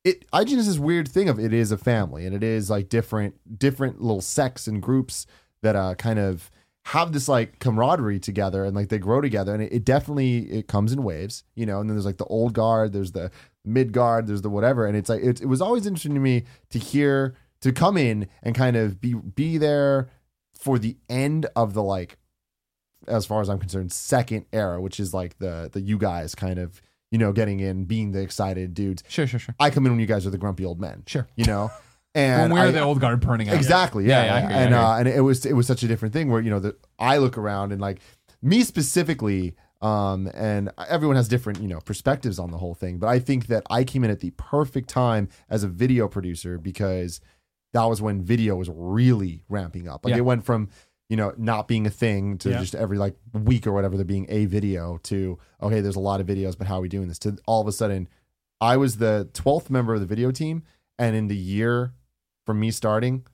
it 0.03 0.29
IGN 0.31 0.57
is 0.57 0.67
this 0.67 0.79
weird 0.79 1.07
thing 1.07 1.29
of 1.29 1.39
it 1.39 1.53
is 1.53 1.71
a 1.71 1.77
family 1.77 2.25
and 2.25 2.35
it 2.35 2.41
is 2.41 2.69
like 2.71 2.89
different 2.89 3.59
different 3.59 4.01
little 4.01 4.21
sects 4.21 4.65
and 4.65 4.81
groups 4.81 5.27
that 5.61 5.75
uh 5.75 5.93
kind 5.93 6.17
of 6.17 6.49
have 6.85 7.11
this 7.11 7.27
like 7.27 7.59
camaraderie 7.59 8.19
together 8.19 8.65
and 8.65 8.75
like 8.75 8.89
they 8.89 8.97
grow 8.97 9.21
together 9.21 9.53
and 9.53 9.61
it, 9.61 9.71
it 9.71 9.85
definitely 9.85 10.51
it 10.51 10.67
comes 10.67 10.91
in 10.91 11.03
waves 11.03 11.43
you 11.53 11.65
know 11.65 11.79
and 11.79 11.87
then 11.87 11.95
there's 11.95 12.07
like 12.07 12.17
the 12.17 12.25
old 12.25 12.53
guard 12.53 12.91
there's 12.91 13.11
the 13.11 13.29
mid 13.63 13.91
guard 13.93 14.25
there's 14.27 14.41
the 14.41 14.49
whatever 14.49 14.85
and 14.87 14.97
it's 14.97 15.09
like 15.09 15.21
it, 15.21 15.41
it 15.41 15.45
was 15.45 15.61
always 15.61 15.85
interesting 15.85 16.13
to 16.15 16.19
me 16.19 16.43
to 16.69 16.79
hear 16.79 17.35
to 17.61 17.71
come 17.71 17.95
in 17.97 18.27
and 18.41 18.55
kind 18.55 18.75
of 18.75 18.99
be 18.99 19.13
be 19.13 19.57
there 19.57 20.09
for 20.57 20.79
the 20.79 20.97
end 21.09 21.45
of 21.55 21.73
the 21.75 21.83
like 21.83 22.17
as 23.07 23.25
far 23.25 23.39
as 23.41 23.49
i'm 23.49 23.59
concerned 23.59 23.91
second 23.91 24.45
era 24.51 24.81
which 24.81 24.99
is 24.99 25.13
like 25.13 25.37
the 25.39 25.69
the 25.73 25.81
you 25.81 25.97
guys 25.97 26.33
kind 26.33 26.57
of 26.57 26.81
you 27.11 27.17
know 27.19 27.31
getting 27.31 27.59
in 27.59 27.83
being 27.85 28.11
the 28.13 28.19
excited 28.21 28.73
dudes 28.73 29.03
Sure, 29.07 29.27
sure, 29.27 29.39
sure. 29.39 29.53
i 29.59 29.69
come 29.69 29.85
in 29.85 29.91
when 29.91 29.99
you 29.99 30.07
guys 30.07 30.25
are 30.25 30.31
the 30.31 30.37
grumpy 30.39 30.65
old 30.65 30.79
men 30.81 31.03
Sure. 31.05 31.27
you 31.35 31.45
know 31.45 31.69
and 32.15 32.51
when 32.51 32.59
we're 32.61 32.67
I- 32.67 32.71
the 32.71 32.81
old 32.81 32.99
guard 32.99 33.19
burning 33.21 33.47
out. 33.49 33.55
Exactly. 33.55 34.05
Yeah. 34.05 34.23
Yeah, 34.23 34.25
yeah, 34.25 34.35
I 34.35 34.39
hear 34.41 34.49
you, 34.49 34.55
I 34.55 34.59
and 34.63 34.73
uh, 34.75 34.95
and 34.99 35.07
it 35.07 35.21
was 35.21 35.45
it 35.45 35.53
was 35.53 35.65
such 35.65 35.81
a 35.83 35.87
different 35.87 36.13
thing 36.13 36.29
where 36.29 36.41
you 36.41 36.49
know 36.49 36.59
that 36.59 36.75
I 36.99 37.17
look 37.19 37.37
around 37.37 37.71
and 37.71 37.79
like 37.79 38.01
me 38.41 38.63
specifically, 38.63 39.55
um, 39.81 40.29
and 40.33 40.71
everyone 40.87 41.15
has 41.15 41.27
different 41.27 41.59
you 41.61 41.67
know 41.67 41.79
perspectives 41.81 42.39
on 42.39 42.51
the 42.51 42.57
whole 42.57 42.75
thing, 42.75 42.97
but 42.99 43.07
I 43.07 43.19
think 43.19 43.47
that 43.47 43.63
I 43.69 43.83
came 43.83 44.03
in 44.03 44.11
at 44.11 44.19
the 44.19 44.31
perfect 44.31 44.89
time 44.89 45.27
as 45.49 45.63
a 45.63 45.67
video 45.67 46.07
producer 46.07 46.57
because 46.57 47.19
that 47.73 47.85
was 47.85 48.01
when 48.01 48.21
video 48.21 48.55
was 48.55 48.69
really 48.69 49.43
ramping 49.49 49.87
up. 49.87 50.05
Like 50.05 50.11
Yeah. 50.11 50.17
it 50.19 50.25
went 50.25 50.45
from 50.45 50.69
you 51.09 51.17
know 51.17 51.33
not 51.37 51.67
being 51.67 51.85
a 51.85 51.89
thing 51.89 52.37
to 52.39 52.51
Yeah. 52.51 52.59
just 52.59 52.73
every 52.75 52.97
like 52.97 53.15
week 53.33 53.67
or 53.67 53.73
whatever 53.73 53.97
there 53.97 54.05
being 54.05 54.25
a 54.29 54.45
video 54.45 54.97
to 55.03 55.37
okay 55.61 55.81
there's 55.81 55.97
a 55.97 55.99
lot 55.99 56.21
of 56.21 56.27
videos 56.27 56.57
but 56.57 56.67
how 56.67 56.77
are 56.77 56.81
we 56.81 56.87
doing 56.87 57.09
this 57.09 57.19
to 57.19 57.37
all 57.45 57.59
of 57.61 57.67
a 57.67 57.73
sudden 57.73 58.07
I 58.61 58.77
was 58.77 58.97
the 58.97 59.29
12th 59.33 59.69
member 59.69 59.93
of 59.93 59.99
the 59.99 60.05
video 60.05 60.31
team 60.31 60.63
and 60.97 61.13
in 61.15 61.27
the 61.27 61.35
year 61.35 61.93
from 62.45 62.59
me 62.61 62.71
starting 62.71 63.25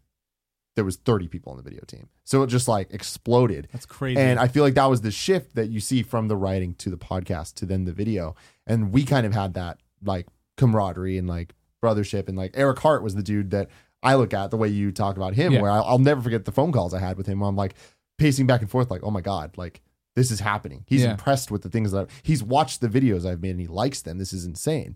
there 0.77 0.85
was 0.85 0.95
30 0.95 1.27
people 1.27 1.51
on 1.51 1.57
the 1.57 1.63
video 1.63 1.83
team 1.85 2.07
so 2.23 2.41
it 2.43 2.47
just 2.47 2.67
like 2.69 2.93
exploded 2.93 3.67
That's 3.73 3.85
crazy. 3.85 4.17
and 4.21 4.39
I 4.39 4.47
feel 4.47 4.63
like 4.63 4.75
that 4.75 4.85
was 4.85 5.01
the 5.01 5.11
shift 5.11 5.55
that 5.55 5.67
you 5.67 5.81
see 5.81 6.01
from 6.03 6.29
the 6.29 6.37
writing 6.37 6.73
to 6.75 6.89
the 6.89 6.97
podcast 6.97 7.55
to 7.55 7.65
then 7.65 7.83
the 7.83 7.91
video. 7.91 8.35
And 8.65 8.91
we 8.93 9.03
kind 9.03 9.25
of 9.25 9.33
had 9.33 9.53
that 9.55 9.79
like 10.03 10.27
camaraderie 10.55 11.17
and 11.17 11.27
like 11.27 11.53
brothership. 11.83 12.27
And 12.29 12.37
like 12.37 12.51
Eric 12.55 12.79
Hart 12.79 13.01
was 13.03 13.15
the 13.15 13.23
dude 13.23 13.51
that 13.51 13.69
I 14.03 14.15
look 14.15 14.33
at 14.33 14.51
the 14.51 14.57
way 14.57 14.67
you 14.67 14.91
talk 14.91 15.17
about 15.17 15.33
him, 15.35 15.53
Yeah. 15.53 15.61
where 15.61 15.71
I'll, 15.71 15.83
I'll 15.83 15.99
never 15.99 16.21
forget 16.21 16.45
the 16.45 16.51
phone 16.51 16.71
calls 16.71 16.93
I 16.93 16.99
had 16.99 17.17
with 17.17 17.27
him. 17.27 17.39
Where 17.39 17.49
I'm 17.49 17.55
like 17.55 17.73
pacing 18.17 18.45
back 18.47 18.61
and 18.61 18.69
forth, 18.69 18.91
like, 18.91 19.03
oh 19.03 19.11
my 19.11 19.21
God, 19.21 19.57
like 19.57 19.81
this 20.15 20.31
is 20.31 20.39
happening. 20.41 20.83
He's 20.87 21.03
Yeah. 21.03 21.11
impressed 21.11 21.49
with 21.51 21.61
the 21.63 21.69
things 21.69 21.91
that 21.91 22.09
he's 22.23 22.43
watched 22.43 22.81
the 22.81 22.87
videos 22.89 23.25
I've 23.25 23.41
made 23.41 23.51
and 23.51 23.59
he 23.61 23.67
likes 23.67 24.01
them. 24.01 24.17
This 24.17 24.33
is 24.33 24.45
insane. 24.45 24.95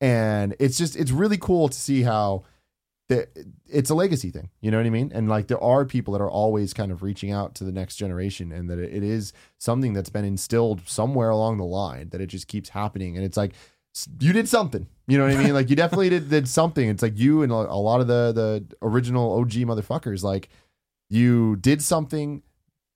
And 0.00 0.56
it's 0.58 0.76
just 0.76 0.96
it's 0.96 1.10
really 1.12 1.38
cool 1.38 1.68
to 1.68 1.78
see 1.78 2.02
how 2.02 2.42
it's 3.66 3.90
a 3.90 3.94
legacy 3.94 4.30
thing. 4.30 4.50
You 4.60 4.70
know 4.70 4.76
what 4.76 4.86
I 4.86 4.90
mean? 4.90 5.12
And 5.14 5.28
like 5.28 5.48
there 5.48 5.62
are 5.62 5.84
people 5.84 6.12
that 6.12 6.20
are 6.20 6.30
always 6.30 6.72
kind 6.72 6.92
of 6.92 7.02
reaching 7.02 7.32
out 7.32 7.54
to 7.56 7.64
the 7.64 7.72
next 7.72 7.96
generation 7.96 8.52
and 8.52 8.68
that 8.70 8.78
it, 8.78 9.02
is 9.02 9.32
something 9.58 9.92
that's 9.92 10.10
been 10.10 10.24
instilled 10.24 10.86
somewhere 10.86 11.30
along 11.30 11.58
the 11.58 11.64
line 11.64 12.10
that 12.10 12.20
it 12.20 12.26
just 12.26 12.48
keeps 12.48 12.68
happening. 12.70 13.16
And 13.16 13.24
it's 13.24 13.36
like 13.36 13.54
you 14.20 14.32
did 14.32 14.48
something. 14.48 14.86
You 15.06 15.18
know 15.18 15.24
what 15.26 15.36
I 15.36 15.42
mean? 15.42 15.54
Like 15.54 15.70
you 15.70 15.76
definitely 15.76 16.10
did, 16.10 16.30
did 16.30 16.48
something. 16.48 16.88
It's 16.88 17.02
like 17.02 17.18
you 17.18 17.42
and 17.42 17.52
a 17.52 17.56
lot 17.56 18.00
of 18.00 18.06
the 18.06 18.32
the 18.32 18.76
original 18.82 19.38
OG 19.40 19.52
motherfuckers 19.52 20.22
like 20.22 20.48
you 21.10 21.56
did 21.56 21.82
something 21.82 22.42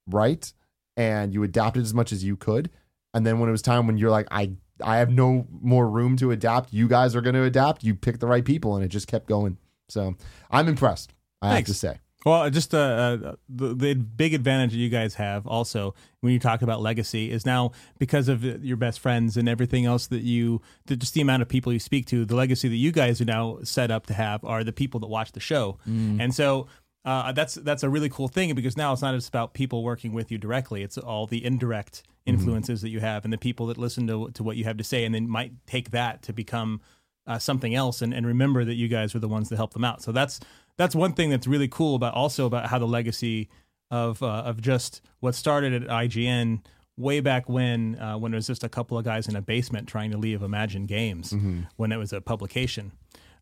right 0.06 0.52
and 0.96 1.34
you 1.34 1.42
adapted 1.42 1.82
as 1.82 1.92
much 1.92 2.12
as 2.12 2.24
you 2.24 2.36
could. 2.36 2.70
And 3.12 3.26
then 3.26 3.38
when 3.38 3.48
it 3.48 3.52
was 3.52 3.62
time 3.62 3.86
when 3.86 3.98
you're 3.98 4.10
like, 4.10 4.28
I 4.30 4.52
I 4.82 4.98
have 4.98 5.10
no 5.10 5.46
more 5.50 5.88
room 5.88 6.16
to 6.18 6.30
adapt, 6.30 6.72
you 6.72 6.88
guys 6.88 7.16
are 7.16 7.20
going 7.20 7.34
to 7.34 7.42
adapt. 7.42 7.82
You 7.82 7.94
picked 7.94 8.20
the 8.20 8.26
right 8.26 8.44
people, 8.44 8.76
and 8.76 8.84
it 8.84 8.88
just 8.88 9.06
kept 9.08 9.26
going. 9.26 9.58
So 9.88 10.16
I'm 10.50 10.68
impressed. 10.68 11.12
I 11.42 11.50
Thanks. 11.50 11.68
have 11.68 11.74
to 11.74 11.78
say. 11.78 11.98
Well, 12.24 12.50
just 12.50 12.74
uh, 12.74 12.78
uh, 12.78 13.34
the, 13.48 13.74
the 13.74 13.94
big 13.94 14.34
advantage 14.34 14.72
that 14.72 14.78
you 14.78 14.88
guys 14.88 15.14
have 15.14 15.46
also 15.46 15.94
when 16.22 16.32
you 16.32 16.40
talk 16.40 16.60
about 16.60 16.80
legacy 16.82 17.30
is 17.30 17.46
now 17.46 17.70
because 18.00 18.28
of 18.28 18.42
your 18.64 18.76
best 18.76 18.98
friends 18.98 19.36
and 19.36 19.48
everything 19.48 19.86
else 19.86 20.08
that 20.08 20.22
you, 20.22 20.60
the, 20.86 20.96
just 20.96 21.14
the 21.14 21.20
amount 21.20 21.42
of 21.42 21.48
people 21.48 21.72
you 21.72 21.78
speak 21.78 22.04
to, 22.06 22.24
the 22.24 22.34
legacy 22.34 22.68
that 22.68 22.76
you 22.76 22.90
guys 22.90 23.20
are 23.20 23.26
now 23.26 23.58
set 23.62 23.92
up 23.92 24.06
to 24.06 24.14
have 24.14 24.44
are 24.44 24.64
the 24.64 24.72
people 24.72 24.98
that 24.98 25.06
watch 25.06 25.32
the 25.32 25.40
show. 25.40 25.78
And 26.20 26.34
so 26.34 26.66
uh, 27.04 27.30
that's 27.30 27.54
that's 27.54 27.84
a 27.84 27.88
really 27.88 28.08
cool 28.08 28.26
thing 28.26 28.52
because 28.56 28.76
now 28.76 28.92
it's 28.92 29.02
not 29.02 29.14
just 29.14 29.28
about 29.28 29.54
people 29.54 29.84
working 29.84 30.12
with 30.12 30.32
you 30.32 30.38
directly; 30.38 30.82
it's 30.82 30.98
all 30.98 31.28
the 31.28 31.44
indirect 31.44 32.02
influences 32.26 32.82
that 32.82 32.88
you 32.88 32.98
have 32.98 33.22
and 33.22 33.32
the 33.32 33.38
people 33.38 33.66
that 33.66 33.78
listen 33.78 34.08
to 34.08 34.30
to 34.30 34.42
what 34.42 34.56
you 34.56 34.64
have 34.64 34.76
to 34.76 34.82
say, 34.82 35.04
and 35.04 35.14
then 35.14 35.30
might 35.30 35.52
take 35.68 35.92
that 35.92 36.22
to 36.22 36.32
become 36.32 36.80
uh, 37.26 37.38
something 37.38 37.74
else 37.74 38.02
and, 38.02 38.14
and 38.14 38.26
remember 38.26 38.64
that 38.64 38.74
you 38.74 38.88
guys 38.88 39.14
were 39.14 39.20
the 39.20 39.28
ones 39.28 39.48
that 39.48 39.56
helped 39.56 39.74
them 39.74 39.84
out. 39.84 40.02
So 40.02 40.12
that's 40.12 40.40
that's 40.76 40.94
one 40.94 41.12
thing 41.14 41.30
that's 41.30 41.46
really 41.46 41.68
cool 41.68 41.94
about 41.94 42.14
also 42.14 42.46
about 42.46 42.66
how 42.66 42.78
the 42.78 42.86
legacy 42.86 43.48
of 43.90 44.22
uh, 44.22 44.26
of 44.44 44.60
just 44.60 45.00
what 45.20 45.34
started 45.34 45.72
at 45.82 45.88
IGN 45.88 46.60
way 46.96 47.20
back 47.20 47.48
when 47.48 47.98
uh, 47.98 48.16
when 48.18 48.32
it 48.32 48.36
was 48.36 48.46
just 48.46 48.64
a 48.64 48.68
couple 48.68 48.98
of 48.98 49.04
guys 49.04 49.28
in 49.28 49.36
a 49.36 49.42
basement 49.42 49.88
trying 49.88 50.10
to 50.10 50.18
leave 50.18 50.42
Imagine 50.42 50.86
Games 50.86 51.34
when 51.76 51.92
it 51.92 51.96
was 51.96 52.12
a 52.12 52.20
publication. 52.20 52.92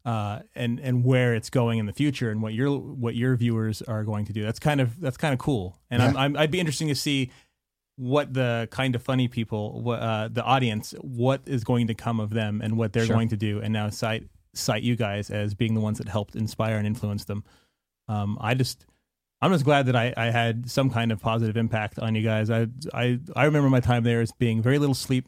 Uh, 0.05 0.41
and 0.55 0.81
and 0.81 1.03
where 1.03 1.35
it's 1.35 1.49
going 1.49 1.79
in 1.79 1.87
the 1.87 1.93
future 1.95 2.31
and 2.31 2.43
what 2.43 2.53
your 2.53 2.77
what 2.79 3.15
your 3.15 3.37
viewers 3.37 3.81
are 3.81 4.05
going 4.05 4.27
to 4.27 4.35
do. 4.35 4.43
That's 4.43 4.59
kind 4.59 4.83
of 4.83 5.01
that's 5.01 5.17
kind 5.17 5.33
of 5.33 5.39
cool. 5.39 5.79
And 5.91 6.03
I'm, 6.03 6.15
I'm 6.15 6.37
I'd 6.37 6.51
be 6.51 6.61
interesting 6.61 6.89
to 6.89 6.95
see 6.95 7.31
what 7.97 8.35
the 8.35 8.69
Kinda 8.75 8.99
Funny 8.99 9.29
people, 9.29 9.81
wha- 9.83 9.95
uh, 9.95 10.29
the 10.29 10.43
audience, 10.43 10.95
what 11.01 11.43
is 11.47 11.63
going 11.65 11.87
to 11.89 11.95
come 11.95 12.19
of 12.21 12.31
them 12.31 12.61
and 12.63 12.77
what 12.77 12.93
they're 12.93 13.07
going 13.07 13.29
to 13.29 13.37
do, 13.37 13.61
and 13.61 13.73
now 13.73 13.89
cite 13.91 14.25
cite 14.53 14.83
you 14.83 14.95
guys 14.97 15.31
as 15.31 15.53
being 15.55 15.75
the 15.75 15.81
ones 15.81 15.99
that 15.99 16.09
helped 16.09 16.37
inspire 16.37 16.77
and 16.77 16.87
influence 16.87 17.25
them. 17.25 17.43
Um, 18.09 18.39
I 18.41 18.55
just, 18.55 18.87
I'm 19.43 19.51
just 19.53 19.65
glad 19.65 19.87
that 19.87 19.97
I, 19.97 20.15
I 20.17 20.27
had 20.27 20.71
some 20.71 20.91
kind 20.91 21.11
of 21.11 21.21
positive 21.21 21.57
impact 21.57 21.99
on 21.99 22.15
you 22.15 22.23
guys. 22.23 22.51
I, 22.51 22.69
I, 22.93 23.19
I 23.35 23.45
remember 23.47 23.69
my 23.69 23.81
time 23.81 24.05
there 24.05 24.21
as 24.21 24.31
being 24.33 24.63
very 24.63 24.79
little 24.79 24.95
sleep. 24.95 25.27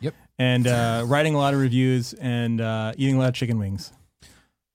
Yep. 0.00 0.14
And 0.38 0.66
uh, 0.68 1.04
writing 1.08 1.34
a 1.34 1.38
lot 1.38 1.54
of 1.54 1.60
reviews 1.60 2.12
and 2.14 2.60
uh, 2.60 2.92
eating 2.96 3.16
a 3.16 3.18
lot 3.18 3.28
of 3.30 3.34
chicken 3.34 3.58
wings. 3.58 3.92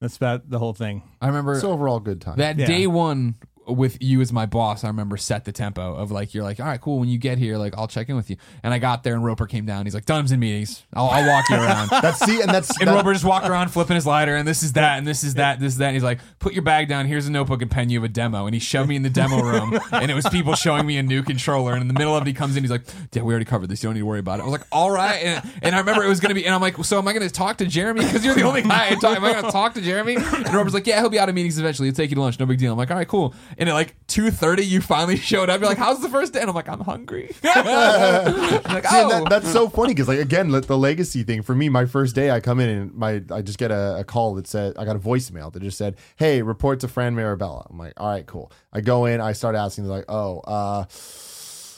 That's 0.02 0.18
about 0.18 0.49
the 0.49 0.60
whole 0.60 0.74
thing. 0.74 1.03
I 1.22 1.28
remember 1.28 1.53
It's 1.53 1.64
overall 1.64 2.02
good 2.02 2.20
time. 2.20 2.38
that 2.40 2.57
Yeah. 2.57 2.65
day 2.65 2.88
one 2.88 3.36
with 3.68 3.98
you 4.02 4.22
as 4.22 4.31
my 4.34 4.45
boss. 4.45 4.84
I 4.84 4.88
remember 4.88 5.18
set 5.18 5.45
the 5.45 5.52
tempo 5.52 5.95
of 5.95 6.11
like 6.11 6.34
you're 6.34 6.44
like, 6.44 6.60
all 6.60 6.65
right, 6.65 6.80
cool. 6.81 6.99
When 6.99 7.10
you 7.10 7.18
get 7.18 7.38
here, 7.38 7.57
like 7.57 7.77
I'll 7.77 7.88
check 7.88 8.10
in 8.10 8.15
with 8.15 8.30
you. 8.30 8.38
And 8.61 8.73
I 8.73 8.80
got 8.80 9.03
there 9.03 9.14
and 9.15 9.23
Roper 9.23 9.45
came 9.48 9.65
down. 9.65 9.85
He's 9.85 9.94
like, 9.95 10.06
Dunham's 10.06 10.31
in 10.31 10.40
meetings. 10.40 10.84
I'll, 10.94 11.07
I'll 11.07 11.27
walk 11.27 11.49
you 11.49 11.56
around. 11.56 11.90
that's 12.02 12.19
see, 12.19 12.41
and 12.41 12.49
that's 12.49 12.80
And 12.80 12.88
that- 12.90 12.95
Roper 12.95 13.14
just 13.14 13.26
walked 13.26 13.48
around 13.48 13.69
flipping 13.69 13.95
his 13.95 14.06
lighter, 14.06 14.35
and 14.35 14.48
this 14.48 14.64
is 14.64 14.73
that, 14.73 14.98
and 14.98 15.07
this 15.07 15.23
is 15.23 15.35
that, 15.35 15.60
this 15.60 15.73
is 15.73 15.80
that. 15.80 15.88
And 15.88 15.95
he's 15.95 16.03
like, 16.03 16.19
"Put 16.40 16.53
your 16.53 16.64
bag 16.64 16.88
down. 16.90 17.06
Here's 17.06 17.27
a 17.27 17.31
notebook 17.31 17.61
and 17.61 17.72
pen. 17.72 17.90
You 17.90 17.99
have 18.02 18.10
a 18.10 18.14
demo." 18.14 18.45
And 18.45 18.53
he 18.53 18.60
shoved 18.60 18.90
me 18.90 18.95
in 18.95 19.02
the 19.03 19.10
demo 19.10 19.41
room, 19.41 19.80
and 19.91 20.10
it 20.11 20.14
was 20.14 20.27
people 20.30 20.56
showing 20.56 20.85
me 20.85 20.98
a 20.98 21.03
new 21.03 21.23
controller. 21.23 21.73
And 21.73 21.81
in 21.81 21.88
the 21.88 21.94
middle 21.94 22.15
of 22.15 22.23
it, 22.23 22.27
he 22.27 22.34
comes 22.34 22.56
in. 22.56 22.64
He's 22.64 22.72
like, 22.72 22.84
"Yeah, 23.14 23.22
we 23.23 23.34
already 23.34 23.45
covered 23.45 23.69
this. 23.69 23.81
You 23.84 23.88
don't 23.88 23.94
need 23.95 24.02
to 24.02 24.06
worry 24.06 24.19
about 24.19 24.40
it." 24.40 24.44
I 24.44 24.45
was 24.45 24.52
like, 24.52 24.68
"All 24.72 24.91
right." 24.91 25.15
And, 25.23 25.49
and 25.61 25.76
I 25.76 25.80
remember 25.80 26.03
it 26.03 26.10
was 26.10 26.19
gonna 26.19 26.34
be, 26.35 26.45
and 26.45 26.53
I'm 26.53 26.61
like, 26.61 26.77
"So 26.84 26.98
am 26.98 27.07
I 27.07 27.14
gonna 27.14 27.30
talk 27.30 27.57
to 27.60 27.65
Jeremy? 27.65 28.03
Because 28.06 28.26
you're 28.26 28.35
the 28.35 28.44
only 28.44 28.61
guy 28.61 28.88
I 28.91 28.95
talk. 28.95 29.15
Am 29.18 29.23
I 29.23 29.34
gonna 29.34 29.52
talk 29.52 29.73
to 29.76 29.81
Jeremy?" 29.81 30.15
And 30.15 30.53
Roper's 30.53 30.73
like, 30.73 30.85
"Yeah, 30.88 30.99
he'll 30.99 31.10
be 31.10 31.19
out 31.19 31.30
of 31.30 31.35
meetings 31.35 31.57
eventually. 31.57 31.88
He'll 31.88 31.95
take 31.95 32.10
you 32.10 32.15
to 32.15 32.22
lunch. 32.22 32.40
No 32.40 32.45
big 32.45 32.60
deal." 32.60 32.72
I'm 32.73 32.77
like, 32.77 32.91
"All 32.91 32.98
right, 32.98 33.07
cool." 33.07 33.34
And 33.58 33.70
at 33.70 33.74
like 33.74 33.96
two 34.08 34.32
thirty, 34.32 34.66
you 34.66 34.82
finally 34.82 35.18
showed 35.32 35.50
up. 35.50 35.60
You're 35.60 35.70
like, 35.70 35.78
"How's 35.78 36.02
the 36.02 36.10
first 36.10 36.34
day?" 36.34 36.42
And 36.42 36.50
I'm 36.50 36.56
like, 36.56 36.70
"I'm 36.70 36.80
hungry." 36.82 37.34
I'm 37.44 37.66
like, 37.66 38.86
See, 38.88 38.98
and 38.98 39.06
"Oh." 39.06 39.10
that, 39.10 39.28
that's 39.30 39.52
so 39.52 39.70
funny 39.70 39.94
because 39.94 40.08
like 40.08 40.20
again 40.20 40.52
le- 40.52 40.62
the 40.62 40.78
legacy 40.78 41.24
thing 41.24 41.42
for 41.42 41.54
me 41.56 41.70
my 41.70 41.86
first 41.86 42.16
day 42.16 42.32
i 42.32 42.40
come 42.40 42.60
in 42.60 42.70
and 42.70 42.94
my 42.94 43.22
i 43.32 43.42
just 43.42 43.58
get 43.58 43.72
a, 43.72 43.98
a 44.00 44.04
call 44.04 44.36
that 44.36 44.48
said 44.48 44.74
i 44.78 44.86
got 44.86 44.96
a 44.96 45.00
voicemail 45.00 45.52
that 45.52 45.62
just 45.62 45.78
said 45.78 45.96
hey 46.16 46.42
report 46.42 46.80
to 46.82 46.88
Fran 46.88 47.16
Mirabella 47.16 47.66
i'm 47.70 47.78
like 47.78 47.94
all 47.98 48.10
right 48.10 48.26
cool 48.26 48.52
i 48.72 48.82
go 48.82 49.06
in 49.06 49.22
i 49.22 49.34
start 49.34 49.56
asking 49.56 49.86
they're 49.86 49.96
like 49.96 50.06
oh 50.10 50.40
uh 50.42 50.86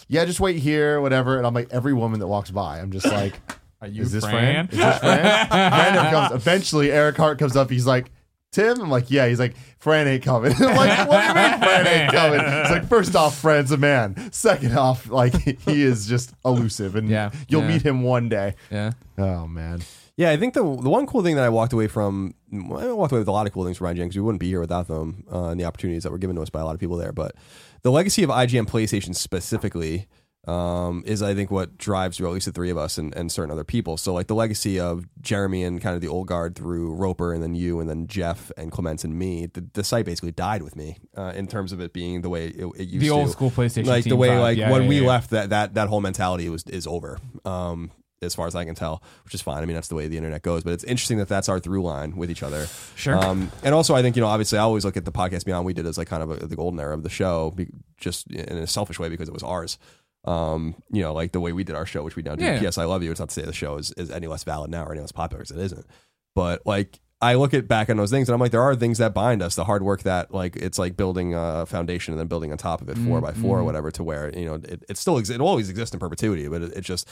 yeah 0.07 0.25
just 0.25 0.39
wait 0.39 0.57
here 0.57 1.01
whatever 1.01 1.37
and 1.37 1.45
i'm 1.47 1.53
like 1.53 1.67
every 1.71 1.93
woman 1.93 2.19
that 2.19 2.27
walks 2.27 2.51
by 2.51 2.79
i'm 2.79 2.91
just 2.91 3.05
like 3.05 3.39
Are 3.81 3.87
you 3.87 4.03
is 4.03 4.11
this 4.11 4.23
Fran? 4.23 4.67
Fran? 4.67 4.69
Is 4.71 4.77
this 4.77 4.99
Fran? 4.99 5.47
Fran 5.47 6.11
comes. 6.11 6.31
Eventually, 6.31 6.91
Eric 6.91 7.17
Hart 7.17 7.37
comes 7.39 7.55
up. 7.57 7.69
He's 7.69 7.85
like, 7.85 8.09
Tim. 8.55 8.81
I'm 8.81 8.89
like, 8.89 9.11
yeah. 9.11 9.27
He's 9.27 9.39
like, 9.39 9.55
Fran 9.79 10.07
ain't 10.07 10.23
coming. 10.23 10.53
I'm 10.59 10.75
like, 10.75 11.07
what 11.07 11.21
do 11.21 11.27
you 11.27 11.33
mean 11.35 11.59
Fran 11.59 11.87
ain't 11.87 12.11
coming? 12.11 12.39
It's 12.41 12.71
like, 12.71 12.87
first 12.87 13.15
off, 13.15 13.37
Fran's 13.37 13.71
a 13.71 13.77
man. 13.77 14.31
Second 14.31 14.77
off, 14.77 15.07
like 15.09 15.33
he 15.61 15.83
is 15.83 16.07
just 16.07 16.33
elusive, 16.43 16.95
and 16.95 17.09
Yeah, 17.09 17.31
you'll 17.47 17.61
yeah. 17.63 17.67
meet 17.67 17.81
him 17.81 18.01
one 18.01 18.29
day. 18.29 18.55
yeah. 18.71 18.91
Oh 19.17 19.45
man, 19.47 19.81
Yeah, 20.17 20.31
I 20.31 20.37
think 20.37 20.53
the 20.53 20.61
the 20.63 20.89
one 20.89 21.05
cool 21.07 21.21
thing 21.23 21.35
that 21.35 21.43
I 21.45 21.49
walked 21.49 21.73
away 21.73 21.87
from, 21.87 22.33
I 22.53 22.91
walked 22.91 23.11
away 23.11 23.19
with 23.19 23.27
a 23.27 23.31
lot 23.31 23.45
of 23.47 23.53
cool 23.53 23.63
things 23.65 23.77
from 23.77 23.87
IGN 23.87 24.03
because 24.05 24.15
we 24.15 24.21
wouldn't 24.21 24.39
be 24.41 24.47
here 24.47 24.59
without 24.59 24.87
them 24.87 25.23
uh, 25.31 25.49
and 25.49 25.59
the 25.59 25.65
opportunities 25.65 26.03
that 26.03 26.11
were 26.11 26.17
given 26.17 26.35
to 26.37 26.41
us 26.41 26.49
by 26.49 26.59
a 26.61 26.65
lot 26.65 26.73
of 26.73 26.79
people 26.79 26.97
there. 26.97 27.11
But 27.11 27.35
the 27.83 27.91
legacy 27.91 28.23
of 28.23 28.29
IGN 28.29 28.65
PlayStation 28.67 29.15
specifically 29.15 30.07
um, 30.47 31.03
is, 31.05 31.21
I 31.23 31.33
think, 31.33 31.49
what 31.51 31.77
drives 31.77 32.19
or 32.19 32.27
at 32.27 32.33
least 32.33 32.45
the 32.45 32.51
three 32.51 32.69
of 32.69 32.77
us 32.77 32.97
and, 32.97 33.15
and 33.15 33.31
certain 33.31 33.51
other 33.51 33.63
people. 33.63 33.97
So, 33.97 34.13
like 34.13 34.27
the 34.27 34.35
legacy 34.35 34.79
of 34.79 35.05
Jeremy 35.21 35.63
and 35.63 35.81
kind 35.81 35.95
of 35.95 36.01
the 36.01 36.07
old 36.07 36.27
guard 36.27 36.55
through 36.55 36.93
Roper 36.93 37.33
and 37.33 37.41
then 37.41 37.55
you 37.55 37.79
and 37.79 37.89
then 37.89 38.07
Jeff 38.07 38.51
and 38.57 38.71
Clements 38.71 39.03
and 39.03 39.17
me, 39.17 39.47
the, 39.47 39.65
the 39.73 39.83
site 39.83 40.05
basically 40.05 40.31
died 40.31 40.61
with 40.61 40.75
me 40.75 40.97
uh, 41.17 41.33
in 41.35 41.47
terms 41.47 41.71
of 41.71 41.79
it 41.81 41.93
being 41.93 42.21
the 42.21 42.29
way 42.29 42.47
it, 42.47 42.65
it 42.77 42.87
used 42.87 43.03
The 43.03 43.07
to 43.07 43.13
old 43.13 43.31
school 43.31 43.49
PlayStation 43.51 43.85
like 43.87 44.03
the 44.03 44.15
way 44.15 44.29
vibe. 44.29 44.41
like 44.41 44.57
Yeah, 44.57 44.71
when 44.71 44.83
yeah, 44.83 44.89
we 44.89 44.99
yeah. 45.01 45.07
left 45.07 45.29
that 45.31 45.49
that 45.49 45.73
that 45.73 45.87
whole 45.87 46.01
mentality 46.01 46.49
was 46.49 46.63
is 46.65 46.85
over 46.87 47.17
um 47.43 47.91
as 48.21 48.33
far 48.33 48.47
as 48.47 48.55
i 48.55 48.63
can 48.65 48.73
tell 48.75 49.03
which 49.23 49.33
is 49.35 49.41
fine 49.41 49.61
i 49.61 49.65
mean 49.65 49.75
that's 49.75 49.89
the 49.89 49.93
way 49.95 50.07
the 50.07 50.17
internet 50.17 50.41
goes 50.41 50.63
but 50.63 50.73
it's 50.73 50.83
interesting 50.85 51.17
that 51.17 51.27
that's 51.27 51.47
our 51.49 51.59
through 51.59 51.83
line 51.83 52.15
with 52.15 52.31
each 52.31 52.41
other 52.43 52.65
Sure. 52.95 53.17
um 53.17 53.51
and 53.63 53.75
also 53.75 53.93
i 53.93 54.01
think 54.01 54.15
you 54.15 54.21
know 54.21 54.27
obviously 54.27 54.57
i 54.57 54.61
always 54.61 54.83
look 54.85 54.97
at 54.97 55.05
the 55.05 55.11
podcast 55.11 55.45
beyond 55.45 55.65
we 55.65 55.73
did 55.73 55.85
as 55.85 55.97
like 55.97 56.07
kind 56.07 56.23
of 56.23 56.31
a, 56.31 56.47
the 56.47 56.55
golden 56.55 56.79
era 56.79 56.93
of 56.93 57.03
the 57.03 57.09
show 57.09 57.53
just 57.97 58.27
in 58.31 58.57
a 58.57 58.65
selfish 58.67 58.99
way 58.99 59.09
because 59.09 59.27
it 59.27 59.33
was 59.33 59.43
ours 59.43 59.77
um, 60.25 60.75
you 60.91 61.01
know, 61.01 61.13
like 61.13 61.31
the 61.31 61.39
way 61.39 61.53
we 61.53 61.63
did 61.63 61.75
our 61.75 61.85
show, 61.85 62.03
which 62.03 62.15
we 62.15 62.23
now 62.23 62.35
do. 62.35 62.43
Yeah. 62.43 62.59
Yes, 62.61 62.77
I 62.77 62.85
love 62.85 63.03
you. 63.03 63.11
It's 63.11 63.19
not 63.19 63.29
to 63.29 63.33
say 63.33 63.43
the 63.43 63.53
show 63.53 63.77
is, 63.77 63.91
is 63.93 64.11
any 64.11 64.27
less 64.27 64.43
valid 64.43 64.71
now 64.71 64.83
or 64.83 64.91
any 64.91 65.01
less 65.01 65.11
popular 65.11 65.43
because 65.43 65.55
it 65.55 65.63
isn't. 65.63 65.85
But 66.33 66.65
like 66.65 66.99
I 67.21 67.35
look 67.35 67.53
at 67.53 67.67
back 67.67 67.89
on 67.89 67.97
those 67.97 68.11
things 68.11 68.27
and 68.27 68.33
I'm 68.33 68.39
like, 68.39 68.51
there 68.51 68.61
are 68.61 68.75
things 68.75 68.97
that 68.97 69.13
bind 69.13 69.41
us. 69.41 69.55
The 69.55 69.63
hard 69.63 69.83
work 69.83 70.03
that 70.03 70.33
like 70.33 70.55
it's 70.55 70.77
like 70.77 70.97
building 70.97 71.33
a 71.33 71.65
foundation 71.65 72.13
and 72.13 72.19
then 72.19 72.27
building 72.27 72.51
on 72.51 72.57
top 72.57 72.81
of 72.81 72.89
it 72.89 72.97
4 72.97 73.21
by 73.21 73.33
4 73.33 73.59
or 73.59 73.63
whatever 73.63 73.89
to 73.91 74.03
where 74.03 74.37
you 74.37 74.45
know 74.45 74.55
it, 74.55 74.83
it 74.89 74.97
still 74.97 75.17
exists. 75.17 75.35
It 75.37 75.41
will 75.41 75.47
always 75.47 75.69
exist 75.69 75.93
in 75.93 75.99
perpetuity, 75.99 76.47
but 76.47 76.61
it, 76.61 76.73
it 76.73 76.81
just 76.81 77.07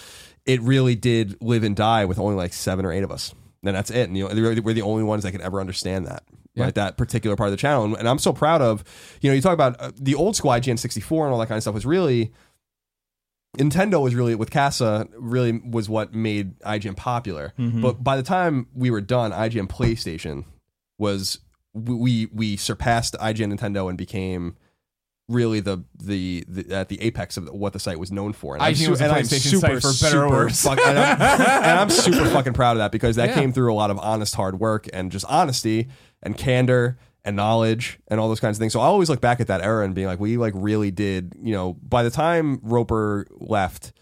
it 0.45 0.61
really 0.61 0.95
did 0.95 1.41
live 1.41 1.63
and 1.63 1.75
die 1.75 2.05
with 2.05 2.19
only 2.19 2.35
like 2.35 2.53
seven 2.53 2.85
or 2.85 2.91
eight 2.91 3.03
of 3.03 3.11
us. 3.11 3.33
And 3.65 3.75
that's 3.75 3.91
it. 3.91 4.09
And 4.09 4.17
you 4.17 4.27
know, 4.27 4.61
we're 4.61 4.73
the 4.73 4.81
only 4.81 5.03
ones 5.03 5.23
that 5.23 5.31
could 5.31 5.41
ever 5.41 5.61
understand 5.61 6.07
that. 6.07 6.23
Yeah. 6.53 6.65
Like 6.65 6.75
that 6.75 6.97
particular 6.97 7.35
part 7.35 7.47
of 7.47 7.51
the 7.51 7.57
channel, 7.57 7.85
and, 7.85 7.95
and 7.95 8.07
I'm 8.07 8.19
so 8.19 8.31
proud 8.31 8.61
of. 8.61 8.83
You 9.21 9.31
know, 9.31 9.33
you 9.33 9.41
talk 9.41 9.53
about 9.53 9.79
uh, 9.79 9.91
the 9.95 10.13
old 10.13 10.35
school 10.35 10.51
IGN 10.51 10.77
64 10.77 11.25
and 11.25 11.33
all 11.33 11.39
that 11.39 11.47
kind 11.47 11.57
of 11.57 11.63
stuff 11.63 11.73
was 11.73 11.83
really 11.83 12.31
Nintendo 13.57 14.01
was 14.01 14.15
really 14.15 14.33
with 14.35 14.49
Casa 14.51 15.07
really 15.17 15.51
was 15.59 15.87
what 15.87 16.13
made 16.13 16.57
IGN 16.61 16.95
popular. 16.97 17.53
Mm-hmm. 17.59 17.81
But 17.81 18.03
by 18.03 18.17
the 18.17 18.23
time 18.23 18.67
we 18.73 18.89
were 18.89 19.01
done, 19.01 19.31
IGN 19.31 19.67
PlayStation 19.67 20.45
was 20.97 21.39
we 21.73 22.27
we 22.33 22.57
surpassed 22.57 23.15
IGN 23.19 23.53
Nintendo 23.57 23.89
and 23.89 23.97
became 23.97 24.55
really 25.29 25.59
the 25.59 25.83
the, 25.97 26.43
the 26.47 26.75
at 26.75 26.89
the 26.89 26.99
apex 27.01 27.37
of 27.37 27.47
what 27.49 27.73
the 27.73 27.79
site 27.79 27.99
was 27.99 28.11
known 28.11 28.33
for. 28.33 28.55
And 28.55 28.63
I'm 28.63 28.73
IGN 28.73 28.89
was 28.89 29.01
a 29.01 29.03
and 29.05 29.13
I'm 29.13 29.23
PlayStation 29.23 29.59
site 29.59 29.81
for 29.81 29.93
better 30.03 30.25
or 30.25 30.29
super 30.29 30.29
worse. 30.29 30.63
fuck- 30.63 30.79
and, 30.79 30.97
I'm, 30.99 31.21
and 31.41 31.79
I'm 31.79 31.89
super 31.91 32.25
fucking 32.29 32.53
proud 32.53 32.71
of 32.71 32.77
that 32.79 32.91
because 32.91 33.15
that 33.17 33.29
Yeah. 33.29 33.35
came 33.35 33.53
through 33.53 33.71
a 33.71 33.75
lot 33.75 33.91
of 33.91 33.99
honest 33.99 34.35
hard 34.35 34.59
work 34.59 34.87
and 34.93 35.11
just 35.11 35.25
honesty 35.29 35.89
and 36.21 36.37
candor 36.37 36.97
and 37.25 37.35
knowledge 37.35 37.99
and 38.09 38.19
all 38.19 38.27
those 38.27 38.39
kinds 38.39 38.57
of 38.57 38.59
things. 38.59 38.73
So 38.73 38.79
I 38.81 38.85
always 38.85 39.09
look 39.09 39.21
back 39.21 39.39
at 39.39 39.47
that 39.47 39.61
era 39.61 39.85
and 39.85 39.95
being 39.95 40.07
like, 40.07 40.19
we 40.19 40.37
like 40.37 40.53
really 40.55 40.91
did, 40.91 41.33
you 41.41 41.53
know, 41.53 41.73
by 41.81 42.03
the 42.03 42.09
time 42.09 42.59
Roper 42.63 43.25
left 43.31 43.93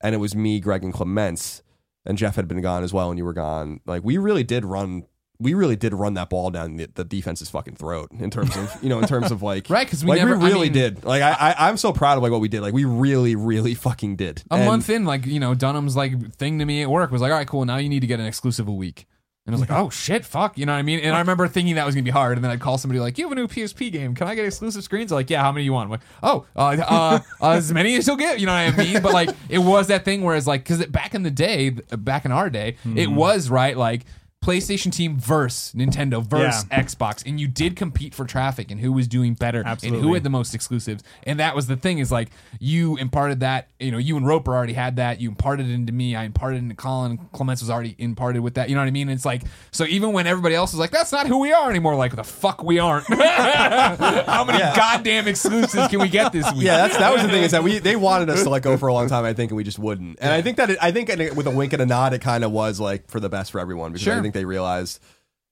and 0.00 0.14
it 0.14 0.18
was 0.18 0.34
me, 0.36 0.60
Greg, 0.60 0.84
and 0.84 0.92
Clements, 0.94 1.62
and 2.06 2.16
Jeff 2.16 2.36
had 2.36 2.46
been 2.48 2.60
gone 2.60 2.84
as 2.84 2.92
well, 2.92 3.10
and 3.10 3.18
you 3.18 3.24
were 3.24 3.32
gone, 3.32 3.80
like 3.84 4.02
we 4.04 4.16
really 4.16 4.44
did 4.44 4.64
run 4.64 5.04
we 5.40 5.54
really 5.54 5.76
did 5.76 5.94
run 5.94 6.14
that 6.14 6.30
ball 6.30 6.50
down 6.50 6.74
the, 6.74 6.88
the 6.94 7.04
defense's 7.04 7.48
fucking 7.48 7.76
throat 7.76 8.10
in 8.18 8.28
terms 8.28 8.56
of 8.56 8.76
you 8.82 8.88
know 8.88 8.98
in 8.98 9.06
terms 9.06 9.30
of 9.30 9.40
like 9.42 9.66
Right, 9.70 9.86
'cause 9.88 10.04
we 10.04 10.10
like 10.10 10.18
never- 10.18 10.36
we 10.36 10.46
really 10.46 10.62
mean- 10.66 10.72
did 10.72 11.04
like 11.04 11.22
I, 11.22 11.30
I 11.32 11.68
I'm 11.68 11.76
so 11.76 11.92
proud 11.92 12.16
of 12.16 12.22
like 12.24 12.32
what 12.32 12.40
we 12.40 12.48
did 12.48 12.60
like 12.60 12.74
we 12.74 12.84
really 12.84 13.36
really 13.36 13.74
fucking 13.74 14.16
did 14.16 14.42
A 14.50 14.54
And- 14.54 14.66
month 14.66 14.88
in, 14.90 15.04
like 15.04 15.26
you 15.26 15.38
know, 15.38 15.54
Dunham's 15.54 15.94
like 15.96 16.32
thing 16.34 16.58
to 16.60 16.64
me 16.64 16.82
at 16.82 16.90
work 16.90 17.10
was 17.12 17.20
like, 17.22 17.30
all 17.30 17.38
right, 17.38 17.46
cool. 17.46 17.64
Now 17.64 17.76
you 17.76 17.88
need 17.88 18.00
to 18.00 18.06
get 18.08 18.18
an 18.20 18.26
exclusive 18.26 18.66
a 18.68 18.72
week. 18.72 19.06
And 19.48 19.54
I 19.56 19.58
was 19.58 19.66
like, 19.66 19.78
oh 19.78 19.88
shit, 19.88 20.26
fuck, 20.26 20.58
you 20.58 20.66
know 20.66 20.72
what 20.74 20.78
I 20.78 20.82
mean? 20.82 21.00
And 21.00 21.16
I 21.16 21.20
remember 21.20 21.48
thinking 21.48 21.76
that 21.76 21.86
was 21.86 21.94
gonna 21.94 22.04
be 22.04 22.10
hard. 22.10 22.36
And 22.36 22.44
then 22.44 22.50
I'd 22.50 22.60
call 22.60 22.76
somebody 22.76 23.00
like, 23.00 23.16
you 23.16 23.24
have 23.24 23.32
a 23.32 23.34
new 23.34 23.48
PSP 23.48 23.90
game. 23.90 24.14
Can 24.14 24.28
I 24.28 24.34
get 24.34 24.44
exclusive 24.44 24.84
screens? 24.84 25.08
They're 25.08 25.18
like, 25.18 25.30
yeah. 25.30 25.40
How 25.40 25.50
many 25.52 25.64
you 25.64 25.72
want? 25.72 25.86
I'm 25.86 25.90
like, 25.92 26.00
oh, 26.22 26.44
uh, 26.54 26.76
uh, 26.86 27.20
uh, 27.40 27.50
as 27.52 27.72
many 27.72 27.96
as 27.96 28.06
you'll 28.06 28.16
get. 28.16 28.40
You 28.40 28.46
know 28.46 28.52
what 28.52 28.74
I 28.74 28.76
mean? 28.76 29.00
But 29.02 29.14
like, 29.14 29.30
it 29.48 29.60
was 29.60 29.86
that 29.86 30.04
thing 30.04 30.20
where 30.22 30.36
it's 30.36 30.46
like, 30.46 30.64
because 30.64 30.84
back 30.86 31.14
in 31.14 31.22
the 31.22 31.30
day, 31.30 31.70
back 31.70 32.26
in 32.26 32.30
our 32.30 32.50
day, 32.50 32.76
Mm-hmm. 32.84 32.98
it 32.98 33.10
was 33.10 33.48
right 33.48 33.74
like. 33.74 34.04
PlayStation 34.48 34.90
team 34.90 35.18
versus 35.18 35.72
Nintendo 35.74 36.24
versus 36.26 36.64
Yeah. 36.70 36.82
Xbox, 36.82 37.22
and 37.26 37.38
you 37.38 37.46
did 37.48 37.76
compete 37.76 38.14
for 38.14 38.24
traffic 38.24 38.70
and 38.70 38.80
who 38.80 38.92
was 38.92 39.06
doing 39.06 39.34
better 39.34 39.62
and 39.66 39.94
who 39.96 40.14
had 40.14 40.22
the 40.24 40.30
most 40.30 40.54
exclusives. 40.54 41.02
And 41.24 41.38
that 41.40 41.54
was 41.54 41.66
the 41.66 41.76
thing 41.76 41.98
is 41.98 42.10
like 42.10 42.30
you 42.58 42.96
imparted 42.96 43.40
that, 43.40 43.68
you 43.78 43.90
know, 43.90 43.98
you 43.98 44.16
and 44.16 44.26
Roper 44.26 44.54
already 44.54 44.72
had 44.72 44.96
that. 44.96 45.20
You 45.20 45.28
imparted 45.28 45.68
it 45.68 45.72
into 45.74 45.92
me. 45.92 46.16
I 46.16 46.24
imparted 46.24 46.56
it 46.58 46.62
into 46.62 46.74
Colin. 46.76 47.18
Clements 47.32 47.60
was 47.62 47.68
already 47.70 47.94
imparted 47.98 48.40
with 48.42 48.54
that. 48.54 48.68
You 48.70 48.74
know 48.74 48.80
what 48.80 48.88
I 48.88 48.90
mean? 48.90 49.08
It's 49.10 49.24
like, 49.26 49.42
so 49.70 49.84
even 49.84 50.12
when 50.12 50.26
everybody 50.26 50.54
else 50.54 50.72
is 50.72 50.78
like, 50.78 50.90
that's 50.90 51.12
not 51.12 51.26
who 51.26 51.38
we 51.40 51.52
are 51.52 51.68
anymore, 51.68 51.94
like, 51.96 52.16
the 52.16 52.24
fuck 52.24 52.62
we 52.62 52.78
aren't. 52.78 53.06
How 53.12 54.44
many 54.44 54.58
goddamn 54.58 55.28
exclusives 55.28 55.88
can 55.88 56.00
we 56.00 56.08
get 56.08 56.32
this 56.32 56.50
week? 56.52 56.62
yeah, 56.62 56.76
that's 56.78 56.96
that 56.98 57.12
was 57.12 57.22
the 57.22 57.28
thing 57.28 57.42
is 57.42 57.50
that 57.52 57.62
we 57.62 57.78
they 57.78 57.96
wanted 57.96 58.30
us 58.30 58.42
to 58.44 58.48
let 58.50 58.62
go 58.62 58.76
for 58.76 58.88
a 58.88 58.94
long 58.94 59.08
time, 59.08 59.24
I 59.24 59.32
think, 59.34 59.50
and 59.50 59.56
we 59.56 59.64
just 59.64 59.78
wouldn't. 59.78 60.18
And 60.20 60.32
I 60.32 60.42
think 60.42 60.56
that 60.56 60.70
it, 60.70 60.78
I 60.80 60.90
think 60.90 61.08
it- 61.10 61.36
with 61.36 61.46
a 61.46 61.50
wink 61.50 61.72
and 61.72 61.82
a 61.82 61.86
nod, 61.86 62.12
it 62.14 62.20
kind 62.22 62.44
of 62.44 62.50
was 62.52 62.80
like 62.80 63.08
for 63.10 63.20
the 63.20 63.28
best 63.28 63.50
for 63.52 63.60
everyone 63.60 63.92
because 63.92 64.06
I 64.08 64.12
Sure. 64.12 64.22
think 64.22 64.34
they 64.38 64.44
realized, 64.44 65.00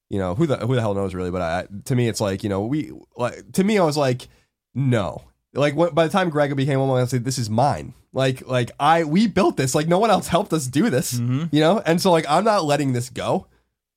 you 0.08 0.18
know, 0.18 0.34
who 0.34 0.46
the 0.46 0.56
who 0.58 0.74
the 0.74 0.80
hell 0.80 0.94
knows 0.94 1.14
really. 1.14 1.30
But 1.30 1.42
I, 1.42 1.66
to 1.86 1.94
me, 1.96 2.08
it's 2.08 2.20
like 2.20 2.42
you 2.42 2.48
know, 2.48 2.62
we 2.64 2.92
like 3.16 3.52
to 3.52 3.64
me, 3.64 3.78
I 3.78 3.84
was 3.84 3.96
like, 3.96 4.28
no. 4.74 5.22
Like 5.54 5.74
what, 5.74 5.94
by 5.94 6.06
the 6.06 6.12
time 6.12 6.28
Greg 6.28 6.54
became 6.54 6.78
one, 6.80 6.90
I 6.90 7.02
like, 7.02 7.24
"This 7.24 7.38
is 7.38 7.48
mine." 7.48 7.94
Like, 8.12 8.46
like 8.46 8.70
I 8.78 9.04
we 9.04 9.26
built 9.26 9.56
this. 9.56 9.74
Like 9.74 9.88
no 9.88 9.98
one 9.98 10.10
else 10.10 10.28
helped 10.28 10.52
us 10.52 10.66
do 10.66 10.90
this, 10.90 11.14
you 11.14 11.48
know. 11.60 11.82
And 11.86 12.00
so 12.00 12.10
like 12.12 12.26
I'm 12.28 12.44
not 12.44 12.64
letting 12.64 12.92
this 12.92 13.08
go, 13.08 13.46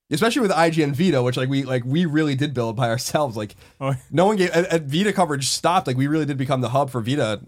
especially 0.09 0.41
with 0.41 0.51
IGN 0.51 0.93
Vita, 0.95 1.21
which 1.21 1.35
like 1.35 1.49
we 1.49 1.63
like 1.63 1.83
we 1.85 2.05
really 2.05 2.35
did 2.35 2.53
build 2.53 2.75
by 2.77 2.89
ourselves. 2.89 3.35
Like 3.35 3.55
Oh. 3.81 3.93
no 4.09 4.25
one 4.25 4.37
gave. 4.37 4.51
And 4.55 4.89
Vita 4.89 5.11
coverage 5.11 5.47
stopped. 5.49 5.85
Like 5.87 5.97
we 5.97 6.07
really 6.07 6.25
did 6.25 6.37
become 6.37 6.61
the 6.61 6.69
hub 6.69 6.89
for 6.91 7.01
Vita 7.01 7.41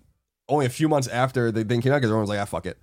only 0.49 0.65
a 0.65 0.69
few 0.69 0.89
months 0.89 1.07
after 1.07 1.49
the 1.51 1.63
thing 1.63 1.79
came 1.81 1.93
out 1.93 1.97
because 1.97 2.09
everyone 2.09 2.23
was 2.23 2.29
like, 2.29 2.39
"Ah, 2.39 2.45
fuck 2.45 2.65
it," 2.65 2.77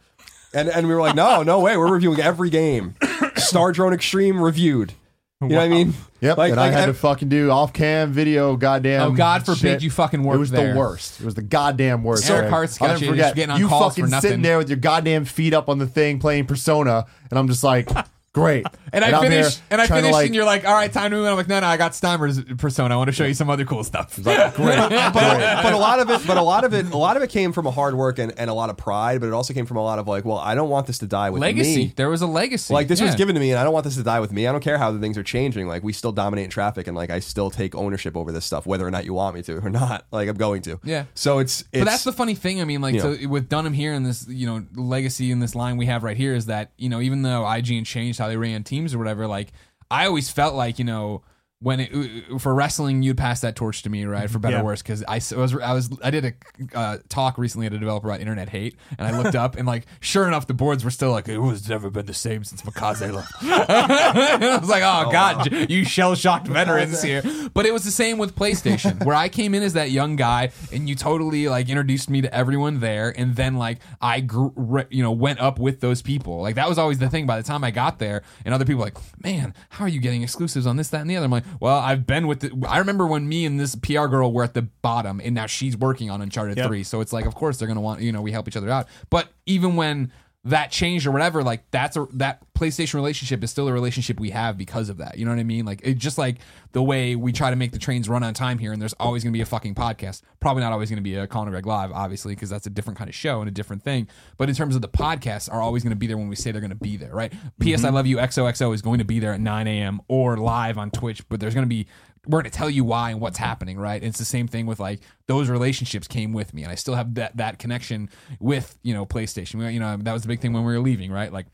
and 0.55 0.71
and 0.71 0.89
we 0.89 0.95
were 0.95 1.01
like, 1.03 1.15
"No, 1.15 1.43
no 1.43 1.61
way, 1.61 1.77
we're 1.77 1.93
reviewing 1.93 2.21
every 2.21 2.49
game." 2.49 2.95
Star 3.39 3.73
Drone 3.73 3.93
Extreme 3.93 4.41
reviewed. 4.41 4.93
You 5.41 5.49
know 5.51 5.57
what 5.59 5.65
I 5.67 5.69
mean? 5.69 5.95
Yep. 6.21 6.37
Like, 6.37 6.49
and 6.51 6.57
like, 6.61 6.73
I 6.73 6.73
had 6.73 6.89
and- 6.89 6.95
to 6.97 7.01
fucking 7.01 7.29
do 7.29 7.49
off 7.53 7.73
cam 7.73 8.13
video, 8.13 8.57
goddamn. 8.57 9.03
Oh, 9.03 9.11
God 9.13 9.47
forbid 9.47 9.59
shit. 9.61 9.83
you 9.85 9.91
fucking 9.91 10.25
work 10.25 10.35
It 10.35 10.39
was 10.41 10.51
there. 10.51 10.73
the 10.73 10.79
worst. 10.79 11.21
It 11.21 11.25
was 11.25 11.35
the 11.37 11.43
goddamn 11.43 12.03
worst. 12.03 12.27
Sir 12.27 12.43
man. 12.43 12.51
Cart's 12.51 12.83
I'll 12.83 12.89
never 12.89 13.05
you 13.05 13.11
forget. 13.13 13.37
getting 13.37 13.51
on 13.53 13.61
you 13.61 13.69
calls 13.69 13.93
fucking 13.93 14.05
for 14.07 14.11
nothing. 14.11 14.29
sitting 14.31 14.43
there 14.43 14.59
with 14.59 14.69
your 14.69 14.79
goddamn 14.79 15.25
feet 15.27 15.55
up 15.55 15.69
on 15.69 15.79
the 15.79 15.87
thing 15.87 16.19
playing 16.19 16.47
Persona, 16.47 17.07
and 17.31 17.39
I'm 17.39 17.47
just 17.47 17.63
like, 17.63 17.89
great. 18.33 18.67
And 18.91 19.05
I 19.05 19.11
I'm 19.11 19.21
finished, 19.21 19.61
and 19.69 19.83
I 19.83 19.87
trying 19.87 19.99
to, 19.99 20.03
finished, 20.05 20.13
like, 20.15 20.27
and 20.29 20.35
you're 20.35 20.47
like, 20.47 20.67
"All 20.67 20.73
right, 20.73 20.91
time 20.91 21.11
to 21.11 21.17
move." 21.19 21.27
on. 21.27 21.33
I'm 21.33 21.37
like, 21.37 21.47
"No, 21.47 21.61
no, 21.61 21.67
I 21.67 21.77
got 21.77 21.93
Steimer's 21.93 22.43
persona. 22.55 22.95
I 22.95 22.97
want 22.97 23.09
to 23.09 23.13
show 23.13 23.27
you 23.27 23.35
some 23.35 23.51
other 23.51 23.67
cool 23.67 23.85
stuff." 23.85 24.15
great. 24.15 24.39
but, 24.57 24.89
but 25.13 25.73
a 25.75 25.77
lot 25.77 26.01
of 26.01 26.09
it, 26.09 26.27
but 26.27 26.39
a 26.39 26.43
lot 26.43 26.65
of 26.65 26.73
it, 26.73 26.91
a 26.91 26.97
lot 26.97 27.19
of 27.19 27.23
it 27.23 27.29
came 27.29 27.53
from 27.53 27.67
a 27.67 27.71
hard 27.71 27.95
work 27.95 28.19
and, 28.19 28.33
and 28.39 28.49
a 28.49 28.55
lot 28.55 28.71
of 28.71 28.79
pride, 28.79 29.21
but 29.21 29.27
it 29.27 29.35
also 29.35 29.53
came 29.53 29.67
from 29.67 29.77
a 29.77 29.83
lot 29.83 29.99
of 29.99 30.09
like, 30.09 30.25
well, 30.25 30.39
I 30.39 30.55
don't 30.55 30.71
want 30.71 30.87
this 30.87 30.97
to 31.01 31.07
die 31.07 31.29
with 31.29 31.43
me. 31.43 31.49
legacy. 31.49 31.77
me. 31.77 31.93
There 31.97 32.09
was 32.09 32.23
a 32.23 32.27
legacy. 32.27 32.73
Like 32.73 32.89
this 32.89 33.03
was 33.03 33.15
given 33.15 33.35
to 33.35 33.41
me, 33.43 33.51
and 33.51 33.61
I 33.61 33.65
don't 33.65 33.75
want 33.75 33.85
this 33.85 33.97
to 33.97 34.03
die 34.03 34.21
with 34.21 34.33
me. 34.33 34.47
I 34.47 34.53
don't 34.53 34.65
care 34.65 34.79
how 34.79 34.91
the 34.91 35.01
things 35.01 35.19
are 35.19 35.23
changing. 35.23 35.69
Like 35.69 35.83
we 35.83 35.93
still 35.93 36.13
dominate 36.13 36.45
in 36.45 36.51
traffic, 36.51 36.87
and 36.87 36.97
like 36.97 37.11
I 37.11 37.19
still 37.19 37.51
take 37.51 37.75
ownership 37.75 38.17
over 38.17 38.33
this 38.33 38.47
stuff, 38.47 38.65
whether 38.65 38.87
or 38.87 38.91
not 38.91 39.05
you 39.05 39.13
want 39.13 39.35
me 39.35 39.43
to 39.43 39.59
or 39.59 39.71
not. 39.71 40.07
Like 40.19 40.29
I'm 40.29 40.37
going 40.37 40.63
to. 40.63 40.81
Yeah. 40.83 41.05
So 41.15 41.39
it's, 41.39 41.61
it's 41.61 41.81
But 41.81 41.85
that's 41.85 42.03
the 42.03 42.15
funny 42.15 42.35
thing. 42.35 42.61
I 42.61 42.65
mean, 42.65 42.81
like, 42.81 42.95
You 42.95 43.01
so 43.01 43.29
with 43.29 43.49
Dunham 43.49 43.75
here 43.75 43.93
and 43.93 44.05
this, 44.05 44.27
you 44.27 44.47
know, 44.47 44.65
legacy 44.75 45.31
in 45.31 45.39
this 45.39 45.55
line 45.55 45.77
we 45.77 45.87
have 45.87 46.03
right 46.03 46.17
here 46.17 46.35
is 46.35 46.47
that, 46.47 46.73
you 46.79 46.89
know, 46.89 47.01
even 47.01 47.23
though 47.23 47.43
IGN 47.43 47.85
changed 47.85 48.18
how 48.19 48.29
they 48.29 48.37
ran 48.37 48.65
teams 48.65 48.95
or 48.95 48.99
whatever, 48.99 49.27
like, 49.27 49.53
I 49.91 50.07
always 50.07 50.31
felt 50.31 50.55
like, 50.55 50.79
you 50.79 50.85
know, 50.85 51.23
when 51.61 51.81
it 51.81 52.41
for 52.41 52.55
wrestling, 52.55 53.03
you'd 53.03 53.19
pass 53.19 53.41
that 53.41 53.57
torch 53.57 53.83
to 53.83 53.91
me, 53.91 54.05
right? 54.05 54.31
For 54.31 54.39
better 54.39 54.57
Yeah. 54.59 54.63
or 54.63 54.67
worse, 54.67 54.81
because 54.83 55.03
I 55.09 55.17
was 55.37 55.55
I 55.57 55.73
was 55.73 55.91
I 56.05 56.11
did 56.11 56.25
a 56.25 56.79
uh, 56.79 56.99
talk 57.09 57.37
recently 57.37 57.67
at 57.67 57.73
a 57.73 57.79
developer 57.79 58.07
about 58.09 58.21
internet 58.21 58.49
hate, 58.49 58.77
and 58.97 59.07
I 59.09 59.19
looked 59.21 59.35
up 59.35 59.57
and 59.57 59.67
like 59.67 59.87
sure 60.01 60.29
enough, 60.29 60.47
the 60.47 60.55
boards 60.55 60.85
were 60.85 60.91
still 60.93 61.11
like 61.11 61.27
it 61.29 61.39
was 61.39 61.69
never 61.69 61.91
been 61.91 62.07
the 62.07 62.15
same 62.15 62.45
since 62.45 62.63
Makaze 62.63 63.13
left. 63.13 63.33
I 63.43 64.59
was 64.61 64.69
like, 64.69 64.83
oh, 64.85 65.11
god, 65.11 65.51
j- 65.51 65.67
you 65.69 65.85
shell 65.85 66.15
shocked 66.15 66.47
veterans 66.47 67.03
here. 67.03 67.23
But 67.55 67.67
it 67.67 67.73
was 67.73 67.85
the 67.85 67.91
same 67.91 68.19
with 68.19 68.37
PlayStation, 68.37 69.05
where 69.05 69.17
I 69.17 69.29
came 69.29 69.53
in 69.55 69.63
as 69.65 69.73
that 69.73 69.91
young 69.91 70.17
guy, 70.17 70.51
and 70.73 70.89
you 70.89 70.95
totally 70.95 71.49
like 71.49 71.69
introduced 71.69 72.09
me 72.09 72.21
to 72.23 72.33
everyone 72.33 72.81
there, 72.81 73.13
and 73.17 73.35
then 73.35 73.57
like 73.57 73.79
I 74.01 74.21
grew, 74.21 74.53
re- 74.55 74.87
you 74.91 75.03
know 75.03 75.13
went 75.13 75.41
up 75.41 75.59
with 75.59 75.81
those 75.81 76.03
people. 76.03 76.41
Like 76.41 76.55
that 76.55 76.69
was 76.69 76.79
always 76.79 76.99
the 76.99 77.09
thing. 77.09 77.27
By 77.27 77.37
the 77.37 77.43
time 77.43 77.65
I 77.65 77.73
got 77.73 77.99
there, 77.99 78.23
and 78.45 78.55
other 78.55 78.65
people 78.65 78.79
were 78.79 78.87
like, 78.87 79.25
man, 79.25 79.55
how 79.71 79.85
are 79.85 79.89
you 79.89 80.01
getting 80.01 80.23
exclusives 80.23 80.67
on 80.67 80.77
this, 80.77 80.89
that, 80.91 81.01
and 81.01 81.11
the 81.11 81.17
other? 81.17 81.25
I'm 81.25 81.31
like, 81.33 81.45
well, 81.61 81.79
I've 81.79 82.07
been 82.07 82.27
with. 82.27 82.41
The, 82.41 82.67
I 82.69 82.79
remember 82.79 83.07
when 83.07 83.29
me 83.29 83.45
and 83.45 83.59
this 83.59 83.75
PR 83.75 84.07
girl 84.07 84.33
were 84.33 84.45
at 84.45 84.55
the 84.55 84.63
bottom, 84.63 85.21
and 85.23 85.35
now 85.35 85.47
she's 85.47 85.77
working 85.77 86.11
on 86.11 86.21
Uncharted 86.23 86.57
Yep. 86.57 86.67
Three. 86.67 86.83
So 86.85 87.01
it's 87.01 87.13
like, 87.13 87.27
of 87.27 87.35
course 87.35 87.59
they're 87.59 87.69
gonna 87.69 87.81
want 87.81 88.01
you 88.01 88.13
know 88.13 88.23
we 88.23 88.33
help 88.33 88.49
each 88.49 88.57
other 88.57 88.71
out. 88.71 88.89
But 89.11 89.29
even 89.47 89.77
when 89.77 90.13
that 90.45 90.71
changed 90.71 91.07
or 91.07 91.11
whatever, 91.11 91.43
like 91.43 91.69
that's 91.71 91.97
a 91.97 92.07
that 92.15 92.41
PlayStation 92.55 92.95
relationship 92.95 93.43
is 93.45 93.51
still 93.51 93.69
a 93.69 93.73
relationship 93.73 94.19
we 94.19 94.31
have 94.31 94.57
because 94.57 94.89
of 94.89 94.99
that. 94.99 95.19
You 95.19 95.25
know 95.25 95.33
what 95.33 95.41
I 95.41 95.45
mean? 95.45 95.65
Like 95.65 95.81
it's 95.83 96.01
just 96.01 96.17
like 96.17 96.39
the 96.73 96.83
way 96.83 97.17
we 97.17 97.33
try 97.33 97.51
to 97.51 97.57
make 97.57 97.73
the 97.73 97.79
trains 97.79 98.09
run 98.09 98.23
on 98.23 98.35
time 98.35 98.59
here, 98.59 98.73
and 98.73 98.81
there's 98.81 98.95
always 98.95 99.25
going 99.25 99.33
to 99.33 99.37
be 99.37 99.43
a 99.43 99.47
fucking 99.47 99.75
podcast. 99.75 100.23
Probably 100.41 100.63
not 100.63 100.73
always 100.73 100.91
going 100.91 100.99
to 100.99 101.03
be 101.03 101.17
a 101.17 101.27
Colin 101.27 101.49
and 101.49 101.55
Greg 101.55 101.67
live, 101.67 101.91
obviously, 101.93 102.35
because 102.35 102.51
that's 102.51 102.67
a 102.67 102.71
different 102.71 102.99
kind 102.99 103.09
of 103.09 103.15
show 103.15 103.41
and 103.41 103.49
a 103.49 103.53
different 103.53 103.83
thing. 103.83 104.09
But 104.37 104.49
in 104.49 104.55
terms 104.55 104.77
of 104.77 104.83
the 104.83 104.89
podcasts, 104.89 105.53
are 105.53 105.61
always 105.61 105.83
going 105.83 105.91
to 105.91 105.97
be 105.97 106.07
there 106.07 106.17
when 106.17 106.29
we 106.29 106.37
say 106.37 106.53
they're 106.53 106.61
going 106.61 106.71
to 106.71 106.77
be 106.77 106.97
there, 106.97 107.15
right? 107.15 107.33
P.S. 107.59 107.83
I 107.83 107.89
mm-hmm. 107.89 107.97
love 107.97 108.07
you. 108.07 108.17
XOXO 108.19 108.75
is 108.75 108.83
going 108.83 108.99
to 108.99 109.05
be 109.05 109.19
there 109.19 109.33
at 109.33 109.41
9 109.41 109.67
a.m. 109.67 110.01
or 110.09 110.37
live 110.37 110.79
on 110.79 110.91
Twitch, 110.91 111.29
but 111.29 111.41
there's 111.41 111.55
going 111.55 111.67
to 111.67 111.69
be 111.69 111.87
we're 112.29 112.43
going 112.43 112.51
to 112.51 112.57
tell 112.57 112.71
you 112.71 112.85
why 112.85 113.11
and 113.11 113.21
what's 113.21 113.39
mm-hmm. 113.39 113.47
happening, 113.47 113.79
right? 113.79 114.03
It's 114.03 114.19
the 114.19 114.25
same 114.25 114.47
thing 114.47 114.67
with 114.67 114.79
like 114.79 115.01
those 115.27 115.49
relationships 115.49 116.07
came 116.07 116.33
with 116.33 116.55
me, 116.55 116.63
and 116.63 116.71
I 116.71 116.75
still 116.75 116.95
have 116.95 117.15
that 117.15 117.37
that 117.39 117.59
connection 117.59 118.11
with 118.39 118.79
you 118.83 118.95
know 118.95 119.07
PlayStation. 119.07 119.57
We- 119.57 119.69
You 119.73 119.81
know 119.81 119.97
that 119.97 120.13
was 120.13 120.23
the 120.23 120.29
big 120.29 120.41
thing 120.41 120.53
when 120.53 120.65
we 120.65 120.73
were 120.73 120.81
leaving, 120.81 121.11
right? 121.11 121.33
Like 121.33 121.47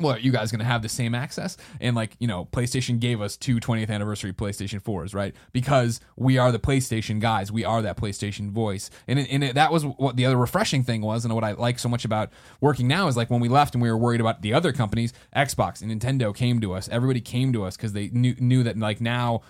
well, 0.00 0.14
are 0.14 0.18
you 0.18 0.32
guys 0.32 0.50
going 0.50 0.60
to 0.60 0.64
have 0.64 0.82
the 0.82 0.88
same 0.88 1.14
access? 1.14 1.56
And 1.80 1.96
like, 1.96 2.16
you 2.18 2.28
know, 2.28 2.46
PlayStation 2.46 3.00
gave 3.00 3.20
us 3.20 3.36
two 3.36 3.56
20th 3.56 3.90
anniversary 3.90 4.32
PlayStation 4.32 4.82
4s, 4.82 5.14
right? 5.14 5.34
Because 5.52 6.00
we 6.16 6.38
are 6.38 6.52
the 6.52 6.58
PlayStation 6.58 7.20
guys. 7.20 7.50
We 7.50 7.64
are 7.64 7.82
that 7.82 7.96
PlayStation 7.96 8.50
voice. 8.50 8.90
And, 9.06 9.18
it, 9.18 9.28
and 9.30 9.42
it, 9.42 9.54
that 9.54 9.72
was 9.72 9.84
what 9.84 10.16
the 10.16 10.26
other 10.26 10.36
refreshing 10.36 10.84
thing 10.84 11.02
was. 11.02 11.24
And 11.24 11.34
what 11.34 11.44
I 11.44 11.52
like 11.52 11.78
so 11.78 11.88
much 11.88 12.04
about 12.04 12.30
working 12.60 12.86
now 12.86 13.08
is 13.08 13.16
like 13.16 13.30
when 13.30 13.40
we 13.40 13.48
left 13.48 13.74
and 13.74 13.82
we 13.82 13.90
were 13.90 13.98
worried 13.98 14.20
about 14.20 14.42
the 14.42 14.54
other 14.54 14.72
companies, 14.72 15.12
Xbox 15.34 15.82
and 15.82 15.90
Nintendo 15.90 16.34
came 16.34 16.60
to 16.60 16.74
us. 16.74 16.88
Everybody 16.88 17.20
came 17.20 17.52
to 17.52 17.64
us 17.64 17.76
because 17.76 17.92
they 17.92 18.08
knew, 18.08 18.34
knew 18.38 18.62
that 18.62 18.78
like 18.78 19.00
now 19.00 19.42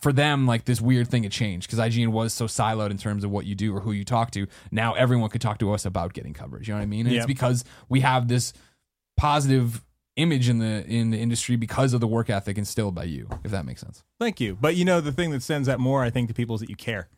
for 0.00 0.12
them, 0.12 0.46
like 0.46 0.64
this 0.64 0.80
weird 0.80 1.08
thing 1.08 1.22
had 1.22 1.32
changed 1.32 1.68
because 1.68 1.78
IGN 1.78 2.08
was 2.08 2.32
so 2.32 2.46
siloed 2.46 2.90
in 2.90 2.98
terms 2.98 3.24
of 3.24 3.30
what 3.30 3.46
you 3.46 3.54
do 3.54 3.74
or 3.74 3.80
who 3.80 3.92
you 3.92 4.04
talk 4.04 4.30
to. 4.32 4.46
Now 4.70 4.94
everyone 4.94 5.30
could 5.30 5.40
talk 5.40 5.58
to 5.58 5.72
us 5.72 5.84
about 5.84 6.12
getting 6.12 6.32
coverage. 6.32 6.68
You 6.68 6.74
know 6.74 6.78
what 6.78 6.84
I 6.84 6.86
mean? 6.86 7.06
Yeah. 7.06 7.18
it's 7.18 7.26
because 7.26 7.64
we 7.88 8.00
have 8.00 8.28
this 8.28 8.52
positive 9.16 9.84
image 10.16 10.48
in 10.48 10.58
the 10.58 10.86
in 10.86 11.10
the 11.10 11.18
industry 11.18 11.56
because 11.56 11.92
of 11.92 12.00
the 12.00 12.06
work 12.06 12.30
ethic 12.30 12.58
instilled 12.58 12.94
by 12.94 13.04
you, 13.04 13.28
if 13.44 13.50
that 13.50 13.64
makes 13.64 13.80
sense. 13.80 14.02
Thank 14.18 14.40
you. 14.40 14.56
But 14.60 14.76
you 14.76 14.84
know, 14.84 15.00
the 15.00 15.12
thing 15.12 15.30
that 15.32 15.42
sends 15.42 15.66
that 15.66 15.80
more, 15.80 16.02
I 16.02 16.10
think, 16.10 16.28
to 16.28 16.34
people 16.34 16.54
is 16.54 16.60
that 16.60 16.70
you 16.70 16.76
care. 16.76 17.08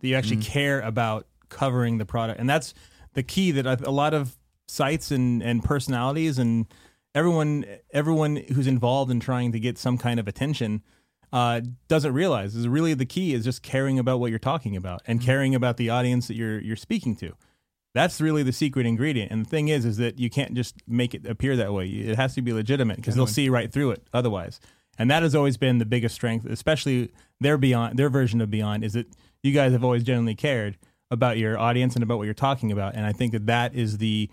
That 0.00 0.08
you 0.08 0.16
actually 0.16 0.38
mm. 0.38 0.44
care 0.44 0.80
about 0.80 1.26
covering 1.48 1.98
the 1.98 2.04
product, 2.06 2.40
and 2.40 2.48
that's 2.48 2.74
the 3.14 3.22
key. 3.22 3.50
That 3.52 3.86
a 3.86 3.90
lot 3.90 4.14
of 4.14 4.36
sites 4.68 5.10
and 5.10 5.42
and 5.42 5.62
personalities 5.62 6.38
and 6.38 6.66
everyone 7.14 7.64
everyone 7.92 8.36
who's 8.36 8.66
involved 8.66 9.10
in 9.10 9.20
trying 9.20 9.52
to 9.52 9.60
get 9.60 9.78
some 9.78 9.98
kind 9.98 10.18
of 10.18 10.26
attention 10.28 10.82
uh, 11.34 11.60
doesn't 11.88 12.14
realize 12.14 12.54
is 12.54 12.68
really 12.68 12.94
the 12.94 13.04
key 13.04 13.34
is 13.34 13.44
just 13.44 13.60
caring 13.60 13.98
about 13.98 14.20
what 14.20 14.30
you're 14.30 14.38
talking 14.38 14.76
about 14.76 15.02
and 15.04 15.20
caring 15.20 15.52
about 15.52 15.76
the 15.78 15.90
audience 15.90 16.28
that 16.28 16.36
you're 16.36 16.60
you're 16.60 16.76
speaking 16.76 17.16
to. 17.16 17.32
That's 17.92 18.20
really 18.20 18.44
the 18.44 18.52
secret 18.52 18.86
ingredient. 18.86 19.32
And 19.32 19.44
the 19.44 19.50
thing 19.50 19.66
is, 19.66 19.84
is 19.84 19.96
that 19.96 20.20
you 20.20 20.30
can't 20.30 20.54
just 20.54 20.76
make 20.86 21.12
it 21.12 21.26
appear 21.26 21.56
that 21.56 21.72
way. 21.72 21.88
It 21.88 22.16
has 22.16 22.36
to 22.36 22.42
be 22.42 22.52
legitimate 22.52 22.96
because 22.96 23.16
they'll 23.16 23.26
see 23.26 23.48
right 23.48 23.72
through 23.72 23.90
it 23.90 24.06
otherwise. 24.12 24.60
And 24.96 25.10
that 25.10 25.24
has 25.24 25.34
always 25.34 25.56
been 25.56 25.78
the 25.78 25.84
biggest 25.84 26.14
strength, 26.14 26.46
especially 26.46 27.10
their 27.40 27.58
beyond 27.58 27.98
their 27.98 28.08
version 28.08 28.40
of 28.40 28.48
beyond, 28.48 28.84
is 28.84 28.92
that 28.92 29.08
you 29.42 29.50
guys 29.50 29.72
have 29.72 29.82
always 29.82 30.04
genuinely 30.04 30.36
cared 30.36 30.78
about 31.10 31.36
your 31.36 31.58
audience 31.58 31.94
and 31.94 32.04
about 32.04 32.18
what 32.18 32.24
you're 32.24 32.34
talking 32.34 32.70
about. 32.70 32.94
And 32.94 33.04
I 33.04 33.12
think 33.12 33.32
that 33.32 33.46
that 33.46 33.74
is 33.74 33.98
the 33.98 34.30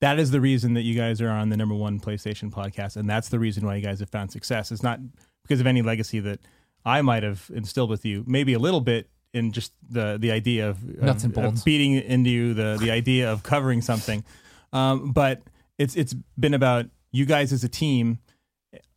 that 0.00 0.18
is 0.18 0.32
the 0.32 0.40
reason 0.40 0.74
that 0.74 0.82
you 0.82 0.96
guys 0.96 1.20
are 1.20 1.30
on 1.30 1.50
the 1.50 1.56
number 1.56 1.76
one 1.76 2.00
PlayStation 2.00 2.50
podcast, 2.50 2.96
and 2.96 3.08
that's 3.08 3.28
the 3.28 3.38
reason 3.38 3.64
why 3.64 3.76
you 3.76 3.82
guys 3.82 4.00
have 4.00 4.10
found 4.10 4.32
success. 4.32 4.72
It's 4.72 4.82
not 4.82 4.98
because 5.44 5.60
of 5.60 5.66
any 5.66 5.82
legacy 5.82 6.18
that 6.20 6.40
I 6.84 7.00
might 7.02 7.22
have 7.22 7.50
instilled 7.54 7.90
with 7.90 8.04
you, 8.04 8.24
maybe 8.26 8.52
a 8.54 8.58
little 8.58 8.80
bit 8.80 9.08
in 9.32 9.52
just 9.52 9.72
the 9.88 10.16
the 10.18 10.30
idea 10.32 10.68
of, 10.68 10.82
of- 10.82 11.02
Nuts 11.02 11.24
and 11.24 11.36
of 11.36 11.42
bolts. 11.42 11.62
beating 11.62 11.94
into 11.94 12.30
you, 12.30 12.54
the 12.54 12.76
the 12.80 12.90
idea 12.90 13.30
of 13.32 13.42
covering 13.42 13.80
something. 13.82 14.24
Um, 14.72 15.12
but 15.12 15.42
it's 15.78 15.94
it's 15.96 16.14
been 16.38 16.54
about 16.54 16.86
you 17.12 17.24
guys 17.26 17.52
as 17.52 17.62
a 17.64 17.68
team 17.68 18.18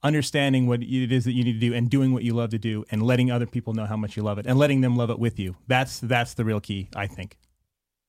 understanding 0.04 0.68
what 0.68 0.82
it 0.82 1.12
is 1.12 1.26
that 1.26 1.34
you 1.34 1.44
need 1.44 1.54
to 1.54 1.60
do 1.60 1.74
and 1.74 1.90
doing 1.90 2.14
what 2.14 2.24
you 2.24 2.34
love 2.34 2.50
to 2.52 2.58
do 2.58 2.84
and 2.92 3.02
letting 3.04 3.30
other 3.32 3.46
people 3.46 3.74
know 3.74 3.86
how 3.86 3.98
much 3.98 4.16
you 4.16 4.24
love 4.24 4.38
it 4.40 4.46
and 4.48 4.58
letting 4.58 4.82
them 4.82 4.96
love 4.96 5.10
it 5.10 5.20
with 5.20 5.40
you. 5.40 5.56
That's 5.68 6.00
that's 6.00 6.34
the 6.36 6.46
real 6.46 6.60
key, 6.60 6.88
I 6.96 7.08
think. 7.08 7.38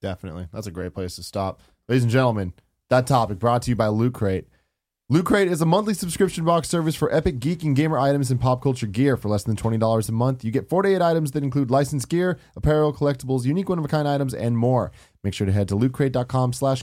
Definitely. 0.01 0.49
That's 0.53 0.67
a 0.67 0.71
great 0.71 0.95
place 0.95 1.17
to 1.17 1.23
stop. 1.23 1.61
Ladies 1.89 2.05
and 2.05 2.13
gentlemen, 2.13 2.53
that 2.89 3.07
topic 3.07 3.39
brought 3.39 3.63
to 3.63 3.71
you 3.71 3.77
by 3.77 3.89
Loot 3.89 4.15
Crate. 4.15 4.47
Loot 5.11 5.25
Crate 5.25 5.49
is 5.49 5.63
a 5.63 5.65
monthly 5.65 5.95
subscription 5.95 6.45
box 6.45 6.69
service 6.69 6.95
for 6.95 7.11
epic 7.11 7.39
geek 7.39 7.63
and 7.63 7.75
gamer 7.75 7.99
items 7.99 8.31
and 8.31 8.39
pop 8.39 8.61
culture 8.61 8.87
gear 8.87 9.17
for 9.17 9.31
less 9.31 9.43
than 9.43 9.57
$20 9.57 10.07
a 10.07 10.13
month. 10.13 10.45
You 10.45 10.51
get 10.51 10.69
48 10.69 11.01
items 11.01 11.31
that 11.31 11.43
include 11.43 11.71
licensed 11.71 12.11
gear, 12.11 12.39
apparel, 12.55 12.93
collectibles, 12.93 13.47
unique 13.47 13.71
one-of-a-kind 13.71 14.07
items, 14.07 14.35
and 14.35 14.59
more. 14.59 14.93
Make 15.25 15.33
sure 15.33 15.47
to 15.47 15.53
head 15.53 15.67
to 15.69 15.77
lootcrate.com 15.77 16.53
slash 16.53 16.83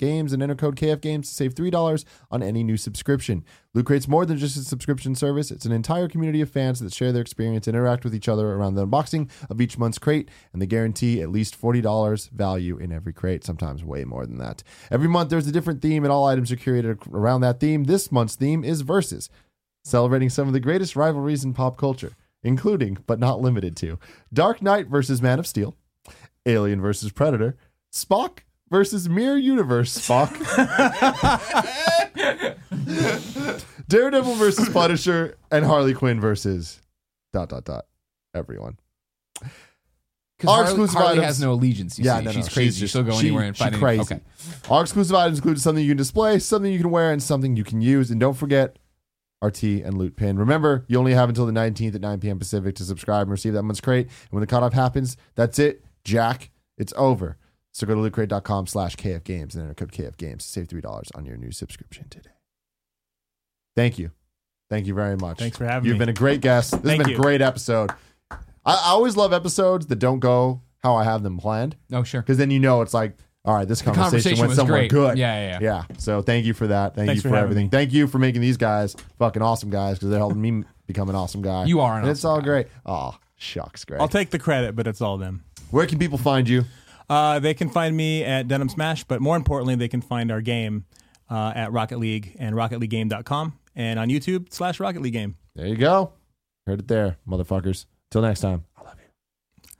kfgames 0.00 0.32
and 0.32 0.42
enter 0.42 0.54
code 0.54 0.76
KF 0.76 1.00
Games 1.00 1.28
to 1.28 1.34
save 1.34 1.54
$3 1.54 2.04
on 2.30 2.42
any 2.42 2.62
new 2.62 2.76
subscription. 2.76 3.44
Loot 3.74 3.86
Crate's 3.86 4.08
more 4.08 4.26
than 4.26 4.38
just 4.38 4.56
a 4.56 4.60
subscription 4.60 5.14
service. 5.14 5.50
It's 5.50 5.64
an 5.64 5.72
entire 5.72 6.08
community 6.08 6.40
of 6.40 6.50
fans 6.50 6.80
that 6.80 6.92
share 6.92 7.12
their 7.12 7.22
experience 7.22 7.66
and 7.66 7.76
interact 7.76 8.04
with 8.04 8.14
each 8.14 8.28
other 8.28 8.52
around 8.52 8.74
the 8.74 8.86
unboxing 8.86 9.30
of 9.48 9.60
each 9.60 9.78
month's 9.78 9.98
crate, 9.98 10.28
and 10.52 10.60
they 10.60 10.66
guarantee 10.66 11.20
at 11.20 11.30
least 11.30 11.60
$40 11.60 12.30
value 12.30 12.78
in 12.78 12.92
every 12.92 13.12
crate, 13.12 13.44
sometimes 13.44 13.84
way 13.84 14.04
more 14.04 14.26
than 14.26 14.38
that. 14.38 14.62
Every 14.90 15.08
month 15.08 15.30
there's 15.30 15.46
a 15.46 15.52
different 15.52 15.82
theme, 15.82 16.04
and 16.04 16.12
all 16.12 16.26
items 16.26 16.50
are 16.50 16.56
curated 16.56 17.06
around 17.12 17.42
that 17.42 17.60
theme. 17.60 17.84
This 17.84 18.10
month's 18.10 18.34
theme 18.34 18.64
is 18.64 18.80
Versus, 18.80 19.30
celebrating 19.84 20.30
some 20.30 20.48
of 20.48 20.52
the 20.52 20.60
greatest 20.60 20.96
rivalries 20.96 21.44
in 21.44 21.54
pop 21.54 21.76
culture, 21.76 22.12
including, 22.42 22.98
but 23.06 23.20
not 23.20 23.40
limited 23.40 23.76
to, 23.76 23.98
Dark 24.32 24.62
Knight 24.62 24.88
versus 24.88 25.22
Man 25.22 25.38
of 25.38 25.46
Steel, 25.46 25.76
Alien 26.44 26.80
versus 26.80 27.12
Predator, 27.12 27.56
Spock 27.92 28.40
versus 28.70 29.08
Mirror 29.08 29.38
Universe 29.38 29.98
Spock, 29.98 30.30
Daredevil 33.88 34.34
versus 34.34 34.68
Punisher, 34.68 35.36
and 35.50 35.64
Harley 35.64 35.94
Quinn 35.94 36.20
versus 36.20 36.80
dot 37.32 37.48
dot 37.48 37.64
dot 37.64 37.86
everyone. 38.34 38.78
Our 39.42 39.48
Harley, 40.54 40.62
exclusive 40.70 40.94
Harley 40.96 41.10
items- 41.12 41.26
has 41.26 41.40
no 41.42 41.52
allegiance. 41.52 41.98
You 41.98 42.06
Yeah, 42.06 42.18
see. 42.18 42.24
no, 42.24 42.30
no, 42.30 42.34
she's 42.36 42.44
she's 42.46 42.54
crazy. 42.54 42.80
just- 42.80 42.92
She'll 42.94 43.02
go 43.02 43.12
she- 43.12 43.26
anywhere 43.28 43.44
and 43.44 43.56
she 43.56 43.62
fight. 43.62 43.72
any- 43.74 43.82
crazy. 43.82 44.00
Okay. 44.00 44.20
Our 44.70 44.82
exclusive 44.82 45.14
items 45.14 45.38
include 45.38 45.60
something 45.60 45.84
you 45.84 45.90
can 45.90 45.98
display, 45.98 46.38
something 46.38 46.72
you 46.72 46.78
can 46.78 46.90
wear, 46.90 47.12
and 47.12 47.22
something 47.22 47.56
you 47.56 47.64
can 47.64 47.82
use. 47.82 48.10
And 48.10 48.18
don't 48.18 48.34
forget 48.34 48.78
our 49.42 49.50
tea 49.50 49.82
and 49.82 49.98
loot 49.98 50.16
pin. 50.16 50.38
Remember, 50.38 50.84
you 50.88 50.98
only 50.98 51.12
have 51.12 51.28
until 51.28 51.44
the 51.44 51.52
19th 51.52 51.94
at 51.94 52.00
9 52.00 52.20
p.m. 52.20 52.38
Pacific 52.38 52.74
to 52.76 52.84
subscribe 52.84 53.22
and 53.22 53.30
receive 53.32 53.52
that 53.52 53.62
month's 53.64 53.80
crate. 53.82 54.06
And 54.06 54.30
when 54.30 54.40
the 54.40 54.46
cutoff 54.46 54.72
happens, 54.72 55.16
that's 55.34 55.58
it, 55.58 55.84
Jack. 56.04 56.50
It's 56.78 56.94
over. 56.96 57.36
So 57.72 57.86
go 57.86 57.94
to 57.94 58.00
lootcrate.com 58.10 58.66
slash 58.66 58.96
kfgames 58.96 59.54
and 59.54 59.62
enter 59.62 59.74
code 59.74 59.92
kfgames 59.92 60.38
to 60.38 60.44
save 60.48 60.68
$3 60.68 61.10
on 61.14 61.24
your 61.24 61.36
new 61.36 61.52
subscription 61.52 62.08
today. 62.08 62.30
Thank 63.76 63.98
you. 63.98 64.10
Thank 64.68 64.86
you 64.86 64.94
very 64.94 65.16
much. 65.16 65.38
Thanks 65.38 65.56
for 65.56 65.64
having 65.64 65.84
me. 65.84 65.88
You've 65.90 65.98
been 65.98 66.08
a 66.08 66.12
great 66.12 66.40
guest. 66.40 66.70
This 66.72 66.80
Thank 66.82 66.98
has 66.98 67.06
been 67.06 67.10
you. 67.10 67.18
a 67.18 67.20
great 67.22 67.40
episode. 67.42 67.90
I, 68.30 68.36
I 68.64 68.88
always 68.88 69.16
love 69.16 69.32
episodes 69.32 69.86
that 69.86 69.96
don't 69.96 70.20
go 70.20 70.62
how 70.82 70.94
I 70.94 71.04
have 71.04 71.22
them 71.22 71.38
planned 71.38 71.76
Oh, 71.92 72.02
sure. 72.02 72.20
because 72.22 72.38
then 72.38 72.50
you 72.50 72.58
know 72.60 72.82
it's 72.82 72.94
like, 72.94 73.16
all 73.44 73.54
right, 73.54 73.66
this 73.66 73.80
conversation, 73.82 74.10
conversation 74.36 74.46
went 74.46 74.52
somewhere 74.56 74.80
great. 74.80 74.90
good. 74.90 75.18
Yeah, 75.18 75.52
yeah, 75.52 75.58
yeah. 75.62 75.96
So 75.98 76.22
thank 76.22 76.44
you 76.44 76.52
for 76.54 76.66
that. 76.68 76.94
Thank 76.94 77.06
Thanks 77.08 77.24
you 77.24 77.30
for 77.30 77.36
for, 77.36 77.40
everything. 77.42 77.66
me. 77.66 77.70
Thank 77.70 77.92
you 77.92 78.06
for 78.06 78.18
making 78.18 78.42
these 78.42 78.56
guys 78.58 78.94
fucking 79.18 79.42
awesome 79.42 79.70
guys 79.70 79.96
because 79.96 80.10
they're 80.10 80.18
helping 80.18 80.40
me 80.42 80.64
become 80.86 81.08
an 81.08 81.14
awesome 81.16 81.40
guy. 81.42 81.64
You 81.64 81.80
are 81.80 81.94
an 81.96 82.02
and 82.02 82.10
it's 82.10 82.24
all 82.24 82.38
guy. 82.40 82.44
great. 82.46 82.66
Oh 82.84 83.16
shucks, 83.36 83.84
great. 83.86 84.00
I'll 84.00 84.08
take 84.08 84.28
the 84.30 84.38
credit, 84.38 84.76
but 84.76 84.86
it's 84.86 85.00
all 85.00 85.16
them. 85.16 85.42
Where 85.70 85.86
can 85.86 85.98
people 85.98 86.18
find 86.18 86.48
you? 86.48 86.64
Uh, 87.10 87.40
they 87.40 87.54
can 87.54 87.68
find 87.68 87.96
me 87.96 88.22
at 88.22 88.46
Denim 88.46 88.68
Smash, 88.68 89.02
but 89.02 89.20
more 89.20 89.36
importantly, 89.36 89.74
they 89.74 89.88
can 89.88 90.00
find 90.00 90.30
our 90.30 90.40
game 90.40 90.84
uh, 91.28 91.52
at 91.56 91.72
Rocket 91.72 91.98
League 91.98 92.36
and 92.38 92.54
RocketLeagueGame.com 92.54 93.58
and 93.74 93.98
on 93.98 94.08
YouTube 94.08 94.52
slash 94.52 94.78
Rocket 94.78 95.02
League 95.02 95.12
Game. 95.12 95.36
There 95.56 95.66
you 95.66 95.76
go. 95.76 96.12
Heard 96.68 96.78
it 96.78 96.88
there, 96.88 97.16
motherfuckers. 97.28 97.86
Till 98.12 98.22
next 98.22 98.40
time. 98.40 98.64
I 98.78 98.82
love 98.84 98.94
you. 98.98 99.70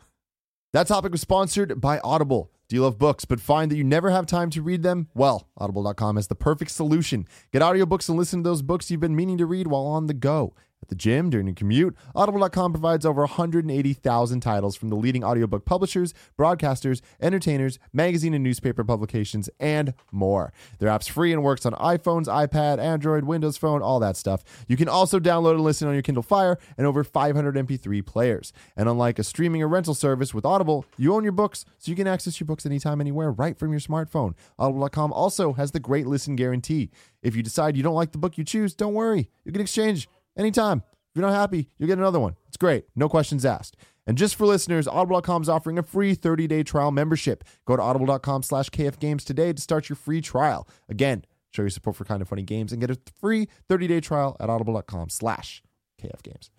That 0.72 0.88
topic 0.88 1.12
was 1.12 1.20
sponsored 1.20 1.80
by 1.80 2.00
Audible. 2.00 2.50
Do 2.68 2.74
you 2.76 2.82
love 2.82 2.98
books 2.98 3.24
but 3.24 3.40
find 3.40 3.70
that 3.70 3.76
you 3.76 3.84
never 3.84 4.10
have 4.10 4.26
time 4.26 4.50
to 4.50 4.62
read 4.62 4.82
them? 4.82 5.08
Well, 5.14 5.48
audible.com 5.56 6.18
is 6.18 6.26
the 6.26 6.34
perfect 6.34 6.72
solution. 6.72 7.28
Get 7.52 7.62
audiobooks 7.62 8.08
and 8.08 8.18
listen 8.18 8.42
to 8.42 8.48
those 8.48 8.62
books 8.62 8.90
you've 8.90 9.00
been 9.00 9.16
meaning 9.16 9.38
to 9.38 9.46
read 9.46 9.68
while 9.68 9.86
on 9.86 10.06
the 10.06 10.14
go. 10.14 10.54
At 10.82 10.88
the 10.88 10.94
gym, 10.94 11.28
during 11.28 11.46
your 11.46 11.54
commute, 11.54 11.94
audible.com 12.14 12.72
provides 12.72 13.04
over 13.04 13.20
180,000 13.20 14.40
titles 14.40 14.76
from 14.76 14.88
the 14.88 14.96
leading 14.96 15.22
audiobook 15.22 15.66
publishers, 15.66 16.14
broadcasters, 16.38 17.02
entertainers, 17.20 17.78
magazine 17.92 18.32
and 18.32 18.42
newspaper 18.42 18.82
publications, 18.82 19.50
and 19.60 19.92
more. 20.10 20.54
Their 20.78 20.88
app's 20.88 21.06
free 21.06 21.34
and 21.34 21.42
works 21.42 21.66
on 21.66 21.74
iPhones, 21.74 22.26
iPad, 22.26 22.78
Android, 22.78 23.24
Windows 23.24 23.58
Phone, 23.58 23.82
all 23.82 24.00
that 24.00 24.16
stuff. 24.16 24.42
You 24.68 24.78
can 24.78 24.88
also 24.88 25.20
download 25.20 25.52
and 25.52 25.64
listen 25.64 25.86
on 25.86 25.92
your 25.92 26.02
Kindle 26.02 26.22
Fire 26.22 26.58
and 26.78 26.86
over 26.86 27.04
500 27.04 27.56
MP3 27.56 28.04
players. 28.06 28.54
And 28.74 28.88
unlike 28.88 29.18
a 29.18 29.24
streaming 29.24 29.62
or 29.62 29.68
rental 29.68 29.94
service 29.94 30.32
with 30.32 30.46
Audible, 30.46 30.86
you 30.96 31.14
own 31.14 31.24
your 31.24 31.32
books, 31.32 31.66
so 31.76 31.90
you 31.90 31.96
can 31.96 32.06
access 32.06 32.40
your 32.40 32.46
books 32.46 32.64
anytime, 32.64 33.02
anywhere, 33.02 33.30
right 33.30 33.58
from 33.58 33.70
your 33.70 33.80
smartphone. 33.80 34.32
Audible.com 34.58 35.12
also 35.12 35.52
has 35.52 35.72
the 35.72 35.80
great 35.80 36.06
listen 36.06 36.36
guarantee. 36.36 36.90
If 37.22 37.36
you 37.36 37.42
decide 37.42 37.76
you 37.76 37.82
don't 37.82 37.94
like 37.94 38.12
the 38.12 38.18
book 38.18 38.38
you 38.38 38.44
choose, 38.44 38.74
don't 38.74 38.94
worry. 38.94 39.28
You 39.44 39.52
can 39.52 39.60
exchange 39.60 40.08
anytime. 40.36 40.78
If 40.78 41.16
you're 41.16 41.26
not 41.26 41.34
happy, 41.34 41.68
you'll 41.76 41.88
get 41.88 41.98
another 41.98 42.20
one. 42.20 42.36
It's 42.46 42.56
great. 42.56 42.84
No 42.94 43.08
questions 43.08 43.44
asked. 43.44 43.76
And 44.06 44.16
just 44.16 44.36
for 44.36 44.46
listeners, 44.46 44.86
Audible.com 44.86 45.42
is 45.42 45.48
offering 45.48 45.78
a 45.78 45.82
free 45.82 46.14
30-day 46.14 46.62
trial 46.62 46.90
membership. 46.90 47.44
Go 47.64 47.76
to 47.76 47.82
audible.com 47.82 48.42
slash 48.42 48.68
kfgames 48.70 49.24
today 49.24 49.52
to 49.52 49.60
start 49.60 49.88
your 49.88 49.96
free 49.96 50.20
trial. 50.20 50.68
Again, 50.88 51.24
show 51.50 51.62
your 51.62 51.70
support 51.70 51.96
for 51.96 52.04
Kinda 52.04 52.24
Funny 52.24 52.42
Games 52.42 52.72
and 52.72 52.80
get 52.80 52.90
a 52.90 52.98
free 53.20 53.48
30-day 53.68 54.00
trial 54.00 54.36
at 54.40 54.48
audible.com 54.48 55.08
slash 55.08 55.62
kfgames. 56.00 56.50